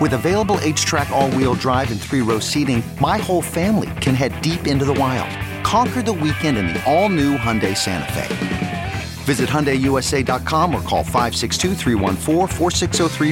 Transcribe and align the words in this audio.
With 0.00 0.12
available 0.12 0.58
HTRAC, 0.58 1.10
all 1.10 1.28
wheel 1.32 1.54
drive, 1.54 1.90
and 1.90 2.00
three 2.00 2.20
row 2.20 2.38
seating, 2.38 2.84
my 3.00 3.18
whole 3.18 3.42
family 3.42 3.90
can 4.00 4.14
head 4.14 4.40
deep 4.42 4.68
into 4.68 4.84
the 4.84 4.94
wild. 4.94 5.28
Conquer 5.64 6.02
the 6.02 6.12
weekend 6.12 6.56
in 6.56 6.68
the 6.68 6.80
all 6.84 7.08
new 7.08 7.36
Hyundai 7.36 7.76
Santa 7.76 8.12
Fe. 8.12 8.92
Visit 9.24 9.48
HyundaiUSA.com 9.48 10.72
or 10.72 10.82
call 10.82 11.02
562 11.02 11.74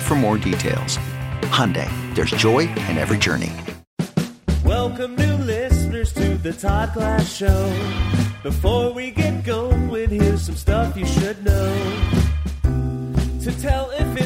for 0.00 0.14
more 0.16 0.38
details. 0.38 0.98
Hyundai, 1.52 1.88
there's 2.16 2.32
joy 2.32 2.62
in 2.88 2.98
every 2.98 3.18
journey. 3.18 3.52
Welcome 4.64 5.14
new 5.14 5.36
listeners 5.36 6.12
to 6.14 6.34
the 6.34 6.52
Todd 6.52 6.92
Glass 6.94 7.32
Show. 7.32 7.72
Before 8.42 8.92
we 8.92 9.12
get 9.12 9.44
going, 9.44 9.88
here's 10.10 10.42
some 10.42 10.56
stuff 10.56 10.96
you 10.96 11.06
should 11.06 11.44
know. 11.44 12.02
To 13.44 13.52
tell 13.60 13.90
if 13.92 14.20
it's 14.20 14.25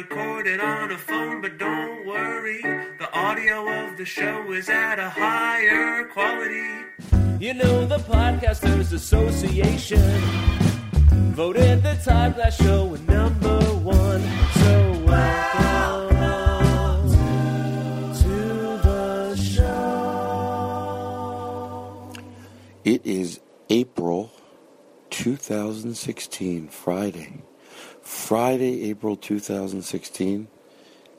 recorded 0.00 0.60
on 0.60 0.90
a 0.92 0.96
phone, 0.96 1.42
but 1.42 1.58
don't 1.58 2.06
worry. 2.06 2.62
The 2.62 3.08
audio 3.12 3.68
of 3.68 3.98
the 3.98 4.06
show 4.06 4.50
is 4.50 4.70
at 4.70 4.98
a 4.98 5.10
higher 5.10 6.04
quality. 6.06 6.86
You 7.38 7.52
know, 7.52 7.84
the 7.84 7.98
Podcasters 7.98 8.94
Association 8.94 10.00
voted 11.36 11.82
the 11.82 11.98
Todd 12.02 12.34
Glass 12.34 12.56
Show 12.56 12.96
number 13.06 13.60
one. 14.00 14.22
So 14.62 14.72
welcome 15.04 16.16
to 18.22 18.36
the 18.88 19.36
show. 19.36 20.12
It 22.84 23.04
is 23.04 23.40
April 23.68 24.30
2016, 25.10 26.68
Friday. 26.68 27.42
Friday, 28.10 28.90
April 28.90 29.14
2016, 29.14 30.48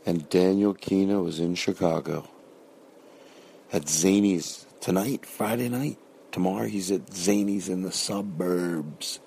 and 0.06 0.30
Daniel 0.30 0.76
Kinno 0.76 1.24
was 1.24 1.40
in 1.40 1.56
Chicago 1.56 2.28
at 3.72 3.84
Zanies 3.84 4.66
tonight, 4.82 5.26
Friday 5.26 5.70
night. 5.70 5.98
Tomorrow 6.34 6.68
he's 6.68 6.92
at 6.92 7.06
Zanies 7.08 7.70
in 7.70 7.84
the 7.84 7.94
suburbs. 7.94 9.22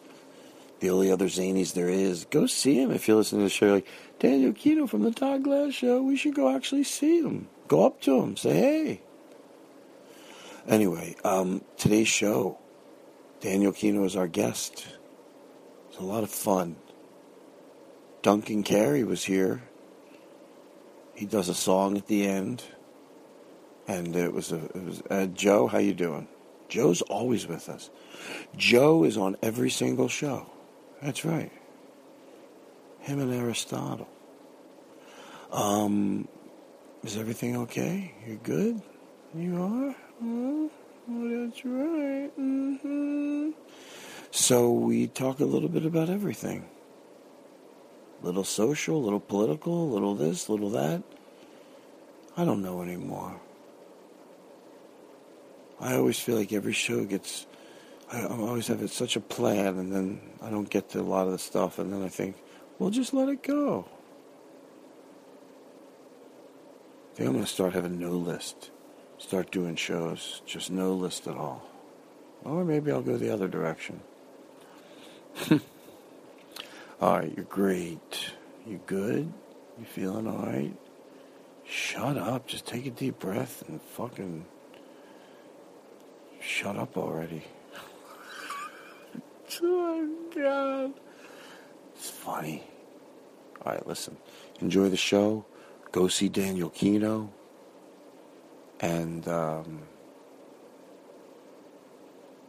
The 0.80 0.90
only 0.90 1.10
other 1.10 1.24
Zanies 1.26 1.72
there 1.72 1.88
is. 1.88 2.26
Go 2.26 2.46
see 2.46 2.82
him 2.82 2.90
if 2.90 3.08
you're 3.08 3.16
listening 3.16 3.40
to 3.40 3.44
the 3.44 3.50
show. 3.50 3.72
Like, 3.72 3.88
Daniel 4.18 4.52
Kinno 4.52 4.86
from 4.86 5.02
the 5.02 5.10
Todd 5.10 5.42
Glass 5.42 5.72
Show. 5.72 6.02
We 6.02 6.16
should 6.16 6.34
go 6.34 6.54
actually 6.54 6.84
see 6.84 7.20
him. 7.20 7.48
Go 7.66 7.86
up 7.86 8.02
to 8.02 8.20
him. 8.20 8.36
Say, 8.36 8.52
hey. 8.52 9.00
Anyway, 10.68 11.16
um, 11.24 11.64
today's 11.78 12.08
show, 12.08 12.58
Daniel 13.40 13.72
Kinno 13.72 14.04
is 14.04 14.16
our 14.16 14.28
guest. 14.28 14.86
It's 15.88 15.98
a 15.98 16.02
lot 16.02 16.22
of 16.22 16.30
fun. 16.30 16.76
Duncan 18.24 18.62
Carey 18.62 19.04
was 19.04 19.22
here. 19.22 19.62
He 21.14 21.26
does 21.26 21.50
a 21.50 21.54
song 21.54 21.98
at 21.98 22.06
the 22.06 22.26
end, 22.26 22.64
and 23.86 24.16
it 24.16 24.32
was 24.32 24.50
a 24.50 24.64
it 24.64 24.82
was 24.82 25.02
uh, 25.10 25.26
Joe. 25.26 25.66
How 25.66 25.76
you 25.76 25.92
doing? 25.92 26.26
Joe's 26.70 27.02
always 27.02 27.46
with 27.46 27.68
us. 27.68 27.90
Joe 28.56 29.04
is 29.04 29.18
on 29.18 29.36
every 29.42 29.68
single 29.68 30.08
show. 30.08 30.46
That's 31.02 31.26
right. 31.26 31.52
Him 33.00 33.20
and 33.20 33.30
Aristotle. 33.30 34.08
Um, 35.52 36.26
is 37.02 37.18
everything 37.18 37.58
okay? 37.58 38.14
You're 38.26 38.36
good. 38.36 38.80
You 39.34 39.62
are. 39.62 39.94
Oh, 40.22 40.70
that's 41.08 41.62
right. 41.66 42.30
Mm-hmm. 42.40 43.50
So 44.30 44.72
we 44.72 45.08
talk 45.08 45.40
a 45.40 45.44
little 45.44 45.68
bit 45.68 45.84
about 45.84 46.08
everything 46.08 46.70
little 48.24 48.44
social, 48.44 49.02
little 49.02 49.20
political, 49.20 49.90
little 49.90 50.14
this, 50.14 50.48
little 50.48 50.70
that. 50.70 51.02
I 52.36 52.44
don't 52.44 52.62
know 52.62 52.82
anymore. 52.82 53.40
I 55.78 55.94
always 55.94 56.18
feel 56.18 56.36
like 56.36 56.52
every 56.52 56.72
show 56.72 57.04
gets. 57.04 57.46
I, 58.10 58.24
always 58.24 58.68
have 58.68 58.90
such 58.90 59.16
a 59.16 59.20
plan, 59.20 59.78
and 59.78 59.92
then 59.92 60.20
I 60.42 60.50
don't 60.50 60.68
get 60.68 60.90
to 60.90 61.00
a 61.00 61.02
lot 61.02 61.26
of 61.26 61.32
the 61.32 61.38
stuff, 61.38 61.78
and 61.78 61.92
then 61.92 62.02
I 62.02 62.08
think, 62.08 62.36
well, 62.78 62.90
just 62.90 63.12
let 63.12 63.28
it 63.28 63.42
go. 63.42 63.86
I 67.12 67.16
think 67.16 67.28
I'm 67.28 67.34
going 67.34 67.44
to 67.44 67.50
start 67.50 67.74
having 67.74 67.98
no 67.98 68.10
list. 68.10 68.70
Start 69.18 69.50
doing 69.50 69.76
shows, 69.76 70.42
just 70.46 70.70
no 70.70 70.92
list 70.92 71.26
at 71.26 71.36
all. 71.36 71.62
Or 72.42 72.64
maybe 72.64 72.90
I'll 72.90 73.02
go 73.02 73.16
the 73.16 73.32
other 73.32 73.48
direction. 73.48 74.00
all 77.00 77.18
right, 77.18 77.32
you're 77.36 77.44
great. 77.46 78.32
You 78.66 78.80
good? 78.86 79.32
You 79.78 79.84
feeling 79.84 80.26
all 80.26 80.46
right? 80.46 80.74
Shut 81.64 82.16
up. 82.16 82.46
Just 82.46 82.66
take 82.66 82.86
a 82.86 82.90
deep 82.90 83.18
breath 83.18 83.62
and 83.68 83.80
fucking 83.80 84.44
shut 86.40 86.76
up 86.76 86.96
already. 86.96 87.42
oh, 89.62 90.08
God. 90.34 90.94
It's 91.96 92.10
funny. 92.10 92.62
All 93.64 93.72
right, 93.72 93.86
listen. 93.86 94.16
Enjoy 94.60 94.88
the 94.88 94.96
show. 94.96 95.44
Go 95.92 96.08
see 96.08 96.28
Daniel 96.28 96.70
Kinno. 96.70 97.30
And 98.80 99.26
um, 99.28 99.82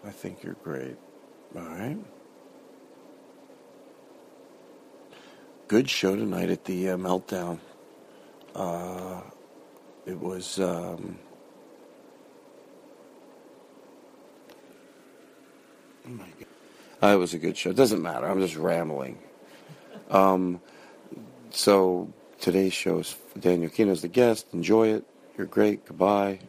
I 0.05 0.09
think 0.09 0.43
you're 0.43 0.57
great. 0.63 0.97
All 1.55 1.61
right. 1.61 1.97
Good 5.67 5.89
show 5.89 6.15
tonight 6.15 6.51
at 6.51 6.65
the 6.65 6.89
uh, 6.89 6.97
Meltdown. 6.97 7.57
Uh, 8.53 9.21
it 10.05 10.19
was. 10.19 10.59
Um, 10.59 11.17
oh 16.05 16.09
my 16.09 16.25
God. 16.39 16.45
Uh, 17.01 17.15
it 17.15 17.17
was 17.17 17.33
a 17.33 17.39
good 17.39 17.57
show. 17.57 17.71
It 17.71 17.75
doesn't 17.75 17.99
matter. 17.99 18.27
I'm 18.27 18.39
just 18.39 18.55
rambling. 18.55 19.17
Um, 20.11 20.61
so 21.49 22.13
today's 22.39 22.73
show 22.73 22.99
is 22.99 23.17
Daniel 23.39 23.71
Kinno's 23.71 24.03
the 24.03 24.07
guest. 24.07 24.45
Enjoy 24.53 24.89
it. 24.89 25.03
You're 25.35 25.47
great. 25.47 25.83
Goodbye. 25.87 26.41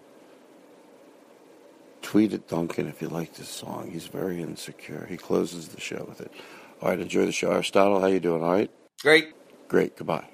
Tweet 2.02 2.34
at 2.34 2.48
Duncan 2.48 2.86
if 2.86 3.00
you 3.00 3.08
like 3.08 3.34
this 3.36 3.48
song. 3.48 3.90
He's 3.90 4.08
very 4.08 4.42
insecure. 4.42 5.06
He 5.08 5.16
closes 5.16 5.68
the 5.68 5.80
show 5.80 6.04
with 6.06 6.20
it. 6.20 6.30
All 6.82 6.90
right, 6.90 7.00
enjoy 7.00 7.24
the 7.24 7.32
show. 7.32 7.50
Aristotle, 7.52 7.98
how 7.98 8.08
you 8.08 8.20
doing? 8.20 8.42
All 8.42 8.52
right? 8.52 8.70
Great. 9.02 9.34
Great. 9.68 9.96
Goodbye. 9.96 10.26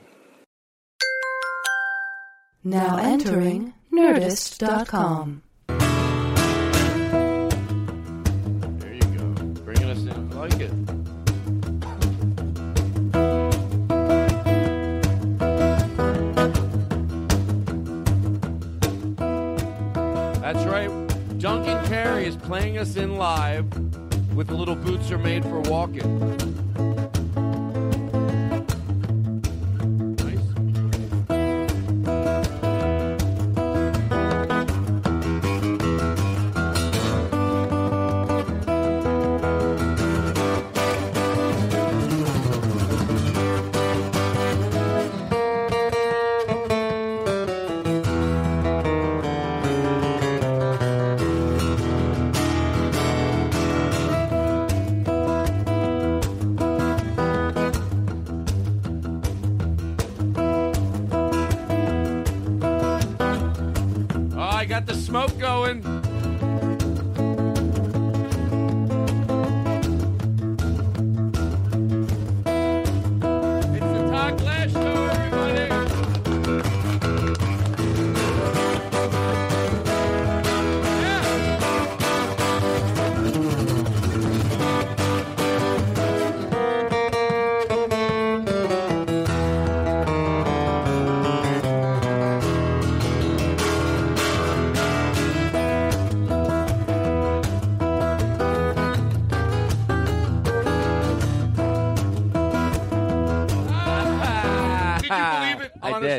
Now 2.65 2.97
entering 2.97 3.75
Nerdist.com. 3.93 5.43
There 8.79 8.95
you 8.95 9.01
go. 9.01 9.25
Bringing 9.65 9.91
us 9.91 9.99
in. 10.03 10.33
I 10.33 10.37
like 10.37 10.61
it. 10.61 10.71
That's 20.41 20.65
right. 20.67 20.91
Duncan 21.39 21.85
Carey 21.87 22.27
is 22.27 22.37
playing 22.37 22.79
us 22.79 22.95
in 22.95 23.17
live 23.17 23.67
with 24.37 24.47
the 24.47 24.55
little 24.55 24.77
boots 24.77 25.11
are 25.11 25.19
made 25.19 25.43
for 25.43 25.61
walking. 25.63 26.62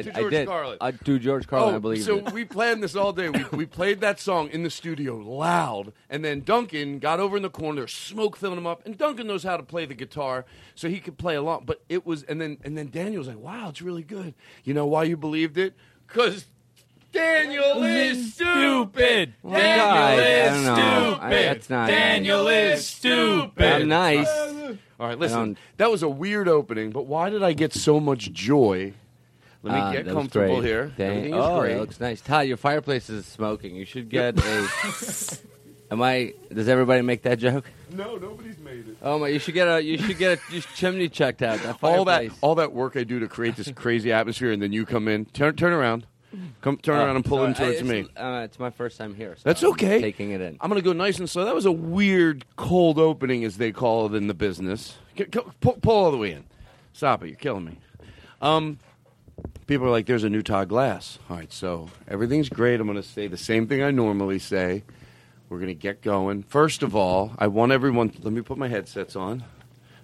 Did. 0.01 0.05
to 0.05 0.17
I 0.17 0.21
George 0.21 0.31
did. 0.31 0.47
Carlin. 0.47 0.77
Uh, 0.81 0.91
to 1.03 1.19
George 1.19 1.47
Carlin, 1.47 1.73
oh, 1.73 1.75
I 1.75 1.79
believe 1.79 2.03
so 2.03 2.17
it. 2.17 2.31
we 2.31 2.45
planned 2.45 2.81
this 2.83 2.95
all 2.95 3.13
day. 3.13 3.29
We, 3.29 3.45
we 3.57 3.65
played 3.65 4.01
that 4.01 4.19
song 4.19 4.49
in 4.49 4.63
the 4.63 4.69
studio 4.69 5.15
loud, 5.17 5.93
and 6.09 6.23
then 6.23 6.41
Duncan 6.41 6.99
got 6.99 7.19
over 7.19 7.37
in 7.37 7.43
the 7.43 7.49
corner, 7.49 7.87
smoke 7.87 8.35
filling 8.37 8.57
him 8.57 8.67
up, 8.67 8.85
and 8.85 8.97
Duncan 8.97 9.27
knows 9.27 9.43
how 9.43 9.57
to 9.57 9.63
play 9.63 9.85
the 9.85 9.93
guitar, 9.95 10.45
so 10.75 10.89
he 10.89 10.99
could 10.99 11.17
play 11.17 11.35
along. 11.35 11.63
But 11.65 11.81
it 11.89 12.05
was, 12.05 12.23
and 12.23 12.39
then 12.41 12.57
and 12.63 12.77
then 12.77 12.89
Daniel 12.89 13.19
was 13.19 13.27
like, 13.27 13.39
"Wow, 13.39 13.69
it's 13.69 13.81
really 13.81 14.03
good." 14.03 14.33
You 14.63 14.73
know 14.73 14.85
why 14.85 15.03
you 15.03 15.17
believed 15.17 15.57
it? 15.57 15.73
Because 16.07 16.45
Daniel 17.11 17.83
is 17.83 18.33
stupid. 18.33 19.35
Well, 19.43 19.53
Daniel 19.53 20.25
is 20.25 20.65
don't. 20.65 20.77
I- 20.79 21.29
stupid. 21.29 21.45
that's 21.47 21.69
not- 21.69 21.87
Daniel 21.87 22.47
is 22.47 22.87
stupid. 22.87 23.63
I'm 23.65 23.87
nice. 23.87 24.27
All 24.99 25.07
right, 25.07 25.17
listen. 25.19 25.57
That 25.77 25.91
was 25.91 26.01
a 26.01 26.09
weird 26.09 26.47
opening, 26.47 26.91
but 26.91 27.05
why 27.05 27.29
did 27.29 27.43
I 27.43 27.53
get 27.53 27.73
so 27.73 27.99
much 27.99 28.31
joy? 28.31 28.93
Let 29.63 29.74
me 29.75 29.80
Ah, 29.80 29.92
get 29.94 30.06
comfortable 30.07 30.60
great. 30.60 30.68
here. 30.68 30.92
Dang. 30.98 31.25
Is 31.25 31.31
oh, 31.33 31.60
great. 31.62 31.77
it 31.77 31.80
looks 31.80 32.00
nice. 32.00 32.19
Todd, 32.21 32.48
your 32.48 32.57
fireplace 32.57 33.10
is 33.10 33.25
smoking. 33.25 33.75
You 33.75 33.86
should 33.86 34.10
get 34.10 34.38
a. 34.38 34.68
Am 35.92 36.01
I? 36.01 36.33
Does 36.54 36.68
everybody 36.68 37.01
make 37.01 37.21
that 37.24 37.38
joke? 37.39 37.65
No, 37.92 38.15
nobody's 38.18 38.57
made 38.60 38.88
it. 38.89 38.98
Oh 39.01 39.19
my! 39.19 39.27
You 39.27 39.39
should 39.39 39.54
get 39.54 39.68
a. 39.68 39.81
You 39.81 39.98
should 40.00 40.18
get 40.18 40.38
a 40.39 40.51
just 40.51 40.68
chimney 40.75 41.07
checked 41.07 41.42
out. 41.42 41.60
That 41.62 41.77
All 41.83 42.06
that, 42.06 42.30
all 42.42 42.56
that 42.56 42.74
work 42.74 42.98
I 42.98 43.04
do 43.04 43.19
to 43.19 43.27
create 43.27 43.56
this 43.56 43.71
crazy 43.71 44.12
atmosphere, 44.12 44.51
and 44.51 44.62
then 44.62 44.74
you 44.74 44.86
come 44.86 45.07
in, 45.07 45.25
turn, 45.25 45.56
turn 45.56 45.71
around, 45.71 46.07
come, 46.62 46.77
turn 46.77 46.95
Oh, 47.00 47.06
around 47.06 47.15
and 47.18 47.24
pull 47.25 47.38
sorry. 47.38 47.48
in 47.50 47.54
towards 47.54 47.80
I- 47.81 47.83
me. 47.83 48.00
it's, 48.00 48.10
Uh, 48.18 48.42
it's 48.45 48.57
my 48.60 48.71
first 48.71 48.98
time 48.98 49.13
here. 49.13 49.36
So 49.38 49.42
That's 49.45 49.62
I'm 49.62 49.69
okay. 49.74 50.01
Taking 50.01 50.31
it 50.31 50.42
in. 50.42 50.57
I'm 50.60 50.69
going 50.69 50.81
to 50.81 50.86
go 50.86 50.94
nice 50.94 51.19
and 51.19 51.30
slow. 51.30 51.45
That 51.45 51.54
was 51.56 51.65
a 51.65 51.71
weird 51.71 52.44
cold 52.56 52.98
opening, 52.98 53.44
as 53.45 53.57
they 53.57 53.71
call 53.71 54.07
it 54.07 54.15
in 54.15 54.25
the 54.27 54.33
business. 54.33 54.98
G- 55.15 55.25
g- 55.31 55.39
pull, 55.62 55.74
pull 55.74 55.94
all 56.06 56.12
the 56.12 56.18
way 56.18 56.31
in. 56.31 56.44
Stop 56.94 57.24
it. 57.24 57.27
You're 57.27 57.36
killing 57.38 57.65
me. 57.65 57.77
Um, 58.42 58.80
people 59.68 59.88
are 59.88 59.92
like, 59.92 60.06
there's 60.06 60.24
a 60.24 60.30
new 60.30 60.42
Todd 60.42 60.69
Glass. 60.69 61.19
All 61.30 61.38
right, 61.38 61.51
so 61.51 61.89
everything's 62.07 62.50
great. 62.50 62.80
I'm 62.80 62.88
going 62.88 63.01
to 63.01 63.07
say 63.07 63.27
the 63.27 63.38
same 63.38 63.68
thing 63.68 63.81
I 63.83 63.92
normally 63.92 64.39
say. 64.39 64.83
We're 65.50 65.57
going 65.57 65.68
to 65.69 65.74
get 65.75 66.01
going. 66.01 66.44
First 66.44 66.81
of 66.83 66.95
all, 66.95 67.33
I 67.38 67.48
want 67.48 67.71
everyone. 67.71 68.12
Let 68.21 68.33
me 68.33 68.42
put 68.42 68.57
my 68.57 68.68
headsets 68.68 69.15
on. 69.15 69.44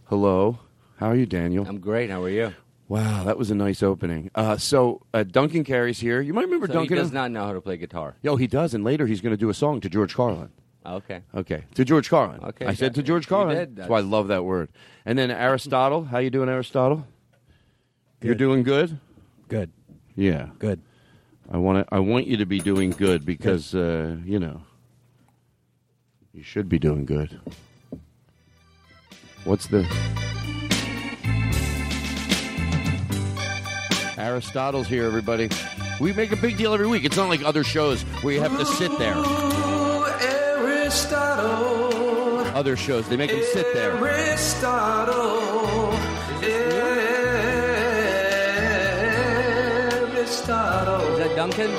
Hello. 0.05 0.59
How 0.97 1.07
are 1.07 1.15
you, 1.15 1.25
Daniel? 1.25 1.65
I'm 1.67 1.79
great. 1.79 2.09
How 2.09 2.21
are 2.23 2.29
you? 2.29 2.53
Wow, 2.87 3.23
that 3.23 3.37
was 3.37 3.51
a 3.51 3.55
nice 3.55 3.83
opening. 3.83 4.31
Uh, 4.33 4.57
so 4.57 5.01
uh, 5.13 5.23
Duncan 5.23 5.63
Carey's 5.63 5.99
here. 5.99 6.21
You 6.21 6.33
might 6.33 6.45
remember 6.45 6.67
So 6.67 6.73
Duncan. 6.73 6.97
he 6.97 7.01
does 7.01 7.11
not 7.11 7.29
know 7.31 7.45
how 7.45 7.53
to 7.53 7.61
play 7.61 7.77
guitar. 7.77 8.15
Yo, 8.23 8.35
he 8.35 8.47
does, 8.47 8.73
and 8.73 8.83
later 8.83 9.05
he's 9.05 9.21
going 9.21 9.33
to 9.33 9.37
do 9.37 9.49
a 9.49 9.53
song 9.53 9.79
to 9.81 9.89
George 9.89 10.15
Carlin. 10.15 10.49
Okay. 10.85 11.21
Okay, 11.35 11.65
to 11.75 11.85
George 11.85 12.09
Carlin. 12.09 12.43
Okay, 12.43 12.65
I 12.65 12.73
said 12.73 12.95
to. 12.95 13.03
George 13.03 13.27
Carlin. 13.27 13.55
did. 13.57 13.75
That's 13.75 13.89
why 13.89 13.99
I 13.99 14.01
love 14.01 14.29
that 14.29 14.43
word. 14.43 14.69
And 15.05 15.19
then 15.19 15.29
Aristotle, 15.29 16.05
how 16.05 16.17
you 16.17 16.31
doing, 16.31 16.49
Aristotle? 16.49 17.05
You're 18.21 18.33
doing 18.35 18.63
good. 18.63 18.99
Good. 19.49 19.71
Yeah, 20.15 20.47
Good. 20.59 20.81
I 21.51 21.57
want 21.57 21.85
to. 21.87 21.93
I 21.95 21.99
want 21.99 22.27
you 22.27 22.37
to 22.37 22.45
be 22.45 22.59
doing 22.59 22.91
good 22.91 23.25
because 23.25 23.73
uh, 23.73 24.17
you 24.23 24.37
know 24.39 24.61
you 26.31 26.43
should 26.43 26.69
be 26.69 26.77
doing 26.77 27.05
good. 27.05 27.39
What's 29.45 29.65
the 29.67 29.87
Aristotle's 34.17 34.87
here, 34.87 35.05
everybody. 35.05 35.49
We 35.99 36.13
make 36.13 36.31
a 36.31 36.35
big 36.35 36.57
deal 36.57 36.73
every 36.73 36.87
week. 36.87 37.03
It's 37.05 37.17
not 37.17 37.29
like 37.29 37.41
other 37.43 37.63
shows 37.63 38.03
where 38.21 38.33
you 38.35 38.41
have 38.41 38.57
to 38.59 38.65
sit 38.65 38.95
there. 38.99 39.15
Aristotle, 40.59 42.39
Other 42.55 42.75
shows 42.75 43.07
they 43.09 43.17
make 43.17 43.31
them 43.31 43.41
sit 43.53 43.73
there. 43.73 43.97
Aristotle, 43.97 45.89
Aristotle. 50.47 51.01
Is 51.13 51.19
that 51.19 51.35
Duncan? 51.35 51.69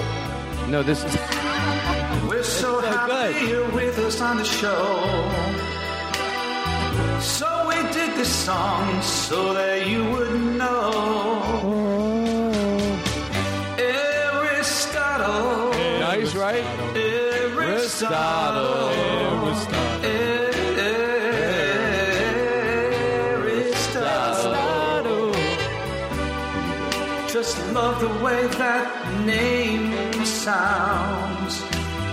No, 0.71 0.83
this 0.83 1.03
is 1.03 1.15
We're 2.29 2.43
so, 2.43 2.81
so 2.81 2.87
happy 2.87 3.39
good. 3.39 3.49
you're 3.49 3.71
with 3.73 3.99
us 3.99 4.21
on 4.21 4.37
the 4.37 4.45
show. 4.45 5.03
So 7.21 7.67
we 7.69 7.77
did 7.93 8.17
this 8.19 8.33
song 8.33 9.01
so 9.03 9.55
that 9.55 9.87
you 9.87 10.05
would 10.11 10.35
know. 10.59 10.91
Oh. 11.63 12.53
Aristotle, 13.79 15.71
nice, 16.01 16.35
right? 16.35 16.65
Aristotle, 16.95 17.61
Aristotle. 17.63 19.00
The 28.01 28.09
way 28.25 28.47
that 28.47 28.87
name 29.27 29.93
sounds. 30.25 31.63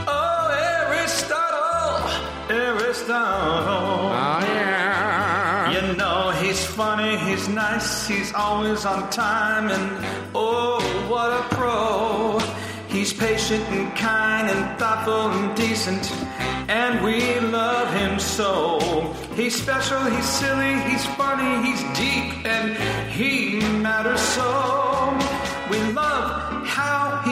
Oh, 0.06 0.50
Aristotle, 0.84 2.04
Aristotle. 2.50 4.12
Ah, 4.12 4.44
yeah. 4.44 5.72
You 5.72 5.96
know, 5.96 6.32
he's 6.42 6.66
funny, 6.66 7.16
he's 7.18 7.48
nice, 7.48 8.06
he's 8.06 8.34
always 8.34 8.86
on 8.86 9.10
time, 9.12 9.70
and 9.70 10.06
oh, 10.36 10.82
what 11.08 11.32
a 11.32 11.56
pro. 11.56 12.40
He's 12.90 13.14
patient 13.14 13.64
and 13.70 13.96
kind 13.96 14.50
and 14.50 14.78
thoughtful 14.78 15.32
and 15.32 15.56
decent, 15.56 16.12
and 16.68 17.02
we 17.02 17.40
love 17.40 17.94
him 17.94 18.20
so. 18.20 19.16
He's 19.36 19.56
special, 19.56 20.04
he's 20.04 20.26
silly, 20.28 20.74
he's 20.90 21.06
funny, 21.16 21.66
he's 21.66 21.82
deep, 21.98 22.46
and 22.46 22.76
he 23.10 23.62
matters 23.80 24.20
so. 24.20 25.27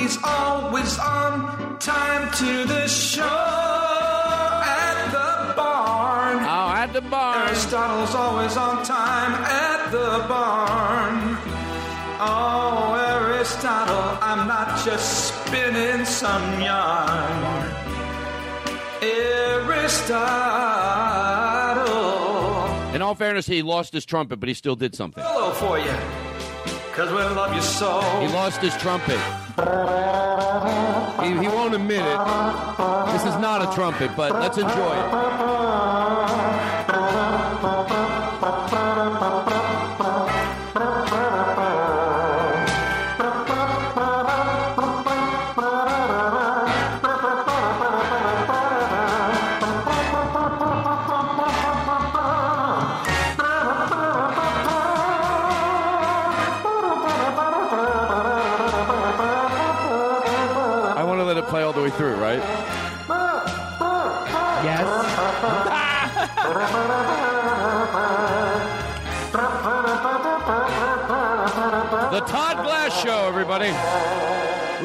He's 0.06 0.20
always 0.24 1.00
on 1.00 1.80
time 1.80 2.32
to 2.34 2.66
the 2.66 2.88
show 2.88 3.24
at 3.24 5.10
the 5.12 5.56
barn. 5.56 6.38
Oh, 6.44 6.70
at 6.76 6.94
the 6.94 7.02
barn. 7.02 7.48
Aristotle's 7.48 8.14
always 8.14 8.56
on 8.56 8.86
time 8.86 9.34
at 9.34 9.90
the 9.90 10.24
barn. 10.28 11.40
Oh, 12.20 12.94
Aristotle, 13.34 14.20
I'm 14.22 14.48
not 14.48 14.86
just 14.86 15.34
spinning 15.48 16.06
some 16.06 16.62
yarn. 16.62 17.74
Aristotle. 19.02 20.36
In 22.94 23.02
all 23.02 23.16
fairness, 23.16 23.48
he 23.48 23.64
lost 23.64 23.92
his 23.92 24.06
trumpet, 24.06 24.40
but 24.40 24.50
he 24.50 24.54
still 24.54 24.76
did 24.76 24.94
something. 24.94 25.24
Hello 25.26 25.52
for 25.54 25.80
you, 25.80 25.96
cause 26.96 27.12
we 27.12 27.18
love 27.18 27.54
you 27.54 27.62
so. 27.62 28.00
He 28.22 28.28
lost 28.28 28.62
his 28.62 28.76
trumpet. 28.78 29.20
He, 31.22 31.30
he 31.42 31.48
won't 31.48 31.76
admit 31.76 32.00
it. 32.00 32.20
This 33.12 33.26
is 33.26 33.38
not 33.40 33.62
a 33.62 33.76
trumpet, 33.76 34.12
but 34.16 34.32
let's 34.40 34.58
enjoy 34.58 34.94
it. 34.96 36.65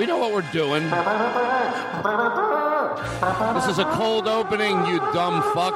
We 0.01 0.07
know 0.07 0.17
what 0.17 0.33
we're 0.33 0.51
doing. 0.51 0.85
This 3.55 3.67
is 3.67 3.79
a 3.79 3.85
cold 3.93 4.27
opening, 4.27 4.87
you 4.87 4.99
dumb 5.13 5.43
fuck. 5.53 5.75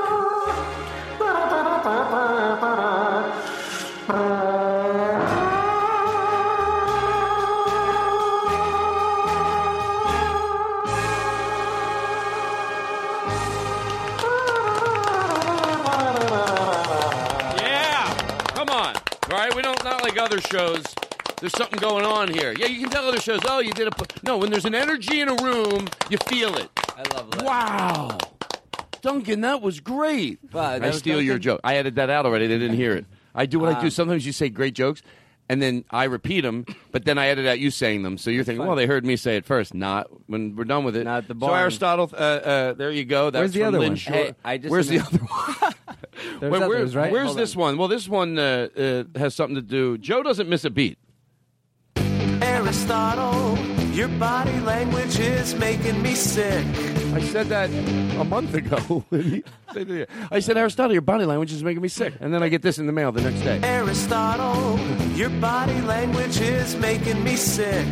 Yeah, 17.59 18.15
come 18.55 18.71
on. 18.71 18.97
All 18.97 19.37
right, 19.37 19.55
we 19.55 19.61
don't 19.61 19.85
not 19.85 20.03
like 20.03 20.17
other 20.17 20.41
shows. 20.41 20.94
There's 21.45 21.53
something 21.59 21.79
going 21.79 22.07
on 22.07 22.33
here. 22.33 22.55
Yeah, 22.59 22.69
you 22.69 22.81
can 22.81 22.89
tell 22.89 23.07
other 23.07 23.21
shows. 23.21 23.41
Oh, 23.45 23.59
you 23.59 23.75
did 23.75 23.87
a 23.87 23.91
pu-" 23.91 24.07
no. 24.23 24.39
When 24.39 24.51
there's 24.51 24.65
an 24.65 24.75
energy 24.75 25.21
in 25.21 25.29
a 25.29 25.35
room, 25.35 25.87
you 26.09 26.17
feel 26.27 26.57
it. 26.57 26.71
I 26.97 27.03
love 27.15 27.31
that. 27.33 27.43
Wow, 27.45 28.17
Duncan, 29.03 29.43
that 29.43 29.61
was 29.61 29.79
great. 29.81 30.39
But 30.51 30.83
I 30.83 30.91
steal 30.93 31.21
your 31.21 31.39
joke. 31.39 31.61
I 31.63 31.75
edited 31.75 31.97
that 31.97 32.09
out 32.09 32.25
already. 32.25 32.47
They 32.47 32.59
didn't 32.59 32.77
hear 32.79 32.95
it. 32.95 33.05
I 33.35 33.45
do 33.45 33.59
what 33.59 33.75
I 33.75 33.79
do. 33.79 33.87
Um, 33.89 33.91
Sometimes 33.91 34.25
you 34.25 34.33
say 34.33 34.49
great 34.49 34.73
jokes, 34.75 35.03
and 35.51 35.61
then 35.61 35.85
I 35.91 36.05
repeat 36.05 36.41
them, 36.41 36.65
but 36.93 37.05
then 37.05 37.19
I 37.19 37.27
edit 37.27 37.47
out 37.47 37.59
you 37.59 37.71
saying 37.71 38.05
them. 38.05 38.17
So 38.17 38.31
you're 38.31 38.43
thinking, 38.45 38.65
well, 38.67 38.75
they 38.77 38.87
heard 38.87 39.05
me 39.05 39.17
say 39.17 39.37
it 39.37 39.45
first. 39.45 39.75
Not 39.75 40.07
when 40.31 40.57
we're 40.57 40.65
done 40.65 40.83
with 40.85 40.97
it. 40.97 41.05
Not 41.05 41.29
the 41.29 41.37
So. 41.39 41.53
Aristotle, 41.53 42.09
uh, 42.15 42.17
uh, 42.17 42.73
there 42.73 42.91
you 42.91 43.05
go. 43.05 43.29
That's 43.29 43.41
Where's 43.43 43.53
the 43.53 43.65
other 43.65 43.81
Lynn 43.81 43.91
one? 43.91 43.97
Hey, 43.99 44.35
I 44.43 44.57
just 44.57 44.71
Where's 44.71 44.89
the 44.89 45.01
other 45.01 45.19
one? 45.19 45.75
There's 46.41 46.53
Wait, 46.53 46.61
where- 46.61 46.79
others, 46.79 46.97
right? 46.97 47.13
Where's 47.13 47.27
Hold 47.27 47.39
this 47.39 47.55
on. 47.55 47.61
one? 47.61 47.77
Well, 47.77 47.89
this 47.89 48.09
one 48.09 48.39
uh, 48.39 48.69
uh, 48.79 49.19
has 49.19 49.35
something 49.35 49.57
to 49.57 49.63
do. 49.63 49.99
Joe 49.99 50.23
doesn't 50.23 50.49
miss 50.49 50.65
a 50.65 50.71
beat. 50.71 50.97
Aristotle, 52.45 53.59
your 53.93 54.09
body 54.09 54.61
language 54.61 55.19
is 55.19 55.55
making 55.55 56.03
me 56.03 56.15
sick. 56.15 56.65
I 57.15 57.21
said 57.21 57.47
that 57.47 57.71
a 58.21 58.25
month 58.25 58.53
ago. 58.55 59.05
I 60.31 60.41
said, 60.41 60.59
Aristotle, 60.59 60.93
your 60.93 61.01
body 61.01 61.25
language 61.25 61.53
is 61.53 61.65
making 61.65 61.83
me 61.83 61.89
sick. 61.89 62.13
And 62.21 62.35
then 62.35 62.43
I 62.43 62.51
get 62.51 62.61
this 62.61 62.79
in 62.79 62.87
the 62.87 62.93
mail 62.93 63.13
the 63.13 63.23
next 63.23 63.41
day. 63.41 63.61
Aristotle, 63.63 64.79
your 65.17 65.31
body 65.31 65.81
language 65.83 66.39
is 66.41 66.77
making 66.77 67.25
me 67.25 67.37
sick. 67.37 67.87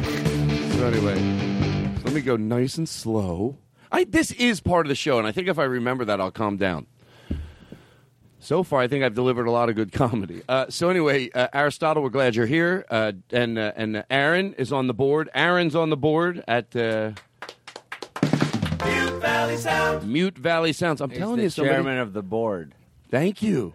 So 0.75 0.87
anyway, 0.87 1.15
let 2.05 2.13
me 2.13 2.21
go 2.21 2.37
nice 2.37 2.77
and 2.77 2.89
slow. 2.89 3.57
I 3.91 4.05
this 4.05 4.33
is 4.33 4.61
part 4.61 4.87
of 4.87 4.89
the 4.89 4.95
show, 4.95 5.19
and 5.19 5.27
I 5.27 5.33
think 5.33 5.49
if 5.49 5.59
I 5.59 5.65
remember 5.65 6.05
that, 6.05 6.21
I'll 6.21 6.31
calm 6.31 6.57
down. 6.57 6.87
So 8.43 8.65
far, 8.65 8.81
I 8.81 8.89
think 8.89 9.05
I've 9.05 9.15
delivered 9.15 9.47
a 9.47 9.53
lot 9.53 9.69
of 9.69 9.77
good 9.77 9.93
comedy. 10.03 10.43
Uh, 10.49 10.67
so 10.69 10.89
anyway, 10.91 11.31
uh, 11.31 11.47
Aristotle, 11.55 12.03
we're 12.03 12.09
glad 12.11 12.35
you're 12.35 12.45
here, 12.47 12.85
uh, 12.91 13.13
and 13.31 13.57
uh, 13.57 13.73
and 13.77 14.05
Aaron 14.11 14.55
is 14.55 14.73
on 14.73 14.89
the 14.89 14.95
board. 14.95 15.31
Aaron's 15.33 15.77
on 15.77 15.91
the 15.91 15.97
board 15.97 16.43
at 16.49 16.75
uh, 16.75 17.13
Mute 18.85 19.21
Valley 19.21 19.57
Sound. 19.57 20.09
Mute 20.13 20.37
Valley 20.37 20.73
Sounds. 20.73 21.01
I'm 21.01 21.11
He's 21.11 21.21
telling 21.21 21.37
the 21.37 21.45
you, 21.45 21.51
somebody. 21.51 21.77
chairman 21.77 21.99
of 21.99 22.13
the 22.15 22.23
board. 22.23 22.75
Thank 23.13 23.43
you. 23.43 23.75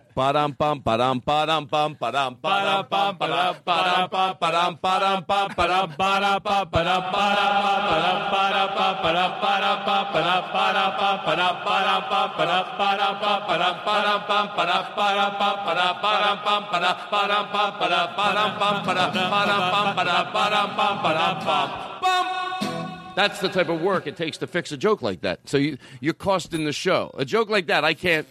That's 23.15 23.39
the 23.39 23.50
type 23.50 23.70
of 23.70 23.82
work 23.82 24.08
it 24.08 24.17
takes 24.17 24.39
to 24.39 24.48
fix 24.48 24.72
a 24.72 24.77
joke 24.77 25.03
like 25.03 25.22
that. 25.22 25.48
So 25.48 25.58
you, 25.58 25.77
you're 26.01 26.15
costing 26.15 26.65
the 26.65 26.74
show. 26.74 27.12
A 27.20 27.25
joke 27.25 27.50
like 27.51 27.67
that, 27.67 27.84
I 27.84 27.94
can't. 27.94 28.27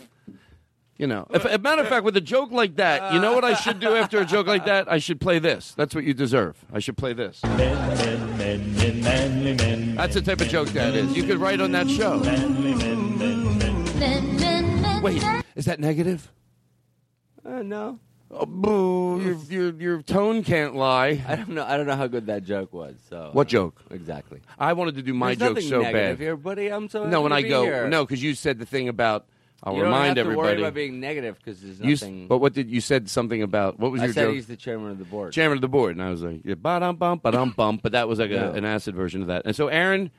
You 0.99 1.07
know, 1.07 1.27
if, 1.31 1.45
a 1.45 1.59
matter 1.59 1.83
of 1.83 1.89
fact, 1.89 2.05
with 2.05 2.17
a 2.17 2.23
joke 2.23 2.51
like 2.53 2.77
that, 2.77 3.13
you 3.13 3.21
know 3.21 3.35
what 3.35 3.45
I 3.45 3.53
should 3.53 3.81
do 3.81 3.95
after 3.95 4.19
a 4.19 4.25
joke 4.25 4.47
like 4.47 4.65
that? 4.65 4.91
I 4.91 4.97
should 4.99 5.21
play 5.21 5.39
this. 5.39 5.75
That's 5.75 5.95
what 5.95 6.05
you 6.05 6.15
deserve. 6.15 6.57
I 6.73 6.79
should 6.79 6.97
play 6.97 7.13
this. 7.13 7.41
That's 9.97 10.15
the 10.15 10.23
type 10.25 10.41
of 10.41 10.49
joke 10.49 10.69
that 10.71 10.95
is. 10.95 11.15
You 11.15 11.25
could 11.25 11.37
write 11.39 11.61
on 11.61 11.73
that 11.73 11.91
show. 11.91 12.21
Wait, 15.03 15.23
is 15.55 15.67
that 15.67 15.81
negative? 15.81 16.33
Uh, 17.45 17.63
no, 17.63 18.01
Oh, 18.31 18.45
boo! 18.45 19.21
Your, 19.23 19.37
your 19.49 19.73
your 19.81 20.03
tone 20.03 20.43
can't 20.43 20.75
lie. 20.75 21.23
I 21.29 21.37
don't 21.37 21.51
know. 21.51 21.65
I 21.65 21.77
don't 21.77 21.87
know 21.87 21.95
how 21.95 22.09
good 22.09 22.27
that 22.27 22.43
joke 22.43 22.73
was. 22.73 22.97
So 23.09 23.31
What 23.33 23.47
joke? 23.47 23.81
exactly? 23.91 24.41
I 24.59 24.73
wanted 24.73 24.97
to 24.97 25.03
do 25.03 25.15
my 25.15 25.35
There's 25.37 25.55
joke 25.55 25.61
so 25.63 25.83
bad. 25.83 26.19
here, 26.19 26.37
buddy. 26.37 26.67
I'm 26.69 26.89
so 26.89 27.07
No, 27.07 27.21
when 27.21 27.33
I 27.33 27.43
go 27.43 27.63
here. 27.63 27.87
no, 27.89 28.05
because 28.05 28.21
you 28.23 28.35
said 28.35 28.59
the 28.59 28.67
thing 28.67 28.89
about. 28.89 29.27
I'll 29.63 29.73
you 29.75 29.81
don't 29.81 29.87
remind 29.91 30.07
have 30.09 30.15
to 30.17 30.21
everybody. 30.21 30.49
worry 30.49 30.61
about 30.63 30.75
being 30.75 31.01
negative 31.01 31.39
because 31.39 31.61
there's 31.61 31.81
You 31.81 31.93
s- 31.95 32.03
nothing. 32.03 32.29
but 32.29 32.39
what 32.39 32.53
did 32.53 32.71
you 32.71 32.81
said 32.81 33.09
something 33.09 33.43
about? 33.43 33.79
What 33.81 33.91
was 33.91 34.01
I 34.03 34.05
your 34.07 34.15
said 34.15 34.25
joke? 34.27 34.35
he's 34.35 34.47
the 34.47 34.57
chairman 34.57 34.91
of 34.93 34.99
the 34.99 35.05
board. 35.05 35.33
chairman 35.33 35.57
of 35.59 35.63
the 35.63 35.69
board, 35.69 35.97
and 35.97 36.03
I 36.05 36.11
was 36.11 36.23
like, 36.23 36.43
yeah, 36.45 36.55
ba-dum 36.55 36.97
bum, 36.97 37.19
ba-dum 37.23 37.55
bum, 37.57 37.79
but 37.83 37.93
that 37.93 38.07
was 38.07 38.19
like 38.19 38.31
a, 38.31 38.35
No. 38.35 38.53
an 38.53 38.65
acid 38.65 38.95
version 38.95 39.23
of 39.23 39.29
that. 39.29 39.43
And 39.47 39.57
so, 39.57 39.69
Aaron, 39.69 40.11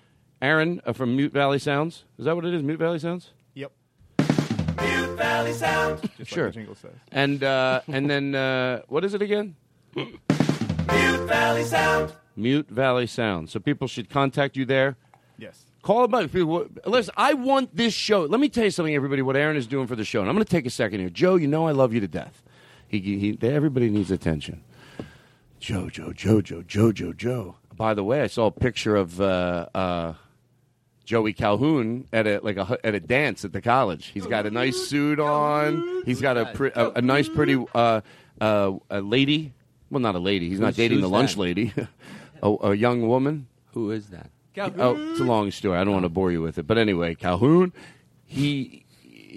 Aaron 0.42 0.82
uh, 0.86 0.94
from 0.94 1.16
Mute 1.16 1.32
Valley 1.34 1.60
Sounds, 1.60 2.04
is 2.18 2.26
that 2.26 2.36
what 2.36 2.46
it 2.46 2.54
is? 2.54 2.64
Mute 2.64 2.80
Valley 2.80 3.00
Sounds, 3.00 3.32
Yep. 3.54 3.72
Mute 4.82 5.18
Valley 5.18 5.54
Sound. 5.54 6.10
Just 6.18 6.32
Sure. 6.32 6.46
like 6.46 6.54
the 6.54 6.60
jingle 6.60 6.76
says. 6.76 6.92
and 7.12 7.44
uh, 7.44 7.82
and 7.88 8.10
then 8.10 8.36
uh, 8.36 8.82
what 8.88 9.06
is 9.06 9.14
it 9.14 9.22
again? 9.22 9.56
Mute 9.96 10.20
Valley 11.28 11.64
Sound. 11.64 12.14
Mute 12.36 12.70
Valley 12.70 13.08
Sound. 13.08 13.50
So 13.50 13.60
people 13.60 13.88
should 13.88 14.10
contact 14.10 14.56
you 14.58 14.66
there. 14.66 14.96
Yes. 15.38 15.64
Call 15.88 16.14
up. 16.14 16.32
People- 16.34 16.68
Listen, 16.86 17.14
I 17.16 17.34
want 17.34 17.74
this 17.74 17.94
show. 17.94 18.24
Let 18.26 18.42
me 18.42 18.50
tell 18.50 18.66
you 18.66 18.72
something, 18.72 18.94
everybody. 18.94 19.22
What 19.22 19.38
Aaron 19.38 19.56
is 19.56 19.68
doing 19.68 19.88
for 19.88 19.96
the 19.96 20.04
show, 20.04 20.20
and 20.20 20.28
I'm 20.28 20.36
going 20.36 20.44
to 20.44 20.52
take 20.52 20.66
a 20.66 20.70
second 20.70 21.00
here. 21.00 21.10
Joe, 21.10 21.36
you 21.36 21.48
know 21.48 21.66
I 21.66 21.72
love 21.72 21.94
you 21.94 22.02
to 22.02 22.10
death. 22.10 22.44
He, 22.90 23.00
he, 23.00 23.38
everybody 23.42 23.90
needs 23.90 24.12
attention. 24.12 24.66
Joe, 25.62 25.90
Joe, 25.90 26.12
Joe, 26.12 26.42
Joe, 26.42 26.62
Joe, 26.62 26.92
Joe, 26.92 27.14
Joe. 27.14 27.56
By 27.74 27.94
the 27.94 28.04
way, 28.04 28.22
I 28.22 28.28
saw 28.28 28.48
a 28.48 28.52
picture 28.52 28.98
of 28.98 29.22
uh, 29.22 29.68
uh, 29.74 30.14
Joey 31.06 31.32
Calhoun 31.32 32.06
at 32.12 32.28
a 32.28 32.42
like 32.44 32.58
a 32.58 32.78
at 32.84 32.94
a 32.94 33.00
dance 33.00 33.46
at 33.46 33.54
the 33.54 33.62
college. 33.62 34.08
He's 34.08 34.28
got 34.28 34.46
a 34.46 34.52
nice 34.52 34.76
suit 34.90 35.22
on. 35.22 36.04
He's 36.06 36.20
got 36.20 36.36
a 36.38 36.48
pre- 36.48 36.72
a, 36.76 36.90
a 36.96 37.02
nice, 37.02 37.30
pretty 37.30 37.64
uh, 37.74 38.02
uh, 38.42 38.74
a 38.90 39.00
lady. 39.00 39.54
Well, 39.90 40.02
not 40.02 40.16
a 40.16 40.20
lady. 40.20 40.50
He's 40.50 40.60
not 40.60 40.68
Who's- 40.68 40.76
dating 40.76 41.00
the 41.00 41.08
lunch 41.08 41.36
that? 41.36 41.40
lady. 41.40 41.74
a, 42.44 42.50
a 42.50 42.76
young 42.76 43.08
woman. 43.08 43.48
Who 43.72 43.92
is 43.92 44.08
that? 44.08 44.32
Oh, 44.58 45.12
it's 45.12 45.20
a 45.20 45.24
long 45.24 45.52
story. 45.52 45.78
I 45.78 45.84
don't 45.84 45.94
want 45.94 46.06
to 46.06 46.10
bore 46.10 46.32
you 46.32 46.42
with 46.42 46.58
it, 46.58 46.68
but 46.68 46.78
anyway, 46.78 47.16
Calhoun, 47.16 47.74
he 48.26 48.86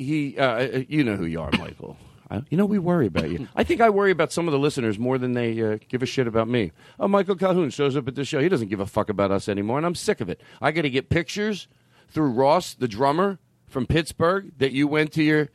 he, 0.00 0.38
uh, 0.38 0.82
you 0.88 1.04
know 1.04 1.16
who 1.16 1.26
you 1.26 1.40
are, 1.40 1.50
Michael. 1.58 1.96
I, 2.30 2.42
you 2.48 2.56
know, 2.56 2.64
we 2.64 2.78
worry 2.78 3.06
about 3.06 3.28
you. 3.28 3.48
I 3.56 3.64
think 3.64 3.80
I 3.80 3.90
worry 3.90 4.12
about 4.12 4.32
some 4.32 4.46
of 4.46 4.52
the 4.52 4.58
listeners 4.58 4.98
more 4.98 5.18
than 5.18 5.32
they 5.32 5.60
uh, 5.62 5.78
give 5.88 6.02
a 6.02 6.06
shit 6.06 6.26
about 6.26 6.48
me. 6.48 6.72
Oh, 6.98 7.08
Michael 7.08 7.34
Calhoun 7.34 7.70
shows 7.70 7.96
up 7.96 8.06
at 8.06 8.14
the 8.14 8.24
show. 8.24 8.40
He 8.40 8.48
doesn't 8.48 8.68
give 8.68 8.80
a 8.80 8.86
fuck 8.86 9.08
about 9.08 9.30
us 9.30 9.48
anymore, 9.48 9.78
and 9.78 9.86
I'm 9.86 9.96
sick 9.96 10.20
of 10.20 10.28
it. 10.28 10.40
I 10.62 10.70
got 10.70 10.82
to 10.82 10.90
get 10.90 11.10
pictures 11.10 11.66
through 12.08 12.30
Ross, 12.30 12.74
the 12.74 12.88
drummer 12.88 13.38
from 13.66 13.86
Pittsburgh, 13.86 14.52
that 14.58 14.72
you 14.72 14.86
went 14.86 15.12
to 15.12 15.22
your. 15.22 15.48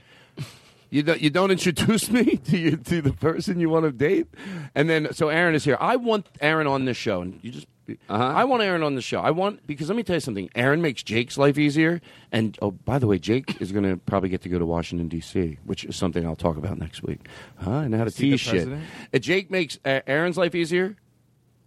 You 0.95 1.03
don't, 1.03 1.19
you 1.21 1.29
don't 1.29 1.51
introduce 1.51 2.09
me 2.17 2.37
to 2.37 2.57
you 2.57 2.77
to 2.77 3.01
the 3.01 3.11
person 3.11 3.59
you 3.59 3.69
want 3.69 3.83
to 3.83 3.91
date, 3.91 4.27
and 4.73 4.89
then 4.89 5.11
so 5.13 5.27
Aaron 5.27 5.53
is 5.53 5.65
here. 5.65 5.75
I 5.79 5.97
want 5.97 6.25
Aaron 6.39 6.67
on 6.67 6.85
this 6.85 6.95
show, 6.95 7.21
and 7.21 7.37
you 7.41 7.51
just 7.51 7.67
I 8.09 8.45
want 8.45 8.63
Aaron 8.63 8.81
on 8.81 8.95
the 8.95 9.01
show. 9.01 9.19
I 9.19 9.31
want 9.31 9.67
because 9.67 9.89
let 9.89 9.97
me 9.97 10.03
tell 10.03 10.15
you 10.15 10.19
something. 10.21 10.49
Aaron 10.55 10.81
makes 10.81 11.03
Jake's 11.03 11.37
life 11.37 11.57
easier, 11.57 11.99
and 12.31 12.57
oh, 12.61 12.71
by 12.71 12.97
the 12.97 13.07
way, 13.07 13.19
Jake 13.19 13.61
is 13.61 13.73
going 13.73 13.83
to 13.83 13.97
probably 13.97 14.29
get 14.29 14.41
to 14.43 14.49
go 14.49 14.57
to 14.57 14.65
Washington 14.65 15.09
D.C., 15.09 15.57
which 15.65 15.83
is 15.83 15.97
something 15.97 16.25
I'll 16.25 16.35
talk 16.37 16.55
about 16.55 16.77
next 16.79 17.03
week. 17.03 17.27
Huh? 17.57 17.87
Know 17.89 17.97
how 17.97 18.05
to 18.05 18.11
tease 18.11 18.39
shit. 18.39 18.67
Uh, 19.13 19.17
Jake 19.19 19.51
makes 19.51 19.77
uh, 19.83 19.99
Aaron's 20.07 20.37
life 20.37 20.55
easier, 20.55 20.95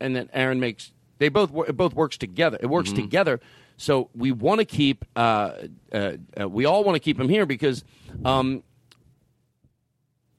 and 0.00 0.16
then 0.16 0.30
Aaron 0.32 0.58
makes 0.58 0.90
they 1.18 1.28
both 1.28 1.50
it 1.68 1.76
both 1.76 1.92
works 1.92 2.16
together. 2.16 2.56
It 2.62 2.66
works 2.68 2.88
Mm-hmm. 2.90 3.02
together. 3.02 3.40
So 3.76 4.08
we 4.16 4.32
want 4.32 4.60
to 4.60 4.64
keep 4.64 5.04
uh, 5.14 5.52
uh, 5.92 6.12
uh, 6.40 6.48
we 6.48 6.64
all 6.64 6.82
want 6.82 6.96
to 6.96 7.00
keep 7.00 7.20
him 7.20 7.28
here 7.28 7.44
because. 7.44 7.84
Um, 8.24 8.62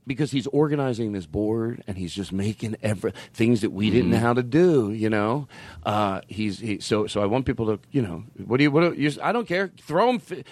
because 0.10 0.32
he's 0.32 0.48
organizing 0.48 1.14
this 1.14 1.28
board 1.28 1.84
and 1.88 1.96
he's 1.98 2.14
just 2.14 2.34
making 2.34 2.76
every 2.82 3.14
things 3.32 3.62
that 3.62 3.70
we 3.70 3.92
didn't 3.92 4.10
know 4.10 4.18
how 4.18 4.34
to 4.34 4.42
do. 4.44 4.92
You 4.92 5.10
know, 5.10 5.48
uh, 5.86 6.22
he's 6.28 6.60
he, 6.60 6.80
so 6.80 7.08
so. 7.08 7.22
I 7.22 7.28
want 7.28 7.46
people 7.46 7.68
to 7.68 7.80
you 7.92 8.02
know 8.02 8.24
what 8.46 8.58
do 8.58 8.64
you 8.64 8.72
what 8.72 8.82
do 8.82 9.00
you? 9.00 9.12
I 9.22 9.32
don't 9.32 9.48
care. 9.48 9.72
Throw 9.80 10.10
him. 10.10 10.44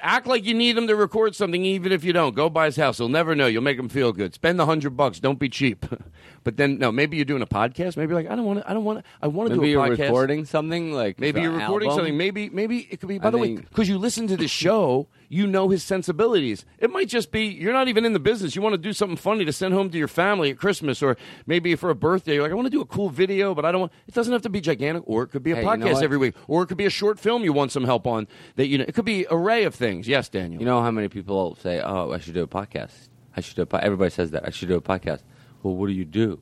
Act 0.00 0.26
like 0.26 0.44
you 0.44 0.54
need 0.54 0.78
him 0.78 0.86
to 0.86 0.96
record 0.96 1.34
something, 1.34 1.64
even 1.64 1.90
if 1.92 2.04
you 2.04 2.12
don't. 2.12 2.34
Go 2.34 2.48
by 2.48 2.66
his 2.66 2.76
house. 2.76 2.98
He'll 2.98 3.08
never 3.08 3.34
know. 3.34 3.46
You'll 3.46 3.62
make 3.62 3.78
him 3.78 3.88
feel 3.88 4.12
good. 4.12 4.32
Spend 4.34 4.58
the 4.58 4.66
hundred 4.66 4.96
bucks. 4.96 5.20
Don't 5.20 5.38
be 5.38 5.48
cheap. 5.48 5.84
but 6.44 6.56
then 6.56 6.78
no, 6.78 6.92
maybe 6.92 7.16
you're 7.16 7.26
doing 7.26 7.42
a 7.42 7.46
podcast. 7.46 7.96
Maybe 7.96 8.12
you're 8.12 8.22
like 8.22 8.30
I 8.30 8.36
don't 8.36 8.46
want 8.46 8.60
to. 8.60 8.70
I 8.70 8.72
don't 8.72 8.84
want 8.84 9.00
to. 9.00 9.04
I 9.20 9.26
want 9.26 9.50
to 9.50 9.56
do 9.56 9.62
a 9.64 9.66
you're 9.66 9.84
podcast. 9.84 9.98
recording 9.98 10.44
something 10.44 10.92
like 10.92 11.18
Maybe 11.18 11.42
you're 11.42 11.50
recording 11.50 11.88
album. 11.88 12.04
something. 12.04 12.16
Maybe 12.16 12.48
maybe 12.50 12.86
it 12.88 13.00
could 13.00 13.08
be. 13.08 13.18
By 13.18 13.28
I 13.28 13.30
the 13.30 13.38
way, 13.38 13.56
because 13.56 13.88
you 13.88 13.98
listen 13.98 14.28
to 14.28 14.36
the 14.36 14.48
show, 14.48 15.08
you 15.28 15.46
know 15.46 15.70
his 15.70 15.82
sensibilities. 15.82 16.64
It 16.78 16.90
might 16.90 17.08
just 17.08 17.32
be 17.32 17.46
you're 17.46 17.72
not 17.72 17.88
even 17.88 18.04
in 18.04 18.12
the 18.12 18.20
business. 18.20 18.54
You 18.54 18.62
want 18.62 18.74
to 18.74 18.78
do 18.78 18.91
something 18.92 19.16
funny 19.16 19.44
to 19.44 19.52
send 19.52 19.74
home 19.74 19.90
to 19.90 19.98
your 19.98 20.08
family 20.08 20.50
at 20.50 20.58
Christmas, 20.58 21.02
or 21.02 21.16
maybe 21.46 21.74
for 21.74 21.90
a 21.90 21.94
birthday. 21.94 22.34
You're 22.34 22.42
like, 22.42 22.52
I 22.52 22.54
want 22.54 22.66
to 22.66 22.70
do 22.70 22.80
a 22.80 22.86
cool 22.86 23.08
video, 23.08 23.54
but 23.54 23.64
I 23.64 23.72
don't 23.72 23.82
want. 23.82 23.92
It 24.06 24.14
doesn't 24.14 24.32
have 24.32 24.42
to 24.42 24.50
be 24.50 24.60
gigantic, 24.60 25.02
or 25.06 25.22
it 25.22 25.28
could 25.28 25.42
be 25.42 25.52
a 25.52 25.56
Hey, 25.56 25.62
you 25.62 25.66
know 25.76 25.86
podcast 25.86 26.02
every 26.02 26.18
week, 26.18 26.34
or 26.48 26.62
it 26.62 26.66
could 26.66 26.76
be 26.78 26.86
a 26.86 26.90
short 26.90 27.18
film 27.18 27.44
you 27.44 27.52
want 27.52 27.72
some 27.72 27.84
help 27.84 28.06
on. 28.06 28.28
That 28.56 28.66
you 28.66 28.78
know, 28.78 28.84
it 28.86 28.94
could 28.94 29.04
be 29.04 29.26
array 29.30 29.64
of 29.64 29.74
things. 29.74 30.08
Yes, 30.08 30.28
Daniel. 30.28 30.60
You 30.60 30.66
know 30.66 30.82
how 30.82 30.90
many 30.90 31.08
people 31.08 31.56
say, 31.56 31.80
"Oh, 31.80 32.12
I 32.12 32.18
should 32.18 32.34
do 32.34 32.42
a 32.42 32.48
podcast. 32.48 33.08
I 33.36 33.40
should 33.40 33.56
do 33.56 33.62
a 33.62 33.66
po-. 33.66 33.78
Everybody 33.78 34.10
says 34.10 34.30
that. 34.32 34.46
I 34.46 34.50
should 34.50 34.68
do 34.68 34.76
a 34.76 34.80
podcast." 34.80 35.22
Well, 35.62 35.76
what 35.76 35.86
do 35.86 35.92
you 35.92 36.04
do? 36.04 36.40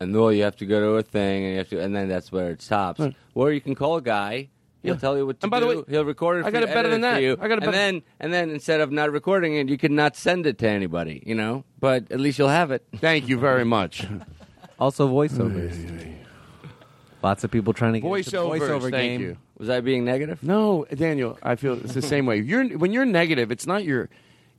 And 0.00 0.14
well, 0.14 0.32
you 0.32 0.44
have 0.44 0.56
to 0.56 0.66
go 0.66 0.80
to 0.80 0.88
a 0.98 1.02
thing, 1.02 1.44
and 1.44 1.52
you 1.52 1.58
have 1.58 1.68
to, 1.70 1.80
and 1.80 1.94
then 1.94 2.08
that's 2.08 2.30
where 2.30 2.50
it 2.50 2.62
stops. 2.62 3.00
Or 3.34 3.52
you 3.52 3.60
can 3.60 3.74
call 3.74 3.96
a 3.96 4.02
guy. 4.02 4.50
He'll 4.82 4.94
Yeah. 4.94 5.00
tell 5.00 5.16
you 5.16 5.26
what 5.26 5.40
to 5.40 5.44
And 5.46 5.50
by 5.50 5.60
the 5.60 5.66
do. 5.68 5.78
way, 5.80 5.84
he'll 5.88 6.04
record 6.04 6.38
it. 6.38 6.42
For 6.42 6.50
you. 6.50 6.56
I 6.56 6.60
got 6.60 6.62
you, 6.66 6.72
it 6.72 6.74
better 6.74 6.88
than 6.88 7.00
that. 7.00 7.20
You, 7.22 7.32
I 7.40 7.48
got 7.48 7.50
it 7.50 7.52
and 7.54 7.60
better- 7.62 7.72
then 7.72 8.02
and 8.20 8.32
then 8.32 8.50
instead 8.50 8.80
of 8.80 8.92
not 8.92 9.10
recording 9.10 9.54
it, 9.56 9.68
you 9.68 9.76
could 9.78 9.90
not 9.90 10.14
send 10.16 10.46
it 10.46 10.58
to 10.58 10.68
anybody. 10.68 11.22
You 11.26 11.34
know, 11.34 11.64
but 11.80 12.10
at 12.12 12.20
least 12.20 12.38
you'll 12.38 12.48
have 12.48 12.70
it. 12.70 12.84
Thank 12.96 13.28
you 13.28 13.38
very 13.38 13.64
much. 13.64 14.06
Also, 14.80 15.08
voiceovers. 15.08 15.74
Lots 17.20 17.42
of 17.42 17.50
people 17.50 17.72
trying 17.72 17.94
to 17.94 18.00
get 18.00 18.08
Voiceovers. 18.08 18.60
voiceover 18.60 18.80
thank 18.92 18.92
game. 18.92 19.20
you. 19.22 19.36
Was 19.58 19.68
I 19.68 19.80
being 19.80 20.04
negative? 20.04 20.40
No, 20.40 20.86
Daniel, 20.94 21.36
I 21.42 21.56
feel 21.56 21.72
it's 21.72 21.94
the 21.94 22.00
same 22.02 22.26
way. 22.26 22.36
You're 22.38 22.64
when 22.78 22.92
you're 22.92 23.04
negative, 23.04 23.50
it's 23.50 23.66
not 23.66 23.82
your. 23.82 24.08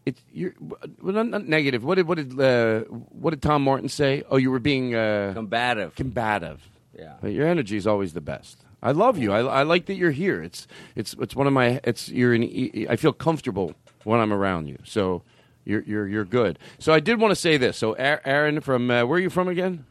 It's 0.05 0.21
you're 0.33 0.55
well, 0.59 1.13
not, 1.13 1.27
not 1.27 1.47
negative. 1.47 1.85
What 1.85 1.95
did 1.95 2.07
what 2.07 2.17
did 2.17 2.37
uh, 2.37 2.81
what 3.21 3.29
did 3.29 3.41
Tom 3.41 3.63
Martin 3.63 3.87
say? 3.87 4.23
Oh, 4.29 4.35
you 4.35 4.51
were 4.51 4.59
being 4.59 4.93
uh, 4.93 5.31
Combative. 5.33 5.95
combative. 5.95 6.67
Yeah. 6.97 7.13
But 7.21 7.31
your 7.31 7.47
energy 7.47 7.77
is 7.77 7.87
always 7.87 8.11
the 8.11 8.19
best. 8.21 8.65
I 8.81 8.91
love 8.91 9.17
you. 9.17 9.31
I, 9.33 9.39
I 9.41 9.63
like 9.63 9.87
that 9.87 9.95
you're 9.95 10.11
here. 10.11 10.41
It's 10.41 10.67
it's 10.95 11.15
it's 11.19 11.35
one 11.35 11.47
of 11.47 11.53
my. 11.53 11.79
It's 11.83 12.09
you're. 12.09 12.33
An, 12.33 12.43
I 12.89 12.95
feel 12.95 13.13
comfortable 13.13 13.73
when 14.03 14.19
I'm 14.19 14.31
around 14.31 14.67
you. 14.67 14.77
So 14.83 15.23
you're 15.65 15.81
you're 15.81 16.07
you're 16.07 16.25
good. 16.25 16.59
So 16.79 16.93
I 16.93 16.99
did 16.99 17.19
want 17.19 17.31
to 17.31 17.35
say 17.35 17.57
this. 17.57 17.77
So 17.77 17.93
Aaron 17.93 18.61
from 18.61 18.89
uh, 18.89 19.05
where 19.05 19.17
are 19.17 19.21
you 19.21 19.29
from 19.29 19.47
again? 19.47 19.85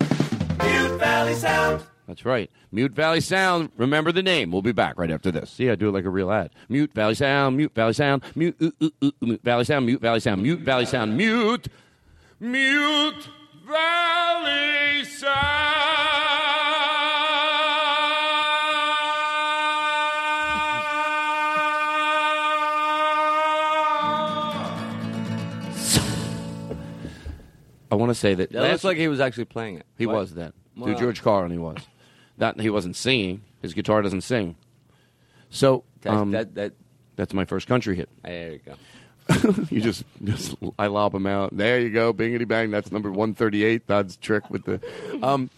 Mute 0.00 0.98
Valley 0.98 1.34
Sound. 1.34 1.82
That's 2.06 2.24
right. 2.24 2.50
Mute 2.72 2.92
Valley 2.92 3.20
Sound. 3.20 3.70
Remember 3.76 4.10
the 4.10 4.22
name. 4.22 4.50
We'll 4.50 4.62
be 4.62 4.72
back 4.72 4.98
right 4.98 5.10
after 5.10 5.30
this. 5.30 5.50
See, 5.50 5.70
I 5.70 5.76
do 5.76 5.88
it 5.88 5.92
like 5.92 6.04
a 6.04 6.10
real 6.10 6.32
ad. 6.32 6.50
Mute 6.68 6.92
Valley 6.92 7.14
Sound. 7.14 7.56
Mute 7.56 7.72
Valley 7.74 7.92
Sound. 7.92 8.22
Mute. 8.34 8.56
Ooh, 8.60 8.72
ooh, 8.82 8.90
ooh, 9.04 9.12
Mute 9.20 9.42
Valley 9.44 9.64
Sound. 9.64 9.86
Mute 9.86 10.00
Valley 10.00 10.20
Sound. 10.20 10.42
Mute 10.42 10.60
Valley 10.60 10.86
Sound. 10.86 11.16
Mute. 11.16 11.68
Mute 12.40 13.28
Valley 13.64 15.04
Sound. 15.04 16.39
I 27.90 27.94
want 27.96 28.10
to 28.10 28.14
say 28.14 28.34
that. 28.34 28.52
It 28.52 28.60
looks 28.60 28.84
like 28.84 28.96
he 28.96 29.08
was 29.08 29.20
actually 29.20 29.46
playing 29.46 29.76
it. 29.76 29.86
he 29.98 30.06
What? 30.06 30.16
was 30.16 30.34
then. 30.34 30.52
Wow. 30.76 30.86
To 30.86 30.94
George 30.94 31.22
Carlin, 31.22 31.50
he 31.50 31.58
was. 31.58 31.76
That 32.38 32.60
he 32.60 32.70
wasn't 32.70 32.96
singing. 32.96 33.42
His 33.62 33.74
guitar 33.74 34.00
doesn't 34.02 34.22
sing. 34.22 34.56
So 35.50 35.84
That, 36.02 36.12
um, 36.14 36.30
that, 36.30 36.54
that, 36.54 36.72
that's 37.16 37.34
my 37.34 37.44
first 37.44 37.66
country 37.66 37.96
hit. 37.96 38.08
there 38.22 38.52
you 38.52 38.60
go. 38.64 38.74
you 39.70 39.80
just, 39.80 40.04
just 40.24 40.54
I 40.78 40.86
lob 40.88 41.12
them 41.12 41.26
out. 41.26 41.56
There 41.56 41.78
you 41.78 41.90
go, 41.90 42.12
bingity 42.12 42.48
bang. 42.48 42.70
That's 42.70 42.90
number 42.90 43.10
one 43.12 43.34
thirty 43.34 43.62
eight. 43.64 43.86
Todd's 43.86 44.16
trick 44.16 44.50
with 44.50 44.64
the. 44.64 44.80
Um, 45.22 45.50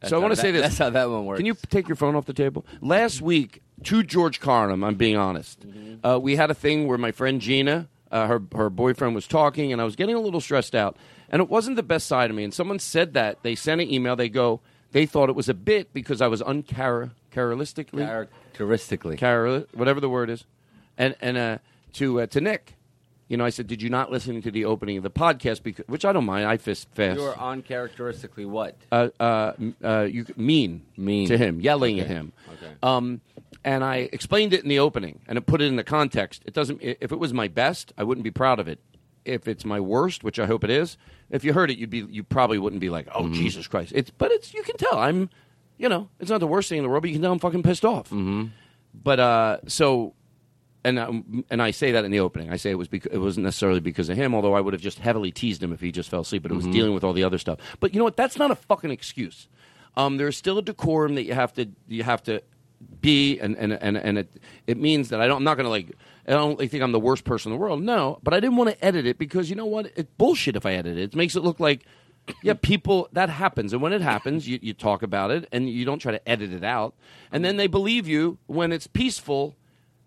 That's 0.00 0.10
so 0.10 0.16
I 0.16 0.20
how 0.20 0.22
want 0.22 0.32
to 0.32 0.36
that- 0.36 0.42
say 0.42 0.50
this. 0.52 0.62
That's 0.62 0.78
how 0.78 0.90
that 0.90 1.10
one 1.10 1.26
works. 1.26 1.38
Can 1.38 1.44
you 1.46 1.54
take 1.68 1.88
your 1.88 1.96
phone 1.96 2.14
off 2.14 2.24
the 2.24 2.32
table? 2.32 2.64
Last 2.80 3.20
week, 3.20 3.60
to 3.84 4.02
George 4.02 4.40
Carlin, 4.40 4.82
I'm 4.82 4.94
being 4.94 5.16
honest. 5.16 5.58
Uh, 6.02 6.18
we 6.22 6.36
had 6.36 6.50
a 6.50 6.54
thing 6.54 6.86
where 6.86 6.96
my 6.96 7.10
friend 7.12 7.40
Gina, 7.40 7.88
uh, 8.10 8.26
her 8.28 8.40
her 8.54 8.70
boyfriend 8.70 9.14
was 9.14 9.26
talking, 9.26 9.72
and 9.72 9.80
I 9.82 9.84
was 9.84 9.94
getting 9.96 10.14
a 10.14 10.20
little 10.20 10.40
stressed 10.40 10.74
out, 10.74 10.96
and 11.30 11.40
it 11.42 11.48
wasn't 11.48 11.76
the 11.76 11.82
best 11.82 12.06
side 12.06 12.30
of 12.30 12.36
me. 12.36 12.44
And 12.44 12.54
someone 12.54 12.78
said 12.78 13.14
that 13.14 13.42
they 13.42 13.54
sent 13.54 13.80
an 13.80 13.92
email. 13.92 14.16
They 14.16 14.28
go, 14.28 14.60
they 14.92 15.06
thought 15.06 15.28
it 15.28 15.36
was 15.36 15.48
a 15.48 15.54
bit 15.54 15.92
because 15.92 16.20
I 16.20 16.28
was 16.28 16.42
uncharacteristically 16.42 18.04
Characteristically. 18.04 19.16
Carol, 19.16 19.66
whatever 19.72 20.00
the 20.00 20.08
word 20.08 20.30
is, 20.30 20.44
and 20.96 21.14
and 21.20 21.36
uh, 21.36 21.58
to 21.94 22.22
uh, 22.22 22.26
to 22.26 22.40
Nick, 22.40 22.74
you 23.28 23.36
know, 23.36 23.44
I 23.44 23.50
said, 23.50 23.66
did 23.66 23.82
you 23.82 23.90
not 23.90 24.10
listen 24.10 24.40
to 24.42 24.50
the 24.50 24.64
opening 24.64 24.96
of 24.96 25.02
the 25.02 25.10
podcast? 25.10 25.62
Because 25.62 25.86
which 25.86 26.04
I 26.04 26.12
don't 26.12 26.24
mind. 26.24 26.46
I 26.46 26.56
fist 26.56 26.88
fast. 26.94 27.20
You 27.20 27.26
are 27.26 27.38
uncharacteristically 27.38 28.46
what? 28.46 28.76
uh, 28.90 29.10
uh, 29.20 29.52
uh, 29.84 30.00
you 30.10 30.24
mean 30.36 30.82
Mean. 30.96 31.28
to 31.28 31.36
him, 31.36 31.60
yelling 31.60 32.00
at 32.00 32.06
him. 32.06 32.32
Okay. 32.54 32.72
Um, 32.82 33.20
and 33.64 33.84
I 33.84 34.08
explained 34.12 34.54
it 34.54 34.62
in 34.62 34.68
the 34.68 34.78
opening, 34.78 35.20
and 35.28 35.36
it 35.36 35.42
put 35.42 35.60
it 35.60 35.66
in 35.66 35.76
the 35.76 35.84
context. 35.84 36.42
It 36.46 36.54
doesn't. 36.54 36.80
If 36.82 37.12
it 37.12 37.18
was 37.18 37.34
my 37.34 37.48
best, 37.48 37.92
I 37.98 38.04
wouldn't 38.04 38.24
be 38.24 38.30
proud 38.30 38.58
of 38.58 38.68
it. 38.68 38.78
If 39.28 39.46
it's 39.46 39.64
my 39.64 39.80
worst, 39.80 40.24
which 40.24 40.38
I 40.38 40.46
hope 40.46 40.64
it 40.64 40.70
is, 40.70 40.96
if 41.30 41.44
you 41.44 41.52
heard 41.52 41.70
it, 41.70 41.78
you'd 41.78 41.90
be 41.90 41.98
you 42.08 42.22
probably 42.24 42.58
wouldn't 42.58 42.80
be 42.80 42.90
like, 42.90 43.08
oh 43.14 43.24
Mm-hmm. 43.24 43.34
Jesus 43.34 43.66
Christ! 43.66 43.92
It's 43.94 44.10
but 44.10 44.30
it's 44.32 44.54
you 44.54 44.62
can 44.62 44.76
tell 44.76 44.98
I'm, 44.98 45.30
you 45.76 45.88
know, 45.88 46.08
it's 46.18 46.30
not 46.30 46.40
the 46.40 46.46
worst 46.46 46.68
thing 46.68 46.78
in 46.78 46.84
the 46.84 46.90
world, 46.90 47.02
but 47.02 47.08
you 47.10 47.14
can 47.14 47.22
tell 47.22 47.32
I'm 47.32 47.38
fucking 47.38 47.62
pissed 47.62 47.84
off. 47.84 48.06
Mm-hmm. 48.10 48.46
But 48.94 49.20
uh, 49.20 49.58
so 49.66 50.14
and 50.84 50.98
um, 50.98 51.44
and 51.50 51.60
I 51.60 51.70
say 51.72 51.92
that 51.92 52.04
in 52.04 52.10
the 52.10 52.20
opening. 52.20 52.50
I 52.50 52.56
say 52.56 52.70
it 52.70 52.78
was 52.78 52.88
because 52.88 53.12
it 53.12 53.18
wasn't 53.18 53.44
necessarily 53.44 53.80
because 53.80 54.08
of 54.08 54.16
him, 54.16 54.34
although 54.34 54.54
I 54.54 54.60
would 54.60 54.72
have 54.72 54.80
just 54.82 54.98
heavily 54.98 55.30
teased 55.30 55.62
him 55.62 55.72
if 55.72 55.80
he 55.80 55.92
just 55.92 56.08
fell 56.08 56.20
asleep. 56.20 56.42
But 56.42 56.52
it 56.52 56.56
was 56.56 56.66
dealing 56.66 56.94
with 56.94 57.04
all 57.04 57.12
the 57.12 57.24
other 57.24 57.38
stuff. 57.38 57.58
But 57.80 57.92
you 57.92 57.98
know 57.98 58.04
what? 58.04 58.16
That's 58.16 58.38
not 58.38 58.50
a 58.50 58.56
fucking 58.56 58.90
excuse. 58.90 59.48
Um, 59.96 60.16
there's 60.16 60.36
still 60.36 60.58
a 60.58 60.62
decorum 60.62 61.16
that 61.16 61.24
you 61.24 61.34
have 61.34 61.52
to 61.54 61.68
you 61.88 62.04
have 62.04 62.22
to 62.24 62.42
be, 63.00 63.38
and 63.38 63.56
and 63.56 63.72
and, 63.72 63.96
and 63.96 64.18
it 64.18 64.42
it 64.66 64.78
means 64.78 65.08
that 65.10 65.20
I 65.20 65.26
don't. 65.26 65.38
I'm 65.38 65.44
not 65.44 65.56
going 65.56 65.64
to 65.64 65.70
like. 65.70 65.92
I 66.26 66.32
don't 66.32 66.58
think 66.58 66.82
I'm 66.82 66.92
the 66.92 67.00
worst 67.00 67.24
person 67.24 67.52
in 67.52 67.58
the 67.58 67.60
world. 67.62 67.82
No, 67.82 68.18
but 68.22 68.34
I 68.34 68.40
didn't 68.40 68.56
want 68.56 68.70
to 68.70 68.84
edit 68.84 69.06
it 69.06 69.18
because 69.18 69.48
you 69.48 69.56
know 69.56 69.66
what? 69.66 69.90
It's 69.96 70.10
bullshit 70.18 70.56
if 70.56 70.66
I 70.66 70.74
edit 70.74 70.98
it. 70.98 71.02
It 71.02 71.16
makes 71.16 71.36
it 71.36 71.42
look 71.42 71.60
like. 71.60 71.84
Yeah, 72.42 72.52
people 72.60 73.08
that 73.12 73.30
happens, 73.30 73.72
and 73.72 73.80
when 73.80 73.94
it 73.94 74.02
happens, 74.02 74.46
you, 74.46 74.58
you 74.60 74.74
talk 74.74 75.02
about 75.02 75.30
it, 75.30 75.48
and 75.50 75.66
you 75.66 75.86
don't 75.86 75.98
try 75.98 76.12
to 76.12 76.28
edit 76.28 76.52
it 76.52 76.62
out, 76.62 76.94
and 77.32 77.42
then 77.42 77.56
they 77.56 77.68
believe 77.68 78.06
you 78.06 78.36
when 78.46 78.70
it's 78.70 78.86
peaceful, 78.86 79.56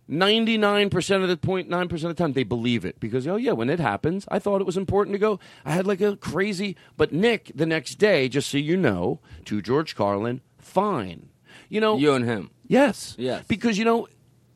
99% 0.07 1.23
of 1.23 1.29
the 1.29 1.37
point 1.37 1.67
9% 1.69 1.91
of 1.91 2.01
the 2.01 2.13
time 2.13 2.33
they 2.33 2.43
believe 2.43 2.85
it 2.85 2.99
because 2.99 3.25
oh 3.27 3.37
yeah 3.37 3.53
when 3.53 3.69
it 3.69 3.79
happens 3.79 4.25
i 4.29 4.37
thought 4.39 4.59
it 4.59 4.65
was 4.65 4.75
important 4.75 5.13
to 5.15 5.19
go 5.19 5.39
i 5.63 5.71
had 5.71 5.87
like 5.87 6.01
a 6.01 6.17
crazy 6.17 6.75
but 6.97 7.13
nick 7.13 7.49
the 7.55 7.65
next 7.65 7.95
day 7.95 8.27
just 8.27 8.49
so 8.49 8.57
you 8.57 8.75
know 8.75 9.19
to 9.45 9.61
george 9.61 9.95
carlin 9.95 10.41
fine 10.57 11.29
you 11.69 11.79
know 11.79 11.97
You 11.97 12.13
and 12.13 12.25
him. 12.25 12.49
Yes 12.71 13.15
Yes. 13.17 13.43
because 13.47 13.77
you 13.77 13.85
know 13.85 14.07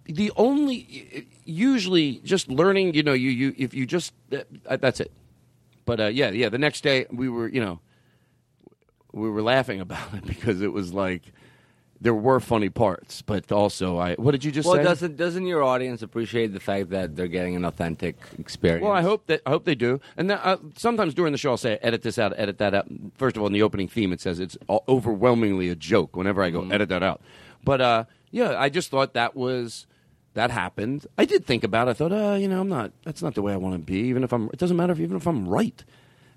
the 0.05 0.31
only 0.35 0.77
usually 1.45 2.07
just 2.23 2.47
learning 2.49 2.93
you 2.93 3.03
know 3.03 3.13
you 3.13 3.29
you 3.41 3.53
if 3.57 3.73
you 3.73 3.85
just 3.85 4.13
uh, 4.31 4.77
that's 4.77 4.99
it 4.99 5.11
but 5.85 5.99
uh, 5.99 6.05
yeah 6.19 6.29
yeah 6.31 6.49
the 6.49 6.57
next 6.67 6.81
day 6.81 7.05
we 7.11 7.27
were 7.29 7.47
you 7.47 7.61
know 7.65 7.79
we 9.11 9.29
were 9.29 9.41
laughing 9.41 9.79
about 9.81 10.13
it 10.13 10.25
because 10.33 10.61
it 10.61 10.71
was 10.71 10.93
like 10.93 11.23
there 12.01 12.13
were 12.13 12.41
funny 12.41 12.69
parts, 12.69 13.21
but 13.21 13.51
also 13.53 13.97
I. 13.97 14.15
What 14.15 14.31
did 14.31 14.43
you 14.43 14.51
just 14.51 14.65
well, 14.67 14.75
say? 14.75 14.79
Well, 14.83 14.89
doesn't 14.91 15.15
doesn't 15.15 15.45
your 15.45 15.63
audience 15.63 16.01
appreciate 16.01 16.51
the 16.53 16.59
fact 16.59 16.89
that 16.89 17.15
they're 17.15 17.29
getting 17.29 17.55
an 17.55 17.63
authentic 17.63 18.17
experience? 18.37 18.83
Well, 18.83 18.91
I 18.91 19.01
hope 19.01 19.25
that 19.27 19.41
I 19.45 19.49
hope 19.49 19.63
they 19.63 19.75
do. 19.75 20.01
And 20.17 20.29
that, 20.29 20.45
uh, 20.45 20.57
sometimes 20.77 21.13
during 21.13 21.31
the 21.31 21.37
show, 21.37 21.51
I'll 21.51 21.57
say, 21.57 21.79
"Edit 21.81 22.01
this 22.01 22.19
out, 22.19 22.33
edit 22.37 22.57
that 22.57 22.73
out." 22.73 22.85
First 23.17 23.37
of 23.37 23.41
all, 23.41 23.47
in 23.47 23.53
the 23.53 23.63
opening 23.63 23.87
theme, 23.87 24.11
it 24.11 24.19
says 24.19 24.41
it's 24.41 24.57
overwhelmingly 24.89 25.69
a 25.69 25.75
joke. 25.75 26.17
Whenever 26.17 26.43
I 26.43 26.49
go, 26.49 26.61
Mm-hmm. 26.61 26.73
edit 26.73 26.89
that 26.89 27.01
out. 27.01 27.21
But 27.65 27.81
uh, 27.81 28.05
yeah, 28.31 28.55
I 28.57 28.69
just 28.69 28.89
thought 28.91 29.13
that 29.15 29.35
was 29.35 29.87
that 30.35 30.51
happened. 30.51 31.07
I 31.17 31.25
did 31.25 31.45
think 31.45 31.63
about. 31.63 31.87
it. 31.87 31.91
I 31.91 31.93
thought, 31.93 32.11
uh, 32.11 32.35
you 32.35 32.47
know, 32.47 32.61
I'm 32.61 32.69
not. 32.69 32.91
That's 33.03 33.21
not 33.21 33.35
the 33.35 33.41
way 33.41 33.51
I 33.53 33.57
want 33.57 33.75
to 33.75 33.79
be. 33.79 33.97
Even 33.99 34.23
if 34.23 34.31
I'm, 34.31 34.49
it 34.53 34.57
doesn't 34.57 34.77
matter 34.77 34.93
if 34.93 34.99
even 34.99 35.17
if 35.17 35.27
I'm 35.27 35.47
right. 35.49 35.83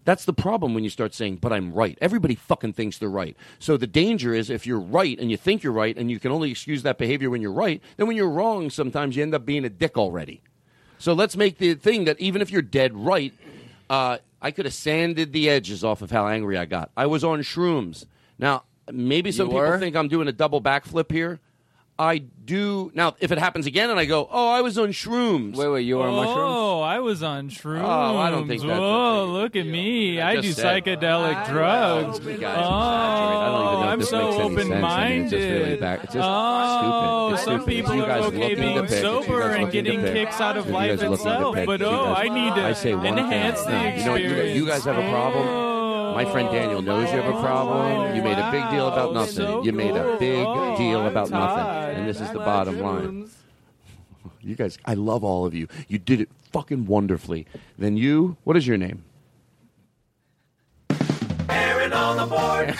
That's 0.04 0.24
the 0.24 0.32
problem 0.32 0.72
when 0.72 0.84
you 0.84 0.90
start 0.90 1.12
saying, 1.12 1.36
but 1.36 1.52
I'm 1.52 1.70
right. 1.74 1.98
Everybody 2.00 2.34
fucking 2.34 2.72
thinks 2.72 2.96
they're 2.96 3.10
right. 3.10 3.36
So 3.58 3.76
the 3.76 3.86
danger 3.86 4.32
is 4.32 4.48
if 4.48 4.66
you're 4.66 4.80
right 4.80 5.18
and 5.18 5.30
you 5.30 5.36
think 5.36 5.62
you're 5.62 5.72
right 5.72 5.94
and 5.98 6.10
you 6.10 6.18
can 6.18 6.32
only 6.32 6.50
excuse 6.50 6.82
that 6.84 6.96
behavior 6.96 7.28
when 7.28 7.42
you're 7.42 7.52
right, 7.52 7.82
then 7.98 8.06
when 8.06 8.16
you're 8.16 8.30
wrong, 8.30 8.70
sometimes 8.70 9.16
you 9.16 9.22
end 9.22 9.34
up 9.34 9.44
being 9.44 9.66
a 9.66 9.68
dick 9.68 9.98
already. 9.98 10.40
So 10.96 11.12
let's 11.12 11.36
make 11.36 11.58
the 11.58 11.74
thing 11.74 12.04
that 12.04 12.18
even 12.20 12.40
if 12.40 12.50
you're 12.50 12.62
dead 12.62 12.94
right, 12.94 13.34
uh, 13.90 14.18
I 14.40 14.50
could 14.50 14.64
have 14.64 14.72
sanded 14.72 15.34
the 15.34 15.50
edges 15.50 15.84
off 15.84 16.00
of 16.00 16.10
how 16.10 16.26
angry 16.26 16.56
I 16.56 16.64
got. 16.64 16.90
I 16.96 17.04
was 17.04 17.22
on 17.22 17.40
shrooms. 17.40 18.06
Now, 18.38 18.64
maybe 18.92 19.32
some 19.32 19.46
You 19.46 19.52
people 19.54 19.68
were? 19.70 19.78
think 19.78 19.96
I'm 19.96 20.08
doing 20.08 20.28
a 20.28 20.32
double 20.32 20.60
backflip 20.62 21.10
here. 21.12 21.40
I 22.00 22.18
do. 22.18 22.92
Now, 22.94 23.16
if 23.18 23.32
it 23.32 23.38
happens 23.38 23.66
again 23.66 23.90
and 23.90 23.98
I 23.98 24.04
go, 24.04 24.28
oh, 24.30 24.48
I 24.50 24.60
was 24.60 24.78
on 24.78 24.90
shrooms. 24.90 25.56
Wait, 25.56 25.66
wait, 25.66 25.80
you 25.82 25.96
were 25.96 26.04
on 26.06 26.14
mushrooms? 26.14 26.38
Oh, 26.38 26.80
I 26.80 27.00
was 27.00 27.24
on 27.24 27.50
shrooms. 27.50 27.82
Oh, 27.82 28.16
I 28.16 28.30
don't 28.30 28.46
think 28.46 28.62
that's 28.62 28.72
a 28.72 28.80
Whoa, 28.80 29.24
look 29.32 29.56
at 29.56 29.66
me. 29.66 30.20
I 30.20 30.34
I, 30.34 30.40
do 30.40 30.52
said- 30.52 30.84
psychedelic 30.84 31.48
drugs. 31.48 32.20
Oh, 32.20 32.30
I 32.30 32.30
don't 32.30 32.38
even 32.38 32.46
know 33.42 33.80
if 33.82 33.88
I'm 33.88 34.02
so 34.02 34.48
makes 34.48 34.60
any 34.60 34.70
sense. 34.70 34.84
I 34.84 35.08
mean, 35.08 35.22
it's 35.22 35.30
just 35.32 35.42
really 35.42 35.54
open-minded. 35.58 35.80
back- 35.80 36.04
it's 36.04 36.12
just 36.14 36.28
oh, 36.30 37.28
stupid. 37.34 37.44
Some 37.44 37.60
stupid. 37.62 37.74
people 37.74 37.94
You 37.96 38.02
are 38.04 38.06
guys 38.06 38.24
okay 38.26 38.38
looking 38.54 38.58
being 38.60 38.88
sober 39.02 39.40
and 39.50 39.72
getting 39.72 40.00
kicks 40.02 40.40
out 40.40 40.56
of 40.56 40.68
life 40.68 40.92
oh, 40.92 40.96
guys 40.96 41.10
looking 41.10 41.24
to 41.26 41.30
itself, 41.32 41.66
but 41.66 41.82
oh, 41.82 42.14
I 42.16 42.28
need 42.28 42.54
to 42.54 42.64
I 42.64 42.72
say 42.74 42.94
one 42.94 43.02
thing. 43.02 43.18
enhance 43.18 43.60
the 43.64 43.70
No, 43.72 43.82
you 43.82 44.04
know 44.04 44.14
experience. 44.14 44.56
you 44.56 44.66
guys 44.66 44.84
have 44.84 44.98
a 44.98 45.10
problem. 45.10 45.77
My 46.18 46.24
friend 46.24 46.50
Daniel 46.50 46.82
knows 46.82 47.12
you 47.12 47.16
have 47.20 47.32
a 47.32 47.40
problem. 47.40 48.16
You 48.16 48.22
made 48.24 48.38
a 48.38 48.50
big 48.50 48.68
deal 48.70 48.88
about 48.88 49.14
nothing. 49.14 49.36
so 49.36 49.62
you 49.62 49.72
made 49.72 49.94
a 49.94 50.16
big 50.18 50.44
Oh, 50.44 50.76
deal 50.76 51.02
I'm 51.02 51.06
about 51.06 51.30
nothing. 51.30 51.96
And 51.96 52.08
this 52.08 52.16
is 52.16 52.30
I 52.30 52.32
the 52.32 52.38
like 52.38 52.44
bottom 52.46 52.80
line. 52.80 53.30
You 54.40 54.56
guys, 54.56 54.78
I 54.84 54.94
love 54.94 55.22
all 55.22 55.46
of 55.46 55.54
you. 55.54 55.68
You 55.86 55.98
did 56.00 56.20
it 56.20 56.28
fucking 56.52 56.86
wonderfully. 56.86 57.46
Then 57.78 57.96
you, 57.96 58.36
what 58.42 58.56
is 58.56 58.66
your 58.66 58.76
name? 58.76 59.04
Aaron 61.48 61.92
on 61.92 62.16
the 62.16 62.26
board. 62.26 62.74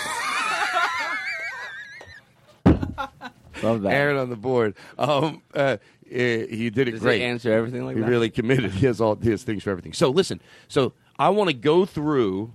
Love 3.63 3.83
that. 3.83 3.93
Aaron 3.93 4.17
on 4.17 4.31
the 4.31 4.37
board. 4.37 4.75
Um, 4.99 5.43
uh, 5.55 5.77
eh, 6.11 6.47
he 6.47 6.71
did 6.71 6.89
it 6.89 6.93
Does 6.93 7.01
he 7.03 7.07
great. 7.07 7.23
answer 7.23 7.53
everything 7.53 7.85
like 7.85 7.95
that. 7.95 8.01
he 8.01 8.05
that? 8.05 8.11
really 8.11 8.31
committed. 8.31 8.73
He 8.73 8.87
has 8.87 9.01
all 9.01 9.15
he 9.15 9.31
has 9.31 9.45
things 9.45 9.63
for 9.63 9.71
everything. 9.71 9.93
So 9.93 10.11
listen. 10.11 10.41
So 10.67 10.93
I 11.21 11.29
want 11.31 11.51
to 11.51 11.55
go 11.55 11.85
through. 11.85 12.53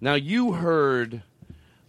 Now 0.00 0.14
you 0.14 0.52
heard. 0.52 1.22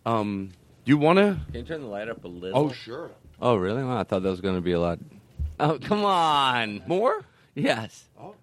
Um, 0.06 0.50
you 0.86 0.98
want 0.98 1.18
to? 1.20 1.38
Can 1.52 1.62
you 1.62 1.64
turn 1.64 1.82
the 1.82 1.88
light 1.88 2.10
up 2.10 2.24
a 2.24 2.28
little? 2.28 2.58
Oh 2.58 2.72
sure. 2.72 3.12
Oh, 3.42 3.56
really? 3.56 3.84
Well, 3.84 3.98
I 3.98 4.04
thought 4.04 4.22
that 4.24 4.30
was 4.30 4.42
going 4.42 4.56
to 4.56 4.62
be 4.62 4.72
a 4.74 4.80
lot. 4.80 5.00
Oh, 5.60 5.80
come 5.80 6.06
on. 6.06 6.84
More? 6.86 7.24
Yes. 7.56 8.08
Oh. 8.20 8.36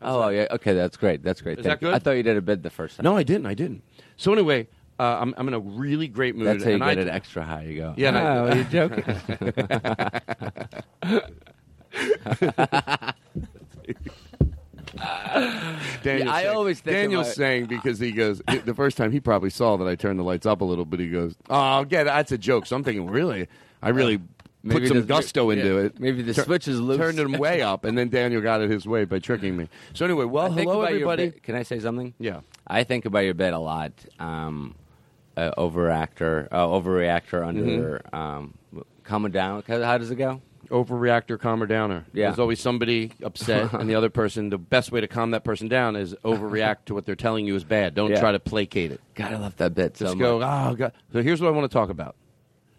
Oh, 0.00 0.28
yeah. 0.28 0.46
Okay, 0.50 0.74
that's 0.74 0.96
great. 0.96 1.22
That's 1.24 1.40
great. 1.40 1.58
Is 1.58 1.64
Thank 1.64 1.80
that 1.80 1.86
you. 1.86 1.90
good? 1.92 1.96
I 1.96 1.98
thought 1.98 2.12
you 2.12 2.22
did 2.22 2.36
a 2.36 2.40
bid 2.40 2.62
the 2.62 2.70
first 2.70 2.96
time. 2.96 3.04
No, 3.04 3.16
I 3.16 3.22
didn't. 3.24 3.46
I 3.46 3.54
didn't. 3.54 3.82
So 4.16 4.32
anyway, 4.32 4.68
uh, 4.98 5.18
I'm 5.20 5.34
I'm 5.36 5.48
in 5.48 5.54
a 5.54 5.58
really 5.60 6.08
great 6.08 6.34
mood. 6.36 6.46
That's 6.48 6.64
how 6.64 6.70
you 6.70 6.82
and 6.82 6.84
get 6.84 6.98
I, 6.98 7.02
it 7.02 7.08
extra 7.08 7.44
high. 7.44 7.62
You 7.64 7.76
go. 7.76 7.94
Yeah, 7.96 8.16
I- 8.16 8.38
Oh, 8.38 8.54
you're 8.54 8.64
joking. 8.70 9.04
Daniel's 16.02 16.26
Yeah, 16.26 16.32
I 16.32 16.42
saying- 16.42 16.56
always 16.56 16.80
think 16.80 16.94
Daniel's 16.96 17.26
about- 17.28 17.36
saying 17.36 17.66
because 17.66 17.98
he 17.98 18.12
goes 18.12 18.42
the 18.64 18.74
first 18.74 18.96
time 18.96 19.12
he 19.12 19.20
probably 19.20 19.50
saw 19.50 19.76
that 19.76 19.86
I 19.88 19.94
turned 19.94 20.18
the 20.18 20.24
lights 20.24 20.46
up 20.46 20.60
a 20.60 20.64
little 20.64 20.84
bit. 20.84 21.00
He 21.00 21.08
goes, 21.10 21.34
"Oh, 21.50 21.84
yeah, 21.88 22.04
that's 22.04 22.32
a 22.32 22.38
joke." 22.38 22.66
So 22.66 22.76
I'm 22.76 22.84
thinking, 22.84 23.06
really, 23.08 23.48
I 23.82 23.90
really 23.90 24.20
Maybe 24.62 24.80
put 24.80 24.88
some 24.88 25.06
gusto 25.06 25.50
yeah, 25.50 25.56
into 25.62 25.78
it. 25.78 25.98
maybe 26.00 26.22
the 26.22 26.34
Tur- 26.34 26.44
switch 26.44 26.68
is 26.68 26.80
loose. 26.80 26.98
Turned 26.98 27.18
him 27.18 27.32
way 27.32 27.62
up, 27.62 27.84
and 27.84 27.96
then 27.98 28.08
Daniel 28.08 28.40
got 28.40 28.60
it 28.60 28.70
his 28.70 28.86
way 28.86 29.04
by 29.04 29.18
tricking 29.18 29.56
me. 29.56 29.68
So 29.94 30.04
anyway, 30.04 30.24
well, 30.26 30.52
hello 30.52 30.82
everybody. 30.82 31.30
Can 31.30 31.54
I 31.56 31.62
say 31.64 31.80
something? 31.80 32.14
Yeah. 32.18 32.40
I 32.66 32.84
think 32.84 33.04
about 33.04 33.20
your 33.20 33.34
bit 33.34 33.52
a 33.52 33.58
lot. 33.58 33.92
Um, 34.20 34.74
uh, 35.36 35.50
overactor, 35.58 36.46
uh, 36.52 36.66
overreactor 36.66 37.44
under 37.46 38.00
Mm-hmm. 38.12 38.14
um, 38.16 38.54
calm 39.02 39.24
it 39.26 39.32
down. 39.32 39.64
How 39.66 39.98
does 39.98 40.10
it 40.10 40.16
go? 40.16 40.40
Overreactor, 40.72 41.38
calmer 41.38 41.66
downer. 41.66 42.06
Yeah. 42.14 42.28
There's 42.28 42.38
always 42.38 42.58
somebody 42.58 43.12
upset, 43.22 43.72
and 43.74 43.88
the 43.88 43.94
other 43.94 44.10
person. 44.10 44.48
The 44.48 44.58
best 44.58 44.90
way 44.90 45.00
to 45.02 45.06
calm 45.06 45.30
that 45.32 45.44
person 45.44 45.68
down 45.68 45.94
is 45.96 46.14
overreact 46.24 46.86
to 46.86 46.94
what 46.94 47.04
they're 47.06 47.14
telling 47.14 47.46
you 47.46 47.54
is 47.54 47.62
bad. 47.62 47.94
Don't 47.94 48.10
Yeah. 48.10 48.18
try 48.20 48.32
to 48.32 48.40
placate 48.40 48.90
it. 48.90 49.00
God, 49.14 49.32
I 49.32 49.36
love 49.36 49.56
that 49.58 49.74
bit 49.74 49.94
Just 49.94 50.12
so 50.14 50.18
go, 50.18 50.38
much. 50.40 50.48
oh, 50.72 50.74
God. 50.74 50.92
So 51.12 51.22
here's 51.22 51.40
what 51.42 51.48
I 51.48 51.50
want 51.50 51.70
to 51.70 51.74
talk 51.74 51.90
about. 51.90 52.16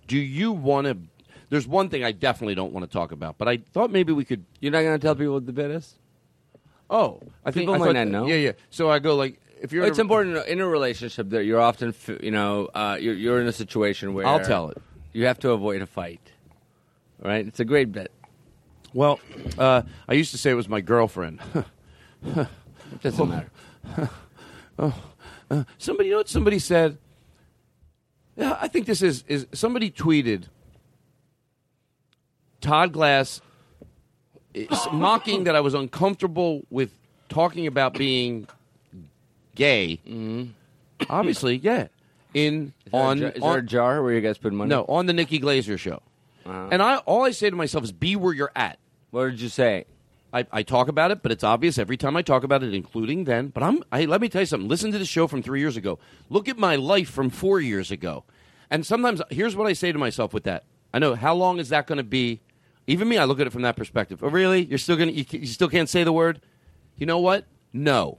Do 0.07 0.17
you 0.17 0.51
want 0.51 0.87
to. 0.87 0.97
There's 1.49 1.67
one 1.67 1.89
thing 1.89 2.03
I 2.03 2.11
definitely 2.11 2.55
don't 2.55 2.73
want 2.73 2.83
to 2.85 2.91
talk 2.91 3.11
about, 3.11 3.37
but 3.37 3.47
I 3.47 3.57
thought 3.57 3.91
maybe 3.91 4.11
we 4.11 4.25
could. 4.25 4.43
You're 4.59 4.71
not 4.71 4.81
going 4.81 4.99
to 4.99 5.05
tell 5.05 5.13
people 5.15 5.35
what 5.35 5.45
the 5.45 5.53
bit 5.53 5.69
is? 5.69 5.95
Oh, 6.89 7.21
I 7.45 7.51
think 7.51 7.61
People 7.63 7.75
I 7.75 7.77
might 7.77 7.85
thought- 7.87 7.93
not 7.93 8.07
know. 8.07 8.25
Yeah, 8.27 8.35
yeah. 8.35 8.51
So 8.71 8.89
I 8.89 8.97
go 8.99 9.15
like, 9.15 9.39
if 9.61 9.71
you're. 9.71 9.83
in 9.83 9.89
it's 9.89 9.99
a- 9.99 10.01
important 10.01 10.45
in 10.47 10.59
a 10.61 10.67
relationship 10.67 11.29
that 11.29 11.45
you're 11.45 11.61
often, 11.61 11.89
f- 11.89 12.09
you 12.23 12.31
know, 12.31 12.69
uh, 12.73 12.97
you're, 12.99 13.13
you're 13.13 13.39
in 13.39 13.47
a 13.47 13.51
situation 13.53 14.13
where 14.15 14.25
I'll 14.25 14.39
tell 14.39 14.69
it. 14.69 14.77
You 15.13 15.27
have 15.27 15.37
to 15.39 15.51
avoid 15.51 15.81
a 15.83 15.85
fight. 15.85 16.19
Right? 17.23 17.47
It's 17.47 17.59
a 17.59 17.65
great 17.65 17.91
bit. 17.91 18.11
Well, 18.93 19.19
uh, 19.57 19.83
I 20.07 20.13
used 20.13 20.31
to 20.31 20.37
say 20.37 20.51
it 20.51 20.55
was 20.55 20.69
my 20.69 20.81
girlfriend. 20.81 21.39
It 22.23 22.47
doesn't 23.01 23.29
matter. 23.29 23.49
oh, 24.79 25.03
uh, 25.49 25.63
somebody, 25.77 26.09
you 26.09 26.13
know 26.15 26.19
what 26.19 26.29
somebody 26.29 26.59
said? 26.59 26.97
Yeah, 28.35 28.57
I 28.59 28.67
think 28.67 28.85
this 28.85 29.01
is 29.01 29.23
is 29.27 29.47
somebody 29.53 29.89
tweeted. 29.91 30.43
Todd 32.61 32.91
Glass 32.93 33.41
is 34.53 34.69
mocking 34.91 35.43
that 35.45 35.55
I 35.55 35.59
was 35.59 35.73
uncomfortable 35.73 36.63
with 36.69 36.91
talking 37.29 37.67
about 37.67 37.93
being 37.93 38.47
gay. 39.55 39.99
Obviously, 41.09 41.57
yeah. 41.57 41.87
In 42.33 42.73
Is 42.85 42.91
there, 42.91 43.01
on 43.01 43.17
a, 43.17 43.21
jar, 43.21 43.29
is 43.31 43.43
on- 43.43 43.49
there 43.51 43.59
a 43.59 43.63
jar 43.65 44.03
where 44.03 44.13
you 44.13 44.21
guys 44.21 44.37
put 44.37 44.53
money? 44.53 44.69
no 44.69 44.85
on 44.89 45.05
the 45.05 45.13
Nikki 45.13 45.39
Glazer 45.39 45.77
show, 45.77 46.01
Uh-huh. 46.45 46.69
and 46.71 46.81
I 46.81 46.97
all 46.97 47.23
I 47.23 47.31
say 47.31 47.49
to 47.49 47.55
myself 47.55 47.83
is 47.83 47.91
be 47.91 48.15
where 48.15 48.33
you're 48.33 48.51
at. 48.55 48.79
What 49.11 49.29
did 49.29 49.41
you 49.41 49.49
say? 49.49 49.85
I, 50.33 50.47
I 50.51 50.63
talk 50.63 50.87
about 50.87 51.11
it, 51.11 51.21
but 51.21 51.31
it's 51.31 51.43
obvious 51.43 51.77
every 51.77 51.95
time 51.95 52.17
I 52.17 52.23
talk 52.23 52.43
about 52.43 52.63
it, 52.63 52.73
including 52.73 53.25
then. 53.25 53.49
But 53.49 53.61
I'm. 53.61 53.83
I, 53.91 54.05
let 54.05 54.19
me 54.19 54.29
tell 54.29 54.41
you 54.41 54.47
something. 54.47 54.67
Listen 54.67 54.91
to 54.91 54.97
the 54.97 55.05
show 55.05 55.27
from 55.27 55.43
three 55.43 55.59
years 55.59 55.77
ago. 55.77 55.99
Look 56.29 56.49
at 56.49 56.57
my 56.57 56.75
life 56.75 57.09
from 57.09 57.29
four 57.29 57.61
years 57.61 57.91
ago. 57.91 58.23
And 58.71 58.83
sometimes 58.85 59.21
here's 59.29 59.55
what 59.55 59.67
I 59.67 59.73
say 59.73 59.91
to 59.91 59.99
myself 59.99 60.33
with 60.33 60.45
that. 60.45 60.63
I 60.91 60.99
know 60.99 61.13
how 61.13 61.35
long 61.35 61.59
is 61.59 61.69
that 61.69 61.85
going 61.85 61.97
to 61.97 62.03
be? 62.03 62.41
Even 62.87 63.07
me, 63.07 63.17
I 63.17 63.25
look 63.25 63.39
at 63.39 63.45
it 63.45 63.51
from 63.51 63.61
that 63.61 63.75
perspective. 63.75 64.23
Oh, 64.23 64.29
really? 64.29 64.65
You're 64.65 64.79
still 64.79 64.95
going 64.95 65.09
to? 65.09 65.15
You, 65.15 65.25
you 65.41 65.45
still 65.45 65.69
can't 65.69 65.87
say 65.87 66.03
the 66.03 66.11
word? 66.11 66.41
You 66.97 67.05
know 67.05 67.19
what? 67.19 67.45
No, 67.71 68.17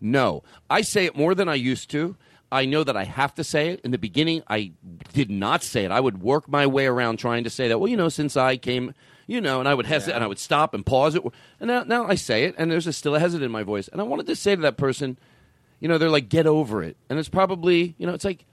no. 0.00 0.42
I 0.70 0.80
say 0.80 1.04
it 1.04 1.14
more 1.14 1.34
than 1.34 1.48
I 1.48 1.54
used 1.54 1.90
to. 1.90 2.16
I 2.52 2.64
know 2.66 2.82
that 2.82 2.96
I 2.96 3.04
have 3.04 3.34
to 3.36 3.44
say 3.44 3.68
it. 3.70 3.80
In 3.80 3.90
the 3.90 3.98
beginning, 3.98 4.42
I 4.48 4.72
did 5.12 5.30
not 5.30 5.62
say 5.62 5.84
it. 5.84 5.90
I 5.90 6.00
would 6.00 6.20
work 6.20 6.48
my 6.48 6.66
way 6.66 6.86
around 6.86 7.18
trying 7.18 7.44
to 7.44 7.50
say 7.50 7.68
that. 7.68 7.78
Well, 7.78 7.88
you 7.88 7.96
know, 7.96 8.08
since 8.08 8.36
I 8.36 8.56
came, 8.56 8.94
you 9.26 9.40
know, 9.40 9.60
and 9.60 9.68
I 9.68 9.74
would 9.74 9.86
hesitate 9.86 10.16
and 10.16 10.24
I 10.24 10.26
would 10.26 10.38
stop 10.38 10.74
and 10.74 10.84
pause 10.84 11.14
it. 11.14 11.22
And 11.60 11.68
now, 11.68 11.84
now 11.84 12.06
I 12.06 12.16
say 12.16 12.44
it, 12.44 12.54
and 12.58 12.70
there's 12.70 12.86
a, 12.86 12.92
still 12.92 13.14
a 13.14 13.20
hesitant 13.20 13.46
in 13.46 13.52
my 13.52 13.62
voice. 13.62 13.88
And 13.88 14.00
I 14.00 14.04
wanted 14.04 14.26
to 14.26 14.36
say 14.36 14.56
to 14.56 14.62
that 14.62 14.76
person, 14.76 15.16
you 15.78 15.88
know, 15.88 15.96
they're 15.96 16.10
like, 16.10 16.28
get 16.28 16.46
over 16.46 16.82
it. 16.82 16.96
And 17.08 17.18
it's 17.18 17.28
probably, 17.28 17.94
you 17.98 18.06
know, 18.06 18.14
it's 18.14 18.24
like, 18.24 18.44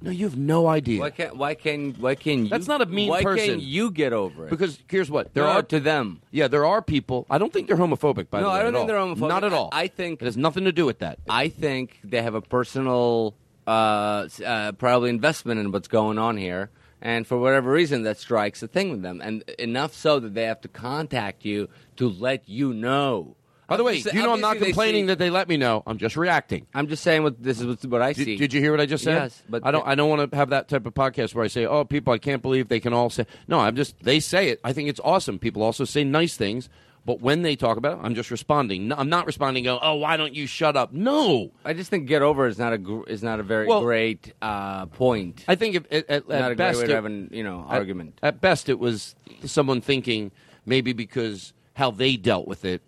no, 0.00 0.10
you 0.10 0.24
have 0.26 0.36
no 0.36 0.66
idea. 0.66 1.00
Why 1.00 1.10
can't? 1.10 1.36
Why 1.36 1.54
can? 1.54 1.94
Why 1.94 2.14
can 2.14 2.44
you? 2.44 2.48
That's 2.50 2.68
not 2.68 2.82
a 2.82 2.86
mean 2.86 3.08
why 3.08 3.22
person. 3.22 3.46
can 3.46 3.60
you 3.60 3.90
get 3.90 4.12
over 4.12 4.46
it? 4.46 4.50
Because 4.50 4.78
here's 4.88 5.10
what 5.10 5.32
there 5.34 5.44
No, 5.44 5.50
are 5.50 5.62
to 5.62 5.80
them. 5.80 6.20
Yeah, 6.30 6.48
there 6.48 6.64
are 6.66 6.82
people. 6.82 7.26
I 7.30 7.38
don't 7.38 7.52
think 7.52 7.66
they're 7.68 7.76
homophobic. 7.76 8.28
By 8.30 8.40
No, 8.40 8.46
the 8.48 8.52
way, 8.52 8.58
I 8.58 8.62
don't 8.62 8.72
think 8.72 8.80
all. 8.82 8.86
they're 8.86 8.96
homophobic. 8.98 9.28
Not 9.28 9.44
at 9.44 9.52
all. 9.52 9.70
I 9.72 9.86
think 9.88 10.20
it 10.20 10.26
has 10.26 10.36
nothing 10.36 10.64
to 10.64 10.72
do 10.72 10.84
with 10.86 10.98
that. 11.00 11.18
I 11.28 11.48
think 11.48 11.98
they 12.04 12.22
have 12.22 12.34
a 12.34 12.42
personal, 12.42 13.34
uh, 13.66 14.28
uh, 14.44 14.72
probably 14.72 15.10
investment 15.10 15.60
in 15.60 15.72
what's 15.72 15.88
going 15.88 16.18
on 16.18 16.36
here, 16.36 16.70
and 17.00 17.26
for 17.26 17.38
whatever 17.38 17.70
reason, 17.70 18.02
that 18.02 18.18
strikes 18.18 18.62
a 18.62 18.68
thing 18.68 18.90
with 18.90 19.02
them, 19.02 19.20
and 19.22 19.42
enough 19.58 19.94
so 19.94 20.20
that 20.20 20.34
they 20.34 20.44
have 20.44 20.60
to 20.62 20.68
contact 20.68 21.44
you 21.44 21.68
to 21.96 22.08
let 22.08 22.48
you 22.48 22.72
know. 22.74 23.36
By 23.66 23.76
the 23.76 23.84
way, 23.84 23.96
you 23.96 24.12
know 24.22 24.32
I'm 24.32 24.40
not 24.40 24.58
complaining 24.58 25.04
see- 25.04 25.06
that 25.08 25.18
they 25.18 25.30
let 25.30 25.48
me 25.48 25.56
know. 25.56 25.82
I'm 25.86 25.98
just 25.98 26.16
reacting. 26.16 26.66
I'm 26.74 26.86
just 26.88 27.02
saying 27.02 27.22
what 27.24 27.42
this 27.42 27.60
is 27.60 27.66
what, 27.66 27.84
what 27.86 28.02
I 28.02 28.12
Did, 28.12 28.24
see. 28.24 28.36
did 28.36 28.52
you 28.52 28.60
hear 28.60 28.70
what 28.70 28.80
I 28.80 28.86
just 28.86 29.02
said? 29.04 29.14
Yes, 29.14 29.42
but 29.48 29.66
I 29.66 29.70
don't. 29.70 29.86
I 29.86 29.94
don't 29.94 30.08
want 30.08 30.30
to 30.30 30.36
have 30.36 30.50
that 30.50 30.68
type 30.68 30.86
of 30.86 30.94
podcast 30.94 31.34
where 31.34 31.44
I 31.44 31.48
say, 31.48 31.66
"Oh, 31.66 31.84
people, 31.84 32.12
I 32.12 32.18
can't 32.18 32.42
believe 32.42 32.68
they 32.68 32.80
can 32.80 32.92
all 32.92 33.10
say." 33.10 33.26
No, 33.48 33.58
I'm 33.60 33.74
just. 33.76 33.98
They 34.02 34.20
say 34.20 34.48
it. 34.50 34.60
I 34.62 34.72
think 34.72 34.88
it's 34.88 35.00
awesome. 35.02 35.38
People 35.38 35.62
also 35.62 35.84
say 35.84 36.04
nice 36.04 36.36
things, 36.36 36.68
But 37.04 37.20
when 37.20 37.42
they 37.42 37.54
talk 37.54 37.76
about 37.76 37.98
it, 37.98 38.00
I'm 38.04 38.16
just 38.16 38.30
responding. 38.32 38.88
No, 38.88 38.96
I'm 38.98 39.08
not 39.08 39.26
responding. 39.26 39.62
Go, 39.64 39.78
oh, 39.80 39.94
why 39.94 40.16
don't 40.16 40.34
you 40.34 40.46
shut 40.48 40.76
up? 40.76 40.92
No, 40.92 41.52
I 41.64 41.72
just 41.72 41.88
think 41.88 42.08
get 42.08 42.20
over 42.20 42.48
is 42.48 42.58
not 42.58 42.72
a 42.72 42.78
gr- 42.78 43.06
is 43.08 43.22
not 43.22 43.38
a 43.38 43.44
very 43.44 43.66
Well- 43.68 43.82
great 43.82 44.32
uh, 44.42 44.86
point. 44.86 45.44
I 45.46 45.54
think 45.54 45.76
if, 45.76 45.84
at, 45.92 46.10
at, 46.10 46.28
not 46.28 46.42
at 46.42 46.52
a 46.52 46.54
best, 46.56 46.78
great 46.78 46.82
way 46.82 46.86
to 46.88 46.92
it- 46.92 46.94
have 46.96 47.04
an 47.04 47.30
you 47.32 47.44
know 47.44 47.64
at- 47.68 47.78
argument. 47.78 48.18
At, 48.24 48.40
best, 48.40 48.68
it 48.68 48.78
was 48.80 49.14
someone 49.44 49.80
thinking 49.80 50.32
maybe 50.64 50.92
because 50.92 51.52
how 51.74 51.90
they 51.92 52.16
dealt 52.16 52.48
with 52.48 52.64
it 52.64 52.82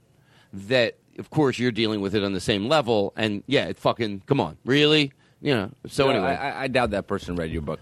that 0.52 0.96
of 1.18 1.30
course 1.30 1.58
you're 1.58 1.72
dealing 1.72 2.00
with 2.00 2.14
it 2.14 2.22
on 2.24 2.32
the 2.32 2.40
same 2.40 2.68
level, 2.68 3.12
and 3.16 3.42
yeah, 3.46 3.64
it 3.66 3.76
fucking 3.78 4.22
come 4.26 4.40
on, 4.40 4.56
really, 4.64 5.12
you 5.40 5.54
know. 5.54 5.70
So 5.86 6.04
No, 6.04 6.10
anyway, 6.10 6.30
I, 6.36 6.64
I- 6.64 6.68
doubt 6.68 6.90
that 6.90 7.06
person 7.06 7.36
read 7.36 7.50
your 7.50 7.62
book. 7.62 7.80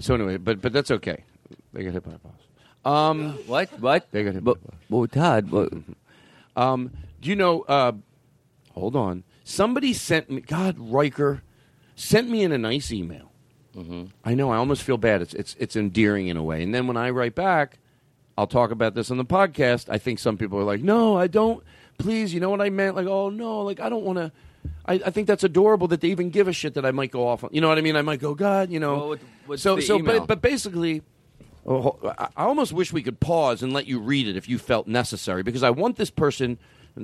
so 0.00 0.14
anyway, 0.14 0.36
but 0.38 0.60
but 0.60 0.72
that's 0.72 0.90
okay. 0.90 1.24
They 1.72 1.84
got 1.84 1.92
hit 1.92 2.04
by 2.04 2.12
a 2.12 2.18
bus. 2.18 2.32
Um, 2.84 3.32
what? 3.46 3.68
What? 3.80 4.10
They 4.10 4.24
got 4.24 4.34
hit 4.34 4.44
But, 4.44 4.54
by 4.62 4.68
a 4.68 4.70
bus. 4.72 4.80
well, 4.90 5.06
Todd, 5.06 5.50
what, 5.50 5.72
Um, 6.56 6.90
do 7.20 7.28
you 7.30 7.36
know? 7.36 7.62
Uh, 7.62 7.92
hold 8.72 8.96
on. 8.96 9.24
Somebody 9.44 9.92
sent 9.92 10.30
me. 10.30 10.40
God, 10.40 10.76
Riker 10.78 11.42
sent 11.94 12.28
me 12.28 12.42
in 12.42 12.52
a 12.52 12.58
nice 12.58 12.92
email. 12.92 13.32
Mm-hmm. 13.76 14.04
I 14.24 14.34
know. 14.34 14.50
I 14.50 14.56
almost 14.56 14.82
feel 14.82 14.98
bad. 14.98 15.22
It's 15.22 15.34
it's 15.34 15.56
it's 15.58 15.76
endearing 15.76 16.28
in 16.28 16.36
a 16.36 16.42
way. 16.42 16.62
And 16.62 16.74
then 16.74 16.86
when 16.86 16.96
I 16.96 17.10
write 17.10 17.34
back, 17.34 17.78
I'll 18.36 18.46
talk 18.46 18.70
about 18.70 18.94
this 18.94 19.10
on 19.10 19.16
the 19.16 19.24
podcast. 19.24 19.88
I 19.88 19.98
think 19.98 20.18
some 20.18 20.36
people 20.36 20.58
are 20.58 20.64
like, 20.64 20.82
"No, 20.82 21.16
I 21.16 21.26
don't. 21.26 21.62
Please, 22.02 22.34
you 22.34 22.40
know 22.40 22.50
what 22.50 22.60
I 22.60 22.70
meant? 22.70 22.96
Like, 22.96 23.06
oh 23.06 23.30
no, 23.30 23.60
like 23.62 23.80
I 23.80 23.88
don't 23.88 24.04
want 24.04 24.18
to." 24.18 24.32
I, 24.86 24.94
I 24.94 25.10
think 25.10 25.26
that's 25.26 25.44
adorable 25.44 25.88
that 25.88 26.00
they 26.00 26.08
even 26.08 26.30
give 26.30 26.46
a 26.48 26.52
shit 26.52 26.74
that 26.74 26.84
I 26.84 26.90
might 26.92 27.10
go 27.10 27.26
off 27.26 27.42
on. 27.44 27.50
You 27.52 27.60
know 27.60 27.68
what 27.68 27.78
I 27.78 27.80
mean? 27.80 27.96
I 27.96 28.02
might 28.02 28.20
go, 28.20 28.34
God, 28.34 28.70
you 28.70 28.78
know. 28.80 28.96
Well, 28.96 29.08
what- 29.08 29.20
what's 29.46 29.62
so 29.62 29.76
the 29.76 29.82
so, 29.82 29.98
email? 29.98 30.20
but 30.20 30.26
but 30.28 30.42
basically, 30.42 31.02
Oh, 31.64 31.98
I 32.18 32.28
I 32.36 32.44
almost 32.44 32.72
wish 32.72 32.92
we 32.92 33.02
could 33.02 33.20
pause 33.20 33.62
and 33.62 33.72
let 33.72 33.86
you 33.86 34.00
read 34.00 34.26
it 34.26 34.36
if 34.36 34.48
you 34.48 34.58
felt 34.58 34.86
necessary, 34.88 35.42
because 35.42 35.62
I 35.62 35.70
want 35.70 35.96
this 35.96 36.10
person. 36.10 36.58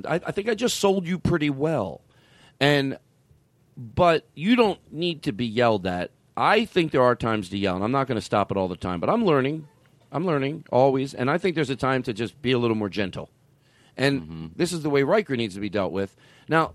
I, 0.05 0.15
I 0.15 0.31
think 0.31 0.49
I 0.49 0.53
just 0.55 0.77
sold 0.79 1.07
you 1.07 1.17
pretty 1.17 1.49
well, 1.49 2.01
and 2.59 2.97
but 3.77 4.27
you 4.35 4.55
don't 4.57 4.79
need 4.91 5.23
to 5.23 5.31
be 5.31 5.45
yelled 5.45 5.87
at. 5.87 6.11
I 6.35 6.65
think 6.65 6.91
there 6.91 7.01
are 7.01 7.15
times 7.15 7.49
to 7.49 7.57
yell, 7.57 7.75
and 7.75 7.83
I'm 7.83 7.91
not 7.91 8.07
going 8.07 8.17
to 8.19 8.21
stop 8.25 8.51
it 8.51 8.57
all 8.57 8.67
the 8.67 8.75
time. 8.77 8.99
But 8.99 9.09
I'm 9.09 9.25
learning. 9.25 9.67
I'm 10.11 10.25
learning 10.25 10.65
always, 10.71 11.13
and 11.13 11.29
I 11.29 11.37
think 11.37 11.55
there's 11.55 11.69
a 11.69 11.75
time 11.75 12.03
to 12.03 12.13
just 12.13 12.41
be 12.41 12.51
a 12.51 12.57
little 12.57 12.75
more 12.75 12.89
gentle. 12.89 13.29
And 13.97 14.51
this 14.55 14.71
is 14.71 14.81
the 14.81 14.89
way 14.89 15.03
Riker 15.03 15.35
needs 15.35 15.55
to 15.55 15.61
be 15.61 15.69
dealt 15.69 15.91
with. 15.91 16.15
Now, 16.47 16.73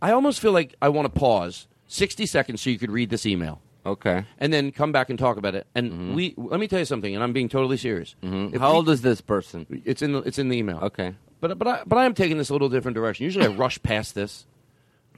I 0.00 0.12
almost 0.12 0.40
feel 0.40 0.52
like 0.52 0.74
I 0.82 0.88
want 0.88 1.12
to 1.12 1.18
pause 1.18 1.66
60 1.88 2.26
seconds 2.26 2.60
so 2.60 2.70
you 2.70 2.78
could 2.78 2.90
read 2.90 3.10
this 3.10 3.24
email 3.26 3.60
okay. 3.86 4.24
and 4.38 4.52
then 4.52 4.72
come 4.72 4.92
back 4.92 5.10
and 5.10 5.18
talk 5.18 5.36
about 5.36 5.54
it. 5.54 5.66
And 5.74 6.14
we 6.14 6.34
let 6.36 6.60
me 6.60 6.68
tell 6.68 6.78
you 6.78 6.84
something, 6.84 7.14
and 7.14 7.22
I'm 7.22 7.32
being 7.32 7.48
totally 7.48 7.76
serious. 7.76 8.14
Mm-hmm. 8.22 8.58
How 8.58 8.70
we- 8.70 8.76
old 8.76 8.88
is 8.88 9.02
this 9.02 9.20
person? 9.20 9.82
It's 9.84 10.02
in 10.02 10.12
the 10.12 10.18
it's 10.20 10.38
in 10.38 10.48
the 10.48 10.58
email. 10.58 10.78
Okay. 10.78 11.14
But 11.40 11.58
but 11.58 11.68
I, 11.68 11.82
but 11.86 11.98
I 11.98 12.04
am 12.04 12.14
taking 12.14 12.38
this 12.38 12.50
a 12.50 12.52
little 12.52 12.68
different 12.68 12.94
direction. 12.94 13.24
Usually 13.24 13.46
I 13.46 13.48
rush 13.56 13.82
past 13.82 14.14
this. 14.14 14.46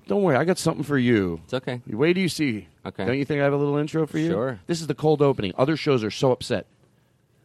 Don't 0.06 0.22
worry, 0.22 0.36
I 0.36 0.44
got 0.44 0.58
something 0.58 0.84
for 0.84 0.98
you. 0.98 1.40
It's 1.44 1.54
okay. 1.54 1.80
Wait 1.86 2.12
till 2.12 2.22
you 2.22 2.28
see. 2.28 2.68
Okay. 2.84 3.06
Don't 3.06 3.16
you 3.16 3.24
think 3.24 3.40
I 3.40 3.44
have 3.44 3.54
a 3.54 3.56
little 3.56 3.78
intro 3.78 4.06
for 4.06 4.18
you? 4.18 4.30
Sure. 4.30 4.60
This 4.66 4.82
is 4.82 4.86
the 4.86 4.94
cold 4.94 5.22
opening. 5.22 5.54
Other 5.56 5.78
shows 5.78 6.04
are 6.04 6.10
so 6.10 6.30
upset. 6.30 6.66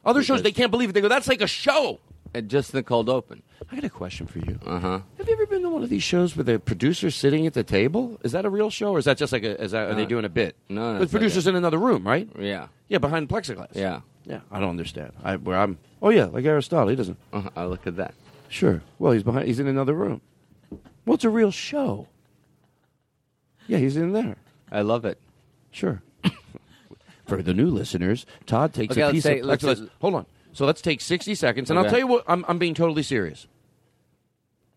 Other 0.03 0.23
shows 0.23 0.41
they 0.41 0.51
can't 0.51 0.71
believe 0.71 0.89
it. 0.89 0.93
They 0.93 1.01
go, 1.01 1.07
"That's 1.07 1.27
like 1.27 1.41
a 1.41 1.47
show." 1.47 1.99
And 2.33 2.47
just 2.49 2.71
the 2.71 2.83
cold 2.83 3.09
open. 3.09 3.41
I 3.71 3.75
got 3.75 3.83
a 3.83 3.89
question 3.89 4.27
for 4.27 4.39
you. 4.39 4.59
Uh 4.65 4.79
huh. 4.79 4.99
Have 5.17 5.27
you 5.27 5.33
ever 5.33 5.45
been 5.47 5.63
to 5.63 5.69
one 5.69 5.83
of 5.83 5.89
these 5.89 6.03
shows 6.03 6.35
where 6.37 6.43
the 6.43 6.59
producer's 6.59 7.15
sitting 7.15 7.47
at 7.47 7.53
the 7.53 7.63
table? 7.63 8.19
Is 8.23 8.31
that 8.33 8.45
a 8.45 8.49
real 8.49 8.69
show, 8.69 8.91
or 8.91 8.99
is 8.99 9.05
that 9.05 9.17
just 9.17 9.33
like 9.33 9.43
a? 9.43 9.61
Is 9.61 9.71
that, 9.71 9.89
are 9.89 9.95
they 9.95 10.05
doing 10.05 10.25
a 10.25 10.29
bit? 10.29 10.55
No, 10.69 10.93
no, 10.93 10.97
the 10.99 11.03
it's 11.05 11.13
like 11.13 11.19
producer's 11.21 11.47
in 11.47 11.55
another 11.55 11.77
room, 11.79 12.05
right? 12.07 12.29
Yeah. 12.37 12.67
Yeah, 12.87 12.99
behind 12.99 13.29
plexiglass. 13.29 13.75
Yeah. 13.75 14.01
Yeah, 14.25 14.41
I 14.51 14.59
don't 14.59 14.69
understand. 14.69 15.13
I 15.23 15.37
where 15.37 15.57
I'm. 15.57 15.79
Oh 16.03 16.09
yeah, 16.09 16.25
like 16.25 16.45
Aristotle, 16.45 16.89
he 16.89 16.95
doesn't. 16.95 17.17
Uh-huh. 17.33 17.49
I 17.55 17.65
look 17.65 17.87
at 17.87 17.95
that. 17.97 18.13
Sure. 18.47 18.81
Well, 18.99 19.11
he's 19.13 19.23
behind. 19.23 19.47
He's 19.47 19.59
in 19.59 19.67
another 19.67 19.93
room. 19.95 20.21
Well, 21.05 21.15
it's 21.15 21.23
a 21.23 21.29
real 21.31 21.51
show. 21.51 22.07
Yeah, 23.67 23.79
he's 23.79 23.97
in 23.97 24.13
there. 24.13 24.35
I 24.71 24.81
love 24.81 25.03
it. 25.05 25.19
Sure. 25.71 26.01
For 27.27 27.41
the 27.41 27.53
new 27.53 27.67
listeners, 27.69 28.25
Todd 28.45 28.73
takes 28.73 28.91
Okay, 28.93 29.01
a 29.01 29.11
piece 29.11 29.23
say- 29.23 29.39
of 29.39 29.45
plexiglass. 29.47 29.89
Hold 30.01 30.15
on. 30.15 30.25
So 30.53 30.65
let's 30.65 30.81
take 30.81 30.99
sixty 31.01 31.35
seconds, 31.35 31.69
and 31.69 31.77
I'll 31.79 31.89
tell 31.89 31.99
you 31.99 32.07
what. 32.07 32.23
I'm, 32.27 32.43
I'm 32.47 32.57
being 32.57 32.73
totally 32.73 33.03
serious. 33.03 33.47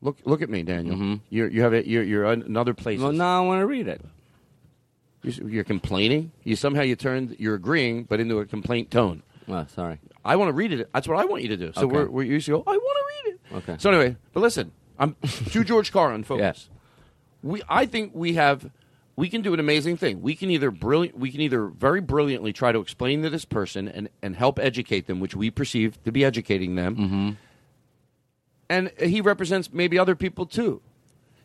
Look, 0.00 0.18
look 0.24 0.42
at 0.42 0.50
me, 0.50 0.62
Daniel. 0.64 1.20
You're, 1.30 1.48
you 1.48 1.62
have 1.62 1.72
it. 1.72 1.86
You're, 1.86 2.02
you're 2.02 2.24
another 2.24 2.74
place. 2.74 2.96
Mm-hmm. 2.96 3.04
Well, 3.04 3.12
now 3.12 3.42
I 3.44 3.46
want 3.46 3.60
to 3.60 3.66
read 3.66 3.86
it. 3.86 4.00
You're, 5.22 5.48
you're 5.48 5.64
complaining. 5.64 6.32
You 6.42 6.56
somehow 6.56 6.82
you 6.82 6.96
turned. 6.96 7.36
You're 7.38 7.54
agreeing, 7.54 8.04
but 8.04 8.18
into 8.20 8.38
a 8.40 8.44
complaint 8.46 8.90
tone. 8.90 9.22
Well, 9.46 9.66
sorry. 9.68 9.98
I 10.24 10.36
want 10.36 10.48
to 10.48 10.52
read 10.52 10.72
it. 10.72 10.88
That's 10.92 11.06
what 11.08 11.18
I 11.18 11.24
want 11.24 11.42
you 11.42 11.48
to 11.50 11.56
do. 11.56 11.72
So 11.72 11.82
Okay. 11.82 11.92
we're, 11.96 12.08
we're 12.10 12.22
used 12.24 12.46
to 12.46 12.52
go. 12.52 12.64
I 12.66 12.76
want 12.76 12.98
to 12.98 13.30
read 13.30 13.34
it. 13.34 13.56
Okay. 13.70 13.76
So 13.78 13.90
anyway, 13.90 14.16
but 14.32 14.40
listen, 14.40 14.72
I'm 14.98 15.16
to 15.50 15.64
George 15.64 15.92
Carlin, 15.92 16.24
focus. 16.24 16.68
We, 17.42 17.62
I 17.68 17.86
think 17.86 18.12
we 18.14 18.34
have, 18.34 18.70
we 19.16 19.28
can 19.28 19.42
do 19.42 19.52
an 19.52 19.60
amazing 19.60 19.96
thing. 19.96 20.22
We 20.22 20.34
can 20.34 20.50
either 20.50 20.70
brilliant, 20.70 21.18
we 21.18 21.30
can 21.30 21.40
either 21.40 21.66
very 21.66 22.00
brilliantly 22.00 22.52
try 22.52 22.72
to 22.72 22.80
explain 22.80 23.22
to 23.22 23.30
this 23.30 23.44
person 23.44 23.88
and 23.88 24.08
and 24.22 24.36
help 24.36 24.58
educate 24.58 25.06
them, 25.06 25.20
which 25.20 25.34
we 25.36 25.50
perceive 25.50 26.02
to 26.04 26.12
be 26.12 26.24
educating 26.24 26.74
them. 26.76 26.96
Mm-hmm. 26.96 27.30
And 28.68 28.90
he 28.98 29.20
represents 29.20 29.72
maybe 29.72 29.98
other 29.98 30.14
people 30.14 30.46
too. 30.46 30.80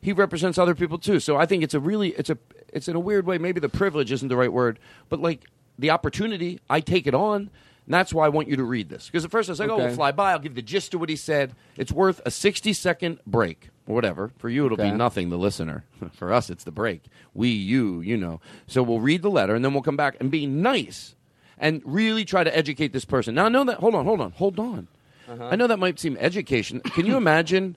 He 0.02 0.14
represents 0.14 0.58
other 0.58 0.76
people 0.76 0.98
too. 0.98 1.20
So 1.20 1.36
I 1.36 1.46
think 1.46 1.64
it's 1.64 1.74
a 1.74 1.80
really, 1.80 2.10
it's 2.10 2.30
a, 2.30 2.38
it's 2.72 2.88
in 2.88 2.96
a 2.96 3.00
weird 3.00 3.26
way. 3.26 3.38
Maybe 3.38 3.60
the 3.60 3.68
privilege 3.68 4.12
isn't 4.14 4.30
the 4.30 4.38
right 4.38 4.52
word, 4.54 4.80
but 5.10 5.20
like 5.20 5.44
the 5.78 5.90
opportunity, 5.90 6.60
I 6.70 6.80
take 6.80 7.08
it 7.08 7.14
on. 7.14 7.50
And 7.86 7.94
that's 7.94 8.14
why 8.14 8.26
I 8.26 8.30
want 8.30 8.48
you 8.48 8.56
to 8.58 8.64
read 8.64 8.88
this. 8.90 9.08
Because 9.08 9.26
at 9.26 9.32
first 9.32 9.50
I 9.50 9.54
was 9.54 9.60
like, 9.60 9.70
oh, 9.70 9.74
Okay. 9.76 9.88
we'll 9.88 9.96
fly 9.96 10.12
by. 10.12 10.32
I'll 10.32 10.40
give 10.40 10.56
the 10.56 10.62
gist 10.62 10.94
of 10.94 11.00
what 11.02 11.10
he 11.10 11.16
said. 11.16 11.54
It's 11.78 11.92
worth 11.92 12.22
a 12.26 12.32
60 12.32 12.72
second 12.74 13.20
break 13.26 13.70
or 13.88 13.96
whatever. 13.96 14.32
For 14.38 14.50
you, 14.50 14.66
it'll 14.66 14.80
Okay. 14.80 14.92
be 14.92 14.98
nothing, 14.98 15.30
the 15.30 15.38
listener. 15.38 15.84
For 16.14 16.32
us, 16.34 16.50
it's 16.50 16.64
the 16.64 16.72
break. 16.72 17.04
We, 17.34 17.50
you, 17.50 18.02
you 18.02 18.18
know. 18.18 18.40
So 18.68 18.84
we'll 18.84 19.00
read 19.00 19.22
the 19.22 19.30
letter 19.32 19.56
and 19.56 19.64
then 19.64 19.74
we'll 19.74 19.84
come 19.84 19.98
back 19.98 20.18
and 20.20 20.30
be 20.30 20.46
nice 20.46 21.16
and 21.58 21.82
really 21.86 22.26
try 22.26 22.44
to 22.44 22.56
educate 22.56 22.94
this 22.94 23.06
person. 23.06 23.36
Now, 23.36 23.46
I 23.46 23.50
know 23.50 23.64
that, 23.64 23.78
hold 23.80 23.96
on, 23.96 24.06
hold 24.06 24.22
on, 24.22 24.32
hold 24.32 24.60
on. 24.60 24.88
Uh-huh. 25.28 25.46
I 25.52 25.56
know 25.56 25.68
that 25.68 25.80
might 25.80 26.00
seem 26.00 26.16
education. 26.20 26.80
Can 26.82 27.06
you 27.06 27.18
imagine 27.26 27.76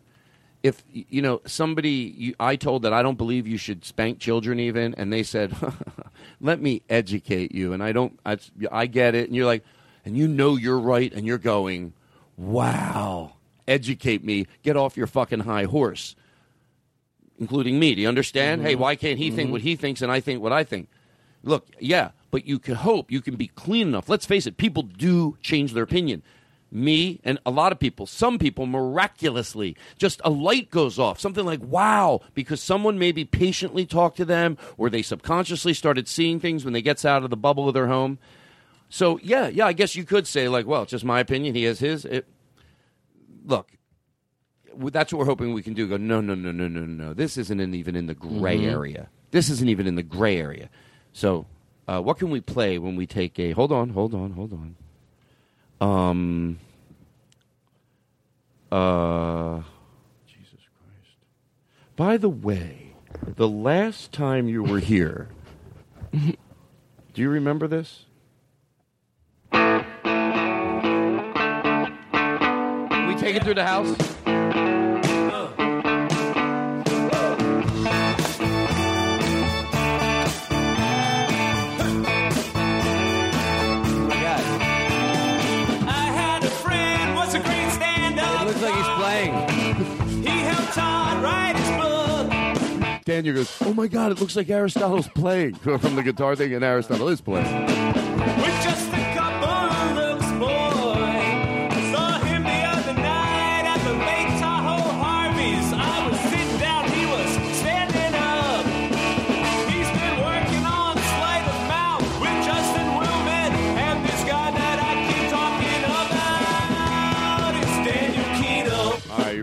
if, 0.62 0.84
you 0.92 1.22
know, 1.22 1.40
somebody 1.46 2.14
you, 2.16 2.34
I 2.38 2.56
told 2.56 2.82
that 2.82 2.92
I 2.92 3.02
don't 3.02 3.16
believe 3.16 3.46
you 3.46 3.56
should 3.56 3.84
spank 3.84 4.18
children 4.18 4.60
even, 4.60 4.94
and 4.96 5.10
they 5.10 5.22
said, 5.22 5.56
let 6.40 6.60
me 6.60 6.82
educate 6.90 7.54
you. 7.54 7.72
And 7.72 7.82
I 7.82 7.92
don't, 7.92 8.18
I, 8.26 8.36
I 8.70 8.84
get 8.86 9.14
it. 9.14 9.26
And 9.28 9.34
you're 9.34 9.46
like, 9.46 9.64
and 10.04 10.16
you 10.18 10.28
know 10.28 10.56
you're 10.56 10.78
right, 10.78 11.12
and 11.14 11.26
you're 11.26 11.38
going, 11.38 11.94
wow, 12.36 13.32
educate 13.70 14.24
me, 14.24 14.46
get 14.62 14.76
off 14.76 14.96
your 14.96 15.06
fucking 15.06 15.40
high 15.40 15.64
horse, 15.64 16.16
including 17.38 17.78
me. 17.78 17.94
Do 17.94 18.02
you 18.02 18.08
understand? 18.08 18.62
Hey, 18.62 18.72
mm-hmm. 18.72 18.82
why 18.82 18.96
can't 18.96 19.18
he 19.18 19.30
think 19.30 19.46
mm-hmm. 19.46 19.52
what 19.52 19.60
he 19.62 19.76
thinks 19.76 20.02
and 20.02 20.12
I 20.12 20.20
think 20.20 20.42
what 20.42 20.52
I 20.52 20.64
think? 20.64 20.88
Look, 21.42 21.68
yeah, 21.78 22.10
but 22.30 22.44
you 22.44 22.58
can 22.58 22.74
hope 22.74 23.10
you 23.10 23.22
can 23.22 23.36
be 23.36 23.46
clean 23.46 23.88
enough. 23.88 24.08
Let's 24.08 24.26
face 24.26 24.46
it, 24.46 24.56
people 24.58 24.82
do 24.82 25.38
change 25.40 25.72
their 25.72 25.84
opinion. 25.84 26.22
Me 26.72 27.20
and 27.24 27.38
a 27.44 27.50
lot 27.50 27.72
of 27.72 27.80
people, 27.80 28.06
some 28.06 28.38
people 28.38 28.64
miraculously, 28.64 29.76
just 29.96 30.20
a 30.24 30.30
light 30.30 30.70
goes 30.70 31.00
off. 31.00 31.18
Something 31.18 31.44
like, 31.44 31.60
wow, 31.62 32.20
because 32.34 32.62
someone 32.62 32.96
maybe 32.98 33.24
patiently 33.24 33.86
talked 33.86 34.18
to 34.18 34.24
them 34.24 34.56
or 34.76 34.88
they 34.88 35.02
subconsciously 35.02 35.74
started 35.74 36.06
seeing 36.06 36.38
things 36.38 36.64
when 36.64 36.72
they 36.72 36.82
gets 36.82 37.04
out 37.04 37.24
of 37.24 37.30
the 37.30 37.36
bubble 37.36 37.66
of 37.66 37.74
their 37.74 37.88
home. 37.88 38.18
So, 38.88 39.18
yeah, 39.22 39.48
yeah, 39.48 39.66
I 39.66 39.72
guess 39.72 39.96
you 39.96 40.04
could 40.04 40.26
say, 40.28 40.48
like, 40.48 40.66
well, 40.66 40.82
it's 40.82 40.90
just 40.90 41.04
my 41.04 41.20
opinion. 41.20 41.54
He 41.54 41.64
has 41.64 41.80
his. 41.80 42.04
It, 42.04 42.26
look, 43.44 43.70
that's 44.76 45.12
what 45.12 45.18
we're 45.20 45.24
hoping 45.26 45.52
we 45.52 45.62
can 45.62 45.74
do. 45.74 45.86
Go, 45.88 45.96
no, 45.96 46.20
no, 46.20 46.34
no, 46.34 46.52
no, 46.52 46.68
no, 46.68 46.80
no. 46.86 47.12
This 47.14 47.36
isn't 47.36 47.60
in, 47.60 47.74
even 47.74 47.96
in 47.96 48.06
the 48.06 48.14
gray 48.14 48.58
Mhm. 48.58 48.70
area. 48.70 49.08
This 49.30 49.48
isn't 49.50 49.68
even 49.68 49.86
in 49.86 49.94
the 49.96 50.02
gray 50.02 50.38
area. 50.38 50.68
So, 51.12 51.46
uh, 51.88 52.00
what 52.00 52.18
can 52.18 52.30
we 52.30 52.40
play 52.40 52.78
when 52.78 52.96
we 52.96 53.06
take 53.06 53.38
a? 53.38 53.52
Hold 53.52 53.72
on, 53.72 53.90
hold 53.90 54.14
on, 54.14 54.32
hold 54.32 54.52
on. 54.52 54.76
Um. 55.80 56.58
Uh. 58.70 59.62
Jesus 60.26 60.60
Christ. 60.78 61.16
By 61.96 62.16
the 62.16 62.28
way, 62.28 62.92
the 63.36 63.48
last 63.48 64.12
time 64.12 64.48
you 64.48 64.62
were 64.62 64.78
here, 64.78 65.28
do 66.12 66.36
you 67.16 67.28
remember 67.28 67.66
this? 67.66 68.04
Take 73.20 73.36
it 73.36 73.44
through 73.44 73.54
the 73.54 73.64
house? 73.64 73.94
I 84.72 86.10
had 86.14 86.44
a 86.44 86.50
friend, 86.50 87.14
was 87.14 87.34
a 87.34 87.40
great 87.40 87.70
stand-up. 87.72 88.42
It 88.42 88.46
looks 88.46 88.62
like 88.62 88.74
he's 88.74 88.88
playing. 88.98 89.86
He 90.20 90.38
helped 90.40 90.74
Todd 90.74 91.22
write 91.22 91.56
his 91.56 91.70
book. 91.80 93.04
Daniel 93.04 93.34
goes, 93.36 93.56
"Oh 93.62 93.72
my 93.72 93.86
God! 93.88 94.12
It 94.12 94.20
looks 94.20 94.36
like 94.36 94.50
Aristotle's 94.50 95.08
playing 95.08 95.54
from 95.78 95.96
the 95.96 96.02
guitar 96.02 96.36
thing, 96.36 96.52
and 96.54 96.62
Aristotle 96.64 97.08
is 97.08 97.20
playing." 97.20 97.46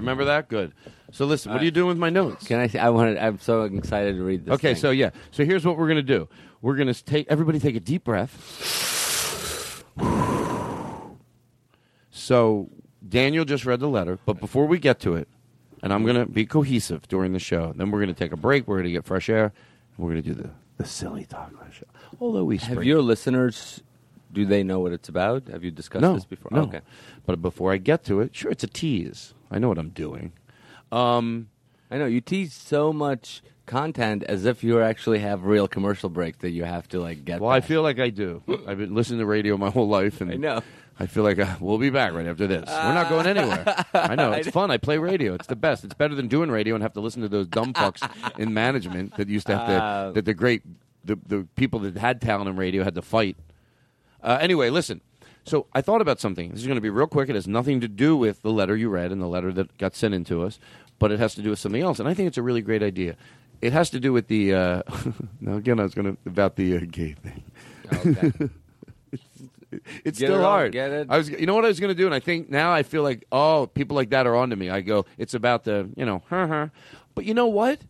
Remember 0.07 0.25
that? 0.25 0.47
Good. 0.47 0.73
So 1.11 1.25
listen, 1.25 1.51
what 1.51 1.61
are 1.61 1.65
you 1.65 1.71
doing 1.71 1.89
with 1.89 1.97
my 1.97 2.09
notes? 2.09 2.47
Can 2.47 2.59
I? 2.59 2.79
I 2.79 2.89
wanted. 2.89 3.17
I'm 3.17 3.39
so 3.39 3.63
excited 3.63 4.15
to 4.15 4.23
read 4.23 4.45
this. 4.45 4.53
Okay, 4.53 4.73
thing. 4.73 4.81
so 4.81 4.91
yeah. 4.91 5.09
So 5.31 5.43
here's 5.43 5.65
what 5.65 5.77
we're 5.77 5.87
going 5.87 5.97
to 5.97 6.01
do. 6.01 6.29
We're 6.61 6.77
to 6.77 6.93
take 6.93 7.27
everybody 7.29 7.59
take 7.59 7.75
a 7.75 7.81
deep 7.81 8.05
breath. 8.05 9.83
So 12.09 12.69
Daniel 13.07 13.45
just 13.45 13.65
read 13.65 13.79
the 13.79 13.89
letter, 13.89 14.17
but 14.25 14.39
before 14.39 14.65
we 14.65 14.79
get 14.79 14.99
to 15.01 15.15
it, 15.15 15.27
and 15.83 15.93
I'm 15.93 16.03
going 16.03 16.15
to 16.15 16.25
be 16.25 16.45
cohesive 16.45 17.07
during 17.07 17.33
the 17.33 17.39
show. 17.39 17.73
Then 17.75 17.91
we're 17.91 17.99
going 17.99 18.13
to 18.13 18.19
take 18.19 18.31
a 18.31 18.37
break. 18.37 18.67
We're 18.67 18.81
to 18.81 18.91
get 18.91 19.05
fresh 19.05 19.29
air. 19.29 19.53
And 19.97 20.05
we're 20.05 20.11
going 20.11 20.23
to 20.23 20.29
do 20.29 20.35
the 20.35 20.49
the 20.77 20.85
silly 20.85 21.25
talk 21.25 21.51
show. 21.71 21.85
Although 22.21 22.45
we 22.45 22.57
have 22.57 22.83
your 22.83 23.01
listeners. 23.01 23.83
Do 24.33 24.45
they 24.45 24.61
know 24.61 24.81
what 24.81 24.91
it's 24.91 25.07
about? 25.07 25.47
Have 25.47 25.63
you 25.63 25.71
discussed 25.71 26.01
no, 26.01 26.13
this 26.13 26.25
before? 26.25 26.49
No. 26.51 26.63
Okay. 26.63 26.81
But 27.25 27.41
before 27.41 27.71
I 27.71 27.77
get 27.77 28.03
to 28.05 28.19
it, 28.19 28.35
sure, 28.35 28.51
it's 28.51 28.63
a 28.63 28.67
tease. 28.67 29.33
I 29.51 29.59
know 29.59 29.67
what 29.69 29.77
I'm 29.77 29.89
doing. 29.89 30.33
Um, 30.91 31.49
I 31.91 31.97
know 31.97 32.05
you 32.05 32.21
tease 32.21 32.53
so 32.53 32.91
much 32.93 33.41
content 33.65 34.23
as 34.23 34.45
if 34.45 34.63
you 34.63 34.81
actually 34.81 35.19
have 35.19 35.43
real 35.43 35.67
commercial 35.67 36.09
breaks 36.09 36.37
that 36.39 36.51
you 36.51 36.63
have 36.63 36.87
to 36.89 36.99
like 36.99 37.25
get. 37.25 37.41
well, 37.41 37.51
I 37.51 37.61
feel 37.61 37.81
like 37.81 37.99
I 37.99 38.09
do. 38.09 38.41
I've 38.67 38.77
been 38.77 38.95
listening 38.95 39.19
to 39.19 39.25
radio 39.25 39.57
my 39.57 39.69
whole 39.69 39.87
life, 39.87 40.21
and 40.21 40.31
I 40.31 40.35
know. 40.35 40.61
I 40.99 41.05
feel 41.05 41.23
like 41.23 41.37
uh, 41.37 41.55
we'll 41.59 41.77
be 41.77 41.91
back 41.91 42.13
right 42.13 42.25
after 42.25 42.47
this. 42.47 42.65
We're 42.67 42.93
not 42.93 43.07
going 43.09 43.27
anywhere. 43.27 43.85
I 43.93 44.15
know 44.15 44.31
it's 44.31 44.49
fun. 44.59 44.71
I 44.71 44.77
play 44.77 44.97
radio. 44.97 45.35
It's 45.35 45.45
the 45.47 45.55
best. 45.55 45.83
It's 45.83 45.93
better 45.93 46.15
than 46.15 46.27
doing 46.27 46.49
radio 46.49 46.73
and 46.73 46.81
have 46.81 46.93
to 46.93 47.01
listen 47.01 47.21
to 47.21 47.29
those 47.29 47.45
dumb 47.47 47.73
fucks 47.73 48.01
in 48.39 48.51
management 48.53 49.15
that 49.17 49.27
used 49.27 49.45
to 49.47 49.57
have 49.57 49.67
to 49.67 49.73
Uh, 49.83 50.11
that 50.13 50.25
the 50.25 50.33
great 50.33 50.63
the 51.05 51.17
the 51.27 51.47
people 51.55 51.79
that 51.81 51.97
had 51.97 52.19
talent 52.19 52.49
in 52.49 52.55
radio 52.55 52.83
had 52.83 52.95
to 52.95 53.01
fight. 53.03 53.37
Uh, 54.23 54.37
anyway, 54.41 54.69
listen. 54.71 55.01
So 55.47 55.65
I 55.73 55.81
thought 55.81 56.01
about 56.01 56.19
something. 56.19 56.51
This 56.51 56.59
is 56.59 56.67
going 56.67 56.75
to 56.75 56.81
be 56.81 56.89
real 56.89 57.07
quick. 57.07 57.29
It 57.29 57.35
has 57.35 57.47
nothing 57.47 57.79
to 57.81 57.87
do 57.87 58.15
with 58.17 58.41
the 58.41 58.51
letter 58.51 58.75
you 58.75 58.89
read 58.89 59.11
and 59.11 59.21
the 59.21 59.27
letter 59.27 59.51
that 59.53 59.77
got 59.77 59.95
sent 59.95 60.13
in 60.13 60.23
to 60.25 60.43
us, 60.43 60.59
but 60.99 61.11
it 61.11 61.19
has 61.19 61.35
to 61.35 61.41
do 61.41 61.49
with 61.51 61.59
something 61.59 61.81
else. 61.81 61.99
And 61.99 62.07
I 62.09 62.13
think 62.13 62.27
it's 62.27 62.37
a 62.37 62.41
really 62.43 62.61
great 62.61 62.83
idea. 62.83 63.15
It 63.61 63.71
has 63.73 63.89
to 63.91 63.99
do 63.99 64.11
with 64.13 64.27
the. 64.27 64.53
Uh, 64.53 64.81
now 65.41 65.55
again, 65.55 65.79
I 65.79 65.83
was 65.83 65.93
going 65.95 66.15
to 66.15 66.29
about 66.29 66.57
the 66.57 66.77
uh, 66.77 66.81
gay 66.89 67.13
thing. 67.13 67.43
Okay. 67.93 68.49
It's 70.05 70.17
Get 70.17 70.27
still 70.27 70.35
it 70.39 70.43
all- 70.43 70.49
hard. 70.51 70.71
get 70.71 70.91
it? 70.91 71.07
I 71.09 71.17
was, 71.17 71.29
you 71.29 71.45
know 71.45 71.53
what 71.53 71.65
I 71.65 71.67
was 71.67 71.81
going 71.81 71.89
to 71.93 71.95
do, 71.95 72.05
and 72.05 72.15
I 72.15 72.21
think 72.21 72.49
now 72.49 72.71
I 72.71 72.83
feel 72.83 73.03
like, 73.03 73.25
oh, 73.33 73.67
people 73.67 73.95
like 73.95 74.11
that 74.11 74.25
are 74.25 74.33
onto 74.33 74.55
me. 74.55 74.69
I 74.69 74.79
go, 74.79 75.05
it's 75.17 75.33
about 75.33 75.65
the, 75.65 75.89
you 75.97 76.05
know, 76.05 76.23
huh, 76.29 76.47
huh. 76.47 76.67
But 77.15 77.25
you 77.25 77.33
know 77.33 77.47
what? 77.47 77.81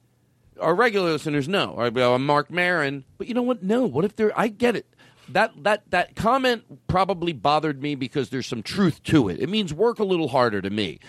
Our 0.60 0.74
regular 0.74 1.12
listeners 1.12 1.48
know. 1.48 1.76
I'm 1.78 2.26
Marc 2.26 2.50
Maron. 2.50 3.06
But 3.20 3.28
you 3.28 3.36
know 3.36 3.44
what? 3.44 3.62
No. 3.62 3.86
What 3.86 4.06
if 4.06 4.16
they're? 4.16 4.38
I 4.38 4.48
get 4.48 4.76
it. 4.76 4.88
That 5.30 5.52
that 5.64 5.90
that 5.92 6.16
comment 6.16 6.88
probably 6.88 7.34
bothered 7.34 7.82
me 7.82 7.96
because 7.96 8.30
there's 8.30 8.48
some 8.48 8.64
truth 8.64 9.04
to 9.04 9.30
it. 9.30 9.40
It 9.40 9.50
means 9.50 9.74
work 9.74 10.00
a 10.00 10.04
little 10.04 10.28
harder 10.30 10.62
to 10.62 10.70
me. 10.70 11.00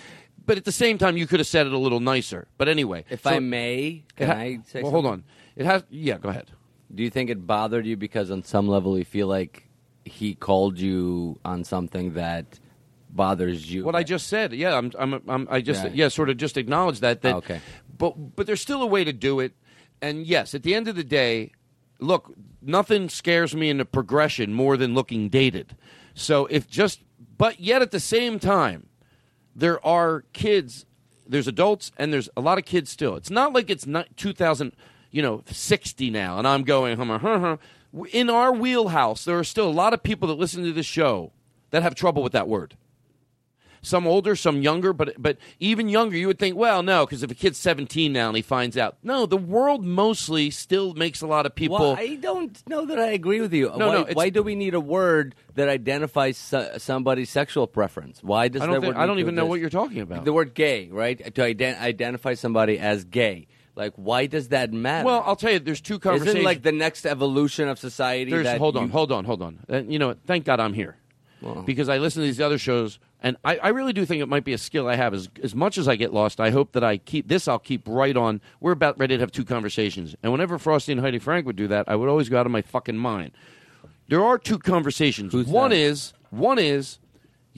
But 0.45 0.57
at 0.57 0.65
the 0.65 0.73
same 0.73 0.97
time, 0.99 1.17
you 1.19 1.27
could 1.27 1.41
have 1.41 1.47
said 1.47 1.67
it 1.67 1.73
a 1.73 1.79
little 1.79 2.01
nicer. 2.01 2.49
But 2.57 2.69
anyway, 2.69 3.05
If 3.11 3.23
so- 3.23 3.31
I 3.31 3.39
may, 3.39 4.05
can 4.17 4.29
ha- 4.29 4.35
I 4.35 4.59
say? 4.67 4.83
Well, 4.83 4.93
hold 4.93 5.07
on. 5.07 5.25
It 5.57 5.67
has. 5.67 5.85
Yeah, 5.91 6.17
go 6.19 6.31
ahead. 6.31 6.51
Do 6.95 7.03
you 7.03 7.11
think 7.11 7.29
it 7.29 7.47
bothered 7.47 7.85
you 7.87 7.97
because 7.99 8.31
on 8.31 8.43
some 8.43 8.67
level 8.67 8.97
you 8.97 9.05
feel 9.05 9.27
like 9.27 9.69
he 10.07 10.35
called 10.35 10.79
you 10.79 11.39
on 11.45 11.65
something 11.65 12.15
that 12.15 12.59
bothers 13.11 13.71
you? 13.71 13.85
What 13.85 13.95
I 13.95 14.03
just 14.03 14.27
said, 14.29 14.53
yeah, 14.55 14.77
I'm, 14.77 14.91
I'm, 14.99 15.23
I'm 15.29 15.49
I 15.51 15.61
just, 15.61 15.85
Yeah. 15.85 15.91
yeah. 15.93 16.09
sort 16.09 16.31
of 16.31 16.39
just 16.39 16.57
acknowledge 16.57 17.01
that. 17.01 17.21
That, 17.23 17.35
Oh, 17.35 17.39
okay. 17.39 17.61
But, 17.99 18.35
but 18.37 18.47
there's 18.47 18.61
still 18.63 18.81
a 18.83 18.87
way 18.87 19.05
to 19.05 19.13
do 19.13 19.41
it. 19.41 19.53
And 20.01 20.27
yes, 20.27 20.55
at 20.55 20.63
the 20.63 20.75
end 20.75 20.89
of 20.89 20.97
the 20.97 21.05
day, 21.05 21.53
look, 21.99 22.35
nothing 22.63 23.09
scares 23.09 23.55
me 23.55 23.71
in 23.71 23.79
the 23.79 23.85
progression 23.85 24.53
more 24.53 24.77
than 24.77 24.95
looking 24.95 25.29
dated. 25.29 25.77
So 26.15 26.47
if 26.47 26.69
just, 26.69 27.03
but 27.37 27.61
yet 27.61 27.83
at 27.83 27.91
the 27.91 28.01
same 28.01 28.39
time, 28.39 28.89
there 29.55 29.85
are 29.85 30.25
kids, 30.33 30.87
there's 31.27 31.49
adults, 31.49 31.91
and 31.99 32.13
there's 32.13 32.29
a 32.37 32.41
lot 32.41 32.59
of 32.59 32.65
kids 32.65 32.91
still. 32.91 33.17
It's 33.17 33.31
not 33.31 33.53
like 33.53 33.71
it's 33.71 33.87
not 33.87 34.17
2000, 34.17 34.73
you 35.11 35.23
know, 35.23 35.43
60 35.47 36.11
now, 36.11 36.39
and 36.39 36.47
I'm 36.47 36.63
going, 36.63 36.97
huh, 36.97 37.19
huh, 37.19 37.39
huh. 37.39 37.57
in 38.13 38.31
our 38.31 38.53
wheelhouse, 38.53 39.25
there 39.25 39.39
are 39.39 39.45
still 39.45 39.69
a 39.69 39.71
lot 39.71 39.93
of 39.93 40.03
people 40.03 40.29
that 40.29 40.39
listen 40.39 40.63
to 40.65 40.73
this 40.73 40.87
show 40.87 41.33
that 41.71 41.83
have 41.83 41.95
trouble 41.95 42.23
with 42.23 42.33
that 42.33 42.49
word. 42.49 42.77
Some 43.89 44.07
older, 44.07 44.37
some 44.37 44.61
younger, 44.61 44.93
but 44.93 45.15
but 45.19 45.39
even 45.61 45.89
younger, 45.89 46.17
you 46.17 46.27
would 46.27 46.39
think, 46.39 46.57
well, 46.57 46.83
no, 46.83 47.07
because 47.07 47.23
if 47.23 47.31
a 47.31 47.35
kid's 47.35 47.57
17 47.59 48.13
now 48.13 48.29
and 48.29 48.37
he 48.37 48.43
finds 48.43 48.77
out, 48.77 48.99
no, 49.03 49.25
the 49.25 49.39
world 49.39 49.83
mostly 49.83 50.51
still 50.51 50.93
makes 50.93 51.23
a 51.23 51.27
lot 51.27 51.47
of 51.47 51.55
people. 51.55 51.79
Well, 51.79 51.97
I 51.99 52.17
don't 52.17 52.63
know 52.69 52.85
that 52.85 52.99
I 52.99 53.07
agree 53.13 53.41
with 53.41 53.55
you. 53.55 53.73
No, 53.77 53.89
why, 53.89 53.95
no, 53.95 54.07
why 54.13 54.29
do 54.29 54.43
we 54.43 54.55
need 54.55 54.75
a 54.75 54.81
word 54.81 55.35
that 55.55 55.69
identifies 55.71 56.37
so- 56.37 56.75
somebody's 56.77 57.31
sexual 57.31 57.67
preference? 57.67 58.23
Why 58.23 58.49
does 58.49 58.61
I 58.61 58.67
don't 58.67 58.75
that 58.75 58.81
think- 58.83 58.95
word 58.95 59.01
I 59.03 59.07
don't 59.07 59.21
even 59.21 59.35
know 59.35 59.47
what 59.47 59.59
you're 59.61 59.71
talking 59.71 60.01
about. 60.03 60.25
The 60.27 60.33
word 60.35 60.53
"gay," 60.55 60.89
right? 60.93 61.17
To 61.35 61.41
ident- 61.41 61.81
identify 61.81 62.35
somebody 62.35 62.79
as 62.79 63.05
gay. 63.05 63.47
Like, 63.75 63.95
why 63.95 64.27
does 64.27 64.49
that 64.49 64.73
matter? 64.73 65.07
well, 65.07 65.23
I'll 65.25 65.37
tell 65.37 65.53
you, 65.53 65.61
there's 65.61 65.81
two 65.81 65.99
conversations. 65.99 66.35
Isn't 66.35 66.45
like 66.45 66.63
the 66.63 66.73
next 66.73 67.07
evolution 67.07 67.69
of 67.69 67.79
society? 67.79 68.31
There's, 68.33 68.59
hold 68.59 68.77
on, 68.77 68.87
you- 68.87 68.93
hold 68.93 69.13
on, 69.13 69.25
hold 69.25 69.41
on. 69.41 69.61
Uh, 69.71 69.83
you 69.89 69.99
know, 69.99 70.15
thank 70.27 70.45
God 70.45 70.61
I'm 70.61 70.75
here 70.75 70.97
because 71.65 71.89
I 71.89 71.99
listen 71.99 72.23
to 72.23 72.27
these 72.27 72.41
other 72.41 72.59
shows, 72.59 72.99
and 73.21 73.37
I, 73.45 73.59
I 73.59 73.69
really 73.69 73.93
do 73.93 74.05
think 74.05 74.23
it 74.23 74.29
might 74.29 74.45
be 74.45 74.53
a 74.53 74.59
skill 74.59 74.89
I 74.89 74.97
have. 74.97 75.15
As 75.15 75.29
as 75.43 75.55
much 75.55 75.79
as 75.79 75.89
I 75.89 75.97
get 75.97 76.13
lost, 76.13 76.41
I 76.41 76.51
hope 76.51 76.73
that 76.73 76.85
I 76.85 76.99
keep 76.99 77.29
this. 77.29 77.49
I'll 77.49 77.59
keep 77.59 77.83
right 77.87 78.17
on. 78.17 78.41
We're 78.61 78.73
about 78.73 78.99
ready 78.99 79.17
to 79.17 79.21
have 79.21 79.33
two 79.33 79.45
conversations, 79.45 80.15
and 80.23 80.33
whenever 80.33 80.59
Frosty 80.59 80.93
and 80.93 81.01
Heidi 81.01 81.19
Frank 81.19 81.47
would 81.47 81.57
do 81.57 81.69
that, 81.69 81.89
I 81.89 81.97
would 81.97 82.09
always 82.09 82.29
go 82.29 82.39
out 82.39 82.47
of 82.47 82.53
my 82.53 82.63
fucking 82.63 82.97
mind. 82.97 83.33
There 84.09 84.25
are 84.25 84.39
two 84.39 84.59
conversations. 84.59 85.35
one 85.35 85.71
that? 85.71 85.77
is 85.77 86.13
one 86.31 86.59
is 86.59 86.99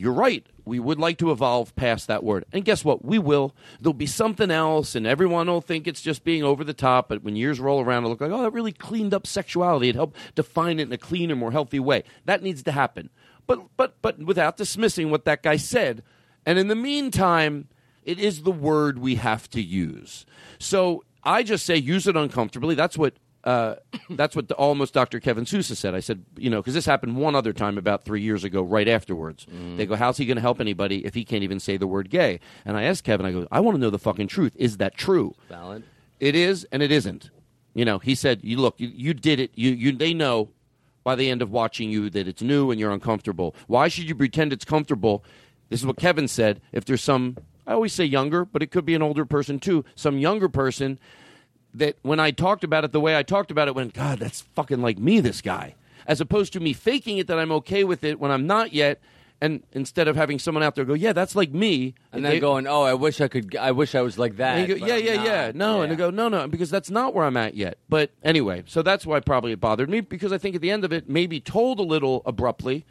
you're 0.00 0.12
right. 0.12 0.46
We 0.64 0.80
would 0.80 0.98
like 0.98 1.18
to 1.18 1.30
evolve 1.30 1.76
past 1.76 2.06
that 2.06 2.24
word. 2.24 2.44
And 2.52 2.64
guess 2.64 2.84
what? 2.84 3.04
We 3.04 3.18
will. 3.18 3.54
There'll 3.80 3.92
be 3.92 4.06
something 4.06 4.50
else, 4.50 4.94
and 4.94 5.06
everyone 5.06 5.46
will 5.46 5.60
think 5.60 5.86
it's 5.86 6.00
just 6.00 6.24
being 6.24 6.42
over 6.42 6.64
the 6.64 6.72
top. 6.72 7.08
But 7.08 7.22
when 7.22 7.36
years 7.36 7.60
roll 7.60 7.82
around, 7.82 8.04
it'll 8.04 8.10
look 8.10 8.20
like, 8.20 8.30
oh, 8.30 8.42
that 8.42 8.52
really 8.52 8.72
cleaned 8.72 9.12
up 9.12 9.26
sexuality. 9.26 9.90
It 9.90 9.96
helped 9.96 10.16
define 10.34 10.78
it 10.80 10.84
in 10.84 10.92
a 10.92 10.98
cleaner, 10.98 11.36
more 11.36 11.52
healthy 11.52 11.80
way. 11.80 12.04
That 12.24 12.42
needs 12.42 12.62
to 12.62 12.72
happen. 12.72 13.10
But, 13.50 13.76
but, 13.76 14.02
but 14.02 14.18
without 14.18 14.56
dismissing 14.56 15.10
what 15.10 15.24
that 15.24 15.42
guy 15.42 15.56
said. 15.56 16.02
And 16.46 16.58
in 16.58 16.68
the 16.68 16.76
meantime, 16.76 17.68
it 18.04 18.18
is 18.18 18.42
the 18.42 18.52
word 18.52 18.98
we 18.98 19.16
have 19.16 19.48
to 19.50 19.60
use. 19.60 20.24
So 20.58 21.04
I 21.22 21.42
just 21.42 21.66
say 21.66 21.76
use 21.76 22.06
it 22.06 22.16
uncomfortably. 22.16 22.74
That's 22.74 22.96
what 22.96 23.14
uh, 23.44 23.76
that's 24.10 24.36
what 24.36 24.48
the, 24.48 24.54
almost 24.54 24.94
Dr. 24.94 25.20
Kevin 25.20 25.46
Sousa 25.46 25.74
said. 25.74 25.94
I 25.94 26.00
said, 26.00 26.24
you 26.36 26.50
know, 26.50 26.60
because 26.60 26.74
this 26.74 26.86
happened 26.86 27.16
one 27.16 27.34
other 27.34 27.52
time 27.52 27.78
about 27.78 28.04
three 28.04 28.20
years 28.20 28.44
ago, 28.44 28.62
right 28.62 28.88
afterwards. 28.88 29.46
They 29.76 29.86
go, 29.86 29.96
how's 29.96 30.16
he 30.16 30.26
going 30.26 30.36
to 30.36 30.42
help 30.42 30.60
anybody 30.60 31.04
if 31.04 31.14
he 31.14 31.24
can't 31.24 31.42
even 31.42 31.60
say 31.60 31.76
the 31.76 31.86
word 31.86 32.10
gay? 32.10 32.40
And 32.64 32.76
I 32.76 32.84
asked 32.84 33.04
Kevin, 33.04 33.26
I 33.26 33.32
go, 33.32 33.46
I 33.50 33.60
want 33.60 33.76
to 33.76 33.80
know 33.80 33.90
the 33.90 33.98
fucking 33.98 34.28
truth. 34.28 34.52
Is 34.56 34.76
that 34.78 34.96
true? 34.96 35.34
valid. 35.48 35.84
It 36.18 36.34
is, 36.34 36.66
and 36.70 36.82
it 36.82 36.92
isn't. 36.92 37.30
You 37.72 37.84
know, 37.86 37.98
he 37.98 38.14
said, 38.14 38.40
"You 38.42 38.58
look, 38.58 38.74
you, 38.78 38.88
you 38.88 39.14
did 39.14 39.40
it. 39.40 39.52
You, 39.54 39.70
you, 39.70 39.92
they 39.92 40.12
know 40.12 40.50
by 41.10 41.16
the 41.16 41.28
end 41.28 41.42
of 41.42 41.50
watching 41.50 41.90
you 41.90 42.08
that 42.08 42.28
it's 42.28 42.40
new 42.40 42.70
and 42.70 42.78
you're 42.78 42.92
uncomfortable. 42.92 43.52
Why 43.66 43.88
should 43.88 44.08
you 44.08 44.14
pretend 44.14 44.52
it's 44.52 44.64
comfortable?" 44.64 45.24
This 45.68 45.80
is 45.80 45.86
what 45.86 45.96
Kevin 45.96 46.28
said. 46.28 46.60
If 46.70 46.84
there's 46.84 47.02
some, 47.02 47.36
I 47.66 47.72
always 47.72 47.92
say 47.92 48.04
younger, 48.04 48.44
but 48.44 48.62
it 48.62 48.70
could 48.70 48.84
be 48.84 48.94
an 48.94 49.02
older 49.02 49.24
person 49.24 49.58
too. 49.58 49.84
Some 49.96 50.18
younger 50.18 50.48
person 50.48 51.00
that 51.74 51.96
when 52.02 52.20
I 52.20 52.30
talked 52.30 52.62
about 52.62 52.84
it 52.84 52.92
the 52.92 53.00
way 53.00 53.16
I 53.16 53.24
talked 53.24 53.50
about 53.50 53.66
it, 53.66 53.74
went, 53.74 53.92
God, 53.92 54.20
that's 54.20 54.42
fucking 54.54 54.82
like 54.82 54.98
me. 54.98 55.18
This 55.18 55.40
guy, 55.40 55.74
as 56.06 56.20
opposed 56.20 56.52
to 56.52 56.60
me 56.60 56.72
faking 56.72 57.18
it 57.18 57.26
that 57.26 57.40
I'm 57.40 57.52
okay 57.52 57.82
with 57.82 58.04
it 58.04 58.20
when 58.20 58.30
I'm 58.30 58.46
not 58.46 58.72
yet. 58.72 59.00
And 59.42 59.62
instead 59.72 60.06
of 60.06 60.16
having 60.16 60.38
someone 60.38 60.62
out 60.62 60.74
there 60.74 60.84
go, 60.84 60.92
yeah, 60.92 61.14
that's 61.14 61.34
like 61.34 61.50
me, 61.52 61.94
And 62.12 62.22
then 62.24 62.32
they- 62.32 62.40
going, 62.40 62.66
oh, 62.66 62.82
I 62.82 62.92
wish 62.94 63.20
I 63.22 63.28
could. 63.28 63.56
I 63.56 63.72
wish 63.72 63.94
I 63.94 64.02
was 64.02 64.18
like 64.18 64.36
that. 64.36 64.68
go, 64.68 64.74
yeah, 64.74 64.96
yeah, 64.96 65.16
not." 65.16 65.24
yeah. 65.26 65.52
No, 65.54 65.80
and 65.82 65.90
they 65.90 65.96
go, 65.96 66.10
no, 66.10 66.28
no, 66.28 66.46
because 66.46 66.68
that's 66.70 66.90
not 66.90 67.14
where 67.14 67.24
I'm 67.24 67.38
at 67.38 67.54
yet. 67.54 67.78
But 67.88 68.10
anyway, 68.22 68.64
so 68.66 68.82
that's 68.82 69.06
why 69.06 69.18
probably 69.20 69.52
it 69.52 69.60
bothered 69.60 69.88
me 69.88 70.02
because 70.02 70.30
I 70.32 70.36
think 70.38 70.56
at 70.56 70.60
the 70.60 70.70
end 70.70 70.84
of 70.84 70.92
it, 70.92 71.08
maybe 71.08 71.40
told 71.40 71.78
a 71.80 71.82
little 71.82 72.22
abruptly, 72.26 72.84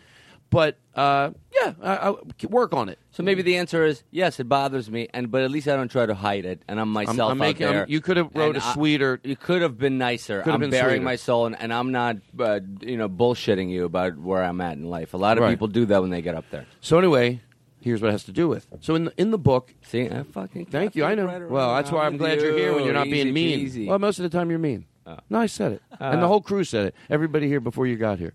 but 0.49 0.77
uh, 0.95 1.31
yeah, 1.53 1.73
I, 1.81 2.09
I 2.09 2.15
work 2.47 2.73
on 2.73 2.89
it. 2.89 2.97
So 3.11 3.23
maybe 3.23 3.41
the 3.41 3.57
answer 3.57 3.85
is 3.85 4.03
yes, 4.11 4.39
it 4.39 4.49
bothers 4.49 4.89
me, 4.89 5.07
and 5.13 5.29
but 5.31 5.41
at 5.43 5.51
least 5.51 5.67
I 5.67 5.75
don't 5.75 5.89
try 5.89 6.05
to 6.05 6.15
hide 6.15 6.45
it, 6.45 6.61
and 6.67 6.79
I'm 6.79 6.91
myself 6.91 7.31
I'm 7.31 7.37
making- 7.37 7.65
out 7.65 7.69
I'm- 7.69 7.75
there. 7.79 7.85
you 7.89 8.01
could 8.01 8.17
have 8.17 8.29
wrote 8.35 8.55
And 8.55 8.63
a 8.63 8.65
I- 8.65 8.73
sweeter- 8.73 9.19
You 9.23 9.35
could 9.35 9.61
have 9.61 9.77
been 9.77 9.97
nicer. 9.97 10.41
I'm 10.45 10.59
been 10.59 10.69
bearing 10.71 10.87
sweeter. 10.89 11.03
my 11.03 11.15
soul, 11.15 11.45
and, 11.45 11.59
and 11.59 11.73
I'm 11.73 11.91
not, 11.91 12.17
uh, 12.39 12.59
you 12.81 12.97
know, 12.97 13.07
bullshitting 13.09 13.69
you 13.69 13.85
about 13.85 14.17
where 14.17 14.43
I'm 14.43 14.59
at 14.61 14.77
in 14.77 14.89
life. 14.89 15.13
A 15.13 15.17
lot 15.17 15.37
of 15.37 15.43
Right. 15.43 15.51
people 15.51 15.67
do 15.67 15.85
that 15.85 16.01
when 16.01 16.09
they 16.09 16.21
get 16.21 16.35
up 16.35 16.45
there. 16.51 16.65
So 16.81 16.97
anyway, 16.97 17.41
here's 17.81 18.01
what 18.01 18.09
it 18.09 18.11
has 18.13 18.23
to 18.25 18.31
do 18.31 18.47
with. 18.47 18.67
So 18.81 18.95
in 18.95 19.05
the, 19.05 19.13
in 19.17 19.31
the 19.31 19.37
book, 19.37 19.73
see, 19.83 20.09
I 20.09 20.23
fucking 20.23 20.65
thank 20.67 20.95
you. 20.95 21.05
I 21.05 21.15
know. 21.15 21.25
right 21.25 21.49
well, 21.49 21.75
that's 21.75 21.91
why 21.91 22.05
I'm 22.05 22.17
glad 22.17 22.41
you're 22.41 22.57
here 22.57 22.73
when 22.73 22.83
you're 22.85 22.93
not 22.93 23.07
you. 23.07 23.13
being 23.13 23.33
mean. 23.33 23.59
Easy. 23.59 23.85
Well, 23.87 23.99
most 23.99 24.19
of 24.19 24.23
the 24.23 24.29
time 24.37 24.49
you're 24.49 24.59
mean. 24.59 24.85
No, 25.29 25.39
I 25.39 25.47
said 25.47 25.71
it, 25.71 25.81
and 25.99 26.17
Uh. 26.19 26.21
the 26.21 26.27
whole 26.27 26.41
crew 26.41 26.63
said 26.63 26.85
it. 26.87 26.95
Everybody 27.09 27.47
here 27.47 27.59
before 27.59 27.87
you 27.87 27.95
got 27.95 28.19
here. 28.19 28.33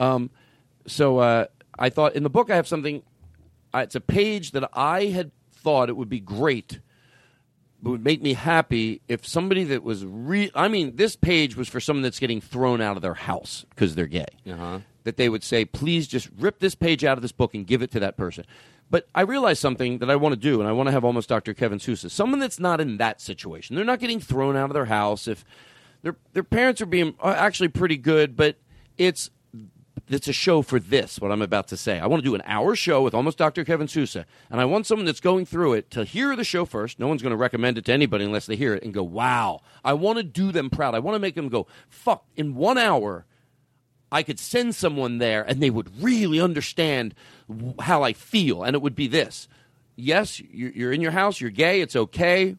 Um, 0.00 0.30
so 0.86 1.18
uh, 1.18 1.46
I 1.78 1.90
thought 1.90 2.14
in 2.14 2.22
the 2.22 2.30
book 2.30 2.50
I 2.50 2.56
have 2.56 2.68
something. 2.68 3.02
Uh, 3.72 3.78
it's 3.78 3.94
a 3.94 4.00
page 4.00 4.52
that 4.52 4.68
I 4.72 5.06
had 5.06 5.32
thought 5.52 5.88
it 5.88 5.96
would 5.96 6.08
be 6.08 6.20
great 6.20 6.80
would 7.90 8.04
make 8.04 8.22
me 8.22 8.32
happy 8.32 9.00
if 9.08 9.26
somebody 9.26 9.64
that 9.64 9.82
was 9.82 10.04
re 10.04 10.50
I 10.54 10.68
mean, 10.68 10.96
this 10.96 11.16
page 11.16 11.56
was 11.56 11.68
for 11.68 11.80
someone 11.80 12.02
that's 12.02 12.18
getting 12.18 12.40
thrown 12.40 12.80
out 12.80 12.96
of 12.96 13.02
their 13.02 13.14
house 13.14 13.64
because 13.70 13.94
they're 13.94 14.06
gay. 14.06 14.26
Uh-huh. 14.48 14.80
That 15.04 15.18
they 15.18 15.28
would 15.28 15.44
say, 15.44 15.66
please 15.66 16.08
just 16.08 16.30
rip 16.38 16.60
this 16.60 16.74
page 16.74 17.04
out 17.04 17.18
of 17.18 17.22
this 17.22 17.32
book 17.32 17.54
and 17.54 17.66
give 17.66 17.82
it 17.82 17.90
to 17.90 18.00
that 18.00 18.16
person. 18.16 18.46
But 18.90 19.06
I 19.14 19.22
realized 19.22 19.60
something 19.60 19.98
that 19.98 20.10
I 20.10 20.16
want 20.16 20.34
to 20.34 20.40
do, 20.40 20.60
and 20.60 20.68
I 20.68 20.72
want 20.72 20.86
to 20.86 20.92
have 20.92 21.04
almost 21.04 21.28
Dr. 21.28 21.52
Kevin 21.52 21.78
Sousa, 21.78 22.08
someone 22.08 22.38
that's 22.38 22.60
not 22.60 22.80
in 22.80 22.96
that 22.98 23.20
situation. 23.20 23.76
They're 23.76 23.84
not 23.84 23.98
getting 23.98 24.20
thrown 24.20 24.56
out 24.56 24.70
of 24.70 24.74
their 24.74 24.86
house 24.86 25.28
if 25.28 25.44
their 26.02 26.16
their 26.32 26.44
parents 26.44 26.80
are 26.80 26.86
being 26.86 27.14
are 27.20 27.34
actually 27.34 27.68
pretty 27.68 27.96
good, 27.98 28.36
but 28.36 28.56
it's 28.96 29.30
it's 30.08 30.28
a 30.28 30.32
show 30.32 30.62
for 30.62 30.78
this, 30.78 31.18
what 31.20 31.32
I'm 31.32 31.42
about 31.42 31.68
to 31.68 31.76
say. 31.76 31.98
I 31.98 32.06
want 32.06 32.22
to 32.22 32.28
do 32.28 32.34
an 32.34 32.42
hour 32.44 32.76
show 32.76 33.02
with 33.02 33.14
almost 33.14 33.38
Dr. 33.38 33.64
Kevin 33.64 33.88
Sousa, 33.88 34.26
and 34.50 34.60
I 34.60 34.64
want 34.64 34.86
someone 34.86 35.06
that's 35.06 35.20
going 35.20 35.46
through 35.46 35.74
it 35.74 35.90
to 35.92 36.04
hear 36.04 36.36
the 36.36 36.44
show 36.44 36.64
first. 36.64 36.98
No 36.98 37.08
one's 37.08 37.22
going 37.22 37.30
to 37.30 37.36
recommend 37.36 37.78
it 37.78 37.86
to 37.86 37.92
anybody 37.92 38.24
unless 38.24 38.46
they 38.46 38.56
hear 38.56 38.74
it 38.74 38.82
and 38.82 38.92
go, 38.92 39.02
wow. 39.02 39.60
I 39.84 39.94
want 39.94 40.18
to 40.18 40.22
do 40.22 40.52
them 40.52 40.70
proud. 40.70 40.94
I 40.94 40.98
want 40.98 41.14
to 41.14 41.20
make 41.20 41.34
them 41.34 41.48
go, 41.48 41.66
fuck, 41.88 42.24
in 42.36 42.54
one 42.54 42.76
hour, 42.76 43.24
I 44.12 44.22
could 44.22 44.38
send 44.38 44.74
someone 44.74 45.18
there 45.18 45.42
and 45.42 45.62
they 45.62 45.70
would 45.70 46.02
really 46.02 46.40
understand 46.40 47.14
how 47.80 48.02
I 48.02 48.12
feel. 48.12 48.62
And 48.62 48.74
it 48.76 48.82
would 48.82 48.94
be 48.94 49.08
this 49.08 49.48
yes, 49.96 50.40
you're 50.40 50.92
in 50.92 51.00
your 51.00 51.12
house, 51.12 51.40
you're 51.40 51.50
gay, 51.50 51.80
it's 51.80 51.94
okay, 51.94 52.56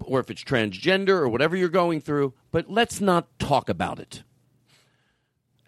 or 0.00 0.20
if 0.20 0.30
it's 0.30 0.42
transgender 0.42 1.10
or 1.10 1.28
whatever 1.28 1.54
you're 1.56 1.68
going 1.68 2.00
through, 2.00 2.32
but 2.50 2.70
let's 2.70 3.00
not 3.00 3.26
talk 3.38 3.68
about 3.68 3.98
it. 3.98 4.22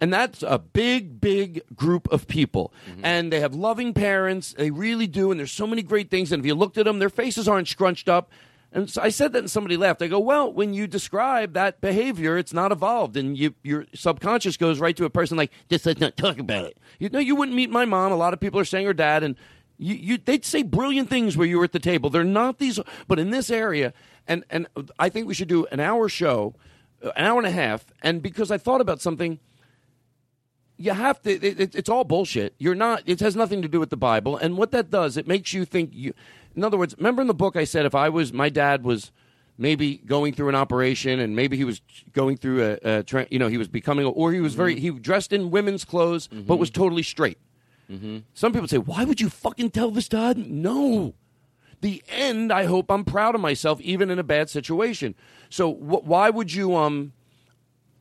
And 0.00 0.12
that's 0.12 0.42
a 0.42 0.58
big, 0.58 1.20
big 1.20 1.62
group 1.74 2.10
of 2.12 2.28
people. 2.28 2.72
And 3.02 3.32
they 3.32 3.40
have 3.40 3.54
loving 3.54 3.94
parents. 3.94 4.54
They 4.56 4.70
really 4.70 5.06
do. 5.06 5.30
And 5.30 5.40
there's 5.40 5.52
so 5.52 5.66
many 5.66 5.82
great 5.82 6.10
things. 6.10 6.30
And 6.30 6.40
if 6.40 6.46
you 6.46 6.54
looked 6.54 6.78
at 6.78 6.84
them, 6.84 7.00
their 7.00 7.10
faces 7.10 7.48
aren't 7.48 7.68
scrunched 7.68 8.08
up. 8.08 8.30
And 8.70 8.90
so 8.90 9.00
I 9.00 9.08
said 9.08 9.32
that 9.32 9.38
and 9.38 9.50
somebody 9.50 9.76
laughed. 9.76 10.02
I 10.02 10.08
go, 10.08 10.20
well, 10.20 10.52
when 10.52 10.74
you 10.74 10.86
describe 10.86 11.54
that 11.54 11.80
behavior, 11.80 12.36
it's 12.36 12.52
not 12.52 12.70
evolved. 12.70 13.16
And 13.16 13.36
you, 13.36 13.54
your 13.62 13.86
subconscious 13.94 14.56
goes 14.56 14.78
right 14.78 14.96
to 14.96 15.06
a 15.06 15.10
person 15.10 15.36
like, 15.36 15.50
just 15.70 15.86
let's 15.86 16.00
not 16.00 16.16
talk 16.16 16.38
about 16.38 16.66
it. 16.66 16.76
You 16.98 17.08
know, 17.08 17.18
you 17.18 17.34
wouldn't 17.34 17.56
meet 17.56 17.70
my 17.70 17.86
mom. 17.86 18.12
A 18.12 18.16
lot 18.16 18.34
of 18.34 18.40
people 18.40 18.60
are 18.60 18.66
saying 18.66 18.86
her 18.86 18.92
dad. 18.92 19.22
And 19.22 19.36
you, 19.78 19.94
you, 19.94 20.18
they'd 20.18 20.44
say 20.44 20.62
brilliant 20.62 21.08
things 21.08 21.36
where 21.36 21.46
you 21.46 21.58
were 21.58 21.64
at 21.64 21.72
the 21.72 21.78
table. 21.78 22.10
They're 22.10 22.24
not 22.24 22.58
these, 22.58 22.78
but 23.06 23.18
in 23.18 23.30
this 23.30 23.50
area, 23.50 23.94
and, 24.26 24.44
and 24.50 24.66
I 24.98 25.08
think 25.08 25.26
we 25.26 25.34
should 25.34 25.48
do 25.48 25.66
an 25.72 25.80
hour 25.80 26.08
show, 26.08 26.54
uh, 27.02 27.10
an 27.16 27.24
hour 27.24 27.38
and 27.38 27.46
a 27.46 27.52
half. 27.52 27.86
And 28.02 28.20
because 28.20 28.50
I 28.50 28.58
thought 28.58 28.80
about 28.80 29.00
something, 29.00 29.38
you 30.78 30.92
have 30.92 31.20
to 31.22 31.30
it, 31.30 31.60
it- 31.60 31.74
it's 31.74 31.88
all 31.88 32.04
bullshit. 32.04 32.54
You're 32.58 32.74
not 32.74 33.02
it 33.06 33.20
has 33.20 33.34
nothing 33.36 33.60
to 33.62 33.68
do 33.68 33.80
with 33.80 33.90
the 33.90 33.96
bible. 33.96 34.36
And 34.36 34.56
what 34.56 34.70
that 34.70 34.90
does 34.90 35.16
it 35.16 35.26
makes 35.26 35.52
you 35.52 35.64
think 35.64 35.90
you 35.92 36.14
in 36.56 36.62
other 36.64 36.78
words 36.78 36.94
remember 36.98 37.20
in 37.22 37.28
the 37.28 37.34
book 37.34 37.56
i 37.56 37.64
said 37.64 37.84
if 37.86 37.94
i 37.94 38.08
was 38.08 38.32
my 38.32 38.48
dad 38.48 38.82
was 38.84 39.12
maybe 39.58 39.96
going 39.98 40.32
through 40.32 40.48
an 40.48 40.54
operation 40.54 41.18
and 41.20 41.34
maybe 41.34 41.56
he 41.56 41.64
was 41.64 41.80
going 42.12 42.36
through 42.36 42.62
a, 42.84 42.98
a 42.98 43.02
tra- 43.02 43.26
you 43.30 43.38
know 43.38 43.48
he 43.48 43.58
was 43.58 43.68
becoming 43.68 44.06
or 44.06 44.32
he 44.32 44.40
was 44.40 44.54
very 44.54 44.78
he 44.78 44.90
dressed 44.90 45.32
in 45.32 45.50
women's 45.50 45.84
clothes 45.84 46.28
but 46.28 46.56
was 46.58 46.70
totally 46.70 47.02
straight. 47.02 47.38
Mm-hmm. 47.90 48.18
some 48.34 48.52
people 48.52 48.68
say 48.68 48.78
why 48.78 49.04
would 49.04 49.20
you 49.20 49.28
fucking 49.30 49.70
tell 49.70 49.90
this 49.90 50.08
dad 50.08 50.36
no. 50.38 51.14
The 51.80 52.02
end 52.08 52.52
i 52.52 52.64
hope 52.64 52.90
i'm 52.90 53.04
proud 53.04 53.34
of 53.34 53.40
myself 53.40 53.80
even 53.80 54.10
in 54.10 54.18
a 54.18 54.24
bad 54.24 54.48
situation. 54.50 55.14
So 55.50 55.72
wh- 55.72 56.04
why 56.06 56.28
would 56.30 56.52
you 56.52 56.74
um 56.76 57.12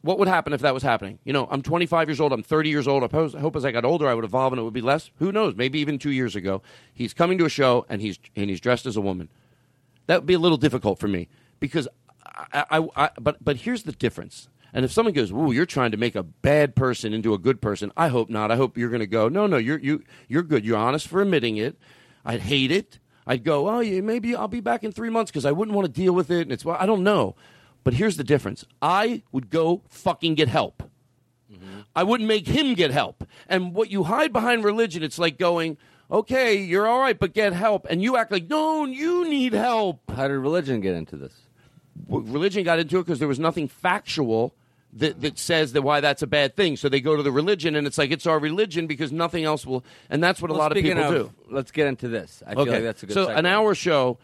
what 0.07 0.17
would 0.19 0.27
happen 0.29 0.53
if 0.53 0.61
that 0.61 0.73
was 0.73 0.83
happening? 0.83 1.19
You 1.25 1.33
know, 1.33 1.47
I'm 1.51 1.61
25 1.61 2.07
years 2.07 2.19
old. 2.21 2.31
I'm 2.31 2.41
30 2.41 2.69
years 2.69 2.87
old. 2.87 3.03
I 3.03 3.07
suppose- 3.07 3.35
I 3.35 3.39
hope 3.41 3.55
as 3.57 3.65
I 3.65 3.71
got 3.71 3.83
older, 3.85 4.07
I 4.07 4.13
would 4.13 4.23
evolve 4.23 4.53
and 4.53 4.59
it 4.59 4.63
would 4.63 4.73
be 4.73 4.81
less. 4.81 5.11
Who 5.19 5.31
knows? 5.31 5.55
Maybe 5.55 5.79
even 5.79 5.99
two 5.99 6.11
years 6.11 6.35
ago, 6.35 6.61
he's 6.93 7.13
coming 7.13 7.37
to 7.39 7.45
a 7.45 7.49
show 7.49 7.85
and 7.89 8.01
he's 8.01 8.17
and 8.35 8.49
he's 8.49 8.61
dressed 8.61 8.85
as 8.85 8.95
a 8.95 9.01
woman. 9.01 9.29
That 10.07 10.21
would 10.21 10.25
be 10.25 10.33
a 10.33 10.39
little 10.39 10.57
difficult 10.57 10.97
for 10.97 11.07
me 11.09 11.27
because 11.59 11.87
I, 12.53 12.65
I, 12.71 12.87
I 12.95 13.09
but 13.19 13.43
but 13.43 13.57
here's 13.57 13.83
the 13.83 13.91
difference. 13.91 14.47
And 14.73 14.85
if 14.85 14.91
someone 14.91 15.13
goes, 15.13 15.31
"Ooh, 15.31 15.51
you're 15.51 15.65
trying 15.65 15.91
to 15.91 15.97
make 15.97 16.15
a 16.15 16.23
bad 16.23 16.75
person 16.75 17.13
into 17.13 17.33
a 17.33 17.37
good 17.37 17.61
person," 17.61 17.91
I 17.97 18.07
hope 18.07 18.29
not. 18.29 18.51
I 18.51 18.55
hope 18.55 18.77
you're 18.77 18.89
going 18.89 18.99
to 19.01 19.07
go, 19.07 19.27
"No, 19.27 19.45
no, 19.47 19.57
you're 19.57 19.79
you 19.79 20.03
you're 20.27 20.43
good. 20.43 20.65
You're 20.65 20.77
honest 20.77 21.07
for 21.07 21.21
admitting 21.21 21.57
it." 21.57 21.77
I'd 22.25 22.41
hate 22.41 22.71
it. 22.71 22.99
I'd 23.25 23.43
go, 23.43 23.67
"Oh, 23.69 23.79
yeah, 23.81 24.01
maybe 24.01 24.35
I'll 24.35 24.47
be 24.47 24.59
back 24.61 24.83
in 24.83 24.91
three 24.91 25.09
months 25.09 25.31
because 25.31 25.45
I 25.45 25.51
wouldn't 25.51 25.75
want 25.75 25.85
to 25.85 25.91
deal 26.01 26.13
with 26.13 26.29
it." 26.31 26.41
And 26.41 26.51
it's 26.51 26.63
well, 26.63 26.77
I 26.79 26.85
don't 26.85 27.03
know. 27.03 27.35
But 27.87 27.93
here's 27.93 28.17
the 28.17 28.25
difference. 28.25 28.65
I 28.81 29.23
would 29.31 29.49
go 29.49 29.81
fucking 29.87 30.35
get 30.35 30.49
help. 30.49 30.83
I 31.95 32.03
wouldn't 32.03 32.27
make 32.27 32.45
him 32.45 32.73
get 32.73 32.91
help. 32.91 33.23
And 33.47 33.73
what 33.73 33.89
you 33.89 34.03
hide 34.03 34.33
behind 34.33 34.65
religion, 34.65 35.03
it's 35.03 35.17
like 35.17 35.37
going, 35.39 35.77
okay, 36.11 36.57
you're 36.57 36.85
all 36.85 36.99
right, 36.99 37.17
but 37.17 37.33
get 37.33 37.53
help. 37.53 37.87
And 37.89 38.03
you 38.03 38.17
act 38.17 38.29
like, 38.29 38.49
no, 38.49 38.83
you 38.83 39.29
need 39.29 39.53
help. 39.53 40.01
How 40.13 40.27
did 40.27 40.33
religion 40.33 40.81
get 40.81 40.95
into 40.95 41.15
this? 41.15 41.31
Well, 42.07 42.23
religion 42.23 42.65
got 42.65 42.77
into 42.77 42.99
it 42.99 43.05
because 43.05 43.19
there 43.19 43.27
was 43.29 43.39
nothing 43.39 43.69
factual 43.69 44.53
that, 44.91 45.21
that 45.21 45.39
says 45.39 45.71
that 45.71 45.81
why 45.81 46.01
that's 46.01 46.21
a 46.21 46.27
bad 46.27 46.57
thing. 46.57 46.75
So 46.75 46.89
they 46.89 46.99
go 46.99 47.15
to 47.15 47.23
the 47.23 47.31
religion, 47.31 47.73
and 47.77 47.87
it's 47.87 47.97
like 47.97 48.11
it's 48.11 48.27
our 48.27 48.37
religion 48.37 48.87
because 48.87 49.13
nothing 49.13 49.45
else 49.45 49.65
will. 49.65 49.85
And 50.09 50.21
that's 50.21 50.41
what 50.41 50.51
a 50.51 50.53
lot 50.53 50.75
of 50.75 50.83
people 50.83 51.01
of- 51.01 51.13
do. 51.13 51.31
Let's 51.49 51.71
get 51.71 51.87
into 51.87 52.09
this. 52.09 52.43
I 52.45 52.53
feel 52.53 52.65
like 52.65 52.83
that's 52.83 53.03
a 53.03 53.05
good. 53.05 53.13
so 53.13 53.27
segue. 53.27 53.37
an 53.37 53.45
hour 53.45 53.73
show, 53.73 54.17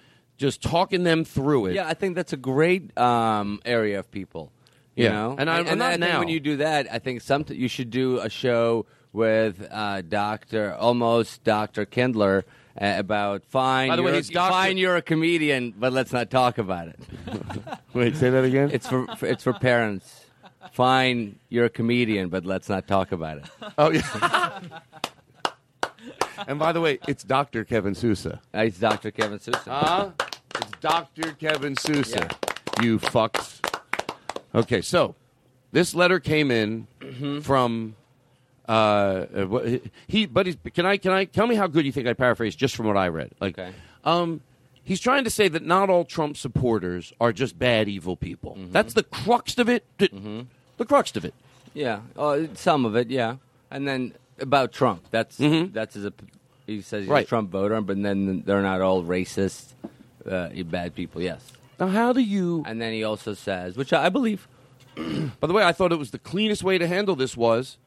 just 0.43 0.61
talking 0.61 1.03
them 1.03 1.23
through 1.23 1.67
it. 1.67 1.75
Yeah, 1.75 1.87
I 1.87 1.93
think 1.93 2.15
that's 2.15 2.33
a 2.33 2.37
great 2.53 2.83
um, 2.97 3.59
area 3.63 3.97
of 3.99 4.11
people. 4.11 4.51
You 4.95 5.05
Yeah. 5.05 5.11
know, 5.13 5.35
And 5.39 5.49
I- 5.49 5.59
and, 5.59 5.69
I'm 5.69 5.77
not 5.77 5.87
I 5.87 5.97
think 5.97 6.01
now. 6.11 6.19
when 6.19 6.27
you 6.27 6.39
do 6.51 6.57
that, 6.57 6.81
I 6.91 6.99
think 6.99 7.21
some 7.21 7.45
you 7.49 7.69
should 7.69 7.89
do 7.89 8.19
a 8.19 8.29
show 8.29 8.85
with 9.13 9.55
uh, 9.71 10.01
Doctor, 10.01 10.73
almost 10.75 11.43
Doctor 11.43 11.85
Kindler. 11.85 12.43
Uh, 12.75 12.95
about 12.97 13.45
fine, 13.45 13.87
By 13.89 13.95
the 13.95 14.01
way, 14.01 14.09
you're, 14.09 14.15
he's 14.17 14.31
Dr. 14.31 14.49
fine. 14.51 14.77
You're 14.79 14.95
a 14.97 15.01
comedian, 15.03 15.75
but 15.77 15.93
let's 15.93 16.11
not 16.11 16.31
talk 16.31 16.57
about 16.57 16.87
it. 16.87 16.99
Wait, 17.93 18.15
say 18.17 18.31
that 18.31 18.43
again. 18.43 18.71
It's 18.73 18.87
for, 18.87 19.05
for 19.15 19.27
it's 19.27 19.43
for 19.43 19.53
parents. 19.53 20.25
Fine, 20.71 21.37
you're 21.49 21.65
a 21.65 21.69
comedian, 21.69 22.29
but 22.29 22.45
let's 22.47 22.67
not 22.69 22.87
talk 22.87 23.11
about 23.11 23.37
it. 23.37 23.45
Oh 23.77 23.91
yeah. 23.91 24.59
and 26.47 26.59
by 26.59 26.71
the 26.71 26.81
way, 26.81 26.99
it's 27.07 27.23
Dr. 27.23 27.63
Kevin 27.63 27.95
Sousa. 27.95 28.41
It's 28.53 28.79
Dr. 28.79 29.11
Kevin 29.11 29.39
Sousa. 29.39 29.61
Huh? 29.65 30.11
It's 30.55 30.71
Dr. 30.81 31.31
Kevin 31.33 31.75
Sousa. 31.75 32.29
You 32.81 32.99
fucks. 32.99 33.59
Okay, 34.55 34.81
so 34.81 35.15
this 35.71 35.95
letter 35.95 36.19
came 36.19 36.51
in 36.51 36.87
from 37.41 37.95
uh, 38.67 38.71
uh, 38.71 39.77
he. 40.07 40.25
But 40.25 40.45
he's, 40.45 40.57
can 40.73 40.85
I 40.85 40.97
can 40.97 41.11
I 41.11 41.25
tell 41.25 41.47
me 41.47 41.55
how 41.55 41.67
good 41.67 41.85
you 41.85 41.91
think 41.91 42.07
I 42.07 42.13
paraphrased 42.13 42.57
just 42.57 42.75
from 42.75 42.87
what 42.87 42.97
I 42.97 43.07
read? 43.09 43.31
Like, 43.39 43.57
um, 44.03 44.41
he's 44.83 44.99
trying 44.99 45.23
to 45.23 45.29
say 45.29 45.47
that 45.47 45.65
not 45.65 45.89
all 45.89 46.05
Trump 46.05 46.37
supporters 46.37 47.13
are 47.19 47.33
just 47.33 47.57
bad, 47.57 47.87
evil 47.89 48.15
people. 48.15 48.57
That's 48.71 48.93
the 48.93 49.03
crux 49.03 49.57
of 49.57 49.69
it. 49.69 49.85
The, 49.97 50.09
the 50.77 50.85
crux 50.85 51.15
of 51.15 51.25
it. 51.25 51.33
Yeah, 51.73 52.01
uh, 52.17 52.41
some 52.53 52.85
of 52.85 52.95
it, 52.95 53.09
yeah. 53.09 53.37
And 53.71 53.87
then 53.87 54.13
about 54.39 54.71
Trump, 54.71 55.03
that's 55.11 55.37
that's 55.39 55.95
his. 55.95 56.09
He 56.65 56.81
says 56.81 57.03
he's 57.03 57.09
Right. 57.09 57.25
a 57.25 57.27
Trump 57.27 57.51
voter, 57.51 57.81
but 57.81 58.01
then 58.01 58.43
they're 58.45 58.61
not 58.61 58.79
all 58.81 59.03
racist, 59.03 59.73
uh, 60.29 60.49
bad 60.63 60.95
people. 60.95 61.21
Yes. 61.21 61.51
Now, 61.79 61.87
how 61.87 62.13
do 62.13 62.21
you? 62.21 62.63
And 62.65 62.81
then 62.81 62.93
he 62.93 63.03
also 63.03 63.33
says, 63.33 63.75
which 63.75 63.91
I 63.93 64.05
I 64.05 64.09
believe. 64.09 64.47
By 64.95 65.47
the 65.47 65.53
way, 65.53 65.63
I 65.63 65.71
thought 65.71 65.91
it 65.91 65.97
was 65.99 66.11
the 66.11 66.19
cleanest 66.19 66.63
way 66.63 66.77
to 66.77 66.87
handle 66.87 67.15
this 67.15 67.35
was 67.35 67.77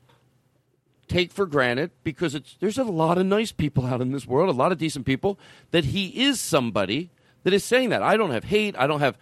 take 1.09 1.30
for 1.30 1.47
granted 1.47 1.90
because 2.03 2.34
it's 2.34 2.57
there's 2.61 2.78
a 2.78 2.84
lot 2.84 3.16
of 3.16 3.24
nice 3.26 3.53
people 3.53 3.86
out 3.86 4.01
in 4.01 4.11
this 4.12 4.26
world, 4.26 4.49
a 4.49 4.53
lot 4.53 4.72
of 4.72 4.78
decent 4.78 5.07
people 5.07 5.38
that 5.70 5.86
he 5.86 6.09
is 6.24 6.40
somebody 6.40 7.11
that 7.44 7.53
is 7.55 7.62
saying 7.64 7.90
that. 7.90 8.03
I 8.03 8.16
don't 8.16 8.32
have 8.32 8.44
hate, 8.44 8.74
I 8.76 8.86
don't 8.88 9.01
have 9.01 9.16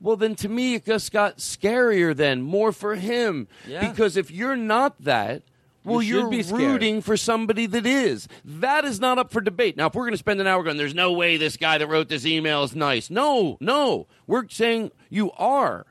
well 0.00 0.16
then 0.16 0.34
to 0.36 0.48
me 0.48 0.74
it 0.74 0.84
just 0.84 1.10
got 1.10 1.38
scarier 1.38 2.14
then, 2.14 2.42
more 2.42 2.72
for 2.72 2.94
him. 2.94 3.48
Yeah. 3.66 3.88
Because 3.88 4.16
if 4.18 4.30
you're 4.30 4.56
not 4.56 5.02
that 5.02 5.42
well, 5.84 6.02
You 6.02 6.26
are 6.26 6.30
be 6.30 6.42
scared. 6.42 6.60
rooting 6.60 7.00
for 7.02 7.16
somebody 7.16 7.66
that 7.66 7.86
is. 7.86 8.28
That 8.44 8.84
is 8.84 9.00
not 9.00 9.18
up 9.18 9.30
for 9.30 9.40
debate. 9.40 9.76
Now, 9.76 9.86
if 9.86 9.94
we're 9.94 10.02
going 10.02 10.12
to 10.12 10.18
spend 10.18 10.40
an 10.40 10.46
hour 10.46 10.62
going, 10.62 10.76
there's 10.76 10.94
no 10.94 11.12
way 11.12 11.36
this 11.36 11.56
guy 11.56 11.78
that 11.78 11.86
wrote 11.86 12.08
this 12.08 12.26
email 12.26 12.62
is 12.64 12.74
nice. 12.76 13.08
No, 13.10 13.56
no. 13.60 14.06
We're 14.26 14.48
saying 14.48 14.90
you 15.08 15.30
are 15.32 15.86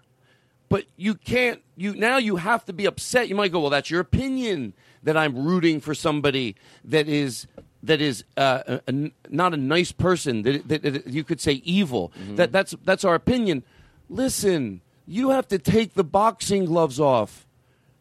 but 0.70 0.84
you 0.98 1.16
can't 1.16 1.62
you 1.78 1.96
now 1.96 2.18
you 2.18 2.36
have 2.36 2.66
to 2.66 2.74
be 2.74 2.86
upset 2.86 3.30
you 3.30 3.36
might 3.36 3.54
go 3.54 3.62
well 3.62 3.70
that's 3.70 3.90
your 3.90 4.02
opinion 4.02 4.74
that 5.02 5.16
i'm 5.16 5.34
rooting 5.48 5.80
for 5.80 5.96
somebody 5.96 6.58
that 6.84 7.08
is 7.08 7.48
that 7.82 8.02
is 8.02 8.26
uh, 8.36 8.64
a, 8.68 8.82
a- 8.90 9.12
not 9.30 9.54
a 9.54 9.58
nice 9.58 9.94
person 9.94 10.42
that, 10.42 10.68
that, 10.68 10.82
that 10.84 11.08
you 11.08 11.24
could 11.24 11.40
say 11.40 11.54
evil 11.64 12.12
that 12.36 12.52
that's 12.52 12.76
that's 12.84 13.06
our 13.06 13.16
opinion 13.16 13.64
listen 14.10 14.82
you 15.06 15.30
have 15.30 15.48
to 15.48 15.58
take 15.58 15.94
the 15.94 16.04
boxing 16.04 16.66
gloves 16.66 17.00
off 17.00 17.47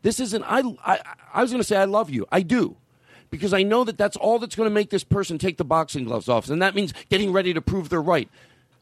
this 0.07 0.21
isn't 0.21 0.45
i 0.45 0.63
i, 0.85 1.01
I 1.35 1.43
was 1.43 1.51
going 1.51 1.61
to 1.61 1.67
say 1.67 1.77
i 1.77 1.85
love 1.85 2.09
you 2.11 2.27
i 2.31 2.41
do 2.43 2.77
because 3.31 3.53
i 3.53 3.63
know 3.63 3.83
that 3.85 3.99
that's 3.99 4.17
all 4.17 4.39
that's 4.39 4.55
going 4.55 4.71
to 4.71 4.75
make 4.75 4.91
this 4.91 5.05
person 5.05 5.37
take 5.37 5.57
the 5.57 5.65
boxing 5.65 6.05
gloves 6.05 6.29
off 6.29 6.49
and 6.49 6.63
that 6.63 6.75
means 6.75 6.95
getting 7.09 7.33
ready 7.33 7.53
to 7.53 7.61
prove 7.61 7.89
they're 7.89 8.01
right 8.01 8.29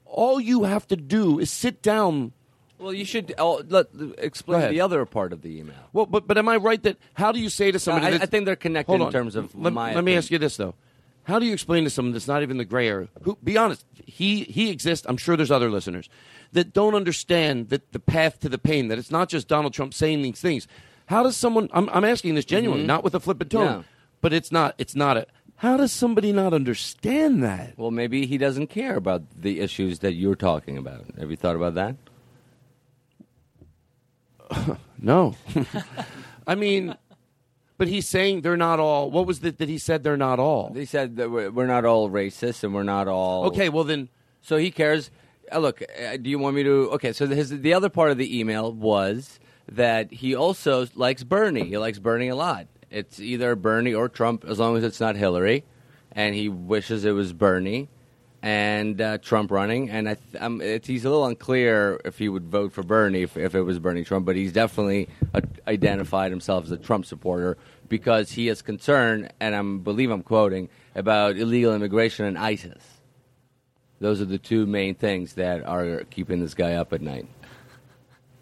all 0.04 0.38
you 0.40 0.64
have 0.64 0.86
to 0.88 0.96
do 0.96 1.38
is 1.40 1.50
sit 1.50 1.82
down 1.82 2.32
Well, 2.78 2.92
you 2.92 3.04
should 3.04 3.34
oh, 3.38 3.62
let, 3.68 3.86
explain 4.18 4.70
the 4.70 4.80
other 4.80 5.04
part 5.06 5.32
of 5.32 5.40
the 5.42 5.58
email. 5.58 5.82
Well, 5.92 6.06
but 6.06 6.26
but 6.28 6.36
am 6.38 6.48
I 6.48 6.56
right 6.56 6.82
that 6.82 6.98
how 7.14 7.32
do 7.32 7.40
you 7.40 7.48
say 7.48 7.72
to 7.72 7.78
somebody? 7.78 8.16
I- 8.18 8.22
I 8.22 8.26
think 8.26 8.44
they're 8.44 8.54
connected 8.56 9.00
in 9.00 9.10
terms 9.10 9.34
of 9.34 9.54
Let, 9.54 9.72
my 9.72 9.94
let 9.94 10.04
me 10.04 10.14
ask 10.14 10.30
you 10.30 10.38
this 10.38 10.56
though: 10.56 10.74
How 11.24 11.38
do 11.40 11.46
you 11.46 11.52
explain 11.52 11.84
to 11.84 11.90
someone 11.90 12.12
that's 12.12 12.28
not 12.28 12.42
even 12.42 12.58
the 12.58 12.64
gray 12.64 12.86
area? 12.88 13.08
Who, 13.22 13.38
be 13.42 13.56
honest, 13.56 13.84
he 14.06 14.44
he 14.44 14.70
exists. 14.70 15.06
I'm 15.08 15.16
sure 15.16 15.36
there's 15.36 15.50
other 15.50 15.70
listeners 15.70 16.08
that 16.52 16.72
don't 16.72 16.94
understand 16.94 17.70
that 17.70 17.90
the 17.92 17.98
path 17.98 18.38
to 18.40 18.48
the 18.48 18.58
pain. 18.58 18.88
That 18.88 18.98
it's 18.98 19.10
not 19.10 19.28
just 19.30 19.48
Donald 19.48 19.72
Trump 19.72 19.94
saying 19.94 20.22
these 20.22 20.40
things. 20.40 20.68
How 21.06 21.22
does 21.22 21.36
someone? 21.36 21.68
I'm, 21.72 21.88
I'm 21.90 22.04
asking 22.04 22.34
this 22.34 22.44
genuinely, 22.44 22.84
Mhm. 22.84 22.88
not 22.88 23.04
with 23.04 23.14
a 23.14 23.20
flippant 23.20 23.50
tone, 23.50 23.64
Yeah. 23.66 23.82
but 24.20 24.32
it's 24.32 24.50
not. 24.52 24.74
It's 24.78 24.94
not 24.94 25.16
a. 25.16 25.26
How 25.56 25.76
does 25.76 25.92
somebody 25.92 26.32
not 26.32 26.52
understand 26.52 27.42
that? 27.44 27.74
Well, 27.78 27.90
maybe 27.90 28.26
he 28.26 28.38
doesn't 28.38 28.66
care 28.68 28.96
about 28.96 29.22
the 29.40 29.60
issues 29.60 30.00
that 30.00 30.14
you're 30.14 30.34
talking 30.34 30.76
about. 30.76 31.04
Have 31.18 31.30
you 31.30 31.36
thought 31.36 31.56
about 31.56 31.74
that? 31.74 31.96
No. 34.98 35.34
I 36.46 36.54
mean, 36.54 36.96
but 37.76 37.88
he's 37.88 38.08
saying 38.08 38.40
they're 38.40 38.56
not 38.56 38.80
all. 38.80 39.10
What 39.10 39.26
was 39.26 39.44
it 39.44 39.58
that 39.58 39.68
he 39.68 39.76
said 39.76 40.02
they're 40.02 40.16
not 40.16 40.38
all? 40.38 40.72
He 40.72 40.86
said 40.86 41.16
that 41.16 41.30
we're, 41.30 41.50
we're 41.50 41.66
not 41.66 41.84
all 41.84 42.08
racist 42.08 42.64
and 42.64 42.72
we're 42.74 42.84
not 42.84 43.06
all. 43.06 43.44
Okay, 43.46 43.68
well 43.68 43.84
then. 43.84 44.08
So 44.40 44.56
he 44.56 44.70
cares. 44.70 45.10
Uh, 45.52 45.58
look, 45.58 45.82
uh, 45.82 46.16
do 46.16 46.30
you 46.30 46.38
want 46.38 46.56
me 46.56 46.62
to? 46.62 46.90
Okay, 46.92 47.12
so 47.12 47.26
his, 47.26 47.50
the 47.50 47.74
other 47.74 47.90
part 47.90 48.12
of 48.12 48.16
the 48.18 48.38
email 48.38 48.72
was 48.72 49.38
that 49.68 50.12
he 50.12 50.34
also 50.34 50.86
likes 50.94 51.22
Bernie. 51.22 51.64
He 51.64 51.78
likes 51.78 51.98
Bernie 51.98 52.28
a 52.28 52.36
lot. 52.36 52.66
It's 52.90 53.18
either 53.18 53.56
Bernie 53.56 53.94
or 53.94 54.08
Trump, 54.08 54.44
as 54.44 54.58
long 54.58 54.76
as 54.76 54.84
it's 54.84 55.00
not 55.00 55.16
Hillary, 55.16 55.64
and 56.12 56.34
he 56.34 56.48
wishes 56.48 57.04
it 57.04 57.12
was 57.12 57.32
Bernie 57.32 57.88
and 58.44 59.00
uh, 59.00 59.18
Trump 59.18 59.50
running. 59.50 59.88
And 59.90 60.08
I 60.08 60.14
th- 60.14 60.42
um, 60.42 60.60
it's, 60.60 60.86
he's 60.86 61.04
a 61.04 61.08
little 61.08 61.24
unclear 61.24 61.98
if 62.04 62.18
he 62.18 62.28
would 62.28 62.44
vote 62.44 62.72
for 62.72 62.82
Bernie 62.82 63.22
if, 63.22 63.38
if 63.38 63.54
it 63.54 63.62
was 63.62 63.78
Bernie 63.78 64.04
Trump, 64.04 64.26
but 64.26 64.36
he's 64.36 64.52
definitely 64.52 65.08
identified 65.66 66.30
himself 66.30 66.64
as 66.64 66.70
a 66.70 66.76
Trump 66.76 67.06
supporter 67.06 67.56
because 67.88 68.30
he 68.30 68.48
is 68.48 68.60
concerned, 68.60 69.32
and 69.40 69.56
I 69.56 69.62
believe 69.82 70.10
I'm 70.10 70.22
quoting 70.22 70.68
about 70.94 71.36
illegal 71.36 71.74
immigration 71.74 72.26
and 72.26 72.38
ISIS. 72.38 72.82
Those 74.00 74.20
are 74.20 74.26
the 74.26 74.38
two 74.38 74.66
main 74.66 74.94
things 74.94 75.34
that 75.34 75.64
are 75.66 76.04
keeping 76.10 76.40
this 76.40 76.52
guy 76.52 76.74
up 76.74 76.92
at 76.92 77.00
night. 77.00 77.26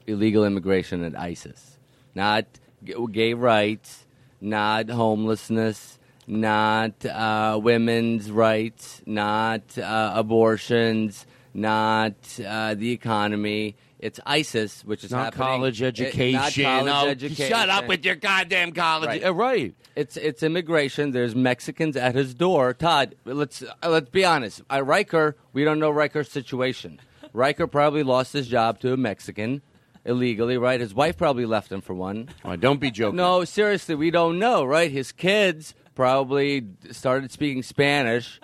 Illegal 0.06 0.44
immigration 0.44 1.02
and 1.04 1.16
ISIS. 1.16 1.78
Not 2.14 2.46
g- 2.84 2.94
gay 3.12 3.34
rights, 3.34 4.04
not 4.40 4.88
homelessness, 4.90 5.98
not 6.26 7.04
uh, 7.06 7.58
women's 7.62 8.30
rights, 8.30 9.02
not 9.06 9.62
uh, 9.78 10.12
abortions, 10.14 11.26
not 11.54 12.14
uh, 12.44 12.74
the 12.74 12.90
economy. 12.92 13.76
It's 13.98 14.18
ISIS, 14.26 14.84
which 14.84 15.04
is 15.04 15.12
Not 15.12 15.26
happening. 15.26 15.46
college 15.46 15.80
It- 15.82 15.86
education. 16.00 16.64
not 16.64 16.86
college 16.86 17.22
Oh, 17.22 17.26
education. 17.26 17.48
shut 17.48 17.68
up 17.70 17.86
with 17.86 18.04
your 18.04 18.16
goddamn 18.16 18.72
college- 18.72 19.06
Right. 19.06 19.24
Uh, 19.24 19.32
right. 19.32 19.74
It's 19.94 20.16
it's 20.16 20.42
immigration. 20.42 21.12
There's 21.12 21.34
Mexicans 21.36 21.96
at 21.96 22.14
his 22.16 22.34
door. 22.34 22.72
Todd, 22.74 23.14
let's 23.24 23.62
uh, 23.62 23.88
let's 23.88 24.08
be 24.10 24.24
honest. 24.24 24.62
Uh, 24.72 24.82
Riker, 24.82 25.36
we 25.52 25.62
don't 25.64 25.78
know 25.78 25.90
Riker's 25.90 26.30
situation. 26.30 26.98
Riker 27.34 27.66
probably 27.66 28.02
lost 28.02 28.32
his 28.32 28.48
job 28.48 28.80
to 28.80 28.92
a 28.92 28.96
Mexican 28.96 29.60
illegally, 30.04 30.58
right? 30.58 30.80
His 30.80 30.94
wife 30.94 31.16
probably 31.16 31.46
left 31.46 31.70
him 31.70 31.80
for 31.80 31.94
one. 31.94 32.28
Oh, 32.44 32.56
don't 32.56 32.80
be 32.80 32.90
joking. 32.90 33.16
No, 33.16 33.44
seriously, 33.44 33.94
we 33.94 34.10
don't 34.10 34.38
know, 34.38 34.64
right? 34.64 34.90
His 34.90 35.12
kids 35.12 35.74
probably 35.94 36.66
started 36.90 37.30
speaking 37.30 37.62
Spanish. 37.62 38.40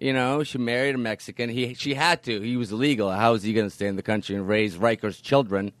You 0.00 0.12
know, 0.12 0.42
she 0.42 0.58
married 0.58 0.94
a 0.94 0.98
Mexican. 0.98 1.48
He 1.48 1.74
she 1.74 1.94
had 1.94 2.22
to. 2.24 2.40
He 2.40 2.56
was 2.56 2.72
illegal. 2.72 3.10
How 3.10 3.34
is 3.34 3.42
he 3.42 3.52
going 3.52 3.66
to 3.66 3.74
stay 3.74 3.86
in 3.86 3.96
the 3.96 4.02
country 4.02 4.36
and 4.36 4.46
raise 4.46 4.76
Riker's 4.76 5.20
children? 5.20 5.72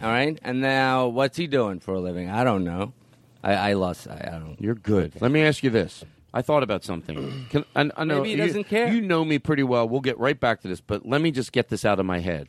All 0.00 0.08
right, 0.08 0.36
and 0.42 0.60
now 0.60 1.06
what's 1.06 1.36
he 1.36 1.46
doing 1.46 1.78
for 1.78 1.94
a 1.94 2.00
living? 2.00 2.28
I 2.28 2.42
don't 2.42 2.64
know. 2.64 2.92
I, 3.44 3.54
I 3.54 3.72
lost. 3.74 4.08
I, 4.08 4.32
I 4.34 4.38
don't. 4.38 4.60
You're 4.60 4.74
good. 4.74 5.20
Let 5.20 5.30
me 5.30 5.42
ask 5.42 5.62
you 5.62 5.70
this. 5.70 6.04
I 6.34 6.42
thought 6.42 6.62
about 6.64 6.82
something. 6.82 7.46
Can, 7.50 7.64
I, 7.76 7.90
I 7.96 8.04
know 8.04 8.22
Maybe 8.22 8.30
he 8.30 8.36
doesn't 8.36 8.64
care. 8.64 8.92
You 8.92 9.00
know 9.00 9.24
me 9.24 9.38
pretty 9.38 9.62
well. 9.62 9.88
We'll 9.88 10.00
get 10.00 10.18
right 10.18 10.38
back 10.38 10.62
to 10.62 10.68
this, 10.68 10.80
but 10.80 11.06
let 11.06 11.20
me 11.20 11.30
just 11.30 11.52
get 11.52 11.68
this 11.68 11.84
out 11.84 12.00
of 12.00 12.06
my 12.06 12.18
head. 12.18 12.48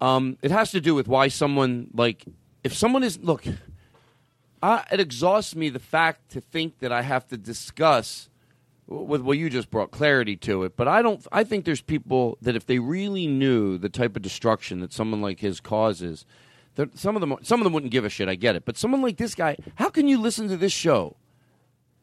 Um, 0.00 0.38
it 0.42 0.50
has 0.50 0.70
to 0.72 0.80
do 0.80 0.94
with 0.94 1.08
why 1.08 1.28
someone 1.28 1.88
like 1.92 2.24
if 2.64 2.74
someone 2.74 3.02
is 3.02 3.18
look. 3.18 3.44
I, 4.60 4.84
it 4.90 4.98
exhausts 4.98 5.54
me 5.54 5.68
the 5.68 5.78
fact 5.78 6.30
to 6.32 6.40
think 6.40 6.80
that 6.80 6.90
I 6.90 7.02
have 7.02 7.28
to 7.28 7.36
discuss 7.36 8.28
with 8.88 9.20
what 9.20 9.38
you 9.38 9.50
just 9.50 9.70
brought 9.70 9.92
clarity 9.92 10.34
to 10.36 10.64
it. 10.64 10.76
But 10.76 10.88
I 10.88 11.02
don't. 11.02 11.24
I 11.30 11.44
think 11.44 11.64
there's 11.64 11.80
people 11.80 12.38
that 12.42 12.56
if 12.56 12.66
they 12.66 12.78
really 12.78 13.26
knew 13.26 13.78
the 13.78 13.88
type 13.88 14.16
of 14.16 14.22
destruction 14.22 14.80
that 14.80 14.92
someone 14.92 15.20
like 15.20 15.40
his 15.40 15.60
causes, 15.60 16.24
that 16.74 16.98
some 16.98 17.14
of 17.14 17.20
them 17.20 17.36
some 17.42 17.60
of 17.60 17.64
them 17.64 17.72
wouldn't 17.72 17.92
give 17.92 18.04
a 18.04 18.08
shit. 18.08 18.28
I 18.28 18.34
get 18.34 18.56
it, 18.56 18.64
but 18.64 18.76
someone 18.76 19.02
like 19.02 19.16
this 19.16 19.34
guy, 19.34 19.56
how 19.76 19.90
can 19.90 20.08
you 20.08 20.18
listen 20.18 20.48
to 20.48 20.56
this 20.56 20.72
show 20.72 21.16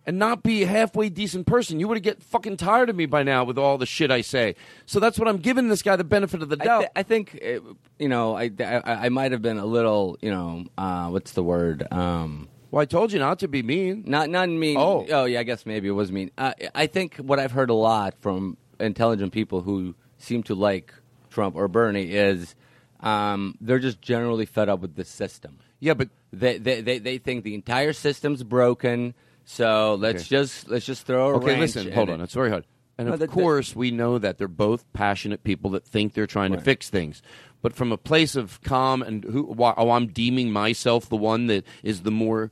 and 0.05 0.19
not 0.19 0.43
be 0.43 0.63
a 0.63 0.67
halfway 0.67 1.09
decent 1.09 1.47
person? 1.47 1.79
You 1.79 1.87
would 1.87 1.97
have 1.97 2.03
get 2.03 2.23
fucking 2.23 2.57
tired 2.57 2.89
of 2.89 2.95
me 2.95 3.05
by 3.05 3.23
now 3.23 3.43
with 3.43 3.57
all 3.57 3.77
the 3.77 3.85
shit 3.85 4.11
I 4.11 4.21
say. 4.21 4.55
So 4.85 4.99
that's 4.99 5.17
what 5.17 5.27
I'm 5.27 5.37
giving 5.37 5.67
this 5.67 5.81
guy 5.81 5.95
the 5.95 6.03
benefit 6.03 6.41
of 6.41 6.49
the 6.49 6.57
I, 6.59 6.65
doubt. 6.65 6.85
I 6.95 7.03
think 7.03 7.39
uh, 7.43 7.59
you 7.99 8.09
know. 8.09 8.35
I 8.35 8.51
I, 8.59 8.81
I 8.85 9.09
might 9.09 9.31
have 9.31 9.41
been 9.41 9.57
a 9.57 9.65
little. 9.65 10.17
You 10.21 10.31
know, 10.31 10.65
uh, 10.77 11.09
what's 11.09 11.31
the 11.31 11.43
word? 11.43 11.85
Um, 11.91 12.49
well, 12.71 12.81
I 12.81 12.85
told 12.85 13.11
you 13.11 13.19
not 13.19 13.39
to 13.39 13.47
be 13.47 13.63
mean. 13.63 14.03
Not 14.05 14.29
not 14.29 14.49
mean. 14.49 14.77
Oh. 14.77 15.05
oh 15.09 15.25
yeah. 15.25 15.39
I 15.39 15.43
guess 15.43 15.65
maybe 15.65 15.87
it 15.87 15.91
was 15.91 16.11
mean. 16.11 16.31
Uh, 16.37 16.53
I 16.73 16.87
think 16.87 17.17
what 17.17 17.39
I've 17.39 17.51
heard 17.51 17.69
a 17.69 17.75
lot 17.75 18.15
from 18.19 18.57
intelligent 18.79 19.33
people 19.33 19.61
who 19.61 19.95
seem 20.17 20.43
to 20.43 20.55
like 20.55 20.93
Trump 21.29 21.55
or 21.55 21.67
Bernie 21.67 22.11
is 22.11 22.55
um, 22.99 23.57
they're 23.61 23.79
just 23.79 24.01
generally 24.01 24.45
fed 24.45 24.69
up 24.69 24.79
with 24.79 24.95
the 24.95 25.05
system. 25.05 25.59
Yeah, 25.79 25.93
but 25.93 26.09
they 26.31 26.57
they 26.57 26.81
they, 26.81 26.99
they 26.99 27.17
think 27.17 27.43
the 27.43 27.55
entire 27.55 27.93
system's 27.93 28.43
broken. 28.43 29.13
So 29.45 29.95
let's 29.99 30.23
Okay. 30.23 30.29
just 30.29 30.67
let's 30.69 30.85
just 30.85 31.05
throw 31.05 31.31
a 31.31 31.35
Okay, 31.37 31.59
listen, 31.59 31.91
hold 31.91 32.09
it. 32.09 32.13
on. 32.13 32.21
It's 32.21 32.33
very 32.33 32.49
hard. 32.49 32.65
And 32.97 33.09
of 33.09 33.19
that- 33.19 33.29
course, 33.29 33.75
we 33.75 33.91
know 33.91 34.17
that 34.17 34.37
they're 34.37 34.47
both 34.47 34.91
passionate 34.93 35.43
people 35.43 35.69
that 35.71 35.85
think 35.85 36.13
they're 36.13 36.25
trying 36.27 36.51
to 36.53 36.59
fix 36.59 36.89
things. 36.89 37.21
But 37.61 37.73
from 37.73 37.91
a 37.91 37.97
place 37.97 38.35
of 38.35 38.61
calm 38.61 39.01
and 39.01 39.23
who, 39.23 39.43
why, 39.43 39.73
oh, 39.75 39.91
I'm 39.91 40.07
deeming 40.07 40.51
myself 40.51 41.09
the 41.09 41.17
one 41.17 41.47
that 41.47 41.65
is 41.83 42.01
the 42.03 42.11
more, 42.11 42.51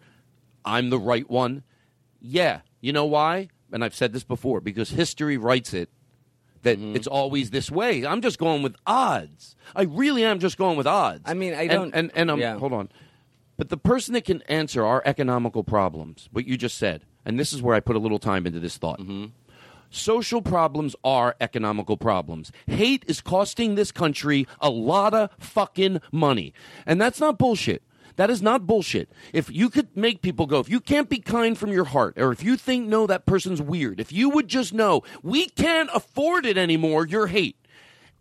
I'm 0.66 0.90
the 0.90 1.00
right 1.00 1.30
one. 1.30 1.64
Yeah, 2.20 2.62
you 2.82 2.92
know 2.94 3.06
why? 3.06 3.50
And 3.72 3.84
I've 3.84 3.96
said 3.96 4.12
this 4.14 4.24
before 4.24 4.60
because 4.60 4.90
history 4.92 5.38
writes 5.38 5.74
it 5.74 5.90
that 6.64 6.78
Mm-hmm. 6.78 6.96
it's 6.96 7.08
always 7.08 7.50
this 7.52 7.72
way. 7.72 8.06
I'm 8.06 8.22
just 8.22 8.38
going 8.38 8.64
with 8.64 8.76
odds. 8.86 9.56
I 9.76 9.84
really 9.84 10.24
am 10.26 10.40
just 10.40 10.58
going 10.58 10.78
with 10.78 10.88
odds. 10.88 11.22
I 11.26 11.34
mean, 11.34 11.54
I 11.54 11.68
don't- 11.68 11.94
And 11.94 12.12
and, 12.16 12.30
um, 12.32 12.40
yeah. 12.40 12.58
hold 12.58 12.74
on. 12.74 12.90
But 13.64 13.70
the 13.70 13.78
person 13.78 14.14
that 14.14 14.26
can 14.26 14.42
answer 14.50 14.86
our 14.86 15.02
economical 15.06 15.64
problems, 15.64 16.28
what 16.34 16.46
you 16.46 16.58
just 16.58 16.78
said, 16.78 17.06
and 17.24 17.40
this 17.40 17.54
is 17.54 17.62
where 17.62 17.74
I 17.74 17.80
put 17.80 17.96
a 17.96 18.00
little 18.00 18.20
time 18.20 18.46
into 18.46 18.60
this 18.60 18.76
thought. 18.76 19.00
Mm-hmm. 19.00 19.28
Social 19.90 20.42
problems 20.42 20.98
are 21.02 21.38
economical 21.40 21.96
problems. 21.96 22.52
Hate 22.68 23.06
is 23.08 23.22
costing 23.22 23.76
this 23.76 23.90
country 23.90 24.46
a 24.60 24.70
lot 24.70 25.14
of 25.14 25.30
fucking 25.40 26.02
money. 26.12 26.54
And 26.86 27.00
that's 27.00 27.22
not 27.22 27.38
bullshit. 27.38 27.84
That 28.18 28.30
is 28.30 28.42
not 28.42 28.68
bullshit. 28.68 29.10
If 29.32 29.50
you 29.50 29.70
could 29.70 29.96
make 29.96 30.22
people 30.22 30.46
go, 30.46 30.60
if 30.60 30.68
you 30.68 30.82
can't 30.82 31.08
be 31.08 31.20
kind 31.20 31.58
from 31.58 31.72
your 31.72 31.86
heart, 31.86 32.20
or 32.20 32.34
if 32.34 32.44
you 32.44 32.58
think, 32.58 32.90
no, 32.90 33.08
that 33.08 33.26
person's 33.26 33.62
weird, 33.62 34.02
if 34.02 34.12
you 34.12 34.30
would 34.30 34.50
just 34.50 34.74
know, 34.74 35.04
we 35.22 35.48
can't 35.48 35.90
afford 35.94 36.46
it 36.46 36.58
anymore, 36.58 37.08
your 37.08 37.28
hate. 37.28 37.56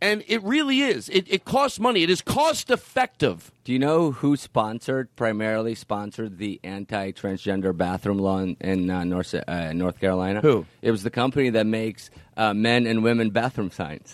And 0.03 0.25
it 0.27 0.43
really 0.43 0.81
is. 0.81 1.09
It, 1.11 1.33
it 1.33 1.45
costs 1.45 1.79
money. 1.79 2.03
It 2.03 2.11
is 2.11 2.23
cost 2.23 2.71
effective. 2.71 3.53
Do 3.63 3.73
you 3.73 3.79
know 3.79 4.11
who 4.11 4.37
sponsored, 4.37 5.15
primarily 5.15 5.77
sponsored 5.77 6.39
the 6.39 6.59
anti-transgender 6.65 7.77
bathroom 7.77 8.19
law 8.19 8.39
in, 8.39 8.57
in 8.61 8.91
uh, 8.91 9.05
North, 9.05 9.33
uh, 9.33 9.73
North 9.73 10.01
Carolina? 10.01 10.41
Who? 10.41 10.67
It 10.83 10.91
was 10.91 11.05
the 11.05 11.11
company 11.11 11.51
that 11.51 11.67
makes 11.67 12.11
uh, 12.37 12.53
men 12.53 12.89
and 12.89 13.05
women 13.05 13.31
bathroom 13.31 13.71
signs. 13.71 14.13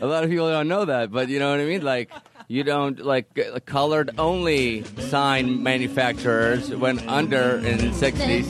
A 0.00 0.06
lot 0.06 0.24
of 0.24 0.30
people 0.30 0.50
don't 0.50 0.68
know 0.68 0.86
that, 0.86 1.12
but 1.12 1.28
you 1.28 1.38
know 1.38 1.50
what 1.50 1.60
I 1.60 1.66
mean. 1.66 1.82
Like 1.82 2.10
you 2.48 2.64
don't 2.64 2.98
like 3.04 3.38
colored 3.66 4.12
only 4.16 4.84
sign 5.10 5.62
manufacturers 5.62 6.74
went 6.74 7.06
under 7.06 7.58
in 7.58 7.76
the 7.76 7.92
sixties. 7.92 8.48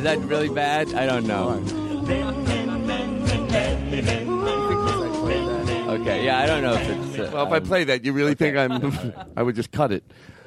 Is 0.00 0.04
that 0.04 0.18
really 0.20 0.48
bad? 0.48 0.94
I 0.94 1.04
don't 1.04 1.26
know. 1.26 1.62
Okay, 6.00 6.24
yeah, 6.24 6.38
I 6.38 6.46
don't 6.46 6.62
know 6.62 6.72
if 6.72 6.88
it's. 6.88 7.18
Uh, 7.18 7.30
Well, 7.34 7.46
if 7.46 7.52
I 7.52 7.60
play 7.60 7.84
that, 7.84 8.02
you 8.02 8.14
really 8.14 8.34
think 8.34 8.56
I'm? 8.56 9.12
I 9.36 9.42
would 9.42 9.56
just 9.56 9.70
cut 9.72 9.92
it. 9.92 10.02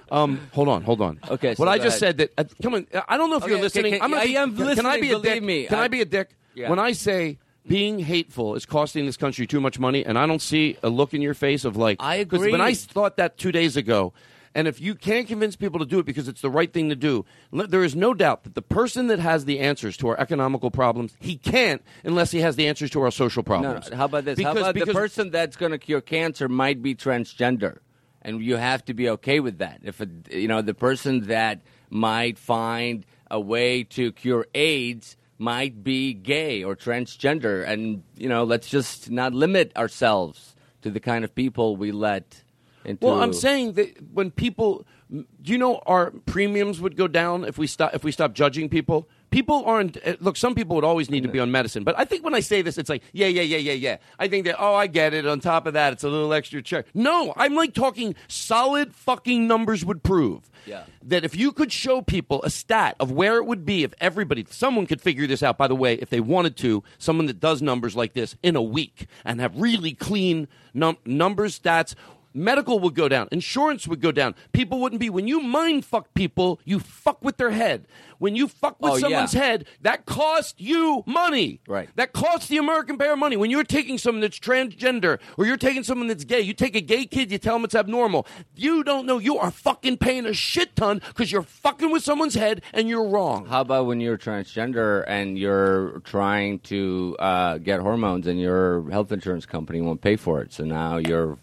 Um, 0.09 0.39
hold 0.53 0.69
on, 0.69 0.81
hold 0.81 1.01
on. 1.01 1.19
Okay, 1.29 1.53
so 1.53 1.61
what 1.63 1.69
I 1.69 1.77
go 1.77 1.83
just 1.83 2.01
ahead. 2.01 2.17
said 2.17 2.29
that. 2.35 2.49
Uh, 2.51 2.53
come 2.63 2.73
on, 2.73 2.87
I 3.07 3.15
don't 3.17 3.29
know 3.29 3.35
if 3.35 3.43
Okay, 3.43 3.49
you're 3.51 3.57
okay, 3.57 3.63
listening. 3.63 3.91
can- 3.93 4.01
I'm 4.01 4.09
gonna 4.09 4.23
I 4.23 4.25
be- 4.25 4.37
am 4.37 4.55
can, 4.55 4.57
Can 4.57 4.65
I 4.65 4.69
listening, 4.95 5.01
be 5.01 5.07
a 5.09 5.11
believe 5.19 5.33
dick? 5.35 5.43
me. 5.43 5.65
Can 5.67 5.77
I, 5.77 5.83
I- 5.83 5.87
be 5.87 6.01
a 6.01 6.05
dick? 6.05 6.29
Yeah. 6.55 6.71
When 6.71 6.79
I 6.79 6.93
say 6.93 7.37
being 7.67 7.99
hateful 7.99 8.55
is 8.55 8.65
costing 8.65 9.05
this 9.05 9.17
country 9.17 9.45
too 9.45 9.61
much 9.61 9.77
money, 9.77 10.03
and 10.03 10.17
I 10.17 10.25
don't 10.25 10.41
see 10.41 10.77
a 10.81 10.89
look 10.89 11.13
in 11.13 11.21
your 11.21 11.35
face 11.35 11.63
of 11.63 11.77
like, 11.77 11.97
I 11.99 12.23
'cause 12.25 12.39
agree. 12.39 12.51
When 12.53 12.61
I 12.61 12.73
thought 12.73 13.17
that 13.17 13.37
two 13.37 13.51
days 13.51 13.77
ago. 13.77 14.13
And 14.55 14.67
if 14.67 14.79
you 14.79 14.93
can't 14.93 15.27
convince 15.27 15.55
people 15.55 15.79
to 15.79 15.85
do 15.85 15.99
it 15.99 16.05
because 16.05 16.27
it's 16.27 16.41
the 16.41 16.49
right 16.49 16.71
thing 16.71 16.89
to 16.89 16.95
do, 16.95 17.25
there 17.51 17.83
is 17.83 17.95
no 17.95 18.13
doubt 18.13 18.43
that 18.43 18.53
the 18.53 18.61
person 18.61 19.07
that 19.07 19.19
has 19.19 19.45
the 19.45 19.59
answers 19.59 19.97
to 19.97 20.09
our 20.09 20.19
economical 20.19 20.69
problems, 20.69 21.15
he 21.19 21.37
can't 21.37 21.81
unless 22.03 22.31
he 22.31 22.39
has 22.41 22.55
the 22.55 22.67
answers 22.67 22.91
to 22.91 23.01
our 23.01 23.11
social 23.11 23.41
problems. 23.43 23.89
no, 23.89 23.97
how 23.97 24.05
about 24.05 24.25
this? 24.25 24.37
Because- 24.37 24.53
how 24.61 24.69
about 24.69 24.85
the 24.85 24.93
person 24.93 25.31
that's 25.31 25.57
going 25.57 25.71
to 25.71 25.79
cure 25.79 26.01
cancer 26.01 26.47
might 26.47 26.81
be 26.83 26.93
transgender, 26.93 27.79
and 28.21 28.41
you 28.43 28.57
have 28.57 28.85
to 28.85 28.93
be 28.93 29.09
okay 29.09 29.39
with 29.39 29.57
that. 29.57 29.79
If 29.83 29.99
a, 30.01 30.07
you 30.29 30.47
know 30.47 30.61
the 30.61 30.75
person 30.75 31.27
that 31.27 31.61
might 31.89 32.37
find 32.37 33.05
a 33.31 33.39
way 33.39 33.83
to 33.83 34.11
cure 34.11 34.45
AIDS 34.53 35.17
might 35.39 35.83
be 35.83 36.13
gay 36.13 36.63
or 36.63 36.75
transgender, 36.75 37.67
and 37.67 38.03
you 38.15 38.29
know 38.29 38.43
let's 38.43 38.69
just 38.69 39.09
not 39.09 39.33
limit 39.33 39.75
ourselves 39.75 40.55
to 40.83 40.91
the 40.91 40.99
kind 40.99 41.23
of 41.23 41.33
people 41.33 41.75
we 41.75 41.91
let 41.91 42.42
into. 42.85 43.05
Well, 43.05 43.21
I'm 43.21 43.33
saying 43.33 43.73
that 43.73 44.11
when 44.13 44.31
people, 44.31 44.85
do 45.11 45.25
you 45.51 45.57
know, 45.57 45.81
our 45.85 46.11
premiums 46.25 46.79
would 46.81 46.95
go 46.97 47.07
down 47.07 47.43
if 47.45 47.57
we 47.57 47.67
stop 47.67 47.93
if 47.93 48.03
we 48.03 48.11
stop 48.11 48.33
judging 48.33 48.69
people. 48.69 49.07
People 49.31 49.63
aren't. 49.65 49.97
uh, 50.05 50.15
Look, 50.19 50.37
some 50.37 50.53
people 50.53 50.75
would 50.75 50.85
always 50.85 51.09
need 51.09 51.23
to 51.23 51.27
be 51.29 51.39
on 51.39 51.49
medicine, 51.49 51.83
but 51.83 51.97
I 51.97 52.05
think 52.05 52.23
when 52.23 52.35
I 52.35 52.39
say 52.39 52.61
this, 52.61 52.77
it's 52.77 52.87
like, 52.87 53.01
yeah, 53.13 53.25
yeah, 53.25 53.41
yeah, 53.41 53.57
yeah, 53.57 53.71
yeah. 53.73 53.97
I 54.19 54.27
think 54.27 54.45
that, 54.45 54.57
oh, 54.59 54.75
I 54.75 54.85
get 54.85 55.15
it. 55.15 55.25
On 55.25 55.39
top 55.39 55.65
of 55.65 55.73
that, 55.73 55.91
it's 55.91 56.03
a 56.03 56.07
little 56.07 56.31
extra 56.35 56.61
check. 56.61 56.85
No, 56.93 57.33
I'm 57.35 57.55
like 57.55 57.73
talking 57.73 58.13
solid 58.27 58.93
fucking 58.93 59.47
numbers 59.47 59.83
would 59.83 60.03
prove 60.03 60.51
Yeah. 60.67 60.83
that 61.01 61.25
if 61.25 61.35
you 61.35 61.51
could 61.51 61.71
show 61.71 62.03
people 62.03 62.43
a 62.43 62.51
stat 62.51 62.95
of 62.99 63.09
where 63.11 63.37
it 63.37 63.45
would 63.47 63.65
be 63.65 63.83
if 63.83 63.95
everybody, 63.99 64.45
someone 64.51 64.85
could 64.85 65.01
figure 65.01 65.25
this 65.25 65.41
out, 65.41 65.57
by 65.57 65.67
the 65.67 65.75
way, 65.75 65.95
if 65.95 66.11
they 66.11 66.19
wanted 66.19 66.55
to, 66.57 66.83
someone 66.99 67.25
that 67.25 67.39
does 67.39 67.59
numbers 67.59 67.95
like 67.95 68.13
this 68.13 68.35
in 68.43 68.55
a 68.55 68.61
week 68.61 69.07
and 69.25 69.41
have 69.41 69.59
really 69.59 69.93
clean 69.95 70.47
num- 70.75 70.97
numbers, 71.07 71.59
stats, 71.59 71.95
medical 72.33 72.79
would 72.79 72.95
go 72.95 73.07
down, 73.07 73.27
insurance 73.31 73.87
would 73.87 74.01
go 74.01 74.11
down. 74.11 74.35
People 74.51 74.79
wouldn't 74.79 74.99
be, 74.99 75.09
when 75.09 75.27
you 75.27 75.39
mind 75.39 75.85
fuck 75.85 76.13
people, 76.13 76.59
you 76.65 76.79
fuck 76.79 77.23
with 77.23 77.37
their 77.37 77.51
head. 77.51 77.85
When 78.19 78.35
you 78.37 78.47
fuck 78.47 78.81
with 78.81 78.91
Oh, 78.93 78.95
yeah. 78.95 79.01
someone's 79.01 79.33
head, 79.33 79.65
that 79.81 80.05
costs 80.05 80.53
you 80.57 81.03
money. 81.05 81.59
Right. 81.67 81.89
That 81.95 82.13
costs 82.13 82.47
the 82.47 82.55
American 82.57 82.97
payer 82.97 83.17
money. 83.17 83.35
When 83.35 83.51
you're 83.51 83.65
taking 83.65 83.97
someone 83.97 84.21
that's 84.21 84.39
transgender 84.39 85.19
or 85.37 85.45
you're 85.45 85.57
taking 85.57 85.83
someone 85.83 86.07
that's 86.07 86.23
gay, 86.23 86.39
you 86.39 86.53
take 86.53 86.75
a 86.75 86.79
gay 86.81 87.05
kid, 87.05 87.31
you 87.33 87.37
tell 87.37 87.55
them 87.55 87.65
it's 87.65 87.75
abnormal. 87.75 88.25
You 88.55 88.81
don't 88.83 89.05
know. 89.05 89.17
You 89.17 89.37
are 89.39 89.51
fucking 89.51 89.97
paying 89.97 90.25
a 90.25 90.33
shit 90.33 90.73
ton 90.77 91.01
because 91.07 91.33
you're 91.33 91.41
fucking 91.41 91.91
with 91.91 92.03
someone's 92.03 92.35
head 92.35 92.61
and 92.71 92.87
you're 92.87 93.05
wrong. 93.07 93.45
How 93.47 93.59
about 93.61 93.87
when 93.87 93.99
you're 93.99 94.17
transgender 94.17 95.03
and 95.05 95.37
you're 95.37 95.99
trying 96.05 96.59
to 96.59 97.17
uh, 97.19 97.57
get 97.57 97.81
hormones 97.81 98.25
and 98.27 98.39
your 98.39 98.89
health 98.89 99.11
insurance 99.11 99.45
company 99.45 99.81
won't 99.81 99.99
pay 100.01 100.15
for 100.15 100.41
it, 100.41 100.53
so 100.53 100.63
now 100.63 100.95
you're 100.95 101.37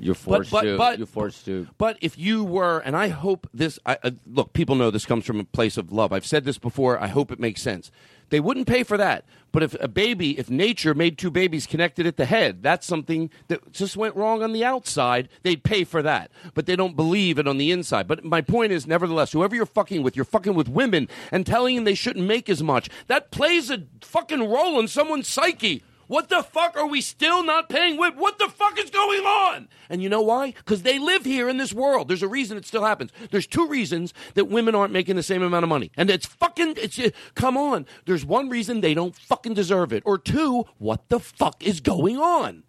you're 0.00 0.14
forced 0.14 0.50
but- 0.50 0.62
to 0.62 0.76
but- 0.76 0.98
you're 0.98 1.06
forced 1.06 1.44
to 1.44 1.68
But 1.78 1.96
if 2.00 2.18
you 2.18 2.44
were, 2.44 2.78
and 2.80 2.96
I 2.96 3.08
hope 3.08 3.48
this, 3.52 3.78
I, 3.86 3.98
uh, 4.02 4.10
look, 4.26 4.52
people 4.52 4.74
know 4.74 4.90
this 4.90 5.06
comes 5.06 5.24
from 5.24 5.40
a 5.40 5.44
place 5.44 5.76
of 5.76 5.92
love. 5.92 6.12
I've 6.12 6.26
said 6.26 6.44
this 6.44 6.58
before. 6.58 7.00
I 7.00 7.08
hope 7.08 7.30
it 7.30 7.40
makes 7.40 7.62
sense. 7.62 7.90
They 8.30 8.40
wouldn't 8.40 8.68
pay 8.68 8.84
for 8.84 8.96
that. 8.96 9.24
But 9.52 9.64
if 9.64 9.74
a 9.80 9.88
baby, 9.88 10.38
if 10.38 10.48
nature 10.48 10.94
made 10.94 11.18
two 11.18 11.32
babies 11.32 11.66
connected 11.66 12.06
at 12.06 12.16
the 12.16 12.24
head, 12.24 12.62
that's 12.62 12.86
something 12.86 13.30
that 13.48 13.72
just 13.72 13.96
went 13.96 14.14
wrong 14.14 14.44
on 14.44 14.52
the 14.52 14.64
outside. 14.64 15.28
They'd 15.42 15.64
pay 15.64 15.82
for 15.82 16.02
that. 16.02 16.30
But 16.54 16.66
they 16.66 16.76
don't 16.76 16.94
believe 16.94 17.38
it 17.38 17.48
on 17.48 17.58
the 17.58 17.72
inside. 17.72 18.06
But 18.06 18.24
my 18.24 18.40
point 18.40 18.70
is, 18.70 18.86
nevertheless, 18.86 19.32
whoever 19.32 19.56
you're 19.56 19.66
fucking 19.66 20.04
with, 20.04 20.14
you're 20.14 20.24
fucking 20.24 20.54
with 20.54 20.68
women 20.68 21.08
and 21.32 21.44
telling 21.44 21.74
them 21.74 21.84
they 21.84 21.94
shouldn't 21.94 22.26
make 22.26 22.48
as 22.48 22.62
much. 22.62 22.88
That 23.08 23.32
plays 23.32 23.70
a 23.70 23.82
fucking 24.02 24.48
role 24.48 24.78
in 24.78 24.86
someone's 24.86 25.26
psyche. 25.26 25.82
What 26.10 26.28
the 26.28 26.42
fuck 26.42 26.76
are 26.76 26.88
we 26.88 27.02
still 27.02 27.44
not 27.44 27.68
paying 27.68 27.96
with? 27.96 28.16
What 28.16 28.40
the 28.40 28.48
fuck 28.48 28.76
is 28.80 28.90
going 28.90 29.20
on? 29.20 29.68
And 29.88 30.02
you 30.02 30.08
know 30.08 30.22
why? 30.22 30.50
Because 30.50 30.82
they 30.82 30.98
live 30.98 31.24
here 31.24 31.48
in 31.48 31.56
this 31.56 31.72
world. 31.72 32.08
There's 32.08 32.24
a 32.24 32.26
reason 32.26 32.58
it 32.58 32.66
still 32.66 32.84
happens. 32.84 33.12
There's 33.30 33.46
two 33.46 33.68
reasons 33.68 34.12
that 34.34 34.46
women 34.46 34.74
aren't 34.74 34.92
making 34.92 35.14
the 35.14 35.22
same 35.22 35.40
amount 35.40 35.62
of 35.62 35.68
money. 35.68 35.92
And 35.96 36.10
it's 36.10 36.26
fucking, 36.26 36.74
it's, 36.78 36.98
uh, 36.98 37.10
come 37.36 37.56
on. 37.56 37.86
There's 38.06 38.24
one 38.24 38.48
reason 38.48 38.80
they 38.80 38.92
don't 38.92 39.14
fucking 39.14 39.54
deserve 39.54 39.92
it. 39.92 40.02
Or 40.04 40.18
two, 40.18 40.64
what 40.78 41.08
the 41.10 41.20
fuck 41.20 41.64
is 41.64 41.78
going 41.78 42.18
on? 42.18 42.64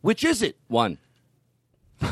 Which 0.00 0.22
is 0.22 0.40
it? 0.40 0.56
one. 0.68 0.98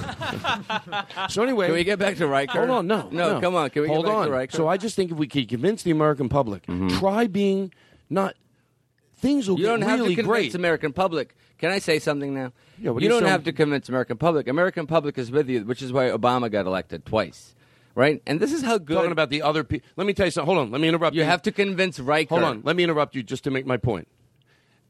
So 1.28 1.44
anyway. 1.44 1.66
Can 1.66 1.74
we 1.76 1.84
get 1.84 2.00
back 2.00 2.16
to 2.16 2.26
Riker? 2.26 2.58
Hold 2.58 2.70
on, 2.70 2.86
no, 2.88 3.08
no, 3.12 3.40
come 3.40 3.54
on. 3.54 3.70
Can 3.70 3.82
we 3.82 3.88
hold 3.88 4.04
get 4.04 4.30
back 4.32 4.52
on? 4.52 4.56
So 4.56 4.66
I 4.66 4.78
just 4.78 4.96
think 4.96 5.12
if 5.12 5.16
we 5.16 5.28
could 5.28 5.48
convince 5.48 5.84
the 5.84 5.92
American 5.92 6.28
public, 6.28 6.64
try 6.98 7.28
being 7.28 7.72
not. 8.10 8.34
Things 9.22 9.48
will 9.48 9.58
you 9.58 9.66
don't 9.66 9.82
have 9.82 10.00
really 10.00 10.16
to 10.16 10.22
convince 10.22 10.26
great. 10.26 10.54
American 10.56 10.92
public. 10.92 11.36
Can 11.58 11.70
I 11.70 11.78
say 11.78 12.00
something 12.00 12.34
now? 12.34 12.52
Yeah, 12.76 12.90
you 12.90 12.98
you 12.98 13.08
don't 13.08 13.24
have 13.24 13.44
to 13.44 13.52
convince 13.52 13.88
American 13.88 14.18
public. 14.18 14.48
American 14.48 14.88
public 14.88 15.16
is 15.16 15.30
with 15.30 15.48
you, 15.48 15.64
which 15.64 15.80
is 15.80 15.92
why 15.92 16.08
Obama 16.08 16.50
got 16.50 16.66
elected 16.66 17.06
twice, 17.06 17.54
right? 17.94 18.20
And 18.26 18.40
this 18.40 18.52
is 18.52 18.62
how 18.62 18.78
good. 18.78 18.96
Talking 18.96 19.12
about 19.12 19.30
the 19.30 19.42
other 19.42 19.62
people. 19.62 19.88
Let 19.96 20.08
me 20.08 20.12
tell 20.12 20.26
you 20.26 20.32
something. 20.32 20.52
Hold 20.52 20.66
on. 20.66 20.72
Let 20.72 20.80
me 20.80 20.88
interrupt 20.88 21.14
you. 21.14 21.22
you 21.22 21.26
have 21.26 21.42
to 21.42 21.52
convince 21.52 22.00
Riker. 22.00 22.30
Hold 22.34 22.42
on. 22.42 22.62
Let 22.64 22.74
me 22.74 22.82
interrupt 22.82 23.14
you 23.14 23.22
just 23.22 23.44
to 23.44 23.52
make 23.52 23.64
my 23.64 23.76
point. 23.76 24.08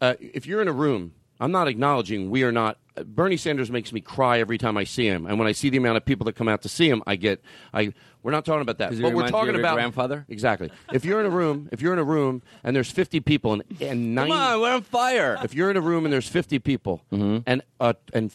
Uh, 0.00 0.14
if 0.18 0.46
you're 0.46 0.62
in 0.62 0.68
a 0.68 0.72
room, 0.72 1.12
I'm 1.42 1.50
not 1.50 1.66
acknowledging 1.66 2.30
we 2.30 2.44
are 2.44 2.52
not. 2.52 2.78
Bernie 3.04 3.36
Sanders 3.36 3.70
makes 3.70 3.92
me 3.92 4.00
cry 4.00 4.38
every 4.38 4.58
time 4.58 4.76
I 4.76 4.84
see 4.84 5.06
him, 5.06 5.26
and 5.26 5.38
when 5.38 5.48
I 5.48 5.52
see 5.52 5.70
the 5.70 5.76
amount 5.78 5.96
of 5.96 6.04
people 6.04 6.24
that 6.26 6.34
come 6.36 6.46
out 6.46 6.62
to 6.62 6.68
see 6.68 6.88
him, 6.88 7.02
I 7.06 7.16
get. 7.16 7.42
I. 7.74 7.92
We're 8.22 8.30
not 8.30 8.44
talking 8.44 8.62
about 8.62 8.78
that, 8.78 9.00
But 9.02 9.12
we're 9.12 9.28
talking 9.28 9.56
about 9.56 9.74
grandfather? 9.74 10.24
Exactly. 10.28 10.70
If 10.92 11.04
you're 11.04 11.18
in 11.18 11.26
a 11.26 11.30
room, 11.30 11.68
if 11.72 11.82
you're 11.82 11.92
in 11.92 11.98
a 11.98 12.04
room 12.04 12.42
and 12.62 12.76
there's 12.76 12.88
50 12.88 13.18
people 13.18 13.54
and 13.54 13.64
and 13.80 14.14
90, 14.14 14.30
Come 14.30 14.40
on, 14.40 14.60
we're 14.60 14.74
on 14.74 14.82
fire. 14.82 15.38
if 15.42 15.54
you're 15.54 15.72
in 15.72 15.76
a 15.76 15.80
room 15.80 16.04
and 16.04 16.12
there's 16.12 16.28
50 16.28 16.60
people 16.60 17.02
and 17.10 17.62
uh, 17.80 17.94
and 18.14 18.32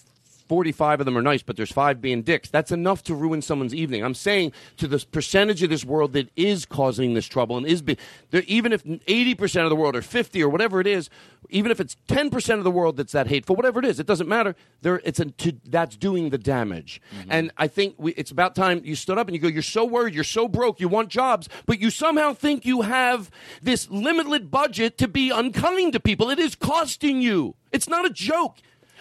45 0.48 1.02
of 1.02 1.06
them 1.06 1.18
are 1.18 1.22
nice, 1.22 1.42
but 1.42 1.56
there's 1.58 1.72
five 1.72 2.02
being 2.02 2.22
dicks, 2.22 2.50
that's 2.50 2.72
enough 2.72 3.04
to 3.04 3.16
ruin 3.16 3.42
someone's 3.42 3.76
evening. 3.76 4.04
I'm 4.04 4.14
saying 4.14 4.54
to 4.78 4.88
this 4.88 5.04
percentage 5.04 5.64
of 5.64 5.70
this 5.70 5.86
world 5.86 6.14
that 6.14 6.30
is 6.36 6.66
causing 6.66 7.14
this 7.14 7.28
trouble 7.28 7.58
and 7.58 7.66
is 7.66 7.82
be, 7.82 7.98
there, 8.32 8.44
even 8.48 8.74
if 8.74 8.84
80% 8.84 9.64
of 9.64 9.70
the 9.70 9.76
world 9.76 9.96
or 9.96 10.02
50 10.02 10.44
or 10.44 10.50
whatever 10.50 10.80
it 10.80 10.88
is, 10.88 11.10
even 11.50 11.72
if 11.72 11.80
it's 11.80 11.96
10% 12.08 12.58
of 12.58 12.64
the 12.64 12.72
world 12.72 12.98
that's 12.98 13.14
that 13.14 13.28
hateful, 13.28 13.56
whatever 13.56 13.80
it 13.80 13.86
is, 13.86 14.00
it 14.00 14.08
doesn't 14.08 14.28
matter. 14.28 14.56
There, 14.82 15.02
it's 15.04 15.20
a, 15.20 15.26
to, 15.26 15.54
that's 15.66 15.96
doing 15.96 16.30
the 16.30 16.38
damage. 16.38 17.02
Mm-hmm. 17.16 17.32
And 17.32 17.52
I 17.58 17.68
think 17.68 17.96
we, 17.98 18.14
it's 18.14 18.32
about 18.32 18.56
time 18.56 18.82
you 18.84 18.96
stood 18.96 19.18
up 19.18 19.28
and 19.28 19.36
you 19.36 19.42
go, 19.42 19.48
you're 19.48 19.62
so 19.62 19.86
worried, 19.86 20.14
you're 20.14 20.24
so 20.24 20.48
broke, 20.48 20.80
you 20.80 20.88
want 20.88 21.10
jobs, 21.10 21.48
but 21.66 21.80
you 21.80 21.90
somehow 21.90 22.34
think 22.34 22.66
you 22.66 22.82
have 22.82 23.30
this 23.62 23.90
limitless 23.90 24.42
budget 24.42 24.98
to 24.98 25.08
be 25.08 25.30
unkind 25.30 25.94
to 25.94 26.00
people. 26.00 26.30
It 26.30 26.40
is 26.40 26.56
costing 26.56 27.22
you. 27.22 27.56
It's 27.72 27.88
not 27.88 28.06
a 28.06 28.10
joke. 28.10 28.58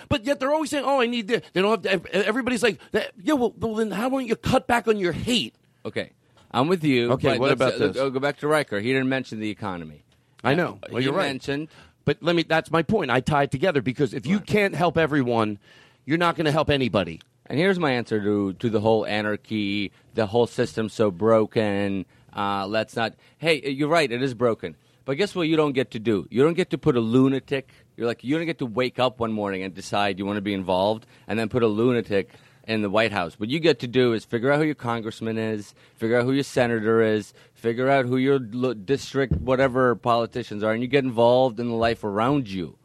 But 0.08 0.24
yet 0.24 0.40
they're 0.40 0.52
always 0.52 0.70
saying, 0.70 0.84
"Oh, 0.84 1.00
I 1.00 1.06
need 1.06 1.28
this." 1.28 1.42
They 1.52 1.62
don't 1.62 1.84
have 1.84 2.02
to. 2.02 2.26
Everybody's 2.26 2.62
like, 2.62 2.78
"Yeah, 2.92 3.34
well, 3.34 3.54
well, 3.58 3.74
then 3.74 3.90
how 3.90 4.08
don't 4.08 4.26
you 4.26 4.36
cut 4.36 4.66
back 4.66 4.88
on 4.88 4.98
your 4.98 5.12
hate?" 5.12 5.54
Okay, 5.84 6.12
I'm 6.50 6.68
with 6.68 6.84
you. 6.84 7.12
Okay, 7.12 7.32
but 7.32 7.40
what 7.40 7.52
about 7.52 7.74
uh, 7.74 7.78
this? 7.88 7.96
Go 7.96 8.10
back 8.20 8.38
to 8.38 8.48
Riker. 8.48 8.80
He 8.80 8.92
didn't 8.92 9.08
mention 9.08 9.40
the 9.40 9.50
economy. 9.50 10.04
I 10.44 10.54
know. 10.54 10.78
Uh, 10.82 10.88
Well, 10.90 10.98
he 10.98 11.04
you're 11.04 11.14
right. 11.14 11.26
mentioned 11.26 11.68
But 12.04 12.18
let 12.22 12.36
me. 12.36 12.42
That's 12.44 12.70
my 12.70 12.82
point. 12.82 13.10
I 13.10 13.20
tie 13.20 13.44
it 13.44 13.50
together 13.50 13.82
because 13.82 14.14
if 14.14 14.26
you 14.26 14.40
can't 14.40 14.74
help 14.74 14.96
everyone, 14.96 15.58
you're 16.04 16.18
not 16.18 16.36
going 16.36 16.44
to 16.46 16.52
help 16.52 16.70
anybody. 16.70 17.20
And 17.46 17.58
here's 17.58 17.78
my 17.78 17.92
answer 17.92 18.22
to 18.22 18.52
to 18.54 18.70
the 18.70 18.80
whole 18.80 19.06
anarchy, 19.06 19.92
the 20.14 20.26
whole 20.26 20.46
system's 20.46 20.92
so 20.92 21.10
broken. 21.10 22.06
Uh, 22.34 22.66
let's 22.66 22.94
not. 22.96 23.14
Hey, 23.38 23.70
you're 23.70 23.88
right. 23.88 24.10
It 24.10 24.22
is 24.22 24.34
broken. 24.34 24.76
But 25.06 25.16
guess 25.16 25.34
what? 25.34 25.48
You 25.48 25.56
don't 25.56 25.72
get 25.72 25.92
to 25.92 25.98
do. 25.98 26.26
You 26.30 26.42
don't 26.42 26.54
get 26.54 26.70
to 26.70 26.78
put 26.78 26.96
a 26.96 27.00
lunatic. 27.00 27.70
You're 27.96 28.06
like 28.06 28.22
you 28.22 28.36
don't 28.36 28.44
get 28.44 28.58
to 28.58 28.66
wake 28.66 28.98
up 28.98 29.18
one 29.18 29.32
morning 29.32 29.62
and 29.62 29.72
decide 29.72 30.18
you 30.18 30.26
want 30.26 30.36
to 30.36 30.42
be 30.42 30.52
involved, 30.52 31.06
and 31.26 31.38
then 31.38 31.48
put 31.48 31.62
a 31.62 31.66
lunatic 31.66 32.30
in 32.66 32.82
the 32.82 32.90
White 32.90 33.12
House. 33.12 33.38
What 33.38 33.48
you 33.48 33.60
get 33.60 33.78
to 33.78 33.86
do 33.86 34.12
is 34.12 34.24
figure 34.24 34.52
out 34.52 34.58
who 34.58 34.66
your 34.66 34.74
congressman 34.74 35.38
is, 35.38 35.74
figure 35.94 36.18
out 36.18 36.24
who 36.24 36.32
your 36.32 36.42
senator 36.42 37.00
is, 37.00 37.32
figure 37.54 37.88
out 37.88 38.04
who 38.04 38.16
your 38.16 38.40
district 38.40 39.32
whatever 39.34 39.94
politicians 39.94 40.62
are, 40.62 40.72
and 40.72 40.82
you 40.82 40.88
get 40.88 41.04
involved 41.04 41.60
in 41.60 41.68
the 41.68 41.74
life 41.74 42.04
around 42.04 42.48
you 42.48 42.76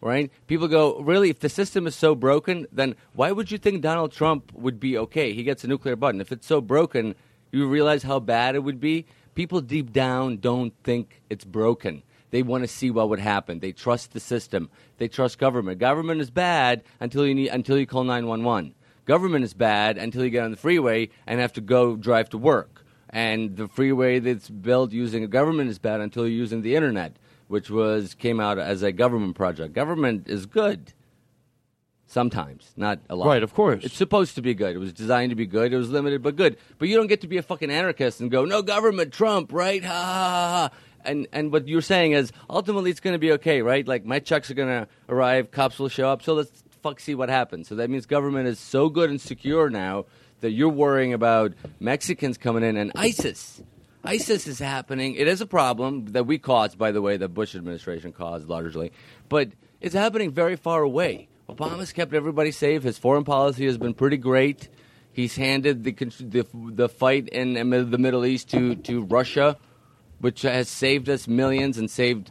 right? 0.00 0.30
People 0.46 0.68
go, 0.68 1.00
really, 1.00 1.30
if 1.30 1.40
the 1.40 1.48
system 1.48 1.86
is 1.86 1.94
so 1.96 2.14
broken, 2.14 2.66
then 2.72 2.94
why 3.14 3.32
would 3.32 3.50
you 3.50 3.58
think 3.58 3.82
Donald 3.82 4.12
Trump 4.12 4.52
would 4.54 4.78
be 4.78 4.96
okay? 4.96 5.32
He 5.32 5.42
gets 5.42 5.64
a 5.64 5.66
nuclear 5.66 5.96
button. 5.96 6.20
If 6.20 6.32
it's 6.32 6.46
so 6.46 6.60
broken, 6.60 7.14
you 7.50 7.66
realize 7.66 8.02
how 8.02 8.20
bad 8.20 8.54
it 8.54 8.60
would 8.60 8.80
be? 8.80 9.06
People 9.38 9.60
deep 9.60 9.92
down 9.92 10.38
don't 10.38 10.74
think 10.82 11.22
it's 11.30 11.44
broken. 11.44 12.02
They 12.32 12.42
want 12.42 12.64
to 12.64 12.66
see 12.66 12.90
what 12.90 13.08
would 13.08 13.20
happen. 13.20 13.60
They 13.60 13.70
trust 13.70 14.12
the 14.12 14.18
system. 14.18 14.68
They 14.96 15.06
trust 15.06 15.38
government. 15.38 15.78
Government 15.78 16.20
is 16.20 16.28
bad 16.28 16.82
until 16.98 17.24
you 17.24 17.36
need 17.36 17.50
until 17.50 17.78
you 17.78 17.86
call 17.86 18.02
911. 18.02 18.74
Government 19.04 19.44
is 19.44 19.54
bad 19.54 19.96
until 19.96 20.24
you 20.24 20.30
get 20.30 20.42
on 20.42 20.50
the 20.50 20.56
freeway 20.56 21.10
and 21.24 21.38
have 21.38 21.52
to 21.52 21.60
go 21.60 21.94
drive 21.94 22.28
to 22.30 22.36
work. 22.36 22.84
And 23.10 23.56
the 23.56 23.68
freeway 23.68 24.18
that's 24.18 24.50
built 24.50 24.90
using 24.90 25.22
a 25.22 25.28
government 25.28 25.70
is 25.70 25.78
bad 25.78 26.00
until 26.00 26.26
you're 26.26 26.36
using 26.36 26.62
the 26.62 26.74
internet 26.74 27.14
which 27.46 27.70
was 27.70 28.14
came 28.14 28.40
out 28.40 28.58
as 28.58 28.82
a 28.82 28.90
government 28.90 29.36
project. 29.36 29.72
Government 29.72 30.28
is 30.28 30.46
good. 30.46 30.92
Sometimes, 32.10 32.72
not 32.74 33.00
a 33.10 33.14
lot. 33.14 33.26
Right, 33.26 33.42
of 33.42 33.52
course. 33.52 33.84
It's 33.84 33.94
supposed 33.94 34.34
to 34.36 34.42
be 34.42 34.54
good. 34.54 34.74
It 34.74 34.78
was 34.78 34.94
designed 34.94 35.28
to 35.28 35.36
be 35.36 35.44
good. 35.44 35.74
It 35.74 35.76
was 35.76 35.90
limited, 35.90 36.22
but 36.22 36.36
good. 36.36 36.56
But 36.78 36.88
you 36.88 36.96
don't 36.96 37.06
get 37.06 37.20
to 37.20 37.28
be 37.28 37.36
a 37.36 37.42
fucking 37.42 37.70
anarchist 37.70 38.22
and 38.22 38.30
go, 38.30 38.46
no 38.46 38.62
government, 38.62 39.12
Trump, 39.12 39.52
right? 39.52 39.84
Ha 39.84 39.92
ha 39.92 40.70
ha. 40.70 40.70
And 41.04 41.28
and 41.34 41.52
what 41.52 41.68
you're 41.68 41.82
saying 41.82 42.12
is 42.12 42.32
ultimately 42.48 42.90
it's 42.90 43.00
going 43.00 43.12
to 43.12 43.18
be 43.18 43.32
okay, 43.32 43.60
right? 43.60 43.86
Like 43.86 44.06
my 44.06 44.20
checks 44.20 44.50
are 44.50 44.54
going 44.54 44.68
to 44.68 44.88
arrive, 45.10 45.50
cops 45.50 45.78
will 45.78 45.90
show 45.90 46.08
up, 46.08 46.22
so 46.22 46.32
let's 46.32 46.64
fuck 46.82 46.98
see 46.98 47.14
what 47.14 47.28
happens. 47.28 47.68
So 47.68 47.74
that 47.74 47.90
means 47.90 48.06
government 48.06 48.48
is 48.48 48.58
so 48.58 48.88
good 48.88 49.10
and 49.10 49.20
secure 49.20 49.68
now 49.68 50.06
that 50.40 50.52
you're 50.52 50.70
worrying 50.70 51.12
about 51.12 51.52
Mexicans 51.78 52.38
coming 52.38 52.62
in 52.62 52.78
and 52.78 52.90
ISIS. 52.94 53.62
ISIS 54.02 54.46
is 54.46 54.58
happening. 54.58 55.14
It 55.14 55.28
is 55.28 55.42
a 55.42 55.46
problem 55.46 56.06
that 56.12 56.24
we 56.24 56.38
caused, 56.38 56.78
by 56.78 56.90
the 56.90 57.02
way, 57.02 57.18
the 57.18 57.28
Bush 57.28 57.54
administration 57.54 58.12
caused 58.12 58.48
largely, 58.48 58.92
but 59.28 59.50
it's 59.82 59.94
happening 59.94 60.30
very 60.30 60.56
far 60.56 60.82
away. 60.82 61.28
Obama's 61.48 61.92
kept 61.92 62.12
everybody 62.14 62.50
safe. 62.50 62.82
His 62.82 62.98
foreign 62.98 63.24
policy 63.24 63.66
has 63.66 63.78
been 63.78 63.94
pretty 63.94 64.16
great. 64.16 64.68
He's 65.12 65.36
handed 65.36 65.82
the 65.84 65.92
the, 65.92 66.46
the 66.52 66.88
fight 66.88 67.28
in 67.28 67.54
the 67.54 67.98
Middle 67.98 68.24
East 68.24 68.50
to, 68.50 68.76
to 68.76 69.02
Russia, 69.02 69.56
which 70.20 70.42
has 70.42 70.68
saved 70.68 71.08
us 71.08 71.26
millions 71.26 71.78
and 71.78 71.90
saved 71.90 72.30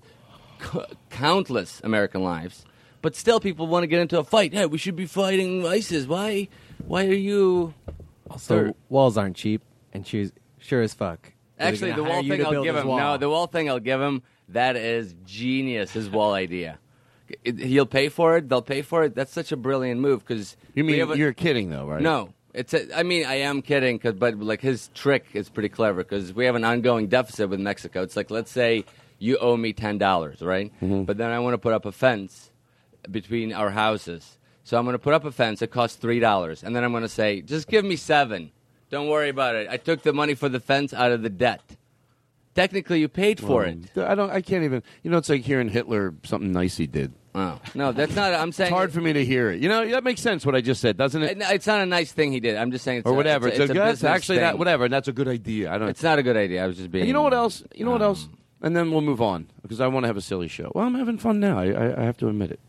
c- 0.61 0.79
countless 1.09 1.81
American 1.83 2.23
lives. 2.23 2.63
But 3.01 3.15
still, 3.15 3.39
people 3.39 3.67
want 3.67 3.83
to 3.83 3.87
get 3.87 3.99
into 3.99 4.19
a 4.19 4.23
fight. 4.23 4.53
Hey, 4.53 4.65
we 4.65 4.77
should 4.77 4.95
be 4.95 5.05
fighting 5.05 5.65
ISIS. 5.65 6.05
Why? 6.07 6.47
Why 6.85 7.05
are 7.07 7.13
you? 7.13 7.73
Also, 8.29 8.73
walls 8.89 9.17
aren't 9.17 9.35
cheap, 9.35 9.61
and 9.93 10.05
she's 10.05 10.31
sure 10.59 10.81
as 10.81 10.93
fuck. 10.93 11.33
Actually, 11.59 11.93
the 11.93 12.03
wall 12.03 12.21
thing 12.23 12.45
I'll 12.45 12.63
give 12.63 12.75
him. 12.75 12.87
wall. 12.87 12.97
No, 12.99 13.17
the 13.17 13.29
wall 13.29 13.47
thing 13.47 13.69
I'll 13.69 13.79
give 13.79 13.99
him. 13.99 14.21
That 14.49 14.75
is 14.75 15.15
genius. 15.25 15.91
His 15.91 16.09
wall 16.09 16.33
idea. 16.33 16.79
It- 17.43 17.59
He'll 17.59 17.85
pay 17.85 18.09
for 18.09 18.37
it. 18.37 18.49
They'll 18.49 18.61
pay 18.61 18.81
for 18.81 19.03
it. 19.03 19.15
That's 19.15 19.31
such 19.33 19.51
a 19.51 19.57
brilliant 19.57 19.99
move 20.01 20.25
because 20.25 20.55
You 20.75 20.83
mean 20.83 20.97
you're 21.17 21.33
kidding 21.33 21.69
though, 21.69 21.85
right? 21.85 22.01
No, 22.01 22.33
it's. 22.53 22.73
A, 22.73 22.97
I 22.97 23.03
mean, 23.03 23.25
I 23.25 23.35
am 23.35 23.61
kidding, 23.61 23.99
'cause- 23.99 24.15
but 24.15 24.37
like 24.39 24.61
his 24.61 24.89
trick 24.93 25.25
is 25.33 25.49
pretty 25.49 25.69
clever 25.69 26.03
because 26.03 26.33
we 26.33 26.45
have 26.45 26.55
an 26.55 26.63
ongoing 26.63 27.07
deficit 27.07 27.49
with 27.49 27.59
Mexico. 27.59 28.01
It's 28.01 28.15
like 28.15 28.31
let's 28.31 28.51
say 28.51 28.85
you 29.19 29.37
owe 29.39 29.57
me 29.57 29.73
ten 29.73 29.97
dollars, 29.97 30.41
right? 30.41 30.71
Mm-hmm. 30.81 31.03
But 31.03 31.17
then 31.17 31.31
I 31.31 31.39
want 31.39 31.53
to 31.53 31.57
put 31.57 31.73
up 31.73 31.85
a 31.85 31.91
fence 31.91 32.51
between 33.09 33.53
our 33.53 33.71
houses. 33.71 34.37
So 34.63 34.77
I'm 34.77 34.83
going 34.83 34.95
to 34.95 34.99
put 34.99 35.13
up 35.13 35.23
a 35.23 35.31
fence. 35.31 35.61
It 35.61 35.71
costs 35.71 35.95
three 35.97 36.19
dollars, 36.19 36.61
and 36.63 36.75
then 36.75 36.83
I'm 36.83 36.91
going 36.91 37.03
to 37.03 37.09
say, 37.09 37.41
just 37.41 37.67
give 37.67 37.85
me 37.85 37.95
seven. 37.95 38.51
Don't 38.89 39.07
worry 39.07 39.29
about 39.29 39.55
it. 39.55 39.67
I 39.69 39.77
took 39.77 40.01
the 40.03 40.13
money 40.13 40.33
for 40.33 40.49
the 40.49 40.59
fence 40.59 40.93
out 40.93 41.11
of 41.11 41.21
the 41.21 41.29
debt. 41.29 41.61
Technically, 42.57 42.99
you 42.99 43.07
paid 43.07 43.39
for 43.39 43.65
it. 43.65 43.95
I 43.95 44.15
don't. 44.15 44.31
I 44.31 44.41
can't 44.41 44.63
even. 44.63 44.81
You 45.03 45.11
know, 45.11 45.17
it's 45.17 45.29
like 45.29 45.43
hearing 45.43 45.69
Hitler 45.69 46.15
something 46.23 46.51
nice 46.51 46.75
he 46.75 46.87
did. 46.87 47.13
Oh 47.35 47.61
no, 47.75 47.91
that's 47.91 48.15
not. 48.15 48.33
I'm 48.33 48.51
saying 48.51 48.69
It's 48.69 48.75
hard 48.75 48.91
for 48.91 48.99
me 48.99 49.13
to 49.13 49.23
hear 49.23 49.51
it. 49.51 49.61
You 49.61 49.69
know, 49.69 49.87
that 49.89 50.03
makes 50.03 50.21
sense 50.21 50.43
what 50.43 50.55
I 50.55 50.61
just 50.61 50.81
said, 50.81 50.97
doesn't 50.97 51.21
it? 51.21 51.37
It- 51.37 51.43
It's 51.51 51.67
not 51.67 51.81
a 51.81 51.85
nice 51.85 52.11
thing 52.11 52.31
he 52.31 52.39
did. 52.39 52.55
I'm 52.57 52.71
just 52.71 52.83
saying, 52.83 52.97
it's 52.99 53.07
or 53.07 53.13
a- 53.13 53.15
whatever. 53.15 53.47
It's, 53.47 53.59
a, 53.59 53.67
good. 53.67 53.75
business 53.75 54.03
actually 54.05 54.39
that 54.39 54.57
whatever. 54.57 54.85
And 54.85 54.93
that's 54.93 55.07
a 55.07 55.13
good 55.13 55.27
idea. 55.27 55.71
I 55.71 55.77
don't. 55.77 55.89
It's 55.89 56.01
not 56.01 56.17
a 56.17 56.23
good 56.23 56.35
idea. 56.35 56.63
I 56.63 56.67
was 56.67 56.77
just 56.77 56.89
being. 56.89 57.03
And 57.03 57.07
you 57.07 57.13
know 57.13 57.21
what 57.21 57.35
else? 57.35 57.61
You 57.75 57.85
know 57.85 57.91
what 57.91 58.01
else? 58.01 58.23
Um, 58.25 58.37
And 58.63 58.75
then 58.75 58.89
we'll 58.89 59.01
move 59.01 59.21
on 59.21 59.51
because 59.61 59.79
I 59.79 59.85
want 59.85 60.05
to 60.05 60.07
have 60.07 60.17
a 60.17 60.21
silly 60.21 60.47
show. 60.47 60.71
Well, 60.73 60.87
I'm 60.87 60.95
having 60.95 61.19
fun 61.19 61.39
now. 61.39 61.59
I, 61.59 61.65
I, 61.67 62.01
I 62.01 62.03
have 62.05 62.17
to 62.17 62.27
admit 62.27 62.49
it. 62.49 62.59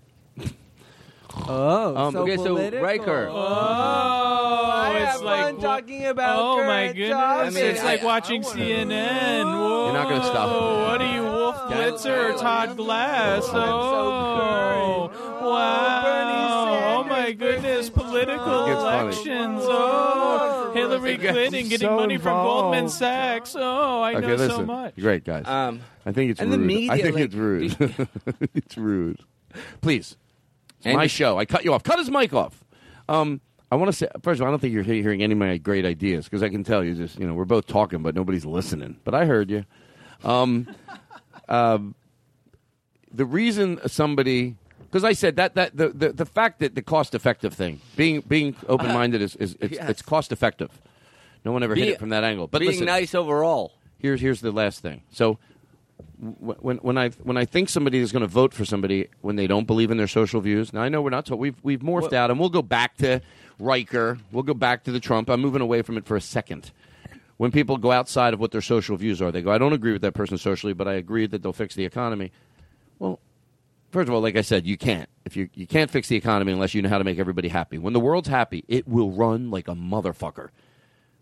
Oh, 1.46 1.96
Um, 1.96 2.12
so 2.12 2.22
okay, 2.22 2.36
so 2.36 2.44
political. 2.56 2.80
Riker. 2.82 3.28
Oh, 3.30 3.36
I 3.36 5.10
it's 5.12 5.22
like 5.22 5.60
talking 5.60 6.06
about. 6.06 6.38
Oh 6.38 6.56
my 6.58 6.64
current 6.86 6.96
goodness! 6.96 7.10
topics. 7.16 7.56
it's 7.56 7.84
like 7.84 8.02
watching 8.02 8.42
CNN. 8.42 9.44
Whoa. 9.44 9.84
You're 9.84 9.92
not 9.94 10.08
gonna 10.08 10.24
stop. 10.24 10.48
Oh, 10.50 10.84
what 10.84 11.00
are 11.02 11.14
you, 11.14 11.22
Wolf 11.22 11.56
Blitzer 11.56 12.34
or 12.34 12.38
Todd 12.38 12.76
Glass? 12.76 13.44
Oh, 13.52 15.10
wow! 15.42 16.98
Oh 16.98 17.04
my 17.04 17.32
goodness! 17.32 17.90
Political 17.90 18.64
It 18.64 18.68
gets 18.70 18.82
funny. 18.82 19.02
elections. 19.02 19.60
Oh, 19.64 20.72
Hillary 20.74 21.12
It 21.12 21.20
gets 21.20 21.32
Clinton 21.32 21.68
getting 21.68 21.88
so 21.88 21.96
money 21.96 22.16
from 22.16 22.42
Goldman. 22.44 22.88
Sachs. 22.88 23.54
Oh, 23.56 24.00
I 24.02 24.14
okay, 24.14 24.26
know 24.26 24.34
listen. 24.34 24.50
so 24.50 24.64
much. 24.66 24.96
Great 24.96 25.24
guys. 25.24 25.46
Um, 25.46 25.80
I 26.06 26.12
think 26.12 26.30
it's 26.32 26.40
and 26.40 26.52
the 26.52 26.58
rude. 26.58 26.66
media, 26.66 26.92
I 26.92 27.00
think 27.02 27.14
like, 27.16 27.24
it's 27.24 27.34
rude. 27.34 27.76
it's 28.54 28.76
rude. 28.78 29.20
Please, 29.80 30.16
it's 30.22 30.27
And- 30.88 30.96
my 30.96 31.06
show. 31.06 31.38
I 31.38 31.44
cut 31.44 31.64
you 31.64 31.72
off. 31.74 31.82
Cut 31.82 31.98
his 31.98 32.10
mic 32.10 32.32
off. 32.32 32.64
Um, 33.08 33.40
I 33.70 33.76
want 33.76 33.88
to 33.90 33.92
say 33.92 34.08
first 34.22 34.40
of 34.40 34.42
all, 34.42 34.48
I 34.48 34.50
don't 34.50 34.60
think 34.60 34.72
you're 34.72 34.82
hearing 34.82 35.22
any 35.22 35.32
of 35.32 35.38
my 35.38 35.56
great 35.58 35.84
ideas 35.84 36.24
because 36.24 36.42
I 36.42 36.48
can 36.48 36.64
tell 36.64 36.82
you 36.82 36.94
just 36.94 37.18
you 37.18 37.26
know 37.26 37.34
we're 37.34 37.44
both 37.44 37.66
talking, 37.66 38.02
but 38.02 38.14
nobody's 38.14 38.46
listening. 38.46 38.96
But 39.04 39.14
I 39.14 39.26
heard 39.26 39.50
you. 39.50 39.64
Um, 40.24 40.68
um, 41.48 41.94
the 43.12 43.24
reason 43.26 43.78
somebody 43.86 44.56
because 44.90 45.04
I 45.04 45.12
said 45.12 45.36
that 45.36 45.54
that 45.54 45.76
the, 45.76 45.90
the, 45.90 46.12
the 46.12 46.26
fact 46.26 46.60
that 46.60 46.74
the 46.74 46.82
cost 46.82 47.14
effective 47.14 47.52
thing 47.54 47.80
being 47.96 48.20
being 48.26 48.56
open 48.68 48.88
minded 48.88 49.20
is, 49.22 49.36
is 49.36 49.56
it's, 49.60 49.74
Yes. 49.74 49.90
it's 49.90 50.02
cost 50.02 50.32
effective. 50.32 50.70
No 51.44 51.52
one 51.52 51.62
ever 51.62 51.74
hit 51.74 51.88
it 51.88 51.98
from 51.98 52.08
that 52.10 52.24
angle. 52.24 52.46
But 52.46 52.60
being 52.60 52.72
listen, 52.72 52.86
nice 52.86 53.14
overall. 53.14 53.74
here's 53.98 54.20
here's 54.20 54.40
the 54.40 54.52
last 54.52 54.80
thing. 54.80 55.02
So 55.10 55.38
when 56.18 56.78
when 56.78 56.98
I 56.98 57.10
when 57.10 57.36
I 57.36 57.44
think 57.44 57.68
somebody 57.68 57.98
is 57.98 58.10
going 58.10 58.22
to 58.22 58.26
vote 58.28 58.52
for 58.52 58.64
somebody 58.64 59.08
when 59.20 59.36
they 59.36 59.46
don't 59.46 59.66
believe 59.66 59.90
in 59.90 59.96
their 59.96 60.08
social 60.08 60.40
views. 60.40 60.72
Now 60.72 60.82
I 60.82 60.88
know 60.88 61.00
we're 61.00 61.10
not. 61.10 61.26
So 61.28 61.36
we've 61.36 61.56
we've 61.62 61.80
morphed 61.80 62.12
out, 62.12 62.30
and 62.30 62.40
we'll 62.40 62.48
go 62.48 62.62
back 62.62 62.96
to 62.98 63.20
Riker. 63.58 64.18
We'll 64.32 64.42
go 64.42 64.54
back 64.54 64.84
to 64.84 64.92
the 64.92 65.00
Trump. 65.00 65.30
I'm 65.30 65.40
moving 65.40 65.62
away 65.62 65.82
from 65.82 65.96
it 65.96 66.06
for 66.06 66.16
a 66.16 66.20
second. 66.20 66.72
When 67.36 67.52
people 67.52 67.76
go 67.76 67.92
outside 67.92 68.34
of 68.34 68.40
what 68.40 68.50
their 68.50 68.60
social 68.60 68.96
views 68.96 69.22
are, 69.22 69.30
they 69.30 69.42
go, 69.42 69.52
"I 69.52 69.58
don't 69.58 69.72
agree 69.72 69.92
with 69.92 70.02
that 70.02 70.14
person 70.14 70.38
socially, 70.38 70.72
but 70.72 70.88
I 70.88 70.94
agree 70.94 71.26
that 71.26 71.42
they'll 71.42 71.52
fix 71.52 71.76
the 71.76 71.84
economy." 71.84 72.32
Well, 72.98 73.20
first 73.92 74.08
of 74.08 74.14
all, 74.14 74.20
like 74.20 74.36
I 74.36 74.42
said, 74.42 74.66
you 74.66 74.76
can't. 74.76 75.08
If 75.24 75.36
you 75.36 75.48
you 75.54 75.68
can't 75.68 75.90
fix 75.90 76.08
the 76.08 76.16
economy 76.16 76.50
unless 76.50 76.74
you 76.74 76.82
know 76.82 76.88
how 76.88 76.98
to 76.98 77.04
make 77.04 77.20
everybody 77.20 77.48
happy. 77.48 77.78
When 77.78 77.92
the 77.92 78.00
world's 78.00 78.28
happy, 78.28 78.64
it 78.66 78.88
will 78.88 79.12
run 79.12 79.52
like 79.52 79.68
a 79.68 79.74
motherfucker. 79.74 80.48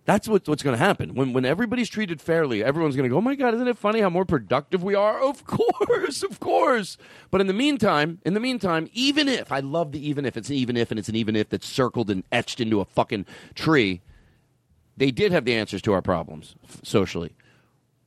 That's 0.06 0.28
what, 0.28 0.48
what's 0.48 0.62
going 0.62 0.78
to 0.78 0.82
happen. 0.82 1.14
When, 1.14 1.32
when 1.32 1.44
everybody's 1.44 1.88
treated 1.88 2.20
fairly, 2.20 2.62
everyone's 2.62 2.94
going 2.94 3.08
to 3.08 3.12
go, 3.12 3.18
oh 3.18 3.20
my 3.20 3.34
God, 3.34 3.54
isn't 3.54 3.66
it 3.66 3.76
funny 3.76 4.00
how 4.00 4.08
more 4.08 4.24
productive 4.24 4.84
we 4.84 4.94
are? 4.94 5.20
Of 5.20 5.44
course, 5.46 6.22
of 6.22 6.38
course. 6.38 6.96
But 7.32 7.40
in 7.40 7.48
the 7.48 7.52
meantime, 7.52 8.20
in 8.24 8.32
the 8.32 8.40
meantime, 8.40 8.88
even 8.92 9.28
if, 9.28 9.50
I 9.50 9.58
love 9.58 9.90
the 9.90 10.08
even 10.08 10.24
if, 10.24 10.36
it's 10.36 10.48
an 10.48 10.54
even 10.54 10.76
if 10.76 10.92
and 10.92 10.98
it's 11.00 11.08
an 11.08 11.16
even 11.16 11.34
if 11.34 11.48
that's 11.48 11.66
circled 11.66 12.08
and 12.08 12.22
etched 12.30 12.60
into 12.60 12.80
a 12.80 12.84
fucking 12.84 13.26
tree, 13.56 14.00
they 14.96 15.10
did 15.10 15.32
have 15.32 15.44
the 15.44 15.54
answers 15.54 15.82
to 15.82 15.92
our 15.92 16.02
problems 16.02 16.54
socially, 16.84 17.32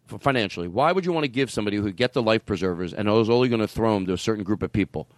financially. 0.08 0.70
Why 0.70 0.94
would 0.94 1.06
you 1.06 1.12
want 1.12 1.26
to 1.26 1.30
give 1.30 1.52
somebody 1.52 1.78
who 1.78 1.92
get 1.92 2.14
the 2.14 2.24
life 2.24 2.46
preservers 2.46 2.94
and 2.94 3.10
is 3.10 3.30
only 3.30 3.50
going 3.50 3.60
to 3.60 3.68
throw 3.68 3.94
them 3.94 4.06
to 4.06 4.14
a 4.14 4.18
certain 4.18 4.46
group 4.46 4.64
of 4.64 4.72
people? 4.72 5.10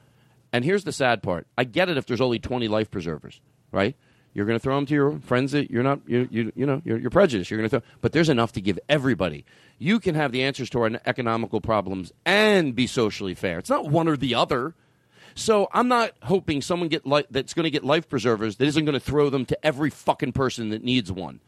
And 0.51 0.65
here's 0.65 0.83
the 0.83 0.91
sad 0.91 1.21
part. 1.21 1.45
I 1.59 1.63
get 1.63 1.89
it 1.89 1.97
if 1.97 2.07
there's 2.07 2.19
only 2.19 2.39
20 2.39 2.67
life 2.67 2.89
preservers, 2.89 3.39
right? 3.71 3.95
You're 4.33 4.45
going 4.45 4.57
to 4.57 4.63
throw 4.63 4.75
them 4.75 4.85
to 4.85 4.93
your 4.93 5.19
friends 5.19 5.51
that 5.51 5.69
you're 5.69 5.83
not, 5.83 5.99
you, 6.07 6.27
you, 6.31 6.51
you 6.55 6.65
know, 6.65 6.81
you're, 6.85 6.97
you're 6.97 7.09
prejudiced. 7.09 7.51
You're 7.51 7.59
going 7.59 7.69
to 7.69 7.79
throw, 7.81 7.89
but 7.99 8.13
there's 8.13 8.29
enough 8.29 8.53
to 8.53 8.61
give 8.61 8.79
everybody. 8.87 9.45
You 9.77 9.99
can 9.99 10.15
have 10.15 10.31
the 10.31 10.43
answers 10.43 10.69
to 10.71 10.81
our 10.81 10.91
economical 11.05 11.59
problems 11.59 12.13
and 12.25 12.73
be 12.73 12.87
socially 12.87 13.35
fair. 13.35 13.59
It's 13.59 13.69
not 13.69 13.89
one 13.89 14.07
or 14.07 14.15
the 14.15 14.35
other. 14.35 14.73
So 15.35 15.69
I'm 15.73 15.87
not 15.87 16.11
hoping 16.23 16.61
someone 16.61 16.89
get 16.89 17.05
li- 17.05 17.25
that's 17.29 17.53
going 17.53 17.63
to 17.65 17.69
get 17.69 17.83
life 17.83 18.07
preservers 18.09 18.57
that 18.57 18.65
isn't 18.65 18.85
going 18.85 18.93
to 18.93 18.99
throw 18.99 19.29
them 19.29 19.45
to 19.45 19.65
every 19.65 19.89
fucking 19.89 20.33
person 20.33 20.69
that 20.69 20.83
needs 20.83 21.11
one. 21.11 21.39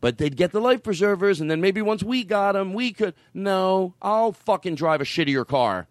But 0.00 0.18
they'd 0.18 0.36
get 0.36 0.52
the 0.52 0.60
life 0.60 0.82
preservers, 0.82 1.40
and 1.40 1.50
then 1.50 1.60
maybe 1.60 1.80
once 1.82 2.02
we 2.02 2.22
got 2.22 2.52
them, 2.52 2.74
we 2.74 2.92
could. 2.92 3.14
No, 3.32 3.94
I'll 4.02 4.32
fucking 4.32 4.74
drive 4.74 5.00
a 5.00 5.04
shittier 5.04 5.46
car, 5.46 5.88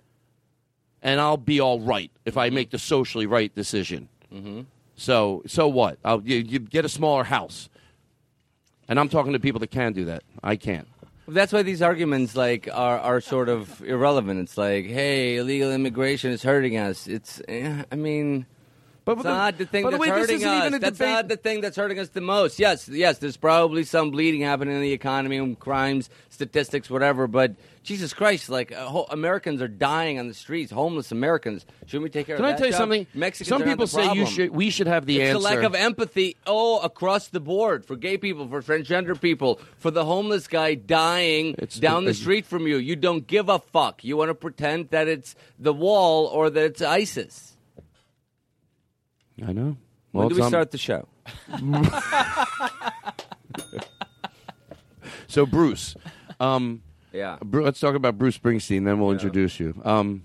and 1.02 1.20
I'll 1.20 1.38
be 1.38 1.60
all 1.60 1.80
right 1.80 2.12
if 2.24 2.38
I 2.38 2.52
make 2.52 2.70
the 2.70 2.80
socially 2.80 3.26
right 3.26 3.54
decision. 3.54 4.08
Mm-hmm. 4.34 4.62
So, 4.96 5.44
so 5.46 5.68
what? 5.68 5.98
I'll, 6.06 6.22
you, 6.22 6.38
you 6.38 6.60
get 6.60 6.86
a 6.86 6.90
smaller 6.90 7.24
house, 7.24 7.70
and 8.88 9.00
I'm 9.00 9.10
talking 9.10 9.34
to 9.34 9.40
people 9.40 9.60
that 9.60 9.72
can 9.72 9.94
do 9.94 10.06
that. 10.06 10.24
I 10.44 10.56
can't. 10.56 10.88
That's 11.28 11.52
why 11.52 11.64
these 11.64 11.82
arguments 11.82 12.36
like 12.36 12.70
are, 12.72 13.00
are 13.00 13.20
sort 13.20 13.50
of 13.50 13.82
irrelevant. 13.82 14.40
It's 14.42 14.58
like, 14.58 14.86
hey, 14.86 15.38
illegal 15.38 15.72
immigration 15.72 16.32
is 16.32 16.44
hurting 16.44 16.78
us. 16.78 17.08
It's, 17.08 17.42
eh, 17.48 17.84
I 17.92 17.96
mean, 17.96 18.46
but, 19.06 19.18
it's 19.18 19.24
not 19.24 19.58
the 19.58 19.66
thing 19.66 19.84
by 19.84 19.92
the 19.92 19.98
that's 19.98 20.02
way, 20.02 20.10
hurting 20.10 20.44
us. 20.44 20.72
that's 20.72 20.98
debate. 20.98 21.14
not 21.14 21.28
the 21.28 21.38
thing 21.38 21.62
that's 21.62 21.78
hurting 21.78 22.00
us 22.00 22.10
the 22.10 22.22
most. 22.22 22.60
Yes, 22.60 22.88
yes, 22.88 23.20
there's 23.20 23.38
probably 23.38 23.84
some 23.84 24.12
bleeding 24.12 24.42
happening 24.42 24.76
in 24.76 24.82
the 24.82 24.92
economy, 24.92 25.38
and 25.38 25.60
crimes, 25.60 26.10
statistics, 26.30 26.90
whatever. 26.90 27.28
But 27.28 27.56
Jesus 27.86 28.14
Christ, 28.14 28.50
like 28.50 28.72
uh, 28.72 28.86
ho- 28.88 29.06
Americans 29.10 29.62
are 29.62 29.68
dying 29.68 30.20
on 30.20 30.28
the 30.28 30.34
streets, 30.34 30.72
homeless 30.72 31.12
Americans. 31.12 31.66
Shouldn't 31.86 32.04
we 32.04 32.10
take 32.10 32.26
care 32.28 32.36
Can 32.36 32.44
of 32.46 32.50
I 32.50 32.52
that? 32.54 32.58
tell 32.58 32.68
you 32.68 32.74
job? 32.74 32.80
something? 32.80 33.08
Mexicans 33.14 33.48
Some 33.48 33.62
are 33.62 33.66
not 33.66 33.72
people 33.72 33.86
the 33.86 33.92
say 33.92 34.02
you 34.02 34.08
problem. 34.08 34.26
should. 34.28 34.50
We 34.50 34.70
should 34.72 34.88
have 34.88 35.06
the 35.06 35.22
answer. 35.22 35.38
it's 35.38 35.46
answer. 35.46 35.56
a 35.60 35.62
lack 35.62 35.66
of 35.66 35.76
empathy 35.76 36.36
oh, 36.48 36.80
across 36.80 37.28
the 37.30 37.40
board 37.40 37.86
for 37.86 37.96
gay 37.96 38.18
people, 38.18 38.48
for 38.48 38.62
transgender 38.62 39.20
people, 39.20 39.60
for 39.78 39.92
the 39.92 40.04
homeless 40.04 40.48
guy 40.48 40.74
dying 40.76 41.54
down 41.80 42.04
the 42.06 42.10
it's- 42.10 42.22
street 42.22 42.46
from 42.46 42.68
you. 42.68 42.78
You 42.78 42.96
don't 42.96 43.26
give 43.26 43.48
a 43.50 43.60
fuck. 43.60 44.04
You 44.04 44.18
want 44.18 44.30
to 44.30 44.36
pretend 44.36 44.90
that 44.90 45.08
it's 45.08 45.36
the 45.60 45.74
wall 45.74 46.26
or 46.26 46.50
that 46.50 46.64
it's 46.64 46.82
ISIS. 46.82 47.56
I 49.46 49.54
know. 49.54 49.78
When 50.12 50.30
do 50.30 50.36
we 50.36 50.42
start 50.44 50.72
the 50.72 50.78
show? 50.78 51.08
So 55.28 55.46
Bruce, 55.46 55.96
um, 56.40 56.82
Yeah. 57.16 57.38
Bru- 57.44 57.64
let's 57.64 57.80
talk 57.80 57.96
about 57.96 58.18
Bruce 58.18 58.38
Springsteen. 58.38 58.86
Then 58.86 59.00
we'll 59.00 59.12
introduce 59.12 59.60
you. 59.60 59.80
Um, 59.84 60.24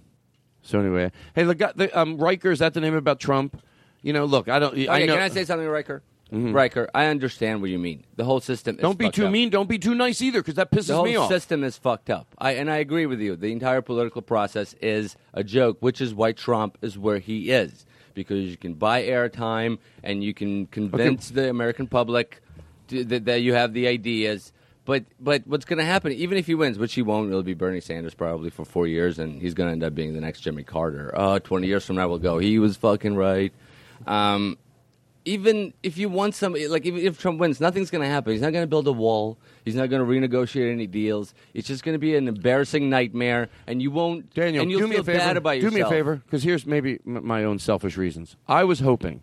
so 0.62 0.80
anyway, 0.80 1.12
hey, 1.34 1.44
the, 1.44 1.54
guy- 1.54 1.72
the 1.74 1.98
um, 1.98 2.18
Riker 2.18 2.50
is 2.50 2.58
that 2.58 2.74
the 2.74 2.80
name 2.80 2.94
about 2.94 3.20
Trump? 3.20 3.62
You 4.02 4.12
know, 4.12 4.24
look, 4.24 4.48
I 4.48 4.58
don't. 4.58 4.72
Okay, 4.72 4.88
I 4.88 5.06
know. 5.06 5.14
can 5.14 5.22
I 5.22 5.28
say 5.28 5.44
something, 5.44 5.68
Riker? 5.68 6.02
Mhm. 6.32 6.54
Riker, 6.54 6.88
I 6.94 7.06
understand 7.06 7.60
what 7.60 7.70
you 7.70 7.78
mean. 7.78 8.04
The 8.14 8.24
whole 8.24 8.40
system 8.40 8.76
is 8.76 8.82
don't 8.82 8.96
be 8.96 9.06
fucked 9.06 9.16
too 9.16 9.26
up. 9.26 9.32
mean. 9.32 9.50
Don't 9.50 9.68
be 9.68 9.78
too 9.80 9.96
nice 9.96 10.22
either, 10.22 10.40
because 10.40 10.54
that 10.54 10.70
pisses 10.70 10.86
the 10.86 10.94
whole 10.94 11.04
me 11.04 11.16
off. 11.16 11.28
system 11.28 11.64
is 11.64 11.76
fucked 11.76 12.08
up. 12.08 12.28
I, 12.38 12.52
and 12.52 12.70
I 12.70 12.76
agree 12.76 13.06
with 13.06 13.20
you. 13.20 13.34
The 13.34 13.50
entire 13.50 13.82
political 13.82 14.22
process 14.22 14.74
is 14.80 15.16
a 15.34 15.42
joke, 15.42 15.78
which 15.80 16.00
is 16.00 16.14
why 16.14 16.30
Trump 16.32 16.78
is 16.82 16.96
where 16.96 17.18
he 17.18 17.50
is. 17.50 17.84
Because 18.14 18.48
you 18.48 18.56
can 18.56 18.74
buy 18.74 19.02
airtime 19.02 19.78
and 20.04 20.22
you 20.22 20.32
can 20.34 20.66
convince 20.66 21.30
the 21.30 21.48
American 21.50 21.88
public 21.88 22.40
to, 22.88 23.02
that, 23.04 23.24
that 23.24 23.42
you 23.42 23.54
have 23.54 23.72
the 23.72 23.88
ideas. 23.88 24.52
But 24.84 25.04
but 25.20 25.46
what's 25.46 25.64
going 25.64 25.78
to 25.78 25.84
happen, 25.84 26.12
even 26.12 26.38
if 26.38 26.46
he 26.46 26.54
wins, 26.54 26.78
which 26.78 26.94
he 26.94 27.02
won't, 27.02 27.28
it'll 27.28 27.42
be 27.42 27.54
Bernie 27.54 27.80
Sanders 27.80 28.14
probably 28.14 28.50
for 28.50 28.64
four 28.64 28.86
years, 28.86 29.18
and 29.18 29.40
he's 29.40 29.54
going 29.54 29.68
to 29.68 29.72
end 29.72 29.84
up 29.84 29.94
being 29.94 30.14
the 30.14 30.20
next 30.20 30.40
Jimmy 30.40 30.64
Carter. 30.64 31.12
Uh, 31.14 31.38
20 31.38 31.66
years 31.66 31.84
from 31.84 31.96
now, 31.96 32.08
we'll 32.08 32.18
go, 32.18 32.38
he 32.38 32.58
was 32.58 32.76
fucking 32.76 33.14
right. 33.14 33.52
Um, 34.06 34.56
even 35.26 35.74
if 35.82 35.98
you 35.98 36.08
want 36.08 36.34
some, 36.34 36.54
like 36.68 36.86
even 36.86 37.04
if 37.04 37.20
Trump 37.20 37.38
wins, 37.38 37.60
nothing's 37.60 37.90
going 37.90 38.02
to 38.02 38.08
happen. 38.08 38.32
He's 38.32 38.40
not 38.40 38.52
going 38.54 38.62
to 38.62 38.66
build 38.68 38.88
a 38.88 38.92
wall. 38.92 39.38
He's 39.66 39.74
not 39.74 39.90
going 39.90 40.00
to 40.00 40.08
renegotiate 40.10 40.72
any 40.72 40.86
deals. 40.86 41.34
It's 41.52 41.68
just 41.68 41.84
going 41.84 41.94
to 41.94 41.98
be 41.98 42.16
an 42.16 42.26
embarrassing 42.26 42.88
nightmare, 42.88 43.50
and 43.66 43.82
you 43.82 43.90
won't. 43.90 44.32
Daniel, 44.32 44.62
and 44.62 44.70
you'll 44.70 44.80
do 44.80 44.86
me 44.88 44.92
feel 44.94 45.02
a 45.02 45.04
favor. 45.04 45.18
bad 45.18 45.36
about 45.36 45.50
do 45.52 45.56
yourself. 45.58 45.74
me 45.74 45.80
a 45.82 45.88
favor, 45.88 46.16
because 46.24 46.42
here's 46.42 46.64
maybe 46.64 47.00
m- 47.06 47.24
my 47.26 47.44
own 47.44 47.58
selfish 47.58 47.98
reasons. 47.98 48.36
I 48.48 48.64
was 48.64 48.80
hoping, 48.80 49.22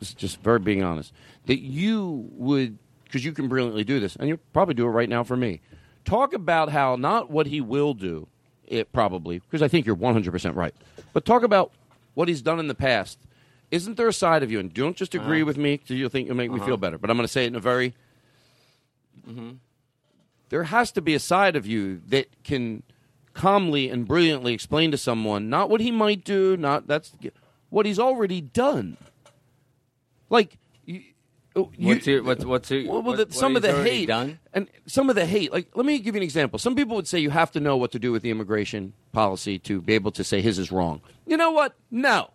just 0.00 0.40
very 0.40 0.60
being 0.60 0.84
honest, 0.84 1.12
that 1.46 1.58
you 1.58 2.28
would, 2.32 2.78
because 3.14 3.24
you 3.24 3.30
can 3.30 3.46
brilliantly 3.46 3.84
do 3.84 4.00
this, 4.00 4.16
and 4.16 4.28
you 4.28 4.36
probably 4.52 4.74
do 4.74 4.84
it 4.86 4.88
right 4.90 5.08
now 5.08 5.22
for 5.22 5.36
me. 5.36 5.60
Talk 6.04 6.32
about 6.32 6.70
how 6.70 6.96
not 6.96 7.30
what 7.30 7.46
he 7.46 7.60
will 7.60 7.94
do, 7.94 8.26
it 8.66 8.90
probably, 8.92 9.38
because 9.38 9.62
I 9.62 9.68
think 9.68 9.86
you're 9.86 9.94
100 9.94 10.32
percent 10.32 10.56
right, 10.56 10.74
but 11.12 11.24
talk 11.24 11.44
about 11.44 11.70
what 12.14 12.26
he's 12.26 12.42
done 12.42 12.58
in 12.58 12.66
the 12.66 12.74
past. 12.74 13.20
Isn't 13.70 13.96
there 13.96 14.08
a 14.08 14.12
side 14.12 14.42
of 14.42 14.50
you, 14.50 14.58
and 14.58 14.74
don't 14.74 14.96
just 14.96 15.14
agree 15.14 15.42
Uh-huh. 15.42 15.46
with 15.46 15.56
me 15.58 15.76
because 15.76 15.96
you'll 15.96 16.08
think 16.08 16.26
you'll 16.26 16.36
make 16.36 16.50
me 16.50 16.56
Uh-huh. 16.56 16.66
feel 16.66 16.76
better, 16.76 16.98
but 16.98 17.08
I'm 17.08 17.16
going 17.16 17.24
to 17.26 17.32
say 17.32 17.44
it 17.44 17.48
in 17.48 17.54
a 17.54 17.60
very 17.60 17.94
Mm-hmm. 19.30 19.50
there 20.48 20.64
has 20.64 20.90
to 20.92 21.00
be 21.00 21.14
a 21.14 21.20
side 21.20 21.54
of 21.54 21.66
you 21.68 22.02
that 22.08 22.26
can 22.42 22.82
calmly 23.32 23.88
and 23.88 24.06
brilliantly 24.08 24.52
explain 24.52 24.90
to 24.90 24.98
someone 24.98 25.48
not 25.48 25.70
what 25.70 25.80
he 25.80 25.92
might 25.92 26.24
do, 26.24 26.56
not 26.56 26.88
that's 26.88 27.12
what 27.70 27.86
he's 27.86 27.98
already 28.00 28.40
done. 28.40 28.96
Like 30.28 30.58
you, 31.56 31.70
you, 31.76 31.86
What's 31.88 32.06
your- 32.06 32.22
what's- 32.22 32.44
what's 32.44 32.70
your- 32.70 32.90
well, 32.90 33.02
what- 33.02 33.28
the, 33.28 33.34
some 33.34 33.54
of 33.56 33.62
the 33.62 33.72
hate 33.82 34.06
done? 34.08 34.38
and 34.52 34.68
some 34.86 35.08
of 35.08 35.16
the 35.16 35.24
hate. 35.26 35.52
Like, 35.52 35.68
let 35.74 35.86
me 35.86 35.98
give 35.98 36.14
you 36.14 36.20
an 36.20 36.24
example. 36.24 36.58
Some 36.58 36.74
people 36.74 36.96
would 36.96 37.06
say 37.08 37.18
you 37.20 37.30
have 37.30 37.50
to 37.52 37.60
know 37.60 37.76
what 37.76 37.92
to 37.92 37.98
do 37.98 38.12
with 38.12 38.22
the 38.22 38.30
immigration 38.30 38.92
policy 39.12 39.58
to 39.60 39.80
be 39.80 39.94
able 39.94 40.10
to 40.12 40.24
say 40.24 40.40
his 40.40 40.58
is 40.58 40.72
wrong. 40.72 41.00
You 41.26 41.36
know 41.36 41.50
what? 41.52 41.74
No, 41.90 42.30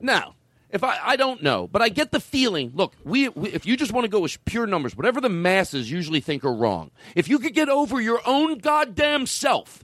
no. 0.00 0.34
If 0.70 0.82
I, 0.82 0.98
I 1.04 1.14
don't 1.16 1.40
know, 1.40 1.68
but 1.70 1.82
I 1.82 1.88
get 1.88 2.10
the 2.10 2.18
feeling. 2.18 2.72
Look, 2.74 2.94
we, 3.04 3.28
we 3.28 3.50
if 3.50 3.64
you 3.64 3.76
just 3.76 3.92
want 3.92 4.06
to 4.06 4.08
go 4.08 4.18
with 4.18 4.44
pure 4.44 4.66
numbers, 4.66 4.96
whatever 4.96 5.20
the 5.20 5.28
masses 5.28 5.88
usually 5.88 6.18
think 6.20 6.44
are 6.44 6.52
wrong, 6.52 6.90
if 7.14 7.28
you 7.28 7.38
could 7.38 7.54
get 7.54 7.68
over 7.68 8.00
your 8.00 8.20
own 8.26 8.58
goddamn 8.58 9.26
self 9.26 9.83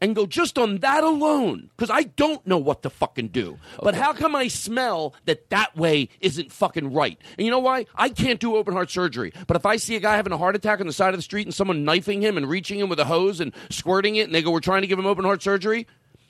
and 0.00 0.14
go 0.14 0.26
just 0.26 0.58
on 0.58 0.78
that 0.78 1.04
alone, 1.04 1.70
because 1.76 1.90
I 1.90 2.04
don't 2.04 2.46
know 2.46 2.58
what 2.58 2.82
to 2.82 2.90
fucking 2.90 3.28
do. 3.28 3.58
But 3.82 3.94
how 3.94 4.12
come 4.12 4.34
I 4.34 4.48
smell 4.48 5.14
that 5.24 5.50
that 5.50 5.76
way 5.76 6.08
isn't 6.20 6.52
fucking 6.52 6.92
right? 6.92 7.18
And 7.36 7.44
you 7.44 7.50
know 7.50 7.58
why? 7.58 7.86
I 7.94 8.08
can't 8.08 8.40
do 8.40 8.56
open 8.56 8.74
heart 8.74 8.90
surgery. 8.90 9.32
But 9.46 9.56
if 9.56 9.66
I 9.66 9.76
see 9.76 9.96
a 9.96 10.00
guy 10.00 10.16
having 10.16 10.32
a 10.32 10.38
heart 10.38 10.56
attack 10.56 10.80
on 10.80 10.86
the 10.86 10.92
side 10.92 11.14
of 11.14 11.18
the 11.18 11.22
street 11.22 11.46
and 11.46 11.54
someone 11.54 11.84
knifing 11.84 12.22
him 12.22 12.36
and 12.36 12.48
reaching 12.48 12.78
him 12.78 12.88
with 12.88 13.00
a 13.00 13.04
hose 13.06 13.40
and 13.40 13.52
squirting 13.70 14.16
it, 14.16 14.26
and 14.26 14.34
they 14.34 14.42
go, 14.42 14.50
"We're 14.50 14.60
trying 14.60 14.82
to 14.82 14.88
give 14.88 14.98
him 14.98 15.06
open 15.06 15.24
heart 15.24 15.42
surgery." 15.42 15.86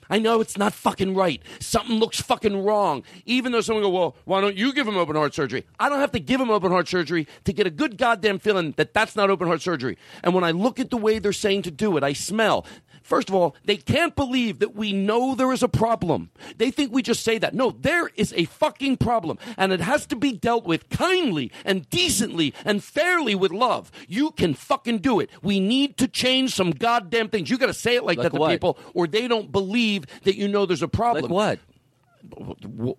I 0.09 0.17
know 0.17 0.41
it's 0.41 0.57
not 0.57 0.73
fucking 0.73 1.13
right. 1.13 1.41
Something 1.59 1.99
looks 1.99 2.19
fucking 2.19 2.63
wrong. 2.63 3.03
Even 3.25 3.51
though 3.51 3.61
someone 3.61 3.83
go, 3.83 3.89
well, 3.89 4.15
why 4.25 4.41
don't 4.41 4.57
you 4.57 4.73
give 4.73 4.87
him 4.87 4.97
open 4.97 5.15
heart 5.15 5.35
surgery? 5.35 5.65
I 5.79 5.87
don't 5.87 5.99
have 5.99 6.13
to 6.13 6.19
give 6.19 6.41
him 6.41 6.49
open 6.49 6.71
heart 6.71 6.87
surgery 6.87 7.27
to 7.43 7.53
get 7.53 7.67
a 7.67 7.69
good 7.69 7.95
goddamn 7.95 8.39
feeling 8.39 8.73
that 8.77 8.93
that's 8.93 9.15
not 9.15 9.29
open 9.29 9.47
heart 9.47 9.61
surgery. 9.61 9.99
And 10.23 10.33
when 10.33 10.43
I 10.43 10.49
look 10.49 10.79
at 10.79 10.89
the 10.89 10.97
way 10.97 11.19
they're 11.19 11.31
saying 11.31 11.61
to 11.63 11.71
do 11.71 11.95
it, 11.95 12.03
I 12.03 12.13
smell. 12.13 12.65
First 13.09 13.27
of 13.27 13.33
all, 13.33 13.55
they 13.65 13.77
can't 13.77 14.15
believe 14.15 14.59
that 14.59 14.75
we 14.75 14.93
know 14.93 15.33
there 15.33 15.51
is 15.51 15.63
a 15.63 15.67
problem. 15.67 16.29
They 16.57 16.69
think 16.69 16.93
we 16.93 17.01
just 17.01 17.23
say 17.23 17.39
that. 17.39 17.55
No, 17.55 17.71
there 17.71 18.11
is 18.15 18.35
a 18.37 18.45
fucking 18.45 18.97
problem, 18.97 19.39
and 19.57 19.73
it 19.73 19.81
has 19.81 20.05
to 20.05 20.15
be 20.15 20.31
dealt 20.31 20.65
with 20.65 20.89
kindly 20.89 21.51
and 21.65 21.89
decently 21.89 22.53
and 22.63 22.83
fairly 22.83 23.33
with 23.33 23.51
love. 23.51 23.91
You 24.07 24.29
can 24.29 24.53
fucking 24.53 24.99
do 24.99 25.19
it. 25.19 25.31
We 25.41 25.59
need 25.59 25.97
to 25.97 26.07
change 26.07 26.53
some 26.53 26.69
goddamn 26.69 27.29
things. 27.29 27.49
You 27.49 27.57
got 27.57 27.65
to 27.65 27.73
say 27.73 27.95
it 27.95 28.03
like, 28.03 28.19
Like 28.19 28.25
that 28.25 28.35
to 28.35 28.39
what? 28.41 28.51
people, 28.51 28.77
or 28.93 29.07
they 29.07 29.27
don't 29.27 29.51
believe 29.51 30.05
that 30.25 30.35
you 30.35 30.47
know 30.47 30.67
there's 30.67 30.83
a 30.83 30.87
problem. 30.87 31.31
Like 31.31 31.31
what? 31.31 31.59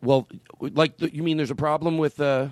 Well, 0.00 0.26
like 0.58 1.00
you 1.00 1.22
mean 1.22 1.36
there's 1.36 1.52
a 1.52 1.54
problem 1.54 1.98
with 1.98 2.20
uh, 2.20 2.48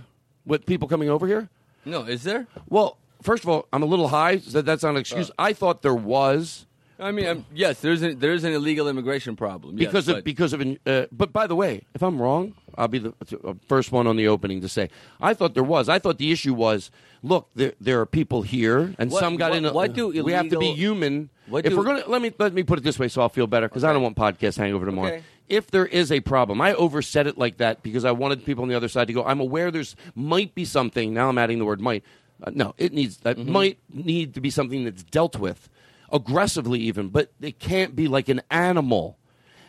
with 0.46 0.64
people 0.64 0.86
coming 0.86 1.10
over 1.10 1.26
here? 1.26 1.48
No, 1.84 2.02
is 2.02 2.22
there? 2.22 2.46
Well, 2.68 2.98
first 3.20 3.42
of 3.42 3.50
all, 3.50 3.66
I'm 3.72 3.82
a 3.82 3.86
little 3.86 4.06
high. 4.06 4.38
So 4.38 4.62
that's 4.62 4.84
not 4.84 4.90
an 4.90 4.98
excuse. 4.98 5.32
I 5.36 5.54
thought 5.54 5.82
there 5.82 5.92
was. 5.92 6.66
I 7.00 7.12
mean, 7.12 7.26
um, 7.26 7.46
yes, 7.54 7.80
there's 7.80 8.02
an, 8.02 8.18
there's 8.18 8.42
an 8.44 8.52
illegal 8.52 8.88
immigration 8.88 9.36
problem 9.36 9.78
yes, 9.78 9.86
because 9.88 10.08
of 10.08 10.16
but- 10.16 10.24
because 10.24 10.52
of 10.52 10.60
uh, 10.86 11.06
but 11.12 11.32
by 11.32 11.46
the 11.46 11.54
way, 11.54 11.82
if 11.94 12.02
I'm 12.02 12.20
wrong, 12.20 12.54
I'll 12.76 12.88
be 12.88 12.98
the 12.98 13.14
uh, 13.44 13.54
first 13.68 13.92
one 13.92 14.06
on 14.06 14.16
the 14.16 14.26
opening 14.28 14.60
to 14.62 14.68
say 14.68 14.90
I 15.20 15.34
thought 15.34 15.54
there 15.54 15.62
was. 15.64 15.88
I 15.88 15.98
thought 16.00 16.18
the 16.18 16.32
issue 16.32 16.54
was 16.54 16.90
look, 17.22 17.48
there 17.54 17.72
there 17.80 18.00
are 18.00 18.06
people 18.06 18.42
here, 18.42 18.94
and 18.98 19.10
What- 19.10 19.20
some 19.20 19.36
got 19.36 19.50
what- 19.50 19.58
in. 19.58 19.64
A, 19.66 19.72
what 19.72 19.92
do 19.92 20.06
illegal, 20.06 20.24
we 20.24 20.32
have 20.32 20.48
to 20.50 20.58
be 20.58 20.72
human? 20.72 21.30
what 21.46 21.64
if 21.64 21.70
do- 21.72 21.78
we're 21.78 21.84
gonna 21.84 22.04
let 22.08 22.20
me 22.20 22.32
let 22.38 22.52
me 22.52 22.62
put 22.64 22.78
it 22.78 22.82
this 22.82 22.98
way, 22.98 23.08
so 23.08 23.22
I'll 23.22 23.28
feel 23.28 23.46
better 23.46 23.68
because 23.68 23.84
I 23.84 23.92
don't 23.92 24.02
want 24.02 24.16
podcast 24.16 24.56
hangover 24.58 24.84
tomorrow. 24.86 25.08
Okay. 25.14 25.22
If 25.48 25.70
there 25.70 25.86
is 25.86 26.12
a 26.12 26.20
problem, 26.20 26.60
I 26.60 26.74
oversaid 26.74 27.26
it 27.26 27.38
like 27.38 27.56
that 27.56 27.82
because 27.82 28.04
I 28.04 28.10
wanted 28.10 28.44
people 28.44 28.62
on 28.64 28.68
the 28.68 28.74
other 28.76 28.88
side 28.88 29.06
to 29.06 29.12
go. 29.14 29.24
I'm 29.24 29.40
aware 29.40 29.70
there's 29.70 29.96
might 30.14 30.54
be 30.54 30.64
something. 30.66 31.14
Now 31.14 31.28
I'm 31.30 31.38
adding 31.38 31.58
the 31.58 31.64
word 31.64 31.80
might. 31.80 32.04
Uh, 32.42 32.50
no, 32.54 32.74
it 32.76 32.92
needs 32.92 33.16
that 33.18 33.36
Mm-hmm. 33.38 33.50
might 33.52 33.78
need 33.92 34.34
to 34.34 34.40
be 34.40 34.50
something 34.50 34.84
that's 34.84 35.02
dealt 35.04 35.38
with 35.38 35.68
aggressively, 36.12 36.80
even, 36.80 37.08
but 37.08 37.32
it 37.40 37.58
can't 37.58 37.94
be 37.96 38.08
like 38.08 38.28
an 38.28 38.40
animal. 38.50 39.18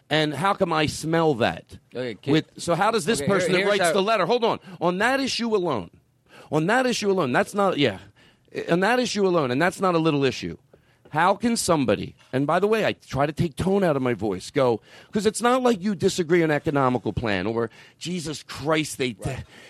And 0.10 0.34
how 0.34 0.54
come 0.54 0.74
I 0.74 0.88
smell 0.88 1.36
that? 1.36 1.78
Okay, 1.96 2.16
can- 2.16 2.34
With, 2.34 2.46
so 2.58 2.74
how 2.76 2.90
does 2.92 3.06
this 3.06 3.20
Okay, 3.20 3.28
here- 3.28 3.36
person 3.36 3.52
that 3.54 3.66
writes 3.66 3.84
how- 3.84 3.94
the 3.94 4.02
letter? 4.02 4.26
Hold 4.26 4.44
on. 4.44 4.60
On 4.82 4.98
that 4.98 5.20
issue 5.20 5.56
alone, 5.56 5.92
on 6.52 6.66
that 6.68 6.86
issue 6.88 7.12
alone, 7.12 7.32
that's 7.32 7.54
not 7.54 7.78
yeah. 7.78 8.00
On 8.72 8.80
that 8.80 9.00
issue 9.00 9.28
alone, 9.28 9.52
and 9.52 9.62
that's 9.62 9.80
not 9.80 9.94
a 9.94 10.00
little 10.00 10.24
issue. 10.26 10.58
How 11.10 11.36
can 11.36 11.58
somebody, 11.58 12.16
and 12.32 12.46
by 12.46 12.60
the 12.60 12.68
way, 12.68 12.86
I 12.86 12.94
try 12.94 13.26
to 13.26 13.34
take 13.34 13.56
tone 13.56 13.84
out 13.84 13.96
of 13.96 14.02
my 14.02 14.14
voice, 14.14 14.52
go, 14.52 14.82
because 15.08 15.26
it's 15.26 15.42
not 15.42 15.64
like 15.64 15.82
you 15.82 15.96
disagree 15.96 16.44
on 16.44 16.52
economical 16.52 17.14
plan 17.14 17.48
or 17.48 17.70
Jesus 17.98 18.44
Christ, 18.44 18.98
they, 18.98 19.16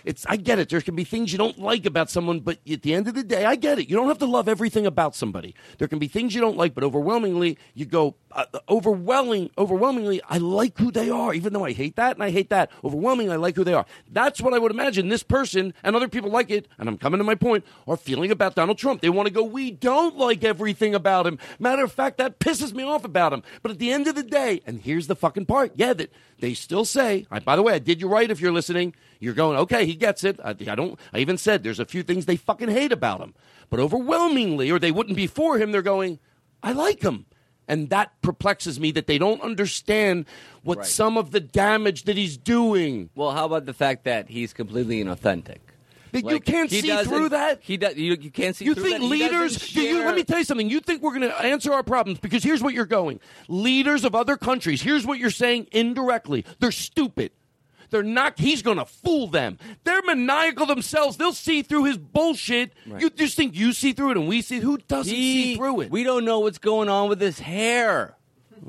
it's, 0.04 0.26
I 0.28 0.36
get 0.36 0.60
it. 0.60 0.70
There 0.70 0.82
can 0.82 0.96
be 0.96 1.04
things 1.06 1.32
you 1.32 1.38
don't 1.38 1.58
like 1.58 1.86
about 1.86 2.10
someone, 2.10 2.42
but 2.42 2.60
at 2.70 2.82
the 2.82 2.94
end 2.94 3.08
of 3.08 3.16
the 3.16 3.24
day, 3.24 3.46
I 3.46 3.56
get 3.56 3.80
it. 3.80 3.90
You 3.90 3.96
don't 3.96 4.08
have 4.08 4.18
to 4.20 4.26
love 4.26 4.50
everything 4.50 4.86
about 4.86 5.16
somebody. 5.16 5.56
There 5.78 5.88
can 5.88 6.00
be 6.00 6.08
things 6.08 6.36
you 6.36 6.42
don't 6.42 6.58
like, 6.58 6.74
but 6.74 6.84
overwhelmingly, 6.84 7.58
you 7.74 7.86
go, 7.86 8.16
uh, 8.32 8.46
overwhelming, 8.68 9.50
overwhelmingly, 9.58 10.22
I 10.30 10.38
like 10.38 10.78
who 10.78 10.92
they 10.92 11.10
are, 11.10 11.34
even 11.34 11.54
though 11.54 11.66
I 11.66 11.72
hate 11.72 11.96
that 11.96 12.16
and 12.16 12.24
I 12.24 12.32
hate 12.32 12.50
that. 12.50 12.70
Overwhelmingly, 12.84 13.34
I 13.34 13.38
like 13.38 13.56
who 13.56 13.64
they 13.64 13.74
are. 13.74 13.86
That's 14.12 14.42
what 14.42 14.54
I 14.54 14.60
would 14.60 14.72
imagine 14.72 15.10
this 15.10 15.24
person 15.24 15.74
and 15.84 15.96
other 15.96 16.10
people 16.10 16.30
like 16.30 16.50
it, 16.50 16.68
and 16.78 16.90
I'm 16.90 16.98
coming 16.98 17.20
to 17.20 17.24
my 17.24 17.36
point, 17.36 17.64
are 17.88 17.98
feeling 17.98 18.32
about 18.32 18.56
Donald 18.56 18.78
Trump. 18.78 19.02
They 19.02 19.10
want 19.10 19.28
to 19.28 19.34
go, 19.34 19.44
we 19.44 19.72
don't 19.72 20.18
like 20.18 20.44
everything 20.44 20.96
about 20.96 21.28
him. 21.28 21.29
Matter 21.60 21.84
of 21.84 21.92
fact, 21.92 22.18
that 22.18 22.40
pisses 22.40 22.74
me 22.74 22.84
off 22.84 23.04
about 23.06 23.34
him. 23.34 23.44
But 23.62 23.72
at 23.72 23.80
the 23.80 23.92
end 23.92 24.08
of 24.08 24.16
the 24.16 24.24
day, 24.24 24.62
and 24.66 24.80
here's 24.80 25.08
the 25.08 25.16
fucking 25.16 25.46
part, 25.46 25.74
yeah, 25.76 25.94
that 25.94 26.12
they 26.40 26.54
still 26.54 26.86
say, 26.86 27.28
I, 27.30 27.40
by 27.40 27.56
the 27.56 27.62
way, 27.62 27.74
I 27.74 27.80
did 27.80 28.02
you 28.02 28.08
right 28.08 28.32
if 28.32 28.40
you're 28.42 28.52
listening. 28.52 28.96
You're 29.20 29.34
going, 29.34 29.58
okay, 29.58 29.86
he 29.86 29.96
gets 29.96 30.24
it. 30.24 30.40
I, 30.44 30.52
I 30.52 30.54
don't, 30.76 30.98
I 31.14 31.20
even 31.20 31.38
said 31.38 31.62
there's 31.64 31.80
a 31.80 31.86
few 31.86 32.02
things 32.04 32.26
they 32.26 32.38
fucking 32.38 32.70
hate 32.70 32.92
about 32.94 33.20
him. 33.20 33.34
But 33.70 33.80
overwhelmingly, 33.80 34.72
or 34.72 34.80
they 34.80 34.92
wouldn't 34.92 35.18
be 35.18 35.28
for 35.28 35.58
him, 35.60 35.72
they're 35.72 35.82
going, 35.82 36.20
I 36.64 36.72
like 36.72 37.04
him. 37.04 37.26
And 37.68 37.90
that 37.92 38.20
perplexes 38.24 38.80
me 38.80 38.92
that 38.94 39.06
they 39.06 39.20
don't 39.20 39.42
understand 39.44 40.26
what 40.64 40.80
Right. 40.80 40.88
some 40.88 41.18
of 41.18 41.30
the 41.30 41.40
damage 41.40 42.04
that 42.06 42.18
he's 42.18 42.36
doing. 42.36 43.12
Well, 43.14 43.32
how 43.32 43.46
about 43.46 43.68
the 43.68 43.74
fact 43.74 44.06
that 44.06 44.30
he's 44.30 44.54
completely 44.54 45.04
inauthentic? 45.04 45.58
That 46.12 46.24
you 46.26 46.40
can't 46.40 46.70
see 46.70 47.04
through 47.04 47.30
that? 47.30 47.60
He 47.62 47.78
does. 47.78 47.96
You, 47.96 48.18
you 48.20 48.32
can't 48.32 48.56
see. 48.56 48.66
You 48.66 48.74
through 48.74 48.84
think 48.84 49.02
that. 49.02 49.06
Leaders? 49.06 49.58
Do 49.74 49.82
you? 49.82 50.00
Let 50.06 50.16
me 50.16 50.24
tell 50.24 50.40
you 50.40 50.44
something. 50.44 50.70
You 50.70 50.80
think 50.80 51.02
we're 51.02 51.18
going 51.18 51.30
to 51.30 51.42
answer 51.42 51.74
our 51.74 51.84
problems 51.84 52.20
because 52.20 52.44
here's 52.44 52.62
what 52.64 52.74
you're 52.74 52.86
going. 52.86 53.20
Leaders 53.48 54.04
of 54.06 54.16
other 54.16 54.38
countries. 54.38 54.82
Here's 54.82 55.06
what 55.06 55.20
you're 55.20 55.30
saying 55.30 55.68
indirectly. 55.72 56.46
They're 56.60 56.72
stupid. 56.72 57.32
They're 57.92 58.04
not. 58.04 58.40
He's 58.40 58.62
going 58.62 58.78
to 58.78 58.86
fool 58.86 59.28
them. 59.28 59.58
They're 59.84 60.02
maniacal 60.04 60.68
themselves. 60.68 61.18
They'll 61.18 61.34
see 61.34 61.64
through 61.64 61.86
his 61.86 61.98
bullshit. 61.98 62.74
You 62.86 63.10
just 63.10 63.36
think 63.36 63.56
you 63.56 63.74
see 63.74 63.94
through 63.94 64.12
it 64.12 64.18
and 64.18 64.28
we 64.28 64.42
see. 64.42 64.60
Who 64.60 64.78
doesn't 64.78 65.14
He- 65.14 65.44
see 65.44 65.56
through 65.56 65.82
it? 65.82 65.92
We 65.92 66.04
don't 66.04 66.24
know 66.26 66.40
what's 66.40 66.60
going 66.60 66.88
on 66.90 67.10
with 67.10 67.20
his 67.20 67.40
hair. 67.40 68.16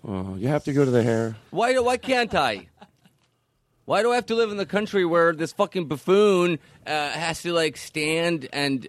Oh, 0.05 0.37
you 0.37 0.49
have 0.49 0.65
to 0.65 0.73
go 0.73 0.85
to 0.85 0.91
the 0.91 1.03
hair. 1.03 1.37
Why? 1.51 1.77
Why 1.79 1.97
can't 1.97 2.35
I? 2.35 2.69
Why 3.91 4.03
do 4.03 4.13
I 4.13 4.15
have 4.15 4.27
to 4.27 4.37
live 4.37 4.53
in 4.53 4.57
the 4.57 4.67
country 4.67 5.05
where 5.05 5.33
this 5.33 5.53
fucking 5.53 5.87
buffoon 5.87 6.61
uh, 6.87 6.91
has 7.11 7.43
to 7.43 7.53
like 7.53 7.77
stand 7.77 8.49
and 8.53 8.87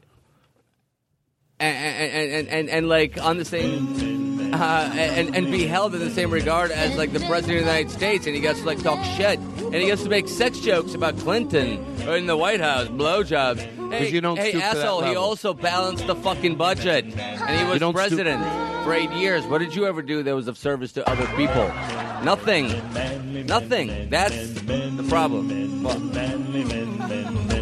and 1.59 1.75
and, 1.75 2.31
and, 2.31 2.47
and, 2.47 2.69
and 2.69 2.87
like 2.87 3.19
on 3.19 3.39
the 3.39 3.43
same 3.43 4.53
uh, 4.53 4.91
and 4.93 5.35
and 5.35 5.51
be 5.51 5.65
held 5.65 5.95
in 5.95 6.01
the 6.01 6.11
same 6.11 6.29
regard 6.29 6.69
as 6.69 6.95
like 6.97 7.13
the 7.13 7.19
president 7.21 7.61
of 7.61 7.65
the 7.65 7.71
United 7.71 7.89
States, 7.89 8.27
and 8.27 8.35
he 8.35 8.41
gets 8.41 8.59
to 8.59 8.65
like 8.67 8.83
talk 8.83 9.03
shit, 9.03 9.39
and 9.39 9.73
he 9.73 9.87
gets 9.87 10.03
to 10.03 10.09
make 10.09 10.27
sex 10.27 10.59
jokes 10.59 10.93
about 10.93 11.17
Clinton 11.17 11.83
or 12.07 12.15
in 12.15 12.27
the 12.27 12.37
White 12.37 12.59
House, 12.59 12.87
blowjobs. 12.87 13.80
Hey, 13.91 14.09
you 14.09 14.21
don't 14.21 14.37
hey 14.37 14.51
stoop 14.51 14.61
that 14.61 14.77
asshole! 14.77 15.03
He 15.03 15.15
also 15.15 15.53
balanced 15.53 16.07
the 16.07 16.15
fucking 16.15 16.55
budget, 16.55 17.05
and 17.17 17.59
he 17.59 17.65
was 17.65 17.79
don't 17.79 17.93
stoop- 17.93 17.95
president 17.95 18.43
for 18.83 18.93
eight 18.93 19.11
years. 19.11 19.45
What 19.45 19.59
did 19.59 19.75
you 19.75 19.85
ever 19.85 20.01
do 20.01 20.23
that 20.23 20.33
was 20.33 20.47
of 20.47 20.57
service 20.57 20.91
to 20.93 21.07
other 21.09 21.25
people? 21.37 21.67
Nothing. 22.23 22.67
Nothing. 23.45 24.09
That's 24.09 24.53
the 24.61 25.05
problem. 25.09 25.81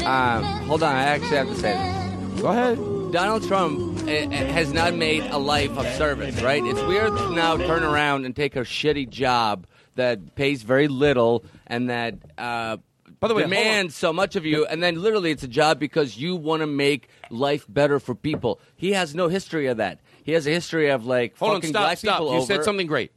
Um, 0.00 0.42
hold 0.66 0.82
on, 0.82 0.96
I 0.96 1.02
actually 1.02 1.36
have 1.36 1.48
to 1.48 1.54
say 1.56 1.72
this. 1.74 2.40
Go 2.40 2.48
ahead. 2.48 2.78
Donald 3.12 3.46
Trump 3.46 4.08
eh, 4.08 4.26
eh, 4.30 4.52
has 4.52 4.72
not 4.72 4.94
made 4.94 5.22
a 5.24 5.36
life 5.36 5.76
of 5.76 5.86
service, 5.96 6.40
right? 6.40 6.64
It's 6.64 6.80
weird 6.84 7.14
to 7.14 7.30
now 7.34 7.58
turn 7.58 7.82
around 7.82 8.24
and 8.24 8.34
take 8.34 8.56
a 8.56 8.60
shitty 8.60 9.10
job 9.10 9.66
that 9.96 10.34
pays 10.34 10.62
very 10.62 10.88
little 10.88 11.44
and 11.66 11.90
that 11.90 12.14
uh, 12.38 12.78
By 13.20 13.28
the 13.28 13.34
way, 13.34 13.42
demands 13.42 13.94
so 13.94 14.12
much 14.14 14.34
of 14.34 14.46
you, 14.46 14.64
and 14.66 14.82
then 14.82 15.00
literally 15.00 15.30
it's 15.30 15.42
a 15.42 15.48
job 15.48 15.78
because 15.78 16.16
you 16.16 16.36
want 16.36 16.60
to 16.62 16.66
make 16.66 17.08
life 17.28 17.66
better 17.68 18.00
for 18.00 18.14
people. 18.14 18.58
He 18.76 18.92
has 18.92 19.14
no 19.14 19.28
history 19.28 19.66
of 19.66 19.76
that. 19.76 20.00
He 20.24 20.32
has 20.32 20.46
a 20.46 20.50
history 20.50 20.88
of 20.88 21.04
like 21.04 21.36
Hold 21.38 21.50
on, 21.50 21.56
fucking 21.58 21.70
stop, 21.70 21.82
black 21.82 21.98
stop. 21.98 22.14
people 22.18 22.32
You 22.32 22.38
over. 22.38 22.46
said 22.46 22.64
something 22.64 22.86
great. 22.86 23.12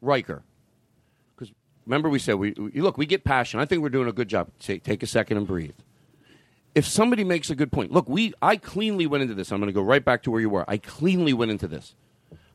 Riker. 0.00 0.42
Because 1.34 1.52
remember 1.86 2.08
we 2.08 2.18
said, 2.20 2.34
we, 2.36 2.52
we- 2.52 2.80
look, 2.80 2.96
we 2.96 3.06
get 3.06 3.24
passion. 3.24 3.58
I 3.60 3.64
think 3.64 3.82
we're 3.82 3.88
doing 3.88 4.08
a 4.08 4.12
good 4.12 4.28
job. 4.28 4.50
Take, 4.60 4.84
take 4.84 5.02
a 5.02 5.06
second 5.06 5.36
and 5.36 5.46
breathe. 5.46 5.74
If 6.74 6.86
somebody 6.86 7.22
makes 7.24 7.50
a 7.50 7.54
good 7.54 7.70
point, 7.70 7.90
look, 7.92 8.08
we 8.08 8.32
I 8.40 8.56
cleanly 8.56 9.06
went 9.06 9.22
into 9.22 9.34
this. 9.34 9.50
I'm 9.52 9.58
going 9.58 9.66
to 9.68 9.74
go 9.74 9.82
right 9.82 10.04
back 10.04 10.22
to 10.22 10.30
where 10.30 10.40
you 10.40 10.48
were. 10.48 10.64
I 10.68 10.78
cleanly 10.78 11.32
went 11.32 11.50
into 11.50 11.66
this. 11.68 11.94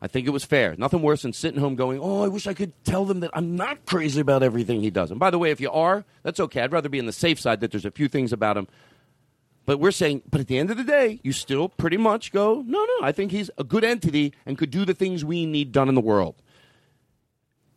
I 0.01 0.07
think 0.07 0.27
it 0.27 0.31
was 0.31 0.45
fair. 0.45 0.75
Nothing 0.77 1.01
worse 1.01 1.23
than 1.23 1.33
sitting 1.33 1.59
home 1.59 1.75
going, 1.75 1.99
"Oh, 1.99 2.23
I 2.23 2.27
wish 2.27 2.45
I 2.47 2.53
could 2.53 2.71
tell 2.85 3.03
them 3.05 3.21
that 3.21 3.31
I'm 3.33 3.55
not 3.55 3.85
crazy 3.85 4.21
about 4.21 4.43
everything 4.43 4.81
he 4.81 4.91
does." 4.91 5.09
And 5.09 5.19
by 5.19 5.29
the 5.31 5.39
way, 5.39 5.49
if 5.51 5.59
you 5.59 5.71
are, 5.71 6.05
that's 6.23 6.39
okay. 6.39 6.61
I'd 6.61 6.71
rather 6.71 6.89
be 6.89 6.99
on 6.99 7.07
the 7.07 7.11
safe 7.11 7.39
side 7.39 7.61
that 7.61 7.71
there's 7.71 7.85
a 7.85 7.91
few 7.91 8.07
things 8.07 8.31
about 8.33 8.57
him 8.57 8.67
but 9.65 9.81
we're 9.81 9.91
saying, 9.91 10.21
but 10.31 10.39
at 10.39 10.47
the 10.47 10.57
end 10.57 10.71
of 10.71 10.77
the 10.77 10.83
day, 10.85 11.19
you 11.23 11.33
still 11.33 11.67
pretty 11.67 11.97
much 11.97 12.31
go, 12.31 12.63
no, 12.65 12.85
no, 12.85 13.05
I 13.05 13.11
think 13.11 13.33
he's 13.33 13.51
a 13.57 13.65
good 13.65 13.83
entity 13.83 14.33
and 14.45 14.57
could 14.57 14.71
do 14.71 14.85
the 14.85 14.93
things 14.93 15.25
we 15.25 15.45
need 15.45 15.73
done 15.73 15.89
in 15.89 15.93
the 15.95 15.99
world. 15.99 16.35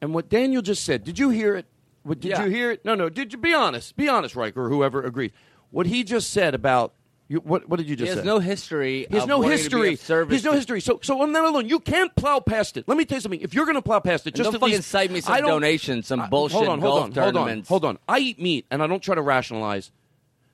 And 0.00 0.14
what 0.14 0.28
Daniel 0.28 0.62
just 0.62 0.84
said, 0.84 1.02
did 1.02 1.18
you 1.18 1.30
hear 1.30 1.56
it? 1.56 1.66
What, 2.04 2.20
did 2.20 2.30
Yeah. 2.30 2.44
you 2.44 2.50
hear 2.50 2.70
it? 2.70 2.84
No, 2.84 2.94
no. 2.94 3.08
Did 3.08 3.32
you 3.32 3.38
be 3.40 3.52
honest? 3.52 3.96
Be 3.96 4.08
honest, 4.08 4.36
Riker, 4.36 4.66
or 4.66 4.68
whoever 4.68 5.02
agreed. 5.02 5.32
What 5.70 5.86
he 5.86 6.04
just 6.04 6.30
said 6.30 6.54
about 6.54 6.94
you, 7.30 7.38
what? 7.38 7.68
What 7.68 7.76
did 7.76 7.88
you 7.88 7.94
he 7.94 7.96
just 7.96 8.10
has 8.10 8.18
say? 8.22 8.26
no 8.26 8.40
history. 8.40 9.06
He 9.08 9.14
has 9.14 9.22
of 9.22 9.28
no 9.28 9.38
wanting 9.38 9.50
to 9.50 9.56
be 9.56 9.62
history. 9.62 9.96
service 9.96 10.32
He's 10.34 10.44
no 10.44 10.52
history. 10.52 10.80
So, 10.80 10.98
so 11.00 11.22
on 11.22 11.32
that 11.32 11.44
alone, 11.44 11.68
you 11.68 11.78
can't 11.78 12.12
plow 12.16 12.40
past 12.40 12.76
it. 12.76 12.88
Let 12.88 12.98
me 12.98 13.04
tell 13.04 13.18
you 13.18 13.20
something. 13.20 13.40
If 13.40 13.54
you're 13.54 13.66
going 13.66 13.76
to 13.76 13.82
plow 13.82 14.00
past 14.00 14.26
it, 14.26 14.30
And 14.30 14.36
just 14.38 14.50
don't 14.50 14.60
fucking 14.60 14.74
least 14.74 14.90
cite 14.90 15.12
me 15.12 15.20
some 15.20 15.40
donations, 15.40 16.08
some 16.08 16.22
I- 16.22 16.28
bullshit 16.28 16.56
Hold 16.56 16.68
on, 16.68 16.80
hold 16.80 17.02
on, 17.04 17.12
hold 17.12 17.36
on, 17.36 17.62
hold 17.62 17.84
on. 17.84 17.98
I 18.08 18.18
eat 18.18 18.40
meat, 18.40 18.66
and 18.72 18.82
I 18.82 18.88
don't 18.88 19.00
try 19.00 19.14
to 19.14 19.22
rationalize 19.22 19.92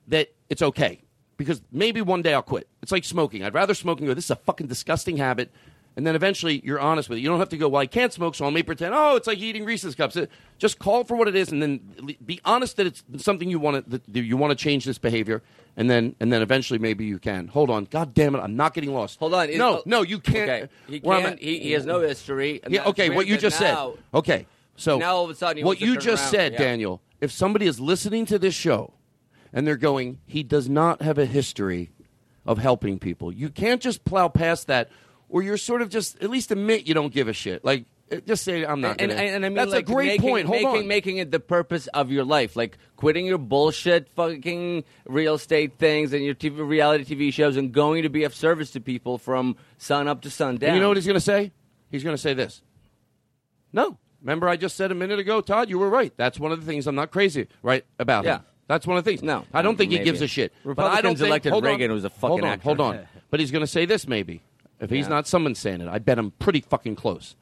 that 0.09 0.31
it's 0.51 0.61
okay 0.61 1.01
because 1.35 1.63
maybe 1.71 1.99
one 2.01 2.21
day 2.21 2.35
I'll 2.35 2.43
quit. 2.43 2.67
It's 2.83 2.91
like 2.91 3.05
smoking. 3.05 3.43
I'd 3.43 3.55
rather 3.55 3.73
smoke 3.73 3.97
and 3.97 4.07
go, 4.07 4.13
this 4.13 4.25
is 4.25 4.31
a 4.31 4.35
fucking 4.35 4.67
disgusting 4.67 5.17
habit. 5.17 5.51
And 5.97 6.05
then 6.05 6.15
eventually 6.15 6.61
you're 6.63 6.79
honest 6.79 7.09
with 7.09 7.17
it. 7.17 7.21
You 7.21 7.27
don't 7.29 7.39
have 7.39 7.49
to 7.49 7.57
go, 7.57 7.67
well, 7.67 7.81
I 7.81 7.87
can't 7.87 8.13
smoke, 8.13 8.35
so 8.35 8.45
I 8.45 8.51
may 8.51 8.61
pretend, 8.63 8.93
oh, 8.95 9.15
it's 9.15 9.25
like 9.27 9.39
eating 9.39 9.65
Reese's 9.65 9.95
cups. 9.95 10.15
It- 10.15 10.29
Just 10.59 10.77
call 10.79 11.03
for 11.03 11.17
what 11.17 11.27
it 11.27 11.35
is 11.35 11.51
and 11.51 11.59
then 11.61 12.15
be 12.23 12.39
honest 12.45 12.77
that 12.77 12.85
it's 12.87 13.03
something 13.17 13.49
you 13.49 13.57
want 13.59 13.89
to, 13.91 13.97
that 14.07 14.21
you 14.23 14.37
want 14.37 14.51
to 14.51 14.55
change 14.55 14.85
this 14.85 14.99
behavior. 14.99 15.41
And 15.75 15.89
then, 15.89 16.15
and 16.19 16.31
then 16.31 16.41
eventually 16.43 16.77
maybe 16.79 17.05
you 17.05 17.17
can. 17.19 17.47
Hold 17.47 17.69
on. 17.71 17.85
God 17.85 18.13
damn 18.13 18.35
it. 18.35 18.39
I'm 18.39 18.55
not 18.55 18.73
getting 18.75 18.93
lost. 18.93 19.19
Hold 19.19 19.33
on. 19.33 19.55
No, 19.57 19.81
no, 19.85 20.03
you 20.03 20.19
can't. 20.19 20.49
Okay. 20.49 20.69
He, 20.87 20.99
can't, 20.99 21.25
at- 21.25 21.39
he, 21.39 21.59
he 21.59 21.71
has 21.73 21.85
no 21.85 21.99
history. 21.99 22.61
yeah, 22.69 22.85
okay, 22.85 23.09
what 23.09 23.25
you 23.27 23.37
just 23.37 23.59
now- 23.59 23.93
said. 23.93 24.03
Okay, 24.13 24.45
so 24.75 24.99
now 24.99 25.15
all 25.15 25.23
of 25.23 25.29
a 25.31 25.35
sudden 25.35 25.65
what 25.65 25.81
you 25.81 25.97
just 25.97 26.23
around. 26.25 26.31
said, 26.31 26.51
Yeah. 26.53 26.59
Daniel. 26.59 27.01
If 27.21 27.31
somebody 27.31 27.65
is 27.65 27.79
listening 27.79 28.27
to 28.27 28.37
this 28.37 28.53
show 28.53 28.93
and 29.51 29.65
they're 29.65 29.75
going, 29.77 30.19
he 30.27 30.43
does 30.43 30.69
not 30.69 31.01
have 31.01 31.17
a 31.17 31.25
history 31.25 31.89
of 32.45 32.59
helping 32.59 32.99
people. 32.99 33.31
You 33.31 33.49
can't 33.49 33.81
just 33.81 34.05
plow 34.05 34.27
past 34.27 34.67
that, 34.67 34.89
or 35.29 35.41
you're 35.41 35.57
sort 35.57 35.81
of 35.81 35.89
just 35.89 36.21
at 36.21 36.29
least 36.29 36.51
admit 36.51 36.87
you 36.87 36.93
don't 36.93 37.13
give 37.13 37.27
a 37.27 37.33
shit. 37.33 37.63
Like 37.63 37.85
uh, 38.11 38.17
just 38.25 38.43
say 38.43 38.65
I'm 38.65 38.81
not. 38.81 39.01
and, 39.01 39.11
and, 39.11 39.19
and 39.19 39.45
I 39.45 39.49
mean, 39.49 39.55
that's 39.55 39.71
like, 39.71 39.89
a 39.89 39.91
great 39.91 40.07
making, 40.07 40.29
point. 40.29 40.47
Hold 40.47 40.61
making, 40.61 40.81
on. 40.81 40.87
making 40.87 41.17
it 41.17 41.31
the 41.31 41.39
purpose 41.39 41.87
of 41.87 42.11
your 42.11 42.23
life, 42.23 42.55
like 42.55 42.77
quitting 42.95 43.25
your 43.25 43.37
bullshit, 43.37 44.09
fucking 44.15 44.83
real 45.05 45.35
estate 45.35 45.73
things 45.77 46.13
and 46.13 46.23
your 46.23 46.35
TV, 46.35 46.67
reality 46.67 47.15
TV 47.15 47.33
shows, 47.33 47.57
and 47.57 47.71
going 47.71 48.03
to 48.03 48.09
be 48.09 48.23
of 48.23 48.33
service 48.33 48.71
to 48.71 48.81
people 48.81 49.17
from 49.17 49.55
sun 49.77 50.07
up 50.07 50.21
to 50.21 50.29
sundown. 50.29 50.69
And 50.69 50.75
you 50.77 50.81
know 50.81 50.87
what 50.89 50.97
he's 50.97 51.05
going 51.07 51.15
to 51.15 51.21
say? 51.21 51.51
He's 51.91 52.03
going 52.03 52.15
to 52.15 52.21
say 52.21 52.33
this. 52.33 52.61
No. 53.73 53.97
Remember, 54.21 54.49
I 54.49 54.57
just 54.57 54.75
said 54.75 54.91
a 54.91 54.95
minute 54.95 55.19
ago, 55.19 55.41
Todd, 55.41 55.69
you 55.69 55.77
were 55.77 55.89
right. 55.89 56.11
That's 56.17 56.39
one 56.39 56.51
of 56.51 56.59
the 56.59 56.65
things 56.65 56.87
I'm 56.87 56.95
not 56.95 57.11
crazy 57.11 57.47
right 57.61 57.85
about 57.99 58.25
Yeah. 58.25 58.37
him. 58.37 58.43
That's 58.67 58.85
one 58.85 58.97
of 58.97 59.05
the 59.05 59.11
things. 59.11 59.23
No, 59.23 59.45
I 59.53 59.61
don't 59.61 59.77
think 59.77 59.91
he 59.93 59.99
gives 59.99 60.21
a 60.21 60.27
shit. 60.27 60.51
but 60.63 60.69
I 60.69 60.71
Republicans 60.71 61.03
don't 61.03 61.15
think, 61.17 61.27
elected 61.29 61.53
on, 61.53 61.63
Reagan, 61.63 61.91
was 61.93 62.03
a 62.03 62.09
fucking 62.09 62.27
hold 62.27 62.41
on, 62.43 62.47
actor. 62.49 62.63
Hold 62.63 62.81
on. 62.81 63.07
But 63.29 63.39
he's 63.39 63.51
going 63.51 63.61
to 63.61 63.67
say 63.67 63.85
this 63.85 64.07
maybe. 64.07 64.41
If 64.79 64.89
he's 64.89 65.05
Yeah. 65.05 65.09
not 65.09 65.27
someone 65.27 65.55
saying 65.55 65.81
it, 65.81 65.87
I 65.87 65.99
bet 65.99 66.17
I'm 66.19 66.31
pretty 66.31 66.61
fucking 66.61 66.95
close. 66.95 67.35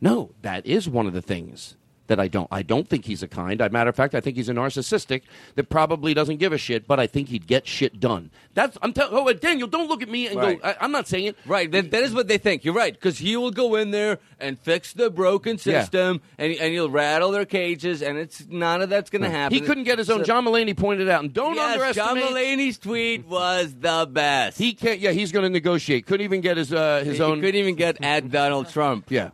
No, 0.00 0.30
that 0.42 0.64
is 0.66 0.88
one 0.88 1.06
of 1.06 1.12
the 1.12 1.22
things 1.22 1.76
that 2.08 2.20
I 2.20 2.28
don't. 2.28 2.48
I 2.50 2.62
don't 2.62 2.88
think 2.88 3.04
he's 3.06 3.22
a 3.22 3.28
kind. 3.28 3.60
As 3.60 3.68
a 3.68 3.70
matter 3.70 3.88
of 3.90 3.96
fact, 3.96 4.14
I 4.14 4.20
think 4.20 4.36
he's 4.36 4.48
a 4.48 4.52
narcissistic 4.54 5.22
that 5.54 5.68
probably 5.70 6.12
doesn't 6.14 6.36
give 6.38 6.52
a 6.52 6.58
shit. 6.58 6.86
But 6.86 6.98
I 7.00 7.06
think 7.06 7.28
he'd 7.28 7.46
get 7.46 7.66
shit 7.66 8.00
done. 8.00 8.30
That's 8.54 8.76
I'm 8.82 8.92
telling. 8.92 9.14
Oh, 9.14 9.32
Daniel, 9.32 9.68
don't 9.68 9.88
look 9.88 10.02
at 10.02 10.08
me 10.08 10.26
and 10.26 10.36
Right. 10.36 10.60
go. 10.60 10.68
I, 10.68 10.76
I'm 10.80 10.90
not 10.92 11.06
saying 11.08 11.26
it. 11.26 11.36
Right, 11.46 11.70
that, 11.70 11.90
that 11.92 12.02
is 12.02 12.12
what 12.12 12.28
they 12.28 12.38
think. 12.38 12.64
You're 12.64 12.74
right, 12.74 12.92
because 12.92 13.18
he 13.18 13.36
will 13.36 13.50
go 13.52 13.76
in 13.76 13.90
there 13.92 14.18
and 14.40 14.58
fix 14.58 14.92
the 14.92 15.10
broken 15.10 15.52
Yeah. 15.64 15.80
system, 15.82 16.20
and, 16.38 16.52
and 16.54 16.72
he'll 16.72 16.90
rattle 16.90 17.30
their 17.30 17.44
cages, 17.44 18.02
and 18.02 18.18
it's 18.18 18.46
none 18.48 18.82
of 18.82 18.88
that's 18.90 19.10
going 19.10 19.22
to 19.22 19.30
happen. 19.30 19.54
He 19.54 19.60
couldn't 19.60 19.84
get 19.84 19.98
his 19.98 20.10
own. 20.10 20.20
So- 20.20 20.24
John 20.24 20.44
Mulaney 20.44 20.76
pointed 20.76 21.08
out, 21.08 21.22
and 21.22 21.32
don't 21.32 21.54
yes, 21.54 21.94
John 21.94 22.16
underestimate. 22.16 22.24
Mulaney's 22.58 22.78
tweet 22.78 23.26
was 23.26 23.74
the 23.78 24.08
best. 24.10 24.58
He 24.58 24.74
can't. 24.74 24.98
Yeah, 25.00 25.12
he's 25.12 25.30
going 25.32 25.44
to 25.44 25.50
negotiate. 25.50 26.06
Couldn't 26.06 26.24
even 26.24 26.40
get 26.40 26.56
his 26.56 26.72
uh, 26.72 27.02
his 27.04 27.16
He 27.18 27.22
own. 27.22 27.40
couldn't 27.40 27.54
even 27.60 27.74
get 27.74 28.02
at 28.02 28.30
Donald 28.30 28.68
Trump. 28.70 29.06
Yeah, 29.10 29.30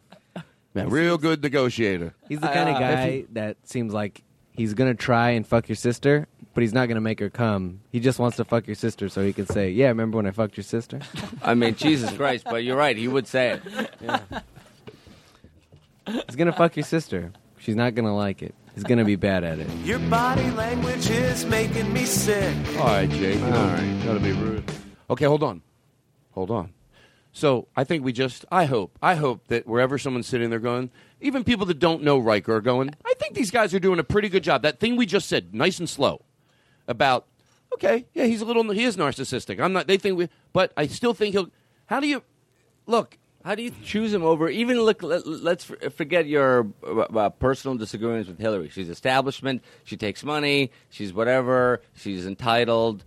yeah, 0.74 0.84
real 0.88 1.18
good 1.18 1.42
negotiator. 1.42 2.14
He's 2.28 2.40
the 2.40 2.48
kind 2.48 2.68
of 2.68 2.76
Uh, 2.76 2.80
guy 2.80 3.24
that 3.32 3.56
seems 3.64 3.92
like 3.92 4.22
he's 4.52 4.74
gonna 4.74 4.94
try 4.94 5.30
and 5.30 5.46
fuck 5.46 5.68
your 5.68 5.76
sister, 5.76 6.26
but 6.54 6.62
he's 6.62 6.72
not 6.74 6.86
gonna 6.88 7.00
make 7.00 7.20
her 7.20 7.30
come. 7.30 7.80
He 7.90 8.00
just 8.00 8.18
wants 8.18 8.36
to 8.38 8.44
fuck 8.44 8.66
your 8.66 8.76
sister 8.76 9.08
so 9.08 9.24
he 9.24 9.32
can 9.32 9.46
say, 9.46 9.70
"Yeah, 9.70 9.88
remember 9.88 10.16
when 10.16 10.26
I 10.26 10.30
fucked 10.30 10.56
your 10.56 10.64
sister?" 10.64 11.00
I 11.42 11.54
mean, 11.54 11.74
Jesus 11.74 12.12
Christ, 12.12 12.44
but 12.48 12.64
you're 12.64 12.76
right. 12.76 12.96
He 12.96 13.08
would 13.08 13.26
say 13.26 13.60
it. 13.60 13.62
He's 16.06 16.36
gonna 16.36 16.52
fuck 16.52 16.76
your 16.76 16.84
sister. 16.84 17.32
She's 17.58 17.76
not 17.76 17.94
gonna 17.94 18.14
like 18.14 18.42
it. 18.42 18.54
He's 18.74 18.84
gonna 18.84 19.04
be 19.04 19.16
bad 19.16 19.44
at 19.44 19.58
it. 19.60 19.68
Your 19.84 20.00
body 20.00 20.50
language 20.50 21.08
is 21.08 21.46
making 21.46 21.92
me 21.92 22.04
sick. 22.04 22.54
All 22.78 22.86
right, 22.86 23.08
Jake. 23.08 23.40
All 23.42 23.50
right. 23.50 24.00
Gotta 24.04 24.20
be 24.20 24.32
rude. 24.32 24.64
Okay, 25.08 25.24
hold 25.26 25.42
on, 25.42 25.62
hold 26.32 26.50
on. 26.50 26.72
So 27.34 27.66
I 27.76 27.82
think 27.82 28.04
we 28.04 28.12
just. 28.12 28.44
I 28.50 28.64
hope. 28.64 28.96
I 29.02 29.16
hope 29.16 29.48
that 29.48 29.66
wherever 29.66 29.98
someone's 29.98 30.28
sitting 30.28 30.50
there 30.50 30.60
going, 30.60 30.90
even 31.20 31.42
people 31.42 31.66
that 31.66 31.80
don't 31.80 32.02
know 32.02 32.16
Riker 32.16 32.54
are 32.54 32.60
going. 32.60 32.94
I 33.04 33.12
think 33.18 33.34
these 33.34 33.50
guys 33.50 33.74
are 33.74 33.80
doing 33.80 33.98
a 33.98 34.04
pretty 34.04 34.28
good 34.28 34.44
job. 34.44 34.62
That 34.62 34.78
thing 34.78 34.94
we 34.94 35.04
just 35.04 35.28
said, 35.28 35.52
nice 35.52 35.78
and 35.78 35.88
slow, 35.88 36.22
about. 36.88 37.26
Okay, 37.74 38.06
yeah, 38.14 38.26
he's 38.26 38.40
a 38.40 38.44
little. 38.44 38.70
He 38.70 38.84
is 38.84 38.96
narcissistic. 38.96 39.60
I'm 39.60 39.72
not. 39.72 39.88
They 39.88 39.96
think 39.96 40.16
we, 40.16 40.28
but 40.52 40.72
I 40.76 40.86
still 40.86 41.12
think 41.12 41.34
he'll. 41.34 41.50
How 41.86 41.98
do 41.98 42.06
you 42.06 42.22
look? 42.86 43.18
How 43.44 43.56
do 43.56 43.62
you 43.64 43.72
choose 43.82 44.14
him 44.14 44.22
over? 44.22 44.48
Even 44.48 44.80
look. 44.80 45.02
Let, 45.02 45.26
let's 45.26 45.64
forget 45.64 46.26
your 46.26 46.68
uh, 46.86 47.00
uh, 47.00 47.30
personal 47.30 47.76
disagreements 47.76 48.28
with 48.28 48.38
Hillary. 48.38 48.68
She's 48.68 48.88
establishment. 48.88 49.64
She 49.82 49.96
takes 49.96 50.22
money. 50.22 50.70
She's 50.88 51.12
whatever. 51.12 51.82
She's 51.96 52.26
entitled. 52.26 53.04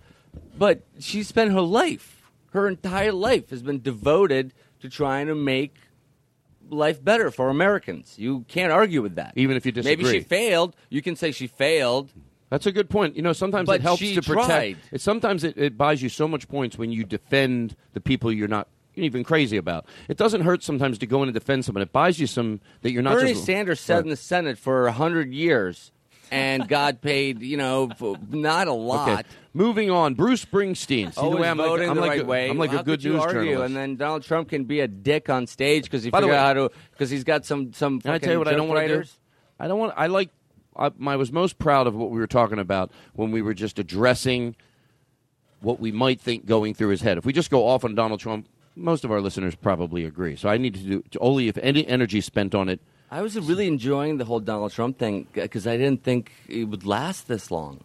But 0.58 0.84
she 1.00 1.24
spent 1.24 1.54
her 1.54 1.62
life, 1.62 2.16
her 2.58 2.68
entire 2.68 3.12
life, 3.14 3.49
has 3.51 3.62
been 3.64 3.82
devoted 3.82 4.53
to 4.82 4.89
trying 4.89 5.28
to 5.28 5.36
make 5.36 5.76
life 6.70 7.03
better 7.03 7.32
for 7.32 7.49
Americans. 7.49 8.16
You 8.18 8.45
can't 8.47 8.72
argue 8.72 9.01
with 9.01 9.16
that. 9.16 9.34
Even 9.36 9.55
if 9.58 9.66
you 9.66 9.72
disagree. 9.72 10.03
Maybe 10.03 10.20
she 10.20 10.24
failed. 10.24 10.76
You 10.89 11.01
can 11.01 11.16
say 11.16 11.32
she 11.32 11.47
failed. 11.47 12.12
That's 12.49 12.66
a 12.66 12.72
good 12.72 12.89
point. 12.89 13.16
You 13.16 13.22
know, 13.22 13.34
sometimes 13.34 13.68
But 13.68 13.78
it 13.80 13.82
helps 13.82 14.01
to 14.01 14.22
protect. 14.22 14.47
tried. 14.47 14.78
It, 14.91 15.01
sometimes 15.01 15.43
it, 15.43 15.58
it 15.58 15.78
buys 15.78 16.01
you 16.01 16.10
so 16.10 16.28
much 16.28 16.47
points 16.47 16.78
when 16.78 16.91
you 16.91 17.03
defend 17.03 17.76
the 17.93 17.99
people 18.01 18.32
you're 18.32 18.47
not 18.47 18.68
even 18.95 19.24
crazy 19.24 19.58
about. 19.58 19.86
It 20.08 20.18
doesn't 20.18 20.41
hurt 20.41 20.64
sometimes 20.64 20.97
to 20.99 21.05
go 21.08 21.22
in 21.24 21.30
and 21.30 21.34
defend 21.34 21.66
someone. 21.66 21.82
It 21.82 21.91
buys 21.91 22.20
you 22.20 22.28
some 22.28 22.62
that 22.82 22.91
you're 22.91 23.03
not. 23.03 23.16
Bernie 23.16 23.34
just, 23.34 23.45
Sanders 23.45 23.80
sat 23.80 23.95
Right. 23.95 24.03
in 24.05 24.10
the 24.10 24.16
Senate 24.16 24.58
for 24.58 24.89
hundred 24.89 25.34
years, 25.34 25.91
and 26.32 26.68
God 26.70 27.01
paid. 27.01 27.41
You 27.41 27.58
know, 27.58 27.89
not 28.30 28.68
a 28.68 28.74
lot. 28.74 29.10
Okay. 29.20 29.30
Moving 29.58 29.89
on, 29.89 30.14
Bruce 30.14 30.45
Springsteen. 30.45 30.86
See 30.86 31.20
Always 31.20 31.32
the 31.32 31.38
oh, 31.38 31.41
way 31.41 31.49
I'm 31.49 31.58
voting 31.58 31.88
like, 31.88 31.89
I'm 31.89 31.95
the 31.95 32.01
like 32.01 32.10
right 32.12 32.22
a, 32.22 32.26
way. 32.26 32.49
I'm 32.51 32.58
like 32.60 32.70
How 32.70 32.82
a 32.82 32.84
good 32.84 33.03
news 33.03 33.20
argue? 33.20 33.34
journalist. 33.34 33.66
And 33.66 33.76
then 33.76 33.95
Donald 33.95 34.22
Trump 34.22 34.49
can 34.49 34.66
be 34.66 34.82
a 34.82 34.88
dick 34.88 35.32
on 35.32 35.47
stage 35.47 35.86
because 35.86 36.03
he 36.03 36.12
By 36.12 36.20
figured 36.20 36.34
way, 36.34 36.38
out 36.38 36.55
how 36.55 36.68
to 36.68 36.72
because 36.91 37.10
he's 37.10 37.24
got 37.24 37.43
some 37.43 37.74
some. 37.74 37.99
Can 37.99 38.12
I 38.12 38.20
tell 38.20 38.34
you 38.34 38.38
what 38.38 38.47
I 38.47 38.53
don't 38.53 38.68
want 38.68 38.88
to 38.88 39.03
do? 39.03 39.10
I 39.60 39.68
don't 39.68 39.80
want. 39.80 39.93
I 39.97 40.08
like. 40.08 40.30
I, 40.76 40.91
I 41.08 41.16
was 41.16 41.32
most 41.32 41.58
proud 41.58 41.88
of 41.88 41.95
what 41.95 42.12
we 42.12 42.20
were 42.20 42.28
talking 42.28 42.60
about 42.60 42.91
when 43.14 43.32
we 43.32 43.41
were 43.41 43.55
just 43.55 43.80
addressing 43.80 44.55
what 45.62 45.80
we 45.80 45.91
might 45.91 46.22
think 46.22 46.45
going 46.45 46.76
through 46.76 46.89
his 46.89 47.01
head. 47.01 47.18
If 47.18 47.26
we 47.26 47.34
just 47.34 47.49
go 47.49 47.68
off 47.68 47.84
on 47.84 47.95
Donald 47.95 48.20
Trump, 48.20 48.47
most 48.76 49.03
of 49.03 49.12
our 49.12 49.22
listeners 49.22 49.55
probably 49.55 50.05
agree. 50.05 50.36
So 50.36 50.49
I 50.49 50.58
need 50.58 50.76
to 50.76 50.82
do 50.82 51.03
to 51.10 51.20
only 51.20 51.47
if 51.47 51.58
any 51.58 51.88
energy 51.88 52.22
spent 52.22 52.53
on 52.53 52.70
it. 52.70 52.80
I 53.10 53.24
was 53.24 53.39
really 53.39 53.68
enjoying 53.68 54.18
the 54.18 54.26
whole 54.26 54.39
Donald 54.39 54.72
Trump 54.72 54.99
thing 54.99 55.26
because 55.34 55.66
I 55.66 55.78
didn't 55.78 56.03
think 56.03 56.32
it 56.47 56.66
would 56.66 56.86
last 56.86 57.28
this 57.28 57.49
long. 57.49 57.80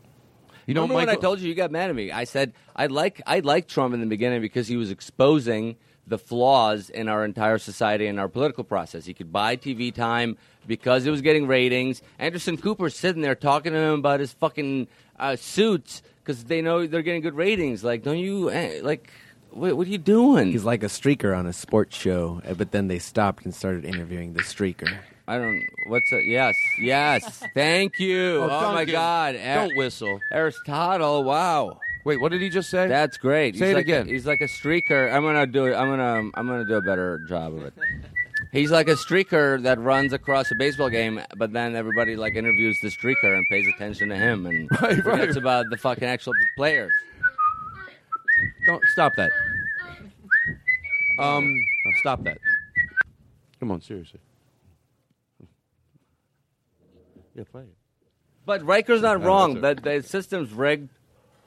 You 0.66 0.74
know, 0.74 0.82
Remember 0.82 1.06
when 1.06 1.08
I 1.08 1.16
told 1.16 1.40
you 1.40 1.48
you 1.48 1.54
got 1.54 1.70
mad 1.70 1.90
at 1.90 1.96
me? 1.96 2.10
I 2.12 2.24
said 2.24 2.52
I 2.76 2.86
like 2.86 3.20
I 3.26 3.40
liked 3.40 3.68
Trump 3.70 3.94
in 3.94 4.00
the 4.00 4.06
beginning 4.06 4.40
because 4.40 4.68
he 4.68 4.76
was 4.76 4.90
exposing 4.90 5.76
the 6.06 6.18
flaws 6.18 6.90
in 6.90 7.08
our 7.08 7.24
entire 7.24 7.58
society 7.58 8.06
and 8.06 8.18
our 8.18 8.28
political 8.28 8.64
process. 8.64 9.04
He 9.04 9.14
could 9.14 9.32
buy 9.32 9.56
TV 9.56 9.94
time 9.94 10.36
because 10.66 11.06
it 11.06 11.10
was 11.10 11.22
getting 11.22 11.46
ratings. 11.46 12.02
Anderson 12.18 12.56
Cooper 12.56 12.90
sitting 12.90 13.22
there 13.22 13.34
talking 13.34 13.72
to 13.72 13.78
him 13.78 14.00
about 14.00 14.20
his 14.20 14.32
fucking 14.32 14.88
uh, 15.18 15.36
suits 15.36 16.02
because 16.22 16.44
they 16.44 16.60
know 16.60 16.86
they're 16.86 17.02
getting 17.02 17.22
good 17.22 17.34
ratings. 17.34 17.84
Like, 17.84 18.02
don't 18.02 18.18
you 18.18 18.50
eh, 18.50 18.80
like? 18.82 19.10
What, 19.52 19.76
what 19.76 19.86
are 19.86 19.90
you 19.90 19.98
doing? 19.98 20.50
He's 20.50 20.64
like 20.64 20.82
a 20.82 20.86
streaker 20.86 21.36
on 21.36 21.46
a 21.46 21.52
sports 21.52 21.96
show, 21.96 22.40
uh, 22.48 22.54
but 22.54 22.72
then 22.72 22.88
they 22.88 22.98
stopped 22.98 23.44
and 23.44 23.54
started 23.54 23.84
interviewing 23.84 24.32
the 24.32 24.40
streaker. 24.42 24.92
I 25.28 25.38
don't. 25.38 25.62
What's 25.86 26.10
a 26.12 26.20
yes? 26.22 26.54
Yes. 26.80 27.42
Thank 27.54 27.98
you. 28.00 28.38
Oh, 28.42 28.44
Oh, 28.44 28.72
my 28.72 28.84
Duncan, 28.84 28.92
God. 28.92 29.34
don't 29.34 29.76
whistle. 29.76 30.18
Aristotle. 30.32 31.22
Wow. 31.24 31.78
Wait, 32.04 32.20
what 32.20 32.32
did 32.32 32.40
he 32.40 32.48
just 32.48 32.68
say? 32.70 32.88
That's 32.88 33.16
great. 33.16 33.54
Say 33.54 33.66
he's 33.66 33.70
it 33.72 33.74
like, 33.76 33.84
again. 33.84 34.08
He's 34.08 34.26
like 34.26 34.40
a 34.40 34.48
streaker. 34.48 35.12
I'm 35.12 35.22
gonna 35.22 35.46
do 35.46 35.66
it. 35.66 35.74
I'm 35.74 35.88
gonna. 35.88 36.30
I'm 36.34 36.46
gonna 36.48 36.64
do 36.64 36.74
a 36.74 36.82
better 36.82 37.20
job 37.28 37.54
of 37.54 37.62
it. 37.64 37.74
He's 38.50 38.72
like 38.72 38.88
a 38.88 38.94
streaker 38.96 39.62
that 39.62 39.78
runs 39.78 40.12
across 40.12 40.50
a 40.50 40.54
baseball 40.56 40.90
game, 40.90 41.20
but 41.36 41.52
then 41.52 41.76
everybody 41.76 42.16
like 42.16 42.34
interviews 42.34 42.76
the 42.82 42.88
streaker 42.88 43.36
and 43.36 43.46
pays 43.48 43.64
attention 43.76 44.08
to 44.08 44.16
him 44.16 44.46
and 44.46 44.68
Right, 44.82 44.82
right. 44.96 45.02
forgets 45.02 45.36
about 45.36 45.66
the 45.70 45.76
fucking 45.76 46.04
actual 46.04 46.32
players. 46.56 46.92
Don't 48.66 48.82
stop 48.92 49.12
that. 49.16 49.30
Um, 51.18 51.44
no, 51.54 51.90
stop 52.00 52.22
that. 52.24 52.38
Come 53.60 53.70
on, 53.70 53.80
seriously. 53.80 54.20
Yeah, 57.34 57.44
play 57.50 57.62
it. 57.62 57.74
But 58.44 58.64
Riker's 58.64 59.02
not 59.02 59.20
No, 59.20 59.26
wrong. 59.26 59.60
that's 59.60 59.82
The, 59.82 60.00
the 60.00 60.02
system's 60.02 60.52
rigged, 60.52 60.90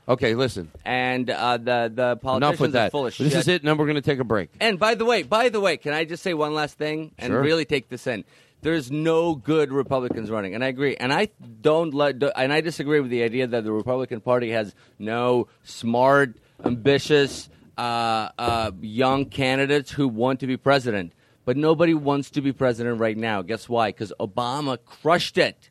Okay, 0.07 0.33
listen. 0.36 0.71
and 0.86 1.29
uh, 1.29 1.57
the 1.57 1.91
the 1.93 2.15
politicians 2.17 2.38
Enough 2.51 2.59
with 2.59 2.69
are 2.69 2.73
that. 2.73 2.91
full 2.91 3.07
of 3.07 3.13
shit. 3.13 3.25
This 3.29 3.36
is 3.36 3.47
it. 3.47 3.63
Now 3.63 3.73
we're 3.73 3.86
going 3.86 3.95
to 3.95 4.01
take 4.01 4.19
a 4.19 4.23
break. 4.23 4.49
And 4.61 4.79
by 4.79 4.95
the 4.95 5.05
way, 5.05 5.23
by 5.23 5.49
the 5.49 5.59
way, 5.59 5.77
can 5.77 5.93
I 5.93 6.05
just 6.05 6.23
say 6.23 6.33
one 6.33 6.53
last 6.53 6.77
thing 6.77 7.11
and 7.17 7.31
Sure. 7.31 7.41
really 7.41 7.65
take 7.65 7.89
this 7.89 8.07
in? 8.07 8.23
There's 8.61 8.89
no 8.89 9.36
good 9.36 9.71
Republicans 9.71 10.31
running, 10.31 10.55
and 10.55 10.63
I 10.63 10.67
agree. 10.67 10.95
And 10.95 11.13
I 11.13 11.29
don't 11.61 11.93
let, 11.93 12.23
and 12.36 12.51
I 12.51 12.61
disagree 12.61 12.99
with 12.99 13.11
the 13.11 13.21
idea 13.21 13.45
that 13.45 13.63
the 13.63 13.71
Republican 13.71 14.21
Party 14.21 14.51
has 14.51 14.73
no 14.97 15.47
smart, 15.63 16.36
ambitious, 16.64 17.49
uh, 17.78 18.30
uh, 18.38 18.72
young 18.82 19.26
candidates 19.26 19.91
who 19.91 20.08
want 20.08 20.39
to 20.41 20.47
be 20.47 20.58
president. 20.58 21.14
But 21.43 21.58
nobody 21.58 21.93
wants 21.93 22.32
to 22.32 22.41
be 22.41 22.51
president 22.53 22.99
right 22.99 23.18
now. 23.18 23.41
Guess 23.43 23.70
why? 23.70 23.89
Because 23.89 24.12
Obama 24.20 24.78
crushed 24.84 25.38
it. 25.38 25.70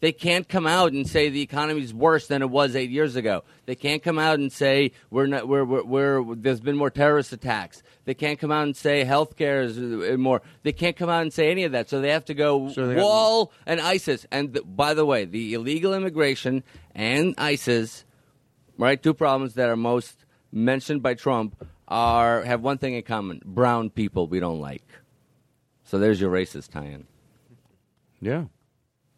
They 0.00 0.12
can't 0.12 0.46
come 0.48 0.66
out 0.66 0.92
and 0.92 1.08
say 1.08 1.30
the 1.30 1.40
economy's 1.40 1.92
worse 1.92 2.26
than 2.28 2.42
it 2.42 2.50
was 2.50 2.76
eight 2.76 2.90
years 2.90 3.16
ago. 3.16 3.44
They 3.64 3.74
can't 3.74 4.02
come 4.02 4.18
out 4.18 4.38
and 4.38 4.52
say 4.52 4.92
we're 5.10 5.26
not, 5.26 5.48
we're, 5.48 5.64
we're, 5.64 5.82
we're, 5.82 6.34
there's 6.34 6.60
been 6.60 6.76
more 6.76 6.90
terrorist 6.90 7.32
attacks. 7.32 7.82
They 8.04 8.14
can't 8.14 8.38
come 8.38 8.52
out 8.52 8.64
and 8.64 8.76
say 8.76 9.04
healthcare 9.04 9.64
is 9.64 9.78
uh, 9.78 10.16
more. 10.16 10.42
They 10.62 10.72
can't 10.72 10.96
come 10.96 11.08
out 11.08 11.22
and 11.22 11.32
say 11.32 11.50
any 11.50 11.64
of 11.64 11.72
that. 11.72 11.88
So 11.90 12.00
they 12.00 12.10
have 12.10 12.26
to 12.26 12.34
go 12.34 12.68
So 12.68 12.86
they 12.86 12.94
got- 12.94 13.02
wall 13.04 13.52
and 13.66 13.80
ISIS. 13.80 14.26
And 14.30 14.52
th- 14.54 14.64
by 14.66 14.94
the 14.94 15.04
way, 15.04 15.24
the 15.24 15.54
illegal 15.54 15.92
immigration 15.92 16.62
and 16.94 17.34
ISIS, 17.36 18.04
right? 18.78 19.02
Two 19.02 19.14
problems 19.14 19.54
that 19.54 19.68
are 19.68 19.76
most 19.76 20.24
mentioned 20.52 21.02
by 21.02 21.14
Trump 21.14 21.66
are 21.88 22.42
have 22.42 22.60
one 22.62 22.78
thing 22.78 22.94
in 22.94 23.02
common: 23.02 23.40
brown 23.44 23.90
people 23.90 24.26
we 24.26 24.40
don't 24.40 24.60
like. 24.60 24.84
So 25.84 25.98
there's 25.98 26.20
your 26.20 26.32
racist 26.32 26.70
tie-in. 26.70 27.06
Yeah. 28.20 28.44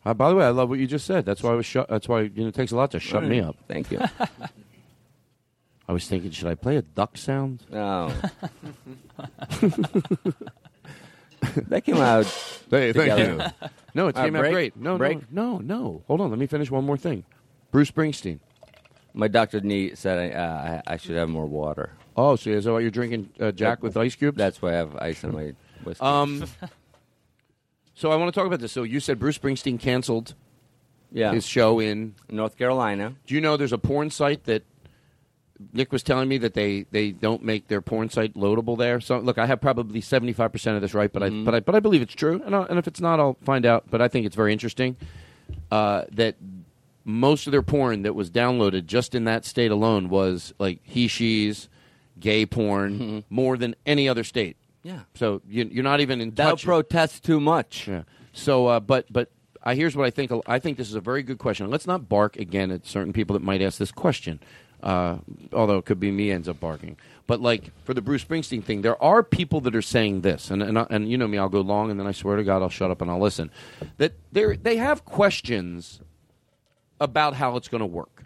Uh, 0.04 0.14
by 0.14 0.28
the 0.28 0.34
way, 0.36 0.44
I 0.44 0.50
love 0.50 0.68
what 0.68 0.78
you 0.78 0.86
just 0.86 1.06
said. 1.06 1.24
That's 1.24 1.42
why 1.42 1.50
I 1.52 1.54
was 1.54 1.66
shut. 1.66 1.88
That's 1.88 2.08
why 2.08 2.22
you 2.22 2.42
know, 2.42 2.48
it 2.48 2.54
takes 2.54 2.72
a 2.72 2.76
lot 2.76 2.90
to 2.92 3.00
shut 3.00 3.24
me 3.24 3.40
up. 3.40 3.56
Thank 3.68 3.90
you. 3.90 4.00
I 5.88 5.92
was 5.92 6.06
thinking, 6.06 6.30
should 6.30 6.46
I 6.48 6.54
play 6.54 6.76
a 6.76 6.82
duck 6.82 7.16
sound? 7.16 7.62
No. 7.70 8.12
that 11.68 11.84
came 11.84 11.96
out. 11.96 12.26
Hey, 12.70 12.92
thank 12.92 13.18
you. 13.18 13.40
No, 13.94 14.08
it 14.08 14.16
Uh, 14.16 14.24
came 14.24 14.36
out 14.36 14.50
great. 14.50 14.76
No, 14.76 14.98
break. 14.98 15.30
no, 15.32 15.58
no, 15.58 15.78
no. 15.82 16.02
Hold 16.06 16.20
on. 16.20 16.30
Let 16.30 16.38
me 16.38 16.46
finish 16.46 16.70
one 16.70 16.84
more 16.84 16.96
thing. 16.96 17.24
Bruce 17.70 17.90
Springsteen. 17.90 18.40
My 19.14 19.28
doctor 19.28 19.60
said 19.94 20.18
I, 20.18 20.36
uh, 20.36 20.82
I 20.86 20.96
should 20.96 21.16
have 21.16 21.28
more 21.28 21.46
water. 21.46 21.92
Oh, 22.16 22.36
so 22.36 22.50
is 22.50 22.64
that 22.64 22.72
why 22.72 22.80
you're 22.80 22.90
drinking 22.90 23.30
uh, 23.40 23.52
Jack 23.52 23.82
with 23.82 23.96
ice 23.96 24.14
cubes? 24.14 24.36
That's 24.36 24.60
why 24.60 24.70
I 24.70 24.74
have 24.74 24.96
ice 24.96 25.22
in 25.24 25.32
my 25.32 25.54
whiskey. 25.84 26.04
Um, 26.04 26.44
so 27.94 28.10
I 28.10 28.16
want 28.16 28.32
to 28.32 28.38
talk 28.38 28.46
about 28.46 28.60
this. 28.60 28.72
So 28.72 28.82
you 28.82 29.00
said 29.00 29.18
Bruce 29.18 29.38
Springsteen 29.38 29.78
canceled 29.78 30.34
yeah, 31.12 31.32
his 31.32 31.46
show 31.46 31.80
in. 31.80 32.14
North 32.28 32.56
Carolina. 32.58 33.14
Do 33.26 33.34
you 33.34 33.40
know 33.40 33.56
there's 33.56 33.72
a 33.72 33.78
porn 33.78 34.10
site 34.10 34.44
that 34.44 34.64
Nick 35.72 35.92
was 35.92 36.02
telling 36.02 36.28
me 36.28 36.38
that 36.38 36.54
they, 36.54 36.86
they 36.90 37.10
don't 37.10 37.42
make 37.42 37.68
their 37.68 37.80
porn 37.80 38.10
site 38.10 38.34
loadable 38.34 38.76
there? 38.76 39.00
So 39.00 39.18
look, 39.18 39.38
I 39.38 39.46
have 39.46 39.60
probably 39.60 40.00
75 40.00 40.52
percent 40.52 40.76
of 40.76 40.82
this 40.82 40.94
right, 40.94 41.12
but 41.12 41.22
I 41.22 41.30
but 41.30 41.54
I 41.54 41.60
but 41.60 41.74
I 41.74 41.80
believe 41.80 42.02
it's 42.02 42.14
true, 42.14 42.42
and, 42.44 42.54
i 42.54 42.62
and 42.64 42.78
if 42.78 42.86
it's 42.86 43.00
not, 43.00 43.20
I'll 43.20 43.38
find 43.44 43.64
out. 43.64 43.84
But 43.90 44.02
I 44.02 44.08
think 44.08 44.26
it's 44.26 44.36
very 44.36 44.52
interesting 44.52 44.96
uh, 45.70 46.04
that 46.12 46.36
most 47.08 47.46
of 47.46 47.52
their 47.52 47.62
porn 47.62 48.02
that 48.02 48.14
was 48.14 48.30
downloaded 48.30 48.84
just 48.84 49.14
in 49.14 49.24
that 49.24 49.44
state 49.46 49.70
alone 49.70 50.10
was 50.10 50.52
like 50.58 50.80
he 50.82 51.08
she's 51.08 51.68
gay 52.20 52.44
porn 52.44 53.24
more 53.30 53.56
than 53.56 53.74
any 53.86 54.08
other 54.08 54.22
state. 54.24 54.56
Yeah. 54.82 55.00
So 55.14 55.40
you, 55.48 55.68
you're 55.72 55.84
not 55.84 56.00
even 56.00 56.20
in 56.20 56.30
that 56.34 56.50
touch. 56.50 56.64
protest 56.64 57.24
too 57.24 57.40
much. 57.40 57.88
Yeah. 57.88 58.02
So, 58.32 58.66
uh, 58.66 58.80
but 58.80 59.06
but 59.10 59.30
I 59.62 59.74
here's 59.74 59.96
what 59.96 60.06
I 60.06 60.10
think. 60.10 60.30
I 60.46 60.58
think 60.58 60.76
this 60.76 60.88
is 60.88 60.94
a 60.94 61.00
very 61.00 61.22
good 61.22 61.38
question. 61.38 61.70
Let's 61.70 61.86
not 61.86 62.08
bark 62.08 62.36
again 62.36 62.70
at 62.70 62.86
certain 62.86 63.12
people 63.12 63.34
that 63.34 63.42
might 63.42 63.62
ask 63.62 63.78
this 63.78 63.90
question. 63.90 64.38
Uh, 64.80 65.18
although 65.52 65.78
it 65.78 65.84
could 65.86 65.98
be 65.98 66.12
me 66.12 66.30
ends 66.30 66.48
up 66.48 66.60
barking. 66.60 66.96
But 67.26 67.40
like 67.40 67.72
for 67.84 67.94
the 67.94 68.00
Bruce 68.00 68.24
Springsteen 68.24 68.62
thing, 68.62 68.82
there 68.82 69.02
are 69.02 69.24
people 69.24 69.60
that 69.62 69.74
are 69.74 69.82
saying 69.82 70.20
this, 70.20 70.50
and 70.52 70.62
and, 70.62 70.78
I- 70.78 70.86
and 70.90 71.10
you 71.10 71.18
know 71.18 71.26
me, 71.26 71.36
I'll 71.38 71.48
go 71.48 71.62
long, 71.62 71.90
and 71.90 71.98
then 71.98 72.06
I 72.06 72.12
swear 72.12 72.36
to 72.36 72.44
God, 72.44 72.62
I'll 72.62 72.68
shut 72.68 72.90
up 72.90 73.02
and 73.02 73.10
I'll 73.10 73.18
listen. 73.20 73.50
That 73.96 74.12
they 74.30 74.56
they 74.56 74.76
have 74.76 75.04
questions 75.04 76.00
about 77.00 77.34
how 77.34 77.56
it's 77.56 77.68
going 77.68 77.80
to 77.80 77.86
work. 77.86 78.24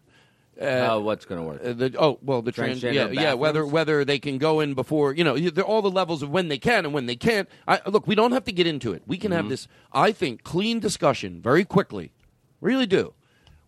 Uh, 0.61 1.01
what's 1.01 1.25
going 1.25 1.41
to 1.41 1.47
work? 1.47 1.61
Uh, 1.65 1.73
the, 1.73 1.97
oh 1.99 2.19
well, 2.23 2.43
the 2.43 2.53
trans, 2.53 2.83
Transgender 2.83 3.15
yeah, 3.15 3.21
yeah. 3.23 3.35
Whether 3.35 3.65
whether 3.67 4.05
they 4.05 4.19
can 4.19 4.37
go 4.39 4.61
in 4.61 4.75
before, 4.75 5.15
you 5.15 5.25
know, 5.25 5.35
you- 5.35 5.51
there 5.51 5.65
are 5.65 5.67
all 5.67 5.83
the 5.83 5.91
levels 5.91 6.23
of 6.23 6.31
when 6.31 6.49
they 6.49 6.59
can 6.59 6.85
and 6.85 6.93
when 6.95 7.07
they 7.07 7.17
can't. 7.17 7.49
I, 7.67 7.81
look, 7.87 8.07
we 8.07 8.15
don't 8.15 8.33
have 8.33 8.45
to 8.45 8.53
get 8.53 8.67
into 8.67 8.93
it. 8.93 9.03
We 9.07 9.17
can 9.17 9.31
Mm-hmm. 9.31 9.37
have 9.39 9.49
this, 9.49 9.67
I 9.93 10.13
think, 10.13 10.45
clean 10.45 10.79
discussion 10.79 11.41
very 11.41 11.65
quickly, 11.65 12.13
really 12.61 12.87
do, 12.87 13.15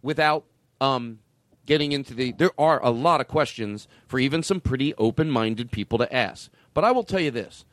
without 0.03 0.45
um, 0.81 1.21
getting 1.65 1.93
into 1.93 2.13
the. 2.15 2.33
There 2.33 2.53
are 2.59 2.81
a 2.85 2.91
lot 2.91 3.21
of 3.21 3.29
questions 3.29 3.89
for 4.07 4.19
even 4.21 4.43
some 4.43 4.61
pretty 4.61 4.95
open-minded 4.97 5.73
people 5.73 5.97
to 5.99 6.15
ask. 6.15 6.51
But 6.75 6.85
I 6.85 6.93
will 6.93 7.03
tell 7.05 7.21
you 7.21 7.31
this: 7.31 7.65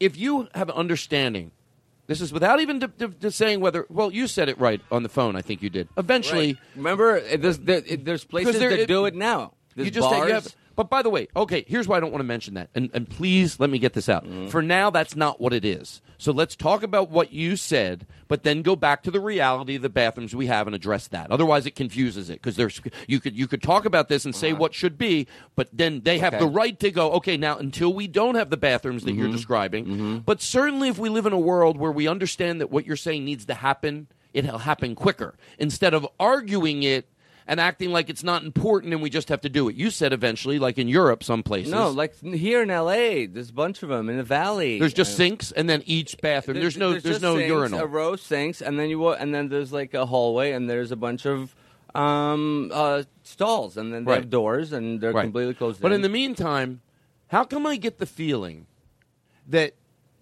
if 0.00 0.18
you 0.18 0.48
have 0.54 0.68
an 0.68 0.74
understanding. 0.74 1.52
This 2.06 2.20
is 2.20 2.32
without 2.32 2.60
even 2.60 2.78
d- 2.80 2.86
d- 2.98 3.06
d- 3.06 3.30
saying 3.30 3.60
whether. 3.60 3.86
Well, 3.88 4.12
you 4.12 4.26
said 4.26 4.48
it 4.50 4.58
right 4.58 4.80
on 4.92 5.02
the 5.02 5.08
phone. 5.08 5.36
I 5.36 5.42
think 5.42 5.62
you 5.62 5.70
did. 5.70 5.88
Eventually, 5.96 6.48
Right. 6.54 6.58
remember, 6.76 7.20
there's 7.36 7.58
there, 7.58 7.82
it- 7.86 8.04
there's 8.04 8.24
places 8.24 8.58
there- 8.58 8.70
that 8.70 8.80
it- 8.80 8.86
do 8.88 9.06
it 9.06 9.14
now. 9.14 9.52
There's 9.74 9.86
you 9.86 9.90
just 9.90 10.08
bars. 10.10 10.20
Take, 10.22 10.28
yeah, 10.44 10.50
but 10.76 10.90
by 10.90 11.02
the 11.02 11.10
way, 11.10 11.28
okay, 11.36 11.64
here's 11.66 11.86
why 11.86 11.96
I 11.96 12.00
don't 12.00 12.10
want 12.10 12.20
to 12.20 12.26
mention 12.26 12.54
that. 12.54 12.70
And, 12.74 12.90
and 12.92 13.08
please 13.08 13.60
let 13.60 13.70
me 13.70 13.78
get 13.78 13.92
this 13.92 14.08
out. 14.08 14.24
Mm-hmm. 14.24 14.48
For 14.48 14.62
now, 14.62 14.90
that's 14.90 15.16
not 15.16 15.40
what 15.40 15.52
it 15.52 15.64
is. 15.64 16.00
So 16.18 16.32
let's 16.32 16.56
talk 16.56 16.82
about 16.82 17.10
what 17.10 17.32
you 17.32 17.56
said, 17.56 18.06
but 18.28 18.44
then 18.44 18.62
go 18.62 18.76
back 18.76 19.02
to 19.02 19.10
the 19.10 19.20
reality 19.20 19.76
of 19.76 19.82
the 19.82 19.88
bathrooms 19.88 20.34
we 20.34 20.46
have 20.46 20.66
and 20.66 20.74
address 20.74 21.08
that. 21.08 21.30
Otherwise, 21.30 21.66
it 21.66 21.74
confuses 21.74 22.30
it 22.30 22.34
because 22.34 22.56
there's 22.56 22.80
you 23.06 23.20
could 23.20 23.36
you 23.36 23.46
could 23.46 23.62
talk 23.62 23.84
about 23.84 24.08
this 24.08 24.24
and 24.24 24.34
say 24.34 24.50
uh-huh. 24.50 24.60
what 24.60 24.74
should 24.74 24.96
be, 24.96 25.26
but 25.56 25.68
then 25.72 26.00
they 26.02 26.18
have 26.18 26.34
Okay. 26.34 26.44
the 26.44 26.50
right 26.50 26.78
to 26.80 26.90
go. 26.90 27.12
Okay, 27.12 27.36
now 27.36 27.58
until 27.58 27.92
we 27.92 28.06
don't 28.06 28.34
have 28.34 28.50
the 28.50 28.56
bathrooms 28.56 29.04
that 29.04 29.12
you're 29.12 29.26
mm-hmm. 29.26 29.36
describing, 29.36 29.86
mm-hmm. 29.86 30.18
but 30.18 30.40
certainly 30.40 30.88
if 30.88 30.98
we 30.98 31.08
live 31.08 31.26
in 31.26 31.32
a 31.32 31.38
world 31.38 31.76
where 31.76 31.92
we 31.92 32.08
understand 32.08 32.60
that 32.60 32.70
what 32.70 32.86
you're 32.86 32.96
saying 32.96 33.24
needs 33.24 33.44
to 33.46 33.54
happen, 33.54 34.08
it'll 34.32 34.58
happen 34.58 34.94
quicker 34.94 35.34
instead 35.58 35.94
of 35.94 36.06
arguing 36.18 36.82
it 36.82 37.08
and 37.46 37.60
acting 37.60 37.90
like 37.90 38.08
it's 38.08 38.22
not 38.24 38.42
important 38.42 38.92
and 38.92 39.02
we 39.02 39.10
just 39.10 39.28
have 39.28 39.40
to 39.42 39.48
do 39.48 39.68
it. 39.68 39.74
You 39.76 39.90
said 39.90 40.12
eventually, 40.12 40.58
like 40.58 40.78
in 40.78 40.88
Europe, 40.88 41.22
some 41.22 41.42
places. 41.42 41.72
No, 41.72 41.90
like 41.90 42.18
here 42.20 42.62
in 42.62 42.70
L.A., 42.70 43.26
there's 43.26 43.50
a 43.50 43.52
bunch 43.52 43.82
of 43.82 43.88
them 43.90 44.08
in 44.08 44.16
the 44.16 44.22
valley. 44.22 44.78
there's 44.78 44.94
just 44.94 45.16
sinks 45.16 45.52
and 45.52 45.68
then 45.68 45.82
each 45.86 46.16
bathroom. 46.22 46.58
There's, 46.58 46.76
no 46.76 46.92
there's, 46.92 47.02
just 47.02 47.22
no 47.22 47.36
sinks, 47.36 47.48
urinal. 47.48 47.80
A 47.80 47.86
row 47.86 48.14
of 48.14 48.20
sinks, 48.20 48.62
and 48.62 48.78
then 48.78 48.88
you 48.90 48.98
wa- 48.98 49.16
and 49.18 49.34
then 49.34 49.48
there's 49.48 49.72
like 49.72 49.92
a 49.94 50.06
hallway, 50.06 50.52
and 50.52 50.68
there's 50.70 50.90
a 50.90 50.96
bunch 50.96 51.26
of 51.26 51.54
um, 51.94 52.70
uh, 52.74 53.04
stalls, 53.22 53.76
and 53.76 53.92
then 53.92 54.04
they 54.04 54.10
Right. 54.12 54.16
have 54.22 54.30
doors, 54.30 54.72
and 54.72 55.00
they're 55.00 55.12
Right. 55.12 55.22
completely 55.22 55.54
closed. 55.54 55.80
But 55.80 55.92
in 55.92 56.02
the 56.02 56.08
meantime, 56.08 56.80
how 57.28 57.44
come 57.44 57.66
I 57.66 57.76
get 57.76 57.98
the 57.98 58.06
feeling 58.06 58.66
that 59.48 59.74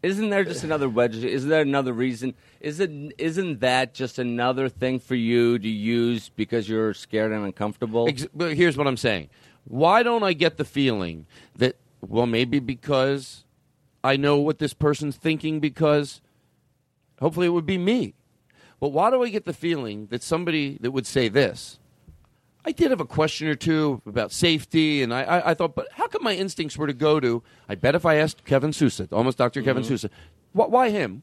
Isn't 0.03 0.31
there 0.31 0.43
just 0.43 0.65
another 0.65 0.89
wedge? 0.89 1.17
Isn't 1.17 1.49
there 1.49 1.63
another 1.63 1.93
reason? 1.93 2.35
Is 2.61 2.81
it? 2.81 2.91
Isn't 3.19 3.61
that 3.61 3.95
just 3.95 4.19
another 4.19 4.69
thing 4.69 4.99
for 4.99 5.15
you 5.15 5.59
to 5.61 5.69
use 5.69 6.29
because 6.29 6.69
you're 6.69 6.93
scared 6.93 7.31
and 7.31 7.45
uncomfortable? 7.45 8.09
Ex- 8.09 8.27
but 8.35 8.55
here's 8.55 8.77
what 8.77 8.89
I'm 8.89 8.97
saying. 8.97 9.31
Why 9.65 10.03
don't 10.03 10.25
I 10.25 10.33
get 10.33 10.57
the 10.57 10.65
feeling 10.65 11.27
that, 11.57 11.77
well, 12.01 12.27
maybe 12.27 12.59
because 12.59 13.45
I 14.03 14.17
know 14.17 14.39
what 14.39 14.59
this 14.59 14.75
person's 14.75 15.17
thinking, 15.17 15.61
because 15.61 16.21
hopefully 17.21 17.47
it 17.47 17.51
would 17.51 17.67
be 17.67 17.79
me. 17.79 18.15
But 18.81 18.89
why 18.89 19.11
do 19.11 19.23
I 19.23 19.29
get 19.29 19.45
the 19.45 19.53
feeling 19.53 20.07
that 20.07 20.25
somebody 20.25 20.79
that 20.81 20.91
would 20.91 21.07
say 21.07 21.29
this? 21.29 21.79
I 22.65 22.73
did 22.73 22.91
have 22.91 23.01
a 23.01 23.07
question 23.07 23.49
or 23.49 23.55
two 23.55 24.01
about 24.07 24.31
safety, 24.31 25.03
and 25.03 25.13
I, 25.13 25.23
I, 25.23 25.51
I 25.51 25.55
thought, 25.55 25.75
but 25.75 25.89
how 25.93 26.07
come 26.07 26.23
my 26.23 26.35
instincts 26.35 26.77
were 26.77 26.87
to 26.87 26.93
go 26.93 27.19
to? 27.19 27.43
I 27.69 27.75
bet 27.75 27.95
if 27.95 28.07
I 28.07 28.17
asked 28.17 28.45
Kevin 28.45 28.73
Sousa, 28.73 29.09
almost 29.11 29.39
doctor 29.39 29.63
Kevin 29.63 29.83
mm-hmm. 29.83 29.93
Sousa, 29.93 30.11
wh- 30.53 30.71
why 30.71 30.91
him? 30.91 31.23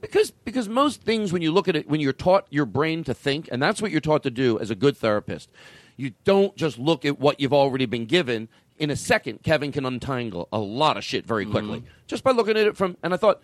Because 0.00 0.30
because 0.30 0.68
most 0.68 1.02
things 1.02 1.32
when 1.32 1.42
you 1.42 1.50
look 1.50 1.66
at 1.66 1.74
it 1.74 1.88
when 1.88 2.00
you're 2.00 2.12
taught 2.12 2.46
your 2.50 2.66
brain 2.66 3.02
to 3.04 3.14
think 3.14 3.48
and 3.50 3.60
that's 3.60 3.82
what 3.82 3.90
you're 3.90 4.00
taught 4.00 4.22
to 4.22 4.30
do 4.30 4.56
as 4.60 4.70
a 4.70 4.76
good 4.76 4.96
therapist 4.96 5.50
You 5.96 6.12
don't 6.22 6.54
just 6.54 6.78
look 6.78 7.04
at 7.04 7.18
what 7.18 7.40
you've 7.40 7.52
already 7.52 7.86
been 7.86 8.06
given. 8.06 8.48
In 8.78 8.90
a 8.90 8.96
second, 8.96 9.42
Kevin 9.42 9.72
can 9.72 9.84
untangle 9.84 10.48
a 10.52 10.58
lot 10.58 10.96
of 10.96 11.02
shit 11.02 11.26
very 11.26 11.44
quickly 11.44 11.80
mm-hmm. 11.80 11.88
just 12.06 12.22
by 12.22 12.30
looking 12.30 12.56
at 12.56 12.64
it 12.64 12.76
from. 12.76 12.96
And 13.02 13.12
I 13.12 13.16
thought, 13.16 13.42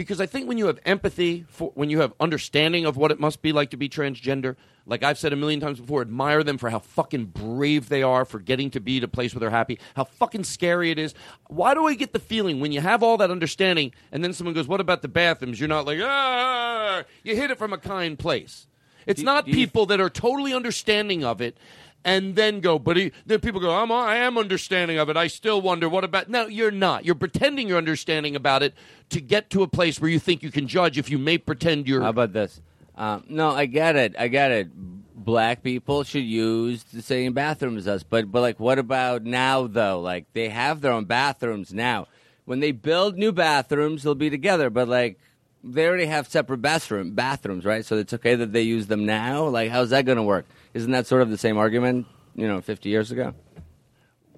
because 0.00 0.18
I 0.18 0.24
think 0.24 0.48
when 0.48 0.56
you 0.56 0.66
have 0.68 0.78
empathy 0.86 1.44
for 1.46 1.72
when 1.74 1.90
you 1.90 2.00
have 2.00 2.14
understanding 2.18 2.86
of 2.86 2.96
what 2.96 3.10
it 3.10 3.20
must 3.20 3.42
be 3.42 3.52
like 3.52 3.68
to 3.68 3.76
be 3.76 3.86
transgender, 3.86 4.56
like 4.86 5.02
I've 5.02 5.18
said 5.18 5.34
a 5.34 5.36
million 5.36 5.60
times 5.60 5.78
before, 5.78 6.00
admire 6.00 6.42
them 6.42 6.56
for 6.56 6.70
how 6.70 6.78
fucking 6.78 7.26
brave 7.26 7.90
they 7.90 8.02
are 8.02 8.24
for 8.24 8.38
getting 8.38 8.70
to 8.70 8.80
be 8.80 8.96
at 8.96 9.04
a 9.04 9.08
place 9.08 9.34
where 9.34 9.40
they're 9.40 9.50
happy, 9.50 9.78
how 9.96 10.04
fucking 10.04 10.44
scary 10.44 10.90
it 10.90 10.98
is. 10.98 11.12
Why 11.48 11.74
do 11.74 11.86
I 11.86 11.92
get 11.92 12.14
the 12.14 12.18
feeling 12.18 12.60
when 12.60 12.72
you 12.72 12.80
have 12.80 13.02
all 13.02 13.18
that 13.18 13.30
understanding 13.30 13.92
and 14.10 14.24
then 14.24 14.32
someone 14.32 14.54
goes, 14.54 14.66
What 14.66 14.80
about 14.80 15.02
the 15.02 15.08
bathrooms? 15.08 15.60
You're 15.60 15.68
not 15.68 15.84
like, 15.84 15.98
ah 16.02 17.04
you 17.22 17.36
hit 17.36 17.50
it 17.50 17.58
from 17.58 17.74
a 17.74 17.78
kind 17.78 18.18
place. 18.18 18.68
It's 19.06 19.20
not 19.20 19.44
people 19.44 19.84
that 19.86 20.00
are 20.00 20.08
totally 20.08 20.54
understanding 20.54 21.24
of 21.24 21.42
it 21.42 21.58
and 22.04 22.34
then 22.34 22.60
go, 22.60 22.78
but 22.78 22.96
he, 22.96 23.10
people 23.26 23.60
go, 23.60 23.70
I'm, 23.74 23.92
I 23.92 24.16
am 24.16 24.38
understanding 24.38 24.98
of 24.98 25.10
it. 25.10 25.16
I 25.16 25.26
still 25.26 25.60
wonder, 25.60 25.88
what 25.88 26.04
about? 26.04 26.28
No, 26.28 26.46
you're 26.46 26.70
not. 26.70 27.04
You're 27.04 27.14
pretending 27.14 27.68
you're 27.68 27.78
understanding 27.78 28.36
about 28.36 28.62
it 28.62 28.74
to 29.10 29.20
get 29.20 29.50
to 29.50 29.62
a 29.62 29.68
place 29.68 30.00
where 30.00 30.10
you 30.10 30.18
think 30.18 30.42
you 30.42 30.50
can 30.50 30.66
judge 30.66 30.96
if 30.96 31.10
you 31.10 31.18
may 31.18 31.38
pretend 31.38 31.86
you're. 31.86 32.02
How 32.02 32.08
about 32.10 32.32
this? 32.32 32.60
Um, 32.96 33.24
no, 33.28 33.50
I 33.50 33.66
get 33.66 33.96
it. 33.96 34.14
I 34.18 34.28
get 34.28 34.50
it. 34.50 34.68
Black 35.14 35.62
people 35.62 36.02
should 36.02 36.24
use 36.24 36.82
the 36.84 37.02
same 37.02 37.34
bathrooms 37.34 37.86
as 37.86 37.96
us, 37.96 38.02
but 38.02 38.32
but 38.32 38.40
like, 38.40 38.58
what 38.58 38.78
about 38.78 39.22
now 39.22 39.66
though? 39.66 40.00
Like, 40.00 40.24
they 40.32 40.48
have 40.48 40.80
their 40.80 40.92
own 40.92 41.04
bathrooms 41.04 41.74
now. 41.74 42.06
When 42.46 42.60
they 42.60 42.72
build 42.72 43.16
new 43.16 43.30
bathrooms, 43.30 44.02
they'll 44.02 44.14
be 44.14 44.30
together. 44.30 44.70
But 44.70 44.88
like, 44.88 45.18
they 45.62 45.86
already 45.86 46.06
have 46.06 46.28
separate 46.28 46.58
bathroom 46.62 47.12
bathrooms, 47.14 47.64
right? 47.64 47.84
So 47.84 47.96
it's 47.96 48.12
okay 48.14 48.34
that 48.34 48.52
they 48.52 48.62
use 48.62 48.86
them 48.86 49.04
now. 49.06 49.44
Like, 49.46 49.70
how's 49.70 49.90
that 49.90 50.04
going 50.06 50.16
to 50.16 50.22
work? 50.22 50.46
Isn't 50.74 50.92
that 50.92 51.06
sort 51.06 51.22
of 51.22 51.30
the 51.30 51.38
same 51.38 51.58
argument? 51.58 52.06
You 52.34 52.46
know, 52.48 52.60
fifty 52.60 52.88
years 52.88 53.10
ago. 53.10 53.34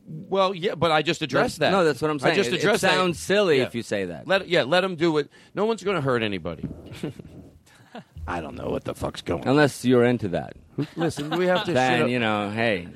Well, 0.07 0.53
yeah, 0.55 0.75
but 0.75 0.91
I 0.91 1.03
just 1.03 1.23
addressed 1.23 1.61
that. 1.61 1.71
No, 1.71 1.85
that's 1.85 2.03
what 2.03 2.11
I'm 2.11 2.19
saying. 2.19 2.33
I 2.33 2.37
just 2.37 2.49
It- 2.51 2.55
it 2.55 2.59
addressed 2.59 2.83
that. 2.83 2.91
sounds 2.95 3.19
silly 3.21 3.59
Yeah. 3.59 3.65
if 3.65 3.75
you 3.75 3.83
say 3.83 4.07
that. 4.07 4.27
Let 4.27 4.49
yeah, 4.49 4.65
let 4.65 4.81
them 4.81 4.97
do 4.97 5.17
it. 5.19 5.31
No 5.55 5.65
one's 5.65 5.83
going 5.85 5.95
to 5.95 6.01
hurt 6.01 6.23
anybody. 6.23 6.69
I 8.27 8.41
don't 8.41 8.55
know 8.57 8.69
what 8.69 8.85
the 8.85 8.95
fuck's 8.95 9.21
going. 9.23 9.43
on. 9.43 9.49
Unless 9.49 9.85
you're 9.85 10.05
into 10.05 10.29
that. 10.29 10.55
Listen, 10.97 11.31
we 11.31 11.47
have 11.47 11.65
to 11.65 11.73
then 11.75 12.03
shit 12.03 12.11
you 12.11 12.19
know, 12.19 12.51
hey, 12.51 12.89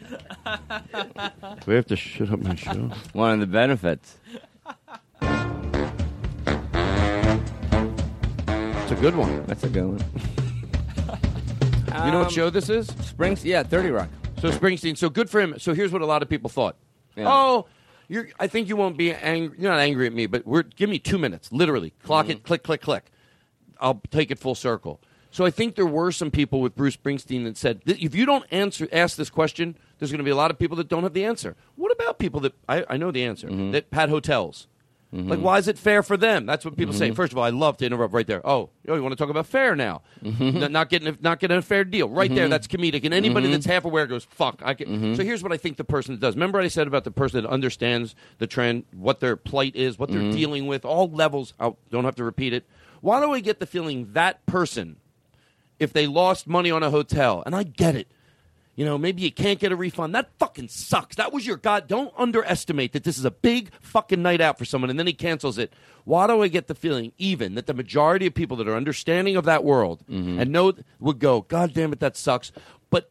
we 1.67 1.75
have 1.75 1.87
to 1.87 1.97
shut 1.97 2.31
up 2.31 2.41
my 2.41 2.55
show? 2.55 2.91
one 3.13 3.33
of 3.33 3.41
the 3.41 3.47
benefits. 3.47 4.19
It's 8.87 8.93
a 8.93 9.03
good 9.03 9.17
one. 9.17 9.45
That's 9.47 9.65
a 9.65 9.69
good 9.69 9.85
one. 9.87 10.05
You 12.05 12.13
know 12.13 12.19
what 12.19 12.31
show 12.31 12.51
this 12.51 12.69
is? 12.69 12.89
Springs, 13.07 13.43
yeah, 13.43 13.63
Thirty 13.63 13.89
Rock. 13.91 14.11
So 14.39 14.51
Springsteen. 14.51 14.99
So 14.99 15.09
good 15.09 15.31
for 15.31 15.41
him. 15.41 15.55
So 15.59 15.73
here's 15.73 15.93
what 15.93 16.03
a 16.03 16.07
lot 16.07 16.21
of 16.23 16.29
people 16.29 16.51
thought. 16.51 16.77
Yeah. 17.17 17.25
Oh, 17.27 17.67
you're. 18.07 18.29
I 18.39 18.49
think 18.49 18.69
you 18.69 18.77
won't 18.77 18.99
be 18.99 19.15
angry. 19.15 19.57
You're 19.59 19.71
not 19.71 19.81
angry 19.81 20.07
at 20.07 20.13
me, 20.13 20.27
but 20.27 20.47
we're. 20.47 20.63
Give 20.63 20.91
me 20.91 20.99
two 20.99 21.17
minutes, 21.17 21.51
literally. 21.53 21.95
Clock 22.03 22.27
Mm-hmm. 22.27 22.33
it. 22.33 22.43
Click, 22.43 22.63
click, 22.65 22.83
click. 22.83 23.05
I'll 23.81 24.03
take 24.11 24.31
it 24.31 24.39
full 24.39 24.55
circle. 24.55 25.01
So 25.31 25.47
I 25.47 25.51
think 25.51 25.75
there 25.75 25.87
were 25.87 26.13
some 26.13 26.31
people 26.31 26.61
with 26.61 26.75
Bruce 26.77 26.99
Springsteen 26.99 27.45
that 27.45 27.57
said, 27.57 27.81
if 27.87 28.15
you 28.15 28.27
don't 28.27 28.45
answer, 28.51 28.87
ask 28.93 29.17
this 29.17 29.31
question, 29.31 29.77
there's 29.99 30.11
going 30.11 30.19
to 30.19 30.25
be 30.25 30.31
a 30.31 30.37
lot 30.37 30.51
of 30.51 30.59
people 30.59 30.77
that 30.77 30.89
don't 30.89 31.03
have 31.03 31.15
the 31.15 31.25
answer. 31.25 31.57
What 31.77 31.93
about 31.93 32.19
people 32.19 32.41
that 32.41 32.53
I, 32.69 32.85
I 32.91 32.97
know 32.99 33.11
the 33.11 33.25
answer 33.25 33.49
Mm-hmm. 33.49 33.71
that 33.73 33.87
had 33.93 34.11
hotels? 34.11 34.67
Like, 35.17 35.41
why 35.41 35.59
is 35.59 35.67
it 35.69 35.79
fair 35.79 36.03
for 36.03 36.17
them? 36.17 36.47
That's 36.47 36.65
what 36.65 36.77
people 36.77 36.93
say. 36.95 37.09
Mm-hmm. 37.09 37.15
First 37.15 37.33
of 37.33 37.39
all, 37.39 37.45
I 37.45 37.51
love 37.51 37.77
to 37.79 37.87
interrupt 37.87 38.13
right 38.13 38.27
there. 38.27 38.47
Oh, 38.47 38.71
you 38.87 39.03
want 39.03 39.13
to 39.13 39.17
talk 39.17 39.31
about 39.31 39.47
fair 39.47 39.75
now? 39.75 40.03
Mm-hmm. 40.23 40.73
Not 40.73 40.89
getting 40.91 41.09
a, 41.09 41.17
not 41.21 41.41
getting 41.41 41.57
a 41.57 41.63
fair 41.63 41.85
deal. 41.85 42.09
Right 42.09 42.35
there, 42.35 42.49
that's 42.49 42.67
comedic. 42.67 43.05
And 43.05 43.15
anybody 43.15 43.51
that's 43.51 43.67
half 43.67 43.85
aware 43.85 44.07
goes, 44.07 44.25
"Fuck." 44.25 44.61
I 44.65 44.75
can. 44.75 44.89
Mm-hmm. 44.89 45.15
So 45.15 45.25
here's 45.25 45.43
what 45.43 45.53
I 45.53 45.57
think 45.57 45.77
the 45.77 45.85
person 45.85 46.15
that 46.15 46.21
does. 46.21 46.35
Remember, 46.35 46.61
I 46.61 46.69
said 46.69 46.87
about 46.87 47.05
the 47.05 47.11
person 47.11 47.43
that 47.43 47.49
understands 47.49 48.15
the 48.39 48.47
trend, 48.47 48.85
what 48.93 49.21
their 49.21 49.37
plight 49.37 49.75
is, 49.77 49.99
what 49.99 50.11
they're 50.11 50.21
Mm-hmm. 50.21 50.31
dealing 50.37 50.67
with, 50.67 50.85
all 50.85 51.09
levels. 51.11 51.55
I 51.61 51.73
don't 51.91 52.05
have 52.05 52.17
to 52.17 52.25
repeat 52.25 52.53
it. 52.53 52.67
Why 53.01 53.21
do 53.21 53.33
I 53.33 53.41
get 53.41 53.61
the 53.61 53.67
feeling 53.67 54.13
that 54.15 54.45
person, 54.47 54.97
if 55.79 55.93
they 55.93 56.07
lost 56.07 56.47
money 56.47 56.71
on 56.71 56.83
a 56.83 56.91
hotel, 56.91 57.43
and 57.47 57.55
I 57.55 57.63
get 57.63 57.95
it. 57.95 58.09
You 58.77 58.85
know, 58.85 58.99
maybe 58.99 59.23
you 59.23 59.33
can't 59.33 59.59
get 59.59 59.73
a 59.73 59.77
refund. 59.77 60.15
That 60.15 60.29
fucking 60.39 60.69
sucks. 60.69 61.17
That 61.17 61.33
was 61.33 61.47
your 61.47 61.57
God. 61.57 61.89
Don't 61.89 62.13
underestimate 62.17 62.93
that 62.93 63.05
this 63.05 63.17
is 63.17 63.25
a 63.25 63.31
big 63.31 63.71
fucking 63.81 64.21
night 64.21 64.43
out 64.43 64.59
for 64.59 64.67
someone 64.67 64.91
and 64.91 64.99
then 64.99 65.07
he 65.07 65.15
cancels 65.15 65.57
it. 65.57 65.73
Why 66.05 66.27
do 66.27 66.43
I 66.43 66.49
get 66.49 66.67
the 66.67 66.75
feeling, 66.75 67.13
even, 67.17 67.55
that 67.55 67.67
the 67.67 67.75
majority 67.75 68.27
of 68.27 68.35
people 68.35 68.59
that 68.59 68.69
are 68.69 68.77
understanding 68.77 69.35
of 69.35 69.47
that 69.47 69.65
world 69.65 70.05
mm-hmm. 70.09 70.39
and 70.39 70.53
know 70.53 70.75
would 71.01 71.19
go, 71.19 71.41
God 71.41 71.73
damn 71.73 71.93
it, 71.93 72.01
that 72.01 72.19
sucks. 72.19 72.53
But 72.91 73.11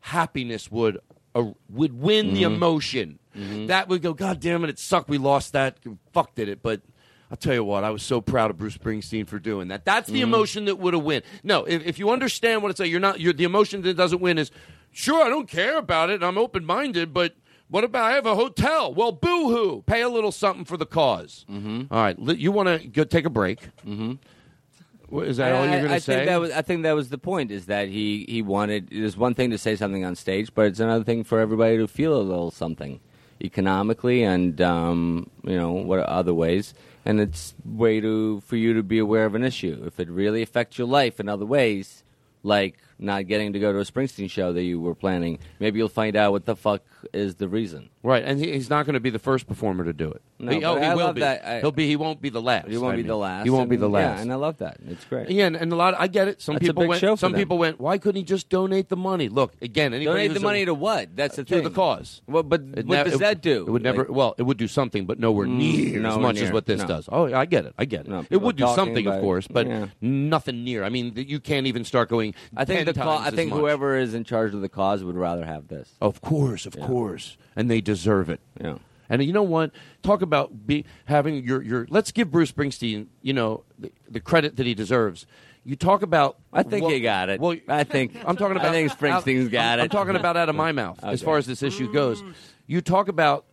happiness 0.00 0.70
would 0.70 0.98
uh, 1.34 1.52
would 1.70 1.98
win 1.98 2.34
the 2.34 2.42
mm-hmm. 2.42 2.54
emotion. 2.54 3.18
Mm-hmm. 3.34 3.66
That 3.66 3.88
would 3.88 4.02
go, 4.02 4.12
God 4.12 4.38
damn 4.38 4.64
it, 4.64 4.70
it 4.70 4.78
sucked. 4.78 5.08
We 5.08 5.18
lost 5.18 5.54
that. 5.54 5.78
Fuck 6.12 6.34
did 6.34 6.48
it. 6.48 6.62
But 6.62 6.82
I'll 7.30 7.36
tell 7.36 7.54
you 7.54 7.64
what, 7.64 7.84
I 7.84 7.90
was 7.90 8.02
so 8.02 8.20
proud 8.20 8.50
of 8.50 8.58
Bruce 8.58 8.76
Springsteen 8.78 9.26
for 9.26 9.38
doing 9.38 9.68
that. 9.68 9.84
That's 9.84 10.08
the 10.08 10.20
emotion 10.20 10.66
that 10.66 10.76
would 10.76 10.94
have 10.94 11.02
win. 11.02 11.22
No, 11.42 11.64
if, 11.64 11.84
if 11.84 11.98
you 11.98 12.10
understand 12.10 12.62
what 12.62 12.70
it's 12.70 12.78
like, 12.78 12.90
you're 12.90 13.00
not. 13.00 13.18
You're, 13.18 13.32
the 13.32 13.44
emotion 13.44 13.82
that 13.82 13.96
doesn't 13.96 14.20
win 14.20 14.38
is, 14.38 14.50
sure, 14.96 15.24
I 15.24 15.28
don't 15.28 15.48
care 15.48 15.76
about 15.76 16.10
it. 16.10 16.22
I'm 16.22 16.38
open 16.38 16.64
minded, 16.64 17.12
but 17.12 17.34
what 17.68 17.84
about 17.84 18.10
I 18.10 18.14
have 18.14 18.26
a 18.26 18.34
hotel? 18.34 18.92
Well, 18.92 19.12
boo 19.12 19.50
hoo. 19.50 19.82
Pay 19.86 20.00
a 20.00 20.08
little 20.08 20.32
something 20.32 20.64
for 20.64 20.76
the 20.76 20.86
because 20.86 21.44
mm-hmm. 21.50 21.92
right, 21.94 22.18
you 22.18 22.50
want 22.50 22.68
to 22.68 22.88
go 22.88 23.04
take 23.04 23.26
a 23.26 23.30
break? 23.30 23.60
Mm-hmm. 23.86 24.14
Is 25.20 25.36
that 25.36 25.52
all 25.52 25.66
you're 25.66 25.80
going 25.80 25.92
to 25.92 26.00
say? 26.00 26.16
Think 26.16 26.28
that 26.28 26.40
was, 26.40 26.50
I 26.50 26.62
think 26.62 26.82
that 26.82 26.92
was 26.92 27.10
the 27.10 27.18
point. 27.18 27.50
Is 27.50 27.66
that 27.66 27.88
he 27.88 28.24
he 28.28 28.42
wanted. 28.42 28.92
It 28.92 29.02
was 29.02 29.16
one 29.16 29.34
thing 29.34 29.50
to 29.50 29.58
say 29.58 29.76
something 29.76 30.04
on 30.04 30.16
stage, 30.16 30.52
but 30.54 30.66
it's 30.66 30.80
another 30.80 31.04
thing 31.04 31.22
for 31.22 31.38
everybody 31.38 31.76
to 31.76 31.86
feel 31.86 32.16
a 32.16 32.22
little 32.22 32.50
something 32.50 32.98
economically 33.44 34.22
and 34.24 34.60
um, 34.60 35.30
you 35.44 35.56
know 35.56 35.72
what 35.72 36.00
other 36.00 36.34
ways. 36.34 36.74
And 37.04 37.20
it's 37.20 37.54
way 37.64 38.00
to 38.00 38.40
for 38.40 38.56
you 38.56 38.74
to 38.74 38.82
be 38.82 38.98
aware 38.98 39.26
of 39.26 39.34
an 39.36 39.44
issue. 39.44 39.84
If 39.86 40.00
it 40.00 40.08
really 40.08 40.42
affects 40.42 40.78
your 40.78 40.88
life 40.88 41.20
in 41.20 41.28
other 41.28 41.46
ways, 41.46 42.02
like 42.42 42.78
not 42.98 43.26
getting 43.26 43.52
to 43.52 43.58
go 43.58 43.72
to 43.72 43.78
a 43.78 43.84
Springsteen 43.84 44.30
show 44.30 44.52
that 44.52 44.62
you 44.62 44.80
were 44.80 44.94
planning, 44.94 45.38
maybe 45.60 45.78
you'll 45.78 45.88
find 45.88 46.16
out 46.16 46.32
what 46.32 46.44
the 46.44 46.56
fuck 46.56 46.82
is 47.12 47.36
the 47.36 47.48
reason. 47.48 47.90
Right, 48.02 48.22
and 48.24 48.38
he, 48.38 48.52
he's 48.52 48.70
not 48.70 48.86
going 48.86 48.94
to 48.94 49.00
be 49.00 49.10
the 49.10 49.18
first 49.18 49.46
performer 49.48 49.84
to 49.84 49.92
do 49.92 50.10
it. 50.10 50.22
No, 50.38 50.52
he, 50.52 50.64
oh, 50.64 50.76
he 50.78 50.84
I 50.84 50.94
will 50.94 51.12
be. 51.12 51.24
I- 51.24 51.60
He'll 51.60 51.72
be. 51.72 51.86
He 51.86 51.96
won't 51.96 52.20
be 52.20 52.28
the 52.28 52.40
last. 52.42 52.68
He 52.68 52.76
won't 52.78 52.92
I 52.92 52.96
be 52.96 53.02
mean. 53.02 53.08
the 53.08 53.16
last. 53.16 53.44
He 53.44 53.50
won't 53.50 53.68
be 53.68 53.74
and- 53.76 53.82
the 53.82 53.88
last. 53.88 54.16
Yeah, 54.16 54.22
and 54.22 54.32
I 54.32 54.36
love 54.36 54.58
that. 54.58 54.76
It's 54.88 55.04
great. 55.06 55.28
Yeah, 55.30 55.46
and, 55.46 55.56
and 55.56 55.72
a 55.72 55.76
lot. 55.76 55.94
I 55.98 56.06
get 56.06 56.28
it. 56.28 56.40
Some 56.42 56.54
That's 56.56 56.66
a 56.68 56.74
people 56.74 56.86
went. 56.86 57.00
some 57.00 57.32
them. 57.32 57.34
people 57.34 57.58
went. 57.58 57.80
Why 57.80 57.98
couldn't 57.98 58.16
he 58.18 58.22
just 58.24 58.48
donate 58.48 58.88
the 58.88 58.96
money? 58.96 59.28
Look 59.28 59.54
again. 59.60 59.92
Anybody 59.94 60.04
Donate 60.28 60.34
the 60.34 60.40
a- 60.40 60.42
money 60.42 60.64
to 60.66 60.74
what? 60.74 61.16
That's 61.16 61.36
the 61.36 61.44
to 61.44 61.54
thing. 61.56 61.64
the 61.64 61.70
cause. 61.70 62.22
Well, 62.28 62.42
but 62.42 62.60
It 62.60 62.86
what 62.86 62.96
ne- 62.98 63.04
does 63.04 63.14
it- 63.14 63.18
that 63.20 63.40
do? 63.40 63.62
It 63.66 63.70
would 63.70 63.82
never. 63.82 64.02
Like- 64.04 64.10
well, 64.10 64.34
it 64.38 64.42
would 64.44 64.58
do 64.58 64.68
something, 64.68 65.06
but 65.06 65.18
nowhere 65.18 65.46
Mm, 65.46 65.56
near 65.56 66.06
as 66.06 66.18
much 66.18 66.38
as 66.38 66.52
what 66.52 66.66
this 66.66 66.82
No. 66.82 66.86
does. 66.88 67.08
Oh, 67.10 67.32
I 67.32 67.44
get 67.46 67.64
it. 67.66 67.74
I 67.78 67.84
get 67.86 68.06
it. 68.06 68.26
It 68.30 68.40
would 68.42 68.56
do 68.56 68.66
something, 68.74 69.06
of 69.06 69.20
course, 69.20 69.46
but 69.48 69.66
nothing 70.00 70.64
near. 70.64 70.84
I 70.84 70.88
mean, 70.90 71.12
you 71.16 71.40
can't 71.40 71.66
even 71.66 71.84
start 71.84 72.08
going. 72.08 72.34
I 72.56 72.64
think 72.64 72.86
the 72.86 73.04
I 73.06 73.30
think 73.30 73.52
whoever 73.52 73.96
is 73.96 74.14
in 74.14 74.24
charge 74.24 74.54
of 74.54 74.60
the 74.60 74.68
cause 74.68 75.02
would 75.02 75.16
rather 75.16 75.44
have 75.44 75.68
this. 75.68 75.88
Of 76.00 76.20
course, 76.20 76.66
of 76.66 76.78
course, 76.78 76.88
and 77.54 77.70
they 77.70 77.80
deserve 77.80 78.28
it. 78.30 78.40
Yeah. 78.60 78.78
And 79.08 79.22
you 79.22 79.32
know 79.32 79.42
what? 79.42 79.70
Talk 80.02 80.22
about 80.22 80.66
be, 80.66 80.84
having 81.04 81.44
your 81.44 81.62
your. 81.62 81.86
Let's 81.88 82.10
give 82.12 82.30
Bruce 82.30 82.50
Springsteen, 82.50 83.06
you 83.22 83.32
know, 83.32 83.64
the, 83.78 83.92
the 84.08 84.20
credit 84.20 84.56
that 84.56 84.66
he 84.66 84.74
deserves. 84.74 85.26
You 85.64 85.76
talk 85.76 86.02
about. 86.02 86.38
I 86.52 86.62
think 86.62 86.84
what- 86.84 86.92
he 86.92 87.00
got 87.00 87.28
it. 87.28 87.40
Well, 87.40 87.56
I 87.68 87.84
think 87.84 88.16
I'm 88.26 88.36
talking 88.36 88.56
about. 88.56 88.68
I 88.68 88.72
think 88.72 88.92
Springsteen's 88.92 89.48
got 89.48 89.78
I'm, 89.78 89.80
it. 89.80 89.82
I'm 89.84 89.88
talking 89.88 90.16
about 90.16 90.36
out 90.36 90.48
of 90.48 90.56
my 90.56 90.72
mouth 90.82 90.98
as 91.02 91.22
far 91.22 91.38
as 91.38 91.46
this 91.46 91.62
issue 91.62 91.92
goes. 91.92 92.22
You 92.66 92.80
talk 92.80 93.08
about 93.08 93.44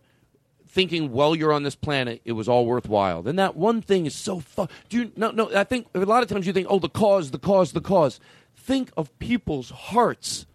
thinking 0.68 1.12
while 1.12 1.36
you're 1.36 1.52
on 1.52 1.62
this 1.62 1.76
planet, 1.76 2.20
it 2.24 2.32
was 2.32 2.48
all 2.48 2.66
worthwhile. 2.66 3.22
Then 3.22 3.36
that 3.36 3.56
one 3.56 3.80
thing 3.80 4.06
is 4.06 4.14
so 4.14 4.40
fun. 4.40 4.68
Do 4.88 4.98
you 4.98 5.12
no 5.16 5.30
no? 5.30 5.54
I 5.54 5.64
think 5.64 5.86
a 5.94 6.00
lot 6.00 6.22
of 6.22 6.28
times 6.28 6.46
you 6.46 6.52
think, 6.52 6.66
oh, 6.68 6.80
the 6.80 6.88
cause, 6.88 7.30
the 7.30 7.38
cause, 7.38 7.72
the 7.72 7.80
cause. 7.80 8.18
Think 8.56 8.90
of 8.96 9.16
people's 9.18 9.70
hearts. 9.70 10.46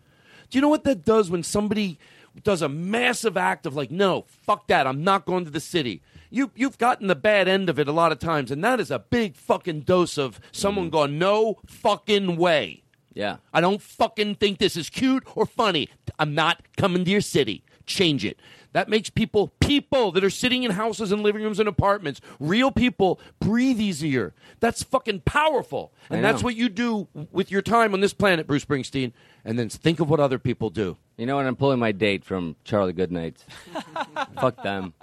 Do 0.50 0.58
you 0.58 0.62
know 0.62 0.70
what 0.70 0.84
that 0.84 1.06
does 1.06 1.30
when 1.30 1.44
somebody 1.44 2.00
does 2.44 2.62
a 2.62 2.70
massive 2.70 3.38
act 3.38 3.66
of 3.66 3.76
like, 3.76 3.92
no, 3.92 4.26
fuck 4.28 4.68
that, 4.68 4.88
I'm 4.88 5.04
not 5.04 5.26
going 5.26 5.46
to 5.46 5.52
the 5.52 5.60
city. 5.60 6.02
You 6.30 6.52
you've 6.56 6.78
gotten 6.78 7.08
the 7.08 7.16
bad 7.16 7.48
end 7.48 7.70
of 7.70 7.80
it 7.80 7.88
a 7.88 7.92
lot 7.92 8.12
of 8.12 8.20
times, 8.20 8.52
and 8.52 8.64
that 8.64 8.80
is 8.80 8.92
a 8.92 9.00
big 9.00 9.36
fucking 9.36 9.82
dose 9.82 10.18
of 10.18 10.40
someone 10.52 10.90
mm. 10.90 10.92
going, 10.92 11.18
no 11.18 11.58
fucking 11.66 12.38
way. 12.38 12.84
Yeah. 13.14 13.38
I 13.54 13.62
don't 13.62 13.82
fucking 13.82 14.36
think 14.36 14.60
this 14.60 14.78
is 14.78 14.90
cute 14.90 15.24
or 15.36 15.46
funny. 15.46 15.90
I'm 16.20 16.36
not 16.36 16.62
coming 16.78 17.04
to 17.04 17.12
your 17.12 17.22
city. 17.22 17.64
Change 17.86 18.24
it. 18.24 18.40
That 18.72 18.88
makes 18.88 19.10
people, 19.10 19.48
people 19.60 20.12
that 20.12 20.24
are 20.24 20.30
sitting 20.30 20.64
in 20.64 20.72
houses 20.72 21.12
and 21.12 21.24
living 21.24 21.42
rooms 21.42 21.60
and 21.60 21.68
apartments, 21.68 22.22
real 22.40 22.72
people, 22.72 23.20
breathe 23.40 23.80
easier. 23.80 24.34
That's 24.60 24.84
fucking 24.84 25.22
powerful. 25.22 25.92
And 26.10 26.24
that's 26.24 26.44
what 26.44 26.56
you 26.56 26.70
do 26.70 27.08
with 27.32 27.52
your 27.52 27.64
time 27.64 27.94
on 27.94 28.00
this 28.02 28.14
planet, 28.14 28.46
Bruce 28.46 28.66
Springsteen. 28.66 29.12
And 29.44 29.58
then 29.58 29.70
think 29.70 30.00
of 30.00 30.10
what 30.10 30.20
other 30.20 30.38
people 30.38 30.70
do. 30.70 30.98
You 31.18 31.26
know 31.26 31.36
what? 31.38 31.48
I'm 31.48 31.56
pulling 31.56 31.80
my 31.80 31.92
date 31.92 32.24
from 32.24 32.56
Charlie 32.64 32.94
Goodnight's. 32.94 33.44
Fuck 34.40 34.62
them. 34.62 34.94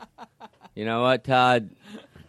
You 0.77 0.85
know 0.85 1.03
what, 1.03 1.25
Todd? 1.25 1.71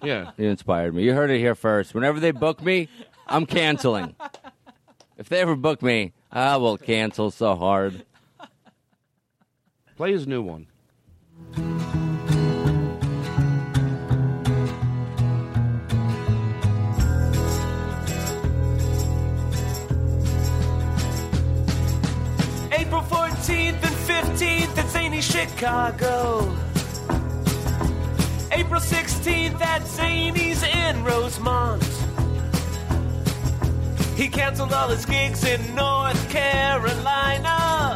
Yeah. 0.02 0.32
You 0.38 0.48
inspired 0.48 0.96
me. 0.96 1.04
You 1.04 1.14
heard 1.14 1.30
it 1.30 1.40
here 1.40 1.56
first. 1.56 1.94
Whenever 1.94 2.20
they 2.20 2.32
book 2.32 2.64
me, 2.64 2.88
I'm 3.28 3.46
canceling. 3.46 4.16
If 5.18 5.30
they 5.30 5.40
ever 5.42 5.56
book 5.56 5.82
me, 5.84 6.14
I 6.32 6.58
will 6.58 6.78
cancel 6.78 7.30
so 7.30 7.56
hard. 7.56 8.06
Play 9.96 10.14
his 10.14 10.28
new 10.28 10.42
one. 10.42 10.68
April 22.72 23.02
14th 23.02 23.84
and 23.84 23.96
15th 24.08 24.78
at 24.78 24.90
Zany 24.90 25.22
Chicago. 25.22 26.56
April 28.52 28.82
16th 28.82 29.62
at 29.62 29.82
Zanies 29.84 30.64
in 30.64 31.04
Rosemont. 31.04 31.84
He 34.18 34.28
canceled 34.28 34.74
all 34.74 34.90
his 34.90 35.06
gigs 35.06 35.44
in 35.44 35.76
North 35.76 36.30
Carolina. 36.30 37.96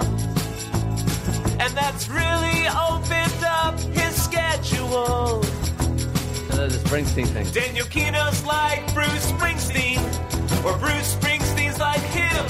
And 1.60 1.74
that's 1.74 2.10
really 2.10 2.68
opened 2.68 3.41
up 3.72 3.80
his 3.80 4.24
schedule. 4.24 5.44
So 5.44 6.56
there's 6.58 6.76
a 6.76 6.80
Springsteen 6.80 7.28
thing. 7.28 7.50
Daniel 7.52 7.86
Kinno's 7.88 8.44
like 8.46 8.94
Bruce 8.94 9.32
Springsteen, 9.32 10.00
or 10.66 10.78
Bruce 10.78 11.16
Springsteen's 11.16 11.80
like 11.80 12.02
him. 12.02 12.46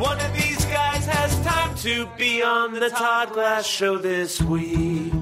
One 0.00 0.18
of 0.20 0.32
these 0.32 0.64
guys 0.66 1.04
has 1.06 1.38
time 1.44 1.74
to 1.76 2.06
be 2.16 2.42
on 2.42 2.72
the 2.72 2.88
Todd 2.90 3.32
Glass 3.32 3.66
Show 3.66 3.98
this 3.98 4.40
week. 4.40 5.12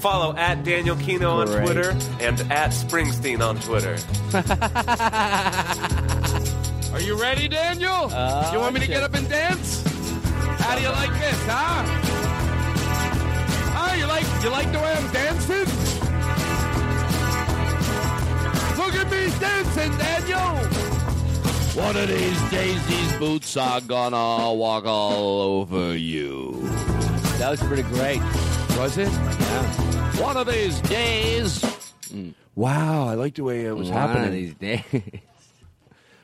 Follow 0.00 0.36
at 0.36 0.62
Daniel 0.62 0.96
Kino 0.96 1.40
on 1.40 1.46
Twitter 1.46 1.90
and 2.20 2.40
at 2.52 2.70
Springsteen 2.70 3.40
on 3.40 3.58
Twitter. 3.60 3.96
Are 6.94 7.00
you 7.00 7.20
ready, 7.20 7.48
Daniel? 7.48 8.08
Uh, 8.12 8.50
you 8.52 8.58
want 8.60 8.74
me 8.74 8.80
to 8.80 8.86
shit. 8.86 8.94
get 8.94 9.02
up 9.02 9.14
and 9.14 9.28
dance? 9.28 9.82
How 10.60 10.76
do 10.76 10.82
you 10.82 10.88
like 10.90 11.12
this, 11.18 11.42
huh? 11.46 12.07
You 13.98 14.06
like 14.06 14.24
you 14.44 14.50
like 14.50 14.70
the 14.72 14.78
way 14.78 14.92
I'm 14.92 15.12
dancing? 15.12 15.66
Look 18.78 18.94
at 18.94 19.10
me 19.10 19.22
dancing, 19.40 19.92
Daniel. 19.98 20.56
One 21.84 21.96
of 21.96 22.08
these 22.08 22.50
days, 22.50 22.86
these 22.86 23.12
boots 23.16 23.56
are 23.56 23.80
gonna 23.80 24.52
walk 24.54 24.84
all 24.86 25.40
over 25.40 25.96
you. 25.96 26.52
That 27.38 27.50
was 27.50 27.60
pretty 27.60 27.82
great. 27.82 28.20
Was 28.78 28.98
it? 28.98 29.08
Yeah. 29.10 29.62
One 30.22 30.36
of 30.36 30.46
these 30.46 30.80
days. 30.82 31.62
Hmm. 32.10 32.30
Wow, 32.54 33.08
I 33.08 33.14
like 33.14 33.34
the 33.34 33.42
way 33.44 33.64
it 33.66 33.76
was 33.76 33.90
One 33.90 33.98
happening. 33.98 34.26
of 34.26 34.32
these 34.32 34.54
days. 34.54 34.84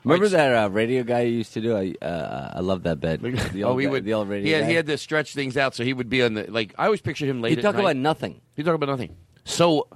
Remember 0.05 0.28
that 0.28 0.64
uh, 0.64 0.68
radio 0.68 1.02
guy 1.02 1.22
you 1.22 1.39
used 1.39 1.55
to 1.55 1.60
do? 1.62 1.74
I 1.76 1.94
uh, 2.05 2.52
I 2.56 2.60
love 2.60 2.82
that 2.82 3.01
bit. 3.01 3.22
The 3.22 3.64
oh, 3.64 3.70
old 3.70 3.81
he 3.81 3.86
guy- 3.86 3.90
would. 3.93 4.05
the 4.05 4.12
old 4.14 4.28
radio 4.28 4.44
he 4.47 4.52
had, 4.52 4.62
guy. 4.64 4.68
he 4.68 4.74
had 4.74 4.86
to 4.86 4.98
stretch 4.98 5.32
things 5.35 5.56
out, 5.56 5.74
so 5.74 5.82
he 5.82 5.93
would 5.94 6.09
be 6.10 6.22
on 6.22 6.35
the 6.35 6.51
like. 6.51 6.74
I 6.76 6.85
always 6.86 7.01
pictured 7.01 7.28
him 7.28 7.40
late. 7.40 7.56
At 7.59 7.62
talk 7.62 7.76
about 7.76 7.97
nothing. 7.97 8.40
He'd 8.55 8.64
talk 8.66 8.74
about 8.74 8.89
nothing. 8.90 9.16
So, 9.44 9.89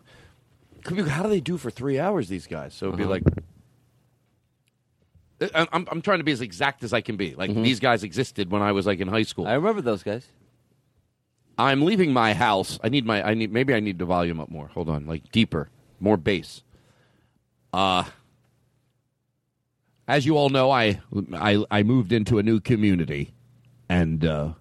could 0.85 0.97
be- 0.97 1.03
how 1.03 1.23
do 1.23 1.29
they 1.29 1.41
do 1.41 1.59
for 1.59 1.71
three 1.71 1.99
hours? 1.99 2.29
These 2.29 2.47
guys. 2.47 2.73
So 2.75 2.87
it'd 2.87 2.97
be 2.99 3.05
Uh-huh. 3.05 3.11
like. 3.13 3.25
I- 5.55 5.69
I'm, 5.73 5.87
I'm 5.91 6.03
trying 6.03 6.19
to 6.19 6.25
be 6.25 6.33
as 6.33 6.41
exact 6.41 6.83
as 6.83 6.93
I 6.93 7.01
can 7.01 7.17
be. 7.17 7.35
Like 7.35 7.51
Mhm. 7.51 7.63
these 7.63 7.79
guys 7.79 8.03
existed 8.03 8.51
when 8.51 8.61
I 8.63 8.73
was 8.73 8.87
like 8.87 8.99
in 9.01 9.09
high 9.09 9.23
school. 9.23 9.47
I 9.47 9.55
remember 9.55 9.83
those 9.83 10.03
guys. 10.03 10.27
I'm 11.57 11.83
leaving 11.85 12.13
my 12.13 12.35
house. 12.35 12.79
I 12.83 12.89
need 12.89 13.05
my. 13.05 13.23
I 13.23 13.35
need 13.35 13.53
maybe 13.53 13.75
I 13.75 13.81
need 13.81 13.99
the 13.99 14.05
volume 14.05 14.41
up 14.41 14.49
more. 14.49 14.69
Hold 14.69 14.89
on, 14.89 15.07
like 15.07 15.31
deeper, 15.33 15.69
more 16.01 16.17
bass. 16.17 16.63
Uh 17.73 18.05
as 20.09 20.25
you 20.25 20.37
all 20.37 20.49
know, 20.49 20.71
I 20.71 21.01
I, 21.35 21.65
I 21.71 21.83
moved 21.83 22.13
into 22.13 22.39
a 22.39 22.43
new 22.43 22.59
community, 22.59 23.35
and 23.89 24.25
uh, 24.25 24.55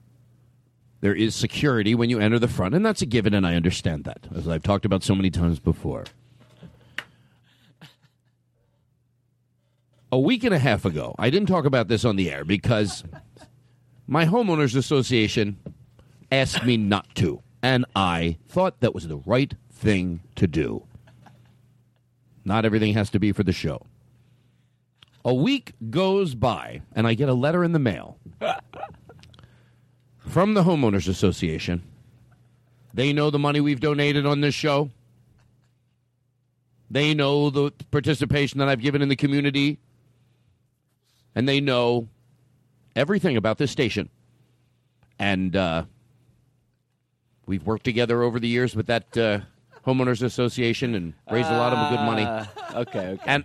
there 0.99 1.15
is 1.15 1.33
security 1.33 1.95
when 1.95 2.09
you 2.09 2.19
enter 2.19 2.37
the 2.37 2.49
front, 2.49 2.75
and 2.75 2.85
that's 2.85 3.01
a 3.01 3.05
given, 3.05 3.33
and 3.33 3.47
I 3.47 3.55
understand 3.55 4.03
that, 4.03 4.27
as 4.35 4.47
I've 4.47 4.63
talked 4.63 4.85
about 4.85 5.03
so 5.03 5.15
many 5.15 5.31
times 5.31 5.59
before. 5.59 6.03
A 10.11 10.19
week 10.19 10.43
and 10.43 10.53
a 10.53 10.59
half 10.59 10.85
ago, 10.85 11.15
I 11.17 11.29
didn't 11.29 11.47
talk 11.47 11.65
about 11.65 11.87
this 11.87 12.05
on 12.05 12.15
the 12.15 12.31
air 12.31 12.45
because 12.45 13.03
my 14.05 14.25
homeowners 14.25 14.75
association 14.75 15.57
asked 16.31 16.63
me 16.65 16.77
not 16.77 17.13
to, 17.15 17.41
and 17.61 17.85
I 17.95 18.37
thought 18.47 18.79
that 18.79 18.93
was 18.93 19.07
the 19.07 19.17
right 19.17 19.53
thing 19.71 20.21
to 20.35 20.47
do. 20.47 20.85
Not 22.45 22.63
everything 22.63 22.93
has 22.93 23.09
to 23.11 23.19
be 23.19 23.33
for 23.33 23.43
the 23.43 23.51
show. 23.51 23.85
A 25.27 25.33
week 25.33 25.73
goes 25.89 26.35
by, 26.35 26.83
and 26.95 27.05
I 27.05 27.13
get 27.13 27.27
a 27.27 27.33
letter 27.33 27.61
in 27.61 27.73
the 27.73 27.79
mail 27.79 28.17
from 30.19 30.53
the 30.53 30.63
Homeowners 30.63 31.09
Association. 31.09 31.83
They 32.93 33.11
know 33.11 33.29
the 33.29 33.37
money 33.37 33.59
we've 33.59 33.81
donated 33.81 34.25
on 34.25 34.39
this 34.39 34.55
show. 34.55 34.89
They 36.89 37.13
know 37.13 37.49
the 37.49 37.71
participation 37.91 38.59
that 38.59 38.69
I've 38.69 38.79
given 38.79 39.01
in 39.01 39.09
the 39.09 39.17
community. 39.17 39.79
And 41.35 41.45
they 41.45 41.59
know 41.59 42.07
everything 42.95 43.35
about 43.35 43.57
this 43.57 43.69
station. 43.69 44.09
And 45.19 45.57
uh, 45.57 45.83
we've 47.45 47.65
worked 47.65 47.83
together 47.83 48.23
over 48.23 48.39
the 48.39 48.47
years 48.47 48.77
with 48.77 48.87
that 48.87 49.17
uh, 49.17 49.39
Homeowners 49.85 50.23
Association 50.23 50.95
and 50.95 51.13
raised 51.29 51.49
a 51.49 51.57
lot 51.57 51.73
of 51.73 51.89
good 51.91 52.05
money. 52.05 52.23
Uh, 52.23 52.45
okay, 52.75 53.07
okay. 53.09 53.23
And 53.25 53.43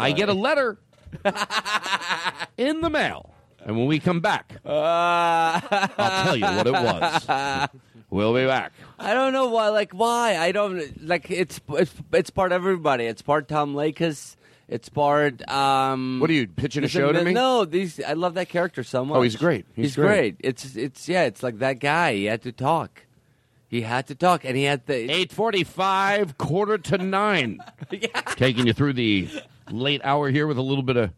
I 0.00 0.12
get 0.12 0.28
a 0.28 0.34
letter 0.34 0.78
in 2.56 2.80
the 2.80 2.90
mail. 2.90 3.34
And 3.64 3.76
when 3.76 3.86
we 3.86 3.98
come 3.98 4.20
back, 4.20 4.56
I'll 4.64 5.60
tell 6.24 6.36
you 6.36 6.44
what 6.44 6.66
it 6.66 6.72
was. 6.72 7.68
We'll 8.10 8.34
be 8.34 8.44
back. 8.44 8.72
I 8.98 9.14
don't 9.14 9.32
know 9.32 9.46
why. 9.50 9.68
Like 9.68 9.92
why? 9.92 10.36
I 10.36 10.50
don't 10.50 11.06
like. 11.06 11.30
It's 11.30 11.60
it's 11.68 11.94
it's 12.12 12.30
part 12.30 12.50
everybody. 12.50 13.04
It's 13.04 13.22
part 13.22 13.46
Tom 13.46 13.74
Leykis. 13.76 14.34
It's 14.66 14.88
part. 14.88 15.48
Um, 15.48 16.18
What 16.18 16.28
are 16.28 16.32
you 16.32 16.48
pitching 16.48 16.82
a 16.82 16.88
show 16.88 17.12
to 17.12 17.22
me? 17.22 17.32
No, 17.32 17.64
these. 17.64 18.00
I 18.02 18.14
love 18.14 18.34
that 18.34 18.48
character 18.48 18.82
so 18.82 19.04
much. 19.04 19.16
Oh, 19.16 19.22
he's 19.22 19.36
great. 19.36 19.64
He's 19.76 19.94
great. 19.94 20.06
great. 20.08 20.36
It's 20.40 20.74
it's 20.74 21.08
yeah. 21.08 21.22
It's 21.22 21.44
like 21.44 21.60
that 21.60 21.78
guy. 21.78 22.14
He 22.14 22.24
had 22.24 22.42
to 22.42 22.50
talk. 22.52 23.06
He 23.68 23.82
had 23.82 24.08
to 24.08 24.16
talk, 24.16 24.44
and 24.44 24.56
he 24.56 24.64
had 24.64 24.86
the 24.86 25.08
eight 25.08 25.30
forty-five, 25.32 26.36
quarter 26.36 26.78
to 26.78 26.98
nine. 26.98 27.60
Taking 28.34 28.66
you 28.66 28.72
through 28.72 28.94
the 28.94 29.28
late 29.72 30.00
hour 30.04 30.30
here 30.30 30.46
with 30.46 30.58
a 30.58 30.62
little 30.62 30.82
bit 30.82 30.96
of 30.96 31.10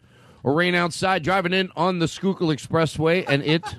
rain 0.45 0.75
outside. 0.75 1.23
Driving 1.23 1.53
in 1.53 1.71
on 1.77 1.99
the 1.99 2.09
Schuylkill 2.09 2.49
Expressway, 2.49 3.25
and 3.29 3.43
it 3.43 3.77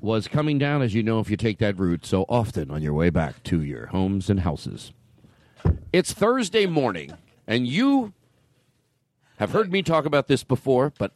was 0.00 0.28
coming 0.28 0.58
down, 0.58 0.82
as 0.82 0.94
you 0.94 1.02
know, 1.02 1.20
if 1.20 1.30
you 1.30 1.36
take 1.36 1.58
that 1.58 1.78
route 1.78 2.04
so 2.04 2.24
often 2.28 2.70
on 2.70 2.82
your 2.82 2.92
way 2.94 3.10
back 3.10 3.42
to 3.44 3.62
your 3.62 3.86
homes 3.86 4.28
and 4.28 4.40
houses. 4.40 4.92
It's 5.92 6.12
Thursday 6.12 6.66
morning, 6.66 7.12
and 7.46 7.66
you 7.66 8.12
have 9.38 9.50
heard 9.52 9.72
me 9.72 9.82
talk 9.82 10.04
about 10.04 10.28
this 10.28 10.44
before, 10.44 10.92
but 10.98 11.12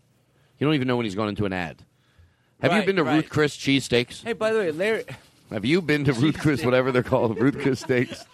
you 0.58 0.66
don't 0.66 0.74
even 0.74 0.88
know 0.88 0.96
when 0.96 1.04
he's 1.04 1.14
gone 1.14 1.28
into 1.28 1.44
an 1.44 1.52
ad. 1.52 1.84
Have 2.60 2.72
you 2.72 2.78
Right, 2.78 2.86
been 2.86 2.96
to 2.96 3.04
right. 3.04 3.16
Ruth 3.16 3.28
Chris 3.28 3.56
cheesesteaks? 3.56 4.24
Hey, 4.24 4.32
by 4.32 4.52
the 4.52 4.58
way, 4.58 4.70
Larry. 4.72 5.04
Have 5.50 5.64
you 5.64 5.80
been 5.80 6.04
to 6.04 6.12
Ruth 6.12 6.38
Chris, 6.38 6.62
whatever 6.64 6.92
they're 6.92 7.02
called, 7.02 7.40
Ruth 7.40 7.58
Chris 7.58 7.80
steaks? 7.80 8.24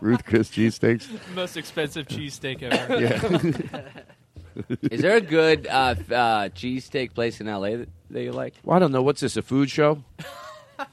Ruth 0.00 0.24
Chris 0.26 0.50
cheesesteaks? 0.50 1.08
Most 1.34 1.56
expensive 1.56 2.06
cheesesteak 2.06 2.62
ever. 2.62 3.00
Yeah. 3.00 3.82
Is 4.90 5.02
there 5.02 5.16
a 5.16 5.20
good 5.20 5.68
uh, 5.68 5.94
f- 5.96 6.10
uh, 6.10 6.48
cheesesteak 6.48 7.14
place 7.14 7.40
in 7.40 7.46
LA 7.46 7.76
that, 7.76 7.88
that 8.10 8.22
you 8.24 8.32
like? 8.32 8.54
Well, 8.64 8.74
I 8.76 8.80
don't 8.80 8.90
know. 8.90 9.02
What's 9.02 9.20
this, 9.20 9.36
a 9.36 9.42
food 9.42 9.70
show? 9.70 10.02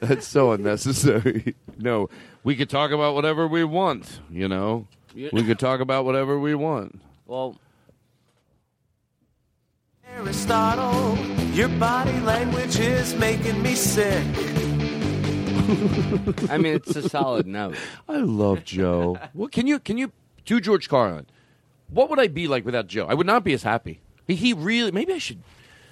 That's 0.00 0.26
so 0.26 0.52
unnecessary. 0.52 1.54
No, 1.78 2.10
we 2.44 2.54
could 2.56 2.68
talk 2.68 2.90
about 2.90 3.14
whatever 3.14 3.48
we 3.48 3.64
want, 3.64 4.20
you 4.30 4.48
know? 4.48 4.86
We 5.14 5.42
could 5.44 5.58
talk 5.58 5.80
about 5.80 6.04
whatever 6.04 6.38
we 6.38 6.54
want. 6.54 7.00
Well, 7.26 7.56
Aristotle, 10.14 11.16
your 11.54 11.68
body 11.68 12.18
language 12.20 12.78
is 12.78 13.14
making 13.14 13.62
me 13.62 13.74
sick. 13.74 14.22
I 16.50 16.58
mean, 16.58 16.74
it's 16.74 16.94
a 16.94 17.08
solid 17.08 17.46
note. 17.46 17.76
I 18.08 18.18
love 18.18 18.62
Joe. 18.62 19.18
What 19.32 19.52
can 19.52 19.66
you 19.66 19.78
can 19.78 19.96
you 19.96 20.12
to 20.44 20.60
George 20.60 20.88
Carlin? 20.90 21.26
What 21.88 22.10
would 22.10 22.20
I 22.20 22.26
be 22.28 22.46
like 22.46 22.66
without 22.66 22.88
Joe? 22.88 23.06
I 23.06 23.14
would 23.14 23.26
not 23.26 23.42
be 23.42 23.54
as 23.54 23.62
happy. 23.62 24.00
He, 24.26 24.34
he 24.34 24.52
really 24.52 24.92
maybe 24.92 25.14
I 25.14 25.18
should 25.18 25.40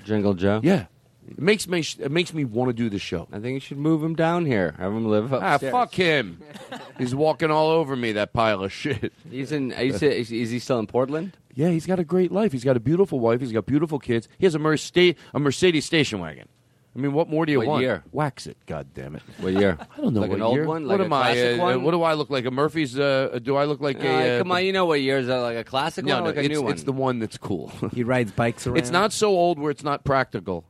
Jingle 0.04 0.34
Joe. 0.34 0.60
Yeah. 0.62 0.86
It 1.30 1.38
makes 1.38 1.68
me 1.68 1.80
it 1.98 2.10
makes 2.10 2.34
me 2.34 2.44
want 2.44 2.68
to 2.68 2.72
do 2.72 2.90
the 2.90 2.98
show. 2.98 3.28
I 3.32 3.38
think 3.38 3.54
you 3.54 3.60
should 3.60 3.78
move 3.78 4.02
him 4.02 4.14
down 4.16 4.46
here. 4.46 4.74
Have 4.78 4.92
him 4.92 5.06
live 5.08 5.32
Ah, 5.32 5.58
fuck 5.58 5.94
him. 5.94 6.42
He's 6.98 7.14
walking 7.14 7.50
all 7.50 7.68
over 7.70 7.94
me, 7.96 8.12
that 8.12 8.32
pile 8.32 8.62
of 8.64 8.72
shit. 8.72 9.12
He's 9.30 9.52
in. 9.52 9.72
Is, 9.72 10.02
is, 10.02 10.30
is 10.32 10.50
he 10.50 10.58
still 10.58 10.78
in 10.80 10.86
Portland? 10.86 11.36
Yeah, 11.54 11.68
he's 11.70 11.86
got 11.86 11.98
a 11.98 12.04
great 12.04 12.30
life. 12.32 12.52
He's 12.52 12.64
got 12.64 12.76
a 12.76 12.80
beautiful 12.80 13.18
wife. 13.20 13.40
He's 13.40 13.52
got 13.52 13.66
beautiful 13.66 13.98
kids. 13.98 14.28
He 14.38 14.46
has 14.46 14.54
a, 14.54 14.58
Mercedes, 14.58 15.16
a 15.34 15.38
Mercedes 15.40 15.84
station 15.84 16.20
wagon. 16.20 16.48
I 16.94 16.98
mean, 16.98 17.12
what 17.12 17.28
more 17.28 17.46
do 17.46 17.52
you 17.52 17.58
What 17.58 17.68
want? 17.68 17.82
year? 17.82 18.02
Wax 18.12 18.46
it, 18.48 18.56
God 18.66 18.88
damn 18.94 19.14
it. 19.16 19.22
What 19.38 19.52
year? 19.52 19.78
I 19.96 20.00
don't 20.00 20.12
know 20.14 20.20
Like 20.22 20.30
what 20.30 20.36
an 20.36 20.42
old 20.42 20.56
year. 20.56 20.66
one? 20.66 20.86
what 20.88 20.98
Like 20.98 21.00
a 21.00 21.04
am 21.04 21.12
I? 21.12 21.52
uh, 21.52 21.56
one? 21.58 21.82
What 21.84 21.90
do 21.92 22.02
I 22.02 22.14
look 22.14 22.30
like? 22.30 22.44
A 22.46 22.50
Murphy's? 22.50 22.98
Uh, 22.98 23.38
do 23.42 23.54
I 23.56 23.64
look 23.64 23.80
like 23.80 23.98
Uh, 24.02 24.08
a? 24.08 24.36
Uh, 24.36 24.38
come 24.38 24.50
on, 24.52 24.64
you 24.64 24.72
know 24.72 24.86
what 24.86 25.00
year 25.00 25.18
is 25.18 25.26
that? 25.28 25.38
Like 25.38 25.56
a 25.56 25.64
classic 25.64 26.04
no, 26.04 26.14
one, 26.14 26.22
or 26.22 26.24
no, 26.24 26.30
like 26.30 26.36
a 26.38 26.40
it's, 26.40 26.48
new 26.48 26.62
one. 26.62 26.72
it's 26.72 26.82
the 26.82 26.92
one 26.92 27.18
that's 27.20 27.38
cool. 27.38 27.70
He 27.94 28.02
rides 28.02 28.32
bikes 28.32 28.66
around. 28.68 28.78
it's 28.78 28.90
not 28.90 29.12
so 29.12 29.28
old 29.30 29.58
where 29.60 29.70
it's 29.70 29.84
not 29.84 30.04
practical, 30.04 30.64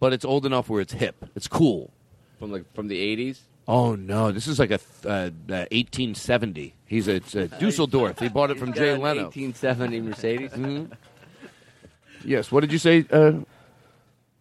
but 0.00 0.12
it's 0.12 0.24
old 0.24 0.46
enough 0.46 0.68
where 0.68 0.80
it's 0.80 0.92
hip. 0.92 1.24
It's 1.34 1.48
cool. 1.48 1.90
from 2.38 2.52
like 2.52 2.64
from 2.74 2.88
the 2.88 2.98
eighties. 2.98 3.42
Oh 3.66 3.94
no, 3.94 4.32
this 4.32 4.46
is 4.46 4.58
like 4.58 4.70
a 4.70 4.80
uh, 5.04 5.30
uh, 5.50 5.66
1870. 5.72 6.74
He's 6.86 7.06
a, 7.08 7.16
it's 7.16 7.34
a 7.34 7.48
Dusseldorf. 7.60 8.18
He 8.18 8.28
bought 8.28 8.50
it 8.50 8.58
from 8.58 8.72
Jay 8.72 8.96
Leno. 8.96 9.28
Eighteen 9.28 9.52
seventy 9.54 10.00
Mercedes. 10.00 10.52
Mhm. 10.52 10.90
Yes. 12.24 12.50
What 12.50 12.60
did 12.60 12.72
you 12.72 12.78
say? 12.78 13.04
Uh, 13.10 13.32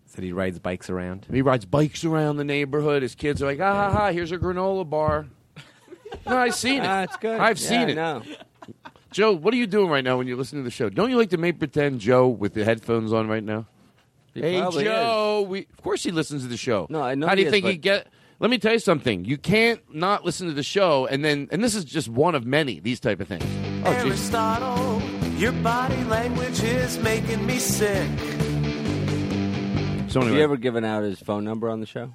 Said 0.07 0.23
he 0.23 0.31
rides 0.31 0.57
bikes 0.59 0.89
around. 0.89 1.27
he 1.31 1.41
rides 1.41 1.65
bikes 1.65 2.03
around 2.05 2.37
the 2.37 2.43
neighborhood. 2.43 3.01
His 3.03 3.13
kids 3.13 3.41
are 3.43 3.45
like, 3.45 3.59
ah 3.59 3.73
ha 3.73 3.91
ha. 3.91 4.11
Here's 4.11 4.31
a 4.31 4.37
granola 4.37 4.89
bar. 4.89 5.27
No, 6.25 6.37
I've 6.37 6.55
seen 6.55 6.81
it. 6.81 6.85
Ah, 6.87 7.03
it's 7.03 7.17
good. 7.17 7.39
I've 7.39 7.59
Yeah, 7.59 7.67
seen 7.69 7.89
it. 7.89 7.95
No. 7.95 8.23
Joe, 9.11 9.33
what 9.33 9.53
are 9.53 9.57
you 9.57 9.67
doing 9.67 9.89
right 9.89 10.03
now 10.03 10.17
when 10.17 10.27
you 10.27 10.35
listen 10.37 10.57
to 10.59 10.63
the 10.63 10.71
show? 10.71 10.89
Don't 10.89 11.09
you 11.09 11.17
like 11.17 11.29
to 11.31 11.37
make 11.37 11.59
pretend 11.59 11.99
Joe 11.99 12.27
with 12.29 12.53
the 12.53 12.63
headphones 12.63 13.11
on 13.13 13.27
right 13.27 13.43
now? 13.43 13.65
He 14.37 14.53
hey, 14.53 14.59
probably 14.61 14.83
Joe. 14.85 15.45
We, 15.47 15.59
of 15.61 15.81
course 15.81 16.03
he 16.03 16.11
listens 16.11 16.43
to 16.43 16.47
the 16.47 16.57
show. 16.57 16.87
No, 16.89 17.01
I 17.01 17.15
know 17.15 17.27
How 17.27 17.35
do 17.35 17.39
he 17.39 17.43
you 17.43 17.47
is, 17.47 17.51
think 17.51 17.65
he 17.65 17.77
get? 17.77 18.07
Let 18.39 18.49
me 18.51 18.59
tell 18.59 18.73
you 18.73 18.79
something. 18.79 19.25
You 19.25 19.37
can't 19.37 19.81
not 19.93 20.23
listen 20.23 20.47
to 20.47 20.53
the 20.53 20.61
show, 20.63 21.07
and 21.07 21.25
then, 21.25 21.47
and 21.51 21.63
this 21.63 21.73
is 21.73 21.83
just 21.83 22.07
one 22.07 22.35
of 22.35 22.45
many 22.45 22.79
these 22.79 22.99
type 22.99 23.19
of 23.19 23.27
things. 23.27 23.43
Oh, 23.83 23.91
jeez. 23.93 24.05
Aristotle, 24.05 25.01
your 25.37 25.51
body 25.53 26.03
language 26.03 26.61
is 26.61 26.99
making 26.99 27.45
me 27.45 27.57
sick. 27.57 28.07
So 30.09 30.21
Have 30.21 30.33
you 30.33 30.39
ever 30.41 30.55
given 30.57 30.85
out 30.85 31.03
his 31.03 31.19
phone 31.19 31.43
number 31.43 31.69
on 31.69 31.79
the 31.79 31.85
show? 31.85 32.11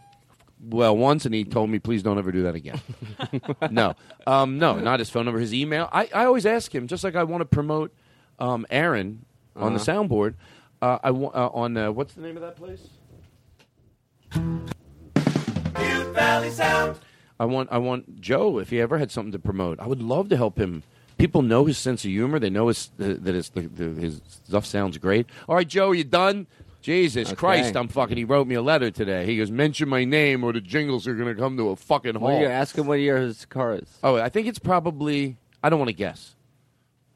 well, 0.65 0.97
once, 0.97 1.27
and 1.27 1.35
he 1.35 1.45
told 1.45 1.69
me, 1.71 1.79
please 1.81 2.03
don't 2.05 2.19
ever 2.19 2.31
do 2.31 2.45
that 2.45 2.55
again. 2.55 2.81
no, 3.73 3.95
um, 4.29 4.59
no, 4.59 4.79
not 4.79 5.01
his 5.01 5.11
phone 5.11 5.25
number, 5.25 5.41
his 5.41 5.53
email. 5.53 5.89
I, 5.93 6.09
I 6.15 6.25
always 6.25 6.47
ask 6.47 6.73
him, 6.73 6.87
just 6.87 7.03
like 7.05 7.17
I 7.17 7.25
want 7.25 7.41
to 7.41 7.45
promote 7.47 7.93
um, 8.39 8.65
Aaron 8.71 9.25
on 9.57 9.75
the 9.75 9.81
Uh-huh. 9.81 9.93
soundboard. 10.05 10.35
Uh, 10.83 10.99
I 11.05 11.13
want 11.13 11.35
uh, 11.37 11.49
on 11.55 11.77
uh, 11.77 11.93
what's 11.93 12.15
the 12.15 12.23
name 12.23 12.37
of 12.37 12.43
that 12.43 12.57
place? 12.57 12.81
Butte 14.33 16.15
Valley 16.15 16.51
Sound. 16.51 16.99
I 17.39 17.45
want 17.45 17.69
I 17.71 17.79
want 17.79 18.21
Joe 18.21 18.59
if 18.59 18.71
he 18.71 18.81
ever 18.81 18.99
had 18.99 19.13
something 19.13 19.31
to 19.33 19.39
promote. 19.39 19.79
I 19.79 19.87
would 19.87 20.03
love 20.03 20.29
to 20.31 20.37
help 20.37 20.59
him. 20.59 20.83
People 21.19 21.43
know 21.43 21.67
his 21.67 21.79
sense 21.79 22.05
of 22.05 22.11
humor. 22.11 22.41
They 22.41 22.51
know 22.51 22.67
his, 22.67 22.91
that 22.99 23.25
his, 23.25 23.51
the, 23.51 23.61
the, 23.61 23.85
his 24.01 24.21
stuff 24.27 24.67
sounds 24.67 24.99
great. 24.99 25.27
All 25.49 25.55
right, 25.55 25.69
Joe, 25.69 25.91
are 25.91 25.95
you 25.95 26.03
done? 26.03 26.49
Jesus 26.81 27.29
Okay. 27.29 27.37
Christ, 27.37 27.77
I'm 27.77 27.87
fucking. 27.87 28.17
He 28.17 28.25
wrote 28.25 28.49
me 28.49 28.57
a 28.57 28.63
letter 28.63 28.91
today. 28.91 29.25
He 29.25 29.37
goes, 29.37 29.49
mention 29.49 29.89
my 29.89 30.05
name 30.05 30.43
or 30.43 30.53
the 30.53 30.61
jingles 30.61 31.07
are 31.07 31.15
going 31.15 31.33
to 31.33 31.41
come 31.41 31.57
to 31.59 31.69
a 31.69 31.77
fucking 31.77 32.19
Well, 32.19 32.33
halt. 32.33 32.43
you 32.43 32.49
ask 32.49 32.77
him 32.77 32.89
what 32.89 32.99
year 32.99 33.19
his 33.19 33.45
car 33.45 33.75
is. 33.75 33.99
Oh, 34.03 34.17
I 34.17 34.31
think 34.31 34.49
it's 34.49 34.59
probably. 34.59 35.37
I 35.63 35.69
don't 35.71 35.79
want 35.79 35.91
to 35.91 35.95
guess. 35.95 36.35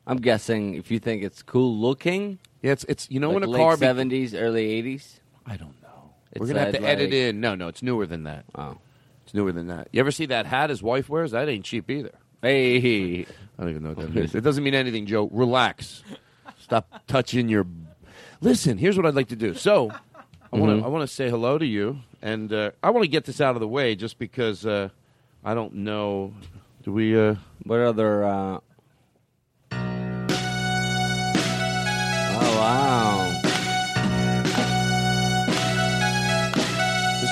I'm 0.06 0.18
guessing 0.18 0.74
if 0.74 0.92
you 0.92 1.00
think 1.00 1.24
it's 1.24 1.42
cool 1.42 1.76
looking. 1.76 2.38
Yeah, 2.62 2.72
it's 2.72 2.84
it's 2.88 3.10
you 3.10 3.20
know 3.20 3.30
like 3.30 3.42
when 3.46 3.54
a 3.54 3.56
car. 3.56 3.76
be- 3.76 3.80
seventies, 3.80 4.34
early 4.34 4.64
eighties. 4.66 5.20
I 5.46 5.56
don't 5.56 5.80
know. 5.82 6.10
It's 6.32 6.40
We're 6.40 6.46
gonna 6.48 6.60
have 6.60 6.72
to 6.74 6.82
edit 6.82 7.12
in. 7.12 7.40
No, 7.40 7.54
no, 7.54 7.68
it's 7.68 7.82
newer 7.82 8.06
than 8.06 8.24
that. 8.24 8.44
Oh, 8.54 8.78
It's 9.24 9.34
newer 9.34 9.52
than 9.52 9.68
that. 9.68 9.88
You 9.92 10.00
ever 10.00 10.10
see 10.10 10.26
that 10.26 10.46
hat 10.46 10.70
his 10.70 10.82
wife 10.82 11.08
wears? 11.08 11.30
That 11.32 11.48
ain't 11.48 11.64
cheap 11.64 11.90
either. 11.90 12.12
hey, 12.42 13.22
I 13.58 13.62
don't 13.62 13.70
even 13.70 13.82
know 13.82 13.90
what 13.90 13.98
that 13.98 14.14
means. 14.14 14.34
It 14.34 14.42
doesn't 14.42 14.62
mean 14.64 14.74
anything, 14.74 15.06
Joe. 15.06 15.28
Relax. 15.32 16.02
Stop 16.58 17.06
touching 17.06 17.48
your. 17.48 17.66
Listen, 18.40 18.76
here's 18.78 18.96
what 18.96 19.06
I'd 19.06 19.14
like 19.14 19.28
to 19.28 19.36
do. 19.36 19.54
So, 19.54 19.90
I 20.52 20.56
want 20.58 20.76
to 20.76 20.82
Mhm. 20.82 20.84
I 20.84 20.88
want 20.88 21.08
to 21.08 21.14
say 21.14 21.30
hello 21.30 21.56
to 21.58 21.66
you, 21.66 22.00
and 22.22 22.52
uh, 22.52 22.72
I 22.82 22.90
want 22.90 23.04
to 23.04 23.08
get 23.08 23.24
this 23.24 23.40
out 23.40 23.54
of 23.56 23.60
the 23.60 23.68
way, 23.68 23.94
just 23.94 24.18
because 24.18 24.66
uh, 24.66 24.88
I 25.44 25.54
don't 25.54 25.72
know. 25.74 26.34
Do 26.82 26.92
we? 26.92 27.18
Uh, 27.18 27.36
what 27.64 27.80
other? 27.80 28.24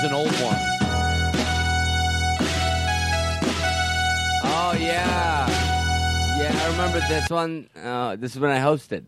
An 0.05 0.13
old 0.13 0.27
one. 0.27 0.55
Oh 4.47 4.75
yeah, 4.79 5.47
yeah. 6.37 6.59
I 6.61 6.69
remember 6.71 6.99
this 7.09 7.27
one. 7.29 7.67
Uh, 7.81 8.15
this 8.15 8.35
is 8.35 8.39
when 8.39 8.51
I 8.51 8.59
hosted. 8.59 9.05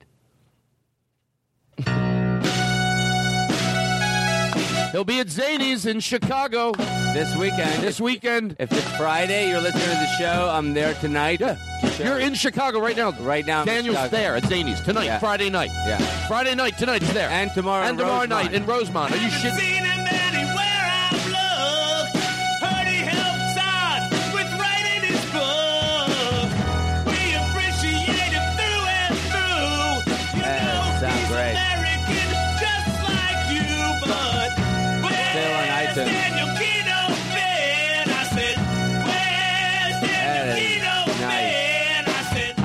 He'll 4.91 5.03
be 5.03 5.19
at 5.19 5.27
Zanies 5.27 5.85
in 5.85 5.99
Chicago 5.99 6.71
This 7.13 7.35
weekend. 7.35 7.83
this 7.83 8.01
weekend. 8.01 8.55
If 8.57 8.71
it's 8.71 8.97
Friday, 8.97 9.49
you're 9.49 9.61
listening 9.61 9.83
to 9.83 9.89
the 9.89 10.07
show. 10.17 10.49
I'm 10.51 10.73
there 10.73 10.95
tonight. 10.95 11.39
Yeah, 11.41 11.57
you're 11.99 12.17
in 12.17 12.33
Chicago 12.33 12.79
right 12.79 12.97
now. 12.97 13.11
Right 13.11 13.45
now. 13.45 13.63
Daniel's 13.65 14.09
there 14.09 14.35
at 14.35 14.43
Zanies 14.43 14.83
tonight, 14.83 15.05
Yeah. 15.05 15.19
Friday 15.19 15.51
night. 15.51 15.69
Yeah. 15.85 15.99
Friday 16.27 16.55
night, 16.55 16.79
tonight 16.79 17.03
he's 17.03 17.13
there. 17.13 17.29
And 17.29 17.51
tomorrow. 17.53 17.83
and 17.83 17.91
in 17.91 17.97
tomorrow 17.97 18.21
Rosemont. 18.21 18.45
night 18.45 18.53
in 18.55 18.65
Rosemont. 18.65 19.11
Are 19.11 19.17
you 19.17 19.29
shit? 19.29 19.53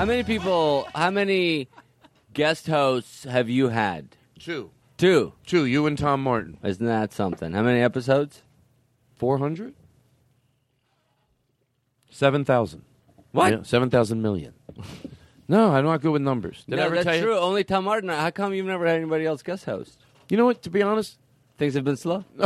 How 0.03 0.07
many 0.07 0.25
people? 0.25 0.89
How 0.97 1.13
many 1.13 1.69
guest 2.35 2.67
hosts 2.67 3.23
have 3.23 3.49
you 3.49 3.69
had? 3.69 4.17
Two. 4.37 4.73
Two. 4.97 5.35
Two, 5.47 5.65
you 5.65 5.87
and 5.87 5.97
Tom 5.97 6.25
Martin. 6.25 6.59
Isn't 6.65 6.85
that 6.85 7.13
something? 7.13 7.53
How 7.53 7.63
many 7.63 7.81
episodes? 7.81 8.43
400? 9.15 9.75
7,000. 12.11 12.83
What? 13.31 13.53
Yeah, 13.53 13.63
7,000 13.63 14.21
million. 14.21 14.55
no, 15.47 15.71
I'm 15.71 15.85
not 15.85 16.01
good 16.01 16.11
with 16.11 16.23
numbers. 16.23 16.65
Did 16.69 16.79
no, 16.79 16.83
I 16.83 16.87
ever 16.87 16.95
that's 16.97 17.05
tell 17.07 17.15
you? 17.15 17.23
true. 17.23 17.39
Only 17.39 17.63
Tom 17.63 17.85
Martin. 17.85 18.09
How 18.09 18.31
come 18.33 18.53
you've 18.55 18.67
never 18.67 18.85
had 18.85 18.97
anybody 18.97 19.25
else 19.25 19.45
guest 19.45 19.67
host? 19.67 20.01
You 20.29 20.37
know 20.37 20.47
what? 20.47 20.63
To 20.63 20.71
be 20.71 20.83
honest, 20.83 21.17
Things 21.59 21.75
have 21.75 21.85
been 21.85 21.97
slow. 21.97 22.25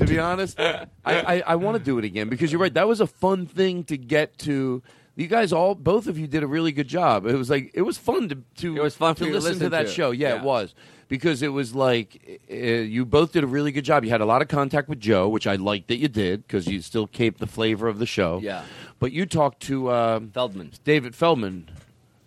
to 0.00 0.06
be 0.06 0.18
honest, 0.30 0.58
I, 0.58 0.86
I, 1.04 1.42
I 1.46 1.56
want 1.56 1.78
to 1.78 1.82
do 1.82 1.98
it 1.98 2.04
again 2.04 2.28
because 2.28 2.50
you're 2.52 2.60
right. 2.60 2.74
That 2.74 2.88
was 2.88 3.00
a 3.00 3.06
fun 3.06 3.46
thing 3.46 3.84
to 3.84 3.96
get 3.96 4.36
to. 4.40 4.82
You 5.16 5.26
guys 5.26 5.52
all, 5.52 5.74
both 5.74 6.06
of 6.06 6.18
you, 6.18 6.26
did 6.26 6.42
a 6.42 6.46
really 6.46 6.72
good 6.72 6.88
job. 6.88 7.26
It 7.26 7.34
was 7.36 7.50
like 7.50 7.70
it 7.74 7.82
was 7.82 7.98
fun 7.98 8.28
to 8.30 8.38
to 8.58 8.76
It 8.76 8.82
was 8.82 8.96
fun 8.96 9.14
to 9.16 9.24
to 9.26 9.30
listen 9.30 9.58
to 9.60 9.68
that 9.70 9.86
to. 9.86 9.92
show. 9.92 10.10
Yeah, 10.12 10.30
Yeah. 10.34 10.36
it 10.36 10.42
was 10.42 10.74
because 11.08 11.42
it 11.42 11.48
was 11.48 11.74
like 11.74 12.40
uh, 12.50 12.54
you 12.54 13.04
both 13.04 13.32
did 13.32 13.44
a 13.44 13.46
really 13.46 13.72
good 13.72 13.84
job. 13.84 14.04
You 14.04 14.10
had 14.10 14.20
a 14.20 14.24
lot 14.26 14.40
of 14.42 14.48
contact 14.48 14.88
with 14.88 15.00
Joe, 15.00 15.28
which 15.28 15.46
I 15.46 15.56
liked 15.56 15.88
that 15.88 15.96
you 15.98 16.08
did 16.08 16.46
because 16.46 16.66
you 16.66 16.80
still 16.80 17.06
kept 17.06 17.38
the 17.38 17.46
flavor 17.46 17.86
of 17.88 17.98
the 17.98 18.06
show. 18.06 18.40
Yeah. 18.42 18.64
but 18.98 19.12
you 19.12 19.26
talked 19.26 19.60
to 19.64 19.90
um, 19.92 20.30
Feldman. 20.30 20.72
David 20.84 21.14
Feldman, 21.14 21.68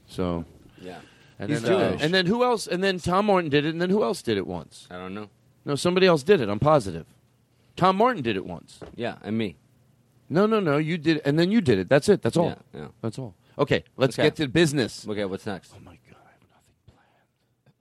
so. 0.08 0.46
Yeah. 0.82 1.00
And 1.40 1.50
He's 1.50 1.62
then, 1.64 1.74
uh, 1.74 1.90
Jewish. 1.92 2.02
and 2.04 2.14
then 2.14 2.26
who 2.28 2.44
else? 2.44 2.68
And 2.68 2.84
then 2.84 3.00
Tom 3.00 3.26
Martin 3.26 3.50
did 3.50 3.66
it. 3.66 3.70
And 3.70 3.82
then 3.82 3.90
who 3.90 4.04
else 4.04 4.22
did 4.22 4.38
it 4.38 4.46
once? 4.46 4.88
I 4.92 4.96
don't 4.98 5.14
know. 5.16 5.30
No, 5.66 5.76
somebody 5.76 6.06
else 6.06 6.22
did 6.22 6.42
it. 6.42 6.48
I'm 6.50 6.60
positive. 6.60 7.06
Tom 7.76 7.98
Martin 7.98 8.22
did 8.22 8.36
it 8.36 8.46
once. 8.46 8.80
Yeah, 8.96 9.16
and 9.24 9.38
me. 9.38 9.58
No, 10.30 10.46
no, 10.46 10.60
no. 10.60 10.78
You 10.78 10.98
did, 10.98 11.18
it, 11.18 11.24
and 11.26 11.38
then 11.38 11.52
you 11.52 11.62
did 11.62 11.80
it. 11.80 11.90
That's 11.90 12.10
it. 12.10 12.22
That's 12.22 12.38
all. 12.38 12.50
Yeah, 12.74 12.80
yeah. 12.82 12.88
That's 13.02 13.20
all. 13.20 13.36
Okay, 13.58 13.84
let's 13.98 14.18
Okay. 14.18 14.28
get 14.28 14.36
to 14.38 14.48
business. 14.48 15.06
Okay, 15.08 15.26
what's 15.26 15.46
next? 15.46 15.74
Oh 15.76 15.80
my 15.84 15.92
god, 16.10 16.18
I 16.26 16.32
have 16.32 16.42
nothing 16.50 16.76
planned. 16.88 17.76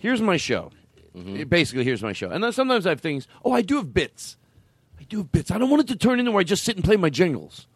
Here's 0.00 0.20
my 0.20 0.36
show. 0.36 0.70
Mm-hmm. 1.16 1.42
Basically, 1.48 1.82
here's 1.84 2.02
my 2.02 2.12
show. 2.12 2.30
And 2.30 2.42
then 2.44 2.52
sometimes 2.52 2.86
I 2.86 2.90
have 2.90 3.00
things. 3.00 3.26
Oh, 3.44 3.52
I 3.52 3.62
do 3.62 3.76
have 3.76 3.92
bits. 3.92 4.36
I 5.00 5.02
do 5.04 5.18
have 5.18 5.32
bits. 5.32 5.50
I 5.50 5.58
don't 5.58 5.70
want 5.70 5.82
it 5.82 5.88
to 5.88 5.96
turn 5.96 6.20
into 6.20 6.30
where 6.30 6.40
I 6.40 6.44
just 6.44 6.62
sit 6.62 6.76
and 6.76 6.84
play 6.84 6.96
my 6.96 7.10
jingles. 7.10 7.66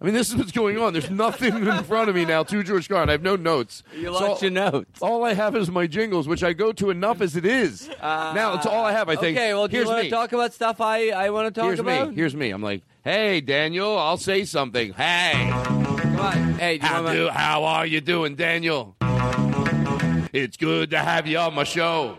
I 0.00 0.04
mean, 0.04 0.14
this 0.14 0.28
is 0.28 0.36
what's 0.36 0.52
going 0.52 0.78
on. 0.78 0.92
There's 0.92 1.10
nothing 1.10 1.66
in 1.66 1.82
front 1.84 2.08
of 2.08 2.14
me 2.14 2.24
now 2.24 2.44
to 2.44 2.62
George 2.62 2.88
Carlin. 2.88 3.08
I 3.08 3.12
have 3.12 3.22
no 3.22 3.34
notes. 3.34 3.82
You 3.96 4.04
So 4.04 4.12
lost 4.12 4.42
your 4.42 4.52
notes. 4.52 5.02
All 5.02 5.24
I 5.24 5.34
have 5.34 5.56
is 5.56 5.70
my 5.70 5.88
jingles, 5.88 6.28
which 6.28 6.44
I 6.44 6.52
go 6.52 6.72
to 6.72 6.90
enough 6.90 7.20
as 7.20 7.34
it 7.34 7.44
is. 7.44 7.90
Ah. 8.00 8.32
now 8.34 8.54
it's 8.54 8.64
all 8.66 8.84
I 8.84 8.92
have. 8.92 9.08
I 9.08 9.16
think. 9.16 9.36
Okay, 9.36 9.52
well, 9.54 9.66
do 9.66 9.72
here's 9.76 9.86
you 9.86 9.90
want 9.90 10.02
me. 10.04 10.10
to 10.10 10.14
talk 10.14 10.32
about 10.32 10.52
stuff 10.54 10.80
I, 10.80 11.08
I 11.10 11.30
want 11.30 11.52
to 11.52 11.60
talk 11.60 11.66
Here's 11.68 11.80
about? 11.80 12.10
me. 12.10 12.14
Here's 12.14 12.36
me. 12.36 12.50
I'm 12.50 12.62
like, 12.62 12.82
hey, 13.02 13.40
Daniel, 13.40 13.98
I'll 13.98 14.16
say 14.18 14.44
something. 14.44 14.92
Hey, 14.92 15.48
Come 15.50 16.20
on. 16.20 16.52
Hey, 16.54 16.78
do 16.78 16.86
how, 16.86 17.02
want 17.02 17.16
do, 17.16 17.28
how 17.28 17.64
are 17.64 17.86
you 17.86 18.00
doing, 18.00 18.36
Daniel? 18.36 18.94
It's 20.32 20.56
good 20.56 20.90
to 20.90 20.98
have 20.98 21.26
you 21.26 21.38
on 21.38 21.54
my 21.54 21.64
show. 21.64 22.16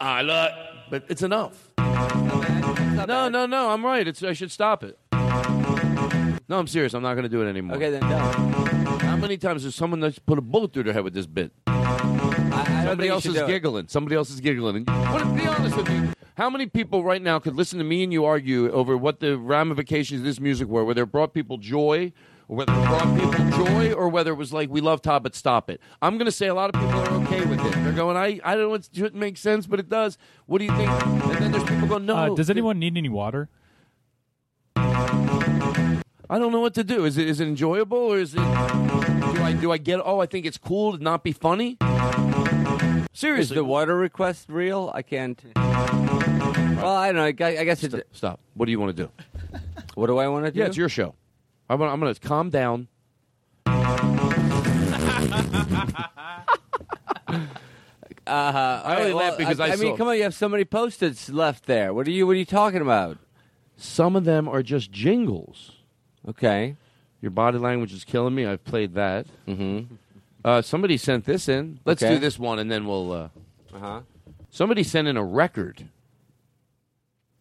I 0.00 0.22
love, 0.22 0.52
but 0.90 1.04
it's 1.08 1.22
enough. 1.22 1.68
No, 1.78 3.28
no, 3.28 3.46
no. 3.46 3.70
I'm 3.70 3.84
right. 3.84 4.06
It's 4.08 4.22
I 4.22 4.32
should 4.32 4.50
stop 4.50 4.82
it. 4.82 4.98
No, 6.52 6.58
I'm 6.58 6.66
serious. 6.66 6.92
I'm 6.92 7.00
not 7.02 7.14
going 7.14 7.22
to 7.22 7.30
do 7.30 7.40
it 7.40 7.48
anymore. 7.48 7.78
Okay, 7.78 7.88
then 7.88 8.02
don't. 8.02 9.00
How 9.00 9.16
many 9.16 9.38
times 9.38 9.64
has 9.64 9.74
someone 9.74 10.00
that's 10.00 10.18
put 10.18 10.36
a 10.36 10.42
bullet 10.42 10.74
through 10.74 10.82
their 10.82 10.92
head 10.92 11.02
with 11.02 11.14
this 11.14 11.24
bit? 11.24 11.50
I, 11.66 11.72
I 12.52 12.84
Somebody 12.84 13.08
else 13.08 13.24
is 13.24 13.32
do 13.32 13.44
it. 13.44 13.46
giggling. 13.46 13.88
Somebody 13.88 14.16
else 14.16 14.28
is 14.28 14.38
giggling. 14.38 14.84
And 14.86 15.34
be 15.34 15.46
honest 15.46 15.78
with 15.78 15.88
me. 15.88 16.10
How 16.36 16.50
many 16.50 16.66
people 16.66 17.04
right 17.04 17.22
now 17.22 17.38
could 17.38 17.54
listen 17.54 17.78
to 17.78 17.86
me 17.86 18.04
and 18.04 18.12
you 18.12 18.26
argue 18.26 18.70
over 18.70 18.98
what 18.98 19.20
the 19.20 19.38
ramifications 19.38 20.20
of 20.20 20.26
this 20.26 20.40
music 20.40 20.68
were, 20.68 20.84
whether 20.84 21.04
it 21.04 21.06
brought 21.06 21.32
people 21.32 21.56
joy, 21.56 22.12
or 22.48 22.56
whether 22.56 22.72
it 22.74 22.84
brought 22.84 23.18
people 23.18 23.64
joy, 23.64 23.92
or 23.94 24.10
whether 24.10 24.32
it 24.32 24.36
was 24.36 24.52
like 24.52 24.68
we 24.68 24.82
love 24.82 25.00
Todd 25.00 25.22
but 25.22 25.34
stop 25.34 25.70
it? 25.70 25.80
I'm 26.02 26.18
going 26.18 26.26
to 26.26 26.32
say 26.32 26.48
a 26.48 26.54
lot 26.54 26.68
of 26.74 26.78
people 26.78 27.00
are 27.00 27.22
okay 27.22 27.46
with 27.46 27.64
it. 27.64 27.72
They're 27.82 27.94
going, 27.94 28.18
I, 28.18 28.40
I 28.44 28.56
don't 28.56 28.68
know, 28.68 28.74
it 28.74 28.90
shouldn't 28.92 29.14
make 29.14 29.38
sense, 29.38 29.66
but 29.66 29.80
it 29.80 29.88
does. 29.88 30.18
What 30.44 30.58
do 30.58 30.66
you 30.66 30.76
think? 30.76 30.90
And 30.90 31.22
then 31.32 31.52
there's 31.52 31.64
people 31.64 31.88
going, 31.88 32.04
no. 32.04 32.14
Uh, 32.14 32.34
does 32.34 32.50
anyone 32.50 32.78
need 32.78 32.98
any 32.98 33.08
water? 33.08 33.48
I 36.30 36.38
don't 36.38 36.52
know 36.52 36.60
what 36.60 36.74
to 36.74 36.84
do. 36.84 37.04
Is 37.04 37.18
it 37.18 37.28
is 37.28 37.40
it 37.40 37.48
enjoyable 37.48 37.98
or 37.98 38.18
is 38.18 38.34
it? 38.34 38.38
Do 38.38 38.42
I 39.42 39.56
do 39.60 39.72
I 39.72 39.78
get? 39.78 40.00
Oh, 40.04 40.20
I 40.20 40.26
think 40.26 40.46
it's 40.46 40.58
cool 40.58 40.96
to 40.96 41.02
not 41.02 41.22
be 41.22 41.32
funny. 41.32 41.76
Is 41.80 43.08
Seriously, 43.12 43.54
the 43.56 43.64
water 43.64 43.96
request 43.96 44.46
real? 44.48 44.90
I 44.94 45.02
can't. 45.02 45.40
Well, 45.54 46.96
I 46.96 47.06
don't 47.08 47.16
know. 47.16 47.24
I 47.24 47.32
gu- 47.32 47.44
I 47.44 47.64
guess 47.64 47.84
it. 47.84 48.06
stop. 48.12 48.40
What 48.54 48.66
do 48.66 48.72
you 48.72 48.80
want 48.80 48.96
to 48.96 49.02
do? 49.04 49.10
What 49.94 50.06
do 50.06 50.18
I 50.18 50.28
want 50.28 50.46
to 50.46 50.50
do? 50.50 50.58
Yeah, 50.60 50.66
it's 50.66 50.76
your 50.76 50.88
show. 50.88 51.14
I'm 51.68 51.78
gonna, 51.78 51.92
I'm 51.92 52.00
going 52.00 52.12
to 52.14 52.20
calm 52.20 52.50
down. 52.50 52.88
Uh, 58.24 58.80
I 58.84 58.96
only 59.00 59.12
laugh 59.14 59.36
because 59.36 59.58
I 59.58 59.66
I, 59.66 59.70
mean, 59.76 59.78
saw- 59.92 59.96
come 59.96 60.06
on, 60.08 60.16
you 60.16 60.22
have 60.22 60.32
so 60.34 60.48
many 60.48 60.64
post-its 60.64 61.28
left 61.28 61.66
there. 61.66 61.92
What 61.92 62.06
are 62.06 62.10
you? 62.12 62.24
What 62.26 62.32
are 62.34 62.38
you 62.38 62.44
talking 62.44 62.80
about? 62.80 63.18
Some 63.76 64.14
of 64.14 64.24
them 64.24 64.48
are 64.48 64.62
just 64.62 64.92
jingles. 64.92 65.72
Okay. 66.28 66.76
Your 67.20 67.30
body 67.30 67.58
language 67.58 67.92
is 67.92 68.04
killing 68.04 68.34
me. 68.34 68.46
I've 68.46 68.64
played 68.64 68.94
that. 68.94 69.26
Mm-hmm. 69.46 69.94
Uh, 70.44 70.60
somebody 70.62 70.96
sent 70.96 71.24
this 71.24 71.48
in. 71.48 71.78
Let's 71.84 72.02
Okay. 72.02 72.14
do 72.14 72.20
this 72.20 72.38
one, 72.38 72.58
and 72.58 72.70
then 72.70 72.86
we'll. 72.86 73.12
Uh, 73.12 73.28
Uh 73.74 73.78
huh. 73.78 74.00
somebody 74.50 74.82
sent 74.82 75.06
in 75.08 75.16
a 75.16 75.24
record. 75.24 75.88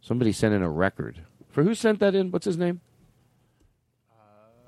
Somebody 0.02 0.32
sent 0.32 0.54
in 0.54 0.62
a 0.62 0.70
record. 0.70 1.22
For 1.50 1.64
who 1.64 1.74
sent 1.76 2.00
that 2.00 2.16
in? 2.16 2.32
What's 2.32 2.46
his 2.46 2.58
name? 2.58 2.80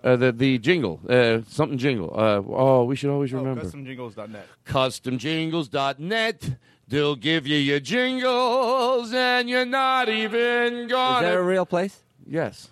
Uh, 0.03 0.15
the 0.18 0.31
the 0.34 0.57
jingle, 0.57 0.99
uh, 1.07 1.40
something 1.48 1.77
jingle. 1.77 2.11
Uh, 2.14 2.41
oh, 2.49 2.84
we 2.84 2.95
should 2.95 3.10
always 3.10 3.31
remember. 3.31 3.61
CustomJingles.net. 3.61 4.48
CustomJingles.net. 4.65 6.49
They'll 6.90 7.15
give 7.15 7.48
you 7.48 7.56
your 7.57 7.80
jingles, 7.80 9.14
and 9.14 9.49
you're 9.49 9.65
not 9.65 10.10
even 10.10 10.73
Is 10.73 10.91
gonna. 10.91 11.26
that 11.27 11.35
a 11.38 11.41
real 11.41 11.65
place? 11.65 12.02
yes. 12.27 12.69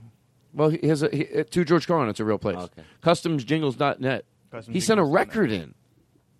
Well, 0.54 0.70
he 0.70 0.88
has 0.88 1.04
a 1.04 1.10
he, 1.16 1.28
uh, 1.40 1.44
to 1.52 1.64
George 1.66 1.88
Carlin. 1.88 2.10
It's 2.10 2.20
a 2.20 2.26
real 2.26 2.38
place. 2.38 2.58
Okay. 2.58 2.84
CustomJingles.net. 3.04 4.26
He 4.70 4.80
sent 4.82 5.00
a 5.00 5.04
record 5.04 5.52
in. 5.52 5.74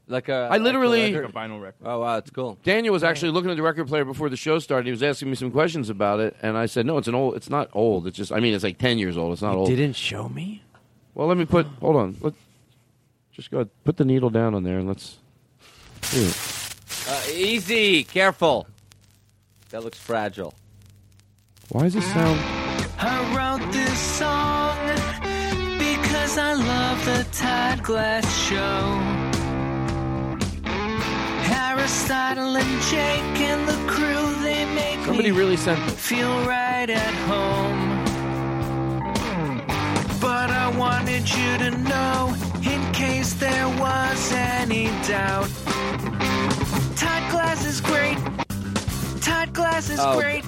Like 0.08 0.28
a. 0.28 0.50
I 0.52 0.58
literally- 0.58 1.14
Like 1.14 1.30
a, 1.30 1.32
vinyl 1.32 1.62
record. 1.62 1.86
oh 1.86 2.00
wow, 2.00 2.18
it's 2.18 2.30
cool. 2.32 2.58
Daniel 2.64 2.92
was 2.92 3.04
actually 3.04 3.32
looking 3.32 3.50
at 3.50 3.56
the 3.56 3.64
record 3.64 3.88
player 3.88 4.04
before 4.04 4.28
the 4.30 4.36
show 4.36 4.60
started. 4.60 4.86
He 4.86 4.92
was 4.92 5.02
asking 5.04 5.30
me 5.30 5.36
some 5.36 5.52
questions 5.52 5.90
about 5.90 6.20
it, 6.20 6.36
and 6.42 6.58
I 6.58 6.66
said, 6.66 6.86
"No, 6.86 6.98
it's 6.98 7.08
an 7.08 7.16
old. 7.16 7.36
It's 7.36 7.50
not 7.50 7.70
old. 7.72 8.08
It's 8.08 8.18
just. 8.18 8.34
I 8.34 8.42
mean, 8.42 8.54
it's 8.54 8.64
like 8.64 8.78
ten 8.78 8.98
years 8.98 9.16
old. 9.16 9.32
It's 9.32 9.42
not 9.42 9.56
old." 9.56 9.70
Didn't 9.70 9.96
show 9.96 10.28
me. 10.28 10.64
Well, 11.14 11.28
let 11.28 11.38
me 11.38 11.46
put. 11.46 11.66
Hold 11.80 11.96
on. 11.96 12.18
Let 12.20 12.34
just 13.32 13.52
go. 13.52 13.60
Ahead, 13.60 13.70
put 13.86 13.96
the 13.96 14.04
needle 14.06 14.30
down 14.30 14.54
on 14.54 14.64
there, 14.64 14.80
and 14.80 14.88
let's. 14.90 15.18
see 16.02 16.26
it. 16.26 16.76
Uh, 17.08 17.22
easy, 17.34 18.04
careful. 18.04 18.68
That 19.70 19.84
looks 19.86 19.98
fragile. 19.98 20.54
Why 21.70 21.84
does 21.84 21.96
it 21.96 22.02
sound? 22.04 22.61
I 23.04 23.18
wrote 23.36 23.72
this 23.72 23.98
song 24.00 24.78
because 25.80 26.38
I 26.38 26.54
love 26.54 27.06
the 27.06 27.26
Todd 27.32 27.84
Glass 27.84 28.26
Show. 28.48 28.82
Aristotle 31.54 32.56
and 32.58 32.82
Jake 32.84 33.40
and 33.50 33.68
the 33.68 33.92
crew, 33.92 34.44
they 34.44 34.66
make 34.76 35.04
Somebody 35.06 35.32
me 35.32 35.38
really 35.38 35.58
sent 35.58 35.84
this. 35.86 35.96
feel 36.00 36.30
right 36.46 36.90
at 36.90 37.14
home. 37.28 38.02
But 40.22 40.52
I 40.52 40.68
wanted 40.78 41.28
you 41.30 41.58
to 41.58 41.72
know, 41.72 42.36
in 42.64 42.94
case 42.94 43.34
there 43.34 43.68
was 43.80 44.32
any 44.34 44.86
doubt. 45.08 45.50
Todd 46.96 47.32
Glass 47.32 47.66
is 47.66 47.82
great. 47.82 48.18
Todd 49.22 49.54
Glass 49.54 49.90
is 49.90 50.00
Oh, 50.00 50.20
great. 50.20 50.44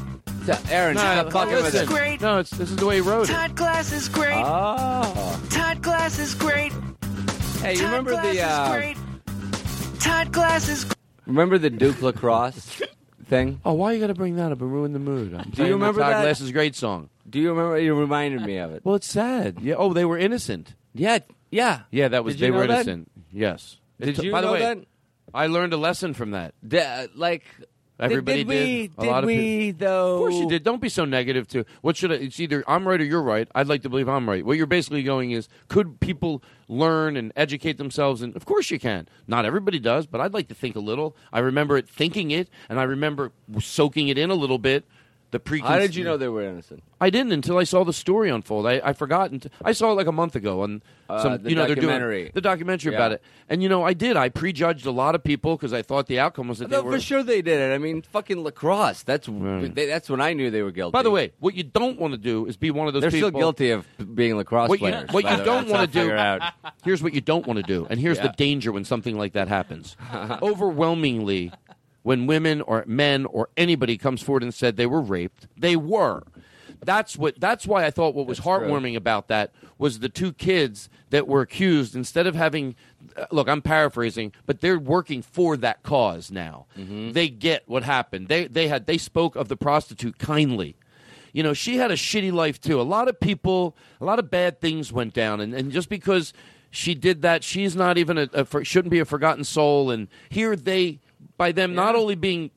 So, 0.46 0.58
Aaron, 0.70 0.96
No, 0.96 1.02
stop 1.02 1.26
no, 1.26 1.32
fucking 1.32 1.54
with 1.56 1.64
listen. 1.74 1.86
great. 1.88 2.20
No, 2.22 2.40
it's 2.40 2.50
this 2.50 2.70
is 2.70 2.76
the 2.76 2.86
way 2.86 2.96
he 2.96 3.02
wrote 3.02 3.30
it. 3.30 3.32
Todd 3.34 3.56
Glass 3.56 3.92
is 3.94 4.10
great. 4.10 4.44
Oh. 4.46 5.42
Todd 5.50 5.82
Glass 5.82 6.20
is 6.20 6.36
great. 6.36 6.74
Hey, 7.62 7.74
you 7.76 7.80
Todd 7.80 7.86
remember 7.90 8.12
Glass 8.12 8.24
the 8.26 8.30
is 8.32 8.42
uh, 8.42 8.72
great. 8.76 8.98
Todd 10.02 10.32
Glass 10.34 10.68
is 10.68 10.84
great. 10.84 10.98
remember 11.26 11.58
the 11.58 11.70
Duke 11.70 12.02
lacrosse 12.02 12.82
thing? 13.26 13.62
Oh, 13.64 13.72
why 13.74 13.94
you 13.94 14.02
got 14.02 14.08
to 14.08 14.14
bring 14.14 14.36
that 14.36 14.52
up 14.52 14.60
and 14.60 14.70
ruin 14.72 14.92
the 14.92 15.00
mood? 15.00 15.34
I'm 15.34 15.50
Do 15.52 15.64
you 15.66 15.74
remember 15.74 16.00
the 16.00 16.04
Todd 16.04 16.14
that? 16.16 16.22
Glass's 16.24 16.52
great 16.52 16.76
song? 16.76 17.10
Do 17.30 17.40
you 17.40 17.50
remember? 17.54 17.80
You 17.80 17.96
reminded 17.96 18.42
me 18.42 18.58
of 18.58 18.72
it. 18.74 18.84
Well, 18.84 18.96
it's 18.96 19.08
sad. 19.08 19.60
Yeah. 19.62 19.76
Oh, 19.78 19.94
they 19.94 20.04
were 20.04 20.18
innocent. 20.18 20.76
Yeah, 20.94 21.20
yeah. 21.52 21.82
Yeah, 21.90 22.10
that 22.10 22.26
was. 22.26 22.34
Did 22.36 22.42
you 22.42 22.48
they 22.48 22.52
were 22.52 22.68
know 22.68 22.74
that? 22.74 22.74
innocent. 22.88 23.12
Yes. 23.32 23.78
Did 24.00 24.20
It- 24.20 24.24
you 24.26 24.32
By 24.34 24.42
the 24.42 24.52
way, 24.52 24.60
that? 24.60 24.80
I 25.34 25.48
learned 25.48 25.72
a 25.72 25.78
lesson 25.78 26.14
from 26.14 26.32
that. 26.32 26.54
Da- 26.68 27.06
like 27.16 27.46
Everybody 28.00 28.44
did, 28.44 28.48
did 28.48 28.48
we? 28.48 28.92
A 28.98 29.02
Did 29.02 29.10
lot 29.10 29.24
of 29.24 29.28
we 29.28 29.72
though? 29.72 30.16
Of 30.16 30.20
course 30.20 30.36
you 30.36 30.50
did. 30.50 30.64
Don't 30.64 30.82
be 30.82 30.90
so 30.90 31.06
negative 31.06 31.48
too. 31.48 31.66
What 31.82 31.96
should 31.96 32.12
I? 32.12 32.16
It's 32.16 32.40
either 32.40 32.64
I'm 32.68 32.88
right 32.88 33.00
or 33.00 33.04
you're 33.04 33.22
right. 33.22 33.48
I'd 33.54 33.68
like 33.68 33.84
to 33.84 33.90
believe 33.90 34.10
I'm 34.10 34.28
right. 34.28 34.46
What 34.46 34.58
you're 34.58 34.66
basically 34.66 35.04
going 35.04 35.32
is, 35.32 35.48
could 35.68 36.00
people 36.00 36.44
learn 36.68 37.16
and 37.16 37.32
educate 37.36 37.78
themselves? 37.78 38.22
And 38.22 38.36
of 38.36 38.46
course 38.46 38.72
you 38.72 38.80
can. 38.80 39.08
Not 39.28 39.46
everybody 39.46 39.80
does, 39.80 40.08
but 40.08 40.22
I'd 40.22 40.34
like 40.34 40.48
to 40.48 40.56
think 40.56 40.76
a 40.76 40.80
little. 40.80 41.16
I 41.32 41.40
remember 41.40 41.78
it 41.78 41.88
thinking 41.88 42.32
it, 42.32 42.50
and 42.68 42.80
I 42.80 42.84
remember 42.84 43.32
soaking 43.60 44.08
it 44.08 44.18
in 44.18 44.32
a 44.32 44.36
little 44.36 44.60
bit. 44.60 44.86
The 45.34 45.40
pre. 45.40 45.60
How 45.62 45.80
did 45.80 45.96
you 45.96 46.04
know 46.04 46.16
they 46.16 46.28
were 46.30 46.44
innocent? 46.44 46.84
I 47.02 47.10
didn't 47.10 47.32
until 47.34 47.58
I 47.58 47.64
saw 47.66 47.84
the 47.84 47.92
story 47.92 48.30
unfold. 48.30 48.68
I, 48.68 48.80
I 48.84 48.94
forgot. 48.94 49.32
unt- 49.32 49.48
I 49.66 49.72
saw 49.74 49.92
it 49.92 49.96
like 49.96 50.06
a 50.08 50.12
month 50.12 50.36
ago 50.36 50.62
on 50.62 50.82
Uh, 51.10 51.22
some. 51.24 51.44
the 51.44 51.50
you 51.50 51.56
know, 51.56 51.66
they're 51.66 51.76
doing 51.76 52.30
the 52.34 52.40
documentary 52.40 52.92
Yeah. 52.94 52.98
about 53.00 53.12
it. 53.14 53.22
And 53.50 53.62
you 53.64 53.68
know, 53.68 53.84
I 53.84 53.94
did. 53.94 54.16
I 54.16 54.30
prejudged 54.30 54.86
a 54.86 54.92
lot 54.92 55.16
of 55.16 55.24
people 55.24 55.58
because 55.58 55.74
I 55.74 55.82
thought 55.82 56.06
the 56.08 56.20
outcome 56.20 56.48
was 56.48 56.60
that 56.60 56.70
they 56.70 56.80
were. 56.80 56.92
for 56.94 57.00
sure 57.00 57.24
they 57.24 57.42
did 57.42 57.60
it. 57.60 57.74
I 57.74 57.80
mean, 57.80 58.04
fucking 58.04 58.44
lacrosse. 58.44 59.02
That's 59.04 59.28
they, 59.28 59.88
that's 59.88 60.08
when 60.10 60.22
I 60.22 60.34
knew 60.34 60.52
they 60.52 60.62
were 60.62 60.72
guilty. 60.72 60.92
By 60.94 61.02
the 61.04 61.12
way, 61.12 61.34
what 61.40 61.56
you 61.56 61.64
don't 61.64 62.00
want 62.00 62.14
to 62.14 62.18
do 62.20 62.46
is 62.46 62.56
be 62.56 62.70
one 62.72 62.88
of 62.88 62.94
those 62.94 63.02
people. 63.02 63.12
they're 63.12 63.20
people. 63.20 63.30
still 63.30 63.40
guilty 63.52 63.72
of 63.72 64.16
being 64.16 64.38
lacrosse 64.38 64.70
What 64.70 64.80
you, 64.82 64.88
players. 64.90 65.10
what 65.12 65.24
you 65.26 65.44
don't 65.44 65.68
want 65.68 65.92
to 65.92 66.00
do. 66.00 66.10
Here's 66.86 67.02
what 67.02 67.14
you 67.14 67.22
don't 67.22 67.48
want 67.48 67.58
to 67.58 67.64
do, 67.64 67.88
and 67.90 68.00
here's 68.00 68.18
Yeah. 68.18 68.28
the 68.28 68.34
danger 68.38 68.72
when 68.72 68.86
something 68.86 69.18
like 69.18 69.34
that 69.34 69.48
happens. 69.48 69.98
Overwhelmingly, 70.44 71.52
when 72.04 72.28
women 72.28 72.62
or 72.62 72.84
men 72.88 73.26
or 73.26 73.50
anybody 73.58 73.98
comes 73.98 74.22
forward 74.22 74.44
and 74.44 74.54
said 74.54 74.78
they 74.78 74.86
were 74.86 75.02
raped, 75.02 75.48
they 75.58 75.76
were. 75.76 76.24
That's 76.82 77.18
what. 77.18 77.40
That's 77.40 77.66
why 77.66 77.86
I 77.86 77.92
thought 77.92 78.14
what 78.14 78.28
was 78.28 78.40
That's 78.40 78.48
true. 78.48 78.68
heartwarming 78.68 78.96
about 78.96 79.30
that 79.30 79.54
was 79.78 80.00
the 80.00 80.10
two 80.10 80.34
kids 80.34 80.90
that 81.12 81.28
were 81.28 81.42
accused. 81.42 81.96
Instead 81.96 82.28
of 82.28 82.36
having, 82.36 82.76
uh, 83.16 83.26
look, 83.32 83.48
I'm 83.48 83.62
paraphrasing, 83.62 84.34
but 84.46 84.60
they're 84.60 84.78
working 84.78 85.22
for 85.22 85.56
that 85.58 85.82
cause 85.82 86.30
now. 86.30 86.66
Mm-hmm. 86.78 87.14
They 87.14 87.30
get 87.30 87.64
what 87.68 87.84
happened. 87.84 88.28
They 88.28 88.48
they 88.48 88.68
had 88.68 88.86
they 88.86 88.98
spoke 88.98 89.38
of 89.38 89.48
the 89.48 89.56
prostitute 89.56 90.18
kindly 90.20 90.76
you 91.34 91.42
know, 91.42 91.54
she 91.54 91.78
had 91.78 91.92
a 91.92 91.96
shitty 91.96 92.32
life 92.32 92.62
too. 92.62 92.80
A 92.80 92.84
lot 92.84 93.10
of 93.10 93.20
people, 93.20 93.76
a 94.00 94.06
lot 94.06 94.20
of 94.20 94.30
bad 94.30 94.62
things 94.62 94.94
went 94.94 95.14
down, 95.14 95.42
and, 95.42 95.54
and 95.54 95.72
just 95.72 95.90
because 95.90 96.32
she 96.70 96.94
did 96.96 97.24
that, 97.24 97.44
she's 97.44 97.76
not 97.76 97.98
even 97.98 98.18
a, 98.18 98.30
a 98.34 98.46
for, 98.46 98.64
shouldn't 98.64 98.92
be 98.92 99.00
a 99.00 99.06
forgotten 99.06 99.44
soul. 99.44 99.92
And 99.92 100.08
here 100.30 100.56
they, 100.56 101.00
by 101.38 101.52
them 101.52 101.74
not 101.76 101.96
only 101.96 102.16
being, 102.16 102.52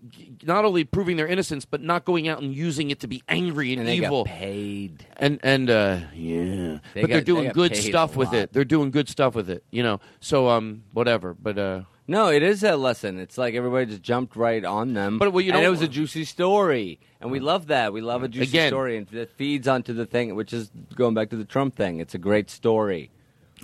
not 0.44 0.64
only 0.64 0.84
proving 0.84 1.16
their 1.16 1.26
innocence, 1.26 1.64
but 1.64 1.80
not 1.80 2.04
going 2.04 2.28
out 2.28 2.42
and 2.42 2.54
using 2.54 2.90
it 2.90 3.00
to 3.00 3.06
be 3.08 3.22
angry 3.28 3.72
and, 3.72 3.80
And 3.80 3.88
they 3.88 3.96
evil. 3.96 4.24
paid. 4.24 5.06
And 5.16 5.40
and 5.42 5.70
uh, 5.70 5.98
yeah, 6.14 6.78
They 6.94 7.00
but 7.02 7.08
they're 7.08 7.08
got- 7.08 7.08
they 7.08 7.20
doing 7.22 7.50
good 7.52 7.76
stuff 7.76 8.16
with 8.16 8.32
it. 8.34 8.52
They're 8.52 8.64
doing 8.64 8.90
good 8.90 9.08
stuff 9.08 9.34
with 9.34 9.48
it. 9.50 9.64
You 9.70 9.82
know, 9.82 10.00
so 10.20 10.48
um, 10.48 10.82
whatever. 10.92 11.32
But 11.34 11.58
uh, 11.58 11.80
No, 12.06 12.28
it 12.28 12.42
is 12.42 12.62
a 12.62 12.76
lesson. 12.76 13.18
It's 13.18 13.38
like 13.38 13.54
everybody 13.54 13.86
just 13.86 14.02
jumped 14.02 14.36
right 14.36 14.64
on 14.64 14.92
them. 14.92 15.18
But 15.18 15.32
well, 15.32 15.42
you 15.44 15.52
and 15.52 15.64
it 15.64 15.68
was 15.70 15.80
a 15.82 15.88
juicy 15.88 16.24
story, 16.24 17.00
and 17.20 17.30
we 17.30 17.40
love 17.40 17.68
that. 17.68 17.92
We 17.92 18.00
love 18.02 18.22
a 18.22 18.28
juicy 18.28 18.50
Again- 18.50 18.68
story, 18.70 18.96
and 18.98 19.12
it 19.12 19.30
feeds 19.36 19.66
onto 19.66 19.92
the 19.94 20.04
thing, 20.06 20.34
which 20.34 20.52
is 20.52 20.70
going 20.94 21.14
back 21.14 21.30
to 21.30 21.36
the 21.36 21.44
Trump 21.46 21.76
thing. 21.76 21.98
It's 22.00 22.14
a 22.14 22.18
great 22.18 22.50
story. 22.50 23.10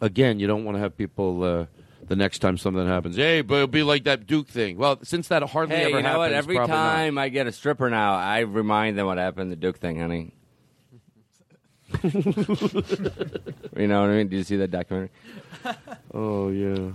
again, 0.00 0.40
you 0.40 0.46
don't 0.46 0.64
want 0.64 0.76
to 0.76 0.80
have 0.80 0.96
people. 0.96 1.44
Uh, 1.44 1.66
the 2.12 2.16
next 2.16 2.40
time 2.40 2.58
something 2.58 2.86
happens, 2.86 3.16
hey, 3.16 3.40
but 3.40 3.54
it'll 3.54 3.66
be 3.68 3.82
like 3.82 4.04
that 4.04 4.26
Duke 4.26 4.46
thing. 4.46 4.76
Well, 4.76 4.98
since 5.02 5.28
that 5.28 5.42
hardly 5.44 5.76
Hey, 5.76 5.84
ever 5.84 5.96
you 5.96 6.02
know 6.02 6.08
happens, 6.10 6.18
what? 6.18 6.32
Every 6.32 6.56
probably 6.56 6.74
not. 6.76 6.92
time 6.94 7.16
I 7.16 7.30
get 7.30 7.46
a 7.46 7.52
stripper 7.52 7.88
now, 7.88 8.14
I 8.16 8.40
remind 8.40 8.98
them 8.98 9.06
what 9.06 9.16
happened 9.16 9.50
the 9.50 9.56
Duke 9.56 9.78
thing, 9.78 9.98
honey. 9.98 10.34
you 12.02 12.12
know 13.86 14.00
what 14.02 14.10
I 14.10 14.16
mean? 14.16 14.28
Did 14.28 14.36
you 14.36 14.44
see 14.44 14.56
that 14.56 14.70
documentary? 14.70 15.10
Oh 16.12 16.48
yeah. 16.50 16.92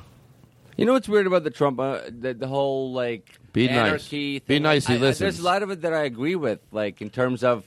You 0.75 0.85
know 0.85 0.93
what's 0.93 1.09
weird 1.09 1.25
about 1.25 1.43
the 1.43 1.49
Trump, 1.49 1.79
uh, 1.79 2.01
the, 2.07 2.35
the 2.35 2.47
whole 2.47 2.93
like 2.93 3.39
Be 3.53 3.67
nice. 3.67 3.75
anarchy 3.77 4.39
Be 4.39 4.45
thing? 4.55 4.63
nice, 4.63 4.85
he 4.85 4.93
I- 4.93 4.97
I- 4.97 4.99
listens. 4.99 5.19
There's 5.19 5.39
a 5.39 5.43
lot 5.43 5.63
of 5.63 5.71
it 5.71 5.81
that 5.81 5.93
I 5.93 6.03
agree 6.03 6.35
with, 6.35 6.59
like 6.71 7.01
in 7.01 7.09
terms 7.09 7.43
of, 7.43 7.63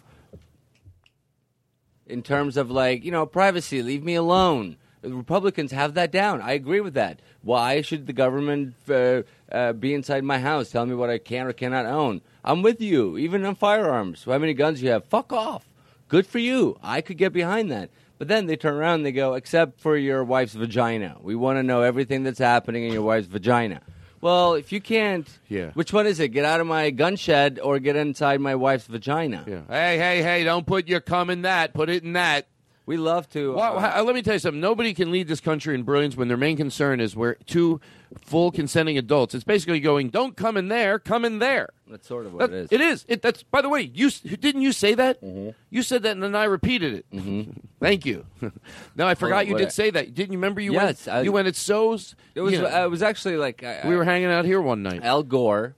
in 2.06 2.22
terms 2.22 2.56
of 2.56 2.70
like 2.70 3.04
you 3.04 3.10
know 3.10 3.26
privacy. 3.26 3.82
Leave 3.82 4.04
me 4.04 4.14
alone. 4.14 4.76
Republicans 5.02 5.72
have 5.72 5.94
that 5.94 6.10
down. 6.12 6.40
I 6.42 6.52
agree 6.52 6.80
with 6.80 6.94
that. 6.94 7.20
Why 7.42 7.80
should 7.80 8.06
the 8.06 8.12
government 8.12 8.74
uh, 8.88 9.22
uh, 9.50 9.72
be 9.72 9.94
inside 9.94 10.24
my 10.24 10.38
house 10.38 10.70
telling 10.70 10.90
me 10.90 10.94
what 10.96 11.10
I 11.10 11.18
can 11.18 11.46
or 11.46 11.52
cannot 11.52 11.86
own? 11.86 12.20
I'm 12.44 12.62
with 12.62 12.80
you, 12.80 13.16
even 13.18 13.44
on 13.44 13.54
firearms. 13.54 14.24
How 14.24 14.38
many 14.38 14.54
guns 14.54 14.82
you 14.82 14.90
have? 14.90 15.04
Fuck 15.06 15.32
off. 15.32 15.68
Good 16.08 16.26
for 16.26 16.38
you. 16.38 16.78
I 16.82 17.00
could 17.00 17.16
get 17.18 17.32
behind 17.32 17.70
that. 17.70 17.90
But 18.18 18.28
then 18.28 18.46
they 18.46 18.56
turn 18.56 18.74
around 18.74 18.96
and 18.96 19.06
they 19.06 19.12
go, 19.12 19.34
except 19.34 19.80
for 19.80 19.96
your 19.96 20.22
wife's 20.22 20.52
vagina. 20.54 21.16
We 21.22 21.34
want 21.34 21.58
to 21.58 21.62
know 21.62 21.80
everything 21.80 22.22
that's 22.22 22.38
happening 22.38 22.84
in 22.84 22.92
your 22.92 23.02
wife's 23.02 23.28
vagina. 23.28 23.80
Well, 24.20 24.52
if 24.52 24.70
you 24.72 24.82
can't, 24.82 25.26
Yeah. 25.48 25.70
which 25.72 25.94
one 25.94 26.06
is 26.06 26.20
it? 26.20 26.28
Get 26.28 26.44
out 26.44 26.60
of 26.60 26.66
my 26.66 26.90
gun 26.90 27.16
shed 27.16 27.58
or 27.62 27.78
get 27.78 27.96
inside 27.96 28.38
my 28.40 28.54
wife's 28.54 28.86
vagina? 28.86 29.44
Yeah. 29.46 29.60
Hey, 29.70 29.96
hey, 29.96 30.22
hey! 30.22 30.44
Don't 30.44 30.66
put 30.66 30.88
your 30.88 31.00
cum 31.00 31.30
in 31.30 31.42
that. 31.42 31.72
Put 31.72 31.88
it 31.88 32.04
in 32.04 32.12
that. 32.12 32.46
We 32.90 32.96
love 32.96 33.28
to. 33.30 33.52
Well, 33.54 33.76
uh, 33.78 33.80
ha- 33.88 34.00
let 34.00 34.16
me 34.16 34.20
tell 34.22 34.32
you 34.32 34.40
something. 34.40 34.60
Nobody 34.60 34.94
can 34.94 35.12
lead 35.12 35.28
this 35.28 35.38
country 35.38 35.76
in 35.76 35.84
brilliance 35.84 36.16
when 36.16 36.26
their 36.26 36.36
main 36.36 36.56
concern 36.56 36.98
is 36.98 37.14
we're 37.14 37.34
two 37.34 37.80
full 38.20 38.50
consenting 38.50 38.98
adults. 38.98 39.32
It's 39.32 39.44
basically 39.44 39.78
going, 39.78 40.08
"Don't 40.08 40.36
come 40.36 40.56
in 40.56 40.66
there, 40.66 40.98
come 40.98 41.24
in 41.24 41.38
there." 41.38 41.68
That's 41.88 42.08
sort 42.08 42.26
of 42.26 42.34
what 42.34 42.50
That- 42.50 42.56
it 42.56 42.62
is. 42.64 42.72
It 42.72 42.80
is. 42.80 43.04
It, 43.06 43.22
that's. 43.22 43.44
By 43.44 43.62
the 43.62 43.68
way, 43.68 43.82
you 43.94 44.10
didn't 44.10 44.62
you 44.62 44.72
say 44.72 44.94
that? 44.94 45.22
You 45.70 45.82
said 45.84 46.02
that, 46.02 46.10
and 46.10 46.22
then 46.24 46.34
I 46.34 46.46
repeated 46.46 46.94
it. 46.94 47.06
Mm-hmm. 47.12 47.50
Thank 47.80 48.06
you. 48.06 48.26
no, 48.96 49.06
I 49.06 49.14
forgot 49.14 49.46
you 49.46 49.52
what- 49.52 49.60
did 49.60 49.70
say 49.70 49.90
that. 49.90 50.12
Didn't 50.12 50.32
you 50.32 50.38
remember? 50.38 50.60
You 50.60 50.72
Yes, 50.72 51.06
went. 51.06 51.16
I- 51.16 51.20
you 51.22 51.30
went. 51.30 51.46
It's 51.46 51.60
so. 51.60 51.92
It 52.34 52.40
was. 52.40 52.52
you 52.54 52.60
know, 52.62 52.84
it 52.86 52.90
was 52.90 53.04
actually 53.04 53.36
like 53.36 53.62
I, 53.62 53.82
we 53.88 53.94
were 53.94 54.04
hanging 54.04 54.32
out 54.32 54.44
here 54.44 54.60
one 54.60 54.82
night. 54.82 55.04
Al 55.04 55.22
Gore, 55.22 55.76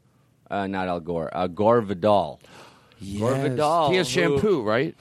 uh, 0.51 0.67
not 0.67 0.89
Al 0.89 1.01
Gore, 1.01 1.29
uh, 1.37 1.47
Gore 1.47 1.83
Vidal. 1.83 2.41
Gore 3.19 3.35
Vidal. 3.35 3.91
He 3.91 3.97
has 3.99 4.09
who- 4.09 4.19
shampoo, 4.39 4.63
right? 4.63 4.95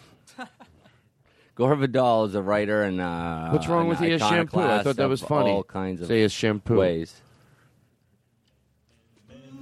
Gore 1.61 1.75
Vidal 1.75 2.25
is 2.25 2.33
a 2.33 2.41
writer 2.41 2.81
and 2.81 2.99
uh, 2.99 3.49
What's 3.51 3.67
wrong 3.67 3.87
with 3.87 3.99
he 3.99 4.09
has 4.09 4.19
shampoo? 4.19 4.61
I 4.61 4.81
thought 4.81 4.95
that 4.95 5.07
was 5.07 5.21
funny. 5.21 5.51
All 5.51 5.63
kinds 5.63 6.01
of 6.01 6.07
Say 6.07 6.21
has 6.21 6.31
shampoo. 6.31 6.77
ways. 6.77 7.21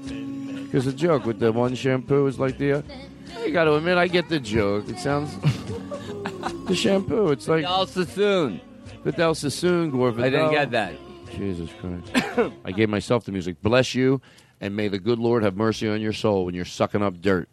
Because 0.06 0.86
the 0.86 0.94
joke 0.94 1.26
with 1.26 1.40
the 1.40 1.52
one 1.52 1.76
shampoo 1.76 2.26
is 2.28 2.40
like 2.40 2.58
the. 2.58 2.72
Uh, 2.72 2.82
you 3.46 3.52
got 3.52 3.66
to 3.66 3.74
admit, 3.76 3.98
I 3.98 4.08
get 4.08 4.30
the 4.30 4.40
joke. 4.40 4.88
It 4.88 4.98
sounds. 4.98 5.36
the 6.68 6.74
shampoo. 6.74 7.34
It's 7.34 7.50
like. 7.50 7.64
Vidal 7.64 7.86
Sassoon. 7.86 8.62
Vidal 9.04 9.36
Sassoon, 9.36 9.92
Gore 9.92 10.12
Vidal. 10.12 10.26
I 10.26 10.30
didn't 10.30 10.52
get 10.52 10.72
that. 10.72 10.94
Jesus 11.32 11.70
Christ. 11.82 12.54
I 12.64 12.72
gave 12.72 12.88
myself 12.88 13.26
the 13.26 13.34
music. 13.34 13.62
Bless 13.62 13.94
you, 13.94 14.22
and 14.62 14.74
may 14.74 14.88
the 14.88 15.00
good 15.00 15.20
Lord 15.20 15.44
have 15.44 15.58
mercy 15.58 15.90
on 15.90 16.00
your 16.00 16.14
soul 16.14 16.46
when 16.46 16.56
you're 16.56 16.64
sucking 16.64 17.04
up 17.04 17.20
dirt. 17.20 17.50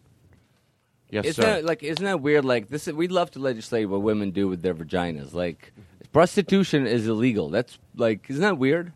Yes, 1.10 1.24
isn't 1.26 1.42
sir. 1.42 1.50
that 1.54 1.64
like 1.64 1.82
isn't 1.82 2.04
that 2.04 2.20
weird? 2.20 2.44
Like 2.44 2.68
this, 2.68 2.88
is, 2.88 2.94
we'd 2.94 3.12
love 3.12 3.30
to 3.32 3.38
legislate 3.38 3.88
what 3.88 4.02
women 4.02 4.30
do 4.30 4.48
with 4.48 4.62
their 4.62 4.74
vaginas. 4.74 5.34
Like 5.34 5.72
prostitution 6.12 6.86
is 6.86 7.06
illegal. 7.06 7.48
That's 7.48 7.78
like 7.94 8.28
isn't 8.28 8.42
that 8.42 8.58
weird? 8.58 8.92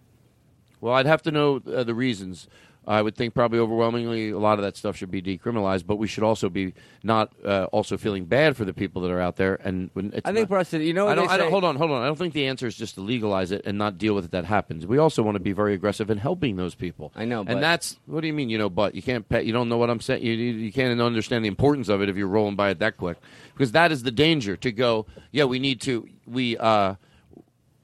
Well, 0.81 0.95
I'd 0.95 1.07
have 1.07 1.23
to 1.23 1.31
know 1.31 1.61
uh, 1.66 1.85
the 1.85 1.95
reasons. 1.95 2.49
I 2.91 3.03
would 3.03 3.15
think 3.15 3.35
probably 3.35 3.61
overwhelmingly 3.61 4.31
a 4.31 4.39
lot 4.39 4.59
of 4.59 4.65
that 4.65 4.77
stuff 4.77 4.97
should 4.97 5.12
be 5.12 5.23
decriminalized, 5.23 5.87
but 5.87 5.97
we 5.97 6.09
should 6.09 6.25
also 6.25 6.49
be 6.49 6.75
not 7.05 7.33
uh, 7.45 7.67
also 7.71 7.97
feeling 7.97 8.25
bad 8.25 8.57
for 8.57 8.65
the 8.65 8.73
people 8.75 9.01
that 9.03 9.12
are 9.12 9.21
out 9.21 9.37
there. 9.37 9.55
And 9.62 9.91
when 9.93 10.07
it's 10.12 10.27
I 10.29 10.33
think 10.33 10.49
not- 10.51 10.57
prostitution. 10.57 10.89
You 10.89 10.95
know 10.95 11.05
what 11.05 11.12
I 11.12 11.15
don't, 11.15 11.31
I 11.31 11.37
don't, 11.37 11.51
hold 11.51 11.62
on, 11.62 11.77
hold 11.77 11.93
on. 11.93 12.03
I 12.03 12.07
don't 12.07 12.17
think 12.17 12.35
the 12.35 12.49
answer 12.49 12.67
is 12.67 12.75
just 12.75 12.97
to 12.97 13.01
legalize 13.01 13.53
it 13.53 13.62
and 13.65 13.79
not 13.79 13.97
deal 13.97 14.15
with 14.15 14.25
it. 14.25 14.33
That 14.33 14.45
happens. 14.45 14.89
We 14.89 14.99
also 14.99 15.23
want 15.23 15.37
to 15.37 15.41
be 15.41 15.53
very 15.53 15.73
aggressive 15.75 16.11
in 16.11 16.19
helping 16.19 16.57
those 16.57 16.75
people. 16.75 17.12
I 17.15 17.27
know, 17.27 17.45
but- 17.45 17.53
and 17.53 17.62
that's 17.62 17.97
what 18.07 18.23
do 18.23 18.27
you 18.27 18.33
mean? 18.33 18.51
You 18.51 18.59
know, 18.59 18.69
but 18.69 18.97
you 18.97 19.03
can't. 19.03 19.29
Pay, 19.29 19.45
you 19.45 19.53
don't 19.53 19.69
know 19.69 19.79
what 19.79 19.89
I'm 19.89 20.01
saying. 20.01 20.25
You, 20.25 20.33
you 20.33 20.53
you 20.55 20.73
can't 20.73 21.01
understand 21.01 21.45
the 21.45 21.49
importance 21.49 21.89
of 21.89 22.03
it 22.03 22.09
if 22.09 22.17
you're 22.17 22.27
rolling 22.27 22.57
by 22.57 22.71
it 22.71 22.81
that 22.81 22.97
quick, 22.97 23.19
because 23.55 23.71
that 23.73 23.93
is 23.93 24.03
the 24.03 24.11
danger. 24.11 24.57
To 24.57 24.73
go, 24.73 25.07
yeah, 25.31 25.45
we 25.45 25.61
need 25.61 25.81
to. 25.83 26.09
We 26.27 26.57
uh, 26.57 26.95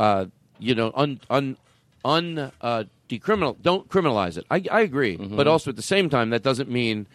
uh, 0.01 0.27
you 0.59 0.75
know, 0.75 0.91
un 0.97 1.21
un 1.31 1.57
un 2.05 2.53
uh, 2.61 2.85
decriminal. 3.09 3.57
Don't 3.61 3.89
criminalize 3.89 4.37
it. 4.37 4.45
I, 4.51 4.65
I 4.71 4.81
agree, 4.81 5.17
Mm-hmm. 5.17 5.37
but 5.37 5.47
also 5.47 5.71
at 5.71 5.77
the 5.77 5.83
same 5.83 6.09
time, 6.11 6.31
that 6.31 6.43
doesn't 6.43 6.71
mean 6.71 7.07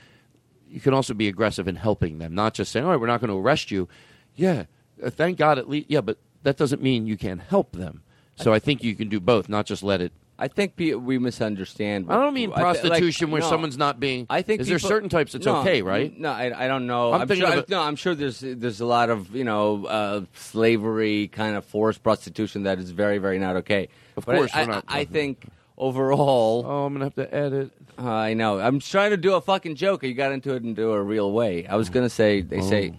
you 0.70 0.80
can 0.80 0.94
also 0.94 1.14
be 1.14 1.28
aggressive 1.28 1.68
in 1.68 1.76
helping 1.76 2.20
them, 2.20 2.34
not 2.34 2.54
just 2.54 2.72
saying, 2.72 2.86
"All 2.86 2.92
right, 2.92 3.00
we're 3.00 3.08
not 3.08 3.20
going 3.22 3.30
to 3.30 3.38
arrest 3.38 3.72
you." 3.72 3.88
Yeah, 4.36 4.66
uh, 5.04 5.10
thank 5.10 5.38
God 5.38 5.58
at 5.58 5.70
least. 5.70 5.90
Yeah, 5.90 6.02
but 6.02 6.18
that 6.44 6.58
doesn't 6.58 6.82
mean 6.82 7.06
you 7.08 7.18
can't 7.18 7.42
help 7.42 7.74
them. 7.74 8.04
So 8.38 8.54
I 8.54 8.60
think 8.60 8.84
you 8.84 8.96
can 8.96 9.08
do 9.10 9.20
both, 9.20 9.50
not 9.50 9.66
just 9.68 9.84
let 9.84 10.02
it. 10.02 10.12
I 10.40 10.48
think 10.48 10.74
we 10.78 11.20
misunderstand. 11.20 12.08
I 12.10 12.16
don't 12.16 12.34
mean 12.34 12.52
I 12.52 12.56
thi- 12.56 12.62
like, 12.64 12.78
prostitution 12.80 13.30
where 13.30 13.42
no. 13.42 13.48
someone's 13.50 13.78
not 13.78 14.00
being. 14.00 14.26
I 14.28 14.42
think 14.42 14.62
is 14.62 14.68
there 14.68 14.80
certain 14.80 15.08
types 15.10 15.36
it's 15.36 15.46
no, 15.46 15.58
okay, 15.58 15.84
right? 15.84 16.18
No, 16.18 16.32
I, 16.32 16.66
I 16.66 16.68
don't 16.68 16.88
know. 16.88 17.14
I'm 17.14 17.22
I'm, 17.22 17.28
sure, 17.38 17.64
no, 17.70 17.80
I'm 17.82 17.96
sure 17.96 18.16
there's 18.16 18.40
there's 18.40 18.82
a 18.82 18.86
lot 18.88 19.12
of 19.12 19.36
you 19.36 19.44
know 19.44 19.86
uh, 19.86 20.22
slavery 20.34 21.28
kind 21.28 21.56
of 21.56 21.66
forced 21.66 22.02
prostitution 22.02 22.64
that 22.64 22.80
is 22.80 22.90
very 22.90 23.20
very 23.20 23.38
not 23.38 23.58
okay. 23.58 23.90
Of 24.18 24.26
But 24.26 24.36
course, 24.38 24.52
I, 24.56 24.66
we're 24.66 24.72
not- 24.72 24.86
I, 24.88 25.00
I 25.02 25.06
think 25.06 25.46
overall. 25.82 26.64
Oh, 26.66 26.86
I'm 26.86 26.94
gonna 26.94 27.06
have 27.06 27.16
to 27.16 27.34
edit. 27.36 27.72
Uh, 28.00 28.10
I 28.10 28.34
know. 28.34 28.60
I'm 28.60 28.80
trying 28.80 29.12
to 29.12 29.18
do 29.18 29.34
a 29.34 29.42
fucking 29.42 29.76
joke. 29.76 30.04
You 30.04 30.14
got 30.14 30.32
into 30.32 30.52
it 30.54 30.58
and 30.62 30.78
into 30.78 30.94
a 30.94 31.02
real 31.02 31.32
way. 31.34 31.68
I 31.68 31.76
was 31.76 31.90
gonna 31.90 32.10
say 32.10 32.42
they 32.42 32.62
say. 32.62 32.94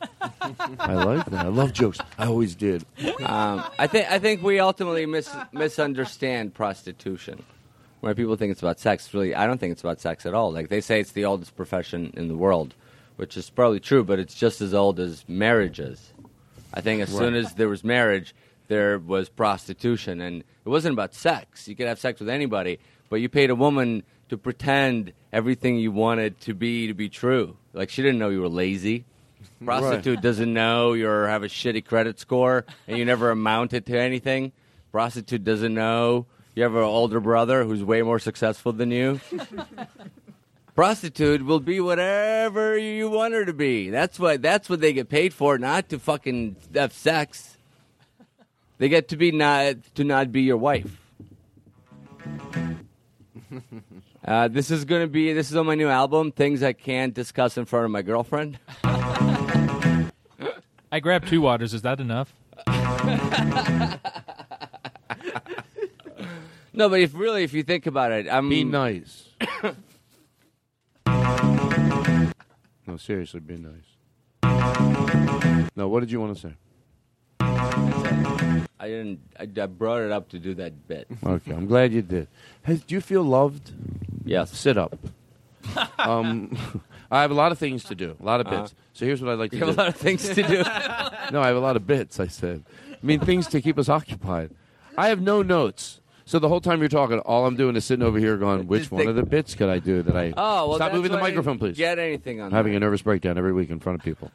I 0.80 0.94
like 0.94 1.26
that. 1.26 1.46
I 1.46 1.48
love 1.48 1.72
jokes. 1.72 1.98
I 2.18 2.26
always 2.26 2.56
did. 2.56 2.84
Um, 3.20 3.64
I 3.78 3.86
think 3.86 4.10
I 4.10 4.18
think 4.18 4.42
we 4.42 4.58
ultimately 4.58 5.06
mis- 5.06 5.34
misunderstand 5.52 6.54
prostitution. 6.54 7.44
Where 8.00 8.16
people 8.16 8.34
think 8.34 8.50
it's 8.50 8.62
about 8.62 8.80
sex, 8.80 9.14
really, 9.14 9.32
I 9.32 9.46
don't 9.46 9.58
think 9.58 9.70
it's 9.70 9.80
about 9.82 10.00
sex 10.00 10.26
at 10.26 10.34
all. 10.34 10.52
Like 10.52 10.70
they 10.70 10.80
say, 10.80 10.98
it's 10.98 11.12
the 11.12 11.24
oldest 11.24 11.54
profession 11.54 12.12
in 12.16 12.26
the 12.26 12.34
world, 12.36 12.74
which 13.14 13.36
is 13.36 13.48
probably 13.48 13.78
true, 13.78 14.02
but 14.02 14.18
it's 14.18 14.34
just 14.34 14.60
as 14.60 14.74
old 14.74 14.98
as 14.98 15.24
marriage 15.28 15.78
is. 15.78 16.12
I 16.74 16.80
think 16.80 17.00
as 17.00 17.10
soon 17.10 17.34
as 17.36 17.54
there 17.54 17.68
was 17.68 17.84
marriage, 17.84 18.34
there 18.68 18.98
was 18.98 19.28
prostitution, 19.28 20.20
and 20.20 20.42
it 20.42 20.68
wasn't 20.68 20.94
about 20.94 21.14
sex. 21.14 21.68
You 21.68 21.76
could 21.76 21.86
have 21.86 21.98
sex 21.98 22.20
with 22.20 22.28
anybody, 22.28 22.78
but 23.10 23.16
you 23.16 23.28
paid 23.28 23.50
a 23.50 23.54
woman 23.54 24.02
to 24.28 24.38
pretend 24.38 25.12
everything 25.32 25.76
you 25.76 25.92
wanted 25.92 26.40
to 26.40 26.54
be 26.54 26.86
to 26.86 26.94
be 26.94 27.08
true. 27.08 27.56
Like 27.72 27.90
she 27.90 28.02
didn't 28.02 28.18
know 28.18 28.30
you 28.30 28.40
were 28.40 28.48
lazy. 28.48 29.04
Prostitute 29.64 30.20
doesn't 30.20 30.52
know 30.52 30.92
you 30.92 31.06
have 31.06 31.42
a 31.42 31.48
shitty 31.48 31.84
credit 31.84 32.18
score 32.18 32.64
and 32.88 32.98
you 32.98 33.04
never 33.04 33.30
amounted 33.30 33.86
to 33.86 33.98
anything. 33.98 34.52
Prostitute 34.90 35.44
doesn't 35.44 35.74
know 35.74 36.26
you 36.54 36.62
have 36.62 36.74
an 36.74 36.82
older 36.82 37.20
brother 37.20 37.64
who's 37.64 37.82
way 37.82 38.02
more 38.02 38.18
successful 38.18 38.72
than 38.72 38.90
you. 38.90 39.20
Prostitute 40.74 41.44
will 41.44 41.60
be 41.60 41.80
whatever 41.80 42.78
you 42.78 43.10
want 43.10 43.34
her 43.34 43.44
to 43.44 43.52
be. 43.52 43.90
That's 43.90 44.18
what 44.18 44.40
that's 44.40 44.70
what 44.70 44.80
they 44.80 44.94
get 44.94 45.10
paid 45.10 45.34
for, 45.34 45.58
not 45.58 45.90
to 45.90 45.98
fucking 45.98 46.56
have 46.74 46.92
sex. 46.94 47.51
They 48.82 48.88
get 48.88 49.06
to 49.10 49.16
be 49.16 49.30
not 49.30 49.76
to 49.94 50.02
not 50.02 50.32
be 50.32 50.42
your 50.42 50.56
wife. 50.56 50.98
Uh, 54.24 54.46
this 54.46 54.70
is 54.70 54.84
going 54.84 55.02
to 55.02 55.08
be 55.08 55.32
this 55.32 55.50
is 55.50 55.56
on 55.56 55.66
my 55.66 55.74
new 55.74 55.88
album, 55.88 56.30
things 56.30 56.62
I 56.62 56.72
can't 56.72 57.12
discuss 57.12 57.58
in 57.58 57.64
front 57.64 57.84
of 57.84 57.90
my 57.90 58.02
girlfriend. 58.02 58.56
I 58.84 60.08
grabbed 61.00 61.26
two 61.26 61.40
waters. 61.40 61.74
Is 61.74 61.82
that 61.82 62.00
enough? 62.00 62.32
No, 66.74 66.88
but 66.88 67.00
if 67.00 67.14
really, 67.14 67.44
if 67.44 67.52
you 67.52 67.62
think 67.62 67.84
about 67.86 68.12
it, 68.12 68.26
I'm 68.30 68.48
Be 68.48 68.64
nice. 68.64 69.28
no, 72.86 72.96
seriously, 72.96 73.40
be 73.40 73.58
nice. 73.58 73.90
No, 75.76 75.88
what 75.88 76.00
did 76.00 76.10
you 76.10 76.18
want 76.18 76.34
to 76.34 76.40
say? 76.48 76.54
I 78.82 78.88
didn't. 78.88 79.20
I, 79.38 79.44
I 79.44 79.66
brought 79.66 80.02
it 80.02 80.10
up 80.10 80.30
to 80.30 80.40
do 80.40 80.54
that 80.54 80.88
bit. 80.88 81.06
Okay, 81.24 81.52
I'm 81.52 81.66
glad 81.66 81.92
you 81.92 82.02
did. 82.02 82.26
Hey, 82.64 82.80
do 82.84 82.96
you 82.96 83.00
feel 83.00 83.22
loved? 83.22 83.70
Yes. 84.24 84.58
Sit 84.58 84.76
up. 84.76 84.98
um, 85.98 86.58
I 87.10 87.22
have 87.22 87.30
a 87.30 87.34
lot 87.34 87.52
of 87.52 87.58
things 87.58 87.84
to 87.84 87.94
do, 87.94 88.16
a 88.18 88.24
lot 88.24 88.40
of 88.40 88.46
bits. 88.46 88.72
Uh-huh. 88.72 88.82
So 88.94 89.06
here's 89.06 89.22
what 89.22 89.30
I'd 89.30 89.38
like 89.38 89.52
to 89.52 89.58
do. 89.58 89.66
You 89.66 89.72
do. 89.72 89.76
have 89.76 89.78
a 89.78 89.82
lot 89.82 89.88
of 89.88 89.96
things 89.96 90.28
to 90.28 90.42
do. 90.42 90.62
no, 91.32 91.40
I 91.40 91.46
have 91.46 91.56
a 91.56 91.60
lot 91.60 91.76
of 91.76 91.86
bits. 91.86 92.18
I 92.18 92.26
said. 92.26 92.64
I 92.90 93.06
mean, 93.06 93.20
things 93.20 93.46
to 93.48 93.60
keep 93.60 93.78
us 93.78 93.88
occupied. 93.88 94.50
I 94.98 95.08
have 95.08 95.20
no 95.20 95.42
notes. 95.42 96.00
So 96.24 96.40
the 96.40 96.48
whole 96.48 96.60
time 96.60 96.80
you're 96.80 96.88
talking, 96.88 97.20
all 97.20 97.46
I'm 97.46 97.56
doing 97.56 97.76
is 97.76 97.84
sitting 97.84 98.04
over 98.04 98.18
here 98.18 98.36
going, 98.36 98.66
which 98.66 98.90
one 98.90 99.06
of 99.06 99.14
the 99.14 99.22
bits 99.22 99.54
could 99.54 99.68
I 99.68 99.78
do 99.78 100.02
that 100.02 100.16
I? 100.16 100.32
Oh, 100.36 100.68
well, 100.68 100.76
stop 100.76 100.92
moving 100.92 101.12
the 101.12 101.18
microphone, 101.18 101.58
please. 101.58 101.76
Get 101.76 102.00
anything 102.00 102.40
on? 102.40 102.46
I'm 102.46 102.52
having 102.52 102.72
that. 102.72 102.78
a 102.78 102.80
nervous 102.80 103.02
breakdown 103.02 103.38
every 103.38 103.52
week 103.52 103.70
in 103.70 103.78
front 103.78 103.98
of 103.98 104.04
people. 104.04 104.32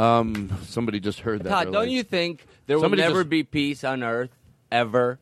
Um, 0.00 0.50
somebody 0.62 0.98
just 0.98 1.20
heard 1.20 1.44
that. 1.44 1.50
Todd, 1.50 1.64
don't 1.64 1.74
like- 1.74 1.90
you 1.90 2.02
think 2.02 2.46
there 2.66 2.78
will 2.78 2.88
never 2.88 3.20
just- 3.20 3.30
be 3.30 3.42
peace 3.42 3.84
on 3.84 4.02
Earth 4.02 4.30
ever? 4.72 5.18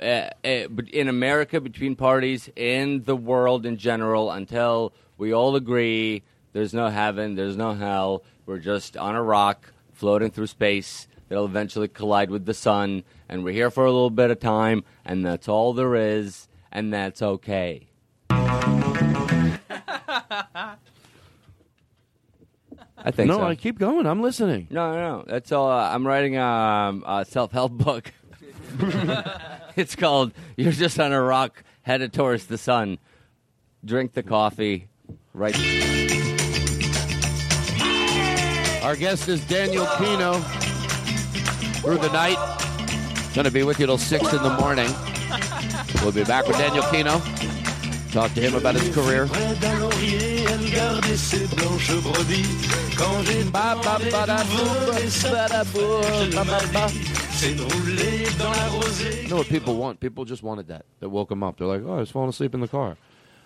Uh, 0.00 0.28
uh, 0.44 0.68
in 0.92 1.08
America, 1.08 1.60
between 1.60 1.96
parties, 1.96 2.50
in 2.54 3.04
the 3.04 3.16
world 3.16 3.64
in 3.64 3.78
general, 3.78 4.30
until 4.30 4.92
we 5.16 5.32
all 5.32 5.56
agree 5.56 6.22
there's 6.52 6.74
no 6.74 6.88
heaven, 6.88 7.36
there's 7.36 7.56
no 7.56 7.72
hell, 7.72 8.22
we're 8.46 8.58
just 8.58 8.96
on 8.96 9.16
a 9.16 9.22
rock 9.22 9.72
floating 9.92 10.30
through 10.30 10.46
space 10.46 11.08
that'll 11.28 11.46
eventually 11.46 11.88
collide 11.88 12.30
with 12.30 12.44
the 12.46 12.54
sun, 12.54 13.02
and 13.28 13.42
we're 13.42 13.54
here 13.54 13.70
for 13.70 13.86
a 13.86 13.90
little 13.90 14.10
bit 14.10 14.30
of 14.30 14.38
time, 14.38 14.84
and 15.04 15.24
that's 15.24 15.48
all 15.48 15.72
there 15.72 15.96
is, 15.96 16.48
and 16.70 16.92
that's 16.92 17.22
okay. 17.22 17.86
I 23.04 23.10
think 23.10 23.28
no, 23.28 23.38
so. 23.38 23.44
I 23.44 23.54
keep 23.54 23.78
going. 23.78 24.06
I'm 24.06 24.22
listening. 24.22 24.66
No, 24.70 24.92
no, 24.92 25.18
no. 25.18 25.24
That's 25.26 25.52
all. 25.52 25.70
Uh, 25.70 25.90
I'm 25.90 26.06
writing 26.06 26.36
um, 26.36 27.04
a 27.06 27.24
self-help 27.24 27.72
book. 27.72 28.12
it's 29.76 29.94
called 29.94 30.32
You're 30.56 30.72
Just 30.72 30.98
on 30.98 31.12
a 31.12 31.22
Rock 31.22 31.62
Headed 31.82 32.12
Towards 32.12 32.46
the 32.46 32.58
Sun. 32.58 32.98
Drink 33.84 34.14
the 34.14 34.22
coffee. 34.22 34.88
Right. 35.32 35.56
Our 38.82 38.96
guest 38.96 39.28
is 39.28 39.44
Daniel 39.46 39.86
Kinno. 39.86 40.42
Through 41.82 41.98
the 41.98 42.10
night. 42.12 42.36
Gonna 43.34 43.50
be 43.50 43.62
with 43.62 43.78
you 43.78 43.86
till 43.86 43.98
six 43.98 44.32
in 44.32 44.42
the 44.42 44.56
morning. 44.60 44.90
We'll 46.02 46.12
be 46.12 46.24
back 46.24 46.46
with 46.48 46.58
Daniel 46.58 46.82
Kinno. 46.84 47.57
Talk 48.12 48.32
to 48.34 48.40
him 48.40 48.54
about 48.54 48.74
his 48.74 48.94
career. 48.94 49.26
d'un 49.60 49.78
laurier, 49.80 50.44
elle 50.48 50.70
gardait 50.70 51.16
ses 51.16 51.46
blanches 51.54 52.02
brebis. 52.02 52.46
Quand 52.96 53.22
j'ai 53.24 53.44
c'est 57.38 57.54
de 57.54 57.62
rouler 57.62 58.24
dans 58.38 58.50
la 58.50 58.68
rosée. 58.68 59.22
You 59.22 59.28
know 59.28 59.36
what 59.36 59.48
people 59.48 59.76
want? 59.76 60.00
People 60.00 60.24
just 60.24 60.42
wanted 60.42 60.68
that. 60.68 60.84
That 61.00 61.10
woke 61.10 61.28
them 61.28 61.42
up. 61.42 61.58
They're 61.58 61.68
like, 61.68 61.82
oh, 61.86 61.96
I 61.96 62.00
was 62.00 62.10
falling 62.10 62.30
asleep 62.30 62.54
in 62.54 62.60
the 62.60 62.68
car. 62.68 62.96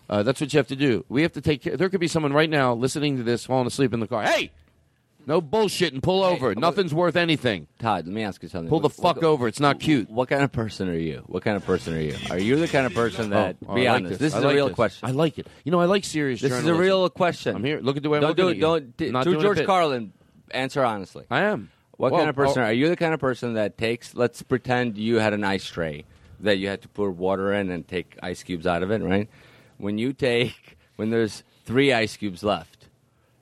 Uh, 0.08 0.22
that's 0.22 0.40
what 0.40 0.52
you 0.52 0.58
have 0.58 0.68
to 0.68 0.76
do. 0.76 1.04
We 1.08 1.22
have 1.22 1.32
to 1.32 1.40
take 1.40 1.62
care. 1.62 1.76
There 1.76 1.88
could 1.88 2.00
be 2.00 2.08
someone 2.08 2.32
right 2.32 2.48
now 2.48 2.74
listening 2.74 3.16
to 3.18 3.22
this 3.22 3.44
falling 3.44 3.66
asleep 3.66 3.92
in 3.92 4.00
the 4.00 4.06
car. 4.06 4.22
Hey, 4.22 4.50
no 5.26 5.40
bullshit 5.40 5.92
and 5.92 6.02
pull 6.02 6.22
over. 6.22 6.54
Nothing's 6.54 6.92
worth 6.94 7.16
anything. 7.16 7.66
Todd, 7.78 8.06
let 8.06 8.14
me 8.14 8.22
ask 8.22 8.42
you 8.42 8.48
something. 8.48 8.68
Pull 8.68 8.80
the 8.80 8.88
What- 8.88 9.16
fuck 9.16 9.22
over. 9.22 9.48
It's 9.48 9.60
not 9.60 9.80
cute. 9.80 10.10
What 10.10 10.28
kind 10.28 10.42
of 10.42 10.52
person 10.52 10.88
are 10.88 10.96
you? 10.96 11.22
What 11.26 11.42
kind 11.42 11.56
of 11.56 11.64
person 11.64 11.94
are 11.94 12.00
you? 12.00 12.16
Are 12.30 12.38
you 12.38 12.56
the 12.56 12.68
kind 12.68 12.86
of 12.86 12.94
person 12.94 13.32
oh, 13.32 13.36
that? 13.36 13.56
Oh, 13.66 13.74
be 13.74 13.86
I 13.86 13.92
like 13.92 14.00
honest. 14.04 14.10
this. 14.10 14.32
This, 14.32 14.38
is 14.38 14.44
like 14.44 14.52
a 14.52 14.54
real 14.54 14.68
this. 14.68 14.74
question. 14.74 15.08
I 15.08 15.12
like 15.12 15.38
it. 15.38 15.46
You 15.64 15.72
know, 15.72 15.80
I 15.80 15.86
like 15.86 16.04
serious. 16.04 16.40
This 16.40 16.52
is 16.52 16.66
a 16.66 16.74
real 16.74 17.08
question. 17.10 17.56
I'm 17.56 17.64
here. 17.64 17.80
Look 17.80 17.96
at 17.96 18.02
the 18.02 18.08
way 18.08 18.18
I'm 18.18 18.22
don't 18.22 18.36
do 18.36 18.44
looking 18.44 18.60
it. 18.60 18.64
at 18.64 18.68
you. 18.68 19.12
Don't 19.12 19.24
do, 19.24 19.24
do 19.24 19.24
doing 19.24 19.36
a 19.36 19.54
George. 19.54 19.66
Carlin. 19.66 20.12
Answer 20.50 20.84
honestly. 20.84 21.24
I 21.30 21.42
am. 21.42 21.70
What 21.96 22.12
Well, 22.12 22.20
kind 22.20 22.30
of 22.30 22.36
person 22.36 22.62
oh- 22.62 22.66
are 22.66 22.72
you? 22.72 22.88
The 22.88 22.96
kind 22.96 23.14
of 23.14 23.20
person 23.20 23.54
that 23.54 23.78
takes? 23.78 24.14
Let's 24.14 24.42
pretend 24.42 24.98
you 24.98 25.16
had 25.16 25.32
an 25.34 25.44
ice 25.44 25.66
tray 25.66 26.04
that 26.40 26.58
you 26.58 26.68
had 26.68 26.82
to 26.82 26.88
pour 26.88 27.10
water 27.10 27.52
in 27.52 27.70
and 27.70 27.86
take 27.86 28.18
ice 28.22 28.42
cubes 28.42 28.66
out 28.66 28.82
of 28.82 28.90
it. 28.90 29.02
Right? 29.02 29.28
When 29.78 29.98
you 29.98 30.12
take, 30.12 30.76
when 30.96 31.10
there's 31.10 31.42
three 31.64 31.92
ice 31.92 32.16
cubes 32.16 32.42
left, 32.42 32.81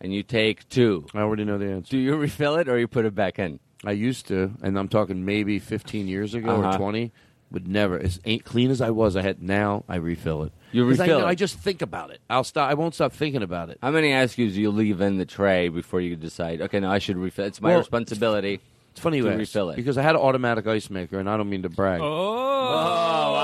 and 0.00 0.12
you 0.14 0.22
take 0.22 0.68
two, 0.68 1.06
I 1.14 1.18
already 1.20 1.44
know 1.44 1.58
the 1.58 1.70
answer. 1.70 1.90
do 1.90 1.98
you 1.98 2.16
refill 2.16 2.56
it 2.56 2.68
or 2.68 2.78
you 2.78 2.88
put 2.88 3.04
it 3.04 3.14
back 3.14 3.38
in? 3.38 3.60
I 3.84 3.92
used 3.92 4.26
to, 4.28 4.52
and 4.62 4.78
I'm 4.78 4.88
talking 4.88 5.24
maybe 5.24 5.58
15 5.58 6.06
years 6.08 6.34
ago 6.34 6.50
Uh-huh. 6.60 6.70
or 6.74 6.76
20. 6.78 7.12
Would 7.52 7.66
never. 7.66 7.98
As 7.98 8.20
ain't 8.24 8.44
clean 8.44 8.70
as 8.70 8.80
I 8.80 8.90
was, 8.90 9.16
I 9.16 9.22
had 9.22 9.42
now. 9.42 9.82
I 9.88 9.96
refill 9.96 10.44
it. 10.44 10.52
You 10.70 10.86
'Cause 10.88 11.00
I, 11.00 11.04
refill 11.04 11.18
know- 11.20 11.26
it? 11.26 11.30
I 11.30 11.34
just 11.34 11.58
think 11.58 11.82
about 11.82 12.10
it. 12.10 12.20
I'll 12.30 12.44
stop. 12.44 12.70
I 12.70 12.74
won't 12.74 12.94
stop 12.94 13.12
thinking 13.12 13.42
about 13.42 13.70
it. 13.70 13.78
How 13.82 13.90
many 13.90 14.14
ice 14.14 14.36
cubes 14.36 14.54
do 14.54 14.60
you 14.60 14.70
leave 14.70 15.00
in 15.00 15.18
the 15.18 15.24
tray 15.26 15.68
before 15.68 16.00
you 16.00 16.14
decide? 16.14 16.60
Okay, 16.62 16.78
no, 16.78 16.88
I 16.88 16.98
should 17.00 17.16
refill. 17.16 17.46
It. 17.46 17.48
It's 17.48 17.60
my 17.60 17.70
Well, 17.70 17.78
responsibility. 17.78 18.60
It's 18.92 19.00
funny 19.00 19.16
you 19.16 19.24
to 19.24 19.30
ask, 19.30 19.38
refill 19.38 19.70
it. 19.70 19.76
because 19.76 19.98
I 19.98 20.02
had 20.02 20.14
an 20.14 20.20
automatic 20.20 20.66
ice 20.68 20.90
maker, 20.90 21.18
and 21.18 21.28
I 21.28 21.36
don't 21.36 21.50
mean 21.50 21.62
to 21.62 21.68
brag. 21.68 22.00
Oh, 22.00 22.06
Wow, 22.74 23.34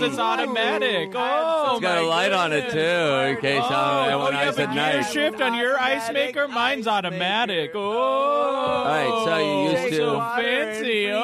because 0.00 0.12
it's 0.14 0.20
automatic. 0.20 1.10
Oh, 1.14 1.76
It's 1.76 1.82
got 1.82 1.98
a 1.98 2.02
my 2.02 2.06
light 2.08 2.32
on 2.32 2.52
it 2.52 2.70
too, 2.70 2.78
in 2.78 3.36
case 3.40 3.62
uh, 3.62 3.64
Oh, 3.64 3.68
oh 3.70 3.74
I 3.74 4.12
oh, 4.12 4.18
want 4.18 4.32
you 4.34 4.38
ice 4.40 4.46
have 4.46 4.58
at 4.58 4.70
a 4.70 4.74
gear 4.74 5.00
night. 5.00 5.10
shift 5.12 5.40
on 5.40 5.54
your 5.54 5.78
ice 5.80 6.12
maker. 6.12 6.48
Mine's 6.48 6.86
automatic. 6.86 7.70
Oh, 7.74 7.80
all 7.92 8.84
right, 8.84 9.24
so 9.24 9.38
you 9.38 9.70
used 9.70 9.88
to- 9.90 9.96
so 9.96 10.20
fancy. 10.36 11.10
Oh, 11.12 11.20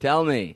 Tell 0.00 0.24
me. 0.24 0.54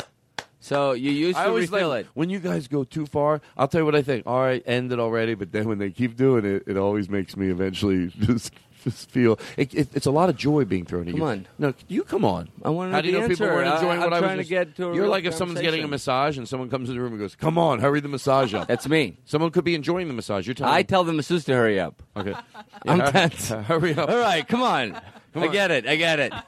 So 0.61 0.93
you 0.93 1.11
used 1.11 1.37
to 1.37 1.41
I 1.41 1.45
to 1.45 1.49
always 1.51 1.71
refill 1.71 1.89
like, 1.89 2.05
it. 2.07 2.11
When 2.15 2.31
you 2.31 2.41
guys 2.41 2.69
go 2.69 2.85
too 2.85 3.07
far, 3.07 3.41
I'll 3.57 3.69
tell 3.69 3.81
you 3.81 3.85
what 3.87 3.95
I 3.95 4.03
think. 4.03 4.27
All 4.27 4.41
right, 4.41 4.63
end 4.67 4.93
it 4.93 4.99
already. 5.01 5.35
But 5.35 5.53
then 5.53 5.69
when 5.69 5.79
they 5.79 5.91
keep 5.91 6.17
doing 6.17 6.45
it, 6.45 6.65
it 6.67 6.77
always 6.77 7.09
makes 7.09 7.37
me 7.37 7.49
eventually 7.51 8.09
just 8.19 8.53
feel 8.91 9.39
it, 9.57 9.75
it, 9.75 9.89
it's 9.95 10.07
a 10.07 10.11
lot 10.11 10.29
of 10.29 10.37
joy 10.37 10.65
being 10.65 10.85
thrown 10.85 11.03
at 11.03 11.09
you. 11.09 11.15
Come 11.15 11.23
on. 11.23 11.47
no, 11.59 11.75
you 11.89 12.05
come 12.05 12.25
on. 12.25 12.49
I 12.65 12.71
want 12.71 12.89
to 12.89 12.91
know 12.91 12.97
How 12.97 13.01
do 13.03 13.09
you 13.09 13.21
know 13.21 13.29
people 13.29 13.47
answer. 13.47 13.55
weren't 13.57 13.75
enjoying 13.75 13.99
I, 14.01 14.05
what 14.05 14.13
I'm 14.13 14.13
I 14.13 14.21
was 14.21 14.21
trying 14.29 14.39
just- 14.39 14.49
to 14.49 14.55
get 14.55 14.77
to 14.77 14.89
a 14.91 14.95
You're 14.95 15.09
like 15.09 15.25
if 15.25 15.35
someone's 15.35 15.61
getting 15.61 15.85
a 15.85 15.89
massage 15.89 16.39
and 16.39 16.49
someone 16.49 16.71
comes 16.71 16.89
in 16.89 16.95
the 16.97 17.01
room 17.01 17.13
and 17.13 17.21
goes, 17.21 17.35
"Come 17.35 17.59
on, 17.59 17.81
hurry 17.81 18.01
the 18.01 18.09
massage 18.09 18.55
up." 18.55 18.69
That's 18.69 18.89
me. 18.89 19.17
Someone 19.25 19.51
could 19.51 19.65
be 19.65 19.75
enjoying 19.75 20.09
the 20.09 20.15
massage. 20.15 20.47
You're 20.47 20.55
telling 20.55 20.75
I 20.75 20.79
me- 20.79 20.85
tell 20.85 21.05
the 21.05 21.13
masseuse 21.13 21.45
to 21.45 21.55
hurry 21.55 21.79
up. 21.81 22.03
Okay. 22.17 22.35
I'm 22.87 22.99
Yeah, 22.99 23.11
tense. 23.11 23.49
Hurry 23.69 23.95
up. 23.95 24.09
All 24.09 24.19
right, 24.19 24.47
come 24.47 24.63
on. 24.63 24.93
Come 25.35 25.43
I 25.43 25.49
get 25.49 25.71
it. 25.71 25.87
I 25.87 25.97
get 25.97 26.19
it. 26.21 26.33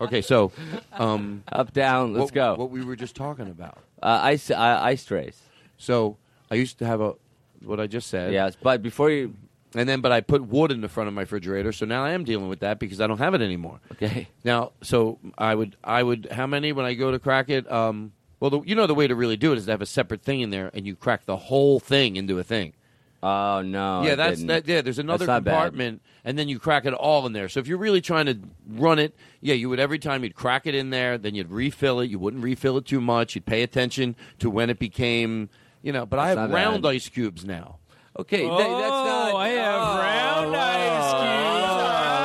Okay, 0.00 0.22
so 0.22 0.52
um, 0.92 1.42
Up, 1.50 1.72
down. 1.72 2.12
Let's 2.12 2.26
what, 2.26 2.34
go. 2.34 2.54
What 2.54 2.70
we 2.70 2.84
were 2.84 2.94
just 2.94 3.16
talking 3.16 3.48
about. 3.48 3.78
Uh, 4.00 4.20
ice, 4.22 4.48
uh, 4.50 4.54
ice 4.80 5.04
trays. 5.04 5.40
So 5.76 6.16
I 6.50 6.54
used 6.54 6.78
to 6.78 6.86
have 6.86 7.00
a 7.00 7.14
what 7.64 7.80
I 7.80 7.88
just 7.88 8.06
said. 8.08 8.32
Yes, 8.32 8.56
but 8.60 8.80
before 8.82 9.10
you, 9.10 9.34
And 9.74 9.88
then, 9.88 10.00
but 10.00 10.12
I 10.12 10.22
put 10.22 10.42
wood 10.46 10.70
in 10.72 10.80
the 10.80 10.88
front 10.88 11.08
of 11.08 11.14
my 11.14 11.22
refrigerator, 11.22 11.72
so 11.72 11.84
now 11.84 12.02
I 12.04 12.12
am 12.12 12.24
dealing 12.24 12.48
with 12.48 12.60
that 12.60 12.78
because 12.78 13.00
I 13.02 13.06
don't 13.06 13.18
have 13.18 13.34
it 13.34 13.42
anymore. 13.42 13.80
okay. 13.92 14.28
Now, 14.44 14.72
so 14.82 15.18
I 15.36 15.54
would, 15.54 15.76
I 15.84 16.02
would, 16.02 16.28
how 16.32 16.46
many 16.46 16.72
when 16.72 16.86
I 16.86 16.94
go 16.94 17.10
to 17.10 17.18
crack 17.18 17.50
it? 17.50 17.70
Um, 17.70 18.12
well, 18.40 18.50
the, 18.50 18.60
you 18.62 18.74
know 18.74 18.86
the 18.86 18.94
way 18.94 19.06
to 19.06 19.14
really 19.14 19.36
do 19.36 19.52
it 19.52 19.58
is 19.58 19.66
to 19.66 19.70
have 19.72 19.82
a 19.82 19.86
separate 19.86 20.22
thing 20.22 20.40
in 20.40 20.50
there, 20.50 20.70
and 20.72 20.86
you 20.86 20.96
crack 20.96 21.26
the 21.26 21.36
whole 21.36 21.80
thing 21.80 22.16
into 22.16 22.38
a 22.38 22.42
thing. 22.44 22.72
Oh 23.22 23.62
no. 23.62 24.02
yeah, 24.04 24.12
I 24.12 24.14
that's 24.14 24.36
didn't. 24.38 24.46
that. 24.48 24.68
Yeah, 24.68 24.80
there's 24.80 25.00
another 25.00 25.26
That's 25.26 25.38
not 25.38 25.44
bad. 25.44 25.50
compartment, 25.52 26.02
and 26.24 26.38
then 26.38 26.48
you 26.48 26.60
crack 26.60 26.86
it 26.86 26.94
all 26.94 27.26
in 27.26 27.32
there. 27.32 27.48
So 27.48 27.58
if 27.58 27.66
you're 27.66 27.76
really 27.78 28.00
trying 28.00 28.26
to 28.26 28.38
run 28.68 29.00
it, 29.00 29.12
yeah, 29.40 29.54
you 29.54 29.68
would 29.70 29.80
every 29.80 29.98
time 29.98 30.22
you'd 30.22 30.36
crack 30.36 30.68
it 30.68 30.74
in 30.76 30.90
there, 30.90 31.18
then 31.18 31.34
you'd 31.34 31.50
refill 31.50 31.98
it. 31.98 32.08
You 32.10 32.20
wouldn't 32.20 32.44
refill 32.44 32.76
it 32.78 32.86
too 32.86 33.00
much. 33.00 33.34
You'd 33.34 33.44
pay 33.44 33.62
attention 33.62 34.14
to 34.38 34.48
when 34.48 34.70
it 34.70 34.78
became, 34.78 35.50
you 35.82 35.92
know. 35.92 36.06
But 36.06 36.20
I 36.20 36.28
That's 36.28 36.38
have 36.38 36.50
not 36.50 36.56
round 36.56 36.82
bad. 36.84 36.90
ice 36.90 37.08
cubes 37.08 37.44
now. 37.44 37.78
Okay, 38.16 38.38
th- 38.38 38.50
oh, 38.50 38.58
that's 38.58 38.90
not. 38.90 39.36
I 39.36 39.48
have 39.48 39.80
oh, 39.80 39.98
round 40.02 40.56
ice 40.56 41.12
oh, 41.14 41.20
cubes. 41.22 41.78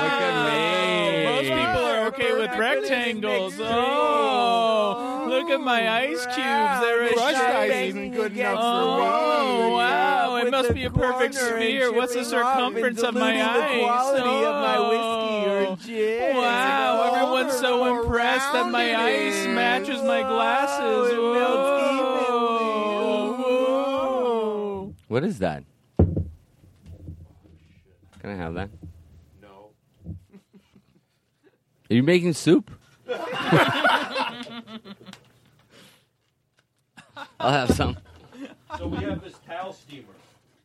Look 0.04 0.22
at 0.24 0.36
me. 0.50 1.26
Most 1.26 1.50
people 1.68 1.86
are 1.86 2.08
okay 2.08 2.32
with 2.40 2.52
rectangles. 2.58 3.60
Oh, 3.60 5.26
look 5.30 5.50
at 5.50 5.62
my 5.62 5.88
oh, 5.88 5.92
ice 5.92 6.26
cubes. 6.26 6.36
They're 6.36 7.04
a 7.04 7.14
Crushed 7.14 7.38
ice 7.38 7.70
shape. 7.70 7.90
isn't 7.90 8.12
good 8.12 8.38
enough 8.38 8.58
oh, 8.60 8.98
for 8.98 9.68
me. 9.68 9.76
wow. 9.76 10.36
It 10.38 10.52
must 10.52 10.74
be 10.74 10.86
a 10.86 10.90
perfect 10.90 11.36
corner 11.38 11.56
and 11.58 11.64
sphere. 11.64 11.92
What's 11.94 12.14
the 12.14 12.24
chipping 12.24 12.40
off 12.40 12.58
and 12.58 12.98
circumference 12.98 13.04
of 13.04 13.14
my 13.14 13.34
diluting 13.34 13.40
the 13.40 13.62
ice? 13.62 13.82
quality 13.84 14.24
oh. 14.26 14.46
of 14.46 14.56
my 14.62 14.78
oh. 14.78 14.90
whiskey 14.90 15.94
or 15.96 15.98
gin. 15.98 16.36
Wow, 16.38 17.14
everyone's 17.14 17.60
so 17.60 18.02
impressed 18.02 18.54
that 18.54 18.72
my 18.72 18.96
ice 18.96 19.46
matches 19.48 20.02
my 20.02 20.22
glasses. 20.22 21.12
it 21.12 21.22
melts 21.22 21.84
Whoa. 22.30 23.38
Whoa. 23.38 24.94
What 25.08 25.24
is 25.24 25.40
that? 25.40 25.64
Can 28.24 28.32
I 28.32 28.36
have 28.36 28.54
that? 28.54 28.70
No. 29.42 29.72
Are 31.92 31.94
you 31.94 32.02
making 32.04 32.32
soup? 32.34 32.72
I'll 37.40 37.52
have 37.52 37.72
some. 37.76 37.98
So 38.78 38.88
we 38.88 38.98
have 39.04 39.22
this 39.22 39.34
towel 39.46 39.74
steamer 39.74 40.06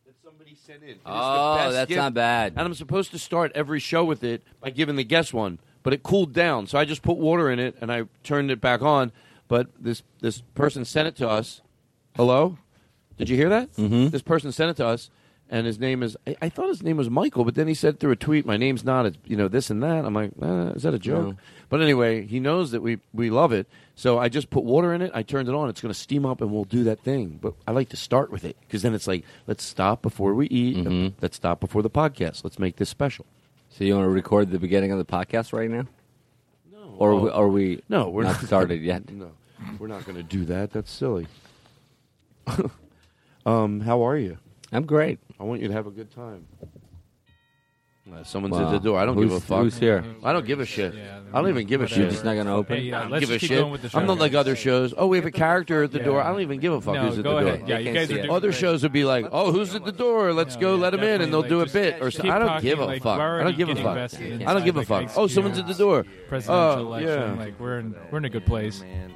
that 0.05 0.15
somebody 0.23 0.55
sent 0.55 0.83
in. 0.83 0.89
It 0.89 0.91
is 0.93 0.97
the 1.03 1.09
Oh, 1.11 1.55
best 1.57 1.73
that's 1.73 1.89
gift. 1.89 1.97
not 1.97 2.13
bad. 2.13 2.53
And 2.55 2.61
I'm 2.61 2.73
supposed 2.73 3.11
to 3.11 3.19
start 3.19 3.51
every 3.53 3.79
show 3.81 4.05
with 4.05 4.23
it 4.23 4.41
by 4.61 4.69
giving 4.69 4.95
the 4.95 5.03
guest 5.03 5.33
one, 5.33 5.59
but 5.83 5.91
it 5.93 6.01
cooled 6.01 6.31
down, 6.33 6.65
so 6.65 6.77
I 6.79 6.85
just 6.85 7.01
put 7.01 7.17
water 7.17 7.49
in 7.51 7.59
it 7.59 7.75
and 7.81 7.91
I 7.91 8.03
turned 8.23 8.51
it 8.51 8.61
back 8.61 8.81
on. 8.81 9.11
But 9.49 9.67
this 9.77 10.01
this 10.21 10.41
person 10.55 10.85
sent 10.85 11.09
it 11.09 11.15
to 11.17 11.27
us. 11.27 11.59
Hello, 12.15 12.57
did 13.17 13.27
you 13.29 13.35
hear 13.35 13.49
that? 13.49 13.73
Mm-hmm. 13.73 14.07
This 14.09 14.21
person 14.21 14.51
sent 14.53 14.71
it 14.71 14.77
to 14.77 14.85
us, 14.87 15.09
and 15.49 15.65
his 15.65 15.79
name 15.79 16.03
is. 16.03 16.15
I, 16.27 16.35
I 16.43 16.49
thought 16.49 16.67
his 16.69 16.83
name 16.83 16.97
was 16.97 17.09
Michael, 17.09 17.43
but 17.43 17.55
then 17.55 17.67
he 17.67 17.73
said 17.73 17.99
through 17.99 18.11
a 18.11 18.15
tweet, 18.15 18.45
"My 18.45 18.57
name's 18.57 18.83
not. 18.83 19.05
It's 19.05 19.17
you 19.25 19.35
know 19.35 19.47
this 19.47 19.69
and 19.69 19.81
that." 19.83 20.05
I'm 20.05 20.13
like, 20.13 20.31
uh, 20.41 20.73
is 20.75 20.83
that 20.83 20.93
a 20.93 20.99
joke? 20.99 21.27
No. 21.27 21.35
But 21.69 21.81
anyway, 21.81 22.25
he 22.25 22.39
knows 22.39 22.71
that 22.71 22.81
we 22.81 22.99
we 23.13 23.29
love 23.29 23.51
it, 23.51 23.67
so 23.95 24.17
I 24.17 24.29
just 24.29 24.49
put 24.49 24.63
water 24.63 24.93
in 24.93 25.01
it. 25.01 25.11
I 25.13 25.23
turned 25.23 25.47
it 25.49 25.55
on. 25.55 25.69
It's 25.69 25.81
going 25.81 25.93
to 25.93 25.99
steam 25.99 26.25
up, 26.25 26.41
and 26.41 26.51
we'll 26.51 26.63
do 26.65 26.83
that 26.85 26.99
thing. 27.01 27.39
But 27.41 27.53
I 27.67 27.71
like 27.71 27.89
to 27.89 27.97
start 27.97 28.31
with 28.31 28.43
it 28.45 28.57
because 28.61 28.81
then 28.81 28.93
it's 28.95 29.07
like, 29.07 29.23
let's 29.47 29.63
stop 29.63 30.01
before 30.01 30.33
we 30.33 30.47
eat. 30.47 30.77
and 30.77 31.13
Let's 31.21 31.35
stop 31.35 31.59
before 31.59 31.81
the 31.83 31.89
podcast. 31.89 32.43
Let's 32.43 32.57
make 32.59 32.77
this 32.77 32.89
special. 32.89 33.25
So 33.69 33.83
you 33.83 33.93
want 33.95 34.05
to 34.05 34.09
record 34.09 34.49
the 34.51 34.57
beginning 34.59 34.91
of 34.91 34.97
the 34.97 35.05
podcast 35.05 35.53
right 35.53 35.69
now? 35.69 35.85
No. 36.71 36.95
Or 36.97 37.11
Oh. 37.11 37.19
we- 37.23 37.29
are 37.29 37.47
we? 37.47 37.83
No, 37.87 38.09
we're 38.09 38.23
not 38.23 38.37
not 38.41 38.45
started 38.45 38.81
yet. 38.81 39.03
No, 39.11 39.31
we're 39.77 39.87
not 39.87 40.05
going 40.05 40.15
to 40.17 40.23
do 40.23 40.45
that. 40.45 40.71
That's 40.71 40.89
silly. 40.91 41.27
um, 43.45 43.81
how 43.81 44.01
are 44.07 44.17
you? 44.17 44.37
I'm 44.71 44.85
great. 44.85 45.19
I 45.39 45.43
want 45.43 45.61
you 45.61 45.67
to 45.67 45.73
have 45.73 45.87
a 45.87 45.91
good 45.91 46.11
time. 46.11 46.45
Uh, 48.11 48.23
someone's 48.23 48.55
Wow. 48.55 48.65
at 48.65 48.71
the 48.71 48.79
door. 48.79 48.97
I 48.99 49.05
don't 49.05 49.13
Who's- 49.13 49.29
give 49.29 49.37
a 49.37 49.39
fuck. 49.39 49.61
who's 49.61 49.77
here? 49.77 50.03
I 50.23 50.33
don't 50.33 50.43
give 50.45 50.59
a 50.59 50.65
shit. 50.65 50.95
Yeah, 50.95 51.19
I 51.31 51.41
don't 51.41 51.49
even 51.51 51.67
give 51.67 51.79
a 51.81 51.83
whatever. 51.83 51.89
shit. 51.93 52.01
You're 52.05 52.09
just 52.11 52.25
not 52.25 52.35
gonna 52.35 52.55
open? 52.55 52.77
Hey, 52.77 52.83
yeah, 52.85 52.97
I 52.97 53.01
don't 53.03 53.11
let's 53.11 53.19
give 53.21 53.29
a 53.29 53.33
just 53.33 53.41
keep 53.41 53.49
shit. 53.49 53.59
going 53.59 53.71
with 53.71 53.83
the 53.83 53.89
show. 53.89 53.99
I'm 53.99 54.07
not 54.07 54.17
like 54.17 54.33
other 54.33 54.55
shows. 54.55 54.95
Oh, 54.97 55.05
we 55.05 55.17
have 55.17 55.27
a 55.27 55.31
character 55.31 55.83
at 55.83 55.91
the 55.91 55.99
Yeah. 55.99 56.05
door. 56.05 56.23
I 56.23 56.31
don't 56.31 56.41
even 56.41 56.59
give 56.59 56.73
a 56.73 56.81
fuck 56.81 56.95
No, 56.95 57.01
who's 57.05 57.19
at 57.19 57.23
go 57.23 57.35
the 57.35 57.41
door. 57.41 57.49
ahead. 57.53 57.69
Yeah, 57.69 57.75
They 57.75 57.81
you 57.81 57.85
can't 57.85 57.95
guys 57.97 58.07
see 58.07 58.13
are 58.15 58.17
it. 58.17 58.21
doing 58.23 58.31
Other 58.35 58.47
great. 58.47 58.59
shows 58.59 58.81
would 58.81 58.93
be 58.93 59.05
like, 59.05 59.27
"Oh, 59.31 59.51
who's 59.51 59.75
at 59.75 59.85
the 59.85 59.91
door? 59.91 60.33
Let's 60.33 60.55
No, 60.55 60.61
go, 60.61 60.75
yeah, 60.75 60.81
let 60.81 60.89
them 60.91 61.03
in, 61.03 61.21
and 61.21 61.31
they'll 61.31 61.41
like, 61.41 61.49
do 61.49 61.59
a 61.61 61.65
just 61.65 61.73
bit." 61.75 62.01
Or 62.01 62.09
keep 62.09 62.21
so- 62.23 62.29
I 62.31 62.39
don't 62.39 62.47
talking, 62.47 62.69
give 62.69 62.79
a 62.79 62.85
like, 62.85 63.03
fuck. 63.03 63.19
we're 63.19 63.41
I 63.41 63.43
don't 63.43 63.57
give 63.57 63.69
a 63.69 63.71
getting 63.73 63.83
fuck. 63.83 63.91
invested 63.95 64.31
in 64.41 64.47
I 64.47 64.53
don't 64.53 64.65
give 64.65 64.75
a 64.75 64.79
like, 64.79 64.87
fuck. 64.87 65.11
Oh, 65.15 65.27
someone's 65.27 65.59
at 65.59 65.67
the 65.67 65.75
door. 65.75 66.03
Presidential 66.27 66.55
Oh, 66.79 66.87
election, 66.87 67.09
yeah. 67.35 67.43
like 67.43 67.59
we're 67.59 67.77
in 67.77 67.95
we're 68.09 68.17
in 68.17 68.25
a 68.25 68.29
good 68.29 68.45
place. 68.47 68.81
Man, 68.81 69.13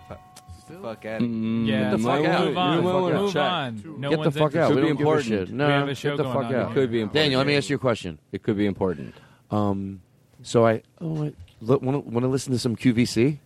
the 0.68 0.74
fuck 0.80 1.06
out. 1.06 1.22
Mm, 1.22 1.68
Yeah, 1.68 1.92
Get 1.92 1.92
the 1.92 1.98
so 2.00 2.04
fuck 2.10 2.26
out. 2.26 2.46
Move 2.48 2.58
on. 2.58 2.76
Get 2.78 2.84
the 2.84 2.90
fuck 2.92 3.36
out. 3.36 3.74
Move 3.74 3.86
on. 3.96 4.02
No 4.02 4.10
Get 4.10 4.24
the 4.24 4.32
fuck 4.32 4.56
out. 4.56 4.72
interested. 4.72 4.76
We 4.76 4.82
Could 4.82 4.84
be 4.84 4.90
important. 4.90 5.52
No, 5.52 5.68
We 5.68 5.72
have 5.74 5.88
a 5.90 5.96
show 5.96 6.10
get 6.12 6.18
the 6.18 6.24
going 6.24 6.36
fuck 6.36 6.46
on 6.46 6.56
out. 6.56 6.60
here. 6.60 6.62
It 6.62 6.74
could 6.74 6.92
be 6.92 7.02
important. 7.02 7.14
Daniel, 7.24 7.38
let 7.40 7.48
me 7.48 7.56
ask 7.58 7.70
you 7.70 7.76
a 7.76 7.80
question. 7.80 8.20
It 8.32 8.44
could 8.44 8.58
be 8.58 8.66
important. 8.66 9.16
Um, 9.52 10.02
so 10.42 10.66
I 10.66 10.82
oh, 11.00 11.08
want 11.14 11.36
to 11.62 11.78
want 11.80 12.22
to 12.24 12.28
listen 12.28 12.52
to 12.54 12.60
some 12.60 12.76
QVC. 12.76 13.40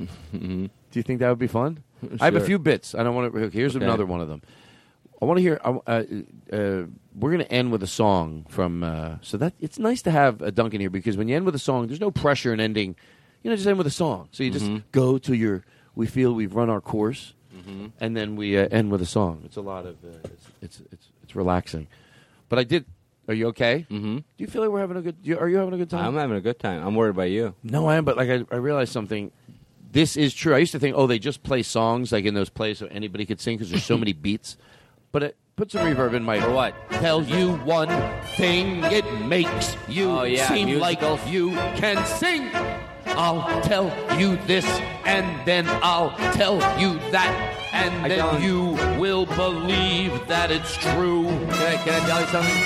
Mhm. 0.00 0.70
Do 0.90 0.98
you 0.98 1.02
think 1.02 1.20
that 1.20 1.28
would 1.28 1.38
be 1.38 1.46
fun? 1.46 1.82
I 2.20 2.24
have 2.26 2.34
a 2.36 2.40
few 2.44 2.58
bits. 2.58 2.94
I 2.94 3.02
don't 3.02 3.14
want 3.14 3.32
to. 3.32 3.48
Here's 3.50 3.76
Okay. 3.76 3.84
another 3.84 4.04
one 4.06 4.20
of 4.20 4.28
them. 4.28 4.42
I 5.20 5.24
want 5.24 5.38
to 5.38 5.42
hear. 5.42 5.60
Uh, 5.64 5.78
uh, 5.86 6.02
uh, 6.52 6.82
we're 7.14 7.30
going 7.30 7.38
to 7.44 7.52
end 7.52 7.70
with 7.70 7.82
a 7.82 7.86
song 7.86 8.44
from. 8.48 8.82
Uh, 8.82 9.16
so 9.22 9.36
that 9.36 9.54
it's 9.60 9.78
nice 9.78 10.02
to 10.02 10.10
have 10.10 10.42
a 10.42 10.50
Duncan 10.50 10.80
here 10.80 10.90
because 10.90 11.16
when 11.16 11.28
you 11.28 11.36
end 11.36 11.46
with 11.46 11.54
a 11.54 11.60
song, 11.60 11.86
there's 11.86 12.00
no 12.00 12.10
pressure 12.10 12.52
in 12.52 12.58
ending. 12.60 12.96
You 13.44 13.50
know, 13.50 13.56
just 13.56 13.68
end 13.68 13.78
with 13.78 13.86
a 13.86 13.90
song. 13.90 14.28
So 14.32 14.42
you 14.42 14.50
just 14.50 14.64
Mhm. 14.66 14.82
go 14.90 15.18
to 15.18 15.34
your. 15.34 15.64
We 15.94 16.06
feel 16.06 16.32
we've 16.32 16.54
run 16.54 16.70
our 16.70 16.80
course, 16.80 17.34
Mhm. 17.54 17.92
and 18.00 18.16
then 18.16 18.34
we 18.36 18.56
uh, 18.58 18.68
end 18.70 18.90
with 18.90 19.02
a 19.02 19.06
song. 19.06 19.42
It's 19.44 19.56
a 19.56 19.60
lot 19.60 19.84
of. 19.86 19.96
Uh, 20.04 20.08
it's, 20.24 20.46
it's 20.62 20.82
it's 20.92 21.08
it's 21.22 21.36
relaxing. 21.36 21.86
But 22.48 22.58
I 22.58 22.64
did. 22.64 22.84
Are 23.28 23.34
you 23.34 23.46
okay? 23.48 23.86
Mm-hmm. 23.90 24.16
Do 24.16 24.24
you 24.38 24.46
feel 24.48 24.62
like 24.62 24.70
we're 24.70 24.80
having 24.80 24.96
a 24.96 25.02
good? 25.02 25.16
you- 25.22 25.38
Are 25.38 25.48
you 25.48 25.56
having 25.58 25.74
a 25.74 25.76
good 25.76 25.90
time? 25.90 26.04
I'm 26.06 26.16
having 26.16 26.36
a 26.36 26.40
good 26.40 26.58
time. 26.58 26.84
I'm 26.84 26.94
worried 26.94 27.10
about 27.10 27.30
you. 27.30 27.54
No, 27.62 27.86
I 27.86 27.96
am, 27.96 28.04
but 28.04 28.16
like 28.16 28.28
I, 28.30 28.44
I 28.50 28.56
realized 28.58 28.92
something. 28.92 29.30
This 29.92 30.16
is 30.16 30.32
true. 30.34 30.54
I 30.54 30.58
used 30.58 30.72
to 30.72 30.78
think, 30.78 30.96
oh, 30.96 31.06
they 31.06 31.18
just 31.18 31.42
play 31.42 31.62
songs 31.62 32.10
like 32.12 32.24
in 32.24 32.32
those 32.34 32.48
plays 32.48 32.78
so 32.78 32.86
anybody 32.86 33.26
could 33.26 33.40
sing 33.40 33.58
because 33.58 33.70
there's 33.70 33.84
so 33.84 33.98
many 34.04 34.12
beats. 34.14 34.56
But 35.12 35.22
it 35.22 35.36
put 35.56 35.70
some 35.70 35.86
reverb 35.86 36.14
in 36.14 36.24
my. 36.24 36.40
For 36.40 36.50
what? 36.50 36.74
Tell 36.92 37.22
you 37.22 37.52
one 37.58 37.88
thing, 38.36 38.82
it 38.84 39.04
makes 39.26 39.76
you 39.88 40.08
Oh, 40.10 40.22
yeah, 40.24 40.48
seem 40.48 40.66
musicals. 40.68 41.20
like 41.20 41.30
you 41.30 41.50
can 41.76 42.04
sing. 42.06 42.48
I'll 43.06 43.60
tell 43.62 43.90
you 44.18 44.36
this, 44.46 44.64
and 45.04 45.26
then 45.46 45.66
I'll 45.82 46.10
tell 46.32 46.56
you 46.80 46.98
that, 47.10 47.30
and 47.72 47.94
I 48.04 48.08
then 48.08 48.18
don't- 48.18 48.42
you 48.42 48.60
will 49.00 49.26
believe 49.26 50.26
that 50.28 50.50
it's 50.50 50.74
true. 50.76 51.24
Can 51.26 51.50
I, 51.52 51.76
can 51.84 51.94
I 51.94 52.06
tell 52.06 52.20
you 52.20 52.26
something? 52.28 52.62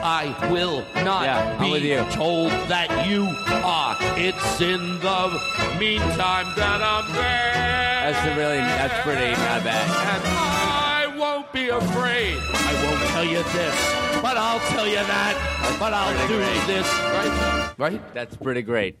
I 0.00 0.48
will 0.50 0.82
not 1.04 1.24
Yeah, 1.24 1.56
I'm 1.60 1.70
with 1.70 1.82
you. 1.82 2.04
told 2.10 2.50
that 2.68 3.06
you 3.06 3.24
are. 3.62 3.96
It's 4.16 4.60
in 4.60 4.98
the 5.00 5.40
meantime 5.78 6.46
that 6.56 6.80
I'm 6.82 7.12
there. 7.12 8.12
That's 8.12 8.36
really, 8.36 8.56
that's 8.58 9.02
pretty 9.04 9.30
not 9.32 9.62
bad. 9.64 9.86
And 10.14 10.24
I 10.26 11.06
won't 11.18 11.52
be 11.52 11.68
afraid. 11.68 12.38
I 12.68 12.84
won't 12.84 13.00
tell 13.10 13.24
you 13.24 13.42
this, 13.44 14.22
but 14.22 14.36
I'll 14.36 14.60
tell 14.70 14.86
you 14.86 14.96
that. 14.96 15.76
But 15.80 15.94
I'll 15.94 16.12
pretty 16.14 16.32
do 16.32 16.38
great. 16.38 16.66
this. 16.66 16.86
Right? 16.86 17.74
Right? 17.78 18.14
That's 18.14 18.36
pretty 18.36 18.62
great. 18.62 18.98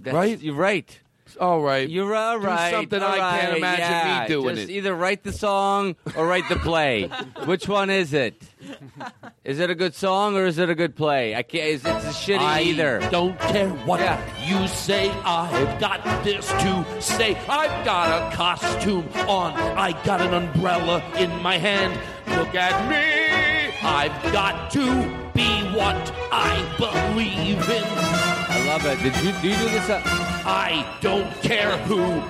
That's, 0.00 0.14
Right? 0.14 0.40
You're 0.40 0.54
right. 0.54 0.98
All 1.40 1.60
right. 1.62 1.88
You're 1.88 2.14
all 2.14 2.38
Do 2.40 2.46
right. 2.46 2.70
something 2.72 3.02
all 3.02 3.12
I 3.12 3.18
can't 3.40 3.56
imagine 3.56 3.80
yeah. 3.84 4.22
me 4.22 4.28
doing 4.28 4.56
Just 4.56 4.68
it. 4.68 4.72
Either 4.74 4.94
write 4.94 5.22
the 5.24 5.32
song 5.32 5.96
or 6.16 6.26
write 6.26 6.46
the 6.48 6.56
play. 6.56 7.04
Which 7.46 7.68
one 7.68 7.88
is 7.90 8.12
it? 8.12 8.34
Is 9.44 9.58
it 9.58 9.70
a 9.70 9.74
good 9.74 9.94
song 9.94 10.36
or 10.36 10.44
is 10.46 10.58
it 10.58 10.68
a 10.68 10.74
good 10.74 10.94
play? 10.94 11.34
I 11.34 11.42
can't. 11.42 11.64
It's, 11.64 11.84
it's 11.86 12.04
a 12.04 12.08
shitty 12.08 12.38
I 12.38 12.60
either. 12.62 13.00
don't 13.10 13.38
care 13.38 13.68
what 13.70 14.00
Yeah. 14.00 14.20
you 14.44 14.68
say. 14.68 15.08
I've 15.24 15.80
got 15.80 16.02
this 16.24 16.46
to 16.48 16.84
say. 17.00 17.34
I've 17.48 17.84
got 17.84 18.32
a 18.32 18.36
costume 18.36 19.08
on. 19.28 19.52
I 19.54 19.92
got 20.04 20.20
an 20.20 20.34
umbrella 20.34 21.02
in 21.16 21.30
my 21.42 21.56
hand. 21.58 21.98
Look 22.36 22.54
at 22.54 22.88
me. 22.88 23.74
I've 23.82 24.32
got 24.32 24.70
to 24.72 24.84
be 25.34 25.48
what 25.76 26.12
I 26.30 26.62
believe 26.78 27.68
in. 27.68 27.84
I 27.84 28.64
love 28.66 28.84
it. 28.86 29.02
Did 29.02 29.16
you 29.24 29.32
do 29.40 29.48
you 29.48 29.56
do 29.56 29.68
this? 29.70 29.88
Uh, 29.88 30.02
I 30.44 30.98
don't 31.00 31.30
care 31.42 31.76
who. 31.78 32.22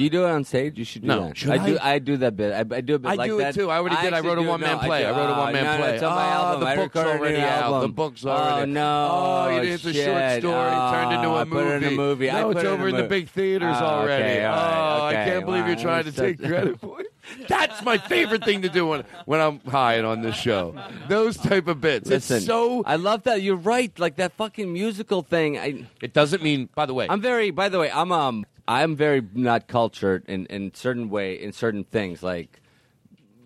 You 0.00 0.10
do 0.10 0.24
it 0.26 0.30
on 0.30 0.44
stage. 0.44 0.78
You 0.78 0.84
should 0.84 1.02
do 1.02 1.08
No. 1.08 1.26
that. 1.28 1.36
Should 1.36 1.50
I 1.50 1.64
do. 1.66 1.78
I? 1.78 1.92
I 1.94 1.98
do 1.98 2.16
that 2.18 2.36
bit. 2.36 2.52
I, 2.52 2.58
I 2.76 2.80
do 2.80 2.94
a 2.94 2.98
bit 2.98 3.08
I 3.10 3.14
like 3.14 3.30
do 3.30 3.38
that. 3.38 3.54
it 3.56 3.58
too. 3.58 3.70
I 3.70 3.78
already 3.78 3.96
did. 3.96 4.12
I 4.12 4.16
actually 4.18 4.28
wrote 4.28 4.38
a 4.38 4.40
do 4.42 4.46
it. 4.46 4.50
one 4.50 4.60
man 4.60 4.76
No, 4.76 4.82
play. 4.82 5.04
I, 5.06 5.10
do- 5.12 5.18
wrote 5.18 5.30
a 5.30 5.34
oh, 5.34 5.38
one 5.38 5.52
man 5.52 5.64
no, 5.64 5.72
no, 5.72 5.78
play. 5.82 5.94
It's 5.94 6.02
on 6.02 6.14
my 6.14 6.22
Ah, 6.22 6.46
album. 6.48 6.60
The 6.60 6.66
I 6.66 6.76
book's 6.76 6.94
recorded 6.96 7.10
a 7.10 7.18
already 7.18 7.40
out. 7.42 7.62
album. 7.62 7.80
The 7.82 7.88
book's 7.94 8.24
Oh 8.24 8.28
already. 8.30 8.72
no! 8.72 9.08
Oh, 9.12 9.48
you 9.54 9.60
did. 9.62 9.72
It's 9.72 9.84
a 9.84 9.92
short 9.92 9.96
shit. 10.18 10.42
story 10.42 10.70
turned 10.70 11.12
into 11.14 11.26
Oh, 11.28 11.34
a 11.34 11.40
I 11.40 11.44
movie. 11.44 11.50
put 11.50 11.66
it 11.66 11.82
in 11.82 11.84
a 11.84 11.96
movie. 11.96 12.30
I 12.30 12.40
No, 12.40 12.46
put 12.48 12.56
it's 12.56 12.64
it 12.64 12.68
over 12.68 12.88
in 12.88 12.96
the 12.96 13.04
a 13.04 13.08
big 13.08 13.28
theaters 13.28 13.76
Oh, 13.80 13.84
already. 13.84 14.24
okay, 14.24 14.44
all 14.44 14.56
right, 14.56 14.98
oh, 15.00 15.04
I 15.04 15.08
okay. 15.14 15.30
can't 15.30 15.44
believe 15.46 15.66
you're 15.66 15.76
trying 15.76 16.04
to 16.04 16.10
that's 16.12 16.16
take 16.20 16.38
such- 16.40 16.48
credit 16.48 16.80
for 16.80 17.00
it. 17.00 17.06
That's 17.48 17.82
my 17.84 17.96
favorite 17.98 18.44
thing 18.44 18.62
to 18.62 18.68
do 18.68 18.86
when 18.86 19.04
when 19.26 19.40
I'm 19.40 19.60
high 19.60 19.94
and 19.94 20.06
on 20.06 20.20
this 20.22 20.34
show. 20.36 20.74
Those 21.08 21.36
type 21.36 21.68
of 21.68 21.80
bits. 21.80 22.08
Listen, 22.08 22.38
it's 22.38 22.46
so. 22.46 22.82
I 22.84 22.96
love 22.96 23.22
that. 23.24 23.40
You're 23.42 23.54
right. 23.56 23.96
Like 24.00 24.16
that 24.16 24.32
fucking 24.32 24.72
musical 24.72 25.22
thing. 25.22 25.56
I, 25.58 25.84
It 26.00 26.12
doesn't 26.12 26.42
mean. 26.42 26.68
By 26.74 26.86
the 26.86 26.94
way, 26.94 27.06
I'm 27.08 27.20
very. 27.20 27.50
By 27.50 27.68
the 27.68 27.78
way, 27.78 27.90
I'm 27.90 28.10
um. 28.10 28.46
I'm 28.70 28.94
very 28.94 29.20
not 29.34 29.66
cultured 29.66 30.24
in 30.28 30.46
in 30.46 30.72
certain 30.74 31.10
way 31.10 31.34
in 31.34 31.52
certain 31.52 31.82
things 31.82 32.22
like 32.22 32.60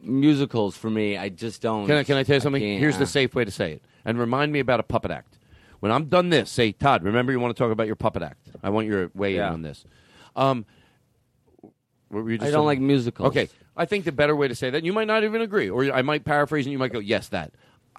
musicals. 0.02 0.76
For 0.76 0.90
me, 0.90 1.16
I 1.16 1.30
just 1.30 1.62
don't. 1.62 1.86
Can 1.86 1.96
I, 1.96 2.04
can 2.04 2.18
I 2.18 2.24
tell 2.24 2.36
you 2.36 2.40
something? 2.40 2.62
Here's 2.62 2.98
the 2.98 3.06
safe 3.06 3.34
way 3.34 3.46
to 3.46 3.50
say 3.50 3.72
it. 3.72 3.82
And 4.04 4.18
remind 4.18 4.52
me 4.52 4.60
about 4.60 4.80
a 4.80 4.82
puppet 4.82 5.10
act. 5.10 5.38
When 5.80 5.90
I'm 5.90 6.06
done 6.06 6.28
this, 6.28 6.50
say, 6.50 6.72
Todd, 6.72 7.02
remember 7.02 7.32
you 7.32 7.40
want 7.40 7.56
to 7.56 7.62
talk 7.62 7.72
about 7.72 7.86
your 7.86 7.96
puppet 7.96 8.22
act. 8.22 8.48
I 8.62 8.68
want 8.68 8.86
your 8.86 9.10
way 9.14 9.36
Yeah. 9.36 9.48
in 9.48 9.54
on 9.54 9.62
this. 9.62 9.86
Um, 10.36 10.66
what 12.08 12.24
were 12.24 12.30
you 12.30 12.36
just 12.36 12.48
I 12.48 12.52
don't 12.52 12.66
like 12.66 12.80
musicals. 12.80 13.28
Okay. 13.28 13.48
I 13.76 13.86
think 13.86 14.04
the 14.04 14.12
better 14.12 14.36
way 14.36 14.46
to 14.46 14.54
say 14.54 14.68
that, 14.70 14.84
you 14.84 14.92
might 14.92 15.06
not 15.06 15.24
even 15.24 15.40
agree. 15.40 15.70
Or 15.70 15.90
I 15.90 16.02
might 16.02 16.24
paraphrase 16.24 16.66
and 16.66 16.72
you 16.72 16.78
might 16.78 16.92
go, 16.92 16.98
yes, 16.98 17.28
that. 17.28 17.52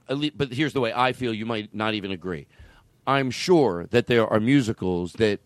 At 0.08 0.38
But 0.38 0.54
here's 0.54 0.74
the 0.74 0.80
way 0.80 0.94
I 0.94 1.12
feel 1.14 1.34
you 1.34 1.46
might 1.48 1.74
not 1.74 1.96
even 1.96 2.12
agree. 2.12 2.46
I'm 3.08 3.32
sure 3.32 3.88
that 3.88 4.06
there 4.08 4.28
are 4.28 4.40
musicals 4.40 5.14
that 5.14 5.40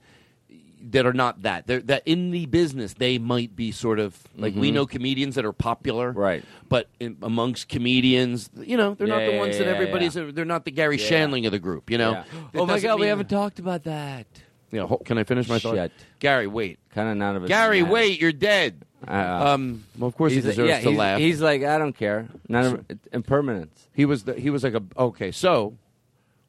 that 0.81 1.05
are 1.05 1.13
not 1.13 1.41
that. 1.43 1.67
They're 1.67 1.81
that 1.81 2.03
in 2.05 2.31
the 2.31 2.45
business 2.45 2.93
they 2.93 3.17
might 3.17 3.55
be 3.55 3.71
sort 3.71 3.99
of 3.99 4.17
like 4.37 4.55
we 4.55 4.69
Mhm. 4.71 4.73
know 4.73 4.85
comedians 4.85 5.35
that 5.35 5.45
are 5.45 5.53
popular, 5.53 6.11
Right. 6.11 6.43
But 6.69 6.87
in, 6.99 7.17
amongst 7.21 7.67
comedians, 7.67 8.49
you 8.55 8.77
know, 8.77 8.93
they're 8.93 9.07
not 9.07 9.21
Yeah, 9.23 9.31
the 9.31 9.37
ones 9.37 9.57
yeah, 9.57 9.65
that 9.65 9.75
everybody's. 9.75 10.15
yeah. 10.15 10.29
They're 10.31 10.45
not 10.45 10.65
the 10.65 10.71
Gary 10.71 10.97
Yeah. 10.97 11.09
Shandling 11.09 11.45
of 11.45 11.51
the 11.51 11.59
group, 11.59 11.89
you 11.89 11.97
know. 11.97 12.11
Yeah. 12.11 12.23
Oh 12.55 12.65
my 12.65 12.79
god, 12.79 12.99
we 12.99 13.07
haven't 13.07 13.29
talked 13.29 13.59
about 13.59 13.83
that. 13.83 14.25
Yeah, 14.71 14.85
can 15.03 15.17
I 15.17 15.23
finish 15.23 15.49
my 15.49 15.57
thought? 15.59 15.75
Shit. 15.75 15.91
Gary, 16.19 16.45
wait. 16.45 16.77
Kind 16.93 17.09
of 17.09 17.17
none 17.17 17.35
of 17.35 17.43
it. 17.43 17.47
Gary, 17.47 17.81
matters. 17.81 17.91
wait, 17.93 18.21
you're 18.21 18.31
dead. 18.31 18.85
Uh, 19.07 19.11
um, 19.53 19.83
well, 19.97 20.07
of 20.09 20.15
course 20.15 20.31
he 20.33 20.41
deserves 20.41 20.69
yeah, 20.69 20.79
to 20.81 20.89
he's, 20.89 20.97
laugh. 20.97 21.19
He's 21.19 21.41
like, 21.41 21.63
I 21.63 21.77
don't 21.77 21.97
care. 21.97 22.27
None 22.47 22.65
of 22.65 22.85
impermanence. 23.13 23.87
He 23.93 24.05
was 24.05 24.23
the, 24.25 24.33
he 24.35 24.49
was 24.49 24.63
like 24.63 24.73
a 24.75 24.83
okay. 24.97 25.31
So 25.31 25.75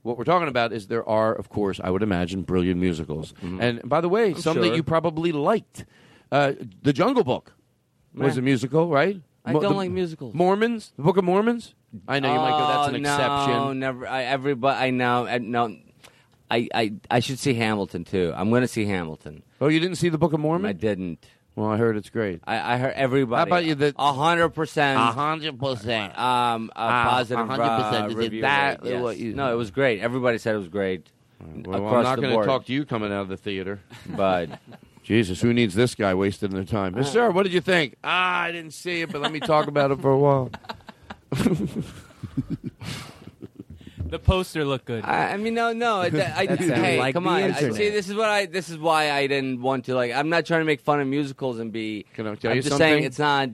what 0.03 0.17
we're 0.19 0.25
talking 0.25 0.49
about 0.49 0.73
is 0.73 0.87
there 0.89 1.07
are, 1.09 1.35
of 1.35 1.49
course, 1.49 1.81
I 1.83 1.91
would 1.91 2.03
imagine, 2.03 2.43
brilliant 2.43 2.81
musicals. 2.81 3.35
And 3.43 3.81
by 3.89 4.01
the 4.01 4.09
way, 4.09 4.35
some 4.35 4.61
that 4.61 4.75
you 4.77 4.83
probably 4.83 5.33
liked. 5.33 5.85
Uh, 6.33 6.53
the 6.83 6.93
Jungle 6.93 7.25
Book 7.25 7.53
was 8.15 8.37
a 8.37 8.43
musical, 8.43 8.89
right? 8.89 9.21
I 9.45 9.53
Mo- 9.53 9.61
don't 9.61 9.73
the 9.73 9.77
like 9.79 9.91
musicals. 9.91 10.35
Mormons, 10.35 10.93
the 10.97 11.03
Book 11.03 11.17
of 11.17 11.25
Mormons. 11.25 11.75
I 12.07 12.21
know 12.21 12.33
you 12.33 12.39
might 12.39 12.51
go. 12.51 12.67
That's 12.69 12.89
Oh, 12.93 12.95
an 12.95 13.03
no, 13.03 13.11
exception. 13.11 13.79
never. 13.81 14.07
I, 14.07 14.23
everybody, 14.25 14.79
I 14.87 14.91
know. 14.91 15.27
I, 15.27 15.39
no, 15.39 15.77
I, 16.51 16.69
I, 16.75 16.93
I 17.11 17.21
should 17.21 17.39
see 17.39 17.55
Hamilton 17.55 18.05
too. 18.05 18.33
I'm 18.37 18.51
going 18.51 18.61
to 18.63 18.69
see 18.69 18.85
Hamilton. 18.85 19.43
Oh, 19.61 19.69
you 19.69 19.81
didn't 19.81 19.97
see 19.97 20.09
the 20.09 20.19
Book 20.19 20.33
of 20.33 20.41
Mormon? 20.41 20.69
I 20.69 20.73
didn't. 20.73 21.25
Well, 21.61 21.69
I 21.71 21.77
heard 21.77 21.99
it's 21.99 22.09
great. 22.09 22.41
I, 22.47 22.75
I 22.75 22.79
heard 22.79 22.95
everybody. 22.95 23.39
How 23.39 23.43
about 23.45 23.67
you? 23.67 23.75
The 23.75 23.93
A 23.99 24.13
hundred 24.15 24.49
percent. 24.51 24.99
a 24.99 25.03
hundred 25.13 25.59
percent. 25.59 26.19
Um, 26.19 26.71
a 26.75 26.79
Ah, 26.81 27.07
positive. 27.11 27.47
100%. 27.47 27.59
uh, 27.59 28.07
Is 28.09 28.15
review 28.15 28.41
that 28.43 28.83
rate, 28.83 28.91
yes. 28.93 29.03
what 29.03 29.19
you- 29.19 29.35
No, 29.35 29.53
it 29.53 29.57
was 29.57 29.71
great. 29.71 30.01
Everybody 30.01 30.39
said 30.39 30.55
it 30.55 30.59
was 30.59 30.69
great. 30.69 31.09
Well, 31.67 31.87
I'm 31.87 32.03
not 32.03 32.19
going 32.19 32.39
to 32.39 32.47
talk 32.47 32.65
to 32.67 32.73
you 32.73 32.87
coming 32.87 33.13
out 33.13 33.21
of 33.21 33.29
the 33.29 33.37
theater. 33.37 33.79
But 34.17 34.59
Jesus, 35.03 35.43
who 35.43 35.53
needs 35.53 35.75
this 35.75 35.95
guy 35.95 36.15
wasting 36.15 36.49
their 36.51 36.65
time? 36.65 36.97
Yes, 36.97 37.13
sir, 37.13 37.31
what 37.31 37.43
did 37.43 37.53
you 37.53 37.61
think? 37.61 37.97
Ah, 38.03 38.41
I 38.45 38.53
didn't 38.53 38.73
see 38.73 39.03
it, 39.03 39.13
but 39.13 39.21
let 39.21 39.31
me 39.31 39.41
talk 39.41 39.67
about 39.67 39.91
it 39.91 40.01
for 40.01 40.11
a 40.13 40.19
while. 40.19 40.51
The 44.11 44.19
poster 44.19 44.65
looked 44.65 44.85
good. 44.87 45.05
I, 45.05 45.33
I 45.33 45.37
mean, 45.37 45.55
no, 45.55 45.73
no. 45.73 45.97
I, 46.01 46.05
I, 46.07 46.11
That 46.47 46.59
hey, 46.59 46.99
like 46.99 47.15
come 47.15 47.27
on. 47.29 47.43
I, 47.43 47.53
see, 47.71 47.89
this 47.91 48.09
is 48.09 48.15
what 48.15 48.29
I. 48.29 48.47
This 48.47 48.69
is 48.69 48.77
why 48.79 49.11
I 49.11 49.27
didn't 49.27 49.61
want 49.63 49.85
to 49.87 49.95
like. 49.95 50.13
I'm 50.13 50.29
not 50.29 50.47
trying 50.47 50.61
to 50.61 50.65
make 50.65 50.81
fun 50.81 51.01
of 51.01 51.07
musicals 51.07 51.59
and 51.59 51.73
be. 51.73 52.07
Can 52.15 52.27
I 52.27 52.35
tell 52.35 52.51
I'm 52.51 52.57
you 52.57 52.63
just 52.63 52.73
something? 52.73 52.87
saying 52.93 53.05
it's 53.05 53.19
not. 53.19 53.51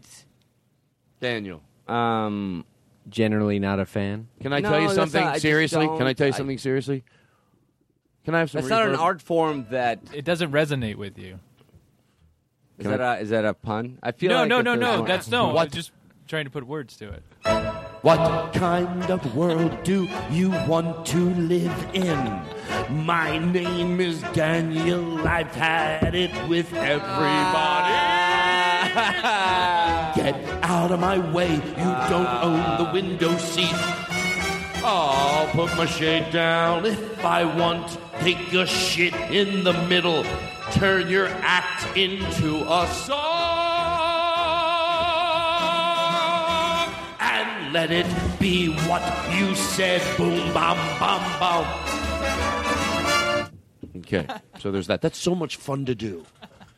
Daniel, 1.21 1.63
Um, 1.89 2.65
Generally 3.09 3.59
not 3.61 3.79
a 3.81 3.87
fan. 3.87 4.29
can 4.43 4.53
I 4.53 4.61
No, 4.61 4.71
tell 4.71 4.81
you 4.83 4.91
something 4.91 5.25
not- 5.25 5.41
seriously? 5.41 5.87
Can 5.87 6.03
I 6.03 6.13
tell 6.13 6.27
you 6.27 6.33
don't- 6.33 6.37
something 6.39 6.59
seriously? 6.59 7.05
Can 8.25 8.35
I 8.35 8.41
have 8.41 8.51
some 8.51 8.61
that's 8.61 8.69
not 8.71 8.89
an 8.89 8.97
art 8.97 9.23
form 9.23 9.67
that. 9.71 10.01
It 10.13 10.25
doesn't 10.25 10.51
resonate 10.53 10.97
with 10.97 11.17
you. 11.19 11.39
Is 12.79 12.83
Can 12.87 12.91
that 12.91 13.01
a 13.01 13.21
is 13.23 13.31
that 13.31 13.45
a 13.45 13.55
pun? 13.55 13.99
I 14.03 14.13
feel 14.13 14.31
No, 14.31 14.41
like 14.41 14.49
no, 14.49 14.61
no, 14.61 14.75
no. 14.75 15.05
That's 15.07 15.29
no. 15.29 15.49
What? 15.55 15.63
I'm 15.67 15.71
just 15.71 15.93
trying 16.29 16.45
to 16.45 16.51
put 16.51 16.67
words 16.67 16.97
to 16.99 17.09
it. 17.11 17.23
What 18.07 18.53
kind 18.53 19.11
of 19.11 19.35
world 19.35 19.83
do 19.83 20.09
you 20.31 20.51
want 20.69 21.05
to 21.07 21.31
live 21.35 21.91
in? 21.93 22.41
My 22.89 23.37
name 23.39 24.01
is 24.01 24.23
Daniel. 24.33 25.27
I've 25.27 25.53
had 25.53 26.15
it 26.15 26.31
with 26.49 26.73
everybody. 26.73 27.97
Ah. 28.95 30.13
Get 30.17 30.37
out 30.63 30.93
of 30.93 31.01
my 31.01 31.19
way. 31.33 31.51
You 31.53 31.93
don't 32.13 32.31
ah. 32.31 32.45
own 32.45 32.79
the 32.85 32.93
window 32.93 33.37
seat. 33.39 33.75
I'll 34.85 35.49
put 35.49 35.77
my 35.77 35.87
shade 35.87 36.33
down 36.33 36.87
if 36.87 37.25
I 37.25 37.45
want 37.45 37.99
Take 38.21 38.53
a 38.55 38.67
shit 38.67 39.15
in 39.31 39.63
the 39.63 39.73
middle. 39.87 40.25
Turn 40.73 41.09
your 41.09 41.29
act 41.43 41.97
into 41.97 42.65
a 42.69 42.87
song. 42.89 43.66
Let 47.77 47.91
it 47.91 48.07
be 48.41 48.69
what 48.89 49.03
you 49.37 49.55
said. 49.55 50.01
Boom, 50.17 50.39
bam, 50.55 50.79
bam, 50.99 51.21
bam. 51.39 51.65
Okay, 53.99 54.27
so 54.59 54.73
there's 54.73 54.87
that. 54.87 55.03
That's 55.03 55.19
so 55.19 55.35
much 55.35 55.57
fun 55.57 55.85
to 55.85 55.95
do. 55.95 56.25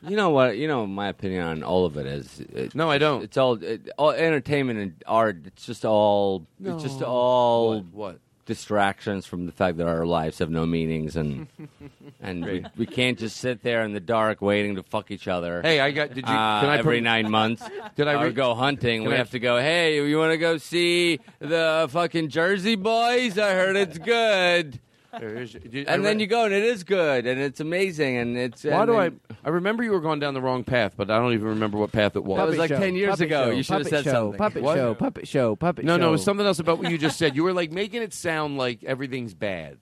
You 0.03 0.17
know 0.17 0.31
what? 0.31 0.59
You 0.59 0.67
know 0.67 0.89
my 0.89 1.07
opinion 1.07 1.45
on 1.45 1.63
all 1.63 1.87
of 1.87 1.97
it 1.97 2.07
is. 2.07 2.41
It, 2.41 2.75
no, 2.75 2.91
I 2.91 2.99
don't. 2.99 3.23
It's 3.23 3.37
all, 3.37 3.63
it, 3.63 3.89
all 3.97 4.11
entertainment 4.11 4.81
and 4.81 4.95
art. 5.07 5.37
It's 5.47 5.67
just 5.67 5.85
all. 5.85 6.49
It's 6.61 6.83
just 6.83 7.01
all 7.01 7.75
What? 7.77 7.85
What? 7.93 8.19
Distractions 8.49 9.27
from 9.27 9.47
the 9.47 9.53
fact 9.53 9.77
that 9.77 9.87
our 9.87 10.05
lives 10.07 10.39
have 10.41 10.51
no 10.51 10.67
meanings 10.67 11.15
and 11.17 11.47
and 12.21 12.45
we, 12.45 12.65
we 12.77 12.87
can't 12.87 13.19
just 13.19 13.37
sit 13.37 13.63
there 13.63 13.83
in 13.85 13.93
the 13.93 14.01
dark 14.01 14.43
waiting 14.43 14.75
to 14.77 14.83
fuck 14.83 15.11
each 15.13 15.29
other. 15.29 15.63
Hey, 15.63 15.79
I 15.79 15.93
got- 15.93 16.09
did 16.15 16.27
you- 16.27 16.35
uh, 16.35 16.61
can 16.63 16.71
I 16.71 16.79
every 16.79 17.01
nine 17.01 17.31
months? 17.31 17.63
Did 17.97 18.09
I 18.09 18.15
or 18.23 18.27
re- 18.27 18.33
go 18.33 18.55
hunting? 18.55 19.05
We 19.05 19.15
I- 19.15 19.19
have 19.19 19.31
to 19.33 19.39
go. 19.39 19.59
Hey, 19.59 20.05
you 20.05 20.19
want 20.19 20.33
to 20.33 20.39
go 20.39 20.57
see 20.59 21.21
the 21.41 21.89
fucking 21.91 22.29
Jersey 22.31 22.75
Boys? 22.77 23.39
I 23.39 23.53
heard 23.53 23.77
it's 23.77 23.99
good. 23.99 24.81
And 25.13 26.05
then 26.05 26.21
you 26.21 26.27
go, 26.27 26.45
and 26.45 26.53
it 26.53 26.63
is 26.65 26.85
good, 26.85 27.27
and 27.27 27.41
it's 27.41 27.61
amazing, 27.61 28.17
and 28.17 28.37
it's. 28.37 28.65
Why 28.65 28.83
and 28.83 28.87
do 28.87 28.97
I? 28.97 29.09
then- 29.09 29.21
I 29.45 29.49
remember 29.51 29.83
you 29.83 29.93
were 29.93 30.01
going 30.01 30.21
down 30.21 30.35
the 30.35 30.43
wrong 30.43 30.65
path, 30.65 30.95
but 30.97 31.11
I 31.11 31.19
don't 31.19 31.33
even 31.33 31.49
remember 31.49 31.79
what 31.79 31.93
path 31.93 32.17
it 32.17 32.25
was. 32.25 32.37
That 32.37 32.47
was 32.47 32.59
like 32.59 32.71
10 32.71 32.95
years 32.95 33.21
ago. 33.21 33.47
show, 33.47 33.51
You 33.51 33.63
should 33.63 33.79
have 33.79 33.89
said 33.89 34.05
show, 34.05 34.13
something. 34.13 34.39
Puppet 34.39 34.63
What? 34.63 34.77
show, 34.77 34.95
puppet 34.95 35.29
show, 35.29 35.57
puppet 35.57 35.85
no, 35.85 35.95
show. 35.95 36.01
no, 36.01 36.09
it 36.09 36.13
was 36.13 36.25
something 36.25 36.47
else 36.47 36.59
about 36.59 36.79
what 36.79 36.91
you 36.91 36.99
just 36.99 37.19
said. 37.19 37.37
You 37.37 37.45
were 37.45 37.53
like 37.53 37.73
making 37.83 38.03
it 38.03 38.13
sound 38.13 38.59
like 38.59 38.85
everything's 38.85 39.35
bad. 39.35 39.79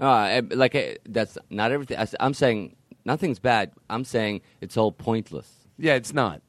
Uh, 0.00 0.42
like 0.50 0.74
uh, 0.74 0.94
that's 1.08 1.38
not 1.50 1.70
everything. 1.70 1.98
I, 1.98 2.06
am 2.24 2.34
saying 2.34 2.74
nothing's 3.04 3.38
bad. 3.38 3.72
I'm 3.88 4.04
saying 4.04 4.40
it's 4.60 4.76
all 4.76 4.90
pointless. 4.90 5.48
Yeah, 5.78 5.94
it's 5.94 6.12
not. 6.12 6.42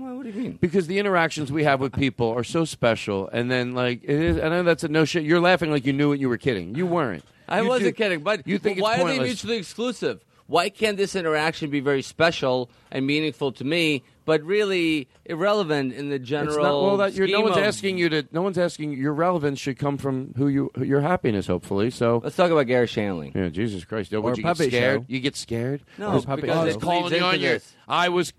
Well, 0.00 0.16
what 0.16 0.22
do 0.24 0.30
you 0.30 0.40
mean? 0.40 0.58
Because 0.60 0.86
the 0.86 0.98
interactions 0.98 1.50
we 1.50 1.64
have 1.64 1.80
with 1.80 1.92
people 1.92 2.30
are 2.30 2.44
so 2.44 2.64
special, 2.64 3.28
and 3.32 3.50
then 3.50 3.74
like 3.74 4.02
it 4.04 4.10
is. 4.10 4.38
I 4.38 4.48
know 4.48 4.62
that's 4.62 4.84
a 4.84 4.88
no 4.88 5.04
shit. 5.04 5.24
You're 5.24 5.40
laughing 5.40 5.70
like 5.70 5.84
you 5.86 5.92
knew 5.92 6.12
it. 6.12 6.20
You 6.20 6.28
were 6.28 6.38
kidding. 6.38 6.74
You 6.74 6.86
weren't. 6.86 7.24
I 7.48 7.62
You 7.62 7.68
wasn't 7.68 7.96
do- 7.96 8.02
kidding, 8.04 8.20
but 8.20 8.46
you 8.46 8.58
think 8.58 8.78
but 8.78 8.82
why 8.82 8.94
it's 8.96 9.02
are 9.04 9.08
they 9.08 9.18
mutually 9.20 9.56
exclusive? 9.56 10.24
Why 10.46 10.70
can't 10.70 10.96
this 10.96 11.14
interaction 11.14 11.68
be 11.68 11.80
very 11.80 12.00
special 12.00 12.70
and 12.90 13.06
meaningful 13.06 13.52
to 13.52 13.64
me, 13.64 14.02
but 14.24 14.42
really 14.42 15.06
irrelevant 15.26 15.92
in 15.92 16.08
the 16.08 16.18
general? 16.18 16.48
It's 16.56 16.62
not, 16.62 16.82
well, 16.82 16.96
that 16.98 17.12
you're, 17.12 17.26
no 17.28 17.42
one's 17.42 17.58
of- 17.58 17.64
asking 17.64 17.98
you 17.98 18.08
to. 18.08 18.26
No 18.32 18.40
one's 18.42 18.56
asking. 18.56 18.92
Your 18.92 19.12
relevance 19.12 19.58
should 19.60 19.78
come 19.78 19.98
from 19.98 20.32
who 20.38 20.48
you, 20.48 20.70
your 20.82 21.00
happiness. 21.02 21.46
Hopefully, 21.48 21.90
so 21.90 22.20
Let's 22.24 22.36
talk 22.36 22.50
about 22.50 22.66
Garry 22.66 22.86
Shandling. 22.86 23.34
yeah. 23.34 23.48
Jesus 23.50 23.84
Christ! 23.84 24.10
Yo, 24.10 24.20
Or 24.20 24.22
would 24.30 24.38
you 24.38 24.42
get 24.44 24.56
scared? 24.56 25.00
show. 25.02 25.06
You 25.08 25.20
get 25.20 25.36
scared? 25.36 25.82
No, 25.98 26.06
Because- 26.12 26.24
puppet 26.24 26.42
because 26.46 26.74
it's 26.74 26.82
calling 26.82 27.04
leads 27.04 27.16
you 27.16 27.22
on 27.24 27.40
your. 27.40 27.58
I 27.86 28.08
was. 28.08 28.32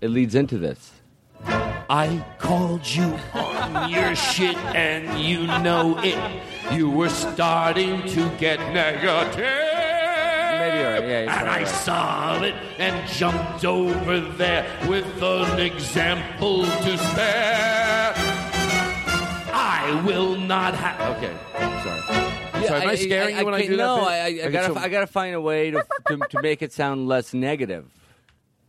It 0.00 0.08
leads 0.08 0.34
into 0.34 0.58
this. 0.58 0.92
I 1.44 2.24
called 2.38 2.86
you 2.86 3.18
on 3.34 3.90
your 3.90 4.14
shit 4.14 4.56
and 4.74 5.18
you 5.20 5.46
know 5.46 5.98
it. 5.98 6.18
You 6.72 6.88
were 6.88 7.08
starting 7.08 8.02
to 8.08 8.30
get 8.38 8.58
negative. 8.72 9.36
Maybe 9.36 10.78
you're. 10.78 11.10
Yeah, 11.10 11.40
and 11.40 11.48
I 11.48 11.58
right. 11.58 11.68
saw 11.68 12.42
it 12.42 12.54
and 12.78 13.08
jumped 13.10 13.64
over 13.64 14.20
there 14.20 14.66
with 14.88 15.22
an 15.22 15.58
example 15.60 16.64
to 16.64 16.98
spare. 16.98 18.12
I 19.52 20.02
will 20.06 20.36
not 20.36 20.74
have. 20.74 21.16
Okay, 21.16 21.36
sorry. 21.82 22.66
sorry, 22.66 22.82
am 22.82 22.88
I, 22.88 22.94
scaring 22.94 23.36
you 23.36 23.44
when 23.44 23.54
I, 23.54 23.58
can't- 23.58 23.70
do 23.70 23.76
that? 23.78 23.82
No. 23.82 24.00
I, 24.04 24.16
I, 24.16 24.24
I 24.26 24.32
get 24.32 24.52
gotta, 24.52 24.74
so- 24.74 24.80
I 24.80 24.88
gotta 24.88 25.06
find 25.08 25.34
a 25.34 25.40
way 25.40 25.72
to, 25.72 25.84
to 26.08 26.16
to 26.18 26.42
make 26.42 26.62
it 26.62 26.72
sound 26.72 27.08
less 27.08 27.34
negative. 27.34 27.86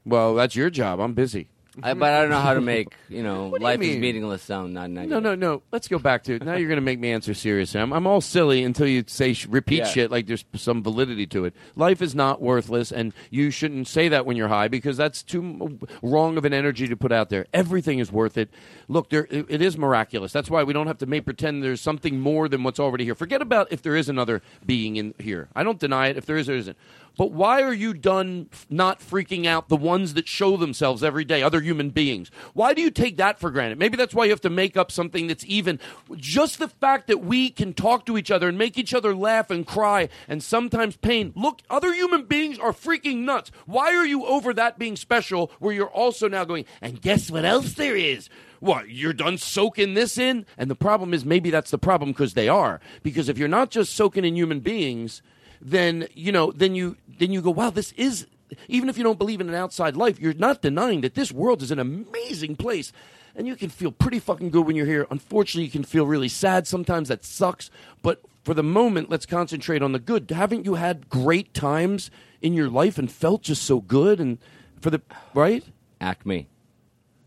Well, 0.06 0.34
that's 0.36 0.56
your 0.56 0.70
job. 0.70 1.00
I'm 1.00 1.14
busy. 1.14 1.48
I, 1.82 1.94
but 1.94 2.12
I 2.12 2.20
don't 2.20 2.32
know 2.32 2.42
how 2.42 2.54
to 2.54 2.60
make 2.60 2.90
you 3.08 3.24
know 3.24 3.46
What 3.48 3.60
do 3.60 3.64
you 3.64 3.70
life 3.70 3.80
is 3.82 3.88
mean? 3.92 4.02
meaningless 4.02 4.42
sound 4.44 4.74
not 4.74 4.90
negative. 4.90 5.24
No, 5.24 5.30
no, 5.34 5.36
no. 5.36 5.62
Let's 5.72 5.88
go 5.88 6.00
back 6.00 6.26
to 6.26 6.38
now. 6.40 6.56
You're 6.56 6.68
going 6.68 6.76
to 6.76 6.82
make 6.82 7.00
me 7.00 7.14
answer 7.14 7.34
seriously. 7.34 7.80
I'm, 7.80 7.94
I'm 7.94 8.06
all 8.06 8.20
silly 8.20 8.66
until 8.66 8.88
you 8.88 9.06
say 9.08 9.32
sh- 9.32 9.46
repeat 9.48 9.78
Yeah. 9.78 9.86
shit 9.88 10.12
like 10.12 10.28
there's 10.28 10.44
some 10.54 10.84
validity 10.84 11.26
to 11.28 11.46
it. 11.46 11.56
Life 11.78 12.02
is 12.02 12.14
not 12.14 12.42
worthless, 12.42 12.92
and 12.92 13.14
you 13.30 13.52
shouldn't 13.52 13.88
say 13.88 14.10
that 14.10 14.26
when 14.26 14.36
you're 14.36 14.50
high 14.50 14.68
because 14.68 14.98
that's 14.98 15.24
too 15.24 15.42
m- 15.42 15.80
wrong 16.02 16.38
of 16.38 16.44
an 16.44 16.52
energy 16.54 16.90
to 16.90 16.98
put 16.98 17.14
out 17.14 17.30
there. 17.30 17.46
Everything 17.54 18.00
is 18.00 18.12
worth 18.12 18.38
it. 18.38 18.50
Look, 18.90 19.10
there 19.10 19.26
it, 19.30 19.46
it 19.48 19.62
is 19.62 19.78
miraculous. 19.78 20.34
That's 20.34 20.50
why 20.50 20.64
we 20.64 20.74
don't 20.74 20.88
have 20.88 20.98
to 20.98 21.06
make 21.06 21.24
pretend 21.24 21.64
there's 21.64 21.80
something 21.80 22.20
more 22.20 22.50
than 22.50 22.64
what's 22.64 22.82
already 22.82 23.06
here. 23.06 23.16
Forget 23.16 23.42
about 23.42 23.72
if 23.72 23.82
there 23.82 23.96
is 23.96 24.10
another 24.10 24.42
being 24.66 24.98
in 24.98 25.14
here. 25.20 25.48
I 25.56 25.64
don't 25.64 25.80
deny 25.80 26.08
it. 26.08 26.18
If 26.18 26.26
there 26.26 26.36
is, 26.36 26.48
there 26.48 26.58
isn't. 26.58 26.78
But 27.22 27.34
why 27.34 27.62
are 27.62 27.72
you 27.72 27.94
done 27.94 28.50
not 28.68 29.00
freaking 29.00 29.46
out 29.46 29.70
the 29.70 29.76
ones 29.76 30.16
that 30.16 30.28
show 30.28 30.58
themselves 30.58 31.04
every 31.04 31.24
day, 31.24 31.44
other 31.44 31.62
human 31.62 31.92
beings? 31.92 32.32
Why 32.56 32.74
do 32.74 32.82
you 32.82 32.90
take 32.90 33.18
that 33.18 33.40
for 33.40 33.52
granted? 33.52 33.78
Maybe 33.78 33.96
that's 33.96 34.16
why 34.16 34.24
you 34.24 34.32
have 34.32 34.42
to 34.42 34.50
make 34.50 34.76
up 34.76 34.92
something 34.92 35.28
that's 35.28 35.46
even. 35.46 35.80
Just 36.16 36.58
the 36.58 36.68
fact 36.68 37.06
that 37.10 37.24
we 37.24 37.52
can 37.52 37.76
talk 37.76 38.08
to 38.08 38.18
each 38.18 38.32
other 38.32 38.50
and 38.50 38.58
make 38.58 38.76
each 38.76 38.96
other 38.96 39.14
laugh 39.14 39.52
and 39.52 39.68
cry 39.68 40.10
and 40.28 40.42
sometimes 40.42 40.98
pain. 40.98 41.32
Look, 41.36 41.62
other 41.70 41.94
human 41.94 42.26
beings 42.26 42.58
are 42.58 42.72
freaking 42.72 43.18
nuts. 43.18 43.52
Why 43.68 43.94
are 43.96 44.08
you 44.08 44.26
over 44.26 44.52
that 44.56 44.80
being 44.80 44.96
special 44.96 45.52
where 45.60 45.76
you're 45.76 45.92
also 45.92 46.28
now 46.28 46.44
going, 46.44 46.66
and 46.82 47.04
guess 47.04 47.30
what 47.30 47.46
else 47.46 47.74
there 47.74 47.96
is? 47.96 48.30
What, 48.62 48.90
you're 48.90 49.14
done 49.14 49.38
soaking 49.38 49.94
this 49.94 50.18
in? 50.18 50.48
And 50.58 50.72
the 50.72 50.76
problem 50.76 51.14
is 51.14 51.24
maybe 51.24 51.52
that's 51.52 51.70
the 51.70 51.78
problem 51.78 52.14
because 52.14 52.34
they 52.34 52.50
are. 52.50 52.80
Because 53.04 53.30
if 53.30 53.38
you're 53.38 53.48
not 53.48 53.70
just 53.70 53.94
soaking 53.94 54.26
in 54.26 54.36
human 54.36 54.60
beings, 54.60 55.22
then 55.62 56.08
you 56.14 56.32
know 56.32 56.52
then 56.52 56.76
you 56.76 56.98
then 57.08 57.32
you 57.32 57.42
go 57.42 57.52
wow 57.52 57.70
this 57.70 57.92
is 57.94 58.28
even 58.68 58.90
if 58.90 58.98
you 58.98 59.04
don't 59.04 59.20
believe 59.20 59.40
in 59.40 59.48
an 59.48 59.56
outside 59.56 59.96
life 59.96 60.20
you're 60.20 60.34
not 60.34 60.62
denying 60.62 61.02
that 61.02 61.16
this 61.16 61.32
world 61.32 61.62
is 61.62 61.72
an 61.72 61.80
amazing 61.80 62.56
place. 62.56 62.92
And 63.34 63.48
you 63.48 63.56
can 63.56 63.70
feel 63.70 63.94
pretty 63.94 64.20
fucking 64.20 64.50
good 64.50 64.68
when 64.68 64.76
you're 64.76 64.86
here. 64.86 65.08
Unfortunately 65.10 65.64
you 65.64 65.72
can 65.72 65.86
feel 65.86 66.06
really 66.06 66.28
sad 66.28 66.68
sometimes. 66.68 67.08
That 67.08 67.24
sucks. 67.24 67.72
But 68.02 68.22
for 68.44 68.54
the 68.54 68.64
moment 68.64 69.10
let's 69.10 69.26
concentrate 69.26 69.82
on 69.82 69.94
the 69.94 70.00
good. 70.00 70.30
Haven't 70.30 70.66
you 70.66 70.76
had 70.76 71.08
great 71.08 71.54
times 71.54 72.12
in 72.42 72.54
your 72.54 72.70
life 72.70 72.98
and 72.98 73.10
felt 73.10 73.44
just 73.44 73.64
so 73.64 73.80
good 73.80 74.20
and 74.20 74.38
for 74.82 74.90
the 74.90 75.02
right? 75.34 75.64
Acme. 76.02 76.50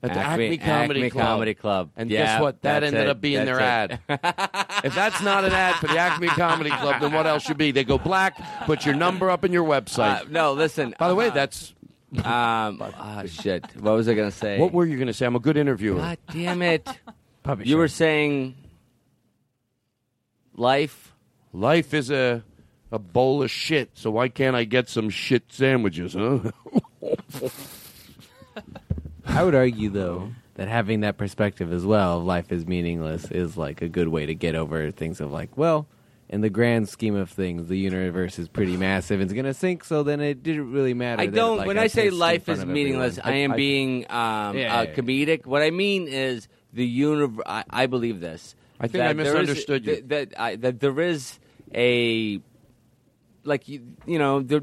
At 0.05 0.15
the 0.15 0.21
Acme, 0.21 0.59
Comedy 0.59 1.01
Acme 1.01 1.11
Club. 1.11 1.27
Comedy 1.27 1.55
Club. 1.55 1.91
And 1.97 2.11
Yeah, 2.11 2.25
guess 2.25 2.41
what? 2.41 2.63
That 2.63 2.85
ended 2.85 3.03
it. 3.03 3.09
up 3.09 3.21
being 3.21 3.45
their 3.45 3.57
That's 3.57 4.01
ad. 4.09 4.85
if 4.85 4.95
that's 4.95 5.23
not 5.23 5.45
an 5.45 5.53
ad 5.53 5.77
for 5.77 5.87
the 5.87 5.99
Acme 5.99 6.29
Comedy 6.29 6.71
Club, 6.71 7.01
then 7.01 7.13
what 7.13 7.27
else 7.27 7.43
should 7.43 7.59
be? 7.59 7.71
They 7.71 7.85
go 7.85 7.99
black, 7.99 8.39
put 8.67 8.85
your 8.85 8.95
number 8.95 9.31
up 9.31 9.45
in 9.45 9.53
your 9.53 9.65
website. 9.65 10.23
Uh, 10.23 10.25
no, 10.31 10.53
listen. 10.53 10.95
By 10.99 11.09
the 11.09 11.15
way, 11.15 11.29
uh, 11.29 11.31
that's 11.31 11.75
um. 12.19 12.23
Ah, 12.83 13.23
shit. 13.27 13.65
What 13.81 13.93
was 13.95 14.09
I 14.09 14.15
gonna 14.15 14.31
say? 14.31 14.59
what 14.59 14.73
were 14.73 14.85
you 14.87 14.97
going 14.97 15.09
to 15.09 15.13
say? 15.15 15.27
I'm 15.27 15.35
a 15.37 15.41
good 15.41 15.57
interviewer. 15.57 15.99
God 15.99 16.19
damn 16.33 16.63
it! 16.63 16.89
You 17.63 17.77
were 17.77 17.89
saying 17.89 18.55
life. 20.57 21.13
Life 21.53 21.93
is 21.93 22.11
a 22.11 22.43
a 22.91 22.99
bowl 22.99 23.43
of 23.43 23.51
shit, 23.51 23.91
so 23.95 24.11
why 24.13 24.29
can't 24.29 24.57
I 24.57 24.65
get 24.65 24.89
some 24.89 25.11
shit 25.11 25.53
sandwiches, 25.53 26.15
huh? 26.15 26.53
I 29.27 29.43
would 29.43 29.55
argue 29.55 29.91
though 29.91 30.31
that 30.55 30.69
having 30.69 31.01
that 31.01 31.17
perspective 31.17 31.73
as 31.73 31.85
well 31.85 32.19
of 32.19 32.25
life 32.25 32.53
is 32.53 32.67
meaningless 32.67 33.31
is 33.31 33.57
like 33.57 33.83
a 33.83 33.89
good 33.89 34.09
way 34.09 34.27
to 34.27 34.35
get 34.35 34.55
over 34.55 34.91
things 34.91 35.21
of 35.21 35.33
like, 35.33 35.57
well, 35.57 35.87
in 36.29 36.41
the 36.41 36.51
grand 36.51 36.89
scheme 36.89 37.15
of 37.17 37.31
things, 37.31 37.69
the 37.69 37.77
universe 37.77 38.39
is 38.39 38.49
pretty 38.49 38.77
massive 38.77 39.21
and 39.21 39.31
it's 39.31 39.37
gonna 39.37 39.53
sink, 39.55 39.85
so 39.85 40.03
then 40.03 40.21
it 40.21 40.43
didn't 40.43 40.73
really 40.73 40.95
matter. 40.95 41.23
I 41.23 41.27
that, 41.27 41.35
don't. 41.35 41.59
like, 41.59 41.67
when 41.67 41.79
I 41.79 41.87
say 41.89 42.05
pissed 42.05 42.13
in 42.15 42.19
life 42.19 42.45
front 42.45 42.59
is 42.59 42.63
of 42.63 42.69
meaningless. 42.69 43.19
I 43.23 43.33
am 43.35 43.53
being 43.55 44.05
um, 44.11 44.11
Yeah, 44.11 44.51
uh, 44.53 44.55
yeah, 44.57 44.83
yeah. 44.83 44.95
comedic. 44.95 45.47
What 45.47 45.63
I 45.63 45.71
mean 45.71 46.09
is 46.09 46.49
the 46.73 46.87
universe. 46.87 47.45
I, 47.47 47.65
I 47.69 47.87
believe 47.87 48.21
this. 48.21 48.55
I 48.81 48.89
think 48.89 49.05
I 49.05 49.13
there 49.13 49.27
is- 49.27 49.33
misunderstood 49.33 49.87
you. 49.87 49.97
That 49.97 50.09
that, 50.31 50.41
I, 50.41 50.57
that 50.57 50.81
there 50.81 50.99
is 51.01 51.39
a 51.75 52.41
like 53.45 53.69
you, 53.69 53.83
you 54.07 54.19
know 54.19 54.41
there, 54.41 54.63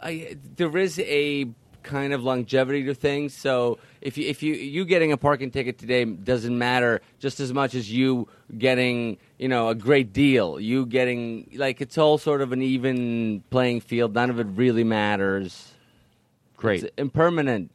I, 0.00 0.36
there 0.56 0.76
is 0.78 0.98
a 1.00 1.46
kind 1.82 2.12
of 2.12 2.22
longevity 2.22 2.84
to 2.84 2.94
things. 2.94 3.34
So 3.34 3.78
if 4.00 4.16
you 4.18 4.28
if 4.28 4.42
you 4.42 4.54
you 4.54 4.84
getting 4.84 5.12
a 5.12 5.16
parking 5.16 5.50
ticket 5.50 5.78
today 5.78 6.04
doesn't 6.04 6.56
matter 6.56 7.00
just 7.18 7.40
as 7.40 7.52
much 7.52 7.74
as 7.74 7.90
you 7.92 8.28
getting 8.56 9.18
you 9.38 9.48
know 9.48 9.68
a 9.68 9.74
great 9.74 10.12
deal. 10.12 10.60
You 10.60 10.86
getting 10.86 11.50
like 11.54 11.80
it's 11.80 11.98
all 11.98 12.18
sort 12.18 12.40
of 12.40 12.52
an 12.52 12.62
even 12.62 13.42
playing 13.50 13.80
field. 13.80 14.14
None 14.14 14.30
of 14.30 14.38
it 14.40 14.46
really 14.54 14.84
matters. 14.84 15.72
Great. 16.56 16.84
It's 16.84 16.92
impermanent. 16.98 17.74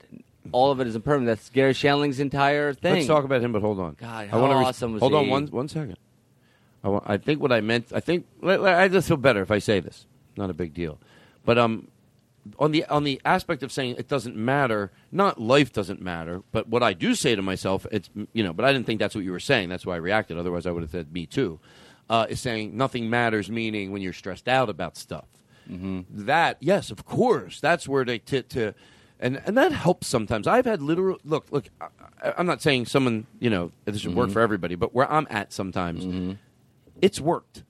All 0.51 0.71
of 0.71 0.79
it 0.79 0.87
is 0.87 0.95
impermanent. 0.95 1.37
That's 1.37 1.49
Garry 1.49 1.73
Shandling's 1.73 2.19
entire 2.19 2.73
thing. 2.73 2.93
Let's 2.95 3.07
talk 3.07 3.23
about 3.23 3.41
him, 3.41 3.51
but 3.51 3.61
hold 3.61 3.79
on. 3.79 3.95
God, 3.99 4.25
I 4.25 4.27
how 4.27 4.41
wanna 4.41 4.55
awesome 4.55 4.93
was 4.93 5.01
he? 5.01 5.09
Hold 5.09 5.15
on 5.15 5.29
one 5.29 5.47
one 5.47 5.67
second. 5.67 5.97
I, 6.83 6.89
wa- 6.89 7.01
I 7.03 7.17
think 7.17 7.41
what 7.41 7.51
I 7.51 7.61
meant. 7.61 7.91
I 7.93 7.99
think 7.99 8.27
I 8.43 8.87
just 8.87 9.07
feel 9.07 9.17
better 9.17 9.41
if 9.41 9.49
I 9.49 9.57
say 9.57 9.79
this. 9.79 10.05
Not 10.37 10.51
a 10.51 10.53
big 10.53 10.73
deal, 10.73 10.99
but 11.43 11.57
um, 11.57 11.87
on 12.59 12.71
the 12.71 12.85
on 12.85 13.03
the 13.03 13.19
aspect 13.25 13.63
of 13.63 13.71
saying 13.71 13.95
it 13.97 14.07
doesn't 14.07 14.35
matter. 14.35 14.91
Not 15.11 15.39
life 15.41 15.73
doesn't 15.73 16.01
matter, 16.01 16.41
but 16.51 16.67
what 16.67 16.83
I 16.83 16.93
do 16.93 17.15
say 17.15 17.35
to 17.35 17.41
myself, 17.41 17.85
it's 17.91 18.09
you 18.33 18.43
know. 18.43 18.53
But 18.53 18.65
I 18.65 18.71
didn't 18.73 18.85
think 18.85 18.99
that's 18.99 19.15
what 19.15 19.23
you 19.23 19.31
were 19.31 19.39
saying. 19.39 19.69
That's 19.69 19.85
why 19.85 19.93
I 19.95 19.97
reacted. 19.97 20.37
Otherwise, 20.37 20.65
I 20.65 20.71
would 20.71 20.83
have 20.83 20.91
said 20.91 21.11
me 21.13 21.25
too. 21.25 21.59
uh, 22.07 22.27
is 22.29 22.39
saying 22.39 22.77
nothing 22.77 23.09
matters, 23.09 23.49
meaning 23.49 23.91
when 23.91 24.01
you're 24.03 24.13
stressed 24.13 24.47
out 24.47 24.69
about 24.69 24.95
stuff. 24.95 25.25
Mm-hmm. 25.67 26.01
That 26.25 26.57
yes, 26.59 26.91
of 26.91 27.03
course, 27.05 27.59
that's 27.59 27.87
where 27.87 28.05
they 28.05 28.19
t- 28.19 28.43
to, 28.43 28.75
and 29.19 29.41
and 29.45 29.57
that 29.57 29.71
helps 29.71 30.05
sometimes. 30.05 30.45
I've 30.45 30.65
had 30.65 30.83
literal 30.83 31.17
look 31.23 31.47
look. 31.49 31.65
I, 31.81 32.33
I'm 32.37 32.45
not 32.45 32.61
saying 32.61 32.85
someone 32.85 33.25
you 33.39 33.49
know 33.49 33.71
this 33.85 34.01
should 34.01 34.13
work 34.13 34.29
Mhm. 34.29 34.33
for 34.33 34.41
everybody, 34.41 34.75
but 34.75 34.93
where 34.93 35.11
I'm 35.11 35.25
at 35.31 35.51
sometimes, 35.51 36.37
it's 37.01 37.19
worked. 37.19 37.63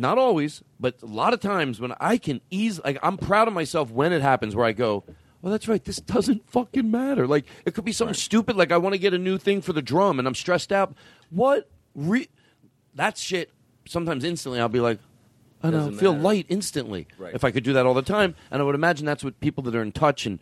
Not 0.00 0.18
always, 0.18 0.62
but 0.78 1.02
a 1.02 1.06
lot 1.06 1.32
of 1.32 1.40
times 1.40 1.80
when 1.80 1.92
I 2.00 2.18
can 2.18 2.40
ease, 2.50 2.80
like 2.84 2.98
I'm 3.02 3.16
proud 3.16 3.48
of 3.48 3.54
myself 3.54 3.90
when 3.90 4.12
it 4.12 4.22
happens 4.22 4.54
where 4.54 4.66
I 4.66 4.72
go, 4.72 5.04
well, 5.42 5.52
that's 5.52 5.68
right. 5.68 5.84
This 5.84 5.98
doesn't 5.98 6.48
fucking 6.50 6.90
matter. 6.90 7.26
Like 7.26 7.44
it 7.64 7.74
could 7.74 7.84
be 7.84 7.92
something 7.92 8.14
stupid, 8.14 8.56
like 8.56 8.72
I 8.72 8.78
want 8.78 8.94
to 8.94 8.98
get 8.98 9.14
a 9.14 9.18
new 9.18 9.38
thing 9.38 9.60
for 9.62 9.72
the 9.72 9.82
drum, 9.82 10.18
and 10.18 10.26
I'm 10.26 10.34
stressed 10.34 10.72
out. 10.72 10.94
What? 11.30 11.68
Re- 11.94 12.28
that 12.94 13.16
shit. 13.16 13.50
Sometimes 13.86 14.24
instantly, 14.24 14.58
I'll 14.58 14.68
be 14.68 14.80
like, 14.80 14.98
I 15.62 15.70
don't 15.70 15.92
know, 15.92 15.98
feel 15.98 16.12
matter. 16.12 16.24
light 16.24 16.46
instantly. 16.48 17.06
Right. 17.18 17.34
If 17.34 17.44
I 17.44 17.50
could 17.52 17.62
do 17.62 17.72
that 17.74 17.86
all 17.86 17.94
the 17.94 18.02
time, 18.02 18.34
and 18.50 18.60
I 18.60 18.64
would 18.64 18.74
imagine 18.74 19.06
that's 19.06 19.22
what 19.22 19.38
people 19.40 19.62
that 19.64 19.74
are 19.74 19.82
in 19.82 19.92
touch 19.92 20.26
and 20.26 20.40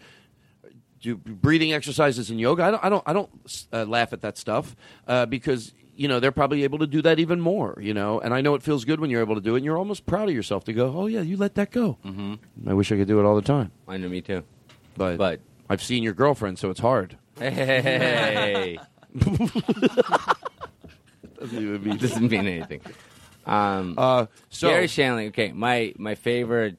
do 1.00 1.16
breathing 1.16 1.72
exercises 1.72 2.30
and 2.30 2.40
yoga. 2.40 2.64
I 2.64 2.70
don't, 2.70 2.84
I 2.84 2.88
don't, 2.88 3.02
I 3.06 3.12
don't 3.12 3.66
uh, 3.72 3.84
laugh 3.84 4.14
at 4.14 4.22
that 4.22 4.38
stuff 4.38 4.74
uh, 5.06 5.26
because 5.26 5.74
you 5.96 6.08
know 6.08 6.20
they're 6.20 6.32
probably 6.32 6.64
able 6.64 6.78
to 6.80 6.86
do 6.86 7.00
that 7.02 7.18
even 7.18 7.40
more. 7.40 7.78
You 7.80 7.94
know, 7.94 8.20
and 8.20 8.32
I 8.34 8.40
know 8.40 8.54
it 8.54 8.62
feels 8.62 8.84
good 8.84 9.00
when 9.00 9.10
you're 9.10 9.20
able 9.20 9.34
to 9.36 9.40
do 9.40 9.54
it. 9.54 9.58
and 9.58 9.64
You're 9.64 9.78
almost 9.78 10.06
proud 10.06 10.28
of 10.28 10.34
yourself 10.34 10.64
to 10.64 10.72
go, 10.72 10.92
oh 10.96 11.06
yeah, 11.06 11.20
you 11.22 11.36
let 11.36 11.54
that 11.56 11.70
go. 11.70 11.98
Mm-hmm. 12.04 12.68
I 12.68 12.74
wish 12.74 12.90
I 12.92 12.96
could 12.96 13.08
do 13.08 13.20
it 13.20 13.24
all 13.24 13.36
the 13.36 13.42
time. 13.42 13.70
I 13.88 13.96
know, 13.96 14.08
me 14.08 14.20
too. 14.20 14.42
But 14.96 15.16
But- 15.18 15.40
I've 15.68 15.82
seen 15.82 16.02
your 16.02 16.12
girlfriend, 16.12 16.58
so 16.58 16.68
it's 16.70 16.80
hard. 16.80 17.16
Hey. 17.38 18.78
Doesn't 21.38 21.58
even 21.58 21.82
mean 21.84 21.96
doesn't 21.98 22.30
mean 22.30 22.46
anything. 22.46 22.80
Um, 23.46 23.94
uh, 23.98 24.26
so- 24.50 24.68
Garry 24.68 24.86
Shandling. 24.86 25.28
Okay, 25.28 25.52
my 25.52 25.92
my 25.98 26.14
favorite, 26.14 26.78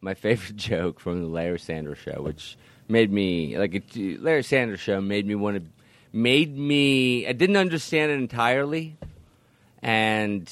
my 0.00 0.14
favorite 0.14 0.56
joke 0.70 1.00
from 1.00 1.20
the 1.22 1.28
Larry 1.28 1.58
Sanders 1.58 1.98
Show, 1.98 2.22
which 2.22 2.56
made 2.88 3.12
me 3.12 3.56
like 3.58 3.74
it, 3.74 4.20
Larry 4.22 4.42
Sanders 4.42 4.80
Show 4.80 5.00
made 5.00 5.26
me 5.26 5.34
want 5.34 5.56
to, 5.56 5.62
made 6.14 6.56
me. 6.56 7.26
I 7.26 7.32
didn't 7.32 7.56
understand 7.56 8.10
it 8.12 8.14
entirely, 8.14 8.96
and 9.82 10.50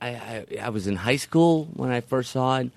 I, 0.00 0.08
I 0.08 0.46
I 0.62 0.68
was 0.70 0.86
in 0.86 0.96
high 0.96 1.16
school 1.16 1.68
when 1.74 1.90
I 1.90 2.00
first 2.00 2.30
saw 2.32 2.58
it. 2.58 2.70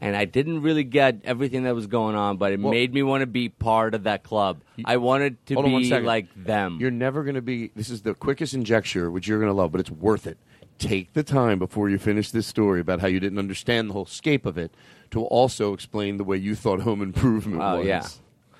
And 0.00 0.14
I 0.14 0.26
didn't 0.26 0.62
really 0.62 0.84
get 0.84 1.22
everything 1.24 1.64
that 1.64 1.74
was 1.74 1.88
going 1.88 2.14
on, 2.14 2.36
but 2.36 2.52
it 2.52 2.60
Well- 2.60 2.70
made 2.70 2.94
me 2.94 3.02
want 3.02 3.22
to 3.22 3.26
be 3.26 3.48
part 3.48 3.94
of 3.96 4.04
that 4.04 4.22
club. 4.22 4.60
I 4.84 4.96
wanted 4.96 5.44
to 5.46 5.54
Hold 5.54 5.66
on 5.66 5.72
one 5.72 5.82
be 5.82 5.88
second. 5.88 6.06
like 6.06 6.28
them. 6.36 6.78
You're 6.80 6.92
never 6.92 7.24
going 7.24 7.34
to 7.34 7.42
be. 7.42 7.72
This 7.74 7.90
is 7.90 8.02
the 8.02 8.14
quickest 8.14 8.54
injecture, 8.54 9.10
which 9.10 9.26
you're 9.26 9.40
going 9.40 9.50
to 9.50 9.54
love, 9.54 9.72
but 9.72 9.80
it's 9.80 9.90
worth 9.90 10.28
it. 10.28 10.38
Take 10.78 11.14
the 11.14 11.24
time 11.24 11.58
before 11.58 11.90
you 11.90 11.98
finish 11.98 12.30
this 12.30 12.46
story 12.46 12.78
about 12.80 13.00
how 13.00 13.08
you 13.08 13.18
didn't 13.18 13.40
understand 13.40 13.88
the 13.90 13.92
whole 13.94 14.06
scape 14.06 14.46
of 14.46 14.56
it 14.56 14.70
to 15.10 15.24
also 15.24 15.72
explain 15.72 16.16
the 16.16 16.22
way 16.22 16.36
you 16.36 16.54
thought 16.54 16.82
Home 16.82 17.02
Improvement 17.02 17.60
Oh 17.60 17.78
was. 17.78 17.86
yeah, 17.88 18.06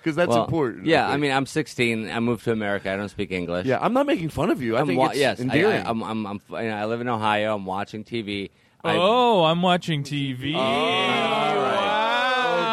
because 0.09 0.16
that's 0.16 0.28
Well, 0.30 0.44
important. 0.44 0.86
Yeah, 0.86 1.06
I 1.09 1.12
I 1.14 1.16
mean, 1.18 1.30
I'm 1.32 1.44
16. 1.47 2.10
I 2.10 2.18
moved 2.20 2.44
to 2.44 2.52
America. 2.52 2.90
I 2.93 2.97
don't 2.97 3.09
speak 3.10 3.30
English. 3.30 3.66
Yeah, 3.66 3.78
I'm 3.80 3.93
not 3.93 4.06
making 4.06 4.30
fun 4.30 4.51
of 4.51 4.62
you. 4.62 4.76
I 4.76 4.80
I'm 4.80 4.86
think 4.86 4.98
wa- 4.98 5.09
it's 5.09 5.18
yes, 5.18 5.39
I, 5.39 5.43
endearing. 5.43 5.86
I, 5.86 5.90
I'm, 5.90 6.02
I'm, 6.02 6.26
I'm, 6.26 6.40
you 6.51 6.56
know, 6.70 6.76
I 6.76 6.85
live 6.86 7.01
in 7.02 7.09
Ohio. 7.09 7.55
I'm 7.55 7.66
watching 7.66 8.05
TV. 8.05 8.51
I- 8.82 8.97
Oh, 8.97 9.44
I'm 9.44 9.60
watching 9.60 10.02
TV. 10.05 10.55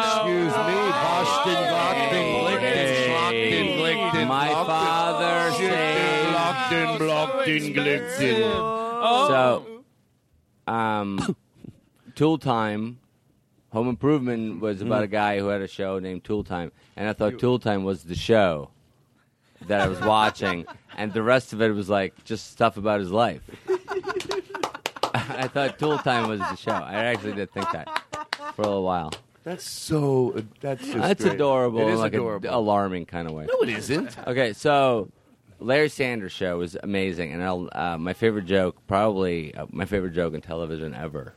Excuse 0.06 0.52
me, 0.52 0.74
Boston, 0.90 1.54
Glockton, 1.54 2.26
Glickton, 2.42 2.88
Schlockton, 3.06 3.66
Glickton, 3.78 4.26
My 4.28 4.48
Glockton, 4.48 4.66
father 4.66 5.50
Shitten, 5.56 6.32
Glockton, 6.32 6.98
Blockton, 6.98 7.74
Glickton. 7.74 9.26
So, 9.28 10.72
um, 10.72 11.36
Tool 12.14 12.38
Time, 12.38 12.98
Home 13.76 13.90
Improvement 13.90 14.62
was 14.62 14.80
about 14.80 15.02
a 15.02 15.06
guy 15.06 15.38
who 15.38 15.48
had 15.48 15.60
a 15.60 15.68
show 15.68 15.98
named 15.98 16.24
Tool 16.24 16.42
Time, 16.42 16.72
and 16.96 17.06
I 17.06 17.12
thought 17.12 17.38
Tool 17.38 17.58
Time 17.58 17.84
was 17.84 18.04
the 18.04 18.14
show 18.14 18.70
that 19.66 19.82
I 19.82 19.86
was 19.86 20.00
watching, 20.00 20.64
and 20.96 21.12
the 21.12 21.22
rest 21.22 21.52
of 21.52 21.60
it 21.60 21.68
was 21.74 21.90
like 21.90 22.24
just 22.24 22.50
stuff 22.50 22.78
about 22.78 23.00
his 23.00 23.10
life. 23.12 23.42
I 25.12 25.46
thought 25.48 25.78
Tool 25.78 25.98
Time 25.98 26.26
was 26.26 26.40
the 26.40 26.56
show. 26.56 26.70
I 26.70 27.04
actually 27.04 27.34
did 27.34 27.52
think 27.52 27.70
that 27.72 28.02
for 28.54 28.62
a 28.62 28.66
little 28.66 28.82
while. 28.82 29.12
That's 29.44 29.68
so. 29.68 30.42
That's 30.62 30.82
just 30.82 30.96
That's 30.96 31.22
great. 31.24 31.34
adorable. 31.34 31.80
It 31.80 31.88
in 31.88 31.90
is 31.90 32.00
like 32.00 32.14
adorable. 32.14 32.48
alarming 32.50 33.04
kind 33.04 33.28
of 33.28 33.34
way. 33.34 33.44
No, 33.44 33.60
it 33.60 33.68
isn't. 33.68 34.16
Okay, 34.26 34.54
so 34.54 35.10
Larry 35.60 35.90
Sanders 35.90 36.32
show 36.32 36.56
was 36.56 36.78
amazing, 36.82 37.34
and 37.34 37.42
I'll, 37.42 37.68
uh, 37.72 37.98
my 37.98 38.14
favorite 38.14 38.46
joke, 38.46 38.78
probably 38.86 39.54
uh, 39.54 39.66
my 39.70 39.84
favorite 39.84 40.14
joke 40.14 40.32
in 40.32 40.40
television 40.40 40.94
ever, 40.94 41.34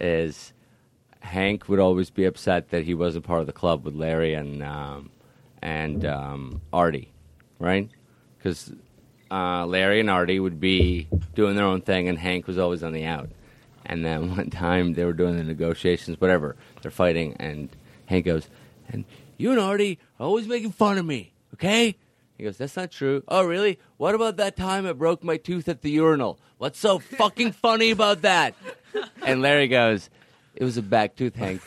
is 0.00 0.52
Hank 1.24 1.68
would 1.68 1.80
always 1.80 2.10
be 2.10 2.26
upset 2.26 2.68
that 2.68 2.84
he 2.84 2.92
wasn't 2.92 3.24
part 3.24 3.40
of 3.40 3.46
the 3.46 3.52
club 3.52 3.84
with 3.84 3.94
Larry 3.94 4.34
and 4.34 4.62
um, 4.62 5.10
and 5.62 6.04
um, 6.04 6.60
Artie, 6.72 7.12
right? 7.58 7.88
Because 8.36 8.72
uh, 9.30 9.64
Larry 9.66 10.00
and 10.00 10.10
Artie 10.10 10.38
would 10.38 10.60
be 10.60 11.08
doing 11.34 11.56
their 11.56 11.64
own 11.64 11.80
thing, 11.80 12.08
and 12.08 12.18
Hank 12.18 12.46
was 12.46 12.58
always 12.58 12.82
on 12.82 12.92
the 12.92 13.04
out. 13.06 13.30
And 13.86 14.04
then 14.04 14.30
one 14.36 14.50
time 14.50 14.94
they 14.94 15.04
were 15.04 15.14
doing 15.14 15.36
the 15.38 15.44
negotiations, 15.44 16.20
whatever. 16.20 16.56
They're 16.82 16.90
fighting, 16.90 17.36
and 17.40 17.70
Hank 18.06 18.26
goes, 18.26 18.48
"And 18.90 19.06
you 19.38 19.50
and 19.50 19.58
Artie 19.58 19.98
are 20.20 20.26
always 20.26 20.46
making 20.46 20.72
fun 20.72 20.98
of 20.98 21.06
me, 21.06 21.32
okay?" 21.54 21.96
He 22.36 22.44
goes, 22.44 22.58
"That's 22.58 22.76
not 22.76 22.90
true." 22.90 23.24
Oh, 23.28 23.44
really? 23.44 23.78
What 23.96 24.14
about 24.14 24.36
that 24.36 24.56
time 24.56 24.86
I 24.86 24.92
broke 24.92 25.24
my 25.24 25.38
tooth 25.38 25.68
at 25.70 25.80
the 25.80 25.90
urinal? 25.90 26.38
What's 26.58 26.78
so 26.78 26.98
fucking 26.98 27.52
funny 27.52 27.90
about 27.90 28.22
that? 28.22 28.54
And 29.22 29.40
Larry 29.40 29.68
goes, 29.68 30.10
"It 30.54 30.64
was 30.64 30.76
a 30.76 30.82
back 30.82 31.16
tooth, 31.16 31.34
Hank. 31.34 31.60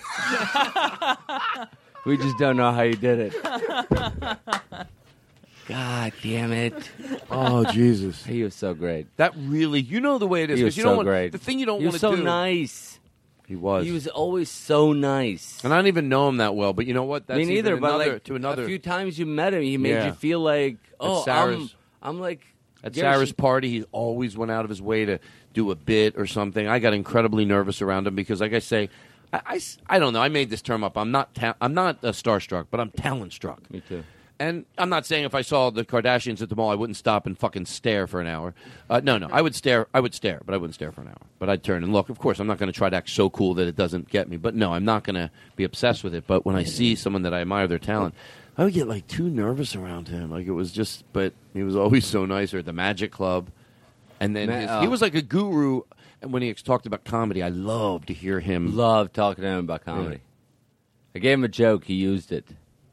we 2.05 2.17
just 2.17 2.37
don't 2.37 2.57
know 2.57 2.71
how 2.71 2.81
you 2.83 2.95
did 2.95 3.19
it." 3.33 3.33
God 5.67 6.13
damn 6.23 6.53
it! 6.53 6.73
Oh 7.29 7.65
Jesus, 7.65 8.23
he 8.25 8.41
was 8.43 8.55
so 8.55 8.73
great. 8.73 9.07
That 9.17 9.33
really, 9.35 9.81
you 9.81 9.99
know 9.99 10.17
the 10.17 10.27
way 10.27 10.43
it 10.43 10.49
is. 10.49 10.59
He 10.59 10.63
'cause 10.63 10.67
was 10.69 10.77
you 10.77 10.83
so 10.83 10.89
don't 10.89 10.97
want, 10.97 11.07
great. 11.07 11.31
The 11.33 11.37
thing 11.37 11.59
you 11.59 11.65
don't 11.65 11.79
He 11.79 11.85
want 11.87 11.93
was 11.95 12.01
to 12.01 12.07
so 12.07 12.15
do. 12.15 12.23
nice. 12.23 12.99
He 13.47 13.55
was. 13.57 13.85
He 13.85 13.91
was 13.91 14.07
always 14.07 14.49
so 14.49 14.93
nice. 14.93 15.61
And 15.63 15.73
I 15.73 15.77
don't 15.77 15.87
even 15.87 16.07
know 16.09 16.27
him 16.29 16.37
that 16.37 16.55
well, 16.55 16.71
but 16.73 16.85
you 16.85 16.93
know 16.93 17.03
what? 17.03 17.27
That's 17.27 17.37
Me 17.37 17.45
neither. 17.45 17.71
even 17.71 17.81
But 17.81 17.87
another, 17.95 18.13
like 18.13 18.23
to 18.25 18.35
another. 18.35 18.63
a 18.63 18.67
few 18.67 18.79
times 18.79 19.17
you 19.19 19.25
met 19.25 19.53
him, 19.53 19.61
he 19.61 19.77
made 19.77 19.89
Yeah. 19.91 20.05
you 20.07 20.11
feel 20.13 20.39
like, 20.41 20.77
oh, 20.99 21.19
I'm, 21.19 21.23
Sarah's- 21.23 21.75
I'm 22.01 22.19
like 22.19 22.45
At 22.83 22.93
Gary 22.93 23.13
Sarah's 23.13 23.31
party, 23.33 23.69
he 23.69 23.83
always 23.91 24.37
went 24.37 24.51
out 24.51 24.63
of 24.65 24.69
his 24.69 24.81
way 24.81 25.05
to 25.05 25.19
do 25.57 25.71
a 25.71 25.75
bit 25.75 26.13
or 26.17 26.27
something. 26.27 26.67
I 26.67 26.77
got 26.77 26.93
incredibly 26.93 27.43
nervous 27.43 27.81
around 27.81 28.05
him 28.05 28.15
because, 28.15 28.39
like 28.41 28.53
I 28.53 28.59
say, 28.59 28.89
I—I 29.33 29.97
don't 29.97 30.13
know. 30.13 30.21
I 30.21 30.29
made 30.29 30.51
this 30.51 30.61
term 30.61 30.83
up. 30.83 30.97
I'm 30.97 31.11
not 31.11 31.33
ta- 31.33 31.55
I'm 31.59 31.73
not 31.73 32.03
uh, 32.03 32.11
starstruck, 32.11 32.67
but 32.69 32.79
I'm 32.79 32.91
talent 32.91 33.33
struck. 33.33 33.69
Me 33.71 33.81
too. 33.81 34.03
And 34.39 34.65
I'm 34.77 34.89
not 34.89 35.07
saying 35.07 35.25
if 35.25 35.33
I 35.33 35.41
saw 35.41 35.71
the 35.71 35.83
Kardashians 35.83 36.43
at 36.43 36.49
the 36.49 36.55
mall, 36.55 36.69
I 36.69 36.75
wouldn't 36.75 36.95
stop 36.95 37.25
and 37.25 37.35
fucking 37.35 37.65
stare 37.65 38.05
for 38.05 38.21
an 38.21 38.27
hour. 38.27 38.53
Uh, 38.87 39.01
no, 39.03 39.17
no, 39.17 39.27
I 39.31 39.41
would 39.41 39.55
stare. 39.55 39.87
I 39.95 39.99
would 39.99 40.13
stare, 40.13 40.41
but 40.45 40.53
I 40.53 40.57
wouldn't 40.57 40.75
stare 40.75 40.91
for 40.91 41.01
an 41.01 41.07
hour. 41.07 41.25
But 41.39 41.49
I'd 41.49 41.63
turn 41.63 41.83
and 41.83 41.91
look. 41.91 42.09
Of 42.09 42.19
course, 42.19 42.39
I'm 42.39 42.45
not 42.45 42.59
going 42.59 42.71
to 42.71 42.77
try 42.77 42.87
to 42.91 42.95
act 42.95 43.09
so 43.09 43.31
cool 43.31 43.55
that 43.55 43.67
it 43.67 43.75
doesn't 43.75 44.09
get 44.09 44.29
me. 44.29 44.37
But 44.37 44.53
no, 44.53 44.73
I'm 44.73 44.85
not 44.85 45.03
going 45.03 45.15
to 45.15 45.31
be 45.55 45.63
obsessed 45.63 46.03
with 46.03 46.13
it. 46.13 46.25
But 46.27 46.45
when 46.45 46.55
I 46.55 46.65
see 46.65 46.93
someone 46.93 47.23
that 47.23 47.33
I 47.33 47.41
admire 47.41 47.67
their 47.67 47.79
talent, 47.79 48.13
I 48.59 48.63
would 48.63 48.73
get 48.73 48.87
like 48.87 49.07
too 49.07 49.27
nervous 49.27 49.75
around 49.75 50.07
him. 50.07 50.29
Like 50.29 50.45
it 50.45 50.51
was 50.51 50.71
just. 50.71 51.03
But 51.13 51.33
he 51.55 51.63
was 51.63 51.75
always 51.75 52.05
so 52.05 52.27
nice. 52.27 52.53
Or 52.53 52.59
at 52.59 52.65
the 52.65 52.73
Magic 52.73 53.11
Club, 53.11 53.49
and 54.19 54.35
then 54.35 54.49
Ma- 54.49 54.55
his- 54.55 54.69
oh. 54.69 54.81
he 54.81 54.87
was 54.87 55.01
like 55.01 55.15
a 55.15 55.21
guru. 55.21 55.81
And 56.21 56.33
when 56.33 56.41
he 56.41 56.53
talked 56.53 56.85
about 56.85 57.03
comedy, 57.03 57.43
I 57.43 57.49
loved 57.49 58.07
to 58.07 58.13
hear 58.13 58.39
him. 58.39 58.75
Love 58.75 59.13
talking 59.13 59.43
to 59.43 59.47
him 59.47 59.59
about 59.59 59.85
comedy. 59.85 60.19
I 61.15 61.19
gave 61.19 61.37
him 61.37 61.43
a 61.43 61.49
joke. 61.49 61.85
He 61.85 61.93
used 61.93 62.31
it. 62.31 62.45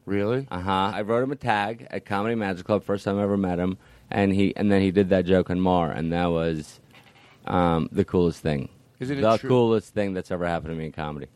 Really? 0.05 0.47
Uh 0.51 0.59
huh. 0.59 0.91
I 0.93 1.01
wrote 1.01 1.23
him 1.23 1.31
a 1.31 1.35
tag 1.35 1.87
at 1.89 2.05
Comedy 2.05 2.35
Magic 2.35 2.65
Club. 2.65 2.83
First 2.83 3.05
time 3.05 3.17
I 3.17 3.23
ever 3.23 3.37
met 3.37 3.57
him, 3.57 3.77
and 4.11 4.31
he 4.31 4.55
and 4.55 4.71
then 4.71 4.81
he 4.81 4.91
did 4.91 5.09
that 5.09 5.25
joke 5.25 5.49
on 5.49 5.59
Maron, 5.59 5.97
and 5.97 6.13
that 6.13 6.27
was 6.27 6.79
um, 7.45 7.89
the 7.91 8.05
coolest 8.05 8.41
thing. 8.41 8.69
Isn't 8.99 9.17
it 9.17 9.21
the 9.21 9.37
coolest 9.39 9.93
thing 9.93 10.13
that's 10.13 10.31
ever 10.31 10.45
happened 10.45 10.71
to 10.73 10.75
me 10.75 10.85
in 10.85 10.91
comedy? 10.91 11.27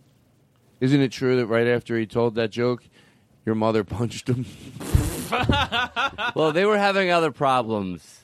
Isn't 0.80 1.02
it 1.02 1.11
true 1.11 1.36
that 1.38 1.48
right 1.48 1.68
after 1.68 1.98
he 1.98 2.06
told 2.06 2.36
that 2.36 2.52
joke, 2.52 2.84
your 3.45 3.56
mother 3.56 3.84
punched 3.98 4.30
him? 4.30 4.45
well, 6.36 6.52
they 6.52 6.66
were 6.66 6.78
having 6.78 7.10
other 7.11 7.32
problems 7.32 8.19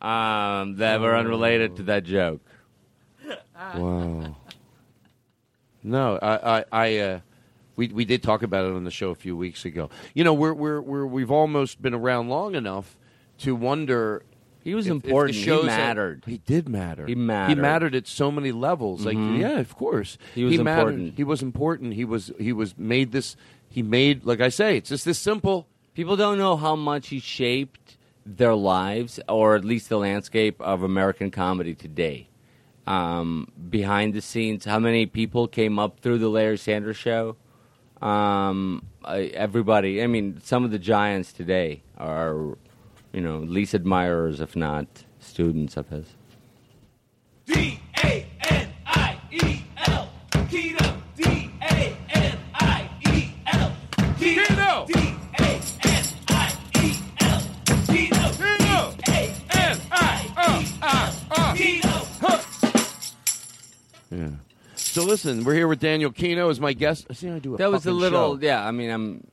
um, 0.00 0.76
that 0.76 1.00
were 1.00 1.16
unrelated 1.16 1.76
to 1.76 1.82
that 1.84 2.04
joke. 2.04 2.40
Wow. 3.54 4.36
No, 5.82 6.18
I, 6.20 6.58
I, 6.58 6.64
I 6.72 6.98
uh, 6.98 7.20
we 7.76 7.88
we 7.88 8.04
did 8.04 8.22
talk 8.22 8.42
about 8.42 8.64
it 8.64 8.72
on 8.74 8.84
the 8.84 8.90
show 8.90 9.10
a 9.10 9.14
few 9.14 9.36
weeks 9.36 9.64
ago. 9.64 9.90
You 10.14 10.24
know, 10.24 10.34
we're 10.34 10.52
we're, 10.54 10.80
we're 10.80 11.06
we've 11.06 11.30
almost 11.30 11.80
been 11.80 11.94
around 11.94 12.28
long 12.28 12.54
enough 12.54 12.96
to 13.38 13.54
wonder. 13.54 14.22
He 14.64 14.74
was 14.74 14.86
if- 14.86 14.96
if 14.96 15.04
important. 15.04 15.36
He 15.36 15.42
shows 15.44 15.66
had- 15.68 15.76
mattered. 15.78 16.24
he 16.26 16.38
did 16.38 16.68
matter. 16.68 17.06
He 17.06 17.14
mattered. 17.14 17.54
He 17.54 17.60
mattered 17.60 17.94
at 17.94 18.06
so 18.06 18.30
many 18.30 18.52
levels. 18.52 19.06
Like, 19.06 19.16
Mhm. 19.16 19.38
yeah, 19.38 19.60
of 19.60 19.74
course, 19.76 20.18
He 20.34 20.44
was 20.44 20.58
mattered. 20.58 20.88
important. 20.90 21.14
He 21.16 21.24
was 21.24 21.42
important. 21.42 21.94
He 21.94 22.04
was 22.04 22.32
he 22.38 22.52
was 22.52 22.76
made 22.76 23.12
this. 23.12 23.36
He 23.70 23.82
made 23.82 24.24
like 24.24 24.40
I 24.40 24.48
say, 24.48 24.76
it's 24.76 24.88
just 24.90 25.04
this 25.04 25.18
simple. 25.18 25.68
People 25.94 26.16
don't 26.16 26.38
know 26.38 26.56
how 26.56 26.76
much 26.76 27.08
he 27.08 27.18
shaped 27.20 27.87
their 28.36 28.54
lives, 28.54 29.18
or 29.28 29.56
at 29.56 29.64
least 29.64 29.88
the 29.88 29.96
landscape 29.96 30.60
of 30.60 30.82
American 30.82 31.30
comedy 31.30 31.74
today. 31.74 32.28
Um, 32.86 33.50
behind 33.70 34.14
the 34.14 34.20
scenes, 34.20 34.64
how 34.64 34.78
many 34.78 35.06
people 35.06 35.48
came 35.48 35.78
up 35.78 36.00
through 36.00 36.18
the 36.18 36.28
Larry 36.28 36.58
Sanders 36.58 36.96
Show? 36.96 37.36
Um, 38.00 38.84
I, 39.04 39.22
everybody. 39.34 40.02
I 40.02 40.06
mean, 40.06 40.40
some 40.42 40.64
of 40.64 40.70
the 40.70 40.78
giants 40.78 41.32
today 41.32 41.82
are, 41.96 42.56
you 43.12 43.20
know, 43.20 43.38
least 43.38 43.74
admirers, 43.74 44.40
if 44.40 44.54
not 44.54 44.86
students 45.20 45.76
of 45.76 45.88
his. 45.88 46.06
D 47.46 47.80
A 48.04 48.26
N 48.50 48.68
I 48.86 49.18
E 49.32 49.62
L. 49.86 50.10
Keto. 50.30 50.87
So 64.98 65.06
listen, 65.06 65.44
we're 65.44 65.54
here 65.54 65.68
with 65.68 65.80
Daniel 65.80 66.10
Kinno 66.12 66.50
as 66.50 66.60
my 66.60 66.72
guest. 66.72 67.06
See, 67.14 67.28
I 67.30 67.38
do 67.38 67.54
a 67.54 67.58
That 67.58 67.70
was 67.70 67.82
a 67.86 67.90
fucking 67.90 67.98
little, 68.00 68.36
show. 68.38 68.42
yeah. 68.44 68.66
I 68.66 68.70
mean, 68.70 68.90
I'm. 68.90 69.26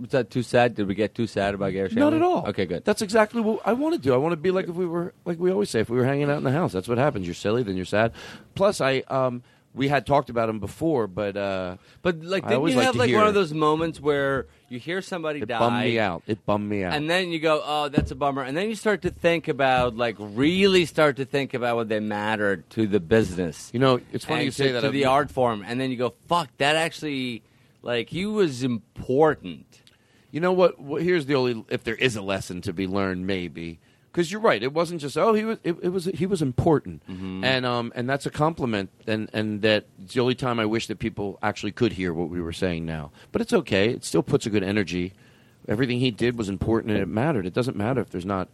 Was 0.00 0.10
that 0.10 0.30
too 0.30 0.42
sad? 0.42 0.74
Did 0.76 0.86
we 0.88 0.94
get 0.94 1.14
too 1.14 1.26
sad 1.26 1.54
about 1.54 1.72
Gary? 1.72 1.90
Not 1.92 2.12
Shandling? 2.12 2.16
at 2.16 2.22
all. 2.22 2.46
Okay, 2.48 2.64
good. 2.64 2.84
That's 2.86 3.02
exactly 3.02 3.42
what 3.42 3.60
I 3.66 3.74
want 3.74 3.94
to 3.94 4.00
do. 4.00 4.14
I 4.14 4.16
want 4.16 4.32
to 4.32 4.36
be 4.38 4.50
like 4.50 4.66
if 4.68 4.74
we 4.74 4.86
were 4.86 5.12
like 5.26 5.38
we 5.38 5.50
always 5.52 5.68
say 5.68 5.80
if 5.80 5.90
we 5.90 5.98
were 5.98 6.04
hanging 6.06 6.30
out 6.30 6.38
in 6.38 6.44
the 6.44 6.52
house. 6.52 6.72
That's 6.72 6.88
what 6.88 6.96
happens. 6.96 7.26
You're 7.26 7.34
silly, 7.34 7.62
then 7.62 7.76
you're 7.76 7.84
sad. 7.84 8.12
Plus, 8.54 8.80
I 8.80 9.00
um 9.08 9.42
we 9.74 9.88
had 9.88 10.06
talked 10.06 10.30
about 10.30 10.48
him 10.48 10.60
before, 10.60 11.06
but 11.06 11.36
uh 11.36 11.76
But 12.02 12.22
like, 12.22 12.44
I 12.44 12.48
didn't 12.48 12.58
always 12.58 12.74
you 12.74 12.78
like 12.78 12.84
have 12.86 12.94
to 12.94 12.98
like 13.00 13.08
hear. 13.08 13.18
one 13.18 13.26
of 13.26 13.34
those 13.34 13.52
moments 13.52 14.00
where 14.00 14.46
you 14.68 14.78
hear 14.78 15.02
somebody 15.02 15.40
It 15.40 15.48
die, 15.48 15.58
bummed 15.58 15.84
me 15.84 15.98
out. 15.98 16.22
It 16.26 16.46
bummed 16.46 16.68
me 16.68 16.84
out. 16.84 16.94
and 16.94 17.08
then 17.10 17.30
you 17.30 17.38
go, 17.40 17.60
"Oh, 17.64 17.88
that's 17.88 18.10
a 18.10 18.14
bummer," 18.14 18.42
and 18.42 18.56
then 18.56 18.68
you 18.68 18.74
start 18.74 19.02
to 19.02 19.10
think 19.10 19.46
about, 19.48 19.96
like, 19.96 20.16
really 20.18 20.84
start 20.86 21.16
to 21.16 21.24
think 21.24 21.54
about 21.54 21.76
what 21.76 21.88
they 21.88 22.00
mattered 22.00 22.68
to 22.70 22.86
the 22.86 23.00
business. 23.00 23.70
You 23.72 23.80
know, 23.80 24.00
it's 24.12 24.24
funny 24.24 24.40
and 24.40 24.44
you 24.46 24.50
say 24.52 24.68
to, 24.68 24.72
that. 24.74 24.80
to 24.82 24.90
the 24.90 25.04
art 25.06 25.30
form, 25.30 25.64
and 25.66 25.80
then 25.80 25.90
you 25.90 25.96
go, 25.96 26.14
"Fuck, 26.28 26.48
that 26.58 26.76
actually, 26.76 27.42
like, 27.82 28.08
he 28.08 28.26
was 28.26 28.62
important." 28.64 29.66
You 30.30 30.40
know 30.40 30.52
what? 30.52 30.80
what 30.80 31.02
here's 31.02 31.26
the 31.26 31.34
only 31.34 31.64
if 31.68 31.84
there 31.84 31.94
is 31.94 32.16
a 32.16 32.22
lesson 32.22 32.60
to 32.62 32.72
be 32.72 32.86
learned, 32.88 33.26
maybe 33.26 33.78
because 34.14 34.30
you're 34.30 34.40
right. 34.40 34.62
It 34.62 34.72
wasn't 34.72 35.00
just 35.00 35.18
oh 35.18 35.34
he 35.34 35.44
was 35.44 35.58
it, 35.64 35.76
it 35.82 35.88
was 35.88 36.04
he 36.06 36.24
was 36.26 36.40
important, 36.40 37.02
Mm-hmm. 37.10 37.42
and 37.44 37.66
um 37.66 37.92
and 37.96 38.08
that's 38.08 38.26
a 38.26 38.30
compliment, 38.30 38.90
and 39.08 39.28
and 39.32 39.60
that 39.62 39.86
it's 40.02 40.14
the 40.14 40.20
only 40.20 40.36
time 40.36 40.60
I 40.60 40.66
wish 40.66 40.86
that 40.86 40.98
people 41.00 41.38
actually 41.42 41.72
could 41.72 41.92
hear 41.94 42.14
what 42.14 42.28
we 42.30 42.40
were 42.40 42.52
saying 42.52 42.86
now. 42.86 43.10
But 43.32 43.42
it's 43.42 43.52
okay. 43.52 43.90
It 43.90 44.04
still 44.04 44.22
puts 44.22 44.46
a 44.46 44.50
good 44.50 44.62
energy. 44.62 45.12
Everything 45.66 45.98
he 45.98 46.10
did 46.10 46.38
was 46.38 46.48
important 46.48 46.92
and 46.92 47.00
it 47.02 47.08
mattered. 47.08 47.44
It 47.46 47.54
doesn't 47.54 47.76
matter 47.76 48.00
if 48.02 48.10
there's 48.10 48.26
not 48.26 48.48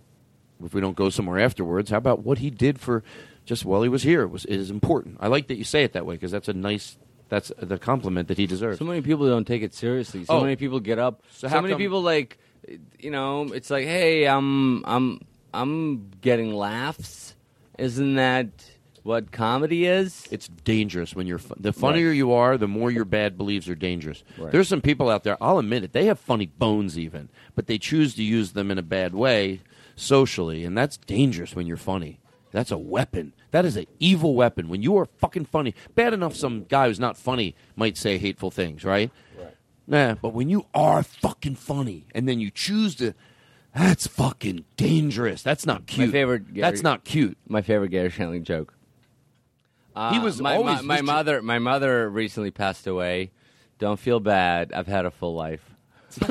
if 0.64 0.72
we 0.74 0.80
don't 0.80 0.96
go 0.96 1.10
somewhere 1.10 1.38
afterwards. 1.38 1.90
How 1.90 1.98
about 1.98 2.22
what 2.24 2.38
he 2.38 2.50
did 2.50 2.80
for 2.80 3.02
just 3.44 3.64
while 3.64 3.82
he 3.82 3.88
was 3.88 4.02
here 4.04 4.26
was 4.26 4.44
is 4.46 4.70
important. 4.70 5.16
I 5.20 5.26
like 5.28 5.48
that 5.48 5.56
you 5.56 5.64
say 5.64 5.82
it 5.84 5.92
that 5.92 6.06
way 6.06 6.14
because 6.14 6.30
that's 6.30 6.48
a 6.48 6.52
nice 6.54 6.96
that's 7.28 7.50
the 7.58 7.78
compliment 7.78 8.28
that 8.28 8.38
he 8.38 8.46
deserves. 8.46 8.78
So 8.78 8.84
many 8.84 9.02
people 9.02 9.26
don't 9.28 9.46
take 9.46 9.62
it 9.62 9.74
seriously. 9.74 10.24
So 10.24 10.34
Oh. 10.34 10.40
many 10.40 10.56
people 10.56 10.80
get 10.80 10.98
up. 10.98 11.22
So 11.30 11.46
So, 11.46 11.48
how 11.48 11.60
many 11.60 11.72
come- 11.74 11.78
people 11.78 12.02
like, 12.02 12.38
you 12.98 13.10
know, 13.10 13.44
it's 13.52 13.70
like, 13.70 13.84
hey, 13.86 14.26
I'm 14.26 14.84
I'm 14.84 15.20
I'm 15.52 16.10
getting 16.20 16.55
laughs. 16.55 17.35
Isn't 17.78 18.14
that 18.16 18.48
what 19.02 19.32
comedy 19.32 19.86
is? 19.86 20.28
It's 20.31 20.48
dangerous 20.48 21.14
when 21.14 21.27
you're 21.27 21.40
the 21.59 21.72
funnier 21.72 22.10
you 22.10 22.32
are, 22.32 22.59
the 22.59 22.68
more 22.68 22.90
your 22.90 23.05
bad 23.05 23.39
beliefs 23.39 23.68
are 23.68 23.74
dangerous. 23.74 24.22
Right. 24.36 24.52
There's 24.52 24.68
some 24.68 24.82
people 24.82 25.09
out 25.09 25.24
there. 25.24 25.36
I'll 25.43 25.59
admit 25.59 25.85
it. 25.85 25.93
They 25.93 26.05
have 26.06 26.18
funny 26.18 26.47
bones 26.47 26.98
even, 26.98 27.31
but 27.55 27.66
they 27.66 27.78
choose 27.78 28.14
to 28.16 28.22
use 28.22 28.52
them 28.52 28.70
in 28.70 28.78
a 28.78 28.82
bad 28.82 29.14
way 29.14 29.60
socially, 29.97 30.64
and 30.64 30.77
that's 30.77 30.97
dangerous 30.97 31.55
when 31.55 31.66
you're 31.66 31.77
funny. 31.77 32.20
That's 32.52 32.70
a 32.70 32.78
weapon. 32.78 33.32
That 33.52 33.64
is 33.64 33.77
an 33.77 33.86
evil 33.98 34.35
weapon. 34.35 34.68
When 34.68 34.82
you 34.82 34.97
are 34.97 35.06
fucking 35.06 35.47
funny, 35.47 35.74
bad 35.94 36.12
enough 36.12 36.35
some 36.35 36.64
guy 36.64 36.89
who's 36.89 37.01
not 37.01 37.16
funny 37.16 37.55
might 37.77 37.97
say 37.97 38.18
hateful 38.18 38.51
things, 38.51 38.85
right? 38.85 39.10
Right. 39.39 39.55
Nah, 39.86 40.14
but 40.14 40.35
when 40.35 40.48
you 40.48 40.66
are 40.74 41.02
fucking 41.02 41.56
funny 41.56 42.06
and 42.14 42.28
then 42.28 42.40
you 42.40 42.51
choose 42.51 42.94
to, 42.97 43.14
that's 43.74 44.06
fucking 44.06 44.64
dangerous. 44.76 45.42
That's 45.42 45.64
not 45.66 45.86
cute. 45.86 46.09
My 46.09 46.12
favorite. 46.12 46.55
That's 46.55 46.82
not 46.82 47.05
cute. 47.05 47.38
My 47.48 47.62
favorite 47.62 47.90
Garry 47.90 48.10
Shandling 48.10 48.42
joke. 48.44 48.74
Uh, 49.94 50.12
He 50.12 50.18
was 50.18 50.40
my, 50.40 50.56
always- 50.56 50.82
my, 50.82 50.97
my 50.97 51.01
mother. 51.02 51.42
My 51.42 51.59
mother 51.59 52.09
recently 52.09 52.51
passed 52.51 52.86
away. 52.86 53.30
Don't 53.78 53.98
feel 53.98 54.20
bad. 54.20 54.72
I've 54.72 54.86
had 54.86 55.05
a 55.06 55.10
full 55.10 55.34
life. 55.34 55.64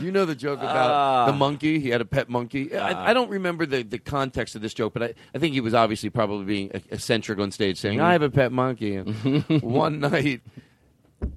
You 0.00 0.10
know 0.10 0.24
the 0.24 0.34
joke 0.34 0.58
about 0.58 0.90
Ah. 0.90 1.26
the 1.26 1.32
monkey? 1.32 1.78
He 1.78 1.90
had 1.90 2.00
a 2.00 2.04
pet 2.04 2.28
monkey. 2.28 2.76
I, 2.76 3.10
I 3.10 3.14
don't 3.14 3.30
remember 3.30 3.66
the, 3.66 3.84
the 3.84 4.00
context 4.00 4.56
of 4.56 4.62
this 4.62 4.74
joke, 4.74 4.92
but 4.92 5.02
I, 5.04 5.14
I 5.32 5.38
think 5.38 5.54
he 5.54 5.60
was 5.60 5.74
obviously 5.74 6.10
probably 6.10 6.44
being 6.44 6.70
eccentric 6.90 7.38
on 7.38 7.52
stage 7.52 7.78
saying, 7.78 8.00
I 8.00 8.10
have 8.10 8.22
a 8.22 8.30
pet 8.30 8.50
monkey. 8.50 8.96
And 8.96 9.14
one 9.62 10.00
night, 10.00 10.40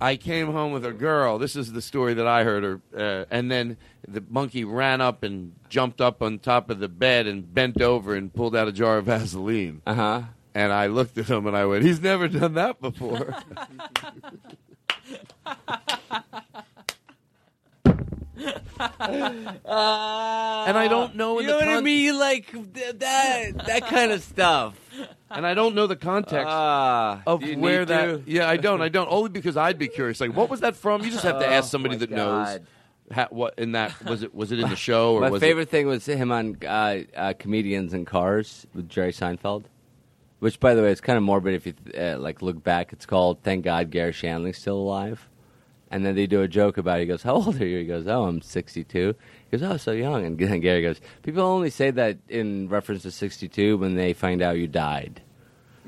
I 0.01 0.15
came 0.15 0.51
home 0.51 0.71
with 0.71 0.85
a 0.85 0.91
girl. 0.91 1.37
This 1.37 1.55
is 1.55 1.71
the 1.71 1.81
story 1.81 2.13
that 2.15 2.27
I 2.27 2.43
heard. 2.43 2.63
Her, 2.63 2.81
uh, 2.95 3.25
and 3.31 3.51
then 3.51 3.77
the 4.07 4.23
monkey 4.29 4.63
ran 4.63 5.01
up 5.01 5.23
and 5.23 5.53
jumped 5.69 6.01
up 6.01 6.21
on 6.21 6.39
top 6.39 6.69
of 6.69 6.79
the 6.79 6.89
bed 6.89 7.27
and 7.27 7.53
bent 7.53 7.81
over 7.81 8.15
and 8.15 8.33
pulled 8.33 8.55
out 8.55 8.67
a 8.67 8.71
jar 8.71 8.97
of 8.97 9.05
Vaseline. 9.07 9.81
Uh 9.85 9.93
huh. 9.93 10.21
And 10.55 10.73
I 10.73 10.87
looked 10.87 11.17
at 11.17 11.29
him 11.29 11.45
and 11.47 11.55
I 11.55 11.65
went, 11.65 11.83
he's 11.83 12.01
never 12.01 12.27
done 12.27 12.55
that 12.55 12.81
before. 12.81 13.35
and 18.99 19.59
I 19.65 20.87
don't 20.89 21.15
know 21.15 21.39
in 21.39 21.45
You 21.45 21.51
the 21.51 21.59
know 21.59 21.65
what 21.65 21.77
I 21.77 21.81
mean? 21.81 22.17
Like 22.17 22.51
th- 22.51 22.99
that. 22.99 23.51
That 23.67 23.87
kind 23.87 24.11
of 24.11 24.21
stuff. 24.23 24.75
and 25.29 25.45
I 25.45 25.53
don't 25.53 25.75
know 25.75 25.87
the 25.87 25.95
context 25.95 26.47
Ah, 26.49 27.21
of 27.27 27.43
where 27.57 27.85
that. 27.85 28.05
to? 28.05 28.31
Yeah, 28.31 28.49
I 28.49 28.57
don't. 28.57 28.81
I 28.81 28.89
don't. 28.89 29.07
Only 29.11 29.29
because 29.29 29.57
I'd 29.57 29.77
be 29.77 29.87
curious. 29.87 30.19
Like, 30.21 30.35
what 30.35 30.49
was 30.49 30.61
that 30.61 30.75
from? 30.75 31.03
You 31.03 31.11
just 31.11 31.23
have 31.23 31.39
to 31.39 31.45
Oh, 31.47 31.51
ask 31.51 31.69
somebody 31.71 31.95
that 31.97 32.09
knows. 32.11 32.59
Ha, 33.13 33.27
what 33.31 33.55
in 33.57 33.71
that 33.71 34.03
was 34.05 34.21
it? 34.23 34.35
Was 34.35 34.51
it 34.51 34.59
in 34.59 34.69
the 34.69 34.75
show 34.75 35.15
or 35.15 35.21
My 35.29 35.39
favorite 35.39 35.69
thing 35.69 35.87
was 35.87 36.05
him 36.05 36.31
on 36.31 36.57
uh, 36.65 36.99
uh, 37.15 37.33
comedians 37.39 37.93
in 37.93 38.05
cars 38.05 38.67
with 38.75 38.87
Jerry 38.87 39.11
Seinfeld. 39.11 39.63
Which, 40.39 40.59
by 40.59 40.73
the 40.73 40.81
way, 40.83 40.91
is 40.91 41.01
kind 41.01 41.17
of 41.17 41.23
morbid 41.23 41.53
if 41.55 41.65
you 41.65 41.73
uh, 41.99 42.17
like 42.19 42.41
look 42.41 42.63
back. 42.63 42.93
It's 42.93 43.05
called 43.07 43.41
"Thank 43.43 43.65
God 43.65 43.89
Garry 43.89 44.13
Shandling's 44.13 44.57
Still 44.59 44.77
Alive," 44.77 45.27
and 45.91 46.05
then 46.05 46.15
they 46.15 46.27
do 46.27 46.41
a 46.41 46.47
joke 46.47 46.77
about. 46.77 46.97
it. 46.97 47.01
He 47.01 47.05
goes, 47.07 47.23
"How 47.23 47.33
old 47.35 47.59
are 47.61 47.65
you?" 47.65 47.79
He 47.79 47.85
goes, 47.85 48.07
"Oh, 48.07 48.25
I'm 48.25 48.41
62." 48.41 49.15
He 49.51 49.57
goes, 49.57 49.69
"Oh, 49.69 49.77
so 49.77 49.91
young." 49.91 50.25
And 50.25 50.37
then 50.39 50.59
Gary 50.59 50.81
goes, 50.81 50.99
"People 51.23 51.43
only 51.43 51.69
say 51.69 51.91
that 51.91 52.17
in 52.27 52.69
reference 52.69 53.01
to 53.03 53.11
62 53.11 53.77
when 53.77 53.95
they 53.95 54.13
find 54.13 54.41
out 54.41 54.57
you 54.57 54.67
died." 54.67 55.21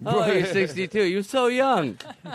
Oh, 0.04 0.26
you're 0.32 0.48
62. 0.48 1.04
You're 1.04 1.22
so 1.22 1.46
young. 1.48 1.98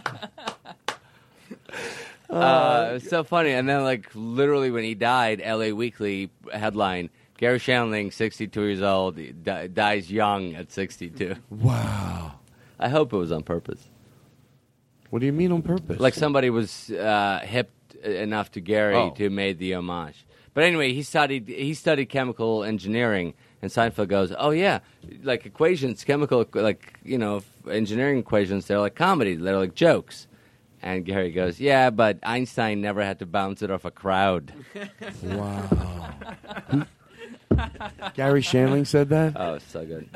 Uh, 2.29 2.89
it 2.91 2.95
was 2.95 3.09
so 3.09 3.23
funny. 3.23 3.51
And 3.53 3.69
then, 3.69 3.85
like, 3.85 4.11
literally, 4.15 4.71
when 4.73 4.83
he 4.83 4.95
died, 4.95 5.41
LA 5.45 5.69
Weekly 5.69 6.31
headline 6.53 7.09
Garry 7.39 7.59
Shandling, 7.59 8.13
62 8.13 8.63
years 8.63 8.83
old, 8.83 9.17
di- 9.45 9.69
dies 9.69 10.11
young 10.11 10.55
at 10.55 10.73
62. 10.73 11.37
Wow. 11.51 12.33
I 12.81 12.89
hope 12.89 13.13
it 13.13 13.17
was 13.17 13.31
on 13.31 13.43
purpose. 13.45 13.79
What 15.17 15.21
do 15.21 15.27
you 15.27 15.33
mean 15.33 15.51
on 15.51 15.63
purpose? 15.63 15.99
Like 15.99 16.13
somebody 16.13 16.51
was 16.51 16.91
uh, 16.91 17.41
hip 17.43 17.71
enough 18.05 18.51
to 18.53 18.61
Gary 18.61 18.97
Oh. 18.97 19.13
to 19.13 19.31
made 19.31 19.59
the 19.59 19.73
homage. 19.73 20.27
But 20.53 20.65
anyway, 20.65 20.93
he 20.93 21.03
studied 21.03 21.49
he 21.49 21.73
studied 21.73 22.11
chemical 22.11 22.63
engineering, 22.65 23.33
and 23.63 23.71
Seinfeld 23.71 24.09
goes, 24.09 24.31
"Oh 24.39 24.51
yeah, 24.51 24.81
like 25.23 25.47
equations, 25.47 26.05
chemical 26.05 26.45
like 26.53 26.99
you 27.03 27.17
know 27.17 27.43
engineering 27.71 28.19
equations. 28.19 28.67
They're 28.67 28.79
like 28.79 28.95
comedy. 28.95 29.37
They're 29.37 29.57
like 29.57 29.75
jokes." 29.75 30.27
And 30.83 31.03
Gary 31.07 31.31
goes, 31.31 31.59
"Yeah, 31.61 31.89
but 31.89 32.19
Einstein 32.23 32.83
never 32.83 33.03
had 33.03 33.19
to 33.21 33.25
bounce 33.27 33.63
it 33.63 33.71
off 33.71 33.87
a 33.87 33.91
crowd." 33.91 34.53
Wow. 35.25 36.11
Garry 38.15 38.43
Shandling 38.43 38.87
said 38.87 39.09
that. 39.11 39.35
Oh, 39.37 39.55
it's 39.55 39.71
so 39.71 39.85
good. 39.85 40.09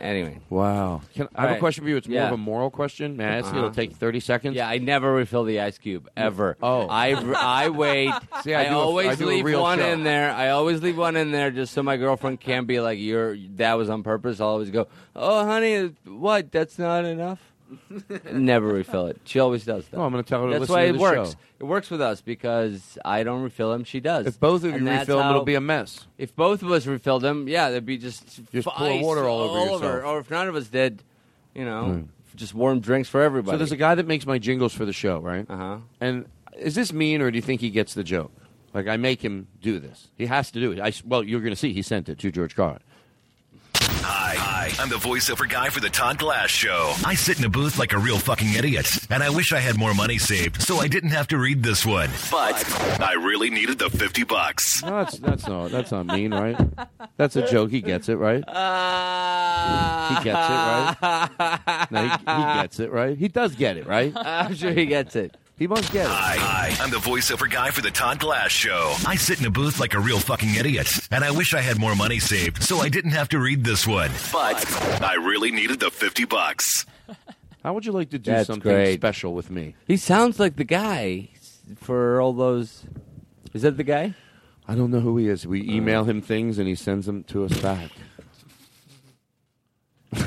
Anyway, 0.00 0.38
Wow. 0.48 1.02
Can, 1.14 1.28
I 1.34 1.48
have 1.48 1.56
a 1.56 1.58
question 1.58 1.84
for 1.84 1.90
you. 1.90 1.96
It's 1.96 2.06
more 2.08 2.16
Yeah. 2.16 2.26
of 2.28 2.32
a 2.34 2.36
moral 2.36 2.70
question. 2.70 3.16
May 3.16 3.24
I 3.24 3.38
ask 3.38 3.46
you? 3.52 3.58
It'll 3.58 3.66
Uh-huh. 3.66 3.74
take 3.74 3.92
thirty 3.96 4.20
seconds. 4.20 4.56
yeah, 4.56 4.68
I 4.68 4.78
never 4.78 5.12
refill 5.12 5.44
the 5.44 5.60
ice 5.60 5.78
cube 5.78 6.08
ever. 6.16 6.56
Oh. 6.62 6.86
I 6.88 7.12
I 7.12 7.68
wait. 7.70 8.12
See, 8.42 8.54
I 8.54 8.62
I, 8.66 8.68
do 8.68 8.74
a- 8.76 8.78
always 8.78 9.08
I 9.08 9.14
do 9.16 9.26
a 9.26 9.28
leave 9.28 9.44
real 9.44 9.62
one 9.62 9.78
show. 9.78 9.86
in 9.92 10.04
there. 10.04 10.30
I 10.32 10.50
always 10.50 10.82
leave 10.82 10.96
one 10.96 11.16
in 11.16 11.32
there 11.32 11.50
just 11.50 11.72
so 11.74 11.82
my 11.82 11.96
girlfriend 11.96 12.40
can't 12.40 12.66
be 12.66 12.80
like, 12.80 12.98
"You're 12.98 13.36
that 13.56 13.74
was 13.74 13.90
on 13.90 14.02
purpose." 14.02 14.40
I'll 14.40 14.48
always 14.48 14.70
go, 14.70 14.86
"Oh, 15.14 15.44
honey, 15.44 15.92
what? 16.04 16.52
That's 16.52 16.78
not 16.78 17.04
enough." 17.04 17.40
Never 18.32 18.66
refill 18.68 19.06
it. 19.06 19.20
She 19.24 19.38
always 19.40 19.64
does 19.64 19.86
that. 19.88 19.96
Oh, 19.96 20.02
I'm 20.02 20.12
going 20.12 20.22
to 20.22 20.28
tell 20.28 20.42
her 20.42 20.46
to 20.48 20.52
That's 20.52 20.60
listen 20.70 20.74
why 20.74 20.82
to 20.84 20.88
it 20.88 20.92
the 20.92 20.98
works. 20.98 21.30
show. 21.32 21.36
It 21.58 21.64
works 21.64 21.90
with 21.90 22.00
us 22.00 22.20
because 22.20 22.98
I 23.04 23.22
don't 23.22 23.42
refill 23.42 23.72
them. 23.72 23.84
She 23.84 24.00
does. 24.00 24.26
If 24.26 24.38
both 24.38 24.64
of 24.64 24.72
you 24.72 24.80
that's 24.84 25.00
refill 25.00 25.16
them, 25.18 25.24
how- 25.24 25.30
it'll 25.30 25.44
be 25.44 25.54
a 25.54 25.60
mess. 25.60 26.06
If 26.18 26.34
both 26.36 26.62
of 26.62 26.70
us 26.70 26.86
refilled 26.86 27.22
them, 27.22 27.48
yeah, 27.48 27.70
there'd 27.70 27.86
be 27.86 27.98
just 27.98 28.40
Just 28.52 28.68
pour 28.68 28.86
ice 28.88 29.02
water 29.02 29.24
all 29.24 29.40
over 29.40 29.58
yourself. 29.72 30.04
Or 30.04 30.18
if 30.20 30.30
none 30.30 30.48
of 30.48 30.54
us 30.56 30.68
did, 30.68 31.02
you 31.54 31.64
know, 31.64 32.04
just 32.34 32.54
warm 32.54 32.80
drinks 32.80 33.08
for 33.08 33.22
everybody. 33.22 33.54
So 33.54 33.58
there's 33.58 33.72
a 33.72 33.76
guy 33.76 33.94
that 33.94 34.06
makes 34.06 34.26
my 34.26 34.38
jingles 34.38 34.74
for 34.74 34.84
the 34.84 34.92
show, 34.92 35.18
right? 35.20 35.46
uh 35.48 35.56
huh. 35.56 35.78
And 36.00 36.26
is 36.58 36.74
this 36.74 36.92
mean, 36.92 37.20
or 37.22 37.30
do 37.30 37.36
you 37.36 37.42
think 37.42 37.60
he 37.60 37.70
gets 37.70 37.94
the 37.94 38.04
joke? 38.04 38.32
Like 38.74 38.88
I 38.88 38.96
make 38.98 39.22
him 39.24 39.46
do 39.62 39.78
this. 39.78 40.08
He 40.18 40.26
has 40.26 40.50
to 40.50 40.60
do 40.60 40.72
it. 40.72 40.80
I 40.80 40.88
s 40.88 41.02
well, 41.04 41.22
you're 41.22 41.40
going 41.40 41.52
to 41.52 41.56
see. 41.56 41.72
He 41.72 41.80
sent 41.82 42.08
it 42.10 42.18
to 42.18 42.30
George 42.30 42.54
Carlin. 42.54 42.80
Hi, 44.66 44.82
I'm 44.82 44.88
the 44.88 44.96
voiceover 44.96 45.48
guy 45.48 45.68
for 45.68 45.78
the 45.78 45.88
Todd 45.88 46.18
Glass 46.18 46.50
Show. 46.50 46.92
I 47.04 47.14
sit 47.14 47.38
in 47.38 47.44
a 47.44 47.48
booth 47.48 47.78
like 47.78 47.92
a 47.92 47.98
real 47.98 48.18
fucking 48.18 48.52
idiot, 48.54 48.88
and 49.10 49.22
I 49.22 49.30
wish 49.30 49.52
I 49.52 49.60
had 49.60 49.78
more 49.78 49.94
money 49.94 50.18
saved 50.18 50.60
so 50.60 50.78
I 50.78 50.88
didn't 50.88 51.10
have 51.10 51.28
to 51.28 51.38
read 51.38 51.62
this 51.62 51.86
one. 51.86 52.10
But 52.32 52.64
I 53.00 53.12
really 53.12 53.48
needed 53.48 53.78
the 53.78 53.88
50 53.88 54.24
bucks. 54.24 54.82
No, 54.82 55.04
that's 55.04 55.18
that's 55.18 55.46
not 55.46 55.70
that's 55.70 55.92
not 55.92 56.06
mean, 56.06 56.34
right? 56.34 56.58
That's 57.16 57.36
a 57.36 57.46
joke. 57.48 57.70
He 57.70 57.80
gets 57.80 58.08
it, 58.08 58.16
right? 58.16 58.38
he 58.38 60.24
gets 60.24 60.48
it, 60.48 60.56
right? 60.58 61.86
No, 61.92 62.02
he, 62.02 62.08
he 62.08 62.60
gets 62.60 62.80
it, 62.80 62.90
right? 62.90 63.16
He 63.16 63.28
does 63.28 63.54
get 63.54 63.76
it, 63.76 63.86
right? 63.86 64.12
I'm 64.16 64.56
sure 64.56 64.72
he 64.72 64.86
gets 64.86 65.14
it. 65.14 65.36
He 65.58 65.66
must 65.66 65.90
get 65.90 66.04
it. 66.04 66.10
Hi, 66.12 66.36
hi, 66.36 66.84
I'm 66.84 66.90
the 66.90 66.98
voiceover 66.98 67.50
guy 67.50 67.70
for 67.70 67.80
the 67.80 67.90
Todd 67.90 68.18
Glass 68.20 68.52
Show. 68.52 68.94
I 69.06 69.16
sit 69.16 69.40
in 69.40 69.46
a 69.46 69.50
booth 69.50 69.80
like 69.80 69.94
a 69.94 70.00
real 70.00 70.18
fucking 70.20 70.54
idiot, 70.54 70.86
and 71.10 71.24
I 71.24 71.30
wish 71.30 71.54
I 71.54 71.62
had 71.62 71.78
more 71.78 71.96
money 71.96 72.18
saved 72.18 72.62
so 72.62 72.76
I 72.78 72.90
didn't 72.90 73.12
have 73.12 73.30
to 73.30 73.38
read 73.38 73.64
this 73.64 73.86
one. 73.86 74.10
But 74.32 75.02
I 75.02 75.14
really 75.14 75.50
needed 75.50 75.80
the 75.80 75.90
50 75.90 76.26
bucks. 76.26 76.84
How 77.62 77.72
would 77.72 77.86
you 77.86 77.92
like 77.92 78.10
to 78.10 78.18
do 78.18 78.32
That's 78.32 78.48
something 78.48 78.70
great. 78.70 78.98
special 79.00 79.32
with 79.32 79.50
me? 79.50 79.74
He 79.86 79.96
sounds 79.96 80.38
like 80.38 80.56
the 80.56 80.64
guy 80.64 81.30
for 81.76 82.20
all 82.20 82.34
those. 82.34 82.84
Is 83.54 83.62
that 83.62 83.78
the 83.78 83.84
guy? 83.84 84.14
I 84.68 84.74
don't 84.74 84.90
know 84.90 85.00
who 85.00 85.16
he 85.16 85.28
is. 85.28 85.46
We 85.46 85.62
email 85.68 86.04
him 86.04 86.20
things 86.20 86.58
and 86.58 86.68
he 86.68 86.74
sends 86.74 87.06
them 87.06 87.24
to 87.24 87.46
us 87.46 87.58
back. 87.62 87.90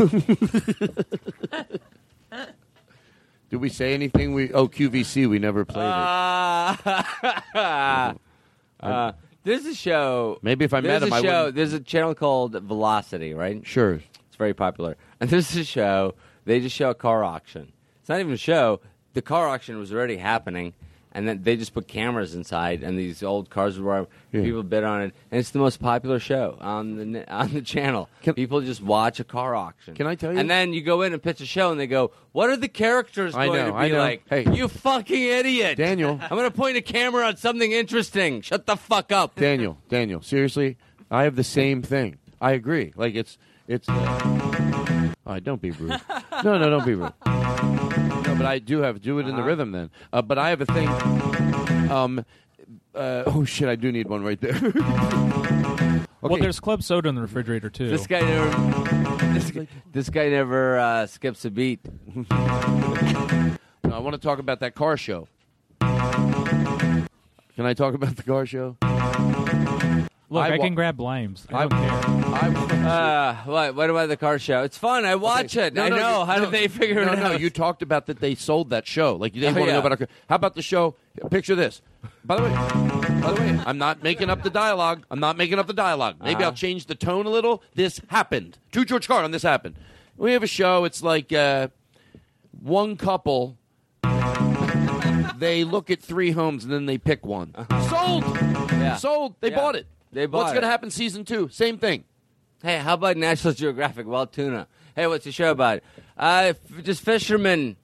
Did 3.49 3.57
we 3.57 3.69
say 3.69 3.93
anything? 3.93 4.33
We 4.33 4.53
oh 4.53 4.67
QVC. 4.67 5.27
We 5.27 5.39
never 5.39 5.65
played 5.65 5.85
Uh, 5.85 6.75
uh, 8.79 9.11
there's 9.43 9.65
a 9.65 9.73
show. 9.73 10.39
Maybe 10.41 10.65
if 10.65 10.73
I 10.73 10.81
met 10.81 11.01
him, 11.01 11.11
a 11.11 11.15
I 11.15 11.21
show. 11.21 11.51
There's 11.51 11.73
a 11.73 11.79
channel 11.79 12.13
called 12.13 12.53
Velocity, 12.53 13.33
right? 13.33 13.65
Sure. 13.65 13.93
It's 14.27 14.35
very 14.37 14.53
popular. 14.53 14.95
And 15.21 15.29
there's 15.29 15.53
a 15.57 15.65
show. 15.65 16.15
They 16.45 16.61
just 16.61 16.73
show 16.75 16.91
a 16.91 16.95
car 16.95 17.25
auction. 17.25 17.73
It's 17.99 18.07
not 18.07 18.21
even 18.21 18.31
a 18.31 18.37
show. 18.37 18.79
The 19.13 19.21
car 19.21 19.49
auction 19.49 19.77
was 19.77 19.91
already 19.91 20.15
happening, 20.15 20.73
and 21.19 21.27
then 21.27 21.43
they 21.43 21.57
just 21.57 21.73
put 21.73 21.85
cameras 21.87 22.33
inside, 22.33 22.81
and 22.81 22.97
these 22.97 23.21
old 23.21 23.49
cars 23.49 23.77
were 23.77 24.07
Yeah. 24.31 24.41
people 24.41 24.63
bid 24.63 24.85
on 24.85 25.01
it, 25.01 25.13
and 25.29 25.39
it's 25.39 25.51
the 25.51 25.59
most 25.59 25.81
popular 25.81 26.17
show 26.17 26.57
on 26.61 27.11
the 27.11 27.29
on 27.41 27.51
the 27.53 27.61
channel. 27.61 28.07
people 28.35 28.61
just 28.61 28.81
watch 28.81 29.19
a 29.19 29.25
car 29.25 29.53
auction. 29.53 29.95
Can 29.95 30.07
I 30.07 30.15
tell 30.15 30.31
you? 30.31 30.39
And 30.39 30.49
then 30.49 30.71
you 30.71 30.81
go 30.81 31.01
in 31.01 31.11
and 31.11 31.21
pitch 31.21 31.41
a 31.41 31.45
show, 31.45 31.71
and 31.71 31.79
they 31.79 31.87
go, 31.87 32.11
"What 32.31 32.49
are 32.49 32.55
the 32.57 32.69
characters 32.69 33.35
I 33.35 33.47
going 33.47 33.59
know, 33.59 33.65
to 33.67 33.71
be 33.73 33.77
I 33.77 33.87
know. 33.89 33.97
like?" 33.97 34.23
Hey. 34.29 34.45
you 34.55 34.69
fucking 34.69 35.21
idiot, 35.21 35.77
Daniel. 35.77 36.17
I'm 36.21 36.29
going 36.29 36.49
to 36.49 36.55
point 36.55 36.77
a 36.77 36.81
camera 36.81 37.25
on 37.25 37.35
something 37.35 37.71
interesting. 37.71 38.39
Shut 38.41 38.65
the 38.65 38.77
fuck 38.77 39.11
up, 39.11 39.35
Daniel, 39.35 39.77
Daniel, 39.89 40.21
seriously, 40.21 40.77
I 41.11 41.23
have 41.23 41.35
the 41.35 41.43
same 41.43 41.81
thing. 41.81 42.17
I 42.39 42.51
agree. 42.53 42.93
Like 42.95 43.15
it's 43.15 43.37
it's. 43.67 43.89
All 43.89 45.33
right, 45.35 45.43
don't 45.43 45.61
be 45.61 45.71
rude. 45.71 45.99
No, 46.43 46.57
no, 46.57 46.69
don't 46.69 46.85
be 46.85 46.95
rude. 46.95 48.08
No, 48.39 48.45
but 48.45 48.49
I 48.51 48.59
do 48.59 48.79
have 48.81 49.01
do 49.01 49.19
it 49.19 49.27
in 49.27 49.35
the 49.35 49.43
rhythm 49.43 49.71
then. 49.71 49.89
Uh, 50.13 50.21
but 50.21 50.37
I 50.37 50.49
have 50.49 50.61
a 50.61 50.65
thing. 50.65 50.87
Um. 51.91 52.25
Uh, 52.95 53.23
oh 53.27 53.43
shit! 53.45 53.67
I 53.69 53.75
do 53.75 53.91
need 53.91 54.07
one 54.07 54.23
right 54.23 54.39
there. 54.39 54.55
okay. 54.55 55.99
Well, 56.21 56.33
Okay. 56.33 56.41
there's 56.41 56.59
club 56.59 56.83
soda 56.83 57.07
in 57.07 57.15
the 57.15 57.21
refrigerator 57.21 57.69
too. 57.69 57.87
This 57.87 58.05
guy 58.05 58.19
never. 58.19 59.33
This, 59.33 59.51
guy- 59.51 59.67
this 59.93 60.09
guy 60.09 60.27
never 60.27 60.77
uh, 60.77 61.07
skips 61.07 61.45
a 61.45 61.49
beat. 61.51 61.79
No, 62.29 63.95
I 63.95 63.99
want 63.99 64.13
to 64.13 64.19
talk 64.21 64.37
about 64.39 64.59
that 64.59 64.75
car 64.75 64.97
show. 64.97 65.27
Can 65.79 67.07
I 67.65 67.73
talk 67.73 67.93
about 67.95 68.17
the 68.17 68.23
car 68.23 68.45
show? 68.45 68.75
Look, 70.31 70.43
I, 70.45 70.57
wa- 70.57 70.63
can 70.63 70.75
grab 70.75 70.99
limes. 70.99 71.47
I 71.51 71.63
I- 71.63 71.67
don't 71.67 72.69
care. 72.69 72.87
Uh, 72.87 73.35
what? 73.45 73.75
What 73.75 73.89
about 73.89 74.09
the 74.09 74.17
car 74.17 74.37
show? 74.37 74.61
It's 74.63 74.77
fun. 74.77 75.03
I 75.05 75.15
watch 75.15 75.57
it. 75.57 75.73
No, 75.73 75.83
I 75.83 75.89
no, 75.89 75.95
know. 75.95 76.19
you- 76.19 76.25
How 76.25 76.39
did 76.39 76.51
they 76.51 76.67
figure 76.67 77.01
it 77.01 77.07
out? 77.07 77.15
no, 77.17 77.21
it 77.21 77.25
no, 77.29 77.33
out? 77.33 77.39
you 77.41 77.49
talked 77.49 77.81
about 77.81 78.05
that 78.05 78.19
they 78.19 78.35
sold 78.35 78.69
that 78.69 78.85
show. 78.85 79.15
Like 79.15 79.33
you 79.33 79.41
didn't 79.41 79.57
Oh, 79.57 79.61
want 79.61 79.69
to 79.69 79.73
yeah. 79.75 79.79
know 79.81 79.85
about 79.87 80.01
our. 80.01 80.07
How 80.29 80.35
about 80.35 80.53
the 80.55 80.61
show? 80.61 80.95
Picture 81.31 81.55
this. 81.55 81.81
By 82.23 82.35
the 82.37 82.43
way, 82.43 82.49
by 83.21 83.31
the 83.33 83.41
way, 83.41 83.59
I'm 83.65 83.77
not 83.79 84.03
making 84.03 84.29
up 84.29 84.43
the 84.43 84.49
dialogue. 84.51 85.05
I'm 85.09 85.19
not 85.19 85.35
making 85.35 85.57
up 85.59 85.65
the 85.67 85.73
dialogue. 85.73 86.17
Maybe 86.21 86.35
Uh-huh. 86.35 86.45
I'll 86.45 86.53
change 86.53 86.85
the 86.85 86.95
tone 86.95 87.25
a 87.25 87.29
little. 87.29 87.63
This 87.75 87.99
happened 88.09 88.57
to 88.71 88.85
George 88.85 89.07
Carlin. 89.07 89.31
This 89.31 89.43
happened. 89.43 89.75
We 90.15 90.33
have 90.33 90.43
a 90.43 90.47
show. 90.47 90.85
It's 90.85 91.01
like 91.01 91.33
uh, 91.33 91.69
one 92.61 92.95
couple. 92.97 93.57
they 95.37 95.63
look 95.63 95.89
at 95.89 96.01
three 96.01 96.31
homes 96.31 96.63
and 96.65 96.71
then 96.73 96.85
they 96.85 96.97
pick 96.97 97.25
one. 97.25 97.53
Sold. 97.89 98.23
Yeah. 98.71 98.95
Sold. 98.97 99.35
They 99.41 99.49
Yeah. 99.49 99.55
bought 99.55 99.75
it. 99.75 99.87
They 100.11 100.25
bought 100.25 100.39
What's 100.39 100.51
going 100.51 100.63
to 100.63 100.69
happen 100.69 100.89
season 100.91 101.25
two? 101.25 101.49
Same 101.49 101.77
thing. 101.77 102.03
Hey, 102.63 102.79
how 102.79 102.95
about 102.95 103.15
National 103.17 103.53
Geographic 103.53 104.05
Wicked 104.05 104.33
Tuna? 104.33 104.67
Hey, 104.95 105.07
what's 105.07 105.23
the 105.25 105.31
show 105.31 105.51
about? 105.51 105.81
Uh, 106.17 106.53
f- 106.53 106.83
just 106.83 107.01
fishermen 107.01 107.77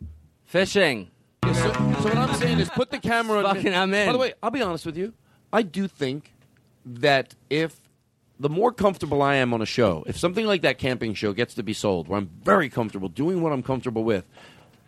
fishing. 0.44 1.10
So, 1.46 1.52
so 1.54 1.72
what 1.72 2.18
I'm 2.18 2.34
saying 2.36 2.60
is, 2.60 2.70
put 2.70 2.92
the 2.92 3.00
camera 3.00 3.38
on. 3.44 3.56
Fucking, 3.56 3.74
I'm 3.74 3.94
in. 3.94 4.08
By 4.08 4.12
the 4.12 4.18
way, 4.18 4.34
I'll 4.44 4.52
be 4.52 4.62
honest 4.62 4.86
with 4.86 4.98
you. 4.98 5.14
I 5.54 5.62
do 5.62 5.88
think 5.88 6.34
that 6.86 7.36
if 7.50 7.80
the 8.40 8.50
more 8.50 8.74
comfortable 8.74 9.22
I 9.22 9.36
am 9.36 9.54
on 9.54 9.62
a 9.62 9.66
show, 9.66 10.04
if 10.08 10.18
something 10.18 10.46
like 10.46 10.64
that 10.64 10.78
camping 10.78 11.14
show 11.14 11.32
gets 11.32 11.54
to 11.54 11.64
be 11.64 11.74
sold, 11.74 12.08
where 12.10 12.18
I'm 12.20 12.30
very 12.44 12.70
comfortable 12.70 13.08
doing 13.08 13.42
what 13.42 13.54
I'm 13.54 13.64
comfortable 13.64 14.04
with, 14.04 14.26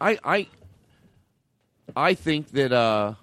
I 0.02 0.20
I 0.24 0.48
I 1.96 2.14
think 2.14 2.52
that 2.52 2.74
uh, 2.74 3.14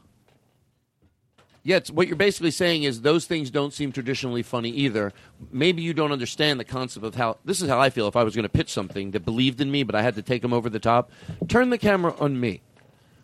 yeah, 1.65 1.81
what 1.93 2.07
you're 2.07 2.17
basically 2.17 2.51
saying 2.51 2.83
is 2.83 3.01
those 3.01 3.25
things 3.25 3.51
don't 3.51 3.73
seem 3.73 3.91
traditionally 3.91 4.43
funny 4.43 4.69
either. 4.71 5.13
Maybe 5.51 5.81
you 5.83 5.95
don't 5.95 6.13
understand 6.13 6.61
the 6.61 6.65
concept 6.65 7.05
of 7.07 7.15
how 7.15 7.39
this 7.45 7.63
is 7.63 7.69
how 7.69 7.81
I 7.81 7.89
feel 7.91 8.07
if 8.07 8.17
I 8.17 8.23
was 8.23 8.35
going 8.37 8.45
to 8.45 8.49
pitch 8.51 8.71
something 8.71 9.13
that 9.13 9.25
believed 9.25 9.61
in 9.61 9.71
me, 9.71 9.83
but 9.83 9.95
I 9.95 10.03
had 10.03 10.15
to 10.17 10.23
take 10.23 10.43
them 10.43 10.53
over 10.53 10.69
the 10.69 10.79
top. 10.79 11.11
Turn 11.49 11.71
the 11.71 11.79
camera 11.79 12.15
on 12.21 12.39
me. 12.39 12.61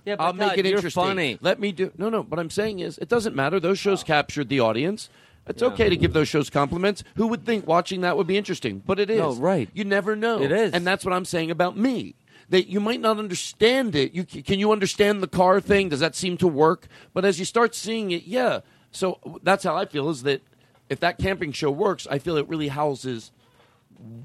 Yeah, 0.07 0.17
but 0.17 0.25
I'll 0.25 0.33
make 0.33 0.57
it 0.57 0.65
you're 0.65 0.77
interesting. 0.77 1.03
funny. 1.03 1.39
Let 1.43 1.61
me 1.61 1.73
do. 1.73 1.93
No, 1.99 2.09
no. 2.09 2.23
What 2.23 2.39
I'm 2.41 2.49
saying 2.51 2.79
is, 2.79 2.97
it 2.99 3.09
doesn't 3.11 3.37
matter. 3.37 3.61
Those 3.61 3.79
shows 3.79 4.03
captured 4.03 4.49
the 4.49 4.59
audience. 4.61 5.11
It's 5.47 5.61
Yeah. 5.61 5.69
okay 5.69 5.89
to 5.91 5.97
give 5.97 6.13
those 6.15 6.29
shows 6.29 6.49
compliments. 6.49 7.05
Who 7.17 7.27
would 7.27 7.45
think 7.45 7.67
watching 7.67 8.01
that 8.01 8.17
would 8.17 8.27
be 8.27 8.39
interesting? 8.39 8.83
But 8.87 8.99
it 8.99 9.11
is. 9.11 9.19
No, 9.19 9.35
right. 9.35 9.69
You 9.75 9.85
never 9.85 10.17
know. 10.17 10.41
It 10.43 10.53
is. 10.53 10.73
and 10.73 10.87
that's 10.87 11.05
what 11.05 11.13
I'm 11.13 11.25
saying 11.27 11.51
about 11.51 11.77
me. 11.77 12.15
That 12.51 12.69
you 12.69 12.81
might 12.81 13.01
not 13.01 13.19
understand 13.19 13.95
it. 13.97 14.13
You 14.13 14.25
can 14.25 14.59
you 14.59 14.73
understand 14.73 15.23
the 15.23 15.29
car 15.29 15.61
thing? 15.61 15.89
Does 15.89 16.01
that 16.01 16.15
seem 16.15 16.37
to 16.39 16.49
work? 16.49 16.87
But 17.15 17.25
as 17.25 17.39
you 17.39 17.45
start 17.45 17.75
seeing 17.75 18.11
it, 18.11 18.25
yeah. 18.25 18.61
So 18.91 19.21
that's 19.43 19.65
how 19.65 19.77
I 19.77 19.87
feel. 19.87 20.11
Is 20.11 20.25
that 20.25 20.43
if 20.89 21.01
that 21.01 21.19
camping 21.19 21.53
show 21.53 21.71
works, 21.71 22.07
I 22.11 22.19
feel 22.19 22.37
it 22.37 22.49
really 22.49 22.69
houses 22.69 23.31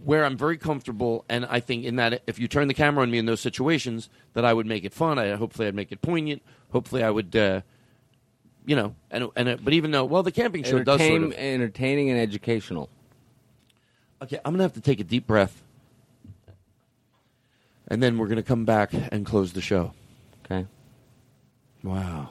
where 0.04 0.24
I'm 0.24 0.38
very 0.38 0.58
comfortable, 0.58 1.26
and 1.28 1.46
I 1.46 1.60
think 1.60 1.84
in 1.84 1.98
that 1.98 2.24
if 2.28 2.40
you 2.40 2.48
turn 2.48 2.68
the 2.68 2.74
camera 2.74 3.04
on 3.04 3.12
me 3.12 3.18
in 3.18 3.26
those 3.26 3.42
situations, 3.42 4.10
that 4.34 4.46
I 4.46 4.54
would 4.54 4.66
make 4.66 4.86
it 4.86 4.94
fun. 4.94 5.20
I 5.20 5.36
hopefully 5.36 5.68
I'd 5.68 5.76
make 5.76 5.92
it 5.92 6.02
poignant. 6.02 6.42
Hopefully 6.72 7.04
I 7.04 7.10
would, 7.10 7.36
uh, 7.36 7.62
you 8.66 8.76
know, 8.76 8.96
and 9.12 9.30
and 9.36 9.50
uh, 9.50 9.58
but 9.62 9.74
even 9.74 9.92
though 9.92 10.06
well 10.06 10.24
the 10.24 10.32
camping 10.32 10.64
show 10.64 10.82
does 10.82 11.02
sort 11.02 11.24
of 11.24 11.34
entertaining 11.34 12.10
and 12.10 12.20
educational. 12.20 12.90
okay, 14.22 14.40
I'm 14.46 14.54
gonna 14.54 14.64
have 14.64 14.74
to 14.74 14.82
take 14.82 15.00
a 15.00 15.04
deep 15.04 15.28
breath, 15.28 15.62
and 17.88 18.02
then 18.02 18.18
we're 18.18 18.28
gonna 18.28 18.44
come 18.44 18.66
back 18.66 18.92
and 18.94 19.26
close 19.26 19.54
the 19.54 19.62
show. 19.62 19.94
Okay. 20.46 20.66
Wow. 21.84 22.30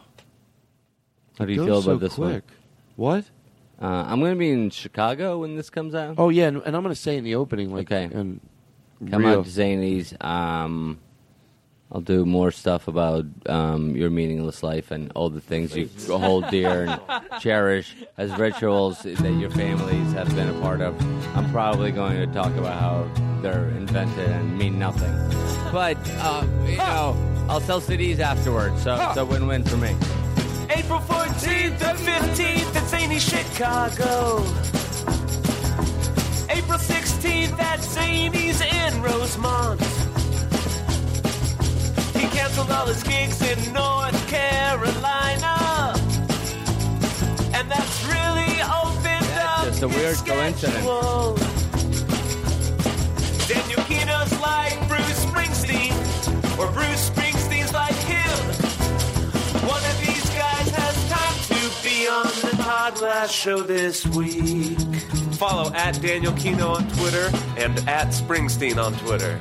How 1.39 1.45
do 1.45 1.53
you 1.53 1.65
feel 1.65 1.79
about 1.79 1.85
so 1.85 1.97
this 1.97 2.15
quick. 2.15 2.33
one? 2.33 2.43
What? 2.97 3.25
Uh, 3.83 4.05
I'm 4.07 4.21
going 4.21 4.33
to 4.33 4.39
be 4.39 4.51
in 4.51 4.71
Chicago 4.71 5.39
when 5.41 5.57
this 5.57 5.69
comes 5.69 5.97
out. 5.97 6.15
Oh 6.17 6.29
yeah, 6.29 6.47
and, 6.47 6.63
and 6.65 6.77
I'm 6.77 6.83
gonna 6.83 6.95
say 6.95 7.17
in 7.17 7.25
the 7.25 7.35
opening 7.35 7.73
like 7.75 7.91
Okay. 7.91 8.05
and 8.05 8.41
Come 9.11 9.25
real- 9.25 9.41
out 9.41 9.45
to 9.47 9.51
Zanies. 9.51 10.15
Um, 10.25 11.01
I'll 11.95 12.01
do 12.01 12.27
more 12.27 12.51
stuff 12.51 12.89
about 12.89 13.25
um, 13.47 13.95
your 13.95 14.11
meaningless 14.11 14.65
life 14.65 14.91
and 14.91 15.13
all 15.15 15.31
the 15.31 15.41
things 15.41 15.77
you 15.77 15.89
hold 16.09 16.51
dear 16.51 16.87
and 16.87 17.41
cherish 17.41 17.95
as 18.19 18.37
rituals 18.37 19.03
that 19.03 19.39
your 19.39 19.51
families 19.51 20.13
have 20.13 20.35
been 20.35 20.49
a 20.49 20.61
part 20.61 20.81
of. 20.81 21.01
I'm 21.37 21.49
probably 21.53 21.93
going 21.93 22.17
to 22.17 22.27
talk 22.35 22.53
about 22.57 22.81
how 22.81 23.09
they're 23.43 23.69
invented 23.69 24.29
and 24.29 24.59
mean 24.59 24.77
nothing. 24.77 25.13
But, 25.71 25.97
uh, 26.19 26.45
you 26.67 26.79
know, 26.79 27.17
I'll 27.49 27.61
sell 27.61 27.81
CDs 27.81 28.19
afterwards, 28.19 28.83
so 28.83 28.97
it's 28.97 29.17
a 29.17 29.25
win 29.25 29.47
win 29.47 29.63
for 29.63 29.77
me. 29.77 29.95
April 30.71 30.99
14th 30.99 31.81
and 31.81 31.99
15th 31.99 32.75
at 32.75 32.89
Zany 32.89 33.21
Chicago. 33.21 34.41
April 36.51 36.79
16th 36.79 37.59
at 37.61 37.79
Zanies 37.79 38.63
in 38.65 39.01
Rosemont. 39.01 39.84
He 42.67 42.73
all 42.73 42.87
his 42.87 43.03
gigs 43.03 43.41
in 43.43 43.73
North 43.73 44.29
Carolina. 44.29 45.95
And 47.55 47.71
that's 47.71 48.05
really 48.07 48.61
opened 48.63 49.31
up 49.39 49.65
just 49.65 49.83
a 49.83 49.89
his 49.89 49.97
weird 49.97 50.17
coincidence. 50.27 50.77
schedule. 50.77 51.35
Daniel 53.47 53.81
Kinno's 53.89 54.41
like 54.41 54.89
Bruce 54.89 55.25
Springsteen, 55.27 55.93
or 56.59 56.71
Bruce 56.73 57.11
Springsteen's 57.11 57.73
like 57.73 57.95
him. 57.95 58.39
One 59.69 59.85
of 59.85 59.99
these 60.01 60.29
guys 60.31 60.71
has 60.71 61.09
time 61.11 61.37
to 61.49 61.83
be 61.83 62.09
on 62.09 62.25
the 62.51 62.63
Todd 62.63 62.95
Glass 62.95 63.31
Show 63.31 63.63
this 63.63 64.07
week. 64.07 64.79
Follow 65.35 65.73
at 65.75 66.01
Daniel 66.01 66.33
Kinno 66.33 66.77
on 66.77 66.89
Twitter 66.89 67.31
and 67.59 67.79
at 67.89 68.09
Springsteen 68.09 68.83
on 68.83 68.95
Twitter. 68.95 69.41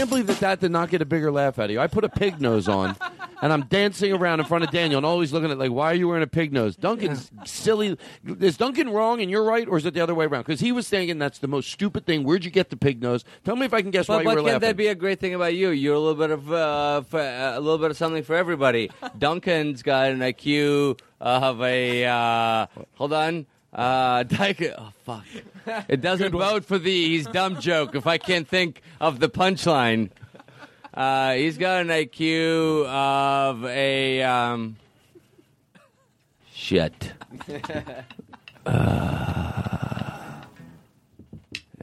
Can't 0.00 0.08
believe 0.08 0.28
that 0.28 0.40
that 0.40 0.60
did 0.60 0.70
not 0.70 0.88
get 0.88 1.02
a 1.02 1.04
bigger 1.04 1.30
laugh 1.30 1.58
out 1.58 1.66
of 1.66 1.70
you. 1.72 1.78
I 1.78 1.86
put 1.86 2.04
a 2.04 2.08
pig 2.08 2.40
nose 2.40 2.68
on, 2.68 2.96
and 3.42 3.52
I'm 3.52 3.64
dancing 3.66 4.14
around 4.14 4.40
in 4.40 4.46
front 4.46 4.64
of 4.64 4.70
Daniel 4.70 4.96
and 4.96 5.04
always 5.04 5.30
looking 5.30 5.50
at 5.50 5.58
like, 5.58 5.70
why 5.70 5.90
are 5.90 5.94
you 5.94 6.08
wearing 6.08 6.22
a 6.22 6.26
pig 6.26 6.54
nose? 6.54 6.74
Duncan's 6.74 7.30
silly. 7.44 7.98
Is 8.40 8.56
Duncan 8.56 8.88
wrong 8.88 9.20
and 9.20 9.30
you're 9.30 9.44
right, 9.44 9.68
or 9.68 9.76
is 9.76 9.84
it 9.84 9.92
the 9.92 10.00
other 10.00 10.14
way 10.14 10.24
around? 10.24 10.42
Because 10.46 10.60
he 10.60 10.72
was 10.72 10.88
thinking 10.88 11.18
that's 11.18 11.38
the 11.38 11.48
most 11.48 11.70
stupid 11.70 12.06
thing. 12.06 12.24
Where'd 12.24 12.46
you 12.46 12.50
get 12.50 12.70
the 12.70 12.78
pig 12.78 13.02
nose? 13.02 13.26
Tell 13.44 13.56
me 13.56 13.66
if 13.66 13.74
I 13.74 13.82
can 13.82 13.90
guess 13.90 14.06
But, 14.06 14.18
why 14.18 14.24
but 14.24 14.30
you 14.30 14.36
were 14.36 14.42
can't 14.42 14.46
laughing. 14.62 14.68
that 14.68 14.76
be 14.78 14.86
a 14.86 14.94
great 14.94 15.20
thing 15.20 15.34
about 15.34 15.54
you? 15.54 15.68
You're 15.68 15.96
a 15.96 16.00
little 16.00 16.14
bit 16.14 16.30
of 16.30 16.50
uh, 16.50 17.02
for, 17.02 17.20
uh, 17.20 17.58
a 17.58 17.60
little 17.60 17.78
bit 17.78 17.90
of 17.90 17.96
something 17.98 18.22
for 18.22 18.34
everybody. 18.36 18.90
Duncan's 19.18 19.82
got 19.82 20.10
an 20.12 20.20
IQ 20.20 20.98
of 21.20 21.60
a 21.60 22.06
uh, 22.06 22.66
hold 22.94 23.12
on. 23.12 23.44
Uh, 23.70 24.22
Dyke, 24.24 24.74
oh 24.78 24.92
fuck! 25.04 25.24
It 25.88 26.00
doesn't 26.00 26.32
vote 26.32 26.64
for 26.64 26.78
the 26.78 27.08
he's 27.08 27.26
dumb 27.26 27.60
joke 27.60 27.94
if 27.94 28.06
I 28.06 28.18
can't 28.18 28.46
think 28.46 28.82
of 29.00 29.20
the 29.20 29.28
punchline. 29.28 30.10
Uh, 30.92 31.34
he's 31.34 31.56
got 31.56 31.82
an 31.82 31.88
IQ 31.88 32.86
of 32.86 33.64
a 33.64 34.22
um, 34.22 34.76
shit. 36.52 37.12
Uh, 38.66 38.72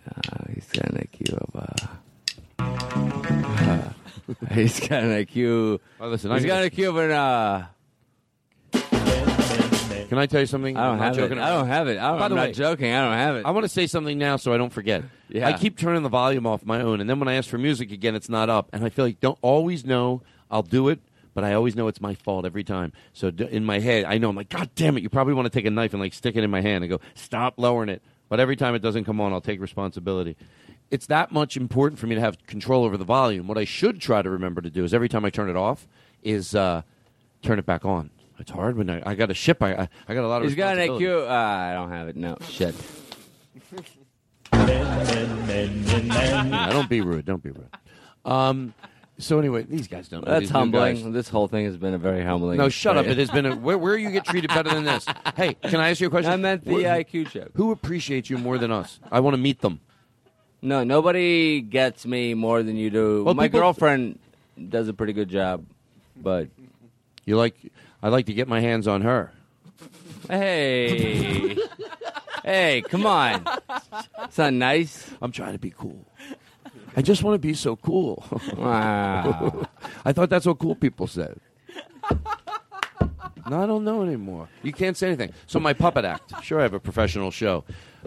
uh, 0.05 0.43
he's 0.53 0.67
got 0.67 0.89
an 0.91 1.07
IQ 1.07 1.33
of 1.33 1.55
uh, 1.55 1.87
uh, 2.59 4.53
he's 4.53 4.79
got 4.79 5.03
an 5.03 5.09
IQ. 5.09 5.79
Oh, 5.99 6.07
listen, 6.09 6.31
he's 6.31 6.45
got 6.45 6.63
an 6.63 6.69
IQ 6.69 6.89
of 6.89 6.97
an 6.97 7.67
Can 10.05 10.17
I 10.17 10.25
tell 10.25 10.39
you 10.41 10.45
something? 10.45 10.77
I 10.77 10.83
don't 10.83 10.93
I'm 10.93 10.97
not 10.99 11.03
have 11.05 11.13
it. 11.17 11.17
joking 11.21 11.39
I 11.39 11.49
don't 11.49 11.67
have 11.67 11.87
it. 11.87 11.97
I 11.97 12.09
don't, 12.09 12.19
By 12.19 12.25
I'm 12.25 12.29
the 12.31 12.35
not 12.35 12.47
way, 12.47 12.53
joking. 12.53 12.91
I 12.93 13.01
don't 13.01 13.17
have 13.17 13.35
it. 13.37 13.45
I 13.45 13.51
want 13.51 13.63
to 13.65 13.69
say 13.69 13.87
something 13.87 14.17
now 14.17 14.37
so 14.37 14.53
I 14.53 14.57
don't 14.57 14.71
forget. 14.71 15.03
Yeah. 15.29 15.47
I 15.47 15.53
keep 15.53 15.77
turning 15.77 16.03
the 16.03 16.09
volume 16.09 16.45
off 16.47 16.65
my 16.65 16.81
own, 16.81 17.01
and 17.01 17.09
then 17.09 17.19
when 17.19 17.27
I 17.27 17.33
ask 17.33 17.49
for 17.49 17.57
music 17.57 17.91
again, 17.91 18.15
it's 18.15 18.29
not 18.29 18.49
up, 18.49 18.69
and 18.73 18.83
I 18.85 18.89
feel 18.89 19.05
like 19.05 19.19
don't 19.19 19.37
always 19.41 19.85
know 19.85 20.21
I'll 20.49 20.63
do 20.63 20.87
it, 20.89 20.99
but 21.33 21.43
I 21.43 21.53
always 21.53 21.75
know 21.75 21.87
it's 21.87 21.99
my 22.01 22.13
fault 22.15 22.45
every 22.45 22.63
time. 22.63 22.93
So 23.13 23.31
d- 23.31 23.47
in 23.51 23.65
my 23.65 23.79
head, 23.79 24.05
I 24.05 24.17
know 24.17 24.29
I'm 24.29 24.35
like, 24.35 24.49
God 24.49 24.69
damn 24.75 24.95
it! 24.97 25.03
You 25.03 25.09
probably 25.09 25.33
want 25.33 25.45
to 25.45 25.49
take 25.49 25.65
a 25.65 25.71
knife 25.71 25.93
and 25.93 26.01
like 26.01 26.13
stick 26.13 26.35
it 26.35 26.43
in 26.43 26.49
my 26.49 26.61
hand 26.61 26.83
and 26.83 26.89
go, 26.91 26.99
stop 27.15 27.55
lowering 27.57 27.89
it. 27.89 28.01
But 28.29 28.39
every 28.39 28.55
time 28.55 28.75
it 28.75 28.79
doesn't 28.79 29.03
come 29.05 29.19
on, 29.21 29.33
I'll 29.33 29.41
take 29.41 29.59
responsibility. 29.61 30.35
It's 30.89 31.07
that 31.07 31.31
much 31.33 31.57
important 31.57 31.99
for 31.99 32.07
me 32.07 32.15
to 32.15 32.21
have 32.21 32.37
control 32.47 32.85
over 32.85 32.95
the 32.97 33.03
volume. 33.05 33.47
What 33.47 33.57
I 33.57 33.65
should 33.65 33.99
try 33.99 34.21
to 34.21 34.29
remember 34.29 34.61
to 34.61 34.69
do 34.69 34.85
is 34.85 34.93
every 34.93 35.09
time 35.09 35.25
I 35.25 35.29
turn 35.29 35.49
it 35.49 35.57
off, 35.57 35.85
is 36.23 36.55
uh, 36.55 36.83
turn 37.41 37.59
it 37.59 37.65
back 37.65 37.83
on. 37.83 38.09
It's 38.39 38.51
hard 38.51 38.77
when 38.77 38.89
I, 38.89 39.01
I 39.05 39.15
got 39.15 39.31
a 39.31 39.33
ship. 39.33 39.61
I, 39.63 39.73
I 39.73 39.89
I 40.07 40.13
got 40.13 40.23
a 40.23 40.27
lot 40.27 40.41
of. 40.41 40.47
He's 40.47 40.55
got 40.55 40.77
an. 40.77 40.87
IQ. 40.89 41.27
Uh, 41.27 41.31
I 41.31 41.73
don't 41.73 41.91
have 41.91 42.07
it. 42.07 42.15
No 42.15 42.37
shit. 42.47 42.75
Yeah, 44.53 46.69
don't 46.71 46.89
be 46.89 47.01
rude. 47.01 47.25
Don't 47.25 47.43
be 47.43 47.51
rude. 47.51 47.69
Um, 48.25 48.73
so 49.17 49.39
anyway, 49.39 49.63
these 49.63 49.87
guys 49.87 50.07
don't. 50.07 50.25
know 50.25 50.31
That's 50.31 50.41
these 50.43 50.51
new 50.51 50.59
humbling. 50.59 51.03
guys. 51.03 51.13
This 51.13 51.29
whole 51.29 51.47
thing 51.47 51.65
has 51.65 51.77
been 51.77 51.93
a 51.93 51.97
very 51.97 52.23
humbling. 52.23 52.57
No, 52.57 52.69
shut 52.69 52.97
up. 52.97 53.05
It 53.07 53.17
has 53.17 53.29
been 53.31 53.45
a. 53.45 53.55
Where, 53.55 53.77
where 53.77 53.97
you 53.97 54.11
get 54.11 54.25
treated 54.25 54.49
better 54.49 54.69
than 54.69 54.83
this? 54.83 55.05
Hey, 55.35 55.53
can 55.55 55.79
I 55.79 55.89
ask 55.89 55.99
you 55.99 56.07
a 56.07 56.09
question? 56.09 56.31
I 56.31 56.35
meant 56.37 56.65
the 56.65 56.71
IQ 56.83 57.31
joke. 57.31 57.51
Who 57.55 57.71
appreciates 57.71 58.29
you 58.29 58.37
more 58.37 58.57
than 58.57 58.71
us? 58.71 58.99
I 59.11 59.19
want 59.19 59.35
to 59.35 59.41
meet 59.41 59.61
them. 59.61 59.79
No, 60.61 60.83
nobody 60.83 61.61
gets 61.61 62.05
me 62.05 62.33
more 62.33 62.63
than 62.63 62.75
you 62.75 62.89
do. 62.89 63.23
Well, 63.23 63.35
My 63.35 63.45
people- 63.45 63.59
girlfriend 63.61 64.19
does 64.69 64.87
a 64.87 64.93
pretty 64.93 65.13
good 65.13 65.29
job, 65.29 65.65
but 66.15 66.47
You 67.25 67.37
like? 67.37 67.55
I 68.01 68.09
like 68.09 68.25
to 68.27 68.33
get 68.33 68.47
my 68.47 68.59
hands 68.59 68.87
on 68.87 69.01
her. 69.01 69.31
hey, 70.29 71.57
hey, 72.43 72.83
come 72.87 73.05
on, 73.05 73.45
it's 74.23 74.37
not 74.37 74.53
nice. 74.53 75.09
I'm 75.21 75.31
trying 75.31 75.53
to 75.53 75.59
be 75.59 75.71
cool. 75.71 76.05
I 76.95 77.01
just 77.01 77.21
want 77.23 77.35
to 77.35 77.39
be 77.39 77.53
so 77.53 77.75
cool. 77.75 78.25
Wow. 78.57 79.67
I 80.03 80.13
thought 80.13 80.29
that's 80.29 80.45
what 80.45 80.57
cool 80.57 80.75
people 80.75 81.05
said. 81.05 81.39
No, 83.49 83.61
I 83.61 83.65
don't 83.65 83.83
know 83.83 84.01
anymore. 84.01 84.49
You 84.63 84.73
can't 84.73 84.97
say 84.97 85.07
anything. 85.07 85.31
So 85.45 85.59
my 85.59 85.73
puppet 85.73 86.05
act. 86.05 86.43
Sure, 86.43 86.59
I 86.59 86.63
have 86.63 86.73
a 86.73 86.79
professional 86.79 87.31
show. 87.31 87.63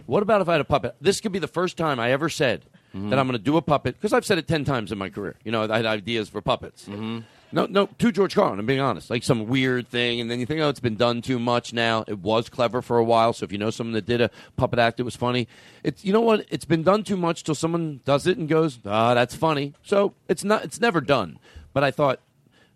What 0.06 0.22
about 0.22 0.40
if 0.40 0.48
I 0.48 0.52
had 0.52 0.60
a 0.60 0.64
puppet? 0.64 0.96
This 1.00 1.20
could 1.20 1.32
be 1.32 1.38
the 1.38 1.48
first 1.48 1.76
time 1.76 1.98
I 1.98 2.12
ever 2.12 2.28
said 2.28 2.66
mm-hmm. 2.94 3.10
that 3.10 3.18
I'm 3.18 3.26
going 3.26 3.38
to 3.38 3.44
do 3.44 3.56
a 3.56 3.62
puppet 3.62 3.94
because 3.94 4.12
I've 4.12 4.26
said 4.26 4.38
it 4.38 4.46
ten 4.46 4.64
times 4.64 4.92
in 4.92 4.98
my 4.98 5.08
career. 5.08 5.36
You 5.44 5.52
know, 5.52 5.62
I 5.70 5.76
had 5.76 5.86
ideas 5.86 6.28
for 6.28 6.40
puppets. 6.40 6.86
Mm-hmm. 6.86 7.20
No, 7.52 7.66
no, 7.66 7.86
to 7.86 8.12
George 8.12 8.34
Carlin. 8.34 8.58
I'm 8.58 8.66
being 8.66 8.80
honest. 8.80 9.10
Like 9.10 9.22
some 9.22 9.46
weird 9.46 9.88
thing, 9.88 10.20
and 10.20 10.30
then 10.30 10.38
you 10.38 10.46
think, 10.46 10.60
oh, 10.60 10.68
it's 10.68 10.80
been 10.80 10.96
done 10.96 11.20
too 11.20 11.38
much 11.38 11.72
now. 11.72 12.04
It 12.06 12.18
was 12.18 12.48
clever 12.48 12.80
for 12.80 12.98
a 12.98 13.04
while. 13.04 13.32
So 13.32 13.44
if 13.44 13.52
you 13.52 13.58
know 13.58 13.70
someone 13.70 13.94
that 13.94 14.06
did 14.06 14.20
a 14.20 14.30
puppet 14.56 14.78
act, 14.78 15.00
it 15.00 15.02
was 15.02 15.16
funny. 15.16 15.48
It's 15.82 16.04
you 16.04 16.12
know 16.12 16.20
what? 16.20 16.46
It's 16.48 16.64
been 16.64 16.82
done 16.82 17.02
too 17.02 17.16
much 17.16 17.42
till 17.42 17.54
someone 17.54 18.00
does 18.04 18.26
it 18.26 18.38
and 18.38 18.48
goes, 18.48 18.78
ah, 18.84 19.14
that's 19.14 19.34
funny. 19.34 19.74
So 19.82 20.14
it's 20.28 20.44
not. 20.44 20.64
It's 20.64 20.80
never 20.80 21.00
done. 21.00 21.38
But 21.72 21.84
I 21.84 21.90
thought. 21.90 22.20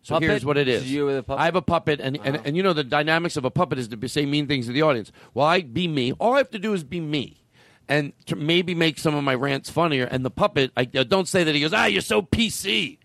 So 0.02 0.16
Puppet? 0.16 0.28
here's 0.28 0.44
what 0.44 0.58
it 0.58 0.68
is. 0.68 0.82
Is 0.82 0.92
you 0.92 1.06
with 1.06 1.16
a 1.18 1.22
puppet? 1.22 1.40
I 1.40 1.44
have 1.46 1.56
a 1.56 1.62
puppet, 1.62 1.98
and, 1.98 2.18
and, 2.22 2.38
and 2.44 2.58
you 2.58 2.62
know 2.62 2.74
the 2.74 2.84
dynamics 2.84 3.38
of 3.38 3.46
a 3.46 3.50
puppet 3.50 3.78
is 3.78 3.88
to 3.88 3.96
be, 3.96 4.06
say 4.06 4.26
mean 4.26 4.46
things 4.46 4.66
to 4.66 4.72
the 4.72 4.82
audience. 4.82 5.10
Well, 5.32 5.46
I 5.46 5.62
be 5.62 5.88
me. 5.88 6.12
All 6.12 6.34
I 6.34 6.38
have 6.38 6.50
to 6.50 6.58
do 6.58 6.74
is 6.74 6.84
be 6.84 7.00
me, 7.00 7.38
and 7.88 8.12
to 8.26 8.36
maybe 8.36 8.74
make 8.74 8.98
some 8.98 9.14
of 9.14 9.24
my 9.24 9.34
rants 9.34 9.70
funnier. 9.70 10.04
And 10.04 10.22
the 10.22 10.30
puppet, 10.30 10.72
I 10.76 10.86
uh, 10.94 11.04
don't 11.04 11.26
say 11.26 11.42
that 11.44 11.54
he 11.54 11.62
goes, 11.62 11.72
ah, 11.72 11.86
you're 11.86 12.02
so 12.02 12.20
PC. 12.20 12.98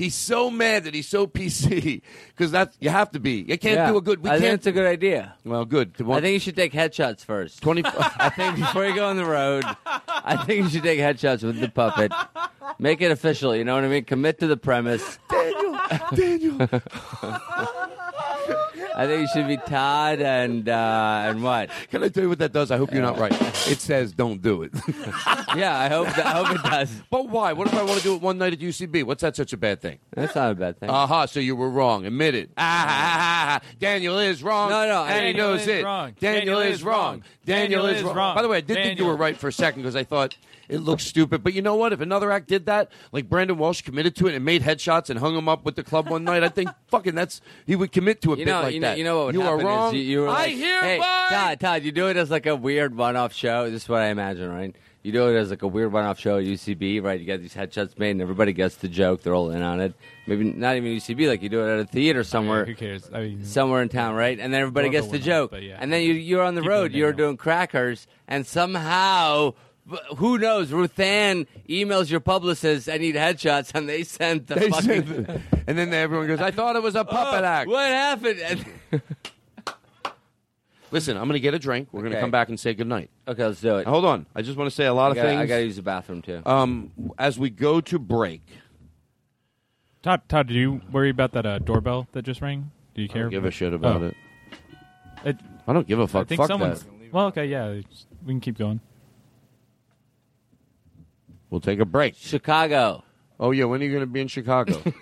He's 0.00 0.14
so 0.14 0.50
mad 0.50 0.84
that 0.84 0.94
he's 0.94 1.06
so 1.08 1.26
PC 1.26 2.00
because 2.28 2.50
that's 2.56 2.74
you 2.80 2.88
have 2.88 3.10
to 3.10 3.20
be. 3.20 3.44
You 3.46 3.58
can't 3.58 3.74
Yeah. 3.76 3.90
do 3.90 3.98
a 3.98 4.00
good. 4.00 4.22
We 4.22 4.30
I 4.30 4.32
think 4.34 4.44
can't. 4.44 4.54
it's 4.54 4.66
a 4.66 4.72
good 4.72 4.86
idea. 4.86 5.34
well, 5.44 5.66
good. 5.66 5.92
I 6.00 6.20
think 6.22 6.32
you 6.32 6.38
should 6.38 6.56
take 6.56 6.72
headshots 6.72 7.22
first. 7.22 7.60
twenty. 7.60 7.82
I 7.86 8.30
think 8.30 8.56
before 8.56 8.86
you 8.86 8.94
go 8.94 9.06
on 9.08 9.16
the 9.16 9.26
road, 9.26 9.64
I 9.84 10.42
think 10.46 10.64
you 10.64 10.70
should 10.70 10.84
take 10.84 10.98
headshots 11.00 11.42
with 11.42 11.60
the 11.60 11.68
puppet. 11.68 12.12
Make 12.78 13.02
it 13.02 13.10
official. 13.10 13.54
You 13.54 13.64
know 13.64 13.74
what 13.74 13.84
I 13.84 13.88
mean? 13.88 14.04
Commit 14.04 14.38
to 14.40 14.46
the 14.46 14.56
premise. 14.56 15.18
Daniel, 15.28 15.78
Daniel. 16.14 16.58
I 19.00 19.06
think 19.06 19.22
you 19.22 19.28
should 19.32 19.48
be 19.48 19.56
Todd 19.56 20.20
and 20.20 20.68
uh, 20.68 21.22
and 21.24 21.42
what? 21.42 21.70
Can 21.90 22.02
I 22.04 22.08
tell 22.08 22.22
you 22.24 22.28
what 22.28 22.38
that 22.40 22.52
does? 22.52 22.70
I 22.70 22.76
hope 22.76 22.92
you're 22.92 23.00
not 23.02 23.18
right. 23.18 23.32
It 23.66 23.80
says 23.80 24.12
don't 24.12 24.42
do 24.42 24.62
it. 24.62 24.72
Yeah, 25.56 25.76
I 25.76 25.88
hope 25.88 26.06
that, 26.14 26.26
I 26.26 26.44
hope 26.44 26.54
it 26.54 26.62
does. 26.62 27.02
but 27.10 27.28
why? 27.28 27.52
What 27.54 27.66
if 27.66 27.74
I 27.74 27.82
want 27.82 27.98
to 27.98 28.04
do 28.04 28.14
it 28.14 28.22
one 28.22 28.38
night 28.38 28.52
at 28.52 28.60
UCB? 28.60 29.02
What's 29.02 29.22
that 29.22 29.34
such 29.34 29.52
a 29.52 29.56
bad 29.56 29.80
thing? 29.82 29.98
That's 30.14 30.32
not 30.36 30.52
a 30.52 30.54
bad 30.54 30.78
thing. 30.78 30.88
Aha, 30.90 31.26
so 31.26 31.40
you 31.40 31.56
were 31.56 31.68
wrong. 31.70 32.06
Admit 32.06 32.36
it. 32.36 32.50
Ah, 32.56 32.62
ha, 32.62 32.86
ha, 32.86 33.18
ha, 33.18 33.46
ha. 33.58 33.60
Daniel 33.80 34.18
is 34.20 34.44
wrong. 34.44 34.70
No, 34.70 34.86
no, 34.86 35.04
And 35.04 35.26
he 35.26 35.32
Daniel 35.32 35.48
knows 35.48 35.62
is 35.62 35.66
it. 35.68 35.84
wrong. 35.84 36.14
Daniel, 36.20 36.40
Daniel 36.44 36.60
is 36.60 36.74
is 36.76 36.84
wrong. 36.84 36.94
wrong. 36.96 37.22
Daniel, 37.44 37.82
Daniel 37.82 37.86
is 37.86 37.96
is 37.98 38.02
wrong. 38.04 38.14
wrong. 38.16 38.36
By 38.36 38.42
the 38.42 38.48
way, 38.48 38.58
I 38.58 38.60
did 38.60 38.74
think 38.74 38.84
you 38.90 38.90
Daniel. 38.90 39.08
were 39.08 39.16
right 39.16 39.36
for 39.36 39.48
a 39.48 39.52
second 39.52 39.82
because 39.82 39.96
I 39.96 40.04
thought 40.04 40.36
it 40.68 40.78
looked 40.78 41.02
stupid. 41.02 41.42
But 41.42 41.52
you 41.54 41.62
know 41.62 41.74
what? 41.74 41.92
If 41.92 42.00
another 42.00 42.30
act 42.30 42.46
did 42.46 42.66
that, 42.66 42.92
like 43.10 43.28
Brandon 43.28 43.58
Walsh 43.58 43.82
committed 43.82 44.14
to 44.16 44.28
it 44.28 44.36
and 44.36 44.44
made 44.44 44.62
headshots 44.62 45.10
and 45.10 45.18
hung 45.18 45.34
them 45.34 45.48
up 45.48 45.64
with 45.64 45.74
the 45.74 45.82
club 45.82 46.08
one 46.08 46.22
night, 46.22 46.44
I 46.44 46.48
think 46.48 46.70
fucking 46.86 47.16
that's 47.16 47.40
he 47.66 47.74
would 47.74 47.90
commit 47.90 48.22
to 48.22 48.34
a 48.34 48.36
you 48.36 48.44
bit 48.44 48.50
know, 48.52 48.62
like 48.62 48.74
you 48.74 48.78
know, 48.80 48.89
that. 48.90 48.98
you 48.98 49.04
know 49.04 49.16
what 49.18 49.26
would 49.26 49.34
you 49.34 49.40
happen 49.42 49.60
are 49.60 49.64
wrong. 49.66 49.88
is 49.94 49.94
you, 49.94 50.00
you 50.10 50.20
were 50.20 50.28
I 50.28 50.32
like, 50.32 50.56
hereby. 50.56 50.86
hey, 50.86 50.98
Todd, 51.30 51.60
Todd, 51.60 51.82
you 51.84 51.92
do 51.92 52.08
it 52.08 52.16
as 52.16 52.30
like 52.30 52.46
a 52.46 52.56
weird 52.56 52.96
one-off 52.96 53.32
show. 53.32 53.70
This 53.70 53.82
is 53.84 53.88
what 53.88 54.02
I 54.02 54.06
imagine, 54.08 54.50
right? 54.52 54.74
You 55.02 55.12
do 55.12 55.28
it 55.28 55.36
as 55.38 55.48
like 55.48 55.62
a 55.62 55.66
weird 55.66 55.92
one-off 55.92 56.18
show 56.20 56.36
at 56.36 56.44
UCB, 56.44 57.02
right? 57.02 57.18
You 57.18 57.24
get 57.24 57.40
these 57.40 57.54
headshots 57.54 57.98
made, 57.98 58.10
and 58.10 58.20
everybody 58.20 58.52
gets 58.52 58.76
the 58.76 58.88
joke. 58.88 59.22
They're 59.22 59.34
all 59.34 59.50
in 59.50 59.62
on 59.62 59.80
it. 59.80 59.94
Maybe 60.26 60.44
not 60.44 60.76
even 60.76 60.90
UCB, 60.92 61.26
like 61.26 61.40
you 61.42 61.48
do 61.48 61.64
it 61.66 61.72
at 61.72 61.80
a 61.80 61.84
theater 61.86 62.22
somewhere. 62.22 62.66
Who 62.66 62.74
cares? 62.74 63.08
I 63.10 63.20
mean, 63.20 63.44
somewhere 63.44 63.80
in 63.80 63.88
town, 63.88 64.14
right? 64.14 64.38
And 64.38 64.52
then 64.52 64.60
everybody 64.60 64.90
gets 64.90 65.06
the 65.06 65.12
one-off, 65.18 65.24
joke. 65.52 65.52
yeah. 65.62 65.78
And 65.80 65.90
then 65.90 66.02
you, 66.02 66.12
you're 66.12 66.42
on 66.42 66.54
the 66.54 66.60
Keep 66.60 66.70
road, 66.70 66.92
you're 66.92 67.14
doing 67.14 67.38
crackers, 67.38 68.06
and 68.28 68.46
somehow, 68.46 69.54
who 70.16 70.38
knows, 70.38 70.70
Ruthann 70.70 71.46
emails 71.68 72.10
your 72.10 72.20
publicist, 72.20 72.88
I 72.88 72.96
need 72.98 73.14
headshots, 73.16 73.74
and 73.74 73.88
they 73.88 74.02
sent 74.04 74.46
the 74.46 74.54
They 74.54 74.70
fucking. 74.70 75.06
said- 75.26 75.42
and 75.66 75.78
then 75.78 75.92
everyone 75.92 76.26
goes, 76.28 76.40
I 76.40 76.50
thought 76.50 76.76
it 76.76 76.82
was 76.82 76.94
a 76.94 77.04
puppet 77.04 77.42
Oh, 77.42 77.46
act. 77.46 77.68
What 77.70 77.88
happened? 77.88 78.64
Listen, 80.92 81.16
I'm 81.16 81.24
going 81.24 81.34
to 81.34 81.40
get 81.40 81.54
a 81.54 81.58
drink. 81.58 81.88
We're 81.92 82.00
going 82.00 82.10
to 82.12 82.16
Okay. 82.18 82.22
come 82.22 82.32
back 82.32 82.48
and 82.48 82.58
say 82.58 82.74
goodnight. 82.74 83.10
okay, 83.28 83.46
let's 83.46 83.60
do 83.60 83.76
it. 83.78 83.86
Hold 83.86 84.04
on. 84.04 84.26
I 84.34 84.42
just 84.42 84.58
want 84.58 84.68
to 84.68 84.74
say 84.74 84.86
a 84.86 84.94
lot 84.94 85.06
I 85.06 85.10
of 85.10 85.14
gotta, 85.16 85.28
things. 85.28 85.40
I 85.40 85.46
gotta 85.46 85.62
use 85.64 85.76
the 85.76 85.82
bathroom 85.82 86.20
too. 86.22 86.42
um, 86.44 86.90
as 87.16 87.38
we 87.38 87.48
go 87.50 87.80
to 87.80 87.98
break, 87.98 88.42
Todd, 90.02 90.22
Todd, 90.28 90.48
did 90.48 90.56
you 90.56 90.80
worry 90.90 91.10
about 91.10 91.32
that 91.32 91.46
uh, 91.46 91.58
doorbell 91.60 92.08
that 92.12 92.22
just 92.22 92.40
rang? 92.40 92.70
Do 92.94 93.02
you 93.02 93.08
I 93.10 93.12
care? 93.12 93.22
don't 93.24 93.30
give 93.30 93.44
a 93.44 93.50
shit 93.52 93.72
about 93.72 94.02
Oh. 94.02 94.06
it. 94.06 94.16
It, 95.24 95.36
I 95.68 95.72
don't 95.72 95.86
give 95.86 95.98
a 96.00 96.08
fuck. 96.08 96.26
think 96.26 96.40
Fuck 96.40 96.48
someone's. 96.48 96.82
that. 96.82 97.12
Well, 97.12 97.26
okay, 97.26 97.46
yeah, 97.46 97.70
we 98.24 98.32
can 98.32 98.40
keep 98.40 98.58
going. 98.58 98.80
We'll 101.50 101.60
take 101.60 101.80
a 101.80 101.84
break. 101.84 102.14
Chicago. 102.16 103.04
Oh 103.38 103.50
yeah, 103.50 103.64
when 103.64 103.80
are 103.80 103.84
you 103.84 103.90
going 103.90 104.02
to 104.02 104.06
be 104.06 104.20
in 104.20 104.28
Chicago? 104.28 104.80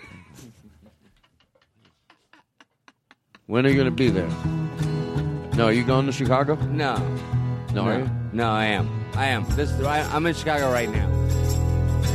when 3.45 3.65
are 3.65 3.69
you 3.69 3.75
going 3.75 3.85
to 3.85 3.91
be 3.91 4.09
there? 4.09 4.29
No, 5.55 5.65
are 5.65 5.73
you 5.73 5.83
going 5.83 6.05
to 6.07 6.11
Chicago? 6.11 6.55
No. 6.67 6.95
No, 7.73 7.83
are 7.83 7.99
you? 7.99 8.09
No, 8.33 8.49
I 8.49 8.65
am. 8.65 8.89
I 9.13 9.27
am. 9.27 9.45
This 9.55 9.71
I, 9.81 10.01
I'm 10.15 10.25
in 10.25 10.33
Chicago 10.33 10.71
right 10.71 10.89
now. 10.89 11.07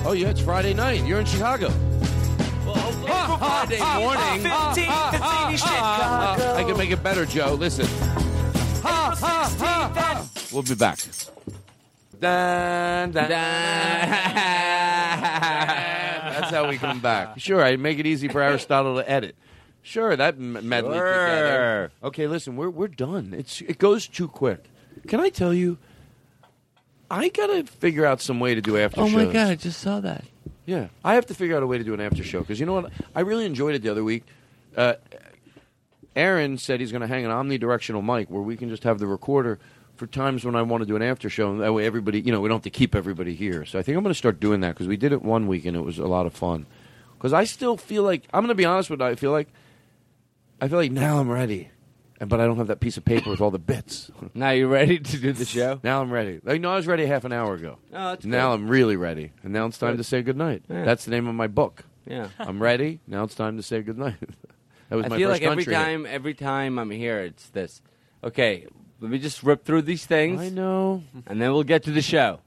Oh 0.06 0.12
yeah, 0.12 0.30
it's 0.30 0.40
Friday 0.40 0.74
night. 0.74 1.04
You're 1.04 1.20
in 1.20 1.26
Chicago. 1.26 1.68
Friday 3.38 3.78
morning. 3.98 4.42
15, 4.42 4.74
15 4.74 5.50
in 5.50 5.56
Chicago. 5.56 6.54
I 6.54 6.64
can 6.64 6.76
make 6.76 6.90
it 6.90 7.02
better, 7.02 7.24
Joe. 7.26 7.54
Listen. 7.54 7.86
Ha, 8.82 9.16
ha, 9.18 9.56
ha, 9.58 9.92
ha. 9.94 10.28
We'll 10.52 10.62
be 10.62 10.74
back. 10.74 10.98
Dun, 12.24 13.10
dun, 13.12 13.28
That's 16.34 16.50
how 16.50 16.68
we 16.68 16.78
come 16.78 17.00
back. 17.00 17.38
Sure, 17.38 17.62
I 17.62 17.76
make 17.76 17.98
it 17.98 18.06
easy 18.06 18.28
for 18.28 18.40
Aristotle 18.42 18.96
to 18.96 19.10
edit. 19.10 19.36
Sure, 19.82 20.16
that 20.16 20.34
m- 20.36 20.66
medley 20.68 20.94
together. 20.94 21.92
Okay, 22.02 22.26
listen, 22.26 22.56
we're 22.56 22.70
we're 22.70 22.88
done. 22.88 23.34
It's 23.36 23.60
it 23.60 23.78
goes 23.78 24.08
too 24.08 24.28
quick. 24.28 24.64
Can 25.06 25.20
I 25.20 25.28
tell 25.28 25.52
you? 25.52 25.76
I 27.10 27.28
gotta 27.28 27.64
figure 27.64 28.06
out 28.06 28.22
some 28.22 28.40
way 28.40 28.54
to 28.54 28.62
do 28.62 28.78
after 28.78 29.02
Oh 29.02 29.08
my 29.10 29.24
shows. 29.24 29.32
god! 29.34 29.48
I 29.50 29.54
just 29.56 29.80
saw 29.80 30.00
that. 30.00 30.24
Yeah, 30.64 30.88
I 31.04 31.14
have 31.16 31.26
to 31.26 31.34
figure 31.34 31.56
out 31.58 31.62
a 31.62 31.66
way 31.66 31.76
to 31.76 31.84
do 31.84 31.92
an 31.92 32.00
after 32.00 32.24
show 32.24 32.40
because 32.40 32.58
you 32.58 32.64
know 32.64 32.72
what? 32.72 32.90
I 33.14 33.20
really 33.20 33.44
enjoyed 33.44 33.74
it 33.74 33.82
the 33.82 33.90
other 33.90 34.02
week. 34.02 34.24
Uh, 34.74 34.94
Aaron 36.16 36.56
said 36.56 36.80
he's 36.80 36.90
going 36.92 37.02
to 37.02 37.06
hang 37.08 37.26
an 37.26 37.30
omnidirectional 37.30 38.02
mic 38.02 38.30
where 38.30 38.40
we 38.42 38.56
can 38.56 38.70
just 38.70 38.84
have 38.84 38.98
the 38.98 39.06
recorder 39.06 39.58
for 39.96 40.06
times 40.06 40.44
when 40.44 40.56
I 40.56 40.62
want 40.62 40.82
to 40.82 40.86
do 40.86 40.96
an 40.96 41.02
after 41.02 41.30
show, 41.30 41.50
and 41.50 41.60
that 41.60 41.72
way 41.72 41.86
everybody, 41.86 42.20
you 42.20 42.32
know, 42.32 42.40
we 42.40 42.48
don't 42.48 42.56
have 42.56 42.62
to 42.62 42.70
keep 42.70 42.94
everybody 42.94 43.34
here. 43.34 43.64
So 43.64 43.78
I 43.78 43.82
think 43.82 43.96
I'm 43.96 44.02
going 44.02 44.12
to 44.12 44.18
start 44.18 44.40
doing 44.40 44.60
that 44.60 44.74
because 44.74 44.88
we 44.88 44.96
did 44.96 45.12
it 45.12 45.22
one 45.22 45.46
week 45.46 45.64
and 45.64 45.76
it 45.76 45.80
was 45.84 45.98
a 45.98 46.06
lot 46.06 46.26
of 46.26 46.34
fun. 46.34 46.66
Because 47.16 47.32
I 47.32 47.44
still 47.44 47.76
feel 47.76 48.02
like 48.02 48.24
I'm 48.32 48.42
going 48.42 48.48
to 48.48 48.54
be 48.54 48.64
honest 48.64 48.90
with 48.90 49.00
you. 49.00 49.06
I 49.06 49.14
feel 49.14 49.30
like 49.30 49.48
I 50.60 50.68
feel 50.68 50.78
like 50.78 50.92
now 50.92 51.18
I'm 51.18 51.30
ready, 51.30 51.70
and 52.20 52.28
but 52.30 52.40
I 52.40 52.46
don't 52.46 52.56
have 52.58 52.68
that 52.68 52.80
piece 52.80 52.96
of 52.96 53.04
paper 53.04 53.30
with 53.30 53.40
all 53.40 53.50
the 53.50 53.58
bits. 53.58 54.10
Now 54.34 54.50
you're 54.50 54.68
ready 54.68 54.98
to 54.98 55.18
do 55.18 55.32
the 55.32 55.44
show? 55.44 55.78
Now 55.84 56.00
I'm 56.02 56.10
ready. 56.10 56.40
Like, 56.42 56.60
no, 56.60 56.72
I 56.72 56.76
was 56.76 56.86
ready 56.86 57.06
half 57.06 57.24
an 57.24 57.32
hour 57.32 57.54
ago. 57.54 57.78
Oh, 57.92 58.10
that's 58.10 58.24
now 58.24 58.50
good. 58.50 58.54
I'm 58.62 58.68
really 58.68 58.96
ready, 58.96 59.32
and 59.42 59.52
now 59.52 59.66
it's 59.66 59.78
time 59.78 59.92
Good. 59.92 59.98
to 59.98 60.04
say 60.04 60.22
goodnight. 60.22 60.64
Yeah. 60.68 60.84
That's 60.84 61.04
the 61.04 61.12
name 61.12 61.28
of 61.28 61.34
my 61.34 61.46
book. 61.46 61.84
Yeah. 62.06 62.28
I'm 62.38 62.60
ready. 62.62 63.00
Now 63.06 63.24
it's 63.24 63.34
time 63.34 63.56
to 63.56 63.62
say 63.62 63.82
goodnight. 63.82 64.16
that 64.88 64.96
was 64.96 65.06
I 65.06 65.08
my 65.08 65.18
feel 65.18 65.30
first 65.30 65.42
like 65.42 65.50
every 65.50 65.64
hit. 65.64 65.72
time, 65.72 66.06
every 66.06 66.34
time 66.34 66.78
I'm 66.78 66.90
here, 66.90 67.20
it's 67.20 67.48
this. 67.50 67.80
Okay, 68.22 68.66
let 69.00 69.10
me 69.10 69.18
just 69.18 69.42
rip 69.42 69.64
through 69.64 69.82
these 69.82 70.06
things. 70.06 70.40
I 70.40 70.48
know, 70.48 71.02
and 71.26 71.40
then 71.40 71.52
we'll 71.52 71.62
get 71.64 71.82
to 71.84 71.90
the 71.90 72.02
show. 72.02 72.40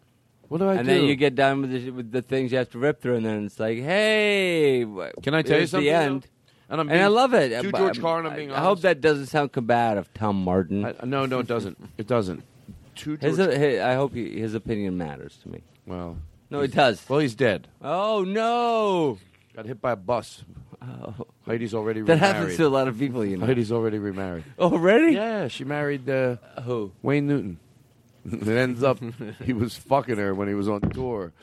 What 0.47 0.59
do 0.59 0.65
I 0.69 0.75
and 0.75 0.87
do? 0.87 0.91
And 0.93 1.01
then 1.01 1.05
you 1.09 1.15
get 1.15 1.35
done 1.35 1.61
with 1.61 1.71
the, 1.71 1.91
with 1.91 2.11
the 2.11 2.21
things 2.21 2.51
you 2.51 2.57
have 2.57 2.69
to 2.71 2.79
rip 2.79 3.01
through, 3.01 3.15
and 3.17 3.25
then 3.25 3.45
it's 3.45 3.59
like, 3.59 3.77
hey, 3.79 4.85
Can 5.21 5.33
I 5.33 5.41
tell 5.41 5.59
you 5.59 5.67
something, 5.67 5.85
The 5.85 5.91
though? 5.91 5.99
end. 5.99 6.27
And 6.69 6.81
I'm 6.81 6.89
and 6.89 7.01
I 7.01 7.07
love 7.07 7.33
it. 7.33 7.61
to 7.61 7.71
George 7.71 7.99
Carlin, 8.01 8.25
I'm 8.25 8.35
being 8.35 8.51
I 8.51 8.59
hope 8.59 8.81
that 8.81 8.99
doesn't 8.99 9.27
sound 9.27 9.51
combative, 9.53 10.13
Tom 10.13 10.43
Martin. 10.43 10.83
I, 10.85 10.93
no, 11.05 11.25
no, 11.25 11.39
it 11.39 11.47
doesn't. 11.47 11.77
It 11.97 12.07
doesn't. 12.07 12.43
To 12.97 13.11
His, 13.17 13.37
George- 13.37 13.53
his, 13.55 13.79
I 13.81 13.93
hope 13.93 14.13
he, 14.13 14.39
his 14.39 14.53
opinion 14.53 14.97
matters 14.97 15.37
to 15.43 15.49
me. 15.49 15.61
Well, 15.85 16.17
no, 16.49 16.59
it 16.61 16.73
does. 16.73 17.07
Well, 17.07 17.19
he's 17.19 17.35
dead. 17.35 17.67
Oh 17.81 18.23
no! 18.25 19.17
Got 19.55 19.65
hit 19.65 19.79
by 19.81 19.91
a 19.93 19.95
bus. 19.95 20.43
Oh. 20.81 21.13
Heidi's 21.45 21.73
already 21.73 22.01
That 22.01 22.13
remarried. 22.13 22.35
happens 22.35 22.57
to 22.57 22.67
a 22.67 22.69
lot 22.69 22.87
of 22.87 22.97
people, 22.99 23.25
you 23.25 23.37
know. 23.37 23.45
Heidi's 23.45 23.71
already 23.71 23.97
remarried. 23.99 24.43
Already? 24.59 25.13
Yeah, 25.13 25.47
she 25.47 25.63
married 25.63 26.07
uh, 26.09 26.37
who? 26.63 26.91
Wayne 27.01 27.27
Newton. 27.27 27.59
it 28.31 28.47
ends 28.47 28.83
up 28.83 28.99
he 29.43 29.53
was 29.53 29.75
fucking 29.75 30.17
her 30.17 30.33
when 30.35 30.47
he 30.47 30.53
was 30.53 30.67
on 30.69 30.81
tour. 30.81 31.33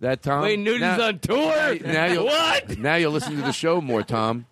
That 0.00 0.22
Tom 0.22 0.42
Wayne 0.42 0.62
Newton's 0.64 0.98
now- 0.98 1.06
on 1.08 1.18
tour? 1.18 1.78
Now 1.80 2.04
you'll, 2.06 2.24
What? 2.26 2.78
Now 2.78 2.94
you'll 2.96 3.12
listen 3.12 3.36
to 3.36 3.42
the 3.42 3.52
show 3.52 3.80
more, 3.80 4.02
Tom. 4.02 4.46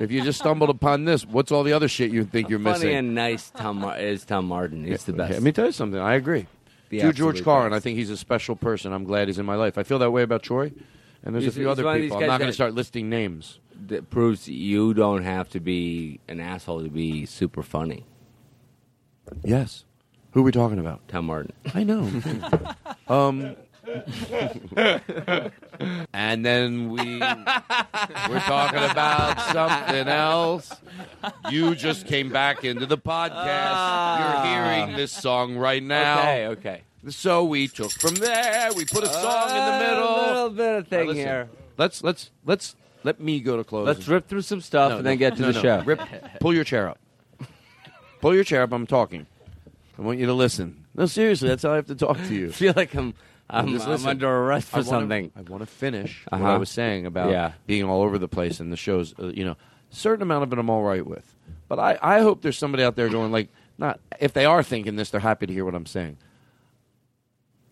If 0.00 0.10
you 0.12 0.22
just 0.22 0.38
stumbled 0.38 0.70
upon 0.70 1.04
this, 1.04 1.24
what's 1.26 1.50
all 1.52 1.62
the 1.64 1.72
other 1.72 1.88
shit 1.88 2.10
you 2.12 2.24
think 2.24 2.48
you're 2.48 2.58
Funny 2.60 2.72
missing? 2.74 2.94
and 2.94 3.14
nice 3.14 3.50
Tom 3.50 3.78
Mar- 3.80 3.98
is 3.98 4.24
Tom 4.24 4.46
Martin. 4.46 4.84
He's 4.84 5.04
the 5.04 5.12
best. 5.12 5.32
Let 5.32 5.42
me 5.42 5.52
tell 5.52 5.66
you 5.66 5.72
something. 5.72 6.00
I 6.00 6.14
agree. 6.14 6.46
The 6.90 7.00
to 7.00 7.12
George 7.12 7.42
Carlin, 7.44 7.72
I 7.72 7.80
think 7.80 7.98
he's 7.98 8.10
a 8.10 8.16
special 8.16 8.56
person. 8.56 8.92
I'm 8.92 9.04
glad 9.04 9.28
he's 9.28 9.38
in 9.38 9.44
my 9.46 9.56
life. 9.56 9.76
I 9.78 9.82
feel 9.82 9.98
that 10.00 10.10
way 10.10 10.22
about 10.22 10.42
Troy, 10.42 10.72
and 11.24 11.34
there's 11.34 11.44
He's- 11.44 11.54
a 11.56 11.58
few 11.58 11.70
other 11.70 11.84
one 11.84 11.96
of 11.96 12.00
these 12.02 12.10
people. 12.10 12.22
I'm 12.22 12.28
not 12.28 12.38
going 12.38 12.48
to 12.48 12.54
start 12.54 12.74
listing 12.74 13.08
names. 13.08 13.60
that 13.86 14.10
proves 14.10 14.48
you 14.48 14.92
don't 14.94 15.22
have 15.22 15.48
to 15.50 15.60
be 15.60 16.18
an 16.28 16.40
asshole 16.40 16.82
to 16.82 16.88
be 16.90 17.24
super 17.26 17.62
funny. 17.62 18.04
Yes. 19.44 19.84
Who 20.32 20.40
are 20.40 20.42
we 20.42 20.52
talking 20.52 20.78
about? 20.78 21.06
Tom 21.08 21.26
Martin. 21.26 21.52
I 21.74 21.84
know. 21.84 22.10
um, 23.08 23.56
and 26.12 26.44
then 26.44 26.90
we 26.90 27.20
we're 27.20 28.40
talking 28.40 28.82
about 28.90 29.40
something 29.52 30.08
else. 30.08 30.72
You 31.50 31.74
just 31.74 32.06
came 32.06 32.30
back 32.30 32.64
into 32.64 32.84
the 32.86 32.98
podcast. 32.98 34.18
You're 34.18 34.44
hearing 34.52 34.96
this 34.96 35.12
song 35.12 35.56
right 35.56 35.82
now. 35.82 36.18
Okay, 36.20 36.46
okay. 36.48 36.82
So 37.08 37.44
we 37.44 37.68
took 37.68 37.92
from 37.92 38.14
there. 38.16 38.70
We 38.74 38.84
put 38.84 39.04
a 39.04 39.08
song 39.08 39.50
in 39.50 39.64
the 39.64 39.78
middle. 39.86 40.08
A 40.08 40.26
little 40.26 40.50
bit 40.50 40.74
of 40.78 40.88
thing 40.88 41.00
Now, 41.00 41.06
listen, 41.06 41.24
here. 41.26 41.48
Let's 41.76 42.02
let's 42.02 42.30
let's 42.44 42.74
let 43.04 43.20
me 43.20 43.40
go 43.40 43.56
to 43.56 43.64
close. 43.64 43.86
Let's 43.86 44.08
rip 44.08 44.26
through 44.28 44.42
some 44.42 44.60
stuff 44.60 44.92
and 44.92 45.06
then 45.06 45.16
get 45.16 45.36
to 45.36 45.42
no, 45.42 45.46
the 45.48 45.52
no. 45.54 45.62
show. 45.62 45.82
Rip, 45.84 46.00
pull 46.40 46.52
your 46.52 46.64
chair 46.64 46.88
up. 46.88 46.98
Pull 48.20 48.34
your 48.34 48.44
chair 48.44 48.62
up. 48.62 48.72
I'm 48.72 48.86
talking. 48.86 49.26
I 49.98 50.02
want 50.02 50.18
you 50.18 50.26
to 50.26 50.32
listen. 50.34 50.84
No, 50.94 51.06
seriously, 51.06 51.48
that's 51.48 51.62
how 51.62 51.72
I 51.72 51.76
have 51.76 51.86
to 51.86 51.94
talk 51.94 52.16
to 52.18 52.34
you. 52.34 52.48
I 52.48 52.50
feel 52.52 52.72
like 52.74 52.94
I'm 52.94 53.14
I'm, 53.50 53.68
Just 53.68 53.86
I'm 53.86 53.92
listen. 53.92 54.08
under 54.10 54.28
arrest 54.28 54.68
for 54.68 54.76
I 54.76 54.80
wanna- 54.80 54.88
something. 54.90 55.32
I 55.36 55.40
want 55.42 55.62
to 55.62 55.66
finish 55.66 56.24
what 56.28 56.40
Uh-huh. 56.40 56.52
I 56.54 56.56
was 56.58 56.68
saying 56.68 57.06
about 57.06 57.30
Yeah. 57.30 57.52
being 57.66 57.84
all 57.84 58.02
over 58.02 58.18
the 58.18 58.28
place 58.28 58.60
and 58.60 58.70
the 58.72 58.76
shows. 58.76 59.14
Uh, 59.18 59.28
you 59.28 59.44
know, 59.44 59.56
certain 59.90 60.22
amount 60.22 60.42
of 60.42 60.52
it 60.52 60.58
I'm 60.58 60.68
all 60.68 60.82
right 60.82 61.06
with, 61.06 61.34
but 61.68 61.78
I, 61.78 61.98
I 62.02 62.20
hope 62.20 62.42
there's 62.42 62.58
somebody 62.58 62.82
out 62.82 62.94
there 62.96 63.08
going 63.08 63.32
like, 63.32 63.48
not 63.78 64.00
if 64.20 64.32
they 64.34 64.44
are 64.44 64.62
thinking 64.62 64.96
this, 64.96 65.08
they're 65.10 65.20
happy 65.20 65.46
to 65.46 65.52
hear 65.52 65.64
what 65.64 65.74
I'm 65.74 65.86
saying. 65.86 66.18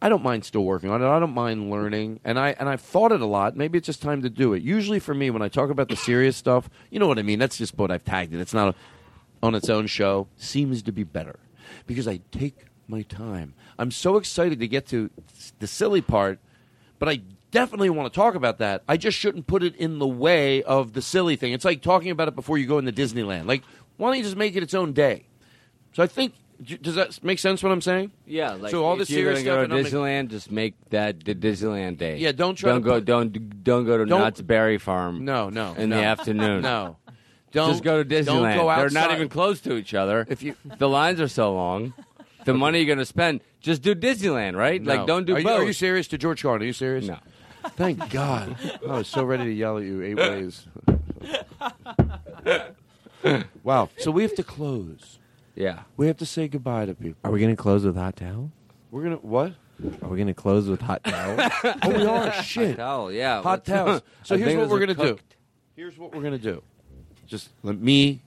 I 0.06 0.08
don't 0.08 0.22
mind 0.22 0.44
still 0.44 0.62
working 0.62 0.88
on 0.88 1.02
it. 1.02 1.08
I 1.08 1.18
don't 1.18 1.34
mind 1.34 1.68
learning, 1.68 2.20
and 2.22 2.38
I 2.38 2.50
and 2.60 2.68
I've 2.68 2.80
thought 2.80 3.10
it 3.10 3.20
a 3.20 3.26
lot. 3.26 3.56
Maybe 3.56 3.76
it's 3.76 3.86
just 3.86 4.00
time 4.00 4.22
to 4.22 4.30
do 4.30 4.52
it. 4.52 4.62
Usually 4.62 5.00
for 5.00 5.12
me, 5.12 5.30
when 5.30 5.42
I 5.42 5.48
talk 5.48 5.68
about 5.68 5.88
the 5.88 5.96
serious 5.96 6.36
stuff, 6.36 6.70
you 6.90 7.00
know 7.00 7.08
what 7.08 7.18
I 7.18 7.22
mean. 7.22 7.40
That's 7.40 7.58
just 7.58 7.76
what 7.76 7.90
I've 7.90 8.04
tagged 8.04 8.32
it. 8.32 8.38
It's 8.38 8.54
not 8.54 8.68
a, 8.68 8.74
on 9.44 9.56
its 9.56 9.68
own 9.68 9.88
show. 9.88 10.28
Seems 10.36 10.80
to 10.82 10.92
be 10.92 11.02
better 11.02 11.40
because 11.88 12.06
I 12.06 12.20
take 12.30 12.66
my 12.86 13.02
time. 13.02 13.54
I'm 13.80 13.90
so 13.90 14.16
excited 14.16 14.60
to 14.60 14.68
get 14.68 14.86
to 14.90 15.10
the 15.58 15.66
silly 15.66 16.02
part, 16.02 16.38
but 17.00 17.08
I 17.08 17.22
definitely 17.50 17.90
want 17.90 18.12
to 18.12 18.16
talk 18.16 18.36
about 18.36 18.58
that. 18.58 18.84
I 18.86 18.96
just 18.96 19.18
shouldn't 19.18 19.48
put 19.48 19.64
it 19.64 19.74
in 19.74 19.98
the 19.98 20.06
way 20.06 20.62
of 20.62 20.92
the 20.92 21.02
silly 21.02 21.34
thing. 21.34 21.52
It's 21.52 21.64
like 21.64 21.82
talking 21.82 22.12
about 22.12 22.28
it 22.28 22.36
before 22.36 22.58
you 22.58 22.68
go 22.68 22.78
into 22.78 22.92
Disneyland. 22.92 23.48
Like, 23.48 23.64
why 23.96 24.10
don't 24.10 24.18
you 24.18 24.22
just 24.22 24.36
make 24.36 24.54
it 24.54 24.62
its 24.62 24.72
own 24.72 24.92
day? 24.92 25.26
So 25.94 26.04
I 26.04 26.06
think. 26.06 26.34
Does 26.62 26.94
that 26.94 27.22
make 27.22 27.38
sense? 27.38 27.62
What 27.62 27.70
I'm 27.72 27.80
saying? 27.80 28.12
Yeah, 28.26 28.52
like 28.52 28.70
so 28.70 28.84
all 28.84 28.96
the 28.96 29.04
serious 29.06 29.40
stuff. 29.40 29.68
go 29.68 29.76
to 29.76 29.82
Disneyland, 29.82 30.28
just 30.28 30.50
make 30.50 30.74
that 30.90 31.24
the 31.24 31.34
Disneyland 31.34 31.98
day. 31.98 32.16
Yeah, 32.16 32.32
don't 32.32 32.54
try 32.54 32.70
don't 32.70 32.82
to 32.82 32.84
go 32.84 32.94
put- 32.94 33.04
don't 33.04 33.62
don't 33.64 33.84
go 33.84 33.98
to 33.98 34.06
Don't- 34.06 34.20
Knott's 34.20 34.40
Berry 34.40 34.78
Farm. 34.78 35.24
No, 35.24 35.50
no, 35.50 35.74
in 35.74 35.90
no. 35.90 35.96
the 35.96 36.02
afternoon. 36.04 36.62
No, 36.62 36.96
don't 37.52 37.70
just 37.70 37.84
go 37.84 38.02
to 38.02 38.08
Disneyland. 38.08 38.56
Don't 38.56 38.66
go 38.66 38.76
They're 38.76 38.90
not 38.90 39.12
even 39.12 39.28
close 39.28 39.60
to 39.62 39.76
each 39.76 39.94
other. 39.94 40.26
If 40.28 40.42
you 40.42 40.56
the 40.64 40.88
lines 40.88 41.20
are 41.20 41.28
so 41.28 41.54
long, 41.54 41.92
the 42.44 42.54
money 42.64 42.78
you're 42.78 42.86
going 42.86 42.98
to 42.98 43.04
spend, 43.04 43.42
just 43.60 43.82
do 43.82 43.94
Disneyland, 43.94 44.56
right? 44.56 44.80
No. 44.80 44.94
Like 44.94 45.06
don't 45.06 45.26
do 45.26 45.36
are 45.36 45.42
both. 45.42 45.58
You, 45.58 45.62
are 45.64 45.66
you 45.66 45.72
serious 45.72 46.08
to 46.08 46.18
George 46.18 46.42
Carlin? 46.42 46.62
Are 46.62 46.66
you 46.66 46.72
serious? 46.72 47.06
No. 47.06 47.18
Thank 47.70 48.10
God. 48.10 48.56
I 48.88 48.98
was 48.98 49.08
so 49.08 49.24
ready 49.24 49.44
to 49.44 49.52
yell 49.52 49.78
at 49.78 49.84
you 49.84 50.02
eight 50.02 50.16
ways. 50.16 50.66
wow. 53.64 53.88
So 53.98 54.10
we 54.10 54.22
have 54.22 54.34
to 54.36 54.42
close. 54.44 55.18
Yeah. 55.56 55.80
We 55.96 56.06
have 56.06 56.18
to 56.18 56.26
say 56.26 56.46
goodbye 56.48 56.86
to 56.86 56.94
people. 56.94 57.18
Are 57.24 57.30
we 57.32 57.40
going 57.40 57.54
to 57.54 57.60
close 57.60 57.84
with 57.84 57.96
hot 57.96 58.16
towel? 58.16 58.52
We're 58.90 59.02
gonna 59.02 59.16
what? 59.16 59.52
Are 60.02 60.08
we 60.08 60.16
going 60.16 60.26
to 60.28 60.34
close 60.34 60.68
with 60.68 60.80
hot 60.80 61.02
towel? 61.02 61.50
Oh, 61.82 61.88
we 61.88 62.06
are. 62.06 62.32
Shit. 62.42 62.70
Hot 62.70 62.76
towel, 62.76 63.12
yeah. 63.12 63.42
Hot 63.42 63.44
Let's- 63.44 63.68
towels. 63.68 64.02
So 64.22 64.34
I 64.34 64.38
here's 64.38 64.48
think 64.50 64.60
what 64.60 64.68
we're 64.70 64.76
are 64.76 64.80
gonna 64.80 64.94
do. 64.94 65.02
cooked. 65.14 65.36
Here's 65.74 65.98
what 65.98 66.14
we're 66.14 66.22
gonna 66.22 66.38
do. 66.38 66.62
Just 67.26 67.48
let 67.62 67.78
me 67.78 68.22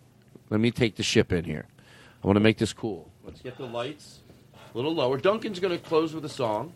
let 0.50 0.60
me 0.60 0.72
take 0.72 0.96
the 0.96 1.04
ship 1.04 1.32
in 1.32 1.46
here. 1.46 1.66
I 2.24 2.28
want 2.28 2.36
to 2.36 2.42
make 2.42 2.58
this 2.58 2.74
cool. 2.74 3.10
Let's 3.24 3.42
get 3.42 3.58
the 3.58 3.66
lights 3.66 4.20
a 4.74 4.78
little 4.78 4.94
lower. 4.94 5.18
Duncan's 5.18 5.60
gonna 5.60 5.78
close 5.78 6.14
with 6.14 6.26
a 6.26 6.30
song. 6.30 6.74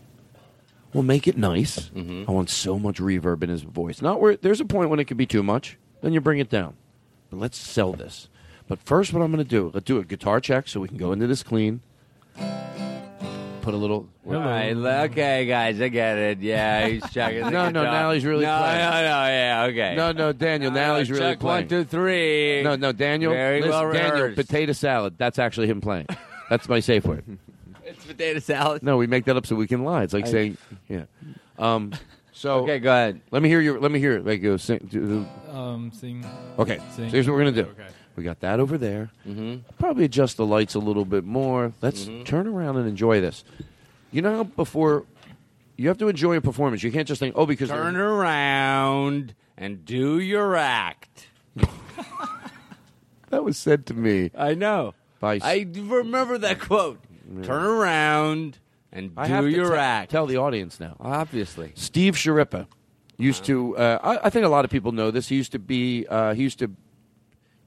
We'll 0.93 1.03
make 1.03 1.27
it 1.27 1.37
nice. 1.37 1.89
Mm-hmm. 1.89 2.29
I 2.29 2.31
want 2.31 2.49
so 2.51 2.77
much 2.77 2.99
reverb 2.99 3.41
in 3.43 3.49
his 3.49 3.63
voice. 3.63 4.01
Not 4.01 4.21
where 4.21 4.37
there's 4.37 4.61
a 4.61 4.65
point 4.65 4.89
when 4.89 4.99
it 4.99 5.05
can 5.05 5.17
be 5.17 5.25
too 5.25 5.41
much. 5.43 5.77
Then 6.01 6.13
you 6.13 6.21
bring 6.21 6.39
it 6.39 6.49
down. 6.49 6.75
But 7.29 7.39
let's 7.39 7.57
sell 7.57 7.93
this. 7.93 8.29
But 8.67 8.79
first, 8.79 9.13
what 9.13 9.21
I'm 9.21 9.31
going 9.31 9.43
to 9.43 9.49
do, 9.49 9.71
let's 9.73 9.85
do 9.85 9.97
a 9.99 10.03
guitar 10.03 10.39
check 10.39 10.67
so 10.67 10.79
we 10.79 10.87
can 10.87 10.97
go 10.97 11.11
into 11.11 11.27
this 11.27 11.43
clean. 11.43 11.81
Put 13.61 13.73
a 13.73 13.77
little. 13.77 14.09
All 14.27 14.33
right, 14.33 14.75
okay, 14.75 15.45
guys, 15.45 15.79
I 15.79 15.87
get 15.87 16.17
it. 16.17 16.39
Yeah, 16.39 16.85
he's 16.87 17.09
checking. 17.13 17.43
the 17.45 17.49
No, 17.49 17.69
no, 17.69 17.81
guitar. 17.81 17.83
now 17.93 18.11
he's 18.11 18.25
really 18.25 18.45
no, 18.45 18.57
playing. 18.57 18.77
No, 18.79 18.91
no, 18.91 19.25
yeah, 19.27 19.65
okay. 19.69 19.95
No, 19.95 20.11
no, 20.11 20.33
Daniel. 20.33 20.69
Now 20.71 20.97
he's 20.97 21.09
really 21.09 21.21
check 21.23 21.39
playing. 21.39 21.61
one, 21.63 21.67
two, 21.69 21.83
three. 21.85 22.61
No, 22.61 22.75
no, 22.75 22.91
Daniel. 22.91 23.31
Very 23.31 23.61
listen, 23.61 23.69
well 23.71 23.93
Daniel, 23.93 24.11
rehearsed. 24.13 24.35
potato 24.35 24.73
salad. 24.73 25.15
That's 25.17 25.39
actually 25.39 25.67
him 25.67 25.79
playing. 25.79 26.07
That's 26.49 26.67
my 26.67 26.81
safe 26.81 27.05
word. 27.05 27.23
It's 27.85 28.03
potato 28.05 28.39
salad. 28.39 28.83
No, 28.83 28.97
we 28.97 29.07
make 29.07 29.23
that 29.25 29.37
up 29.37 29.45
so 29.45 29.55
we 29.55 29.67
can 29.67 29.85
lie. 29.85 30.03
It's 30.03 30.13
like 30.13 30.25
I- 30.25 30.31
saying, 30.31 30.57
yeah. 30.89 31.05
Um, 31.57 31.93
so 32.33 32.63
Okay, 32.63 32.79
go 32.79 32.91
ahead. 32.91 33.21
Let 33.31 33.41
me 33.41 33.47
hear 33.47 33.61
your. 33.61 33.79
Let 33.79 33.91
me 33.91 33.99
hear 33.99 34.17
it. 34.17 34.25
Like 34.25 34.41
go 34.41 34.57
sing. 34.57 34.79
Do, 34.91 35.25
do- 35.49 35.55
Um, 35.57 35.89
sing. 35.93 36.25
okay. 36.59 36.79
Sing. 36.95 37.07
So 37.09 37.11
here's 37.13 37.27
what 37.29 37.35
we're 37.35 37.45
gonna 37.45 37.63
do. 37.63 37.69
Okay. 37.69 37.87
We 38.15 38.23
got 38.23 38.41
that 38.41 38.59
over 38.59 38.77
there. 38.77 39.09
Mm-hmm. 39.27 39.73
Probably 39.79 40.05
adjust 40.05 40.37
the 40.37 40.45
lights 40.45 40.75
a 40.75 40.79
little 40.79 41.05
bit 41.05 41.23
more. 41.23 41.73
Let's 41.81 42.09
turn 42.25 42.47
around 42.47 42.77
and 42.77 42.87
enjoy 42.87 43.21
this. 43.21 43.43
You 44.11 44.21
know 44.21 44.35
how 44.37 44.43
before 44.43 45.05
you 45.77 45.87
have 45.87 45.97
to 45.97 46.07
enjoy 46.07 46.37
a 46.37 46.41
performance. 46.41 46.83
You 46.83 46.91
can't 46.91 47.07
just 47.07 47.19
think, 47.19 47.35
oh, 47.35 47.45
because 47.45 47.69
Turn 47.69 47.95
around 47.95 49.33
and 49.57 49.83
do 49.85 50.19
your 50.19 50.55
act. 50.55 51.27
that 53.29 53.43
was 53.43 53.57
said 53.57 53.85
to 53.87 53.93
me. 53.93 54.31
I 54.37 54.53
know. 54.53 54.93
By 55.19 55.39
I 55.41 55.65
remember 55.73 56.37
that 56.39 56.59
quote. 56.59 56.99
Turn 57.43 57.63
around 57.63 58.59
and 58.91 59.15
do 59.15 59.47
your 59.47 59.71
te- 59.71 59.77
act. 59.77 60.11
Tell 60.11 60.27
the 60.27 60.37
audience 60.37 60.79
now. 60.79 60.95
Obviously. 60.99 61.71
Steve 61.75 62.15
Schirripa 62.15 62.67
used 63.17 63.45
to. 63.45 63.77
Uh, 63.77 63.99
I, 64.03 64.27
I 64.27 64.29
think 64.29 64.45
a 64.45 64.49
lot 64.49 64.65
of 64.65 64.71
people 64.71 64.91
know 64.91 65.11
this. 65.11 65.29
He 65.29 65.35
used 65.35 65.53
to 65.53 65.59
be. 65.59 66.05
Uh, 66.07 66.33
he 66.33 66.43
used 66.43 66.59
to. 66.59 66.75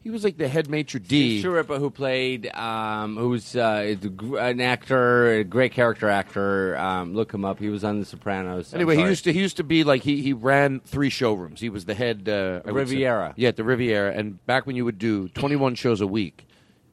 He 0.07 0.11
was 0.11 0.23
like 0.23 0.37
the 0.37 0.47
head 0.47 0.71
maitre 0.71 1.01
d. 1.01 1.41
Steve 1.41 1.45
Schirripa, 1.45 1.81
who 1.81 1.91
played, 1.91 2.47
um, 2.55 3.17
who's 3.17 3.57
uh, 3.57 3.83
is 3.85 4.05
a 4.05 4.09
gr- 4.09 4.39
an 4.39 4.61
actor, 4.61 5.33
a 5.33 5.43
great 5.43 5.73
character 5.73 6.09
actor. 6.09 6.77
Um, 6.79 7.13
look 7.17 7.35
him 7.35 7.45
up. 7.45 7.59
He 7.59 7.71
was 7.71 7.83
on 7.83 7.99
The 7.99 8.07
Sopranos. 8.07 8.73
I'm 8.73 8.77
Anyway, 8.79 8.95
he 8.95 9.01
sorry. 9.01 9.11
used 9.11 9.25
to 9.25 9.33
he 9.33 9.41
used 9.41 9.57
to 9.57 9.65
be 9.65 9.83
like 9.83 10.05
he 10.05 10.23
he 10.23 10.33
ran 10.33 10.79
three 10.79 11.11
showrooms. 11.11 11.59
He 11.61 11.71
was 11.71 11.87
the 11.87 11.95
head 11.95 12.29
uh, 12.29 12.61
I 12.65 12.71
would 12.71 12.87
say- 12.87 12.95
Riviera. 12.95 13.35
Yeah, 13.37 13.49
at 13.49 13.57
the 13.57 13.65
Riviera. 13.65 14.13
And 14.13 14.47
back 14.47 14.65
when 14.65 14.77
you 14.77 14.85
would 14.85 15.01
do 15.01 15.27
twenty 15.31 15.57
one 15.57 15.75
shows 15.75 16.01
a 16.01 16.07
week, 16.07 16.47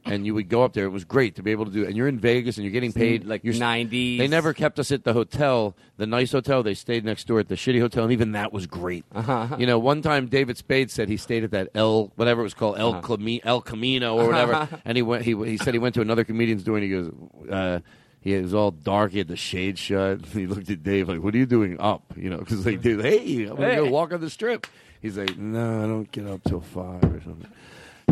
and 0.05 0.25
you 0.25 0.33
would 0.33 0.49
go 0.49 0.63
up 0.63 0.73
there, 0.73 0.85
it 0.85 0.89
was 0.89 1.05
great 1.05 1.35
to 1.35 1.43
be 1.43 1.51
able 1.51 1.65
to 1.65 1.71
do. 1.71 1.85
And 1.85 1.95
you're 1.95 2.07
in 2.07 2.19
Vegas 2.19 2.57
and 2.57 2.63
you're 2.65 2.71
getting 2.73 2.91
paid 2.93 3.25
like 3.25 3.43
you're, 3.43 3.53
90s. 3.53 4.17
They 4.17 4.27
never 4.27 4.53
kept 4.53 4.79
us 4.79 4.91
at 4.91 5.03
the 5.03 5.13
hotel, 5.13 5.75
the 5.97 6.05
nice 6.07 6.31
hotel. 6.31 6.61
They 6.63 6.73
stayed 6.73 7.05
next 7.05 7.25
door 7.27 7.39
at 7.39 7.47
the 7.47 7.55
shitty 7.55 7.79
hotel, 7.79 8.03
and 8.03 8.11
even 8.13 8.33
that 8.33 8.51
was 8.51 8.67
great. 8.67 9.05
Uh-huh. 9.13 9.55
You 9.57 9.65
know, 9.67 9.79
one 9.79 10.01
time 10.01 10.27
David 10.27 10.57
Spade 10.57 10.91
said 10.91 11.07
he 11.09 11.17
stayed 11.17 11.43
at 11.43 11.51
that 11.51 11.69
El 11.73 12.11
whatever 12.15 12.41
it 12.41 12.43
was 12.43 12.53
called 12.53 12.77
El 12.77 12.93
Uh-huh. 12.95 13.01
Cami- 13.01 13.41
El 13.43 13.61
Camino 13.61 14.15
or 14.17 14.27
whatever, 14.27 14.67
and 14.85 14.97
he 14.97 15.01
went. 15.01 15.23
He 15.23 15.35
he 15.45 15.57
said 15.57 15.73
he 15.73 15.79
went 15.79 15.95
to 15.95 16.01
another 16.01 16.23
comedian's 16.23 16.63
doing. 16.63 16.83
He 16.83 16.89
goes. 16.89 17.11
Uh, 17.49 17.79
he 18.21 18.35
was 18.37 18.53
all 18.53 18.71
dark. 18.71 19.11
He 19.11 19.17
had 19.17 19.27
the 19.27 19.35
shade 19.35 19.77
shut. 19.77 20.25
He 20.31 20.47
looked 20.47 20.69
at 20.69 20.81
Dave 20.83 21.09
like, 21.09 21.21
"What 21.21 21.33
are 21.35 21.37
you 21.37 21.45
doing 21.45 21.77
up?" 21.79 22.13
You 22.15 22.29
know, 22.29 22.37
because 22.37 22.63
they 22.63 22.75
do. 22.77 22.99
Hey, 22.99 23.45
I'm 23.47 23.55
gonna 23.55 23.75
go 23.75 23.89
walk 23.89 24.13
on 24.13 24.21
the 24.21 24.29
strip. 24.29 24.65
He's 25.01 25.17
like, 25.17 25.37
"No, 25.37 25.83
I 25.83 25.87
don't 25.87 26.09
get 26.11 26.25
up 26.27 26.41
till 26.43 26.61
five 26.61 27.03
or 27.03 27.21
something." 27.21 27.49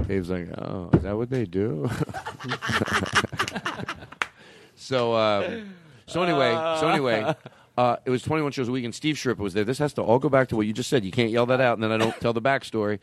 Dave's 0.07 0.29
like, 0.29 0.49
"Oh, 0.57 0.89
is 0.93 1.01
that 1.03 1.17
what 1.17 1.29
they 1.29 1.45
do?" 1.45 1.89
so, 4.75 5.13
uh, 5.13 5.61
so 6.05 6.23
anyway, 6.23 6.51
so 6.79 6.89
anyway, 6.89 7.35
uh, 7.77 7.95
it 8.05 8.09
was 8.09 8.21
21 8.23 8.51
shows 8.51 8.67
a 8.67 8.71
week, 8.71 8.85
and 8.85 8.93
Steve 8.93 9.15
Schirripa 9.15 9.37
was 9.37 9.53
there. 9.53 9.63
This 9.63 9.79
has 9.79 9.93
to 9.93 10.01
all 10.01 10.19
go 10.19 10.29
back 10.29 10.49
to 10.49 10.55
what 10.55 10.67
you 10.67 10.73
just 10.73 10.89
said. 10.89 11.05
You 11.05 11.11
can't 11.11 11.31
yell 11.31 11.45
that 11.47 11.61
out, 11.61 11.75
and 11.77 11.83
then 11.83 11.91
I 11.91 11.97
don't 11.97 12.19
tell 12.19 12.33
the 12.33 12.41
backstory. 12.41 12.99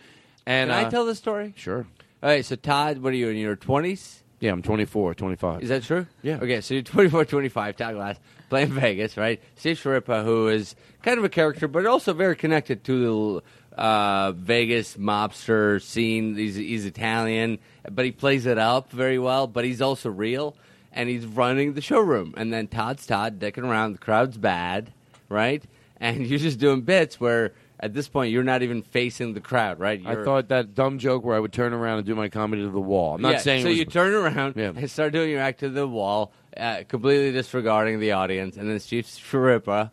And 0.47 0.71
Can 0.71 0.85
uh, 0.85 0.87
I 0.87 0.91
tell 0.91 1.05
the 1.05 1.15
story? 1.15 1.55
Sure. 1.57 1.87
All 2.23 2.31
right, 2.31 2.45
so 2.45 2.57
Todd, 2.57 2.99
what 2.99 3.13
are 3.13 3.17
you 3.17 3.29
in 3.29 3.37
your 3.37 3.57
20s? 3.57 4.23
Yeah, 4.41 4.53
I'm 4.53 4.63
24, 4.63 5.15
25. 5.15 5.63
Is 5.63 5.69
that 5.69 5.83
true? 5.83 6.07
Yeah. 6.23 6.37
Okay, 6.37 6.61
so 6.61 6.75
you're 6.75 6.83
24, 6.83 7.25
25, 7.25 7.77
Todd 7.77 7.95
Glass, 7.95 8.19
playing 8.49 8.73
Vegas, 8.73 9.17
right? 9.17 9.43
Steve 9.57 9.79
Schirripa, 9.79 10.25
who 10.25 10.49
is 10.49 10.77
kind 11.03 11.19
of 11.19 11.25
a 11.25 11.29
character, 11.29 11.67
but 11.67 11.87
also 11.87 12.13
very 12.13 12.37
connected 12.37 12.85
to 12.85 13.43
the 13.68 13.68
uh, 13.79 14.33
Vegas 14.33 14.97
mobster 14.97 15.81
scene. 15.81 16.37
He's, 16.37 16.57
he's 16.57 16.85
Italian, 16.85 17.59
but 17.91 18.05
he 18.05 18.13
plays 18.13 18.47
it 18.47 18.59
up 18.59 18.91
very 18.91 19.19
well, 19.19 19.47
but 19.47 19.65
he's 19.65 19.81
also 19.81 20.11
real, 20.11 20.57
and 20.93 21.09
he's 21.09 21.25
running 21.27 21.75
the 21.75 21.81
showroom. 21.81 22.35
And 22.37 22.53
then 22.53 22.69
Todd's 22.69 23.07
Todd, 23.07 23.39
dicking 23.39 23.65
around, 23.65 23.93
the 23.93 23.99
crowd's 23.99 24.37
bad, 24.37 24.93
right? 25.29 25.63
And 26.01 26.27
you're 26.27 26.39
just 26.39 26.59
doing 26.59 26.83
bits 26.83 27.21
where 27.21 27.53
at 27.81 27.95
this 27.95 28.09
point 28.09 28.33
you're 28.33 28.43
not 28.43 28.63
even 28.63 28.83
facing 28.83 29.35
the 29.35 29.41
crowd, 29.41 29.79
right? 29.79 30.03
I 30.05 30.13
You're- 30.13 30.25
thought 30.25 30.49
that 30.49 30.75
dumb 30.75 30.99
joke 30.99 31.25
where 31.25 31.37
I 31.37 31.41
would 31.41 31.53
turn 31.53 31.73
around 31.73 31.99
and 31.99 32.07
do 32.07 32.15
my 32.17 32.29
comedy 32.29 32.63
to 32.63 32.71
the 32.71 32.81
wall. 32.81 33.15
I'm 33.15 33.23
not 33.23 33.35
yeah, 33.35 33.39
saying 33.39 33.63
so. 33.63 33.69
was- 33.69 33.79
you 33.79 33.85
turn 33.85 34.13
around 34.13 34.55
Yeah. 34.57 34.73
and 34.75 34.91
start 34.91 35.13
doing 35.13 35.31
your 35.31 35.41
act 35.41 35.61
to 35.61 35.69
the 35.69 35.87
wall, 35.87 36.33
uh, 36.57 36.83
completely 36.89 37.31
disregarding 37.31 38.01
the 38.01 38.13
audience, 38.13 38.57
and 38.57 38.69
then 38.69 38.81
Steve 38.81 39.05
Schirripa 39.07 39.93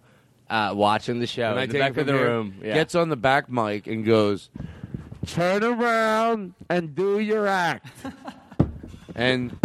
uh, 0.49 0.73
watching 0.75 1.19
the 1.19 1.27
show 1.27 1.51
And 1.51 1.59
I 1.59 1.63
in 1.63 1.69
the 1.69 1.73
take 1.73 1.81
back 1.81 1.91
it 1.97 2.01
of 2.01 2.07
the 2.07 2.13
here, 2.13 2.25
room. 2.27 2.55
Yeah. 2.63 2.73
Gets 2.73 2.95
on 2.95 3.09
the 3.09 3.15
back 3.15 3.49
mic 3.49 3.87
and 3.87 4.05
goes, 4.05 4.49
"Turn 5.25 5.63
around 5.63 6.53
and 6.69 6.95
do 6.95 7.19
your 7.19 7.47
act." 7.47 7.87
and 9.15 9.57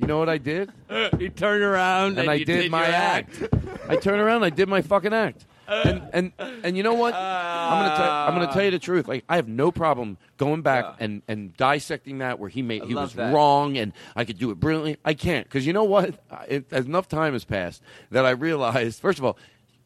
you 0.00 0.06
know 0.06 0.18
what 0.18 0.28
I 0.28 0.38
did? 0.38 0.70
you 1.18 1.28
turned 1.28 1.62
around 1.62 2.18
and, 2.18 2.28
I 2.30 2.34
you 2.34 2.44
did, 2.44 2.70
my 2.70 2.86
your 2.86 2.94
act. 2.94 3.42
I 3.88 3.96
turned 3.96 4.20
around. 4.20 4.44
I 4.44 4.50
did 4.50 4.68
my 4.68 4.82
fucking 4.82 5.12
act. 5.12 5.46
And 5.68 6.02
and 6.12 6.32
and 6.64 6.76
you 6.76 6.82
know 6.82 6.92
what? 6.94 7.14
I'm 7.14 7.84
gonna 7.84 7.96
tell, 7.96 8.10
I'm 8.10 8.34
gonna 8.34 8.52
tell 8.52 8.64
you 8.64 8.70
the 8.72 8.78
truth. 8.78 9.08
Like 9.08 9.24
I 9.28 9.36
have 9.36 9.48
no 9.48 9.72
problem 9.72 10.18
going 10.36 10.60
back 10.60 10.96
and, 10.98 11.22
and 11.28 11.56
dissecting 11.56 12.18
that 12.18 12.38
where 12.38 12.50
he 12.50 12.60
made 12.60 12.84
he 12.84 12.94
love 12.94 13.04
was 13.04 13.14
that. 13.14 13.32
wrong 13.32 13.78
and 13.78 13.92
I 14.14 14.24
could 14.24 14.38
do 14.38 14.50
it 14.50 14.60
brilliantly. 14.60 14.98
I 15.04 15.14
can't 15.14 15.46
because 15.46 15.66
you 15.66 15.72
know 15.72 15.84
what? 15.84 16.14
It, 16.48 16.70
enough 16.72 17.08
time 17.08 17.32
has 17.32 17.44
passed 17.44 17.80
that 18.10 18.26
I 18.26 18.30
realized. 18.30 19.00
First 19.00 19.18
of 19.18 19.24
all, 19.24 19.38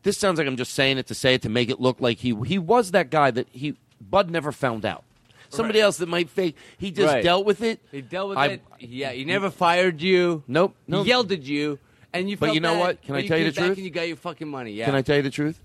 this 0.07 0.17
sounds 0.17 0.39
like 0.39 0.47
I'm 0.47 0.57
just 0.57 0.73
saying 0.73 0.99
it 0.99 1.09
to 1.09 1.15
say 1.15 1.35
it 1.35 1.43
to 1.43 1.49
make 1.49 1.69
it 1.69 1.81
look 1.81 2.01
like 2.01 2.19
he 2.19 2.35
he 2.47 2.59
was 2.59 2.93
that 2.93 3.11
guy 3.11 3.31
that 3.33 3.49
he 3.51 3.77
Bud 4.01 4.31
never 4.31 4.53
found 4.53 4.87
out. 4.87 5.03
Somebody 5.49 5.81
else 5.81 5.97
that 5.99 6.09
might 6.09 6.31
fake. 6.31 6.57
He 6.79 6.91
just 6.91 7.13
Right. 7.13 7.23
dealt 7.25 7.45
with 7.45 7.63
it. 7.63 7.81
He 7.93 8.01
dealt 8.03 8.29
with 8.31 8.39
I- 8.39 8.47
it. 8.47 8.63
Yeah, 8.79 9.11
he 9.13 9.25
never 9.25 9.51
fired 9.51 10.01
you. 10.03 10.43
Nope. 10.47 10.75
No. 10.87 11.03
He 11.03 11.09
yelled 11.09 11.31
at 11.33 11.43
you, 11.43 11.79
and 12.13 12.29
you. 12.31 12.37
But 12.37 12.47
felt 12.47 12.55
you 12.55 12.61
know 12.61 12.75
bad, 12.75 12.81
what? 12.81 13.03
Can 13.03 13.15
but 13.15 13.25
I 13.25 13.27
tell 13.27 13.39
you 13.39 13.45
came 13.45 13.53
the 13.53 13.61
back 13.61 13.67
truth? 13.67 13.79
And 13.79 13.85
you 13.85 13.91
got 13.91 14.07
your 14.09 14.17
fucking 14.17 14.49
money. 14.49 14.73
Yeah. 14.73 14.85
Can 14.87 14.95
I 14.95 15.03
tell 15.03 15.17
you 15.17 15.23
the 15.23 15.31
truth? 15.31 15.61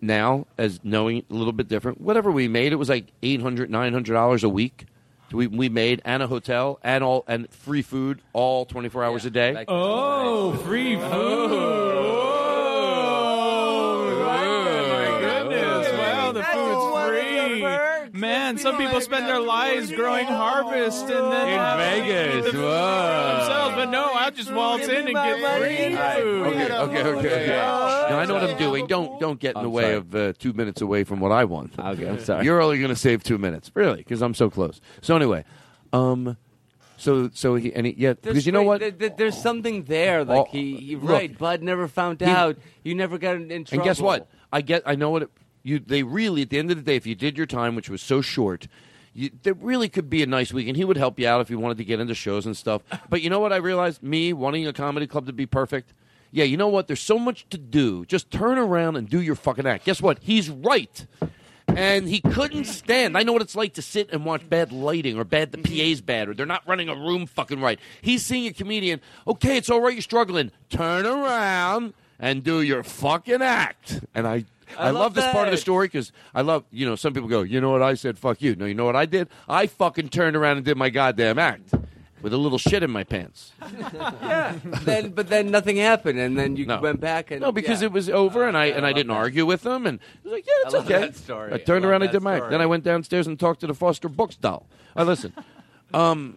Now, 0.00 0.46
as 0.58 0.80
knowing 0.82 1.24
a 1.30 1.34
little 1.34 1.52
bit 1.52 1.68
different, 1.68 2.00
whatever 2.00 2.30
we 2.30 2.48
made, 2.48 2.72
it 2.72 2.76
was 2.76 2.88
like 2.88 3.06
eight 3.22 3.40
hundred, 3.42 3.70
nine 3.70 3.92
hundred 3.92 4.14
dollars 4.14 4.42
a 4.42 4.48
week. 4.48 4.86
We 5.32 5.46
we 5.46 5.68
made 5.68 6.00
and 6.04 6.22
a 6.22 6.26
hotel 6.26 6.78
and 6.82 7.04
all 7.04 7.24
and 7.28 7.48
free 7.52 7.82
food 7.82 8.20
all 8.32 8.64
twenty 8.64 8.88
four 8.88 9.04
hours 9.04 9.24
a 9.26 9.30
day. 9.30 9.64
Oh, 9.68 10.54
free 10.64 10.96
food. 10.96 11.04
Oh, 11.12 12.49
Man, 18.20 18.58
some 18.58 18.76
people 18.76 19.00
spend 19.00 19.26
their 19.26 19.40
lives 19.40 19.90
growing 19.90 20.26
harvest 20.26 21.02
and 21.08 21.32
then 21.32 21.48
In 21.48 21.78
Vegas, 22.04 22.52
the 22.52 22.58
whoa. 22.58 23.36
themselves. 23.38 23.74
But 23.76 23.90
no, 23.90 24.10
I'll 24.14 24.30
just 24.30 24.52
waltz 24.52 24.86
in 24.88 25.06
and 25.08 25.14
get 25.14 25.58
free 25.58 25.96
food. 25.96 26.46
Okay, 26.46 26.64
okay, 26.64 27.02
okay. 27.02 27.02
okay. 27.28 27.46
Now, 27.48 28.18
I 28.18 28.26
know 28.26 28.34
what 28.34 28.44
I'm 28.50 28.58
doing. 28.58 28.86
Don't 28.86 29.18
don't 29.20 29.40
get 29.40 29.56
in 29.56 29.62
the 29.62 29.68
I'm 29.68 29.72
way 29.72 29.82
sorry. 29.84 29.94
of 29.94 30.14
uh, 30.14 30.32
two 30.38 30.52
minutes 30.52 30.80
away 30.80 31.04
from 31.04 31.20
what 31.20 31.32
I 31.32 31.44
want. 31.44 31.72
Okay, 31.80 32.08
I'm 32.08 32.20
sorry. 32.20 32.44
You're 32.44 32.60
only 32.60 32.78
going 32.78 32.90
to 32.90 32.96
save 32.96 33.22
two 33.24 33.38
minutes, 33.38 33.70
really, 33.74 33.96
because 33.98 34.22
I'm 34.22 34.34
so 34.34 34.48
close. 34.50 34.80
So 35.00 35.16
anyway, 35.16 35.44
um, 35.92 36.36
so 36.96 37.30
so 37.32 37.54
he 37.56 37.72
and 37.74 37.86
he, 37.86 37.94
yeah, 37.96 38.12
There's 38.20 38.34
because 38.34 38.46
you 38.46 38.52
know 38.52 38.62
what? 38.62 38.80
there- 38.80 38.90
there- 38.90 39.14
there's 39.16 39.36
something 39.40 39.84
there. 39.84 40.24
Like 40.24 40.38
Oh, 40.38 40.46
he, 40.50 40.76
he 40.76 40.96
look. 40.96 41.10
right. 41.10 41.36
Bud 41.38 41.62
never 41.62 41.88
found 41.88 42.20
He- 42.20 42.26
out. 42.26 42.58
You 42.84 42.94
never 42.94 43.18
got 43.18 43.36
in, 43.36 43.50
in 43.50 43.64
trouble. 43.64 43.80
And 43.82 43.84
guess 43.88 44.00
what? 44.00 44.28
I 44.52 44.60
get. 44.60 44.82
I 44.86 44.94
know 44.94 45.10
what 45.10 45.22
it, 45.22 45.30
you. 45.62 45.78
They 45.78 46.02
really, 46.02 46.42
at 46.42 46.50
the 46.50 46.58
end 46.58 46.70
of 46.70 46.76
the 46.76 46.82
day, 46.82 46.96
if 46.96 47.06
you 47.06 47.14
did 47.14 47.36
your 47.36 47.46
time, 47.46 47.74
which 47.74 47.88
was 47.88 48.02
so 48.02 48.20
short, 48.20 48.68
you, 49.12 49.30
there 49.42 49.54
really 49.54 49.88
could 49.88 50.08
be 50.08 50.22
a 50.22 50.26
nice 50.26 50.52
week, 50.52 50.68
and 50.68 50.76
he 50.76 50.84
would 50.84 50.96
help 50.96 51.18
you 51.18 51.26
out 51.26 51.40
if 51.40 51.50
you 51.50 51.58
wanted 51.58 51.78
to 51.78 51.84
get 51.84 52.00
into 52.00 52.14
shows 52.14 52.46
and 52.46 52.56
stuff. 52.56 52.82
But 53.08 53.22
you 53.22 53.30
know 53.30 53.40
what? 53.40 53.52
I 53.52 53.56
realized 53.56 54.02
me 54.02 54.32
wanting 54.32 54.66
a 54.66 54.72
comedy 54.72 55.06
club 55.06 55.26
to 55.26 55.32
be 55.32 55.46
perfect. 55.46 55.92
Yeah, 56.32 56.44
you 56.44 56.56
know 56.56 56.68
what? 56.68 56.86
There's 56.86 57.00
so 57.00 57.18
much 57.18 57.48
to 57.50 57.58
do. 57.58 58.04
Just 58.06 58.30
turn 58.30 58.56
around 58.56 58.96
and 58.96 59.08
do 59.08 59.20
your 59.20 59.34
fucking 59.34 59.66
act. 59.66 59.84
Guess 59.84 60.00
what? 60.00 60.18
He's 60.20 60.48
right. 60.48 61.06
And 61.66 62.08
he 62.08 62.20
couldn't 62.20 62.64
stand. 62.64 63.16
I 63.16 63.22
know 63.22 63.32
what 63.32 63.42
it's 63.42 63.56
like 63.56 63.74
to 63.74 63.82
sit 63.82 64.10
and 64.12 64.24
watch 64.24 64.48
bad 64.48 64.72
lighting 64.72 65.18
or 65.18 65.24
bad 65.24 65.52
the 65.52 65.58
mm-hmm. 65.58 65.92
PA's 65.92 66.00
bad 66.00 66.28
or 66.28 66.34
they're 66.34 66.46
not 66.46 66.66
running 66.66 66.88
a 66.88 66.94
room 66.94 67.26
fucking 67.26 67.60
right. 67.60 67.78
He's 68.00 68.24
seeing 68.24 68.46
a 68.46 68.52
comedian. 68.52 69.00
Okay, 69.26 69.56
it's 69.56 69.70
all 69.70 69.80
right. 69.80 69.94
You're 69.94 70.02
struggling. 70.02 70.50
Turn 70.68 71.06
around 71.06 71.94
and 72.18 72.42
do 72.42 72.60
your 72.60 72.82
fucking 72.82 73.42
act. 73.42 74.00
And 74.14 74.26
I, 74.26 74.44
I, 74.78 74.88
I 74.88 74.90
love, 74.90 74.94
love 75.02 75.14
this 75.14 75.26
part 75.32 75.48
of 75.48 75.52
the 75.52 75.58
story 75.58 75.86
because 75.86 76.12
I 76.34 76.42
love. 76.42 76.64
You 76.70 76.86
know, 76.86 76.96
some 76.96 77.12
people 77.12 77.28
go, 77.28 77.42
you 77.42 77.60
know 77.60 77.70
what 77.70 77.82
I 77.82 77.94
said? 77.94 78.18
Fuck 78.18 78.40
you. 78.42 78.54
No, 78.56 78.64
you 78.66 78.74
know 78.74 78.84
what 78.84 78.96
I 78.96 79.06
did? 79.06 79.28
I 79.48 79.66
fucking 79.66 80.08
turned 80.08 80.36
around 80.36 80.56
and 80.58 80.64
did 80.66 80.76
my 80.76 80.90
goddamn 80.90 81.38
act 81.38 81.74
with 82.22 82.32
a 82.34 82.36
little 82.36 82.58
shit 82.58 82.82
in 82.82 82.90
my 82.90 83.02
pants. 83.04 83.52
yeah. 83.94 84.54
then, 84.82 85.10
but 85.10 85.28
then 85.28 85.50
nothing 85.50 85.76
happened, 85.76 86.18
and 86.18 86.38
then 86.38 86.56
you 86.56 86.66
No. 86.66 86.80
went 86.80 87.00
back 87.00 87.30
and 87.30 87.40
No, 87.40 87.50
because 87.52 87.80
yeah. 87.80 87.86
it 87.86 87.92
was 87.92 88.10
over, 88.10 88.46
and 88.46 88.56
I 88.56 88.66
and 88.66 88.84
I 88.84 88.90
love 88.90 88.96
didn't 88.96 89.08
that. 89.08 89.14
argue 89.14 89.46
with 89.46 89.62
them, 89.62 89.86
and 89.86 89.98
it 89.98 90.24
was 90.24 90.32
like, 90.34 90.46
yeah, 90.46 90.52
it's 90.66 90.74
I 90.74 90.78
okay. 90.78 90.98
that 91.00 91.16
story. 91.16 91.52
I 91.54 91.58
turned 91.58 91.84
I 91.84 91.88
around, 91.88 92.02
I 92.02 92.06
that 92.06 92.12
did 92.12 92.22
my 92.22 92.36
act. 92.36 92.50
Then 92.50 92.60
I 92.60 92.66
went 92.66 92.84
downstairs 92.84 93.26
and 93.26 93.38
talked 93.40 93.60
to 93.60 93.66
the 93.66 93.74
Foster 93.74 94.08
Brooks 94.08 94.36
doll. 94.36 94.66
I 94.94 95.02
listen. 95.02 95.32
um, 95.94 96.36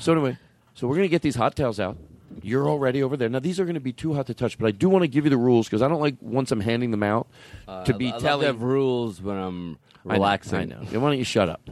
so 0.00 0.12
anyway, 0.12 0.36
so 0.74 0.88
we're 0.88 0.96
gonna 0.96 1.08
get 1.08 1.22
these 1.22 1.36
hot 1.36 1.54
towels 1.54 1.78
out. 1.78 1.96
You're 2.42 2.68
already 2.68 3.02
over 3.02 3.16
there. 3.16 3.28
Now 3.28 3.40
these 3.40 3.58
are 3.58 3.64
going 3.64 3.74
to 3.74 3.80
be 3.80 3.92
too 3.92 4.14
hot 4.14 4.26
to 4.28 4.34
touch, 4.34 4.56
but 4.58 4.66
I 4.66 4.70
do 4.70 4.88
want 4.88 5.02
to 5.02 5.08
give 5.08 5.24
you 5.24 5.30
the 5.30 5.36
rules 5.36 5.66
because 5.66 5.82
I 5.82 5.88
don't 5.88 6.00
like 6.00 6.16
once 6.20 6.50
I'm 6.52 6.60
handing 6.60 6.90
them 6.90 7.02
out 7.02 7.26
Uh, 7.66 7.84
to 7.84 7.94
be 7.94 8.08
I 8.08 8.12
love 8.12 8.22
telling 8.22 8.40
to 8.42 8.46
have 8.48 8.62
rules 8.62 9.20
when 9.20 9.36
I'm 9.36 9.78
I 10.04 10.08
know, 10.08 10.14
relaxing. 10.14 10.58
I 10.58 10.64
know. 10.64 10.76
Why 10.76 11.10
don't 11.10 11.18
you 11.18 11.24
shut 11.24 11.48
up, 11.48 11.68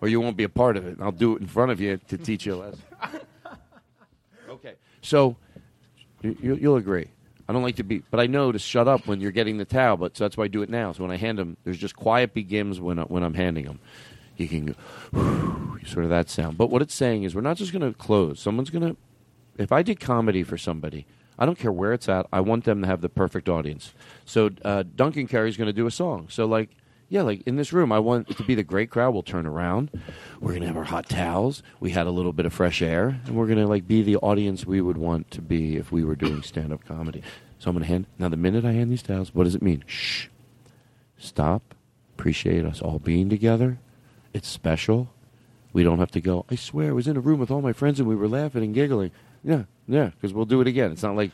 or 0.00 0.08
you 0.08 0.20
won't 0.20 0.36
be 0.36 0.44
a 0.44 0.48
part 0.48 0.76
of 0.76 0.86
it? 0.86 0.98
I'll 1.00 1.12
do 1.12 1.36
it 1.36 1.40
in 1.40 1.46
front 1.46 1.70
of 1.70 1.80
you 1.80 1.98
to 2.08 2.18
teach 2.18 2.44
you 2.46 2.54
a 2.54 2.56
lesson. 2.56 2.82
okay. 4.50 4.74
So 5.00 5.36
you, 6.22 6.36
you, 6.42 6.54
you'll 6.56 6.76
agree. 6.76 7.08
I 7.48 7.52
don't 7.52 7.62
like 7.62 7.76
to 7.76 7.82
be, 7.84 8.02
but 8.10 8.20
I 8.20 8.26
know 8.26 8.52
to 8.52 8.58
shut 8.58 8.86
up 8.88 9.06
when 9.06 9.20
you're 9.20 9.32
getting 9.32 9.58
the 9.58 9.64
towel. 9.64 9.96
But 9.96 10.16
so 10.16 10.24
that's 10.24 10.36
why 10.36 10.44
I 10.44 10.48
do 10.48 10.62
it 10.62 10.70
now. 10.70 10.92
So 10.92 11.02
when 11.02 11.10
I 11.10 11.16
hand 11.16 11.38
them, 11.38 11.56
there's 11.64 11.78
just 11.78 11.96
quiet 11.96 12.34
begins 12.34 12.80
when 12.80 12.98
I, 12.98 13.02
when 13.02 13.22
I'm 13.22 13.34
handing 13.34 13.64
them. 13.64 13.80
You 14.36 14.48
can 14.48 14.66
go, 14.66 15.78
sort 15.86 16.04
of 16.04 16.10
that 16.10 16.30
sound. 16.30 16.56
But 16.56 16.70
what 16.70 16.82
it's 16.82 16.94
saying 16.94 17.24
is, 17.24 17.34
we're 17.34 17.40
not 17.42 17.56
just 17.56 17.72
going 17.72 17.82
to 17.90 17.96
close. 17.96 18.40
Someone's 18.40 18.70
going 18.70 18.94
to. 18.94 18.96
If 19.58 19.72
I 19.72 19.82
did 19.82 20.00
comedy 20.00 20.42
for 20.42 20.56
somebody, 20.58 21.06
I 21.38 21.46
don't 21.46 21.58
care 21.58 21.72
where 21.72 21.92
it's 21.92 22.08
at. 22.08 22.26
I 22.32 22.40
want 22.40 22.64
them 22.64 22.82
to 22.82 22.86
have 22.86 23.00
the 23.00 23.08
perfect 23.08 23.48
audience. 23.48 23.92
So 24.24 24.50
uh, 24.64 24.84
Duncan 24.94 25.26
Carey's 25.26 25.56
going 25.56 25.66
to 25.66 25.72
do 25.72 25.86
a 25.86 25.90
song. 25.90 26.26
So 26.30 26.46
like, 26.46 26.70
yeah, 27.08 27.22
like 27.22 27.42
in 27.46 27.56
this 27.56 27.72
room, 27.72 27.92
I 27.92 27.98
want 27.98 28.30
it 28.30 28.36
to 28.38 28.42
be 28.42 28.54
the 28.54 28.62
great 28.62 28.90
crowd. 28.90 29.12
We'll 29.12 29.22
turn 29.22 29.46
around. 29.46 29.90
We're 30.40 30.52
going 30.52 30.62
to 30.62 30.66
have 30.68 30.76
our 30.78 30.84
hot 30.84 31.08
towels. 31.08 31.62
We 31.78 31.90
had 31.90 32.06
a 32.06 32.10
little 32.10 32.32
bit 32.32 32.46
of 32.46 32.54
fresh 32.54 32.80
air, 32.80 33.20
and 33.26 33.36
we're 33.36 33.46
going 33.46 33.58
to 33.58 33.66
like 33.66 33.86
be 33.86 34.02
the 34.02 34.16
audience 34.16 34.64
we 34.64 34.80
would 34.80 34.96
want 34.96 35.30
to 35.32 35.42
be 35.42 35.76
if 35.76 35.92
we 35.92 36.04
were 36.04 36.16
doing 36.16 36.42
stand 36.42 36.72
up 36.72 36.84
comedy. 36.86 37.22
So 37.58 37.68
I'm 37.68 37.76
going 37.76 37.84
to 37.84 37.88
hand 37.88 38.06
now. 38.18 38.28
The 38.30 38.38
minute 38.38 38.64
I 38.64 38.72
hand 38.72 38.90
these 38.90 39.02
towels, 39.02 39.34
what 39.34 39.44
does 39.44 39.54
it 39.54 39.62
mean? 39.62 39.84
Shh. 39.86 40.28
Stop. 41.18 41.74
Appreciate 42.16 42.64
us 42.64 42.80
all 42.80 42.98
being 42.98 43.28
together. 43.28 43.78
It's 44.32 44.48
special. 44.48 45.10
We 45.72 45.82
don't 45.82 45.98
have 45.98 46.10
to 46.12 46.20
go. 46.20 46.44
I 46.50 46.56
swear, 46.56 46.88
I 46.88 46.92
was 46.92 47.06
in 47.08 47.16
a 47.16 47.20
room 47.20 47.40
with 47.40 47.50
all 47.50 47.62
my 47.62 47.72
friends 47.72 48.00
and 48.00 48.08
we 48.08 48.16
were 48.16 48.28
laughing 48.28 48.62
and 48.62 48.74
giggling. 48.74 49.10
Yeah, 49.44 49.64
yeah, 49.88 50.06
because 50.06 50.32
we'll 50.32 50.44
do 50.44 50.60
it 50.60 50.66
again. 50.66 50.92
It's 50.92 51.02
not 51.02 51.16
like 51.16 51.30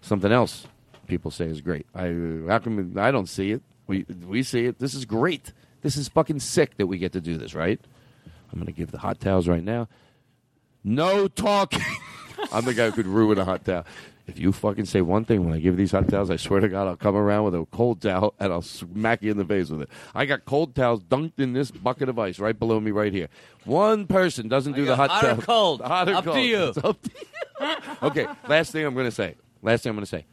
something 0.00 0.30
else 0.30 0.66
people 1.10 1.30
say 1.30 1.46
is 1.46 1.60
great. 1.60 1.86
I 1.94 2.06
how 2.48 2.60
come 2.60 2.94
I 2.96 3.10
don't 3.10 3.28
see 3.28 3.50
it? 3.50 3.62
We 3.86 4.06
we 4.26 4.42
see 4.42 4.66
it. 4.66 4.78
This 4.78 4.94
is 4.94 5.04
great. 5.04 5.52
This 5.82 5.96
is 5.96 6.08
fucking 6.08 6.40
sick 6.40 6.76
that 6.76 6.86
we 6.86 6.98
get 6.98 7.12
to 7.12 7.20
do 7.20 7.36
this, 7.36 7.54
right? 7.54 7.80
I'm 8.52 8.58
gonna 8.58 8.72
give 8.72 8.90
the 8.92 8.98
hot 8.98 9.20
towels 9.20 9.48
right 9.48 9.64
now. 9.64 9.88
No 10.82 11.28
talking. 11.28 11.82
I'm 12.52 12.64
the 12.64 12.72
guy 12.72 12.86
who 12.86 12.92
could 12.92 13.06
ruin 13.06 13.38
a 13.38 13.44
hot 13.44 13.64
towel. 13.64 13.84
If 14.30 14.38
you 14.38 14.52
fucking 14.52 14.84
say 14.84 15.00
one 15.00 15.24
thing 15.24 15.44
when 15.44 15.52
I 15.52 15.58
give 15.58 15.76
these 15.76 15.90
hot 15.90 16.08
towels, 16.08 16.30
I 16.30 16.36
swear 16.36 16.60
to 16.60 16.68
God, 16.68 16.86
I'll 16.86 16.96
come 16.96 17.16
around 17.16 17.44
with 17.46 17.54
a 17.56 17.66
cold 17.72 18.00
towel 18.00 18.32
and 18.38 18.52
I'll 18.52 18.62
smack 18.62 19.22
you 19.24 19.32
in 19.32 19.38
the 19.38 19.44
face 19.44 19.70
with 19.70 19.82
it. 19.82 19.88
I 20.14 20.24
got 20.24 20.44
cold 20.44 20.76
towels 20.76 21.02
dunked 21.02 21.40
in 21.40 21.52
this 21.52 21.72
bucket 21.72 22.08
of 22.08 22.16
ice 22.16 22.38
right 22.38 22.56
below 22.56 22.78
me, 22.78 22.92
right 22.92 23.12
here. 23.12 23.26
One 23.64 24.06
person 24.06 24.46
doesn't 24.46 24.74
do 24.74 24.84
the 24.84 24.94
hot 24.94 25.10
hot 25.10 25.38
or 25.38 25.42
cold? 25.42 25.80
Hot 25.90 26.08
or 26.08 26.14
Up 26.14 26.24
to 26.24 26.40
you. 26.40 26.68
It's 26.68 26.78
up 26.78 27.02
to 27.02 27.10
you. 27.60 27.76
okay, 28.04 28.28
last 28.46 28.70
thing 28.70 28.86
I'm 28.86 28.94
going 28.94 29.06
to 29.06 29.10
say. 29.10 29.34
Last 29.62 29.82
thing 29.82 29.90
I'm 29.90 29.96
going 29.96 30.06
to 30.06 30.10
say. 30.10 30.26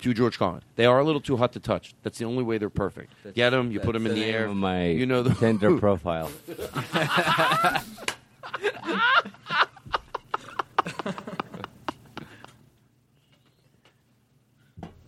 To 0.00 0.12
George 0.12 0.38
Carlin, 0.38 0.62
they 0.74 0.86
are 0.86 0.98
a 0.98 1.04
little 1.04 1.20
too 1.20 1.36
hot 1.36 1.52
to 1.52 1.60
touch. 1.60 1.94
That's 2.02 2.18
the 2.18 2.24
only 2.24 2.42
way 2.42 2.58
they're 2.58 2.68
perfect. 2.68 3.12
Get 3.34 3.50
them, 3.50 3.70
you 3.70 3.78
put 3.78 3.92
them 3.92 4.06
in 4.06 4.14
the 4.14 4.20
the 4.20 4.26
air. 4.26 4.46
of 4.46 4.56
my 4.56 4.88
you 4.88 5.06
know 5.06 5.22
the 5.22 5.32
Tinder 5.34 5.78
profile. 5.78 6.30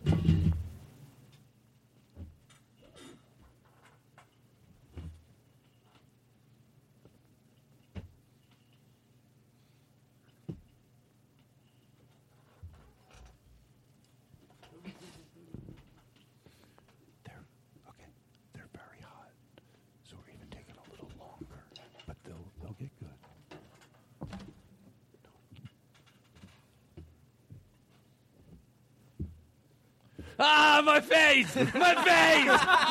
They're 0.05 0.15
very 18.75 19.01
hot, 19.03 19.31
so 20.09 20.17
we're 20.17 20.33
even 20.35 20.49
taking 20.51 20.75
a 20.77 20.91
little 20.91 21.11
longer, 21.19 21.63
but 22.07 22.17
they'll 22.25 22.51
they'll 22.63 22.77
get 22.79 22.91
good. 22.99 23.09
Ah, 30.43 30.81
my 30.83 31.01
face! 31.01 31.55
My 31.55 31.95
face! 31.97 32.47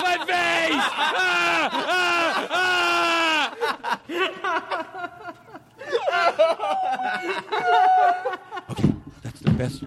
My 0.06 0.18
face! 0.28 0.86
Ah, 1.18 1.69
ah, 1.74 2.48
ah! 2.52 4.00
That's 9.24 9.40
the 9.40 9.52
best. 9.52 9.84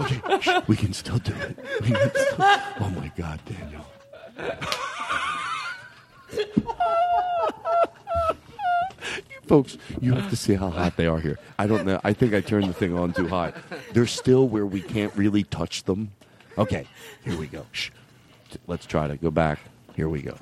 okay, 0.00 0.40
shh, 0.40 0.48
we 0.66 0.76
can 0.76 0.94
still 0.94 1.18
do 1.18 1.34
it. 1.34 1.58
Still, 1.84 2.36
oh 2.38 2.90
my 2.96 3.12
God, 3.16 3.38
Daniel. 3.44 3.84
You 9.28 9.39
Folks, 9.50 9.76
you 10.00 10.12
have 10.12 10.30
to 10.30 10.36
see 10.36 10.54
how 10.54 10.70
hot 10.70 10.96
they 10.96 11.08
are 11.08 11.18
here. 11.18 11.36
I 11.58 11.66
don't 11.66 11.84
know. 11.84 12.00
I 12.04 12.12
think 12.12 12.34
I 12.34 12.40
turned 12.40 12.68
the 12.68 12.72
thing 12.72 12.96
on 12.96 13.12
too 13.12 13.26
high. 13.26 13.52
They're 13.92 14.06
still 14.06 14.46
where 14.46 14.64
we 14.64 14.80
can't 14.80 15.12
really 15.16 15.42
touch 15.42 15.82
them. 15.82 16.12
Okay, 16.56 16.86
here 17.24 17.36
we 17.36 17.48
go. 17.48 17.66
Shh. 17.72 17.90
Let's 18.68 18.86
try 18.86 19.08
to 19.08 19.16
go 19.16 19.32
back. 19.32 19.58
Here 19.96 20.08
we 20.08 20.22
go. 20.22 20.36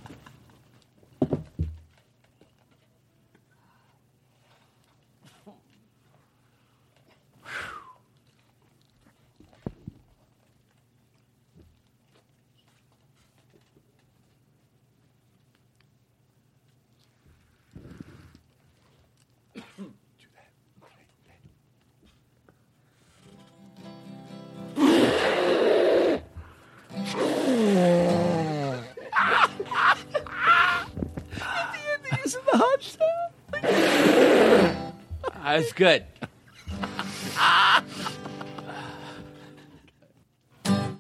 That's 35.51 35.73
good. 35.73 36.05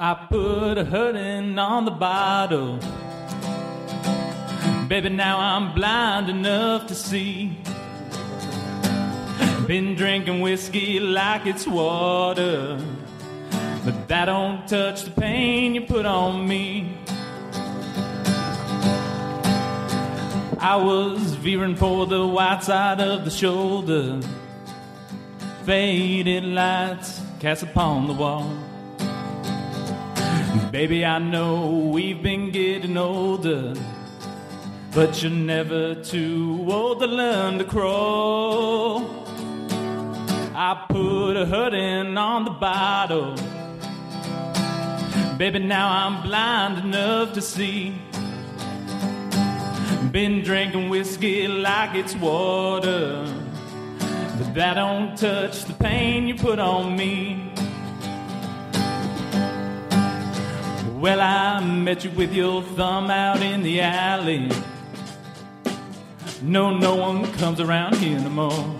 I 0.00 0.26
put 0.30 0.78
a 0.78 0.84
hurting 0.86 1.58
on 1.58 1.84
the 1.84 1.90
bottle. 1.90 2.78
Baby, 4.88 5.10
now 5.10 5.38
I'm 5.38 5.74
blind 5.74 6.30
enough 6.30 6.86
to 6.86 6.94
see. 6.94 7.58
Been 9.66 9.94
drinking 9.94 10.40
whiskey 10.40 10.98
like 10.98 11.44
it's 11.44 11.66
water. 11.66 12.82
But 13.84 14.08
that 14.08 14.24
don't 14.24 14.66
touch 14.66 15.02
the 15.02 15.10
pain 15.10 15.74
you 15.74 15.82
put 15.82 16.06
on 16.06 16.48
me. 16.48 16.96
I 20.60 20.74
was 20.74 21.36
veering 21.36 21.76
for 21.76 22.04
the 22.04 22.26
white 22.26 22.64
side 22.64 23.00
of 23.00 23.24
the 23.24 23.30
shoulder. 23.30 24.20
Faded 25.64 26.42
lights 26.42 27.20
cast 27.38 27.62
upon 27.62 28.08
the 28.08 28.12
wall. 28.12 28.58
Baby, 30.72 31.04
I 31.04 31.20
know 31.20 31.90
we've 31.92 32.20
been 32.20 32.50
getting 32.50 32.96
older, 32.96 33.72
but 34.92 35.22
you're 35.22 35.30
never 35.30 35.94
too 35.94 36.66
old 36.68 36.98
to 37.00 37.06
learn 37.06 37.58
to 37.58 37.64
crawl. 37.64 39.26
I 40.56 40.86
put 40.88 41.36
a 41.36 41.46
hurting 41.46 42.18
on 42.18 42.44
the 42.44 42.50
bottle. 42.50 43.36
Baby, 45.38 45.60
now 45.60 45.88
I'm 45.88 46.20
blind 46.22 46.78
enough 46.78 47.32
to 47.34 47.40
see. 47.40 47.94
Been 50.12 50.42
drinking 50.42 50.88
whiskey 50.88 51.46
like 51.46 51.94
it's 51.94 52.16
water, 52.16 53.26
but 54.38 54.54
that 54.54 54.74
don't 54.74 55.14
touch 55.18 55.64
the 55.64 55.74
pain 55.74 56.26
you 56.26 56.34
put 56.34 56.58
on 56.58 56.96
me. 56.96 57.52
Well, 60.98 61.20
I 61.20 61.60
met 61.60 62.04
you 62.04 62.10
with 62.12 62.32
your 62.32 62.62
thumb 62.62 63.10
out 63.10 63.42
in 63.42 63.62
the 63.62 63.82
alley. 63.82 64.50
No, 66.40 66.74
no 66.74 66.94
one 66.94 67.30
comes 67.34 67.60
around 67.60 67.96
here 67.96 68.18
no 68.18 68.30
more. 68.30 68.74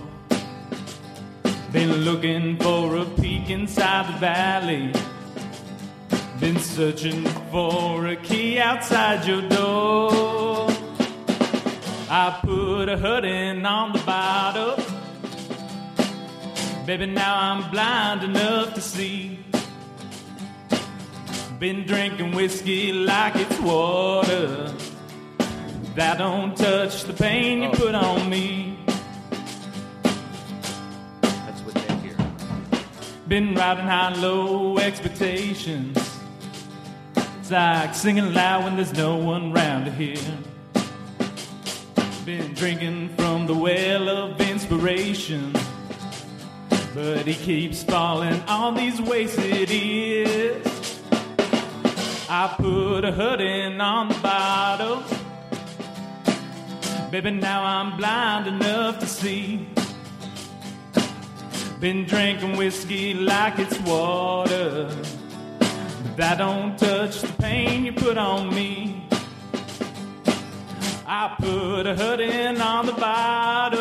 Been 1.73 1.93
looking 2.05 2.57
for 2.57 2.97
a 2.97 3.05
peek 3.05 3.51
inside 3.51 4.15
the 4.15 4.19
valley. 4.19 4.93
Been 6.41 6.59
searching 6.59 7.23
for 7.51 8.07
a 8.07 8.17
key 8.17 8.59
outside 8.59 9.27
your 9.27 9.43
door. 9.49 10.68
I 12.11 12.41
put 12.43 12.89
a 12.89 12.97
hurting 12.97 13.67
on 13.67 13.93
the 13.93 13.99
bottle. 13.99 14.77
Baby, 16.87 17.05
now 17.05 17.39
I'm 17.39 17.71
blind 17.71 18.25
enough 18.25 18.73
to 18.75 18.81
see. 18.81 19.45
Been 21.59 21.85
drinking 21.85 22.35
whiskey 22.35 22.93
like 22.93 23.37
it's 23.37 23.61
water. 23.61 24.73
That 25.97 26.17
don't 26.17 26.57
touch 26.57 27.05
the 27.05 27.13
pain 27.13 27.63
you 27.63 27.69
put 27.73 27.95
on 27.95 28.31
me. 28.31 28.79
That's 31.21 31.61
what 31.61 31.75
they 31.75 31.95
hear. 31.97 32.17
Been 33.29 33.55
riding 33.55 33.85
high 33.85 34.15
low 34.15 34.79
expectations. 34.79 35.99
It's 37.41 37.51
like 37.51 37.95
singing 37.95 38.33
loud 38.33 38.65
when 38.65 38.77
there's 38.77 38.95
no 38.95 39.17
one 39.17 39.53
around 39.53 39.85
to 39.85 39.91
hear. 39.91 40.17
Been 42.29 42.53
drinking 42.53 43.09
from 43.17 43.47
the 43.47 43.55
well 43.55 44.07
of 44.11 44.39
inspiration. 44.39 45.51
But 46.95 47.27
he 47.27 47.33
keeps 47.33 47.83
falling 47.83 48.43
on 48.43 48.75
these 48.75 49.01
wasted 49.01 49.71
years. 49.71 51.01
I 52.29 52.55
put 52.55 53.07
a 53.07 53.13
hooding 53.13 53.81
on 53.81 54.09
the 54.09 54.15
bottle. 54.17 55.03
Baby, 57.11 57.31
now 57.31 57.65
I'm 57.65 57.97
blind 57.97 58.47
enough 58.47 58.99
to 58.99 59.07
see. 59.07 59.67
Been 61.81 62.05
drinking 62.05 62.59
whiskey 62.59 63.15
like 63.15 63.59
it's 63.59 63.81
water. 63.81 64.95
But 65.59 66.17
that 66.19 66.37
don't 66.37 66.79
touch 66.79 67.23
the 67.23 67.33
pain 67.41 67.87
you 67.87 67.93
put 67.95 68.19
on 68.19 68.55
me. 68.55 69.08
I 71.11 71.37
put 71.41 71.87
a 71.87 71.95
hooding 71.95 72.61
on 72.61 72.85
the 72.85 72.93
bottle. 72.93 73.79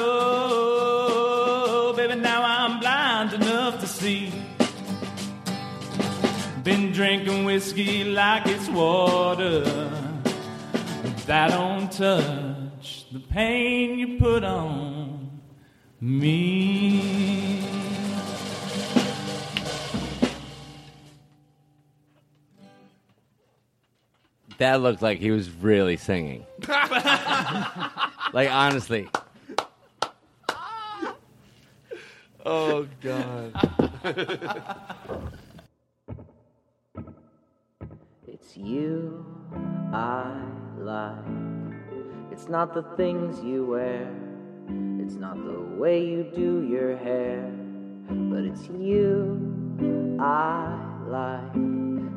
Baby, 1.93 2.15
now 2.15 2.41
I'm 2.41 2.79
blind 2.79 3.33
enough 3.33 3.81
to 3.81 3.87
see. 3.87 4.31
Been 6.63 6.93
drinking 6.93 7.43
whiskey 7.43 8.05
like 8.05 8.47
it's 8.47 8.69
water. 8.69 9.65
That 11.25 11.49
don't 11.49 11.91
touch 11.91 13.07
the 13.11 13.19
pain 13.19 13.99
you 13.99 14.17
put 14.19 14.45
on 14.45 15.41
me. 15.99 17.66
That 24.57 24.81
looked 24.81 25.01
like 25.01 25.19
he 25.19 25.31
was 25.31 25.49
really 25.49 25.97
singing. 25.97 26.45
like 26.67 28.49
honestly. 28.49 29.09
Oh 32.45 32.87
God. 33.01 33.53
It's 38.27 38.55
you 38.55 39.25
I 39.91 40.41
like. 40.77 41.15
It's 42.31 42.47
not 42.47 42.73
the 42.73 42.83
things 42.95 43.43
you 43.43 43.65
wear. 43.65 44.07
It's 44.99 45.15
not 45.15 45.35
the 45.43 45.59
way 45.59 46.05
you 46.05 46.23
do 46.35 46.63
your 46.63 46.95
hair. 46.95 47.51
But 48.09 48.45
it's 48.45 48.67
you 48.69 50.17
I 50.21 50.77
like. 51.07 52.16